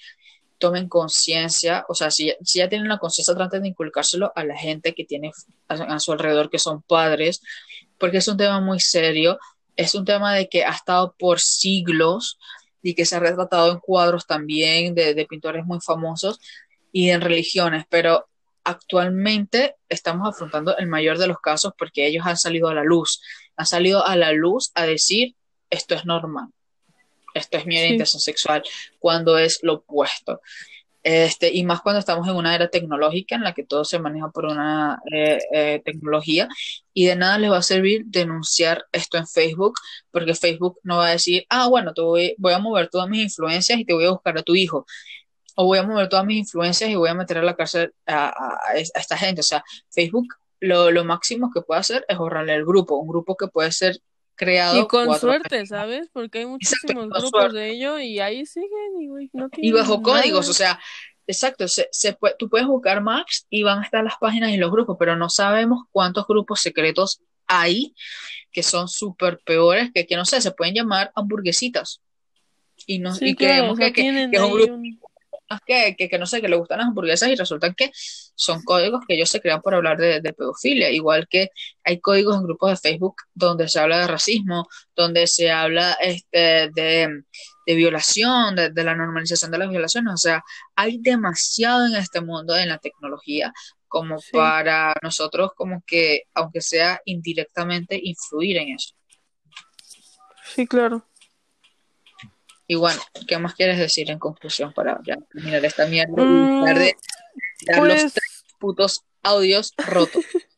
tomen 0.64 0.88
conciencia, 0.88 1.86
o 1.90 1.94
sea, 1.94 2.10
si, 2.10 2.34
si 2.42 2.60
ya 2.60 2.70
tienen 2.70 2.88
la 2.88 3.00
conciencia, 3.00 3.36
traten 3.36 3.64
de 3.64 3.68
inculcárselo 3.68 4.32
a 4.34 4.46
la 4.46 4.58
gente 4.58 4.94
que 4.94 5.04
tiene 5.04 5.32
a, 5.68 6.00
su 6.00 6.14
alrededor, 6.14 6.50
que 6.50 6.58
son 6.58 6.82
padres, 6.84 7.42
porque 7.98 8.20
es 8.20 8.28
un 8.30 8.38
tema 8.38 8.62
muy 8.62 8.80
serio, 8.80 9.38
es 9.76 9.94
un 9.94 10.06
tema 10.06 10.34
de 10.34 10.48
que 10.48 10.64
ha 10.64 10.72
estado 10.72 11.16
por 11.20 11.42
siglos 11.42 12.40
y 12.82 12.96
que 12.96 13.06
se 13.06 13.18
ha 13.18 13.20
retratado 13.20 13.74
en 13.74 13.80
cuadros 13.80 14.26
también 14.26 14.96
de 14.96 15.28
pintores 15.30 15.66
muy 15.66 15.80
famosos 15.82 16.40
y 16.94 17.10
en 17.10 17.20
religiones, 17.20 17.84
pero 17.90 18.26
actualmente 18.64 19.76
estamos 19.90 20.30
afrontando 20.30 20.78
el 20.78 20.88
mayor 20.88 21.18
de 21.18 21.28
los 21.28 21.40
casos 21.40 21.74
porque 21.78 22.08
ellos 22.08 22.26
han 22.26 22.38
salido 22.38 22.70
a 22.70 22.74
la 22.74 22.84
luz, 22.84 23.22
han 23.58 23.66
salido 23.66 24.06
a 24.06 24.16
la 24.16 24.32
luz 24.32 24.72
a 24.76 24.86
decir 24.86 25.36
esto 25.70 25.96
es 25.96 26.06
normal, 26.06 26.48
esto 27.34 27.58
es 27.58 27.66
mi 27.66 27.76
Sí. 27.78 27.84
orientación 27.84 28.20
sexual, 28.22 28.64
cuando 29.00 29.38
es 29.38 29.60
lo 29.64 29.74
opuesto. 29.76 30.42
Este, 31.06 31.52
y 31.54 31.66
más 31.66 31.82
cuando 31.82 32.00
estamos 32.00 32.26
en 32.30 32.36
una 32.36 32.56
era 32.56 32.70
tecnológica 32.70 33.36
en 33.36 33.44
la 33.44 33.54
que 33.54 33.66
todo 33.66 33.84
se 33.84 34.00
maneja 34.00 34.30
por 34.32 34.46
una 34.46 35.00
eh, 35.14 35.38
eh, 35.54 35.82
tecnología 35.84 36.48
y 36.94 37.08
de 37.08 37.18
nada 37.18 37.38
les 37.38 37.52
va 37.52 37.58
a 37.58 37.62
servir 37.62 38.04
denunciar 38.06 38.86
esto 38.94 39.18
en 39.18 39.28
Facebook 39.28 39.74
porque 40.12 40.34
Facebook 40.34 40.80
no 40.84 40.98
va 41.00 41.08
a 41.08 41.12
decir, 41.12 41.46
ah, 41.50 41.68
bueno, 41.68 41.94
te 41.94 42.02
voy, 42.02 42.36
voy 42.38 42.54
a 42.54 42.60
mover 42.60 42.88
todas 42.90 43.10
mis 43.10 43.22
influencias 43.24 43.78
y 43.80 43.84
te 43.84 43.94
voy 43.94 44.06
a 44.06 44.12
buscar 44.12 44.38
a 44.38 44.44
tu 44.44 44.56
hijo 44.56 44.86
o 45.56 45.66
voy 45.66 45.78
a 45.80 45.84
mover 45.84 46.08
todas 46.08 46.26
mis 46.26 46.38
influencias 46.38 46.90
y 46.90 46.96
voy 46.96 47.10
a 47.10 47.14
meter 47.16 47.38
a 47.40 47.44
la 47.44 47.56
cárcel 47.56 47.94
a, 48.06 48.28
a- 48.30 48.60
a 48.72 48.76
esta 48.78 49.18
gente. 49.18 49.42
O 49.42 49.44
sea, 49.44 49.62
Facebook 49.90 50.28
lo, 50.62 50.90
lo 50.90 51.04
máximo 51.04 51.52
que 51.54 51.62
puede 51.62 51.82
hacer 51.82 52.06
es 52.08 52.18
borrarle 52.18 52.56
el 52.56 52.64
grupo, 52.66 52.96
un 52.96 53.10
grupo 53.10 53.36
que 53.36 53.48
puede 53.50 53.74
ser 53.74 53.98
creado 54.36 54.82
Y 54.82 54.88
con 54.88 55.18
suerte, 55.20 55.50
personas. 55.50 55.70
¿sabes? 55.70 56.10
Porque 56.12 56.40
hay 56.40 56.46
muchísimos 56.46 57.10
grupos 57.10 57.54
de 57.54 57.70
ello 57.72 58.00
y 58.00 58.20
ahí 58.20 58.46
siguen 58.46 59.02
y, 59.02 59.08
güey, 59.08 59.30
no 59.34 59.50
Y 59.58 59.72
bajo 59.72 60.02
códigos, 60.02 60.50
o 60.50 60.54
sea, 60.54 60.80
exacto, 61.28 61.68
se, 61.68 61.88
se 61.92 62.14
puede- 62.14 62.36
tú 62.38 62.50
puedes 62.50 62.68
buscar 62.68 63.02
Max 63.02 63.46
y 63.50 63.64
van 63.64 63.80
a 63.80 63.84
estar 63.84 64.04
las 64.04 64.18
páginas 64.18 64.52
y 64.52 64.58
los 64.58 64.72
grupos, 64.72 64.98
pero 65.00 65.16
no 65.16 65.30
sabemos 65.30 65.86
cuántos 65.92 66.26
grupos 66.28 66.60
secretos 66.62 67.22
hay 67.48 67.94
que 68.52 68.64
son 68.64 68.88
súper 68.88 69.40
peores, 69.46 69.90
que, 69.94 70.06
que 70.06 70.16
no 70.16 70.26
sé, 70.26 70.40
se 70.42 70.52
pueden 70.52 70.76
llamar 70.76 71.12
hamburguesitas. 71.16 72.02
Y, 72.86 73.00
no, 73.00 73.14
Sí, 73.14 73.30
y 73.30 73.36
claro, 73.36 73.54
creemos 73.54 73.74
o 73.74 73.76
sea, 73.78 73.88
que, 73.92 74.02
que- 74.02 74.24
es 74.32 74.42
un 74.42 74.52
grupo 74.52 74.74
un- 74.74 75.00
que, 75.66 75.96
que, 75.98 76.10
que 76.10 76.18
no 76.20 76.26
sé, 76.26 76.42
que 76.42 76.48
le 76.48 76.56
gustan 76.56 76.80
las 76.80 76.88
hamburguesas 76.88 77.30
y 77.30 77.36
resultan 77.36 77.74
que 77.76 77.92
son 77.94 78.64
códigos 78.64 79.02
que 79.08 79.16
ellos 79.16 79.30
se 79.30 79.40
crean 79.42 79.62
por 79.62 79.76
hablar 79.76 79.98
de, 79.98 80.22
de 80.22 80.34
pedofilia, 80.34 80.90
igual 80.90 81.28
que 81.30 81.50
hay 81.84 82.00
códigos 82.00 82.36
en 82.38 82.44
grupos 82.44 82.72
de 82.72 82.78
Facebook 82.90 83.16
donde 83.34 83.68
se 83.70 83.80
habla 83.80 84.00
de 84.00 84.08
racismo, 84.08 84.68
donde 84.96 85.28
se 85.28 85.52
habla 85.52 85.94
este, 86.02 86.70
de, 86.74 87.24
de 87.66 87.76
violación, 87.76 88.56
de, 88.56 88.70
de 88.72 88.84
la 88.84 88.96
normalización 88.96 89.52
de 89.52 89.58
las 89.60 89.70
violaciones, 89.70 90.14
o 90.14 90.18
sea, 90.18 90.44
hay 90.76 90.98
demasiado 91.00 91.86
en 91.86 91.96
este 91.96 92.22
mundo, 92.22 92.56
en 92.58 92.70
la 92.70 92.78
tecnología, 92.80 93.54
como 93.88 94.18
Sí. 94.20 94.32
para 94.32 94.96
nosotros 95.04 95.52
como 95.56 95.84
que, 95.86 96.24
aunque 96.34 96.62
sea 96.62 97.00
indirectamente, 97.06 98.00
influir 98.02 98.58
en 98.58 98.70
eso. 98.76 98.96
Sí, 100.46 100.66
claro. 100.68 101.06
Y 102.68 102.76
bueno, 102.76 103.02
¿qué 103.28 103.38
más 103.38 103.56
quieres 103.56 103.78
decir 103.78 104.10
en 104.10 104.20
conclusión 104.20 104.74
para 104.74 105.00
ya 105.06 105.18
terminar 105.32 105.64
esta 105.66 105.86
mierda 105.86 106.22
Mm, 106.22 106.26
y 106.26 106.48
dejar 106.60 106.80
de 106.80 106.96
dar 107.68 107.78
los 107.84 107.88
Pues, 108.00 108.14
tres 108.14 108.46
putos 108.60 109.02
audios 109.22 109.74
rotos? 109.78 110.26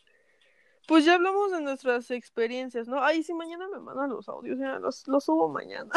pues 0.88 1.04
ya 1.04 1.16
hablamos 1.16 1.52
de 1.52 1.62
nuestras 1.62 2.12
experiencias, 2.12 2.88
¿no? 2.88 3.04
Ay, 3.04 3.24
si 3.24 3.34
mañana 3.34 3.68
me 3.68 3.80
mandan 3.80 4.12
los 4.12 4.30
audios, 4.30 4.60
ya 4.60 4.78
los, 4.78 5.08
los 5.08 5.24
subo 5.24 5.50
mañana. 5.50 5.90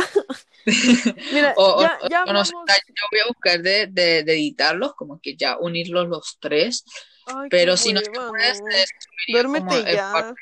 Mira, 1.32 1.54
O, 1.56 1.62
o- 1.62 1.80
ya, 1.82 1.98
ya 2.08 2.22
o 2.22 2.32
no 2.32 2.42
sé, 2.44 2.52
hablamos. 2.52 2.70
yo 2.88 3.04
voy 3.10 3.20
a 3.20 3.26
buscar 3.28 3.60
de, 3.62 3.86
de, 3.88 4.22
de 4.24 4.32
editarlos, 4.32 4.94
como 4.94 5.20
que 5.20 5.36
ya 5.36 5.58
unirlos 5.58 6.08
los 6.08 6.38
tres, 6.40 6.84
Ay, 7.26 7.48
pero 7.50 7.76
si 7.76 7.92
no 7.92 8.00
se 8.00 8.10
hueva, 8.10 8.30
puede, 8.30 8.54
no. 8.54 8.62
se 8.70 8.84
subiría 9.00 9.42
Duérmete 9.42 9.92
ya. 9.94 10.34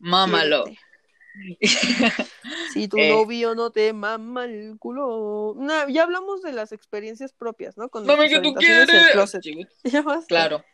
Mámalo. 0.00 0.64
Si 2.72 2.88
tu 2.88 2.98
Eh. 2.98 3.10
novio 3.10 3.54
no 3.54 3.70
te 3.70 3.92
mama 3.92 4.44
el 4.44 4.76
culo. 4.78 5.54
No, 5.56 5.88
ya 5.88 6.02
hablamos 6.02 6.42
de 6.42 6.52
las 6.52 6.72
experiencias 6.72 7.32
propias, 7.32 7.76
¿no? 7.76 7.88
Con 7.88 8.06
que 8.06 8.40
tú 8.40 8.54
quieres. 8.54 8.88
Ya. 9.84 10.04
Claro. 10.28 10.64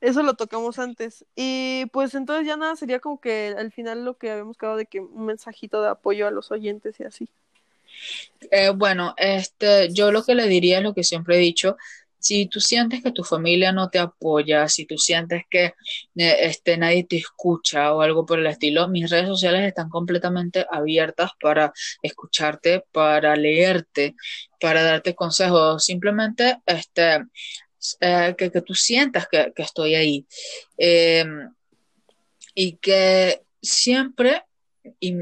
Eso 0.00 0.22
lo 0.24 0.34
tocamos 0.34 0.78
antes. 0.80 1.24
Y 1.36 1.86
pues 1.92 2.14
entonces 2.14 2.46
ya 2.46 2.56
nada, 2.56 2.74
sería 2.74 2.98
como 2.98 3.20
que 3.20 3.54
al 3.56 3.70
final 3.70 4.04
lo 4.04 4.18
que 4.18 4.30
habíamos 4.32 4.58
quedado 4.58 4.76
de 4.76 4.86
que 4.86 4.98
un 5.00 5.26
mensajito 5.26 5.80
de 5.80 5.90
apoyo 5.90 6.26
a 6.26 6.32
los 6.32 6.50
oyentes 6.50 6.98
y 6.98 7.04
así. 7.04 7.28
Eh, 8.50 8.70
bueno, 8.70 9.14
este, 9.16 9.92
yo 9.92 10.10
lo 10.10 10.24
que 10.24 10.34
le 10.34 10.48
diría 10.48 10.78
es 10.78 10.82
lo 10.82 10.94
que 10.94 11.04
siempre 11.04 11.36
he 11.36 11.40
dicho. 11.40 11.76
Si 12.22 12.46
tú 12.46 12.60
sientes 12.60 13.02
que 13.02 13.10
tu 13.10 13.24
familia 13.24 13.72
no 13.72 13.90
te 13.90 13.98
apoya, 13.98 14.68
si 14.68 14.86
tú 14.86 14.96
sientes 14.96 15.42
que 15.50 15.64
eh, 15.64 16.36
este, 16.42 16.76
nadie 16.76 17.04
te 17.04 17.16
escucha 17.16 17.92
o 17.92 18.00
algo 18.00 18.24
por 18.24 18.38
el 18.38 18.46
estilo, 18.46 18.86
mis 18.88 19.10
redes 19.10 19.26
sociales 19.26 19.66
están 19.66 19.88
completamente 19.88 20.64
abiertas 20.70 21.32
para 21.40 21.72
escucharte, 22.00 22.84
para 22.92 23.34
leerte, 23.34 24.14
para 24.60 24.84
darte 24.84 25.16
consejos. 25.16 25.84
Simplemente 25.84 26.58
este, 26.64 27.24
eh, 28.00 28.34
que, 28.38 28.52
que, 28.52 28.62
tú 28.62 28.74
sientas 28.74 29.26
que, 29.28 29.52
que 29.54 29.62
estoy 29.62 29.96
ahí. 29.96 30.26
Eh, 30.78 31.24
y 32.54 32.76
que 32.76 33.42
siempre, 33.60 34.44
y 35.00 35.16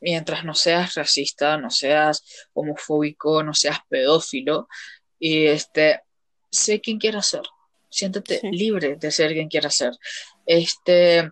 mientras 0.00 0.42
no 0.44 0.54
seas 0.54 0.94
racista, 0.94 1.58
no 1.58 1.68
seas 1.68 2.48
homofóbico, 2.54 3.42
no 3.42 3.52
seas 3.52 3.80
pedófilo, 3.90 4.68
y 5.18 5.46
este, 5.46 6.00
sé 6.50 6.80
quién 6.80 6.98
quieras 6.98 7.28
ser. 7.28 7.42
Siéntete 7.88 8.40
sí. 8.40 8.50
libre 8.50 8.96
de 8.96 9.10
ser 9.10 9.32
quien 9.32 9.48
quieras 9.48 9.74
ser. 9.76 9.92
Este, 10.46 11.30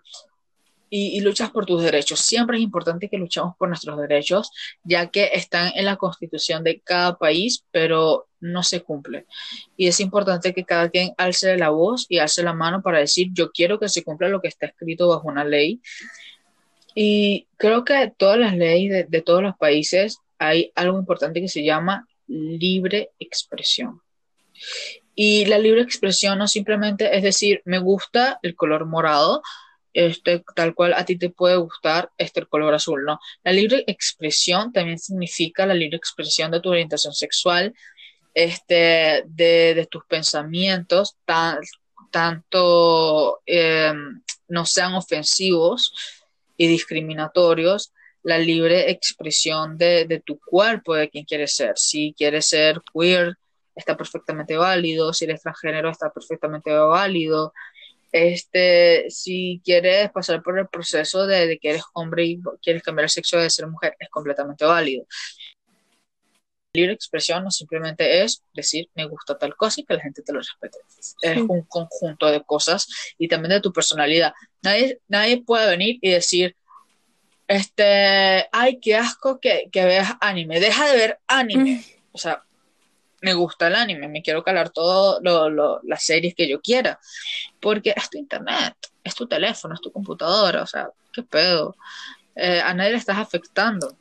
y, 0.91 1.17
y, 1.17 1.21
luchas 1.21 1.51
por 1.51 1.67
tus 1.67 1.83
derechos. 1.83 2.21
Siempre 2.21 2.57
es 2.57 2.63
importante 2.63 3.09
que 3.09 3.19
luchemos 3.19 3.55
por 3.57 3.69
nuestros 3.69 3.99
derechos, 3.99 4.51
ya 4.83 5.09
que 5.09 5.31
están 5.35 5.73
en 5.75 5.85
la 5.85 5.97
constitución 5.97 6.65
de 6.65 6.81
cada 6.81 7.17
país, 7.19 7.65
pero 7.71 8.29
no 8.41 8.63
se 8.63 8.83
cumple. 8.83 9.27
Y 9.77 9.89
es 9.89 10.01
importante 10.01 10.55
que 10.55 10.65
cada 10.65 10.89
quien 10.89 11.13
alce 11.19 11.57
la 11.57 11.71
voz 11.71 12.07
y 12.09 12.19
alce 12.19 12.43
la 12.43 12.55
mano 12.55 12.83
para 12.83 12.99
decir, 12.99 13.29
yo 13.33 13.51
quiero 13.51 13.79
que 13.79 13.89
se 13.89 14.03
cumpla 14.03 14.29
lo 14.29 14.41
que 14.41 14.49
está 14.49 14.67
escrito 14.67 15.09
bajo 15.09 15.29
una 15.29 15.45
ley. 15.45 15.81
Y 16.95 17.47
creo 17.57 17.85
que 17.85 18.13
todas 18.17 18.39
las 18.39 18.57
leyes 18.57 18.93
de, 18.93 19.05
de 19.05 19.23
todos 19.23 19.43
los 19.43 19.57
países 19.57 20.19
hay 20.39 20.73
algo 20.75 20.99
importante 20.99 21.41
que 21.41 21.49
se 21.49 21.65
llama 21.65 22.09
libre 22.27 23.11
expresión. 23.19 24.01
Y 25.21 25.47
la 25.47 25.59
libre 25.59 25.83
expresión 25.83 26.39
no 26.39 26.47
simplemente 26.47 27.17
es 27.17 27.25
decir, 27.25 27.61
me 27.65 27.81
gusta 27.81 28.39
el 28.41 28.55
color 28.55 28.87
morado, 28.87 29.43
este, 29.93 30.45
tal 30.55 30.77
cual 30.77 30.95
a 30.95 31.05
ti 31.05 31.19
te 31.19 31.29
puede 31.29 31.57
gustar 31.57 32.13
este, 32.19 32.39
el 32.39 32.49
color 32.49 32.73
azul, 32.73 33.05
¿no? 33.05 33.19
La 33.43 33.51
libre 33.51 33.83
expresión 33.89 34.73
también 34.73 35.01
significa 35.01 35.67
la 35.67 35.75
libre 35.75 35.97
expresión 35.97 36.53
de 36.53 36.61
tu 36.61 36.71
orientación 36.71 37.13
sexual, 37.15 37.75
este, 38.33 39.25
de, 39.27 39.75
de 39.75 39.89
tus 39.91 40.05
pensamientos, 40.05 41.17
tan, 41.25 41.59
tanto 42.13 43.41
eh, 43.45 43.93
no 44.47 44.67
sean 44.67 44.95
ofensivos 44.95 45.93
y 46.57 46.69
discriminatorios, 46.69 47.93
la 48.23 48.39
libre 48.39 48.89
expresión 48.89 49.77
de, 49.79 50.05
de 50.05 50.21
tu 50.21 50.39
cuerpo, 50.39 50.95
de 50.95 51.11
quién 51.11 51.25
quieres 51.25 51.57
ser. 51.57 51.73
Si 51.75 52.15
quieres 52.17 52.47
ser 52.47 52.81
queer, 52.95 53.37
está 53.79 53.97
perfectamente 53.97 54.57
válido, 54.57 55.13
si 55.13 55.25
eres 55.25 55.41
transgénero, 55.43 55.91
está 55.91 56.13
perfectamente 56.13 56.71
válido, 56.73 57.53
este, 58.11 59.11
si 59.11 59.61
quieres 59.65 60.11
pasar 60.11 60.43
por 60.43 60.59
el 60.59 60.69
proceso 60.69 61.27
de, 61.27 61.47
de, 61.47 61.59
que 61.59 61.71
eres 61.71 61.85
hombre 61.95 62.25
y 62.25 62.41
quieres 62.63 62.83
cambiar 62.83 63.05
el 63.05 63.11
sexo 63.11 63.39
de 63.39 63.51
ser 63.51 63.67
mujer, 63.67 63.95
es 63.99 64.09
completamente 64.09 64.65
válido. 64.65 65.07
Libre 66.75 66.93
expresión 66.93 67.45
no 67.45 67.51
simplemente 67.51 68.23
es 68.23 68.43
decir 68.53 68.89
me 68.95 69.07
gusta 69.07 69.39
tal 69.39 69.57
cosa 69.57 69.81
y 69.81 69.85
que 69.85 69.95
la 69.95 70.01
gente 70.01 70.23
te 70.23 70.33
lo 70.33 70.41
respete. 70.41 70.79
Sí. 70.89 71.15
Es 71.23 71.39
un 71.39 71.63
conjunto 71.63 72.27
de 72.27 72.43
cosas 72.43 72.87
y 73.17 73.29
también 73.29 73.51
de 73.51 73.61
tu 73.61 73.73
personalidad. 73.73 74.33
Nadie, 74.63 75.01
nadie 75.09 75.43
puede 75.43 75.69
venir 75.71 75.99
y 76.03 76.11
decir, 76.11 76.57
este, 77.47 78.49
ay, 78.53 78.79
qué 78.81 78.97
asco 78.97 79.41
que, 79.41 79.69
que 79.73 79.85
veas 79.85 80.13
anime, 80.21 80.61
deja 80.61 80.91
de 80.91 80.97
ver 80.97 81.19
anime. 81.27 81.77
Mm. 81.77 81.85
O 82.13 82.19
sea, 82.19 82.45
me 83.21 83.35
gusta 83.35 83.69
el 83.69 83.75
anime, 83.75 84.09
me 84.09 84.23
quiero 84.23 84.43
calar 84.43 84.71
todas 84.71 85.21
las 85.83 86.05
series 86.05 86.35
que 86.35 86.49
yo 86.49 86.61
quiera, 86.61 86.99
porque 87.61 87.93
es 87.97 88.09
tu 88.11 88.19
internet, 88.19 88.75
es 89.03 89.15
tu 89.15 89.27
teléfono, 89.27 89.75
es 89.75 89.81
tu 89.81 89.93
computadora, 89.93 90.63
o 90.63 90.67
sea, 90.67 90.89
qué 91.13 91.23
pedo, 91.23 91.77
eh, 92.37 92.61
a 92.61 92.73
nadie 92.75 92.93
le 92.93 92.99
estás 92.99 93.19
afectando. 93.19 93.97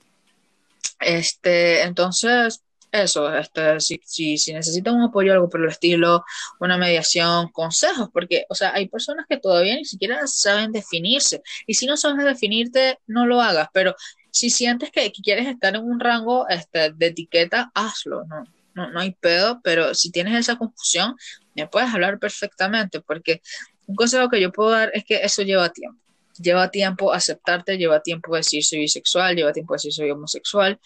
Este, 1.00 1.84
entonces, 1.84 2.62
eso, 2.92 3.36
este, 3.36 3.80
si, 3.80 4.00
si, 4.06 4.38
si 4.38 4.54
necesitan 4.54 4.96
un 4.96 5.04
apoyo, 5.04 5.34
algo 5.34 5.50
por 5.50 5.62
el 5.62 5.70
estilo, 5.70 6.24
una 6.60 6.78
mediación, 6.78 7.50
consejos, 7.50 8.10
porque, 8.14 8.46
o 8.50 8.56
sea, 8.56 8.74
hay 8.74 8.88
personas 8.88 9.26
que 9.28 9.38
todavía 9.38 9.76
ni 9.76 9.86
siquiera 9.86 10.26
saben 10.28 10.72
definirse, 10.72 11.42
y 11.66 11.74
si 11.74 11.86
no 11.86 11.98
sabes 11.98 12.26
definirte, 12.26 13.00
no 13.08 13.26
lo 13.26 13.42
hagas, 13.42 13.70
pero 13.74 13.96
si 14.32 14.50
sientes 14.50 14.92
que, 14.92 15.12
que 15.12 15.22
quieres 15.22 15.48
estar 15.48 15.76
en 15.76 15.84
un 15.84 16.00
rango 16.00 16.48
este, 16.48 16.92
de 16.94 17.08
etiqueta, 17.08 17.72
hazlo, 17.74 18.24
¿no? 18.26 18.44
No, 18.78 18.92
no 18.92 19.00
hay 19.00 19.12
pedo, 19.12 19.60
pero 19.64 19.96
si 19.96 20.12
tienes 20.12 20.40
esa 20.40 20.56
confusión, 20.56 21.16
me 21.56 21.68
puedes 21.68 21.92
hablar 21.92 22.20
perfectamente, 22.20 23.02
porque 23.02 23.42
un 23.88 23.96
consejo 23.96 24.30
que 24.30 24.40
yo 24.40 24.52
puedo 24.52 24.70
dar 24.70 24.92
es 24.94 25.04
que 25.04 25.16
eso 25.16 25.42
lleva 25.42 25.70
tiempo. 25.70 26.00
Lleva 26.40 26.70
tiempo 26.70 27.12
aceptarte, 27.12 27.78
lleva 27.78 28.02
tiempo 28.02 28.36
decir 28.36 28.64
soy 28.64 28.80
bisexual, 28.80 29.36
lleva 29.36 29.52
tiempo 29.52 29.74
decir 29.74 29.92
soy 29.92 30.12
homosexual. 30.12 30.80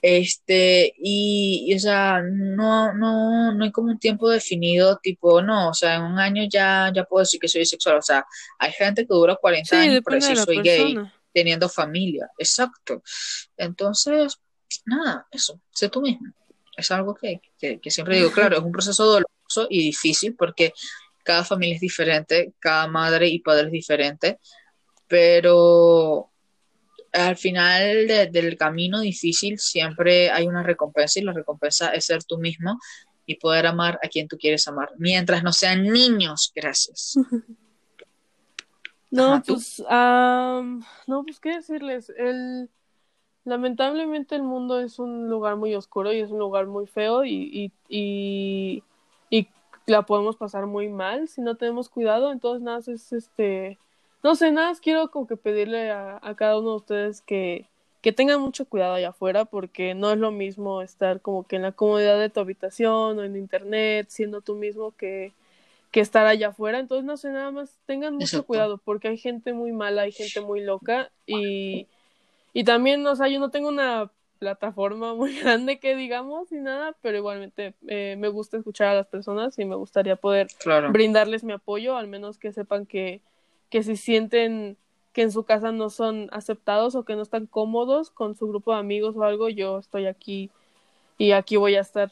Este, 0.00 0.94
y, 0.96 1.66
y, 1.66 1.74
o 1.74 1.78
sea, 1.78 2.22
no, 2.22 2.94
no, 2.94 3.52
no 3.52 3.64
hay 3.64 3.70
como 3.70 3.90
un 3.90 3.98
tiempo 3.98 4.30
definido, 4.30 4.98
tipo, 5.02 5.42
no, 5.42 5.68
o 5.68 5.74
sea, 5.74 5.96
en 5.96 6.02
un 6.04 6.18
año 6.18 6.44
ya, 6.50 6.90
ya 6.94 7.04
puedo 7.04 7.20
decir 7.20 7.38
que 7.38 7.48
soy 7.48 7.60
bisexual. 7.60 7.98
O 7.98 8.02
sea, 8.02 8.24
hay 8.58 8.72
gente 8.72 9.02
que 9.02 9.12
dura 9.12 9.36
40 9.36 9.68
sí, 9.68 9.76
años 9.76 10.00
por 10.02 10.14
decir 10.14 10.38
soy 10.38 10.62
persona. 10.62 10.84
gay, 10.84 11.12
teniendo 11.34 11.68
familia. 11.68 12.30
Exacto. 12.38 13.02
Entonces, 13.58 14.38
nada, 14.86 15.26
eso, 15.30 15.60
sé 15.70 15.90
tú 15.90 16.00
mismo 16.00 16.32
es 16.80 16.90
algo 16.90 17.14
que, 17.14 17.40
que, 17.58 17.78
que, 17.80 17.90
siempre 17.90 18.16
digo, 18.16 18.30
claro, 18.30 18.58
es 18.58 18.62
un 18.62 18.72
proceso 18.72 19.04
doloroso 19.04 19.66
y 19.68 19.82
difícil 19.82 20.34
porque 20.36 20.72
cada 21.24 21.44
familia 21.44 21.76
es 21.76 21.80
diferente, 21.80 22.52
cada 22.58 22.86
madre 22.86 23.28
y 23.28 23.40
padre 23.40 23.66
es 23.66 23.72
diferente, 23.72 24.38
pero 25.06 26.30
al 27.12 27.36
final 27.36 28.06
de, 28.06 28.26
del 28.28 28.56
camino 28.56 29.00
difícil 29.00 29.58
siempre 29.58 30.30
hay 30.30 30.46
una 30.46 30.62
recompensa 30.62 31.18
y 31.18 31.24
la 31.24 31.32
recompensa 31.32 31.90
es 31.90 32.06
ser 32.06 32.24
tú 32.24 32.38
mismo 32.38 32.78
y 33.26 33.36
poder 33.36 33.66
amar 33.66 33.98
a 34.02 34.08
quien 34.08 34.28
tú 34.28 34.36
quieres 34.36 34.66
amar, 34.68 34.90
mientras 34.98 35.42
no 35.42 35.52
sean 35.52 35.84
niños, 35.84 36.52
gracias. 36.54 37.14
No, 39.12 39.34
Ajá, 39.34 39.42
pues, 39.44 39.80
um, 39.80 40.84
no, 41.08 41.24
pues, 41.24 41.40
¿qué 41.40 41.56
decirles? 41.56 42.12
El 42.16 42.70
lamentablemente 43.50 44.36
el 44.36 44.44
mundo 44.44 44.80
es 44.80 45.00
un 45.00 45.28
lugar 45.28 45.56
muy 45.56 45.74
oscuro 45.74 46.12
y 46.12 46.20
es 46.20 46.30
un 46.30 46.38
lugar 46.38 46.66
muy 46.66 46.86
feo 46.86 47.24
y, 47.24 47.32
y, 47.34 47.72
y, 47.88 48.82
y, 49.28 49.48
la 49.86 50.02
podemos 50.02 50.36
pasar 50.36 50.66
muy 50.66 50.88
mal 50.88 51.26
si 51.26 51.40
no 51.40 51.56
tenemos 51.56 51.88
cuidado. 51.88 52.30
Entonces, 52.30 52.62
nada, 52.62 52.78
es 52.78 53.12
este. 53.12 53.76
No 54.22 54.36
sé, 54.36 54.52
nada, 54.52 54.72
quiero 54.80 55.10
como 55.10 55.26
que 55.26 55.36
pedirle 55.36 55.90
a, 55.90 56.20
a, 56.22 56.34
cada 56.36 56.58
uno 56.60 56.70
de 56.70 56.76
ustedes 56.76 57.22
que, 57.22 57.66
que 58.02 58.12
tengan 58.12 58.40
mucho 58.40 58.66
cuidado 58.66 58.94
allá 58.94 59.08
afuera 59.08 59.44
porque 59.46 59.94
no 59.94 60.12
es 60.12 60.18
lo 60.18 60.30
mismo 60.30 60.80
estar 60.82 61.20
como 61.20 61.42
que 61.42 61.56
en 61.56 61.62
la 61.62 61.72
comodidad 61.72 62.18
de 62.20 62.30
tu 62.30 62.38
habitación 62.38 63.18
o 63.18 63.24
en 63.24 63.34
internet 63.34 64.06
siendo 64.10 64.42
tú 64.42 64.54
mismo 64.54 64.92
que, 64.92 65.32
que 65.90 66.00
estar 66.00 66.26
allá 66.26 66.48
afuera. 66.48 66.78
Entonces, 66.78 67.04
no 67.04 67.16
sé, 67.16 67.30
nada 67.30 67.50
más 67.50 67.78
tengan 67.86 68.14
mucho 68.14 68.26
Exacto. 68.26 68.46
cuidado 68.46 68.78
porque 68.78 69.08
hay 69.08 69.18
gente 69.18 69.54
muy 69.54 69.72
mala, 69.72 70.02
hay 70.02 70.12
gente 70.12 70.40
muy 70.40 70.60
loca 70.60 71.10
y 71.26 71.88
y 72.52 72.64
también, 72.64 73.06
o 73.06 73.16
sea, 73.16 73.28
yo 73.28 73.38
no 73.38 73.50
tengo 73.50 73.68
una 73.68 74.10
plataforma 74.40 75.14
muy 75.14 75.34
grande 75.40 75.78
que 75.78 75.94
digamos 75.94 76.50
ni 76.50 76.60
nada, 76.60 76.96
pero 77.02 77.16
igualmente 77.16 77.74
eh, 77.86 78.16
me 78.18 78.28
gusta 78.28 78.56
escuchar 78.56 78.88
a 78.88 78.94
las 78.94 79.06
personas 79.06 79.58
y 79.58 79.64
me 79.64 79.76
gustaría 79.76 80.16
poder 80.16 80.48
claro. 80.58 80.90
brindarles 80.90 81.44
mi 81.44 81.52
apoyo, 81.52 81.96
al 81.96 82.08
menos 82.08 82.38
que 82.38 82.52
sepan 82.52 82.86
que, 82.86 83.20
que 83.68 83.82
si 83.82 83.96
sienten 83.96 84.76
que 85.12 85.22
en 85.22 85.32
su 85.32 85.44
casa 85.44 85.72
no 85.72 85.90
son 85.90 86.28
aceptados 86.32 86.94
o 86.94 87.04
que 87.04 87.16
no 87.16 87.22
están 87.22 87.46
cómodos 87.46 88.10
con 88.10 88.36
su 88.36 88.48
grupo 88.48 88.72
de 88.72 88.78
amigos 88.78 89.16
o 89.16 89.24
algo, 89.24 89.48
yo 89.48 89.78
estoy 89.78 90.06
aquí 90.06 90.50
y 91.18 91.32
aquí 91.32 91.56
voy 91.56 91.74
a 91.74 91.80
estar 91.80 92.10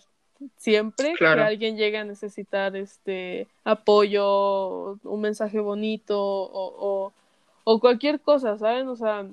siempre 0.57 1.15
claro. 1.15 1.37
que 1.37 1.49
alguien 1.49 1.77
llegue 1.77 1.99
a 1.99 2.05
necesitar 2.05 2.77
este 2.77 3.49
apoyo, 3.65 4.99
un 5.03 5.21
mensaje 5.21 5.61
bonito 5.61 6.21
o, 6.21 6.75
o, 6.79 7.13
o 7.65 7.81
cualquier 7.81 8.21
cosa, 8.21 8.59
¿saben? 8.59 8.89
O 8.89 8.97
sea, 8.97 9.27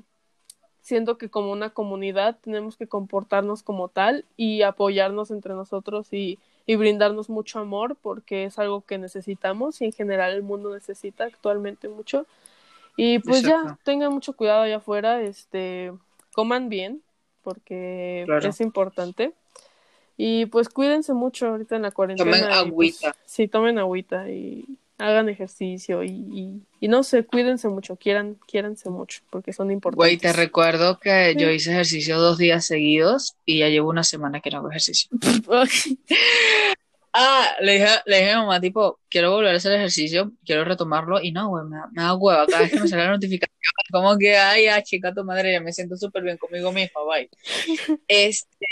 siento 0.86 1.18
que 1.18 1.30
como 1.30 1.52
una 1.52 1.72
comunidad 1.72 2.38
tenemos 2.44 2.78
que 2.78 2.86
comportarnos 2.86 3.64
como 3.64 3.88
tal 3.88 4.24
y 4.38 4.62
apoyarnos 4.62 5.32
entre 5.32 5.56
nosotros 5.56 6.14
y, 6.14 6.38
y, 6.68 6.76
brindarnos 6.76 7.28
mucho 7.28 7.58
amor 7.58 7.98
porque 8.00 8.44
es 8.44 8.60
algo 8.60 8.82
que 8.82 9.00
necesitamos 9.00 9.82
y 9.82 9.86
en 9.86 9.94
general 9.94 10.34
el 10.34 10.44
mundo 10.44 10.72
necesita 10.72 11.24
actualmente 11.24 11.90
mucho. 11.90 12.28
Y 12.98 13.18
pues 13.18 13.40
Exacto. 13.40 13.70
ya, 13.70 13.80
tengan 13.84 14.14
mucho 14.14 14.34
cuidado 14.34 14.62
allá 14.62 14.78
afuera, 14.78 15.24
este, 15.24 15.92
coman 16.34 16.70
bien 16.70 17.02
porque 17.42 18.22
claro. 18.28 18.48
es 18.48 18.62
importante. 18.62 19.34
Y 20.18 20.46
pues 20.46 20.70
cuídense 20.70 21.14
mucho 21.14 21.48
ahorita 21.48 21.78
en 21.78 21.82
la 21.82 21.92
cuarentena. 21.92 22.30
Tomen 22.32 22.44
agüita. 22.44 23.12
Pues, 23.12 23.24
sí, 23.26 23.48
tomen 23.48 23.80
agüita 23.80 24.30
y, 24.30 24.78
hagan 24.98 25.28
ejercicio 25.30 26.04
y, 26.04 26.10
y, 26.10 26.62
y 26.80 26.88
no 26.88 27.04
sé, 27.04 27.26
cuídense 27.26 27.68
mucho, 27.68 27.96
quieran, 27.98 28.38
quiéranse 28.48 28.90
mucho, 28.90 29.22
porque 29.30 29.52
son 29.54 29.72
importantes. 29.72 29.98
Güey, 29.98 30.18
te 30.18 30.32
recuerdo 30.34 31.00
que 31.00 31.34
Sí. 31.34 31.40
yo 31.40 31.50
hice 31.50 31.72
ejercicio 31.72 32.18
dos 32.20 32.38
días 32.38 32.66
seguidos 32.66 33.36
y 33.46 33.60
ya 33.60 33.70
llevo 33.70 33.90
una 33.90 34.04
semana 34.04 34.40
que 34.42 34.52
no 34.52 34.58
hago 34.60 34.70
ejercicio. 34.70 35.10
Ah, 37.18 37.56
le 37.62 37.74
dije, 37.76 37.88
le 38.08 38.18
dije 38.18 38.32
a 38.32 38.40
mi 38.40 38.42
mamá, 38.42 38.60
tipo, 38.60 39.00
quiero 39.10 39.32
volver 39.32 39.54
a 39.54 39.58
hacer 39.58 39.72
ejercicio, 39.72 40.34
quiero 40.46 40.66
retomarlo, 40.66 41.22
y 41.22 41.32
no, 41.32 41.48
güey, 41.48 41.64
me, 41.64 41.78
da- 41.78 41.88
me 41.94 42.02
da 42.02 42.14
hueva 42.14 42.46
cada 42.46 42.64
vez 42.64 42.74
que 42.74 42.80
me 42.82 42.88
sale 42.90 43.06
la 43.06 43.12
notificación, 43.12 43.58
como 43.92 44.18
que, 44.18 44.36
ay, 44.36 44.68
ah, 44.68 44.84
chica, 44.84 45.14
tu 45.14 45.24
madre, 45.24 45.54
ya 45.54 45.62
me 45.62 45.72
siento 45.72 45.96
súper 45.96 46.24
bien 46.24 46.36
conmigo 46.38 46.74
misma, 46.74 47.00
bye. 47.08 47.30
Este, 48.10 48.66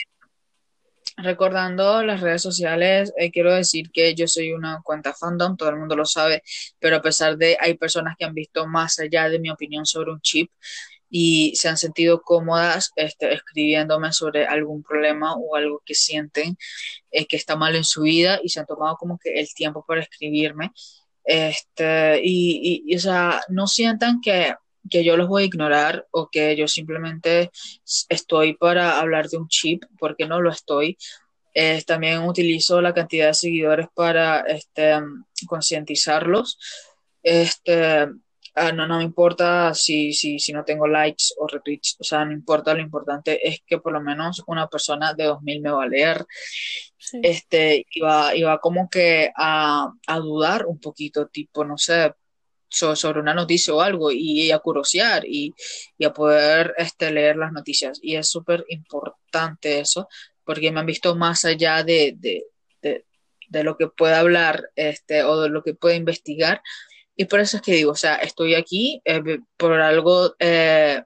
recordando 1.17 2.03
las 2.03 2.21
redes 2.21 2.41
sociales, 2.41 3.13
eh, 3.17 3.31
quiero 3.31 3.53
decir 3.53 3.91
que 3.91 4.15
yo 4.15 4.27
soy 4.27 4.51
una 4.51 4.81
cuenta 4.83 5.13
fandom, 5.13 5.57
todo 5.57 5.69
el 5.69 5.77
mundo 5.77 5.95
lo 5.95 6.05
sabe, 6.05 6.43
pero 6.79 6.97
a 6.97 7.01
pesar 7.01 7.37
de, 7.37 7.57
hay 7.59 7.75
personas 7.75 8.15
que 8.17 8.25
han 8.25 8.33
visto 8.33 8.67
más 8.67 8.99
allá 8.99 9.29
de 9.29 9.39
mi 9.39 9.49
opinión 9.49 9.85
sobre 9.85 10.11
un 10.11 10.21
chip 10.21 10.51
y 11.09 11.55
se 11.55 11.69
han 11.69 11.77
sentido 11.77 12.23
cómodas 12.23 12.91
este, 12.95 13.33
escribiéndome 13.33 14.11
sobre 14.13 14.47
algún 14.47 14.81
problema 14.81 15.35
o 15.35 15.55
algo 15.55 15.81
que 15.85 15.93
sienten 15.93 16.57
eh, 17.11 17.27
que 17.27 17.37
está 17.37 17.55
mal 17.55 17.75
en 17.75 17.83
su 17.83 18.01
vida 18.01 18.39
y 18.43 18.49
se 18.49 18.59
han 18.59 18.65
tomado 18.65 18.95
como 18.97 19.19
que 19.19 19.39
el 19.39 19.47
tiempo 19.53 19.85
para 19.87 20.01
escribirme. 20.01 20.71
Este, 21.23 22.19
y, 22.23 22.83
y, 22.87 22.93
y, 22.93 22.95
o 22.95 22.99
sea, 22.99 23.41
no 23.49 23.67
sientan 23.67 24.21
que, 24.21 24.55
que 24.89 25.03
yo 25.03 25.17
los 25.17 25.27
voy 25.27 25.43
a 25.43 25.45
ignorar 25.45 26.07
o 26.11 26.29
que 26.29 26.55
yo 26.55 26.67
simplemente 26.67 27.51
estoy 28.09 28.55
para 28.55 28.99
hablar 28.99 29.29
de 29.29 29.37
un 29.37 29.47
chip, 29.47 29.83
porque 29.99 30.27
no 30.27 30.41
lo 30.41 30.49
estoy. 30.51 30.97
Eh, 31.53 31.83
también 31.85 32.23
utilizo 32.23 32.81
la 32.81 32.93
cantidad 32.93 33.27
de 33.27 33.33
seguidores 33.33 33.87
para 33.93 34.41
este, 34.41 34.93
concientizarlos. 35.47 36.57
Este, 37.21 38.07
ah, 38.55 38.71
no, 38.73 38.87
no 38.87 38.97
me 38.97 39.03
importa 39.03 39.73
si, 39.73 40.13
si, 40.13 40.39
si 40.39 40.51
no 40.51 40.63
tengo 40.63 40.87
likes 40.87 41.25
o 41.37 41.47
retweets, 41.47 41.97
o 41.99 42.03
sea, 42.03 42.25
no 42.25 42.31
importa, 42.31 42.73
lo 42.73 42.81
importante 42.81 43.47
es 43.47 43.61
que 43.65 43.77
por 43.77 43.93
lo 43.93 44.01
menos 44.01 44.43
una 44.47 44.67
persona 44.67 45.13
de 45.13 45.25
2000 45.25 45.61
me 45.61 45.71
va 45.71 45.83
a 45.83 45.87
leer 45.87 46.25
Sí. 46.97 47.19
este, 47.21 47.85
iba, 47.95 48.33
iba 48.33 48.59
como 48.59 48.89
que 48.89 49.29
a, 49.35 49.91
a 50.07 50.19
dudar 50.19 50.65
un 50.65 50.79
poquito, 50.79 51.27
tipo, 51.27 51.65
no 51.65 51.77
sé, 51.77 52.13
so- 52.73 52.95
sobre 52.95 53.19
una 53.21 53.33
noticia 53.33 53.73
o 53.73 53.81
algo, 53.81 54.11
y, 54.11 54.51
a 54.51 54.59
curiosear 54.59 55.23
y, 55.25 55.53
y 55.97 56.05
a 56.05 56.13
poder 56.13 56.73
este, 56.77 57.11
leer 57.11 57.37
las 57.37 57.51
noticias. 57.51 57.99
Y 58.01 58.15
es 58.15 58.29
súper 58.29 58.65
importante 58.69 59.79
eso, 59.79 60.07
porque 60.43 60.71
me 60.71 60.79
han 60.81 60.85
visto 60.85 61.15
más 61.15 61.45
allá 61.45 61.83
de, 61.83 62.15
de, 62.17 62.45
de, 62.81 63.05
de 63.49 63.63
lo 63.63 63.77
que 63.77 63.87
pueda 63.87 64.19
hablar 64.19 64.69
este, 64.75 65.23
o 65.23 65.41
de 65.41 65.49
lo 65.49 65.63
que 65.63 65.73
pueda 65.73 65.95
investigar. 65.95 66.61
Y 67.15 67.25
por 67.25 67.39
eso 67.39 67.57
es 67.57 67.63
que 67.63 67.73
digo, 67.73 67.91
o 67.91 67.95
sea, 67.95 68.15
estoy 68.15 68.55
aquí 68.55 69.01
eh, 69.05 69.21
por 69.57 69.73
algo, 69.79 70.35
eh, 70.39 71.03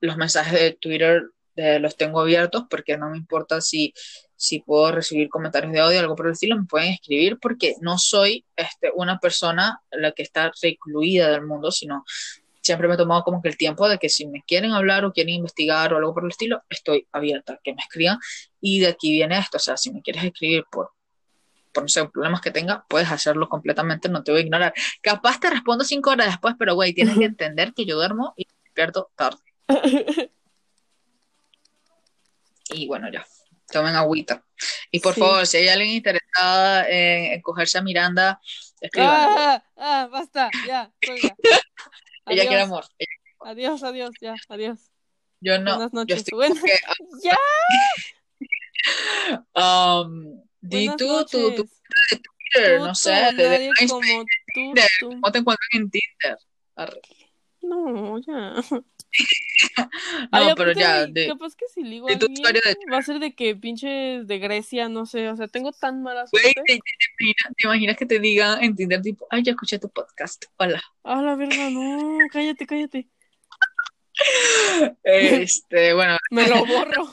los 0.00 0.16
mensajes 0.16 0.52
de 0.60 0.72
Twitter 0.72 1.22
eh, 1.56 1.78
los 1.80 1.96
tengo 1.96 2.20
abiertos 2.20 2.64
porque 2.70 2.96
no 2.96 3.10
me 3.10 3.18
importa 3.18 3.60
si, 3.60 3.92
si 4.42 4.58
puedo 4.58 4.90
recibir 4.90 5.28
comentarios 5.28 5.72
de 5.72 5.80
odio, 5.80 6.00
algo 6.00 6.16
por 6.16 6.26
el 6.26 6.32
estilo, 6.32 6.56
me 6.56 6.64
pueden 6.64 6.94
escribir 6.94 7.38
porque 7.40 7.76
no 7.80 7.96
soy 7.96 8.44
este, 8.56 8.90
una 8.92 9.20
persona 9.20 9.80
la 9.92 10.10
que 10.10 10.24
está 10.24 10.50
recluida 10.60 11.30
del 11.30 11.46
mundo, 11.46 11.70
sino 11.70 12.04
siempre 12.60 12.88
me 12.88 12.94
he 12.94 12.96
tomado 12.96 13.22
como 13.22 13.40
que 13.40 13.50
el 13.50 13.56
tiempo 13.56 13.88
de 13.88 13.98
que 13.98 14.08
si 14.08 14.26
me 14.26 14.42
quieren 14.42 14.72
hablar 14.72 15.04
o 15.04 15.12
quieren 15.12 15.36
investigar 15.36 15.94
o 15.94 15.98
algo 15.98 16.12
por 16.12 16.24
el 16.24 16.30
estilo, 16.30 16.60
estoy 16.68 17.06
abierta, 17.12 17.60
que 17.62 17.72
me 17.72 17.82
escriban. 17.82 18.18
Y 18.60 18.80
de 18.80 18.88
aquí 18.88 19.12
viene 19.12 19.38
esto, 19.38 19.58
o 19.58 19.60
sea, 19.60 19.76
si 19.76 19.92
me 19.92 20.02
quieres 20.02 20.24
escribir 20.24 20.64
por, 20.72 20.90
por 21.72 21.84
no 21.84 21.88
sé, 21.88 22.04
problemas 22.08 22.40
que 22.40 22.50
tenga, 22.50 22.84
puedes 22.88 23.12
hacerlo 23.12 23.48
completamente, 23.48 24.08
no 24.08 24.24
te 24.24 24.32
voy 24.32 24.40
a 24.40 24.44
ignorar. 24.44 24.74
Capaz 25.02 25.38
te 25.38 25.50
respondo 25.50 25.84
cinco 25.84 26.10
horas 26.10 26.26
después, 26.26 26.56
pero 26.58 26.74
güey, 26.74 26.92
tienes 26.92 27.16
que 27.16 27.26
entender 27.26 27.74
que 27.74 27.84
yo 27.84 27.94
duermo 27.94 28.34
y 28.36 28.48
despierto 28.64 29.08
tarde. 29.14 29.38
Y 32.74 32.86
bueno, 32.86 33.10
ya, 33.12 33.22
tomen 33.72 33.96
agüita. 33.96 34.44
Y 34.92 35.00
por 35.00 35.14
Sí. 35.14 35.20
favor, 35.20 35.46
si 35.46 35.56
hay 35.56 35.68
alguien 35.68 35.90
interesada 35.90 36.88
en, 36.88 37.32
en 37.32 37.42
cogerse 37.42 37.78
a 37.78 37.82
Miranda, 37.82 38.40
escríbanme. 38.80 39.34
ah, 39.36 39.64
ah, 39.76 40.08
basta, 40.12 40.50
ya, 40.66 40.92
cuelga. 41.04 41.34
Ella 42.26 42.46
quiere 42.46 42.62
amor. 42.62 42.84
adiós, 43.40 43.82
adiós, 43.82 44.10
ya, 44.20 44.36
adiós. 44.48 44.78
Yo 45.40 45.58
no, 45.58 45.74
Buenas 45.74 45.92
yo 45.92 45.98
noches. 45.98 46.18
estoy 46.18 46.36
Buenas- 46.36 46.62
que, 46.62 46.78
Ya, 47.24 47.36
um, 49.54 50.42
di 50.60 50.86
tú, 50.96 50.96
tú, 50.96 51.26
tú, 51.26 51.48
noches. 51.50 51.80
Twitter, 52.52 52.78
Tú, 52.78 52.84
no 52.86 52.94
sé, 52.94 53.10
de, 53.34 53.48
de 53.58 53.70
como 53.88 54.24
tú, 54.54 54.74
tú. 55.00 55.08
¿cómo 55.10 55.32
te 55.32 55.38
encuentran 55.38 55.68
en 55.72 55.90
Tinder? 55.90 56.38
Arre. 56.76 57.00
No, 57.62 58.18
ya. 58.18 58.54
No, 60.32 60.54
pero 60.56 60.72
ya, 60.72 61.06
de, 61.06 61.28
capaz 61.28 61.54
que 61.54 61.66
si 61.68 61.82
ligo 61.82 62.08
a 62.08 62.12
de 62.12 62.16
tu 62.16 62.26
alguien, 62.26 62.40
usuario 62.40 62.60
de 62.64 62.76
va 62.92 62.98
a 62.98 63.02
ser 63.02 63.18
de 63.18 63.34
que 63.34 63.54
pinches 63.54 64.26
de 64.26 64.38
Grecia, 64.38 64.88
no 64.88 65.06
sé, 65.06 65.28
o 65.28 65.36
sea, 65.36 65.48
tengo 65.48 65.72
tan 65.72 66.02
mala 66.02 66.24
Güey. 66.32 66.52
¿te, 66.54 66.62
te 66.66 66.72
imaginas, 66.74 67.56
te 67.56 67.66
imaginas 67.66 67.96
que 67.96 68.06
te 68.06 68.18
digan 68.18 68.62
en 68.64 68.74
Tinder 68.74 69.02
tipo, 69.02 69.26
ay, 69.30 69.42
ya 69.42 69.52
escuché 69.52 69.78
tu 69.78 69.90
podcast, 69.90 70.46
hola. 70.56 70.82
Ah, 71.04 71.22
la 71.22 71.36
verga, 71.36 71.70
no, 71.70 72.18
cállate, 72.30 72.66
cállate. 72.66 73.08
Este, 75.02 75.92
bueno, 75.94 76.16
Me 76.30 76.48
lo 76.48 76.64
borro. 76.66 77.12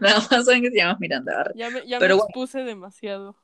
nada 0.00 0.26
más 0.30 0.44
saben 0.44 0.62
que 0.62 0.70
te 0.70 0.76
llamas 0.78 1.00
Miranda. 1.00 1.52
Ya 1.54 1.70
me, 1.70 1.86
ya 1.86 1.98
Pero 1.98 2.16
me 2.16 2.22
bueno. 2.22 2.28
expuse 2.28 2.64
demasiado. 2.64 3.36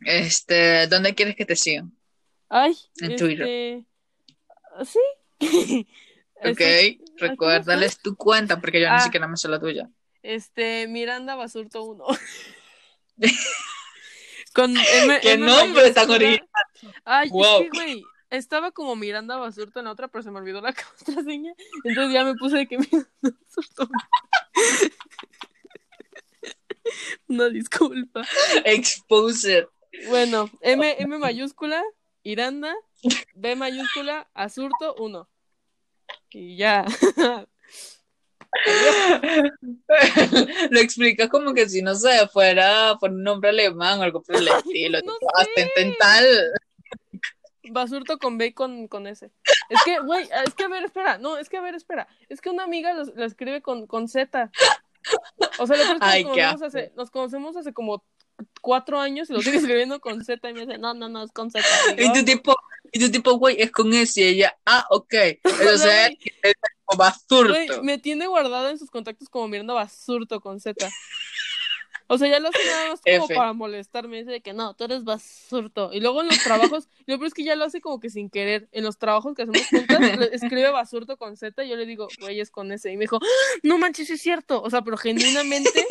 Este, 0.00 0.86
¿dónde 0.86 1.14
quieres 1.14 1.36
que 1.36 1.44
te 1.44 1.56
sigan? 1.56 1.92
Ay, 2.48 2.76
En 3.00 3.12
este... 3.12 3.24
Twitter. 3.24 3.84
Sí. 4.84 5.86
Ok, 6.44 6.60
recuérdales 7.16 7.98
tu 8.00 8.14
cuenta 8.16 8.60
porque 8.60 8.80
yo 8.80 8.88
ni 8.88 8.94
Ah. 8.96 9.00
siquiera 9.00 9.26
me 9.28 9.36
sé 9.36 9.48
la 9.48 9.58
tuya. 9.60 9.88
Este, 10.22 10.86
Miranda 10.88 11.34
Basurto 11.34 11.82
1. 11.84 12.04
Con 14.54 14.70
M, 14.76 15.20
¡Qué 15.20 15.32
M 15.32 15.46
nombre 15.46 15.90
tan 15.92 16.10
original! 16.10 16.48
Ay, 17.04 17.28
Wow. 17.30 17.62
es 17.62 17.70
que, 17.70 17.76
güey, 17.78 18.02
estaba 18.30 18.70
como 18.72 18.96
Miranda 18.96 19.36
Basurto 19.36 19.78
en 19.80 19.84
la 19.86 19.92
otra, 19.92 20.08
pero 20.08 20.22
se 20.22 20.30
me 20.30 20.38
olvidó 20.38 20.60
la 20.60 20.72
contraseña. 21.06 21.52
Entonces 21.84 22.12
ya 22.14 22.24
me 22.24 22.34
puse 22.34 22.56
de 22.58 22.66
que 22.66 22.78
Miranda 22.78 23.08
Basurto. 23.22 23.88
Una 27.28 27.48
disculpa. 27.50 28.22
Exposer. 28.64 29.68
Bueno, 30.08 30.50
M, 30.60 30.96
M 30.98 31.18
mayúscula, 31.18 31.82
Iranda, 32.22 32.74
B 33.34 33.56
mayúscula, 33.56 34.28
Asurto 34.34 34.94
1. 34.98 35.28
Y 36.30 36.56
ya. 36.56 36.84
Lo 40.70 40.80
explicas 40.80 41.28
como 41.28 41.54
que 41.54 41.68
si 41.68 41.82
no 41.82 41.94
sé, 41.94 42.26
fuera 42.28 42.96
por 42.98 43.10
un 43.10 43.22
nombre 43.22 43.50
alemán 43.50 44.00
o 44.00 44.02
algo 44.02 44.22
por 44.22 44.36
el 44.36 44.48
estilo. 44.48 44.98
No. 45.04 45.12
Basurto 47.70 48.18
con 48.18 48.38
B 48.38 48.46
y 48.46 48.52
con, 48.52 48.88
con 48.88 49.06
S. 49.06 49.30
Es 49.68 49.82
que, 49.84 49.98
güey, 50.00 50.26
es 50.46 50.54
que 50.54 50.64
a 50.64 50.68
ver, 50.68 50.84
espera. 50.84 51.18
No, 51.18 51.36
es 51.36 51.50
que 51.50 51.58
a 51.58 51.60
ver, 51.60 51.74
espera. 51.74 52.08
Es 52.28 52.40
que 52.40 52.48
una 52.50 52.64
amiga 52.64 52.94
lo, 52.94 53.24
escribe 53.24 53.60
con, 53.60 53.86
con 53.86 54.08
Z. 54.08 54.50
O 55.58 55.66
sea, 55.66 55.76
que 55.76 55.82
Ay, 56.00 56.24
nos, 56.24 56.32
conocemos 56.32 56.62
hace, 56.62 56.92
nos 56.96 57.10
conocemos 57.10 57.56
hace 57.56 57.72
como 57.72 58.04
cuatro 58.60 59.00
años 59.00 59.30
y 59.30 59.32
lo 59.32 59.40
sigue 59.42 59.58
escribiendo 59.58 60.00
con 60.00 60.24
Z 60.24 60.48
y 60.50 60.54
me 60.54 60.66
dice, 60.66 60.78
no, 60.78 60.94
no, 60.94 61.08
no, 61.08 61.22
es 61.24 61.32
con 61.32 61.50
Z. 61.50 61.64
Y 61.96 62.04
yo, 62.06 62.12
tu 62.12 62.24
tipo, 62.24 62.54
y 62.92 62.98
tu 63.00 63.10
tipo, 63.10 63.32
güey, 63.34 63.56
es 63.60 63.70
con 63.70 63.92
ese. 63.94 64.20
Y 64.20 64.24
ella, 64.24 64.56
ah, 64.66 64.86
ok. 64.90 65.14
Entonces, 65.42 65.80
güey, 66.18 66.18
es 66.42 66.54
como 66.84 66.98
Güey, 66.98 67.66
basurto. 67.66 67.82
me 67.82 67.98
tiene 67.98 68.26
guardada 68.26 68.70
en 68.70 68.78
sus 68.78 68.90
contactos 68.90 69.28
como 69.28 69.48
Miranda 69.48 69.74
Basurto 69.74 70.40
con 70.40 70.60
Z. 70.60 70.88
O 72.10 72.16
sea, 72.16 72.26
ya 72.26 72.40
lo 72.40 72.48
hace 72.48 72.64
nada 72.64 72.88
más 72.90 73.00
como 73.02 73.24
F. 73.26 73.34
para 73.34 73.52
molestarme. 73.52 74.16
Dice 74.18 74.30
de 74.30 74.40
que 74.40 74.54
no, 74.54 74.72
tú 74.74 74.84
eres 74.84 75.04
Basurto. 75.04 75.90
Y 75.92 76.00
luego 76.00 76.22
en 76.22 76.28
los 76.28 76.38
trabajos, 76.42 76.88
y 77.06 77.10
lo 77.12 77.18
peor 77.18 77.26
es 77.28 77.34
que 77.34 77.44
ya 77.44 77.54
lo 77.54 77.64
hace 77.66 77.82
como 77.82 78.00
que 78.00 78.08
sin 78.08 78.30
querer. 78.30 78.66
En 78.72 78.84
los 78.84 78.96
trabajos 78.98 79.34
que 79.34 79.42
hacemos 79.42 79.66
juntas, 79.68 80.00
le- 80.00 80.30
escribe 80.34 80.70
Basurto 80.70 81.18
con 81.18 81.36
Z. 81.36 81.62
Y 81.64 81.68
yo 81.68 81.76
le 81.76 81.84
digo, 81.84 82.08
güey, 82.20 82.40
es 82.40 82.50
con 82.50 82.72
S. 82.72 82.90
Y 82.90 82.96
me 82.96 83.02
dijo, 83.02 83.18
"¡Ah! 83.22 83.58
no 83.62 83.76
manches, 83.76 84.08
es 84.08 84.22
cierto. 84.22 84.62
O 84.62 84.70
sea, 84.70 84.80
pero 84.82 84.96
genuinamente 84.96 85.86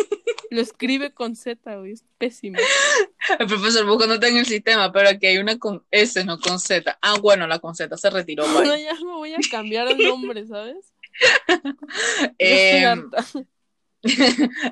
lo 0.51 0.61
escribe 0.61 1.11
con 1.13 1.35
Z, 1.35 1.75
güey. 1.77 1.91
Es 1.93 2.03
pésimo. 2.17 2.57
El 3.39 3.47
profesor 3.47 3.85
buscándote 3.85 4.27
en 4.29 4.37
el 4.37 4.45
sistema, 4.45 4.91
pero 4.91 5.09
aquí 5.09 5.25
hay 5.27 5.37
una 5.37 5.57
con 5.59 5.83
S, 5.91 6.23
no 6.23 6.39
con 6.39 6.59
Z. 6.59 6.97
Ah, 7.01 7.15
bueno, 7.19 7.45
la 7.47 7.59
con 7.59 7.75
Z 7.75 7.95
se 7.97 8.09
retiró. 8.09 8.45
No, 8.47 8.61
bye. 8.61 8.83
ya 8.83 8.93
me 8.95 9.13
voy 9.13 9.33
a 9.33 9.37
cambiar 9.51 9.87
el 9.89 9.97
nombre, 9.97 10.45
¿sabes? 10.47 10.93
Estoy 12.37 12.83
Em, 12.83 12.85
harta. 13.11 13.25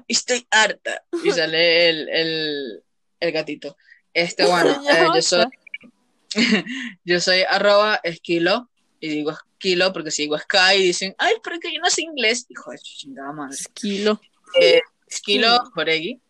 estoy 0.08 0.48
harta. 0.52 1.04
Y 1.24 1.32
sale 1.32 1.90
el, 1.90 2.10
el, 2.10 2.84
el 3.20 3.32
gatito. 3.32 3.76
Este, 4.14 4.46
bueno, 4.46 4.82
eh, 4.90 5.08
yo 5.16 5.22
soy, 5.22 5.46
yo 7.04 7.20
soy 7.20 7.42
arroba 7.50 8.00
esquilo. 8.04 8.70
Y 9.02 9.10
digo 9.10 9.32
esquilo 9.32 9.92
porque 9.92 10.10
si 10.12 10.24
digo 10.24 10.38
sky 10.40 10.82
dicen, 10.82 11.14
ay, 11.18 11.34
pero 11.44 11.60
que 11.60 11.74
yo 11.74 11.80
no 11.82 11.90
sé 11.90 12.04
inglés. 12.04 12.46
Hijo 12.50 12.72
de 12.72 12.78
chingada 12.78 13.34
madre. 13.34 13.56
Esquilo. 13.56 14.22
Eh, 14.60 14.82
esquilo 15.16 15.64
Joregui. 15.74 16.22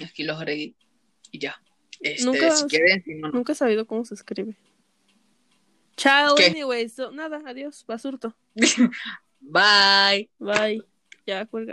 Esquilo 0.00 0.36
Joregui. 0.36 0.74
Y 1.32 1.38
ya. 1.38 1.60
Este, 2.00 2.24
Nunca- 2.24 2.50
si 2.52 2.66
quieren, 2.66 3.02
si 3.02 3.14
no, 3.14 3.28
no. 3.28 3.34
Nunca 3.34 3.52
he 3.52 3.56
sabido 3.56 3.86
cómo 3.86 4.04
se 4.04 4.14
escribe. 4.14 4.56
Chao, 5.96 6.36
¿Qué? 6.36 6.46
anyways. 6.46 6.94
So- 6.94 7.10
nada, 7.10 7.42
adiós, 7.44 7.84
basurto. 7.86 8.36
Bye. 9.40 10.30
Bye. 10.38 10.82
Ya, 11.26 11.44
cuelga. 11.46 11.72